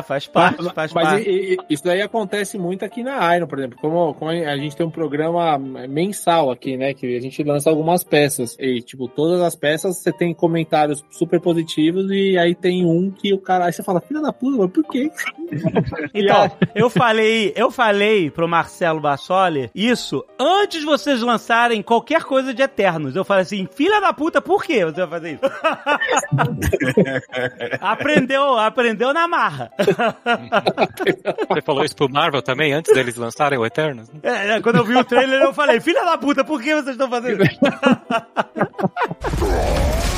faz 0.08 0.28
parte, 0.28 0.64
faz 0.74 0.94
mas, 0.94 1.08
parte. 1.08 1.30
E, 1.30 1.54
e, 1.54 1.58
isso 1.70 1.84
daí 1.84 2.02
acontece 2.02 2.58
muito 2.58 2.86
aqui 2.86 3.04
na 3.04 3.36
Iron, 3.36 3.48
por 3.48 3.60
exemplo. 3.60 3.78
Como, 3.80 4.14
como 4.14 4.32
a 4.32 4.58
gente 4.58 4.76
tem 4.76 4.86
um 4.86 4.92
programa 4.92 5.58
mensal 5.58 6.52
aqui, 6.52 6.78
né? 6.78 6.94
Que 6.94 7.16
a 7.16 7.20
gente 7.20 7.44
lança 7.44 7.70
algumas 7.70 8.04
peças. 8.04 8.56
E, 8.60 8.82
tipo, 8.82 9.08
todas 9.08 9.42
as 9.42 9.56
peças 9.56 9.98
você 9.98 10.12
tem 10.12 10.34
comentários 10.34 11.04
super 11.10 11.40
positivos 11.40 12.10
e 12.12 12.38
aí 12.38 12.56
tem 12.56 12.86
um 12.86 13.12
que 13.12 13.34
o 13.34 13.40
cara. 13.40 13.66
Aí 13.66 13.74
você 13.74 13.84
fala, 13.84 14.02
filha 14.02 14.22
da 14.22 14.34
puta, 14.34 14.58
mas 14.58 14.72
por 14.72 14.84
quê? 14.86 15.12
Então, 16.14 16.52
eu 16.76 16.90
falei, 16.90 17.54
eu 17.56 17.72
falei 17.72 18.30
pro 18.30 18.48
Marcelo 18.48 19.00
Bassoli 19.00 19.70
isso 19.74 20.24
antes 20.40 20.80
de 20.80 20.86
vocês 20.86 21.22
lançarem 21.22 21.82
qualquer 21.82 22.24
coisa 22.24 22.54
de 22.54 22.62
Eternos. 22.62 23.16
Eu 23.16 23.24
falei 23.24 23.44
assim, 23.44 23.68
filha 23.74 24.00
da 24.00 24.14
puta, 24.14 24.42
por 24.42 24.64
que 24.64 24.84
você 24.84 25.06
vai 25.06 25.08
fazer 25.08 25.34
isso? 25.34 25.42
aprendeu, 27.82 28.58
aprendeu 28.58 29.13
na 29.14 29.28
marra. 29.28 29.72
Você 31.50 31.62
falou 31.62 31.84
isso 31.84 31.96
pro 31.96 32.10
Marvel 32.10 32.42
também, 32.42 32.74
antes 32.74 32.94
deles 32.94 33.16
lançarem 33.16 33.58
o 33.58 33.66
Eternos? 33.66 34.10
É, 34.22 34.60
quando 34.62 34.78
eu 34.78 34.86
vi 34.86 34.96
o 34.96 35.04
trailer, 35.04 35.42
eu 35.42 35.54
falei, 35.54 35.80
filha 35.80 36.04
da 36.04 36.18
puta, 36.18 36.44
por 36.44 36.62
que 36.62 36.74
vocês 36.74 36.90
estão 36.90 37.10
fazendo 37.10 37.44
isso? 37.44 37.60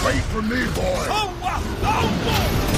Wait 0.06 0.24
for 0.32 0.44
me, 0.44 0.64
boy. 0.68 0.86
Oh, 1.10 1.30
oh, 1.42 2.72
oh. 2.72 2.75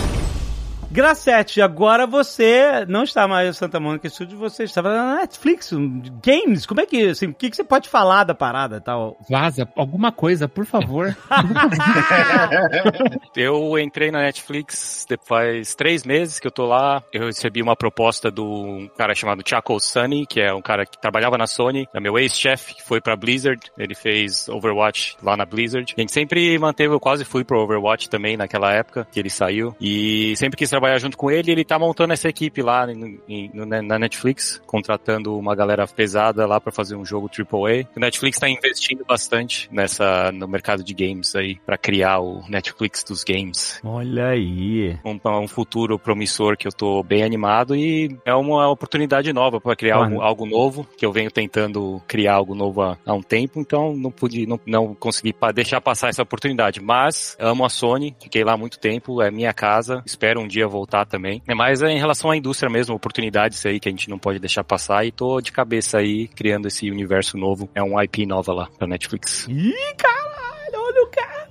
Gracete, 0.98 1.62
agora 1.62 2.08
você 2.08 2.84
não 2.88 3.04
está 3.04 3.28
mais 3.28 3.48
no 3.48 3.54
Santa 3.54 3.80
Mônica 3.80 4.10
Studio, 4.10 4.36
você 4.36 4.64
estava 4.64 4.92
na 4.92 5.18
Netflix, 5.18 5.72
games, 6.26 6.66
como 6.66 6.82
é 6.82 6.88
que, 6.88 7.10
assim, 7.10 7.28
o 7.28 7.36
que, 7.36 7.52
que 7.52 7.56
você 7.56 7.64
pode 7.64 7.88
falar 7.88 8.24
da 8.24 8.34
parada 8.34 8.82
tal? 8.82 9.16
Vaza, 9.30 9.70
alguma 9.76 10.12
coisa, 10.12 10.50
por 10.50 10.66
favor. 10.66 11.16
eu 13.38 13.78
entrei 13.78 14.10
na 14.10 14.22
Netflix 14.22 15.06
faz 15.24 15.76
três 15.76 16.04
meses 16.04 16.40
que 16.40 16.48
eu 16.48 16.52
tô 16.52 16.66
lá, 16.66 17.04
eu 17.14 17.28
recebi 17.28 17.62
uma 17.62 17.76
proposta 17.76 18.32
do 18.32 18.90
cara 18.98 19.14
chamado 19.14 19.48
Chaco 19.48 19.80
Sunny, 19.80 20.26
que 20.26 20.42
é 20.42 20.52
um 20.52 20.64
cara 20.64 20.84
que 20.84 21.00
trabalhava 21.00 21.38
na 21.38 21.46
Sony, 21.46 21.88
é 21.94 22.00
meu 22.00 22.18
ex-chefe, 22.18 22.74
que 22.74 22.82
foi 22.82 23.00
pra 23.00 23.16
Blizzard, 23.16 23.62
ele 23.78 23.94
fez 23.94 24.50
Overwatch 24.50 25.16
lá 25.22 25.38
na 25.38 25.46
Blizzard. 25.46 25.94
A 25.96 26.02
gente 26.02 26.12
sempre 26.12 26.58
manteve, 26.58 26.92
eu 26.92 27.00
quase 27.00 27.24
fui 27.24 27.44
pro 27.44 27.62
Overwatch 27.62 28.10
também 28.10 28.36
naquela 28.36 28.74
época 28.74 29.08
que 29.12 29.20
ele 29.20 29.30
saiu, 29.30 29.76
e 29.80 30.36
sempre 30.38 30.58
quis 30.58 30.72
trabalhar 30.72 30.87
trabalhar 30.88 31.00
junto 31.00 31.18
com 31.18 31.30
ele, 31.30 31.52
ele 31.52 31.66
tá 31.66 31.78
montando 31.78 32.14
essa 32.14 32.30
equipe 32.30 32.62
lá 32.62 32.90
em, 32.92 33.20
em, 33.28 33.52
na 33.54 34.00
Netflix, 34.00 34.62
contratando 34.66 35.38
uma 35.38 35.56
galera 35.56 35.86
pesada 35.88 36.46
lá 36.46 36.60
para 36.60 36.72
fazer 36.72 36.96
um 36.96 37.06
jogo 37.06 37.30
AAA. 37.30 37.88
O 37.96 38.00
Netflix 38.00 38.40
tá 38.40 38.50
investindo 38.50 39.04
bastante 39.06 39.70
nessa 39.72 40.32
no 40.32 40.48
mercado 40.48 40.84
de 40.84 40.94
games 40.94 41.36
aí 41.36 41.56
para 41.66 41.78
criar 41.78 42.20
o 42.20 42.44
Netflix 42.48 43.04
dos 43.04 43.24
games. 43.24 43.80
Olha 43.84 44.30
aí. 44.30 44.98
Um, 45.04 45.20
um, 45.26 45.48
futuro 45.48 46.00
promissor 46.00 46.58
que 46.58 46.68
eu 46.68 46.72
tô 46.72 47.04
bem 47.04 47.24
animado 47.24 47.76
e 47.76 48.18
é 48.26 48.34
uma 48.34 48.70
oportunidade 48.70 49.32
nova 49.34 49.60
para 49.60 49.76
criar 49.76 49.98
algo, 49.98 50.22
algo, 50.22 50.46
novo, 50.46 50.88
que 50.98 51.06
eu 51.06 51.12
venho 51.12 51.32
tentando 51.32 52.02
criar 52.08 52.36
algo 52.36 52.56
novo 52.56 52.82
há, 52.82 52.98
há 53.06 53.14
um 53.14 53.22
tempo, 53.22 53.60
então 53.60 53.96
não 53.96 54.12
pude 54.12 54.46
não, 54.46 54.60
não 54.66 54.96
consegui 54.96 55.36
deixar 55.54 55.82
passar 55.82 56.10
essa 56.10 56.24
oportunidade, 56.24 56.80
mas 56.80 57.36
amo 57.40 57.66
a 57.66 57.70
Sony, 57.70 58.16
fiquei 58.22 58.44
lá 58.44 58.56
muito 58.56 58.80
tempo, 58.80 59.22
é 59.22 59.32
minha 59.32 59.54
casa, 59.54 60.04
espero 60.06 60.40
um 60.40 60.48
dia 60.48 60.68
voltar 60.68 60.77
também. 61.06 61.42
É 61.48 61.56
mais 61.56 61.82
em 61.82 61.98
relação 61.98 62.30
à 62.30 62.38
indústria 62.38 62.70
mesmo, 62.70 62.96
oportunidades 62.96 63.66
aí 63.66 63.80
que 63.80 63.88
a 63.88 63.92
gente 63.92 64.10
não 64.10 64.20
pode 64.20 64.40
deixar 64.40 64.64
passar 64.64 65.06
e 65.06 65.12
tô 65.12 65.40
de 65.42 65.52
cabeça 65.52 66.00
aí 66.00 66.28
criando 66.28 66.68
esse 66.68 66.90
universo 66.92 67.38
novo. 67.38 67.70
É 67.74 67.82
um 67.82 68.00
IP 68.02 68.26
nova 68.26 68.54
lá 68.54 68.70
pra 68.78 68.88
Netflix. 68.88 69.48
Ih, 69.48 69.74
caralho. 69.98 70.57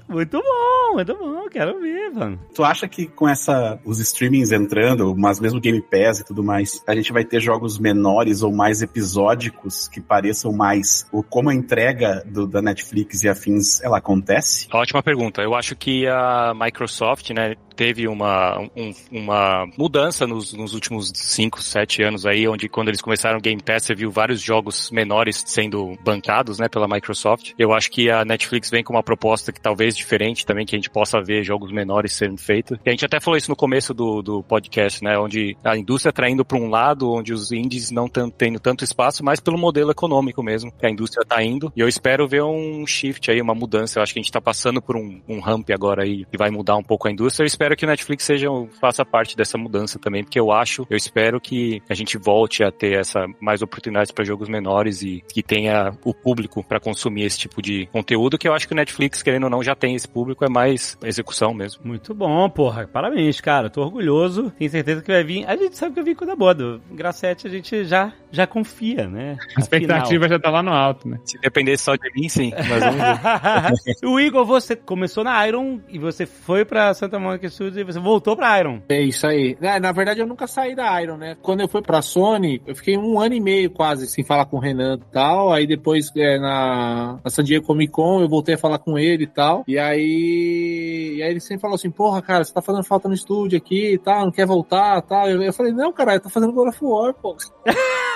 Muito 0.08 0.40
bom, 0.40 0.94
muito 0.94 1.16
bom, 1.16 1.48
quero 1.48 1.80
ver, 1.80 2.10
mano. 2.12 2.38
Tu 2.54 2.64
acha 2.64 2.88
que 2.88 3.06
com 3.06 3.28
essa, 3.28 3.78
os 3.84 3.98
streamings 3.98 4.52
entrando, 4.52 5.14
mas 5.16 5.40
mesmo 5.40 5.60
Game 5.60 5.82
Pass 5.82 6.20
e 6.20 6.24
tudo 6.24 6.42
mais, 6.42 6.82
a 6.86 6.94
gente 6.94 7.12
vai 7.12 7.24
ter 7.24 7.40
jogos 7.40 7.78
menores 7.78 8.42
ou 8.42 8.52
mais 8.52 8.82
episódicos 8.82 9.88
que 9.88 10.00
pareçam 10.00 10.52
mais 10.52 11.06
o 11.12 11.22
como 11.22 11.50
a 11.50 11.54
entrega 11.54 12.22
do, 12.26 12.46
da 12.46 12.62
Netflix 12.62 13.22
e 13.24 13.28
afins 13.28 13.82
ela 13.82 13.98
acontece? 13.98 14.68
Ótima 14.72 15.02
pergunta. 15.02 15.42
Eu 15.42 15.54
acho 15.54 15.74
que 15.74 16.06
a 16.06 16.52
Microsoft, 16.54 17.30
né, 17.30 17.56
teve 17.76 18.08
uma, 18.08 18.58
um, 18.74 18.92
uma 19.12 19.66
mudança 19.76 20.26
nos, 20.26 20.52
nos 20.54 20.72
últimos 20.72 21.12
5, 21.14 21.62
7 21.62 22.02
anos 22.02 22.26
aí, 22.26 22.48
onde 22.48 22.68
quando 22.68 22.88
eles 22.88 23.02
começaram 23.02 23.38
o 23.38 23.40
Game 23.40 23.62
Pass, 23.62 23.84
você 23.84 23.94
viu 23.94 24.10
vários 24.10 24.40
jogos 24.40 24.90
menores 24.90 25.44
sendo 25.46 25.96
bancados, 26.02 26.58
né, 26.58 26.68
pela 26.68 26.88
Microsoft. 26.88 27.52
Eu 27.58 27.72
acho 27.72 27.90
que 27.90 28.10
a 28.10 28.24
Netflix 28.24 28.70
vem 28.70 28.82
com 28.82 28.94
uma 28.94 29.02
proposta 29.02 29.52
que 29.52 29.60
talvez 29.60 29.95
diferente 29.96 30.44
também, 30.44 30.66
que 30.66 30.74
a 30.74 30.78
gente 30.78 30.90
possa 30.90 31.20
ver 31.20 31.42
jogos 31.42 31.72
menores 31.72 32.12
sendo 32.12 32.36
feitos. 32.38 32.78
E 32.84 32.88
a 32.88 32.92
gente 32.92 33.04
até 33.04 33.20
falou 33.20 33.36
isso 33.36 33.50
no 33.50 33.56
começo 33.56 33.92
do, 33.94 34.22
do 34.22 34.42
podcast, 34.42 35.02
né, 35.02 35.18
onde 35.18 35.56
a 35.64 35.76
indústria 35.76 36.10
está 36.10 36.28
indo 36.28 36.44
para 36.44 36.58
um 36.58 36.68
lado, 36.68 37.10
onde 37.10 37.32
os 37.32 37.52
indies 37.52 37.90
não 37.90 38.06
estão 38.06 38.30
tendo 38.30 38.58
tanto 38.58 38.84
espaço, 38.84 39.24
mas 39.24 39.40
pelo 39.40 39.58
modelo 39.58 39.90
econômico 39.90 40.42
mesmo, 40.42 40.72
que 40.72 40.86
a 40.86 40.90
indústria 40.90 41.22
está 41.22 41.42
indo. 41.42 41.72
E 41.76 41.80
eu 41.80 41.88
espero 41.88 42.28
ver 42.28 42.42
um 42.42 42.86
shift 42.86 43.30
aí, 43.30 43.40
uma 43.40 43.54
mudança. 43.54 43.98
Eu 43.98 44.02
acho 44.02 44.12
que 44.12 44.18
a 44.18 44.22
gente 44.22 44.30
está 44.30 44.40
passando 44.40 44.80
por 44.82 44.96
um, 44.96 45.20
um 45.28 45.40
ramp 45.40 45.70
agora 45.70 46.02
aí, 46.02 46.24
que 46.24 46.36
vai 46.36 46.50
mudar 46.50 46.76
um 46.76 46.82
pouco 46.82 47.08
a 47.08 47.10
indústria. 47.10 47.44
Eu 47.44 47.46
espero 47.46 47.76
que 47.76 47.84
o 47.84 47.88
Netflix 47.88 48.24
seja, 48.24 48.48
faça 48.80 49.04
parte 49.04 49.36
dessa 49.36 49.56
mudança 49.56 49.98
também, 49.98 50.22
porque 50.22 50.38
eu 50.38 50.52
acho, 50.52 50.86
eu 50.90 50.96
espero 50.96 51.40
que 51.40 51.82
a 51.88 51.94
gente 51.94 52.18
volte 52.18 52.62
a 52.62 52.70
ter 52.70 52.98
essa 52.98 53.26
mais 53.40 53.62
oportunidades 53.62 54.10
para 54.10 54.24
jogos 54.24 54.48
menores 54.48 55.02
e 55.02 55.22
que 55.32 55.42
tenha 55.42 55.92
o 56.04 56.12
público 56.12 56.64
para 56.64 56.80
consumir 56.80 57.24
esse 57.24 57.38
tipo 57.38 57.62
de 57.62 57.86
conteúdo 57.86 58.38
que 58.38 58.48
eu 58.48 58.52
acho 58.52 58.66
que 58.66 58.74
o 58.74 58.76
Netflix, 58.76 59.22
querendo 59.22 59.44
ou 59.44 59.50
não, 59.50 59.62
já 59.62 59.74
tem 59.74 59.85
tem 59.86 59.94
esse 59.94 60.08
público 60.08 60.44
é 60.44 60.48
mais 60.48 60.98
execução 61.04 61.54
mesmo. 61.54 61.82
Muito 61.84 62.12
bom, 62.12 62.50
porra. 62.50 62.88
Parabéns, 62.88 63.40
cara. 63.40 63.70
Tô 63.70 63.82
orgulhoso. 63.82 64.52
Tenho 64.58 64.68
certeza 64.68 65.00
que 65.00 65.12
vai 65.12 65.22
vir. 65.22 65.46
A 65.46 65.54
gente 65.54 65.76
sabe 65.76 65.94
que 65.94 66.00
vai 66.00 66.04
vir 66.06 66.16
coisa 66.16 66.34
boa. 66.34 66.52
Do 66.52 66.82
Gracete 66.90 67.46
a 67.46 67.50
gente 67.50 67.84
já, 67.84 68.12
já 68.32 68.48
confia, 68.48 69.06
né? 69.06 69.36
A 69.56 69.60
expectativa 69.60 70.28
já 70.28 70.40
tá 70.40 70.50
lá 70.50 70.60
no 70.60 70.72
alto, 70.72 71.08
né? 71.08 71.20
Se 71.24 71.38
dependesse 71.38 71.84
só 71.84 71.94
de 71.94 72.10
mim, 72.16 72.28
sim. 72.28 72.50
Mas 72.52 72.80
vamos 72.82 72.96
ver. 72.96 73.94
o 74.08 74.18
Igor, 74.18 74.44
você 74.44 74.74
começou 74.74 75.22
na 75.22 75.46
Iron 75.46 75.78
e 75.88 76.00
você 76.00 76.26
foi 76.26 76.64
pra 76.64 76.92
Santa 76.92 77.16
Monica 77.20 77.48
Studios 77.48 77.76
e 77.76 77.84
você 77.84 78.00
voltou 78.00 78.36
pra 78.36 78.58
Iron. 78.58 78.82
É 78.88 79.00
isso 79.00 79.24
aí. 79.24 79.56
É, 79.60 79.78
na 79.78 79.92
verdade, 79.92 80.18
eu 80.18 80.26
nunca 80.26 80.48
saí 80.48 80.74
da 80.74 81.00
Iron, 81.00 81.16
né? 81.16 81.36
Quando 81.42 81.60
eu 81.60 81.68
fui 81.68 81.80
pra 81.80 82.02
Sony, 82.02 82.60
eu 82.66 82.74
fiquei 82.74 82.98
um 82.98 83.20
ano 83.20 83.36
e 83.36 83.40
meio 83.40 83.70
quase 83.70 84.08
sem 84.08 84.24
falar 84.24 84.46
com 84.46 84.56
o 84.56 84.60
Renan 84.60 84.96
e 84.96 85.12
tal. 85.12 85.52
Aí 85.52 85.64
depois, 85.64 86.10
é, 86.16 86.40
na, 86.40 87.20
na 87.22 87.30
San 87.30 87.44
Diego 87.44 87.64
Comic 87.64 87.92
Con, 87.92 88.20
eu 88.20 88.28
voltei 88.28 88.56
a 88.56 88.58
falar 88.58 88.78
com 88.80 88.98
ele 88.98 89.22
e 89.22 89.28
tal. 89.28 89.64
E 89.68 89.75
aí, 89.78 91.14
e 91.16 91.22
aí 91.22 91.30
ele 91.30 91.40
sempre 91.40 91.60
falou 91.60 91.74
assim: 91.74 91.90
Porra, 91.90 92.22
cara, 92.22 92.44
você 92.44 92.52
tá 92.52 92.62
fazendo 92.62 92.84
falta 92.84 93.08
no 93.08 93.14
estúdio 93.14 93.58
aqui 93.58 93.94
e 93.94 93.98
tal, 93.98 94.24
não 94.24 94.32
quer 94.32 94.46
voltar 94.46 94.98
e 94.98 95.02
tal. 95.02 95.28
Eu, 95.28 95.42
eu 95.42 95.52
falei: 95.52 95.72
Não, 95.72 95.92
cara, 95.92 96.14
eu 96.14 96.20
tô 96.20 96.28
fazendo 96.28 96.52
God 96.52 96.68
of 96.68 96.78
War, 96.84 97.14
pô. 97.14 97.36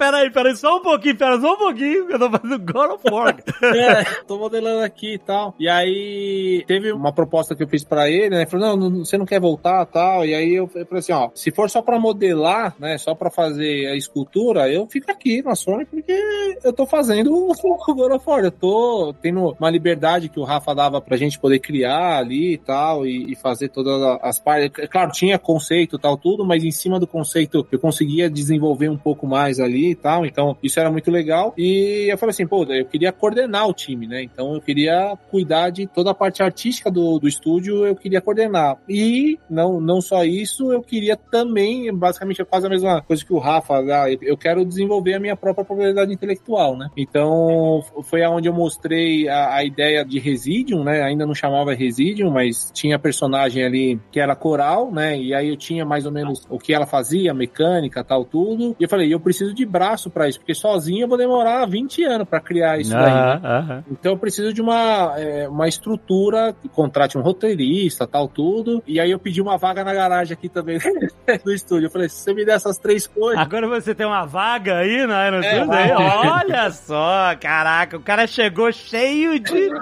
Peraí, 0.00 0.30
peraí, 0.30 0.56
só 0.56 0.78
um 0.78 0.82
pouquinho, 0.82 1.14
pera 1.14 1.38
só 1.38 1.52
um 1.52 1.58
pouquinho. 1.58 2.10
Eu 2.10 2.18
tô 2.18 2.30
fazendo 2.30 2.58
God 2.58 2.90
of 2.92 3.10
War. 3.12 3.36
é, 3.62 4.02
tô 4.26 4.38
modelando 4.38 4.82
aqui 4.82 5.16
e 5.16 5.18
tal. 5.18 5.54
E 5.60 5.68
aí 5.68 6.64
teve 6.66 6.90
uma 6.90 7.12
proposta 7.12 7.54
que 7.54 7.62
eu 7.62 7.68
fiz 7.68 7.84
pra 7.84 8.08
ele, 8.08 8.30
né? 8.30 8.36
Ele 8.38 8.46
falou: 8.46 8.78
não, 8.78 8.88
não, 8.88 9.04
você 9.04 9.18
não 9.18 9.26
quer 9.26 9.38
voltar 9.38 9.84
tal. 9.84 10.24
E 10.24 10.34
aí 10.34 10.54
eu 10.54 10.66
falei 10.68 10.86
assim: 10.94 11.12
ó, 11.12 11.28
se 11.34 11.50
for 11.50 11.68
só 11.68 11.82
pra 11.82 11.98
modelar, 11.98 12.74
né? 12.78 12.96
Só 12.96 13.14
pra 13.14 13.30
fazer 13.30 13.88
a 13.88 13.94
escultura, 13.94 14.72
eu 14.72 14.86
fico 14.86 15.10
aqui 15.10 15.42
na 15.42 15.54
Sony 15.54 15.84
porque 15.84 16.18
eu 16.64 16.72
tô 16.72 16.86
fazendo 16.86 17.34
o 17.34 17.52
God 17.94 18.12
of 18.12 18.24
War. 18.26 18.42
Eu 18.42 18.52
tô 18.52 19.14
tendo 19.20 19.54
uma 19.60 19.68
liberdade 19.68 20.30
que 20.30 20.40
o 20.40 20.44
Rafa 20.44 20.74
dava 20.74 20.98
pra 21.02 21.18
gente 21.18 21.38
poder 21.38 21.58
criar 21.58 22.16
ali 22.16 22.54
e 22.54 22.58
tal, 22.58 23.04
e, 23.04 23.32
e 23.32 23.36
fazer 23.36 23.68
todas 23.68 24.18
as 24.22 24.38
partes. 24.38 24.70
É 24.82 24.86
Claro, 24.86 25.12
tinha 25.12 25.38
conceito 25.38 25.96
e 25.96 25.98
tal, 25.98 26.16
tudo, 26.16 26.42
mas 26.42 26.64
em 26.64 26.70
cima 26.70 26.98
do 26.98 27.06
conceito 27.06 27.68
eu 27.70 27.78
conseguia 27.78 28.30
desenvolver 28.30 28.88
um 28.88 28.96
pouco 28.96 29.26
mais 29.26 29.60
ali 29.60 29.89
e 29.90 29.94
tal. 29.94 30.24
Então, 30.26 30.56
isso 30.62 30.78
era 30.78 30.90
muito 30.90 31.10
legal. 31.10 31.54
E 31.56 32.06
eu 32.10 32.18
falei 32.18 32.30
assim, 32.30 32.46
pô, 32.46 32.64
eu 32.64 32.86
queria 32.86 33.12
coordenar 33.12 33.68
o 33.68 33.74
time, 33.74 34.06
né? 34.06 34.22
Então 34.22 34.54
eu 34.54 34.60
queria 34.60 35.16
cuidar 35.30 35.70
de 35.70 35.86
toda 35.86 36.10
a 36.10 36.14
parte 36.14 36.42
artística 36.42 36.90
do, 36.90 37.18
do 37.18 37.28
estúdio, 37.28 37.86
eu 37.86 37.94
queria 37.94 38.20
coordenar. 38.20 38.78
E 38.88 39.38
não, 39.48 39.80
não 39.80 40.00
só 40.00 40.24
isso, 40.24 40.72
eu 40.72 40.82
queria 40.82 41.16
também, 41.16 41.92
basicamente, 41.94 42.42
é 42.42 42.44
quase 42.44 42.66
a 42.66 42.70
mesma 42.70 43.02
coisa 43.02 43.24
que 43.24 43.32
o 43.32 43.38
Rafa, 43.38 43.78
ah, 43.78 44.10
eu 44.22 44.36
quero 44.36 44.64
desenvolver 44.64 45.14
a 45.14 45.20
minha 45.20 45.36
própria 45.36 45.64
propriedade 45.64 46.12
intelectual, 46.12 46.76
né? 46.76 46.88
Então, 46.96 47.82
foi 48.04 48.22
aonde 48.22 48.48
eu 48.48 48.52
mostrei 48.52 49.28
a, 49.28 49.54
a 49.54 49.64
ideia 49.64 50.04
de 50.04 50.18
Residium, 50.18 50.84
né? 50.84 51.02
Ainda 51.02 51.26
não 51.26 51.34
chamava 51.34 51.74
Residium, 51.74 52.30
mas 52.30 52.70
tinha 52.72 52.98
personagem 52.98 53.64
ali 53.64 54.00
que 54.10 54.20
era 54.20 54.34
coral, 54.34 54.90
né? 54.90 55.18
E 55.18 55.34
aí 55.34 55.48
eu 55.48 55.56
tinha 55.56 55.84
mais 55.84 56.06
ou 56.06 56.12
menos 56.12 56.46
o 56.48 56.58
que 56.58 56.72
ela 56.72 56.86
fazia, 56.86 57.34
mecânica, 57.34 58.04
tal, 58.04 58.24
tudo. 58.24 58.76
E 58.78 58.84
eu 58.84 58.88
falei, 58.88 59.12
eu 59.12 59.20
preciso 59.20 59.54
de 59.54 59.64
braço 59.80 60.10
para 60.10 60.28
isso, 60.28 60.38
porque 60.38 60.54
sozinho 60.54 61.04
eu 61.04 61.08
vou 61.08 61.16
demorar 61.16 61.64
20 61.66 62.04
anos 62.04 62.28
para 62.28 62.38
criar 62.38 62.78
isso 62.78 62.90
daí. 62.90 63.40
né? 63.40 63.82
Então 63.90 64.12
eu 64.12 64.18
preciso 64.18 64.52
de 64.52 64.60
uma, 64.60 65.14
é, 65.16 65.48
uma 65.48 65.66
estrutura, 65.66 66.54
contrate 66.74 67.16
um 67.16 67.22
roteirista, 67.22 68.06
tal, 68.06 68.28
tudo. 68.28 68.82
E 68.86 69.00
aí 69.00 69.10
eu 69.10 69.18
pedi 69.18 69.40
uma 69.40 69.56
vaga 69.56 69.82
na 69.82 69.94
garagem 69.94 70.34
aqui 70.34 70.50
também 70.50 70.78
do 71.42 71.52
estúdio. 71.52 71.86
Eu 71.86 71.90
falei, 71.90 72.10
se 72.10 72.16
você 72.16 72.34
me 72.34 72.44
der 72.44 72.56
essas 72.56 72.76
três 72.76 73.06
coisas. 73.06 73.40
Agora 73.40 73.66
você 73.68 73.94
tem 73.94 74.06
uma 74.06 74.26
vaga 74.26 74.76
aí 74.80 75.06
na 75.06 75.26
Iron 75.28 75.42
É, 75.42 75.60
aí? 75.62 75.92
Olha 75.92 76.70
só, 76.70 77.34
caraca, 77.40 77.96
o 77.96 78.02
cara 78.02 78.26
chegou 78.26 78.70
cheio 78.70 79.38
de. 79.38 79.70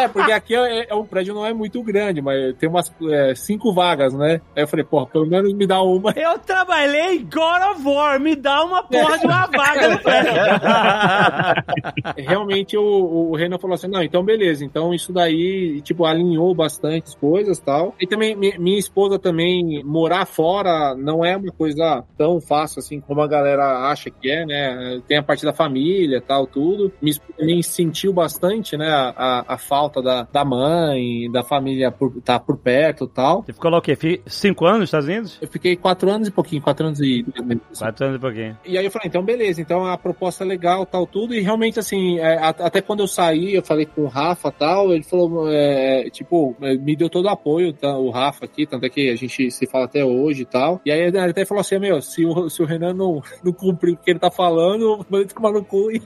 É, 0.00 0.08
porque 0.08 0.32
aqui 0.32 0.54
é, 0.56 0.86
é- 0.90 0.94
o 0.94 1.04
prédio 1.04 1.34
não 1.34 1.44
é 1.44 1.52
muito 1.52 1.82
grande, 1.82 2.22
mas 2.22 2.54
tem 2.56 2.68
umas 2.68 2.92
é, 3.10 3.34
cinco 3.34 3.72
vagas, 3.74 4.12
né? 4.14 4.40
Aí 4.56 4.62
eu 4.62 4.68
falei, 4.68 4.84
porra, 4.84 5.06
pelo 5.06 5.26
menos 5.26 5.52
me 5.52 5.66
dá 5.66 5.82
uma. 5.82 6.12
Eu 6.16 6.38
trabalhei 6.38 7.18
God 7.18 7.62
of 7.72 7.86
War, 7.86 8.18
me 8.18 8.34
dá 8.34 8.64
uma 8.64 8.82
porra 9.00 9.18
de 9.18 9.26
uma 9.26 9.46
vaga 9.46 9.88
no. 9.88 9.98
Realmente 12.16 12.76
o, 12.76 12.82
o 13.30 13.36
Renan 13.36 13.58
falou 13.58 13.74
assim: 13.74 13.88
não, 13.88 14.02
então 14.02 14.22
beleza, 14.24 14.64
então 14.64 14.92
isso 14.94 15.12
daí, 15.12 15.80
tipo, 15.82 16.04
alinhou 16.04 16.54
bastante 16.54 17.16
coisas 17.16 17.58
e 17.58 17.62
tal. 17.62 17.94
E 18.00 18.06
também, 18.06 18.34
mi- 18.36 18.56
minha 18.58 18.78
esposa 18.78 19.18
também, 19.18 19.82
morar 19.84 20.26
fora 20.26 20.94
não 20.94 21.24
é 21.24 21.36
uma 21.36 21.52
coisa 21.52 22.04
tão 22.16 22.40
fácil 22.40 22.80
assim 22.80 23.00
como 23.00 23.20
a 23.20 23.28
galera 23.28 23.88
acha 23.90 24.10
que 24.10 24.30
é, 24.30 24.44
né? 24.46 25.00
Tem 25.06 25.18
a 25.18 25.22
parte 25.22 25.44
da 25.44 25.52
família 25.52 26.20
tal, 26.20 26.46
tudo. 26.46 26.92
Minha 27.00 27.12
esposa 27.12 27.32
também 27.38 27.62
sentiu 27.62 28.12
bastante, 28.12 28.76
né, 28.76 28.88
a, 28.88 29.14
a, 29.16 29.54
a 29.54 29.58
falta 29.58 30.02
da, 30.02 30.26
da 30.30 30.44
mãe, 30.44 31.30
da 31.30 31.42
família 31.42 31.90
por 31.90 32.16
estar 32.16 32.40
por 32.40 32.56
perto 32.58 33.04
e 33.04 33.08
tal. 33.08 33.42
Você 33.42 33.52
ficou 33.52 33.70
lá 33.70 33.78
o 33.78 33.82
quê? 33.82 33.96
Cinco 34.26 34.64
anos 34.66 34.80
nos 34.80 34.88
Estados 34.88 35.08
Unidos? 35.08 35.38
Eu 35.40 35.48
fiquei 35.48 35.76
quatro 35.76 36.10
anos 36.10 36.28
e 36.28 36.30
pouquinho, 36.30 36.62
quatro 36.62 36.86
anos 36.86 37.00
e. 37.00 37.24
Quatro 37.78 38.04
anos 38.06 38.16
e 38.16 38.20
pouquinho. 38.20 38.58
E 38.64 38.76
aí 38.82 38.86
eu 38.86 38.90
falei, 38.90 39.08
então 39.08 39.22
beleza, 39.22 39.60
então 39.60 39.86
a 39.86 39.96
proposta 39.96 40.44
é 40.44 40.46
legal, 40.46 40.84
tal, 40.84 41.06
tudo, 41.06 41.34
e 41.34 41.40
realmente 41.40 41.78
assim, 41.78 42.18
é, 42.18 42.38
até 42.38 42.80
quando 42.80 43.00
eu 43.00 43.08
saí, 43.08 43.54
eu 43.54 43.62
falei 43.62 43.86
com 43.86 44.02
o 44.02 44.06
Rafa 44.08 44.50
tal, 44.50 44.92
ele 44.92 45.02
falou, 45.02 45.46
é, 45.50 46.08
tipo, 46.10 46.54
é, 46.60 46.74
me 46.76 46.94
deu 46.96 47.08
todo 47.08 47.26
o 47.26 47.28
apoio, 47.30 47.72
tá, 47.72 47.96
o 47.96 48.10
Rafa 48.10 48.44
aqui, 48.44 48.66
tanto 48.66 48.84
é 48.86 48.88
que 48.88 49.10
a 49.10 49.16
gente 49.16 49.50
se 49.50 49.66
fala 49.66 49.84
até 49.84 50.04
hoje 50.04 50.42
e 50.42 50.46
tal. 50.46 50.80
E 50.84 50.90
aí 50.90 51.00
ele 51.00 51.18
até 51.18 51.44
falou 51.44 51.60
assim, 51.60 51.78
meu, 51.78 52.00
se 52.02 52.24
o, 52.26 52.48
se 52.50 52.62
o 52.62 52.66
Renan 52.66 52.92
não, 52.94 53.22
não 53.44 53.52
cumprir 53.52 53.94
o 53.94 53.96
que 53.96 54.10
ele 54.10 54.18
tá 54.18 54.30
falando, 54.30 55.04
manda 55.08 55.24
ele 55.24 55.32
tomar 55.34 55.52
no 55.52 55.64
cu 55.64 55.90
e, 55.90 56.02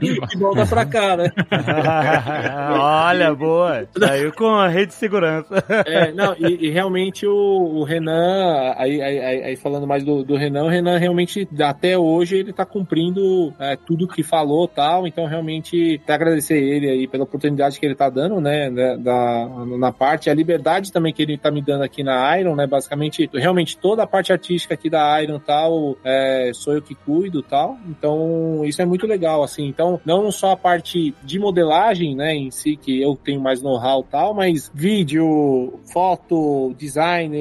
e 0.00 0.38
volta 0.38 0.66
pra 0.66 0.84
cá, 0.86 1.16
né? 1.16 1.30
Olha, 2.80 3.34
boa. 3.34 3.86
Saiu 3.98 4.32
com 4.32 4.46
a 4.46 4.68
rede 4.68 4.88
de 4.88 4.94
segurança. 4.94 5.62
É, 5.86 6.12
não, 6.12 6.34
e, 6.38 6.66
e 6.66 6.70
realmente 6.70 7.26
o, 7.26 7.32
o 7.32 7.84
Renan, 7.84 8.74
aí, 8.76 9.00
aí, 9.02 9.18
aí- 9.20 9.42
aí 9.44 9.56
falando 9.56 9.86
mais 9.86 10.04
do, 10.04 10.22
do 10.24 10.36
Renan, 10.36 10.64
o 10.64 10.68
Renan 10.68 10.98
realmente, 10.98 11.48
até 11.60 11.96
hoje, 11.98 12.11
ele 12.20 12.52
tá 12.52 12.64
cumprindo 12.64 13.52
é, 13.58 13.76
tudo 13.76 14.06
que 14.08 14.22
falou 14.22 14.66
tal, 14.68 15.06
então 15.06 15.26
realmente 15.26 16.00
até 16.02 16.14
agradecer 16.14 16.58
ele 16.62 16.88
aí 16.88 17.06
pela 17.08 17.24
oportunidade 17.24 17.78
que 17.78 17.86
ele 17.86 17.94
tá 17.94 18.10
dando, 18.10 18.40
né, 18.40 18.68
né, 18.70 18.96
da, 18.96 19.48
na 19.78 19.92
parte, 19.92 20.28
a 20.28 20.34
liberdade 20.34 20.92
também 20.92 21.12
que 21.12 21.22
ele 21.22 21.38
tá 21.38 21.50
me 21.50 21.62
dando 21.62 21.82
aqui 21.84 22.02
na 22.02 22.38
Iron, 22.38 22.54
né, 22.54 22.66
basicamente, 22.66 23.28
realmente 23.32 23.76
toda 23.76 24.02
a 24.02 24.06
parte 24.06 24.32
artística 24.32 24.74
aqui 24.74 24.90
da 24.90 25.22
Iron 25.22 25.38
tal, 25.38 25.96
é, 26.04 26.50
sou 26.54 26.74
eu 26.74 26.82
que 26.82 26.94
cuido 26.94 27.42
tal, 27.42 27.76
então 27.88 28.62
isso 28.64 28.82
é 28.82 28.84
muito 28.84 29.06
legal, 29.06 29.42
assim, 29.42 29.66
então 29.66 30.00
não 30.04 30.30
só 30.30 30.52
a 30.52 30.56
parte 30.56 31.14
de 31.22 31.38
modelagem, 31.38 32.14
né, 32.14 32.34
em 32.34 32.50
si, 32.50 32.76
que 32.76 33.00
eu 33.00 33.16
tenho 33.22 33.40
mais 33.40 33.62
know-how 33.62 34.02
tal, 34.02 34.34
mas 34.34 34.70
vídeo, 34.74 35.80
foto, 35.92 36.74
design, 36.78 37.36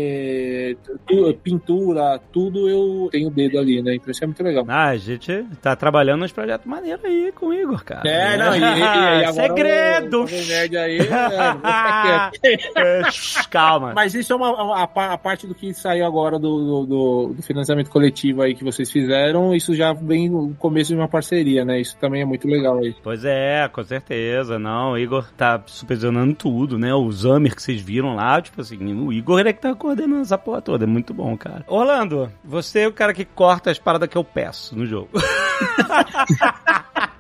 tu- 1.07 1.34
pintura, 1.43 2.19
tudo 2.31 2.69
eu 2.69 3.10
tenho 3.11 3.30
dedo 3.30 3.57
ali, 3.60 3.81
né, 3.81 3.95
então 3.95 4.11
isso 4.11 4.23
é 4.23 4.27
muito 4.27 4.43
legal. 4.43 4.60
Ah, 4.67 4.88
a 4.89 4.97
gente 4.97 5.45
tá 5.61 5.75
trabalhando 5.75 6.21
nos 6.21 6.31
projetos 6.31 6.65
maneiros 6.67 7.03
aí 7.05 7.31
com 7.33 7.47
o 7.47 7.53
Igor, 7.53 7.83
cara. 7.83 8.07
É, 8.07 8.38
não, 8.38 8.55
e, 8.55 8.59
e, 8.59 8.61
e 8.61 9.25
agora 9.25 9.31
Segredo! 9.33 10.25
Aí, 10.79 10.99
é. 12.43 12.53
É, 12.75 13.01
Calma. 13.49 13.93
Mas 13.93 14.13
isso 14.13 14.33
é 14.33 14.35
uma, 14.35 14.75
a, 14.75 14.83
a 15.13 15.17
parte 15.17 15.47
do 15.47 15.55
que 15.55 15.73
saiu 15.73 16.05
agora 16.05 16.38
do, 16.39 16.57
do, 16.59 16.85
do- 16.85 17.33
do 17.35 17.41
financiamento 17.43 17.89
coletivo 17.89 18.41
aí 18.41 18.53
que 18.55 18.63
vocês 18.63 18.89
fizeram, 18.91 19.53
isso 19.55 19.73
já 19.75 19.93
vem 19.93 20.29
no 20.29 20.53
começo 20.55 20.89
de 20.93 20.99
uma 20.99 21.07
parceria, 21.07 21.63
né? 21.65 21.79
Isso 21.79 21.97
também 21.97 22.21
é 22.21 22.25
muito 22.25 22.47
legal 22.47 22.77
aí. 22.79 22.95
Pois 23.03 23.23
é, 23.25 23.67
com 23.67 23.83
certeza. 23.83 24.57
Não, 24.59 24.91
o 24.93 24.97
Igor 24.97 25.25
tá 25.35 25.61
supervisionando 25.65 26.33
tudo, 26.35 26.77
né? 26.77 26.93
O 26.93 27.11
Zamer 27.11 27.55
que 27.55 27.61
vocês 27.61 27.81
viram 27.81 28.15
lá, 28.15 28.41
tipo 28.41 28.61
assim, 28.61 28.77
o 28.93 29.11
Igor 29.11 29.39
é 29.45 29.53
que 29.53 29.61
tá 29.61 29.73
coordenando 29.75 30.21
essa 30.21 30.38
porra 30.38 30.61
toda. 30.61 30.83
É 30.85 30.88
muito 30.88 31.13
bom, 31.13 31.35
cara. 31.38 31.63
Orlando, 31.67 32.31
você 32.43 32.81
é 32.81 32.88
o 32.88 32.93
cara 32.93 33.13
que 33.13 33.25
corta 33.25 33.71
as 33.71 33.79
paradas 33.79 34.07
que 34.09 34.17
eu 34.17 34.23
peço 34.23 34.51
no 34.73 34.86
jogo. 34.86 35.10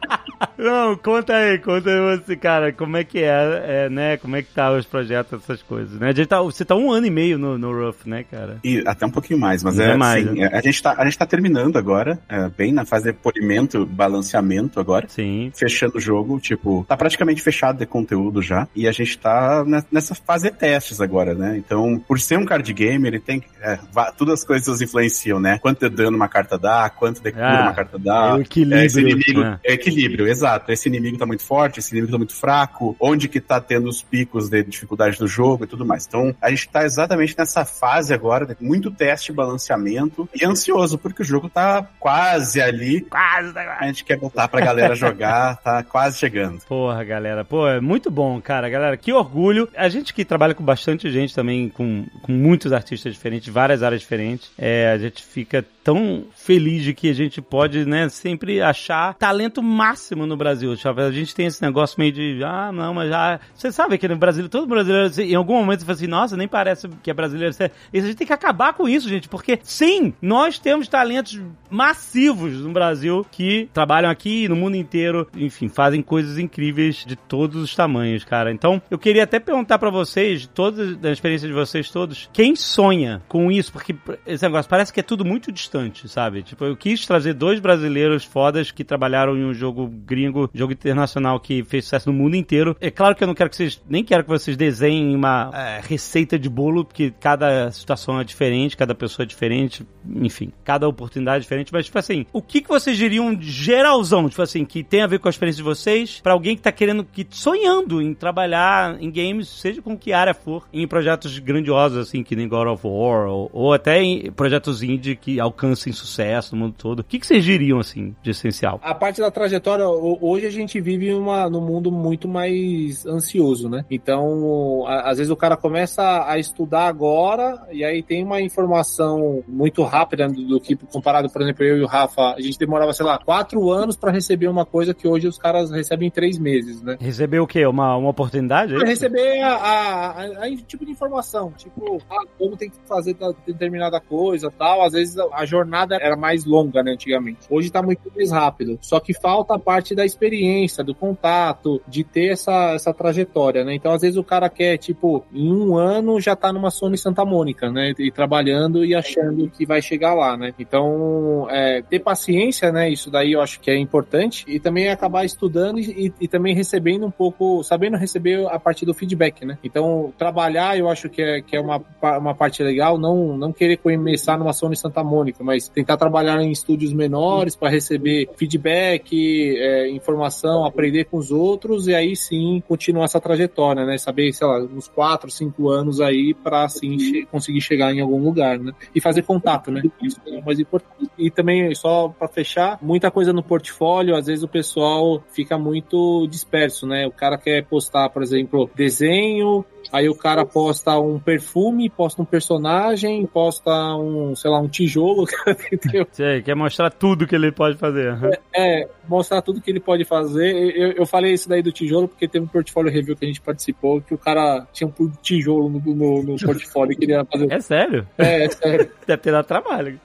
Não, 0.61 0.95
conta 0.95 1.33
aí, 1.35 1.57
conta 1.57 1.89
aí 1.89 2.17
você, 2.19 2.35
cara, 2.35 2.71
como 2.71 2.95
é 2.95 3.03
que 3.03 3.17
é, 3.19 3.85
é, 3.85 3.89
né? 3.89 4.17
Como 4.17 4.35
é 4.35 4.43
que 4.43 4.53
tá 4.53 4.71
os 4.71 4.85
projetos, 4.85 5.41
essas 5.41 5.63
coisas, 5.63 5.99
né? 5.99 6.09
A 6.09 6.13
gente 6.13 6.27
tá, 6.27 6.39
você 6.41 6.63
tá 6.63 6.75
um 6.75 6.91
ano 6.91 7.07
e 7.07 7.09
meio 7.09 7.37
no, 7.39 7.57
no 7.57 7.71
Rough, 7.73 8.05
né, 8.05 8.23
cara? 8.29 8.57
E 8.63 8.83
até 8.85 9.05
um 9.05 9.09
pouquinho 9.09 9.39
mais, 9.39 9.63
mas 9.63 9.79
Ainda 9.79 9.93
é 9.93 9.97
mais, 9.97 10.27
assim, 10.27 10.39
né? 10.39 10.49
a, 10.53 10.61
gente 10.61 10.83
tá, 10.83 10.93
a 10.95 11.03
gente 11.05 11.17
tá 11.17 11.25
terminando 11.25 11.77
agora, 11.77 12.19
é, 12.29 12.47
bem 12.49 12.71
na 12.71 12.85
fase 12.85 13.05
de 13.11 13.13
polimento, 13.13 13.85
balanceamento 13.87 14.79
agora. 14.79 15.07
Sim. 15.09 15.51
Fechando 15.55 15.97
o 15.97 15.99
jogo, 16.01 16.39
tipo, 16.39 16.85
tá 16.87 16.95
praticamente 16.95 17.41
fechado 17.41 17.79
de 17.79 17.87
conteúdo 17.87 18.39
já. 18.41 18.67
E 18.75 18.87
a 18.87 18.91
gente 18.91 19.17
tá 19.17 19.63
ne- 19.65 19.83
nessa 19.91 20.13
fase 20.13 20.51
de 20.51 20.55
testes 20.55 21.01
agora, 21.01 21.33
né? 21.33 21.57
Então, 21.57 21.99
por 22.07 22.19
ser 22.19 22.37
um 22.37 22.45
card 22.45 22.71
game, 22.71 23.07
ele 23.07 23.19
tem. 23.19 23.41
É, 23.61 23.79
todas 24.17 24.41
as 24.41 24.45
coisas 24.45 24.79
influenciam, 24.79 25.39
né? 25.39 25.57
Quanto 25.59 25.89
de 25.89 25.95
dano 25.95 26.15
uma 26.15 26.27
carta 26.27 26.55
dá, 26.57 26.87
quanto 26.89 27.19
de 27.21 27.31
cura 27.31 27.59
Ah, 27.59 27.61
uma 27.63 27.73
carta 27.73 27.97
dá. 27.97 28.29
é 28.29 28.33
o 28.35 28.41
equilíbrio, 28.41 28.79
É, 28.79 28.85
esse 28.85 28.99
inimigo, 29.01 29.39
né? 29.41 29.59
é 29.63 29.73
equilíbrio, 29.73 30.27
exato. 30.27 30.50
Esse 30.67 30.89
inimigo 30.89 31.17
tá 31.17 31.25
muito 31.25 31.43
forte, 31.43 31.79
esse 31.79 31.91
inimigo 31.91 32.11
tá 32.11 32.17
muito 32.17 32.35
fraco, 32.35 32.95
onde 32.99 33.27
que 33.27 33.39
tá 33.39 33.59
tendo 33.61 33.89
os 33.89 34.01
picos 34.01 34.49
de 34.49 34.63
dificuldade 34.63 35.17
do 35.17 35.27
jogo 35.27 35.63
e 35.63 35.67
tudo 35.67 35.85
mais. 35.85 36.05
Então, 36.07 36.35
a 36.41 36.49
gente 36.49 36.67
tá 36.69 36.83
exatamente 36.83 37.35
nessa 37.37 37.65
fase 37.65 38.13
agora, 38.13 38.45
de 38.45 38.55
muito 38.59 38.91
teste, 38.91 39.31
balanceamento, 39.31 40.27
e 40.33 40.45
ansioso, 40.45 40.97
porque 40.97 41.21
o 41.21 41.25
jogo 41.25 41.49
tá 41.49 41.87
quase 41.99 42.61
ali. 42.61 43.01
Quase, 43.01 43.57
A 43.57 43.85
gente 43.85 44.03
quer 44.03 44.17
botar 44.17 44.47
pra 44.47 44.61
galera 44.61 44.95
jogar, 44.95 45.57
tá 45.63 45.83
quase 45.83 46.17
chegando. 46.17 46.61
Porra, 46.67 47.03
galera. 47.03 47.43
Pô, 47.43 47.67
é 47.67 47.79
muito 47.79 48.09
bom, 48.09 48.39
cara. 48.41 48.69
Galera, 48.69 48.97
que 48.97 49.11
orgulho. 49.13 49.67
A 49.75 49.89
gente 49.89 50.13
que 50.13 50.23
trabalha 50.25 50.53
com 50.53 50.63
bastante 50.63 51.11
gente 51.11 51.35
também, 51.35 51.69
com, 51.69 52.05
com 52.21 52.31
muitos 52.31 52.71
artistas 52.73 53.13
diferentes, 53.13 53.51
várias 53.53 53.83
áreas 53.83 54.01
diferentes, 54.01 54.51
é, 54.57 54.91
a 54.91 54.97
gente 54.97 55.23
fica 55.23 55.65
tão 55.83 56.25
feliz 56.35 56.83
de 56.83 56.93
que 56.93 57.09
a 57.09 57.13
gente 57.13 57.41
pode, 57.41 57.85
né, 57.85 58.07
sempre 58.09 58.61
achar 58.61 59.15
talento 59.15 59.63
máximo 59.63 60.25
no 60.25 60.37
Brasil. 60.41 60.71
A 60.71 61.11
gente 61.11 61.35
tem 61.35 61.45
esse 61.45 61.61
negócio 61.61 61.95
meio 61.99 62.11
de, 62.11 62.43
ah, 62.43 62.71
não, 62.71 62.93
mas 62.93 63.09
já. 63.09 63.39
Você 63.53 63.71
sabe 63.71 63.97
que 63.97 64.07
no 64.07 64.17
Brasil, 64.17 64.49
todo 64.49 64.65
brasileiro, 64.65 65.21
em 65.21 65.35
algum 65.35 65.55
momento, 65.55 65.81
você 65.81 65.85
fala 65.85 65.95
assim, 65.95 66.07
nossa, 66.07 66.37
nem 66.37 66.47
parece 66.47 66.89
que 67.03 67.11
é 67.11 67.13
brasileiro. 67.13 67.55
E 67.93 67.99
a 67.99 68.01
gente 68.01 68.15
tem 68.15 68.27
que 68.27 68.33
acabar 68.33 68.73
com 68.73 68.89
isso, 68.89 69.07
gente, 69.07 69.29
porque 69.29 69.59
sim, 69.63 70.13
nós 70.21 70.57
temos 70.57 70.87
talentos 70.87 71.39
massivos 71.69 72.61
no 72.61 72.71
Brasil 72.71 73.25
que 73.31 73.69
trabalham 73.73 74.09
aqui 74.09 74.47
no 74.47 74.55
mundo 74.55 74.75
inteiro, 74.75 75.27
enfim, 75.35 75.69
fazem 75.69 76.01
coisas 76.01 76.37
incríveis 76.37 77.05
de 77.05 77.15
todos 77.15 77.61
os 77.61 77.75
tamanhos, 77.75 78.23
cara. 78.23 78.51
Então, 78.51 78.81
eu 78.89 78.97
queria 78.97 79.23
até 79.23 79.39
perguntar 79.39 79.77
pra 79.77 79.89
vocês, 79.89 80.47
toda 80.47 80.95
da 80.95 81.11
experiência 81.11 81.47
de 81.47 81.53
vocês 81.53 81.89
todos, 81.91 82.29
quem 82.33 82.55
sonha 82.55 83.21
com 83.27 83.51
isso? 83.51 83.71
Porque 83.71 83.95
esse 84.25 84.43
negócio 84.43 84.69
parece 84.69 84.91
que 84.91 84.99
é 84.99 85.03
tudo 85.03 85.23
muito 85.23 85.51
distante, 85.51 86.07
sabe? 86.07 86.41
Tipo, 86.43 86.65
eu 86.65 86.75
quis 86.75 87.05
trazer 87.05 87.33
dois 87.33 87.59
brasileiros 87.59 88.23
fodas 88.23 88.71
que 88.71 88.83
trabalharam 88.83 89.37
em 89.37 89.45
um 89.45 89.53
jogo 89.53 89.87
gringo, 89.87 90.30
jogo 90.53 90.73
internacional 90.73 91.39
que 91.39 91.63
fez 91.63 91.85
sucesso 91.85 92.11
no 92.11 92.17
mundo 92.17 92.35
inteiro. 92.35 92.75
É 92.79 92.89
claro 92.91 93.15
que 93.15 93.23
eu 93.23 93.27
não 93.27 93.33
quero 93.35 93.49
que 93.49 93.55
vocês, 93.55 93.81
nem 93.89 94.03
quero 94.03 94.23
que 94.23 94.29
vocês 94.29 94.55
desenhem 94.57 95.15
uma 95.15 95.51
é, 95.53 95.81
receita 95.83 96.37
de 96.37 96.49
bolo, 96.49 96.85
porque 96.85 97.13
cada 97.19 97.71
situação 97.71 98.19
é 98.19 98.23
diferente, 98.23 98.75
cada 98.77 98.93
pessoa 98.95 99.23
é 99.23 99.27
diferente, 99.27 99.85
enfim, 100.15 100.51
cada 100.63 100.87
oportunidade 100.87 101.37
é 101.37 101.41
diferente, 101.41 101.71
mas 101.73 101.85
tipo 101.85 101.97
assim, 101.99 102.25
o 102.31 102.41
que, 102.41 102.61
que 102.61 102.69
vocês 102.69 102.97
diriam 102.97 103.35
geralzão, 103.39 104.27
tipo 104.29 104.41
assim, 104.41 104.65
que 104.65 104.83
tem 104.83 105.01
a 105.01 105.07
ver 105.07 105.19
com 105.19 105.27
a 105.27 105.31
experiência 105.31 105.57
de 105.57 105.63
vocês, 105.63 106.19
pra 106.21 106.33
alguém 106.33 106.55
que 106.55 106.61
tá 106.61 106.71
querendo, 106.71 107.03
que 107.03 107.25
sonhando 107.29 108.01
em 108.01 108.13
trabalhar 108.13 109.01
em 109.01 109.11
games, 109.11 109.47
seja 109.47 109.81
com 109.81 109.97
que 109.97 110.13
área 110.13 110.33
for, 110.33 110.67
em 110.73 110.87
projetos 110.87 111.37
grandiosos, 111.39 111.97
assim, 111.97 112.23
que 112.23 112.35
nem 112.35 112.47
God 112.47 112.67
of 112.67 112.85
War, 112.85 113.27
ou, 113.27 113.49
ou 113.53 113.73
até 113.73 114.01
em 114.01 114.31
projetos 114.31 114.83
indie 114.83 115.15
que 115.15 115.39
alcancem 115.39 115.93
sucesso 115.93 116.55
no 116.55 116.61
mundo 116.63 116.75
todo. 116.77 116.99
O 116.99 117.03
que, 117.03 117.19
que 117.19 117.25
vocês 117.27 117.43
diriam, 117.43 117.79
assim, 117.79 118.15
de 118.21 118.31
essencial? 118.31 118.79
A 118.83 118.93
parte 118.93 119.19
da 119.21 119.31
trajetória, 119.31 119.87
ho- 119.87 120.10
hoje 120.21 120.45
a 120.45 120.49
gente 120.49 120.79
vive 120.81 121.13
uma, 121.13 121.49
num 121.49 121.61
mundo 121.61 121.91
muito 121.91 122.27
mais 122.27 123.05
ansioso, 123.05 123.69
né? 123.69 123.85
Então, 123.89 124.85
a- 124.87 125.09
às 125.11 125.17
vezes 125.17 125.31
o 125.31 125.35
cara 125.35 125.55
começa 125.55 126.25
a 126.27 126.37
estudar 126.39 126.87
agora 126.87 127.61
e 127.71 127.83
aí 127.83 128.01
tem 128.03 128.23
uma 128.23 128.41
informação 128.41 129.43
muito 129.47 129.83
rápida 129.83 130.27
do, 130.27 130.43
do 130.47 130.59
que, 130.59 130.75
comparado, 130.75 131.29
por 131.29 131.41
exemplo, 131.41 131.63
eu 131.63 131.77
e 131.77 131.81
o 131.83 131.87
Rafa, 131.87 132.33
a 132.35 132.41
gente 132.41 132.57
demorava, 132.57 132.93
sei 132.93 133.05
lá, 133.05 133.17
quatro 133.17 133.71
anos 133.71 133.95
pra 133.95 134.11
receber 134.11 134.47
uma 134.47 134.65
coisa 134.65 134.93
que 134.93 135.07
hoje 135.07 135.27
os 135.27 135.37
caras 135.37 135.71
recebem 135.71 136.07
em 136.07 136.11
três 136.11 136.37
meses, 136.37 136.81
né? 136.81 136.97
Receber 136.99 137.39
o 137.39 137.47
quê? 137.47 137.65
Uma, 137.65 137.95
uma 137.95 138.09
oportunidade? 138.09 138.73
é 138.75 138.77
Pra 138.77 138.87
receber 138.87 139.41
a, 139.41 139.53
a, 139.55 140.11
a- 140.11 140.45
a 140.45 140.55
tipo 140.67 140.85
de 140.85 140.91
informação, 140.91 141.51
tipo, 141.57 142.01
ah, 142.09 142.23
como 142.37 142.55
tem 142.57 142.69
que 142.69 142.77
fazer 142.87 143.15
determinada 143.45 143.99
coisa 143.99 144.51
tal. 144.51 144.83
Às 144.83 144.93
vezes 144.93 145.17
a, 145.17 145.25
a 145.33 145.45
jornada 145.45 145.95
era 145.95 146.15
mais 146.15 146.45
longa, 146.45 146.83
né, 146.83 146.91
antigamente. 146.91 147.39
Hoje 147.49 147.71
tá 147.71 147.81
muito 147.81 148.11
mais 148.15 148.31
rápido. 148.31 148.77
Só 148.81 148.99
que 148.99 149.13
falta 149.13 149.55
a 149.55 149.59
parte 149.59 149.93
da 149.95 150.00
experiência, 150.05 150.83
do 150.83 150.93
contato, 150.93 151.81
de 151.87 152.03
ter 152.03 152.31
essa, 152.31 152.73
essa 152.73 152.93
trajetória, 152.93 153.63
né? 153.63 153.73
Então, 153.75 153.91
às 153.91 154.01
vezes 154.01 154.17
o 154.17 154.23
cara 154.23 154.49
quer, 154.49 154.77
tipo, 154.77 155.23
em 155.33 155.51
um 155.51 155.75
ano 155.75 156.19
já 156.19 156.35
tá 156.35 156.51
numa 156.51 156.69
Sony 156.71 156.97
Santa 156.97 157.25
Mônica, 157.25 157.69
né? 157.71 157.93
E 157.97 158.11
trabalhando 158.11 158.85
e 158.85 158.95
achando 158.95 159.49
que 159.49 159.65
vai 159.65 159.81
chegar 159.81 160.13
lá, 160.13 160.35
né? 160.37 160.53
Então, 160.59 161.47
é, 161.49 161.81
ter 161.81 161.99
paciência, 161.99 162.71
né? 162.71 162.89
Isso 162.89 163.09
daí 163.09 163.33
eu 163.33 163.41
acho 163.41 163.59
que 163.59 163.69
é 163.71 163.77
importante. 163.77 164.45
E 164.47 164.59
também 164.59 164.89
acabar 164.89 165.25
estudando 165.25 165.79
e, 165.79 166.13
e- 166.19 166.27
também 166.27 166.55
recebendo 166.55 167.05
um 167.05 167.11
pouco, 167.11 167.61
sabendo 167.63 167.97
receber 167.97 168.47
a 168.47 168.59
partir 168.59 168.85
do 168.85 168.93
feedback, 168.93 169.45
né? 169.45 169.57
Então, 169.63 170.13
trabalhar 170.17 170.77
eu 170.77 170.89
acho 170.89 171.09
que 171.09 171.21
é, 171.21 171.41
que 171.41 171.55
é 171.55 171.59
uma, 171.61 171.81
uma 172.01 172.33
parte 172.33 172.63
legal, 172.63 172.97
não, 172.97 173.37
não 173.37 173.51
querer 173.51 173.77
começar 173.77 174.37
numa 174.37 174.53
Sony 174.53 174.75
Santa 174.75 175.03
Mônica, 175.03 175.43
mas 175.43 175.67
tentar 175.67 175.97
trabalhar 175.97 176.41
em 176.41 176.51
estúdios 176.51 176.93
menores 176.93 177.55
para 177.55 177.69
receber 177.69 178.29
feedback, 178.35 179.57
é, 179.57 179.89
informação, 179.95 180.65
aprender 180.65 181.05
com 181.05 181.17
os 181.17 181.31
outros 181.31 181.87
e 181.87 181.93
aí 181.95 182.15
sim 182.15 182.61
continuar 182.67 183.05
essa 183.05 183.19
trajetória, 183.19 183.85
né? 183.85 183.97
Saber, 183.97 184.31
sei 184.33 184.47
lá, 184.47 184.59
uns 184.59 184.87
4, 184.87 185.29
5 185.29 185.69
anos 185.69 185.99
aí 186.01 186.33
para 186.33 186.63
assim 186.65 186.97
che- 186.97 187.25
conseguir 187.25 187.61
chegar 187.61 187.93
em 187.93 188.01
algum 188.01 188.21
lugar, 188.23 188.59
né? 188.59 188.71
E 188.93 189.01
fazer 189.01 189.23
contato, 189.23 189.71
né? 189.71 189.81
Isso 190.01 190.19
é 190.27 190.39
o 190.39 190.45
mais 190.45 190.59
importante. 190.59 191.09
E 191.17 191.29
também, 191.29 191.73
só 191.75 192.09
para 192.09 192.27
fechar, 192.27 192.77
muita 192.81 193.11
coisa 193.11 193.31
no 193.33 193.43
portfólio, 193.43 194.15
às 194.15 194.25
vezes 194.27 194.43
o 194.43 194.47
pessoal 194.47 195.23
fica 195.29 195.57
muito 195.57 196.27
disperso, 196.27 196.87
né? 196.87 197.05
O 197.07 197.11
cara 197.11 197.37
quer 197.37 197.63
postar, 197.65 198.09
por 198.09 198.21
exemplo, 198.23 198.69
desenho, 198.75 199.65
Aí 199.91 200.07
o 200.09 200.15
cara 200.15 200.45
posta 200.45 200.97
um 200.99 201.19
perfume, 201.19 201.89
posta 201.89 202.21
um 202.21 202.25
personagem, 202.25 203.25
posta 203.25 203.71
um, 203.95 204.35
sei 204.35 204.49
lá, 204.49 204.59
um 204.59 204.67
tijolo, 204.67 205.25
entendeu? 205.71 206.07
Sei, 206.11 206.41
quer 206.41 206.55
mostrar 206.55 206.89
tudo 206.89 207.27
que 207.27 207.35
ele 207.35 207.51
pode 207.51 207.77
fazer. 207.77 208.15
É, 208.55 208.87
mostrar 209.07 209.41
tudo 209.41 209.61
que 209.61 209.69
ele 209.69 209.79
pode 209.79 210.05
fazer. 210.05 210.53
Eu, 210.75 210.91
eu 210.93 211.05
falei 211.05 211.33
isso 211.33 211.49
daí 211.49 211.61
do 211.61 211.71
tijolo 211.71 212.07
porque 212.07 212.27
teve 212.27 212.45
um 212.45 212.47
portfólio 212.47 212.91
review 212.91 213.15
que 213.15 213.25
a 213.25 213.27
gente 213.27 213.41
participou 213.41 214.01
que 214.01 214.13
o 214.13 214.17
cara 214.17 214.65
tinha 214.71 214.87
um 214.87 215.11
tijolo 215.21 215.69
no, 215.69 215.79
no, 215.79 216.23
no 216.23 216.35
portfólio 216.37 216.93
e 216.93 216.95
queria 216.95 217.25
fazer. 217.25 217.51
É 217.51 217.59
sério? 217.59 218.07
É, 218.17 218.45
é 218.45 218.49
sério. 218.49 218.91
Deve 219.05 219.21
ter 219.21 219.31
dado 219.31 219.45
trabalho. 219.45 219.99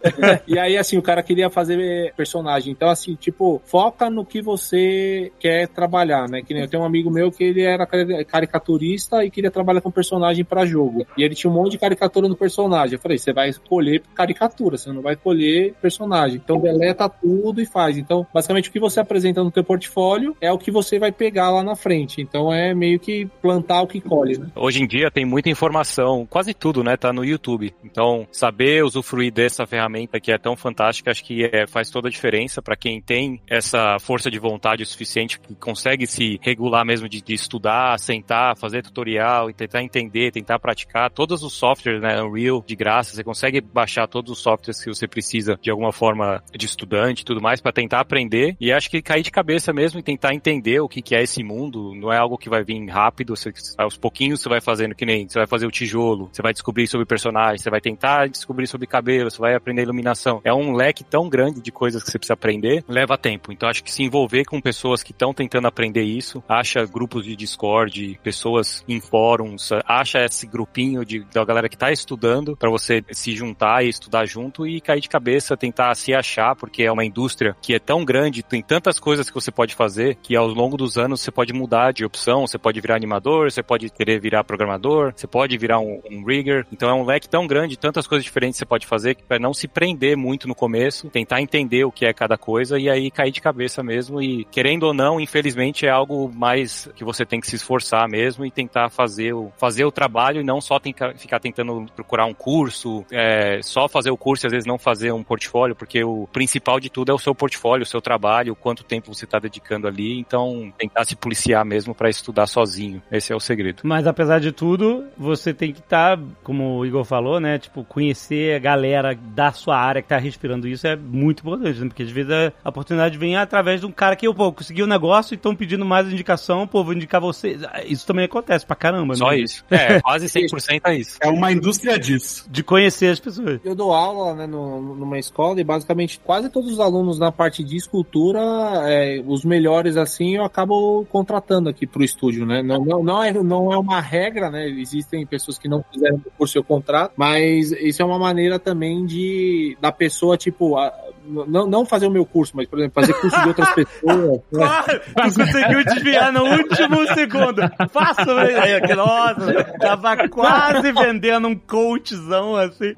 E 0.47 0.59
aí, 0.59 0.77
assim, 0.77 0.99
o 0.99 1.03
cara 1.03 1.23
queria 1.23 1.49
fazer 1.49 2.13
personagem. 2.17 2.73
Então, 2.73 2.89
assim, 2.89 3.15
tipo, 3.15 3.63
foca 3.65 4.11
no 4.11 4.25
que 4.25 4.43
você 4.43 5.31
quer 5.39 5.69
trabalhar, 5.69 6.29
né? 6.29 6.43
Que 6.43 6.53
nem 6.55 6.63
eu 6.65 6.69
tenho 6.69 6.83
um 6.83 6.87
amigo 6.87 7.11
meu 7.11 7.31
que 7.31 7.45
ele 7.45 7.63
era 7.63 7.87
cari- 7.87 8.25
caricaturista 8.25 9.25
e 9.25 9.31
queria 9.31 9.51
trabalhar 9.51 9.76
com 9.81 9.91
personagem 9.91 10.45
pra 10.45 10.67
jogo. 10.67 11.07
E 11.17 11.23
ele 11.23 11.35
tinha 11.35 11.51
um 11.51 11.55
monte 11.55 11.73
de 11.73 11.79
caricatura 11.79 12.29
no 12.29 12.37
personagem. 12.37 12.95
Eu 12.95 13.01
falei, 13.01 13.19
você 13.19 13.33
vai 13.33 13.49
escolher 13.49 14.03
caricatura, 14.15 14.77
você 14.77 14.93
não 14.93 15.03
vai 15.03 15.15
escolher 15.15 15.75
personagem. 15.81 16.41
Então, 16.43 16.61
deleta 16.61 17.09
tudo 17.09 17.61
e 17.61 17.67
faz. 17.67 17.99
Então, 17.99 18.27
basicamente, 18.33 18.69
o 18.69 18.73
que 18.73 18.81
você 18.81 19.01
apresenta 19.01 19.43
no 19.43 19.51
teu 19.51 19.65
portfólio 19.65 20.37
é 20.41 20.51
o 20.53 20.59
que 20.59 20.71
você 20.71 20.99
vai 20.99 21.13
pegar 21.13 21.51
lá 21.51 21.63
na 21.63 21.77
frente. 21.77 22.21
Então, 22.21 22.53
é 22.53 22.75
meio 22.75 22.99
que 22.99 23.27
plantar 23.41 23.83
o 23.83 23.87
que 23.87 24.01
colhe, 24.01 24.39
né? 24.39 24.49
Hoje 24.55 24.83
em 24.83 24.87
dia 24.87 25.11
tem 25.11 25.25
muita 25.25 25.49
informação, 25.49 26.27
quase 26.29 26.55
tudo, 26.55 26.83
né? 26.83 26.97
Tá 26.97 27.13
no 27.13 27.25
YouTube. 27.25 27.75
Então, 27.85 28.27
saber 28.31 28.85
usufruir 28.85 29.33
dessa 29.33 29.67
ferramenta 29.67 30.21
que 30.21 30.33
é 30.33 30.39
tão 30.39 30.57
fantástica, 30.57 31.11
acho 31.11 31.25
que 31.25 31.45
é, 31.45 31.67
faz 31.67 31.91
toda 31.91 32.09
a 32.09 32.11
diferença 32.11 32.63
para 32.63 32.77
quem 32.77 33.01
tem 33.01 33.41
essa 33.49 33.99
força 34.01 34.31
de 34.31 34.39
vontade 34.39 34.85
suficiente, 34.85 35.39
que 35.39 35.55
consegue 35.55 36.07
se 36.07 36.39
regular 36.43 36.85
mesmo 36.85 37.09
de, 37.09 37.21
de 37.21 37.35
estudar, 37.35 37.99
sentar, 37.99 38.57
fazer 38.57 38.83
tutorial 38.83 39.51
e 39.51 39.55
tentar 39.67 39.83
entender, 39.83 40.33
tentar 40.33 40.59
praticar. 40.59 41.11
Todos 41.11 41.43
os 41.43 41.53
softwares, 41.53 42.01
né? 42.01 42.23
Unreal, 42.23 42.63
de 42.67 42.77
graça, 42.77 43.15
você 43.15 43.25
consegue 43.25 43.61
baixar 43.61 44.07
todos 44.07 44.33
os 44.33 44.39
softwares 44.39 44.83
que 44.83 44.89
você 44.89 45.07
precisa 45.07 45.59
de 45.61 45.71
alguma 45.71 45.93
forma 45.93 46.43
de 46.53 46.67
estudante 46.67 47.23
e 47.23 47.25
tudo 47.25 47.41
mais 47.41 47.61
para 47.61 47.73
tentar 47.73 48.01
aprender. 48.01 48.57
E 48.61 48.73
acho 48.73 48.91
que 48.91 49.03
cair 49.03 49.23
de 49.23 49.31
cabeça 49.31 49.73
mesmo 49.73 50.01
e 50.01 50.03
tentar 50.03 50.35
entender 50.35 50.81
o 50.81 50.89
que, 50.89 51.03
que 51.03 51.15
é 51.15 51.23
esse 51.23 51.43
mundo. 51.43 51.95
Não 51.95 52.13
é 52.13 52.19
algo 52.19 52.39
que 52.39 52.49
vai 52.49 52.63
vir 52.65 52.87
rápido, 52.89 53.37
você, 53.37 53.53
aos 53.79 53.97
pouquinhos 53.97 54.41
você 54.41 54.49
vai 54.49 54.61
fazendo 54.61 54.95
que 54.95 55.07
nem 55.07 55.29
você 55.29 55.39
vai 55.39 55.47
fazer 55.47 55.67
o 55.67 55.71
tijolo, 55.71 56.29
você 56.33 56.43
vai 56.43 56.53
descobrir 56.53 56.87
sobre 56.87 57.07
personagens, 57.07 57.63
você 57.63 57.71
vai 57.71 57.81
tentar 57.81 58.29
descobrir 58.29 58.67
sobre 58.67 58.87
cabelo, 58.87 59.31
você 59.31 59.39
vai 59.39 59.55
aprender 59.55 59.83
iluminação. 59.83 60.41
É 60.45 60.53
um 60.53 60.73
leque 60.75 61.05
tão 61.05 61.29
grande 61.29 61.61
de 61.61 61.73
coisas 61.73 62.03
que 62.03 62.11
você 62.11 62.19
precisa 62.19 62.35
aprender, 62.35 62.85
leva 62.89 63.17
tempo. 63.17 63.53
Então 63.53 63.69
acho 63.69 63.83
que 63.83 63.91
se 63.91 64.03
envolver 64.03 64.45
com 64.45 64.61
pessoas 64.61 65.03
que 65.03 65.13
estão 65.13 65.33
tentando 65.33 65.67
aprender 65.67 66.03
isso, 66.03 66.43
acha 66.49 66.85
grupos 66.85 67.25
de 67.25 67.37
Discord, 67.37 68.19
pessoas 68.23 68.85
em 68.89 69.01
fóruns, 69.01 69.56
acha 69.87 70.25
esse 70.25 70.47
grupinho 70.47 71.05
de, 71.05 71.25
da 71.33 71.45
galera 71.45 71.69
que 71.69 71.77
tá 71.77 71.91
estudando 71.91 72.57
para 72.57 72.71
você 72.71 73.05
se 73.11 73.35
juntar 73.35 73.85
e 73.85 73.89
estudar 73.89 74.27
junto 74.27 74.67
e 74.67 74.81
cair 74.81 75.01
de 75.01 75.09
cabeça, 75.09 75.57
tentar 75.57 75.95
se 75.95 76.15
achar, 76.15 76.55
porque 76.57 76.83
é 76.83 76.93
uma 76.93 77.05
indústria 77.05 77.57
que 77.61 77.75
é 77.75 77.79
tão 77.79 78.05
grande, 78.05 78.43
tem 78.43 78.63
tantas 78.63 78.99
coisas 78.99 79.29
que 79.29 79.35
você 79.35 79.51
pode 79.51 79.75
fazer, 79.75 80.17
que 80.17 80.37
ao 80.37 80.47
longo 80.47 80.77
dos 80.77 80.97
anos 80.97 81.21
você 81.21 81.31
pode 81.31 81.53
mudar 81.53 81.93
de 81.93 82.05
opção, 82.05 82.47
você 82.47 82.59
pode 82.59 82.81
virar 82.81 82.97
animador, 82.97 83.51
você 83.51 83.63
pode 83.63 83.91
querer 83.91 84.21
virar 84.21 84.45
programador, 84.45 85.13
você 85.15 85.27
pode 85.27 85.57
virar 85.57 85.79
um, 85.79 86.01
um 86.11 86.25
rigger. 86.25 86.67
Então 86.73 86.89
é 86.89 86.95
um 86.95 87.05
leque 87.05 87.29
tão 87.29 87.47
grande, 87.47 87.79
tantas 87.79 88.07
coisas 88.07 88.25
diferentes 88.25 88.59
você 88.59 88.67
pode 88.67 88.87
fazer, 88.87 89.17
para 89.29 89.39
não 89.39 89.53
se 89.53 89.69
prender 89.69 90.17
muito 90.17 90.49
no 90.49 90.55
começo, 90.55 91.09
tentar 91.11 91.41
entender 91.41 91.85
o 91.85 91.93
que 91.93 92.07
é 92.07 92.13
cada 92.13 92.37
coisa 92.37 92.79
e 92.79 92.89
aí 92.89 93.11
cair 93.11 93.31
de 93.31 93.41
cabeça 93.41 93.83
mesmo. 93.83 94.21
E 94.21 94.45
querendo 94.47 94.85
ou 94.85 94.95
não, 94.95 95.21
infelizmente 95.21 95.87
é 95.87 95.91
algo 95.91 96.31
mais 96.35 96.89
que 96.95 97.05
você 97.05 97.25
tem 97.25 97.41
que 97.41 97.47
se 97.47 97.57
esforçar 97.57 98.09
mesmo 98.09 98.45
e 98.45 98.51
tentar 98.51 98.91
fazer 98.91 99.33
fazer 99.57 99.85
o 99.85 99.93
trabalho 99.93 100.41
e 100.41 100.45
não 100.45 100.61
só 100.61 100.81
ficar 100.81 101.41
tentando 101.41 101.87
procurar 101.95 102.27
um 102.27 102.35
curso, 102.35 103.05
é, 103.11 103.61
só 103.63 103.89
fazer 103.89 104.11
o 104.11 104.17
curso 104.17 104.45
e 104.45 104.49
às 104.49 104.53
vezes 104.53 104.67
não 104.67 104.79
fazer 104.79 105.13
um 105.13 105.23
portfólio, 105.23 105.75
porque 105.75 106.03
o 106.05 106.29
principal 106.33 106.81
de 106.81 106.91
tudo 106.91 107.11
é 107.11 107.15
o 107.15 107.19
seu 107.19 107.35
portfólio, 107.35 107.83
o 107.83 107.87
seu 107.87 108.01
trabalho, 108.01 108.55
quanto 108.55 108.85
tempo 108.85 109.15
você 109.15 109.25
está 109.25 109.39
dedicando 109.39 109.87
ali. 109.87 110.19
Então, 110.19 110.73
tentar 110.79 111.05
se 111.05 111.17
policiar 111.17 111.65
mesmo 111.65 111.95
para 111.95 112.09
estudar 112.09 112.47
sozinho. 112.47 113.03
Esse 113.11 113.33
é 113.33 113.37
o 113.37 113.41
segredo. 113.41 113.81
Mas 113.85 114.07
apesar 114.07 114.41
de 114.41 114.53
tudo, 114.53 115.05
você 115.17 115.53
tem 115.53 115.73
que 115.73 115.81
estar, 115.81 116.19
como 116.43 116.79
o 116.79 116.87
Igor 116.87 117.05
falou, 117.05 117.41
né? 117.41 117.59
Tipo, 117.59 117.85
conhecer 117.85 118.57
a 118.57 118.59
galera 118.59 119.15
da 119.15 119.53
sua 119.53 119.77
área 119.77 120.03
que 120.03 120.09
tá 120.09 120.19
respirando 120.19 120.69
isso 120.69 120.87
é 120.87 120.97
muito 120.97 121.41
importante, 121.41 121.81
né? 121.81 121.89
Porque 121.89 122.03
às 122.03 122.11
vezes 122.11 122.33
a 122.65 122.69
oportunidade 122.69 123.19
vem 123.19 123.37
através 123.37 123.81
de 123.81 123.87
um 123.87 123.93
cara 123.93 124.17
que, 124.17 124.33
pô, 124.33 124.53
conseguiu 124.53 124.87
um 124.87 124.89
negócio 124.89 125.35
e 125.35 125.37
estão 125.37 125.55
pedindo 125.55 125.85
mais 125.85 126.07
indicação, 126.11 126.67
pô, 126.67 126.83
vou 126.83 126.95
indicar 126.95 127.21
você. 127.21 127.59
Isso 127.87 128.07
também 128.07 128.25
acontece 128.25 128.67
pra 128.67 128.77
caramba, 128.77 129.15
Só 129.29 129.35
isso. 129.35 129.65
É, 129.71 130.01
quase 130.01 130.27
100% 130.29 130.81
é 130.85 130.97
isso. 130.97 131.19
É 131.21 131.29
uma 131.29 131.51
indústria 131.53 131.99
disso. 131.99 132.47
De 132.51 132.63
conhecer 132.63 133.09
as 133.11 133.21
pessoas. 133.21 133.61
Eu 133.65 133.75
dou 133.75 133.93
aula 133.93 134.35
né, 134.35 134.47
no- 134.47 134.95
numa 134.97 135.19
escola 135.19 135.61
e 135.61 135.65
basicamente 135.65 136.21
quase 136.23 136.49
todos 136.51 136.71
os 136.73 136.81
alunos 136.81 137.19
na 137.19 137.31
parte 137.33 137.63
de 137.65 137.77
escultura, 137.77 138.41
é, 138.87 139.23
os 139.27 139.45
melhores 139.45 139.97
assim, 139.97 140.37
eu 140.37 140.45
acabo 140.45 141.05
contratando 141.11 141.69
aqui 141.69 141.87
pro 141.87 142.03
estúdio, 142.05 142.47
né? 142.47 142.63
Não, 142.63 142.85
não, 142.85 143.03
não, 143.03 143.23
é, 143.23 143.33
não 143.33 143.73
é 143.73 143.79
uma 143.79 144.01
regra, 144.01 144.51
né? 144.51 144.69
Existem 144.69 145.25
pessoas 145.27 145.59
que 145.59 145.69
não 145.69 145.85
fizeram 145.93 146.21
por 146.39 146.49
seu 146.49 146.63
contrato, 146.65 147.13
mas 147.17 147.73
isso 147.73 148.03
é 148.03 148.05
uma 148.05 148.19
maneira 148.19 148.59
também 148.59 149.05
de 149.07 149.77
da 149.81 149.91
pessoa, 149.93 150.37
tipo, 150.37 150.77
a- 150.77 150.93
não, 151.27 151.67
não 151.67 151.85
fazer 151.87 152.07
o 152.07 152.11
meu 152.11 152.25
curso, 152.25 152.53
mas, 152.57 152.67
por 152.69 152.79
exemplo, 152.79 152.95
fazer 153.01 153.13
curso 153.15 153.41
de 153.43 153.49
outras 153.49 153.71
pessoas. 153.75 154.17
né? 154.17 154.41
Claro, 154.51 155.01
conseguiu 155.15 155.85
desviar 155.85 156.33
no 156.33 156.45
último 156.45 157.07
segundo. 157.15 157.63
Faça. 157.91 158.25
Aí, 158.41 158.95
Nossa, 158.97 159.65
tava 159.81 160.29
quase 160.29 160.93
vendendo 160.93 161.49
um 161.49 161.57
coachzão 161.57 162.57
assim. 162.57 162.93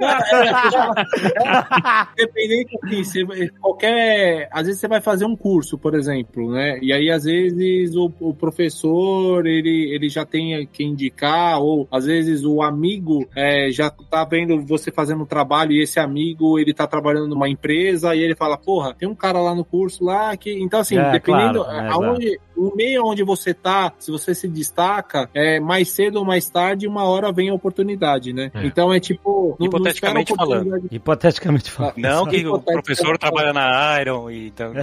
Independente 2.19 2.77
assim, 2.85 3.25
você- 3.25 3.49
qualquer. 3.61 4.49
Às 4.53 4.67
vezes 4.67 4.81
você 4.81 4.89
vai 4.89 5.01
fazer 5.01 5.25
um 5.25 5.37
curso, 5.37 5.79
por 5.79 5.95
exemplo, 5.95 6.51
né? 6.53 6.79
E 6.83 6.93
aí, 6.93 7.11
às 7.11 7.25
vezes, 7.25 7.95
o, 7.95 8.13
o 8.21 8.35
professor 8.35 9.47
ele, 9.47 9.93
ele 9.95 10.09
já 10.09 10.25
tem 10.25 10.67
quem 10.73 10.89
indicar, 10.91 11.61
ou 11.61 11.87
às 11.91 12.05
vezes 12.07 12.45
o 12.45 12.63
amigo 12.63 13.27
é, 13.37 13.71
já 13.71 13.91
tá 13.91 14.25
vendo 14.25 14.61
você 14.65 14.91
fazendo 14.91 15.23
um 15.23 15.27
trabalho 15.27 15.73
e 15.73 15.83
esse 15.83 15.99
amigo 16.01 16.59
ele 16.59 16.73
tá 16.75 16.87
trabalhando 16.87 17.29
numa 17.29 17.49
empresa 17.49 18.15
e 18.19 18.23
ele 18.25 18.35
fala, 18.35 18.57
porra, 18.59 18.95
tem 18.95 19.09
um 19.09 19.15
cara 19.15 19.41
lá 19.41 19.55
no 19.55 19.65
curso 19.65 20.05
lá 20.05 20.37
que. 20.37 20.53
Então, 20.63 20.81
assim, 20.81 20.97
É, 20.99 21.11
dependendo 21.13 21.65
claro, 21.65 21.79
é, 21.81 21.89
aonde, 21.91 22.41
o 22.57 22.75
meio 22.75 23.05
onde 23.07 23.23
você 23.23 23.55
tá, 23.55 23.93
se 23.99 24.11
você 24.11 24.35
se 24.35 24.49
destaca, 24.49 25.29
é, 25.33 25.61
mais 25.61 25.91
cedo 25.91 26.17
ou 26.17 26.25
mais 26.25 26.49
tarde, 26.51 26.87
uma 26.87 27.05
hora 27.05 27.31
vem 27.33 27.49
a 27.51 27.55
oportunidade, 27.55 28.33
né? 28.33 28.51
É. 28.55 28.67
Então 28.67 28.93
é 28.93 28.99
tipo. 29.01 29.57
não- 29.59 29.59
não 29.59 29.67
Hipoteticamente 29.67 30.33
a 30.33 30.37
falando. 30.37 30.89
Hipoteticamente 30.91 31.71
falando. 31.71 31.95
Não 31.97 32.27
que 32.27 32.47
o 32.47 32.61
professor 32.61 33.17
trabalha 33.19 33.53
na 33.53 34.01
Iron 34.01 34.31
e 34.31 34.49
então. 34.49 34.73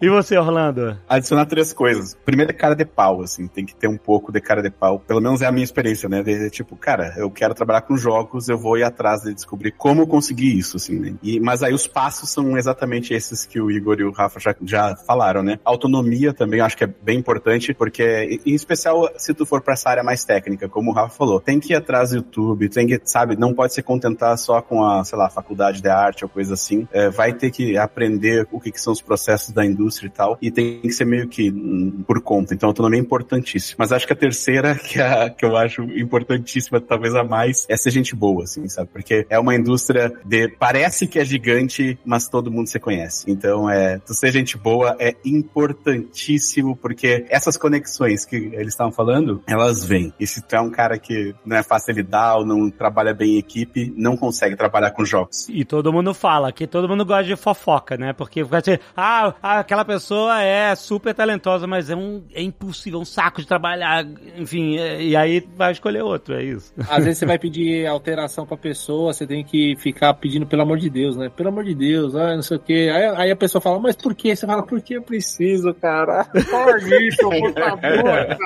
E 0.00 0.08
você, 0.10 0.36
Orlando? 0.36 0.98
Adicionar 1.08 1.46
três 1.46 1.72
coisas. 1.72 2.14
Primeiro 2.24 2.50
é 2.52 2.54
cara 2.54 2.74
de 2.74 2.84
pau, 2.84 3.22
assim, 3.22 3.46
tem 3.48 3.64
que 3.64 3.74
ter 3.74 3.88
um 3.88 3.96
pouco 3.96 4.30
de 4.30 4.40
cara 4.42 4.60
de 4.62 4.70
pau. 4.70 4.98
Pelo 5.00 5.22
menos 5.22 5.40
é 5.40 5.46
a 5.46 5.52
minha 5.52 5.64
experiência, 5.64 6.06
né? 6.06 6.22
De, 6.22 6.38
de, 6.38 6.50
tipo, 6.50 6.76
cara, 6.76 7.14
eu 7.16 7.30
quero 7.30 7.54
trabalhar 7.54 7.80
com 7.80 7.96
jogos, 7.96 8.48
eu 8.50 8.58
vou 8.58 8.75
ir 8.78 8.84
atrás 8.84 9.22
de 9.22 9.34
descobrir 9.34 9.72
como 9.72 10.06
conseguir 10.06 10.56
isso, 10.56 10.76
assim, 10.76 10.98
né? 10.98 11.14
E, 11.22 11.40
mas 11.40 11.62
aí 11.62 11.72
os 11.72 11.86
passos 11.86 12.30
são 12.30 12.56
exatamente 12.56 13.14
esses 13.14 13.44
que 13.44 13.60
o 13.60 13.70
Igor 13.70 13.96
e 14.00 14.04
o 14.04 14.12
Rafa 14.12 14.40
já, 14.40 14.54
já 14.62 14.96
falaram, 14.96 15.42
né? 15.42 15.58
Autonomia 15.64 16.32
também 16.32 16.60
acho 16.60 16.76
que 16.76 16.84
é 16.84 16.86
bem 16.86 17.18
importante, 17.18 17.74
porque, 17.74 18.40
em 18.44 18.54
especial, 18.54 19.08
se 19.16 19.34
tu 19.34 19.44
for 19.44 19.60
pra 19.60 19.74
essa 19.74 19.88
área 19.88 20.02
mais 20.02 20.24
técnica, 20.24 20.68
como 20.68 20.90
o 20.90 20.94
Rafa 20.94 21.16
falou, 21.16 21.40
tem 21.40 21.60
que 21.60 21.72
ir 21.72 21.76
atrás 21.76 22.10
do 22.10 22.16
YouTube, 22.16 22.68
tem 22.68 22.86
que, 22.86 23.00
sabe, 23.04 23.36
não 23.36 23.54
pode 23.54 23.74
se 23.74 23.82
contentar 23.82 24.36
só 24.38 24.60
com 24.60 24.84
a, 24.84 25.04
sei 25.04 25.18
lá, 25.18 25.28
faculdade 25.28 25.80
de 25.80 25.88
arte 25.88 26.24
ou 26.24 26.28
coisa 26.28 26.54
assim. 26.54 26.86
É, 26.92 27.08
vai 27.08 27.32
ter 27.32 27.50
que 27.50 27.76
aprender 27.76 28.46
o 28.50 28.60
que, 28.60 28.70
que 28.70 28.80
são 28.80 28.92
os 28.92 29.00
processos 29.00 29.52
da 29.52 29.64
indústria 29.64 30.08
e 30.08 30.10
tal, 30.10 30.38
e 30.40 30.50
tem 30.50 30.80
que 30.80 30.92
ser 30.92 31.04
meio 31.04 31.28
que 31.28 31.50
hum, 31.50 32.04
por 32.06 32.20
conta. 32.20 32.54
Então, 32.54 32.68
autonomia 32.68 33.00
é 33.00 33.02
importantíssima. 33.02 33.76
Mas 33.78 33.92
acho 33.92 34.06
que 34.06 34.12
a 34.12 34.16
terceira, 34.16 34.74
que, 34.78 35.00
é 35.00 35.30
que 35.30 35.44
eu 35.44 35.56
acho 35.56 35.82
importantíssima, 35.82 36.80
talvez 36.80 37.14
a 37.14 37.24
mais, 37.24 37.66
é 37.68 37.76
ser 37.76 37.90
gente 37.90 38.14
boa, 38.14 38.44
assim, 38.44 38.65
sabe? 38.68 38.88
Porque 38.92 39.26
é 39.28 39.38
uma 39.38 39.54
indústria 39.54 40.12
de. 40.24 40.48
Parece 40.58 41.06
que 41.06 41.18
é 41.18 41.24
gigante, 41.24 41.98
mas 42.04 42.28
todo 42.28 42.50
mundo 42.50 42.68
se 42.68 42.78
conhece. 42.78 43.30
Então, 43.30 43.68
é. 43.68 43.98
Tu 43.98 44.14
ser 44.14 44.32
gente 44.32 44.56
boa 44.56 44.96
é 44.98 45.14
importantíssimo, 45.24 46.76
porque 46.76 47.26
essas 47.28 47.56
conexões 47.56 48.24
que 48.24 48.36
eles 48.36 48.68
estavam 48.68 48.92
falando, 48.92 49.42
elas 49.46 49.84
vêm. 49.84 50.12
E 50.18 50.26
se 50.26 50.42
tu 50.42 50.56
é 50.56 50.60
um 50.60 50.70
cara 50.70 50.98
que 50.98 51.34
não 51.44 51.56
é 51.56 51.62
fácil 51.62 51.94
lidar 51.94 52.36
ou 52.36 52.46
não 52.46 52.70
trabalha 52.70 53.14
bem 53.14 53.34
em 53.34 53.38
equipe, 53.38 53.92
não 53.96 54.16
consegue 54.16 54.56
trabalhar 54.56 54.90
com 54.90 55.04
jogos. 55.04 55.48
E 55.48 55.64
todo 55.64 55.92
mundo 55.92 56.12
fala 56.14 56.52
que 56.52 56.66
todo 56.66 56.88
mundo 56.88 57.04
gosta 57.04 57.24
de 57.24 57.36
fofoca, 57.36 57.96
né? 57.96 58.12
Porque 58.12 58.44
fica 58.44 58.58
assim, 58.58 58.78
ah, 58.96 59.34
aquela 59.42 59.84
pessoa 59.84 60.42
é 60.42 60.74
super 60.74 61.14
talentosa, 61.14 61.66
mas 61.66 61.90
é 61.90 61.96
um 61.96 62.24
é 62.32 62.42
impossível, 62.42 62.98
é 62.98 63.02
um 63.02 63.04
saco 63.04 63.40
de 63.40 63.46
trabalhar, 63.46 64.04
enfim, 64.36 64.76
é- 64.78 65.02
e 65.02 65.16
aí 65.16 65.46
vai 65.56 65.72
escolher 65.72 66.02
outro, 66.02 66.34
é 66.34 66.42
isso. 66.42 66.72
Às 66.88 67.04
vezes 67.04 67.18
você 67.18 67.26
vai 67.26 67.38
pedir 67.38 67.86
alteração 67.86 68.46
pra 68.46 68.55
pessoa, 68.56 69.12
você 69.12 69.26
tem 69.26 69.44
que 69.44 69.76
ficar 69.76 70.14
pedindo 70.14 70.46
pelo 70.46 70.62
amor 70.62 70.78
de 70.78 70.90
Deus, 70.90 71.16
né? 71.16 71.28
Pelo 71.28 71.48
amor 71.48 71.64
de 71.64 71.74
Deus, 71.74 72.14
ah, 72.14 72.34
não 72.34 72.42
sei 72.42 72.56
o 72.56 72.60
quê. 72.60 72.90
Aí, 72.92 73.04
aí 73.16 73.30
a 73.30 73.36
pessoa 73.36 73.60
fala, 73.60 73.78
mas 73.78 73.96
por 73.96 74.14
quê? 74.14 74.34
Você 74.34 74.46
fala, 74.46 74.62
porque 74.62 74.96
eu 74.96 75.02
preciso, 75.02 75.74
cara. 75.74 76.24
Fala 76.50 76.78
isso, 77.00 77.28
por 77.28 77.52
favor, 77.54 77.80
cara. 77.82 78.38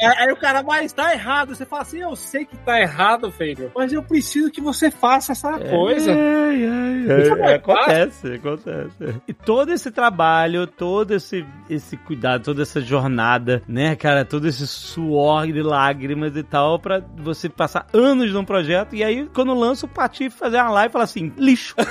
Aí, 0.00 0.06
aí 0.18 0.32
o 0.32 0.36
cara, 0.36 0.62
mas 0.62 0.92
tá 0.92 1.12
errado. 1.12 1.54
Você 1.54 1.64
fala 1.64 1.82
assim, 1.82 1.98
eu 1.98 2.16
sei 2.16 2.44
que 2.44 2.56
tá 2.58 2.80
errado, 2.80 3.30
Feder, 3.30 3.70
mas 3.74 3.92
eu 3.92 4.02
preciso 4.02 4.50
que 4.50 4.60
você 4.60 4.90
faça 4.90 5.32
essa 5.32 5.58
coisa. 5.58 6.12
Isso 6.12 7.32
ai, 7.32 7.38
não 7.38 7.44
é 7.44 7.54
acontece, 7.54 8.34
acontece. 8.34 9.22
E 9.28 9.32
todo 9.32 9.72
esse 9.72 9.90
trabalho, 9.90 10.66
todo 10.66 11.12
esse, 11.14 11.44
esse 11.68 11.96
cuidado, 11.96 12.44
toda 12.44 12.62
essa 12.62 12.80
jornada, 12.80 13.62
né, 13.68 13.94
cara, 13.96 14.24
todo 14.24 14.46
esse 14.46 14.66
suor 14.66 15.46
de 15.46 15.62
lágrimas 15.62 16.36
e 16.36 16.42
tal, 16.42 16.78
pra 16.78 17.02
você 17.16 17.48
passar 17.48 17.86
anos 17.92 18.32
num 18.32 18.44
projeto 18.44 18.79
e 18.92 19.02
aí, 19.04 19.28
quando 19.34 19.54
lança 19.54 19.86
o 19.86 19.88
Patife 19.88 20.36
fazer 20.36 20.56
uma 20.58 20.70
live, 20.70 20.92
fala 20.92 21.04
assim, 21.04 21.32
lixo. 21.36 21.74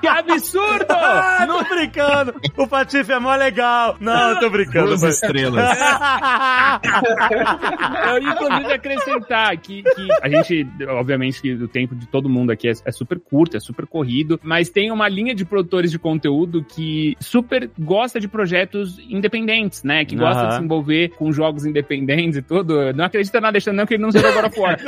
Que 0.00 0.08
absurdo! 0.08 0.86
Ah, 0.94 1.46
tô 1.46 1.62
brincando. 1.74 2.34
O 2.56 2.66
Patife 2.66 3.12
é 3.12 3.18
mó 3.18 3.34
legal. 3.36 3.96
Não, 4.00 4.38
tô 4.40 4.48
brincando. 4.50 4.88
Duas 4.88 5.02
mas- 5.02 5.14
estrelas. 5.14 5.64
Eu 8.08 8.22
ia, 8.22 8.28
inclusive, 8.30 8.72
acrescentar 8.72 9.56
que, 9.56 9.82
que 9.82 10.08
a 10.22 10.28
gente, 10.28 10.66
obviamente, 10.88 11.40
que 11.40 11.52
o 11.54 11.68
tempo 11.68 11.94
de 11.94 12.06
todo 12.06 12.28
mundo 12.28 12.50
aqui 12.50 12.68
é, 12.68 12.72
é 12.84 12.92
super 12.92 13.18
curto, 13.20 13.56
é 13.56 13.60
super 13.60 13.86
corrido, 13.86 14.38
mas 14.42 14.68
tem 14.68 14.90
uma 14.90 15.08
linha 15.08 15.34
de 15.34 15.44
produtores 15.44 15.90
de 15.90 15.98
conteúdo 15.98 16.64
que 16.64 17.16
super 17.20 17.70
gosta 17.78 18.18
de 18.20 18.28
projetos 18.28 18.98
independentes, 19.08 19.82
né? 19.82 20.04
Que 20.04 20.16
gosta 20.16 20.40
Aham. 20.42 20.48
de 20.48 20.54
se 20.56 20.62
envolver 20.62 21.08
com 21.16 21.32
jogos 21.32 21.64
independentes 21.66 22.38
e 22.38 22.42
tudo. 22.42 22.92
Não 22.92 23.04
acredita 23.04 23.40
nada, 23.40 23.52
deixando 23.52 23.76
não 23.76 23.86
que 23.86 23.94
ele 23.94 24.02
não 24.02 24.10
zerou 24.10 24.30
agora 24.30 24.50
fora. 24.50 24.78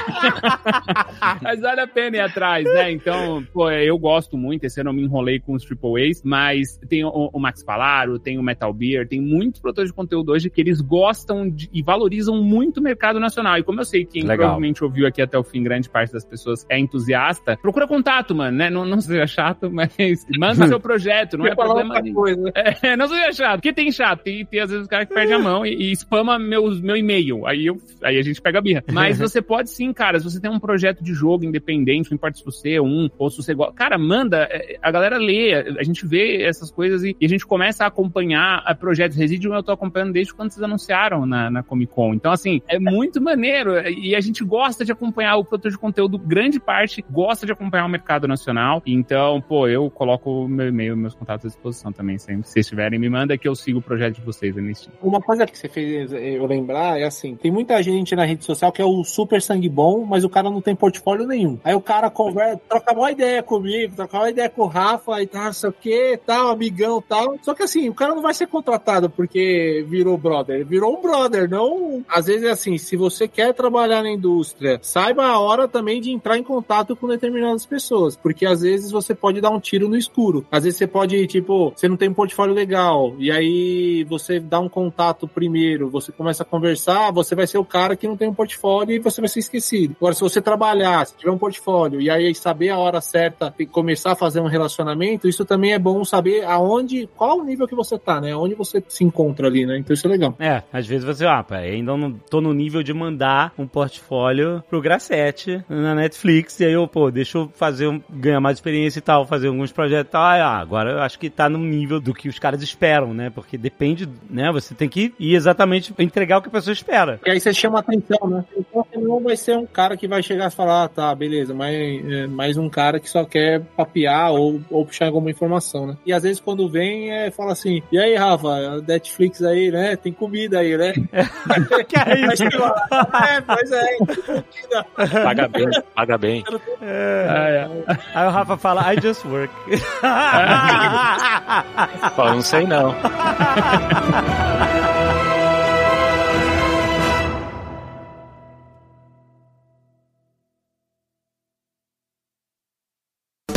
mas 1.42 1.60
vale 1.60 1.80
a 1.80 1.86
pena 1.86 2.16
ir 2.16 2.20
atrás, 2.20 2.64
né? 2.64 2.90
Então, 2.90 3.44
pô, 3.52 3.70
eu 3.70 3.98
gosto 3.98 4.36
muito, 4.36 4.64
esse 4.64 4.80
ano 4.80 4.90
eu 4.90 4.94
me 4.94 5.02
enrolei 5.02 5.40
com 5.40 5.54
os 5.54 5.64
Triple 5.64 6.08
A's, 6.10 6.22
mas 6.24 6.78
tem 6.88 7.04
o, 7.04 7.30
o 7.32 7.38
Max 7.38 7.62
Palaro, 7.64 8.18
tem 8.18 8.38
o 8.38 8.42
Metal 8.42 8.72
Beer, 8.72 9.06
tem 9.08 9.20
muitos 9.20 9.60
produtores 9.60 9.90
de 9.90 9.96
conteúdo 9.96 10.32
hoje 10.32 10.50
que 10.50 10.60
eles 10.60 10.80
gostam 10.80 11.48
de- 11.48 11.68
e 11.72 11.82
valorizam 11.82 12.42
muito 12.42 12.78
o 12.78 12.82
mercado 12.82 13.18
nacional. 13.20 13.58
E 13.58 13.62
como 13.62 13.80
eu 13.80 13.84
sei 13.84 14.04
que 14.04 14.12
quem 14.12 14.22
Legal. 14.22 14.38
provavelmente 14.38 14.82
ouviu 14.82 15.06
aqui 15.06 15.20
até 15.20 15.38
o 15.38 15.44
fim, 15.44 15.62
grande 15.62 15.88
parte 15.88 16.12
das 16.12 16.24
pessoas 16.24 16.64
é 16.70 16.78
entusiasta, 16.78 17.56
procura 17.60 17.86
contato, 17.86 18.34
mano, 18.34 18.56
né? 18.56 18.70
Não, 18.70 18.84
não 18.84 19.00
seja 19.00 19.26
chato, 19.26 19.70
mas 19.72 19.94
manda 20.38 20.66
seu 20.66 20.80
projeto, 20.80 21.36
não 21.36 21.46
é 21.46 21.54
problema 21.54 22.00
coisa. 22.14 22.50
É, 22.54 22.96
não 22.96 23.08
seja 23.08 23.32
chato, 23.32 23.56
porque 23.56 23.72
tem 23.72 23.90
chato, 23.92 24.22
tem, 24.22 24.44
tem 24.46 24.60
às 24.60 24.70
vezes 24.70 24.86
o 24.86 24.88
cara 24.88 25.04
que 25.04 25.12
perde 25.14 25.32
a 25.32 25.38
mão 25.38 25.64
e, 25.66 25.90
e 25.92 25.96
spama 25.96 26.38
meus, 26.38 26.80
meu 26.80 26.96
e-mail, 26.96 27.46
aí, 27.46 27.66
eu, 27.66 27.76
aí 28.02 28.18
a 28.18 28.22
gente 28.22 28.40
pega 28.40 28.58
a 28.58 28.62
birra. 28.62 28.82
Mas 28.90 29.18
você 29.18 29.42
pode 29.42 29.70
sim, 29.70 29.85
cara, 29.92 30.18
se 30.18 30.24
você 30.24 30.40
tem 30.40 30.50
um 30.50 30.58
projeto 30.58 31.02
de 31.02 31.12
jogo 31.14 31.44
independente, 31.44 32.10
não 32.10 32.16
importa 32.16 32.38
se 32.38 32.44
você 32.44 32.74
é 32.74 32.82
um 32.82 33.08
ou 33.18 33.30
se 33.30 33.36
você 33.36 33.54
gosta, 33.54 33.72
cara, 33.74 33.98
manda, 33.98 34.48
é, 34.50 34.78
a 34.80 34.90
galera 34.90 35.18
lê, 35.18 35.54
a 35.78 35.82
gente 35.82 36.06
vê 36.06 36.42
essas 36.42 36.70
coisas 36.70 37.02
e, 37.02 37.16
e 37.20 37.26
a 37.26 37.28
gente 37.28 37.46
começa 37.46 37.84
a 37.84 37.88
acompanhar 37.88 38.62
a 38.64 38.74
projetos. 38.74 39.16
Residium 39.16 39.54
eu 39.54 39.62
tô 39.62 39.72
acompanhando 39.72 40.12
desde 40.12 40.34
quando 40.34 40.50
vocês 40.50 40.62
anunciaram 40.62 41.26
na, 41.26 41.50
na 41.50 41.62
Comic 41.62 41.92
Con. 41.92 42.14
Então, 42.14 42.32
assim, 42.32 42.60
é 42.68 42.78
muito 42.78 43.20
maneiro 43.20 43.78
e 43.88 44.14
a 44.14 44.20
gente 44.20 44.44
gosta 44.44 44.84
de 44.84 44.92
acompanhar 44.92 45.36
o 45.36 45.44
produtor 45.44 45.70
de 45.70 45.78
conteúdo, 45.78 46.18
grande 46.18 46.60
parte 46.60 47.04
gosta 47.10 47.46
de 47.46 47.52
acompanhar 47.52 47.86
o 47.86 47.88
mercado 47.88 48.28
nacional. 48.28 48.82
Então, 48.86 49.40
pô, 49.40 49.68
eu 49.68 49.90
coloco 49.90 50.48
meu 50.48 50.68
e-mail, 50.68 50.96
meus 50.96 51.14
contatos 51.14 51.46
à 51.46 51.48
disposição 51.48 51.92
também, 51.92 52.18
sempre. 52.18 52.46
Se 52.46 52.52
vocês 52.52 52.66
tiverem, 52.66 52.98
me 52.98 53.08
manda 53.08 53.36
que 53.36 53.48
eu 53.48 53.54
sigo 53.54 53.78
o 53.78 53.82
projeto 53.82 54.16
de 54.16 54.20
vocês 54.22 54.54
nesse 54.56 54.88
Uma 55.02 55.20
coisa 55.20 55.46
que 55.46 55.56
você 55.56 55.68
fez 55.68 56.12
eu 56.12 56.46
lembrar 56.46 56.98
é 56.98 57.04
assim, 57.04 57.36
tem 57.36 57.50
muita 57.50 57.82
gente 57.82 58.14
na 58.14 58.24
rede 58.24 58.44
social 58.44 58.72
que 58.72 58.82
é 58.82 58.84
o 58.84 59.04
super 59.04 59.40
sangue 59.40 59.68
bom, 59.76 60.06
mas 60.06 60.24
o 60.24 60.30
cara 60.30 60.48
não 60.48 60.62
tem 60.62 60.74
portfólio 60.74 61.26
nenhum. 61.26 61.58
Aí 61.62 61.74
o 61.74 61.82
cara 61.82 62.08
conversa, 62.08 62.58
troca 62.66 62.94
uma 62.94 63.12
ideia 63.12 63.42
comigo, 63.42 63.94
troca 63.94 64.16
uma 64.16 64.30
ideia 64.30 64.48
com 64.48 64.62
o 64.62 64.66
Rafa 64.66 65.20
e 65.20 65.26
tal, 65.26 65.52
sei 65.52 65.68
o 65.68 65.72
que, 65.72 66.18
tal, 66.24 66.48
amigão 66.48 67.02
tal. 67.06 67.36
Só 67.42 67.52
que 67.52 67.62
assim, 67.62 67.90
o 67.90 67.94
cara 67.94 68.14
não 68.14 68.22
vai 68.22 68.32
ser 68.32 68.46
contratado 68.46 69.10
porque 69.10 69.84
virou 69.86 70.16
brother. 70.16 70.64
Virou 70.64 70.98
um 70.98 71.02
brother, 71.02 71.48
não. 71.50 72.02
Às 72.08 72.26
vezes 72.26 72.44
é 72.44 72.50
assim, 72.50 72.78
se 72.78 72.96
você 72.96 73.28
quer 73.28 73.52
trabalhar 73.52 74.02
na 74.02 74.10
indústria, 74.10 74.78
saiba 74.80 75.26
a 75.26 75.38
hora 75.38 75.68
também 75.68 76.00
de 76.00 76.10
entrar 76.10 76.38
em 76.38 76.42
contato 76.42 76.96
com 76.96 77.06
determinadas 77.06 77.66
pessoas. 77.66 78.16
Porque 78.16 78.46
às 78.46 78.62
vezes 78.62 78.90
você 78.90 79.14
pode 79.14 79.42
dar 79.42 79.50
um 79.50 79.60
tiro 79.60 79.90
no 79.90 79.96
escuro. 79.96 80.46
Às 80.50 80.64
vezes 80.64 80.78
você 80.78 80.86
pode, 80.86 81.26
tipo, 81.26 81.74
você 81.76 81.86
não 81.86 81.98
tem 81.98 82.08
um 82.08 82.14
portfólio 82.14 82.54
legal. 82.54 83.14
E 83.18 83.30
aí 83.30 84.04
você 84.04 84.40
dá 84.40 84.58
um 84.58 84.70
contato 84.70 85.28
primeiro, 85.28 85.90
você 85.90 86.10
começa 86.10 86.42
a 86.42 86.46
conversar, 86.46 87.12
você 87.12 87.34
vai 87.34 87.46
ser 87.46 87.58
o 87.58 87.64
cara 87.64 87.94
que 87.94 88.08
não 88.08 88.16
tem 88.16 88.28
um 88.28 88.34
portfólio 88.34 88.96
e 88.96 88.98
você 88.98 89.20
vai 89.20 89.28
ser 89.28 89.40
esquecido. 89.40 89.65
Agora, 89.96 90.14
se 90.14 90.20
você 90.20 90.40
trabalhar, 90.40 91.06
se 91.06 91.16
tiver 91.16 91.30
um 91.30 91.38
portfólio 91.38 92.00
e 92.00 92.10
aí 92.10 92.34
saber 92.34 92.70
a 92.70 92.78
hora 92.78 93.00
certa 93.00 93.54
e 93.58 93.66
começar 93.66 94.12
a 94.12 94.16
fazer 94.16 94.40
um 94.40 94.46
relacionamento, 94.46 95.28
isso 95.28 95.44
também 95.44 95.72
é 95.72 95.78
bom 95.78 96.04
saber 96.04 96.44
aonde, 96.44 97.08
qual 97.16 97.38
o 97.38 97.44
nível 97.44 97.66
que 97.66 97.74
você 97.74 97.98
tá, 97.98 98.20
né? 98.20 98.34
Onde 98.34 98.54
você 98.54 98.82
se 98.88 99.04
encontra 99.04 99.46
ali, 99.46 99.66
né? 99.66 99.78
Então 99.78 99.94
isso 99.94 100.06
é 100.06 100.10
legal. 100.10 100.34
É, 100.38 100.62
às 100.72 100.86
vezes 100.86 101.04
você, 101.04 101.26
ah, 101.26 101.42
pá, 101.42 101.56
ainda 101.56 101.96
não 101.96 102.12
tô 102.12 102.40
no 102.40 102.52
nível 102.52 102.82
de 102.82 102.92
mandar 102.92 103.52
um 103.58 103.66
portfólio 103.66 104.62
pro 104.68 104.80
Grasset 104.80 105.64
na 105.68 105.94
Netflix, 105.94 106.60
e 106.60 106.64
aí 106.64 106.72
eu, 106.72 106.86
pô, 106.86 107.10
deixa 107.10 107.38
eu 107.38 107.50
fazer 107.54 107.88
um, 107.88 108.00
ganhar 108.10 108.40
mais 108.40 108.58
experiência 108.58 108.98
e 108.98 109.02
tal, 109.02 109.26
fazer 109.26 109.48
alguns 109.48 109.72
projetos 109.72 110.10
e 110.10 110.12
tal. 110.12 110.22
Ah, 110.22 110.58
agora 110.58 110.92
eu 110.92 111.00
acho 111.00 111.18
que 111.18 111.30
tá 111.30 111.48
no 111.48 111.58
nível 111.58 112.00
do 112.00 112.14
que 112.14 112.28
os 112.28 112.38
caras 112.38 112.62
esperam, 112.62 113.12
né? 113.12 113.30
Porque 113.30 113.56
depende, 113.56 114.08
né? 114.28 114.50
Você 114.52 114.74
tem 114.74 114.88
que 114.88 115.14
ir 115.18 115.34
exatamente 115.34 115.92
entregar 115.98 116.38
o 116.38 116.42
que 116.42 116.48
a 116.48 116.52
pessoa 116.52 116.72
espera. 116.72 117.20
E 117.24 117.30
aí 117.30 117.40
você 117.40 117.52
chama 117.52 117.80
atenção, 117.80 118.28
né? 118.28 118.44
Então 118.56 118.86
não 118.96 119.20
vai 119.20 119.36
ser 119.36 119.55
um 119.56 119.66
cara 119.66 119.96
que 119.96 120.06
vai 120.06 120.22
chegar 120.22 120.48
e 120.48 120.54
falar, 120.54 120.84
ah, 120.84 120.88
tá, 120.88 121.12
beleza, 121.14 121.54
mas 121.54 121.74
é 121.74 122.26
mais 122.26 122.56
um 122.56 122.68
cara 122.68 123.00
que 123.00 123.08
só 123.08 123.24
quer 123.24 123.62
papear 123.76 124.32
ou, 124.32 124.60
ou 124.70 124.86
puxar 124.86 125.06
alguma 125.06 125.30
informação, 125.30 125.86
né? 125.86 125.96
E 126.04 126.12
às 126.12 126.22
vezes 126.22 126.40
quando 126.40 126.68
vem, 126.68 127.10
é, 127.10 127.30
fala 127.30 127.52
assim, 127.52 127.82
e 127.90 127.98
aí, 127.98 128.14
Rafa, 128.14 128.82
Netflix 128.86 129.42
aí, 129.42 129.70
né? 129.70 129.96
Tem 129.96 130.12
comida 130.12 130.58
aí, 130.60 130.76
né? 130.76 130.92
que 131.88 131.96
é 131.96 132.32
isso? 132.32 132.44
é, 132.44 133.40
pois 133.40 133.72
é, 133.72 133.84
tem 133.84 133.98
comida. 134.06 134.86
Paga 135.24 135.48
bem, 135.48 135.66
paga 135.94 136.18
bem. 136.18 136.44
É. 136.82 137.66
Aí 138.14 138.26
o 138.26 138.30
Rafa 138.30 138.56
fala, 138.56 138.92
I 138.92 139.00
just 139.00 139.24
work. 139.24 139.52
Pô, 142.16 142.24
não 142.24 142.42
sei 142.42 142.66
não. 142.66 142.94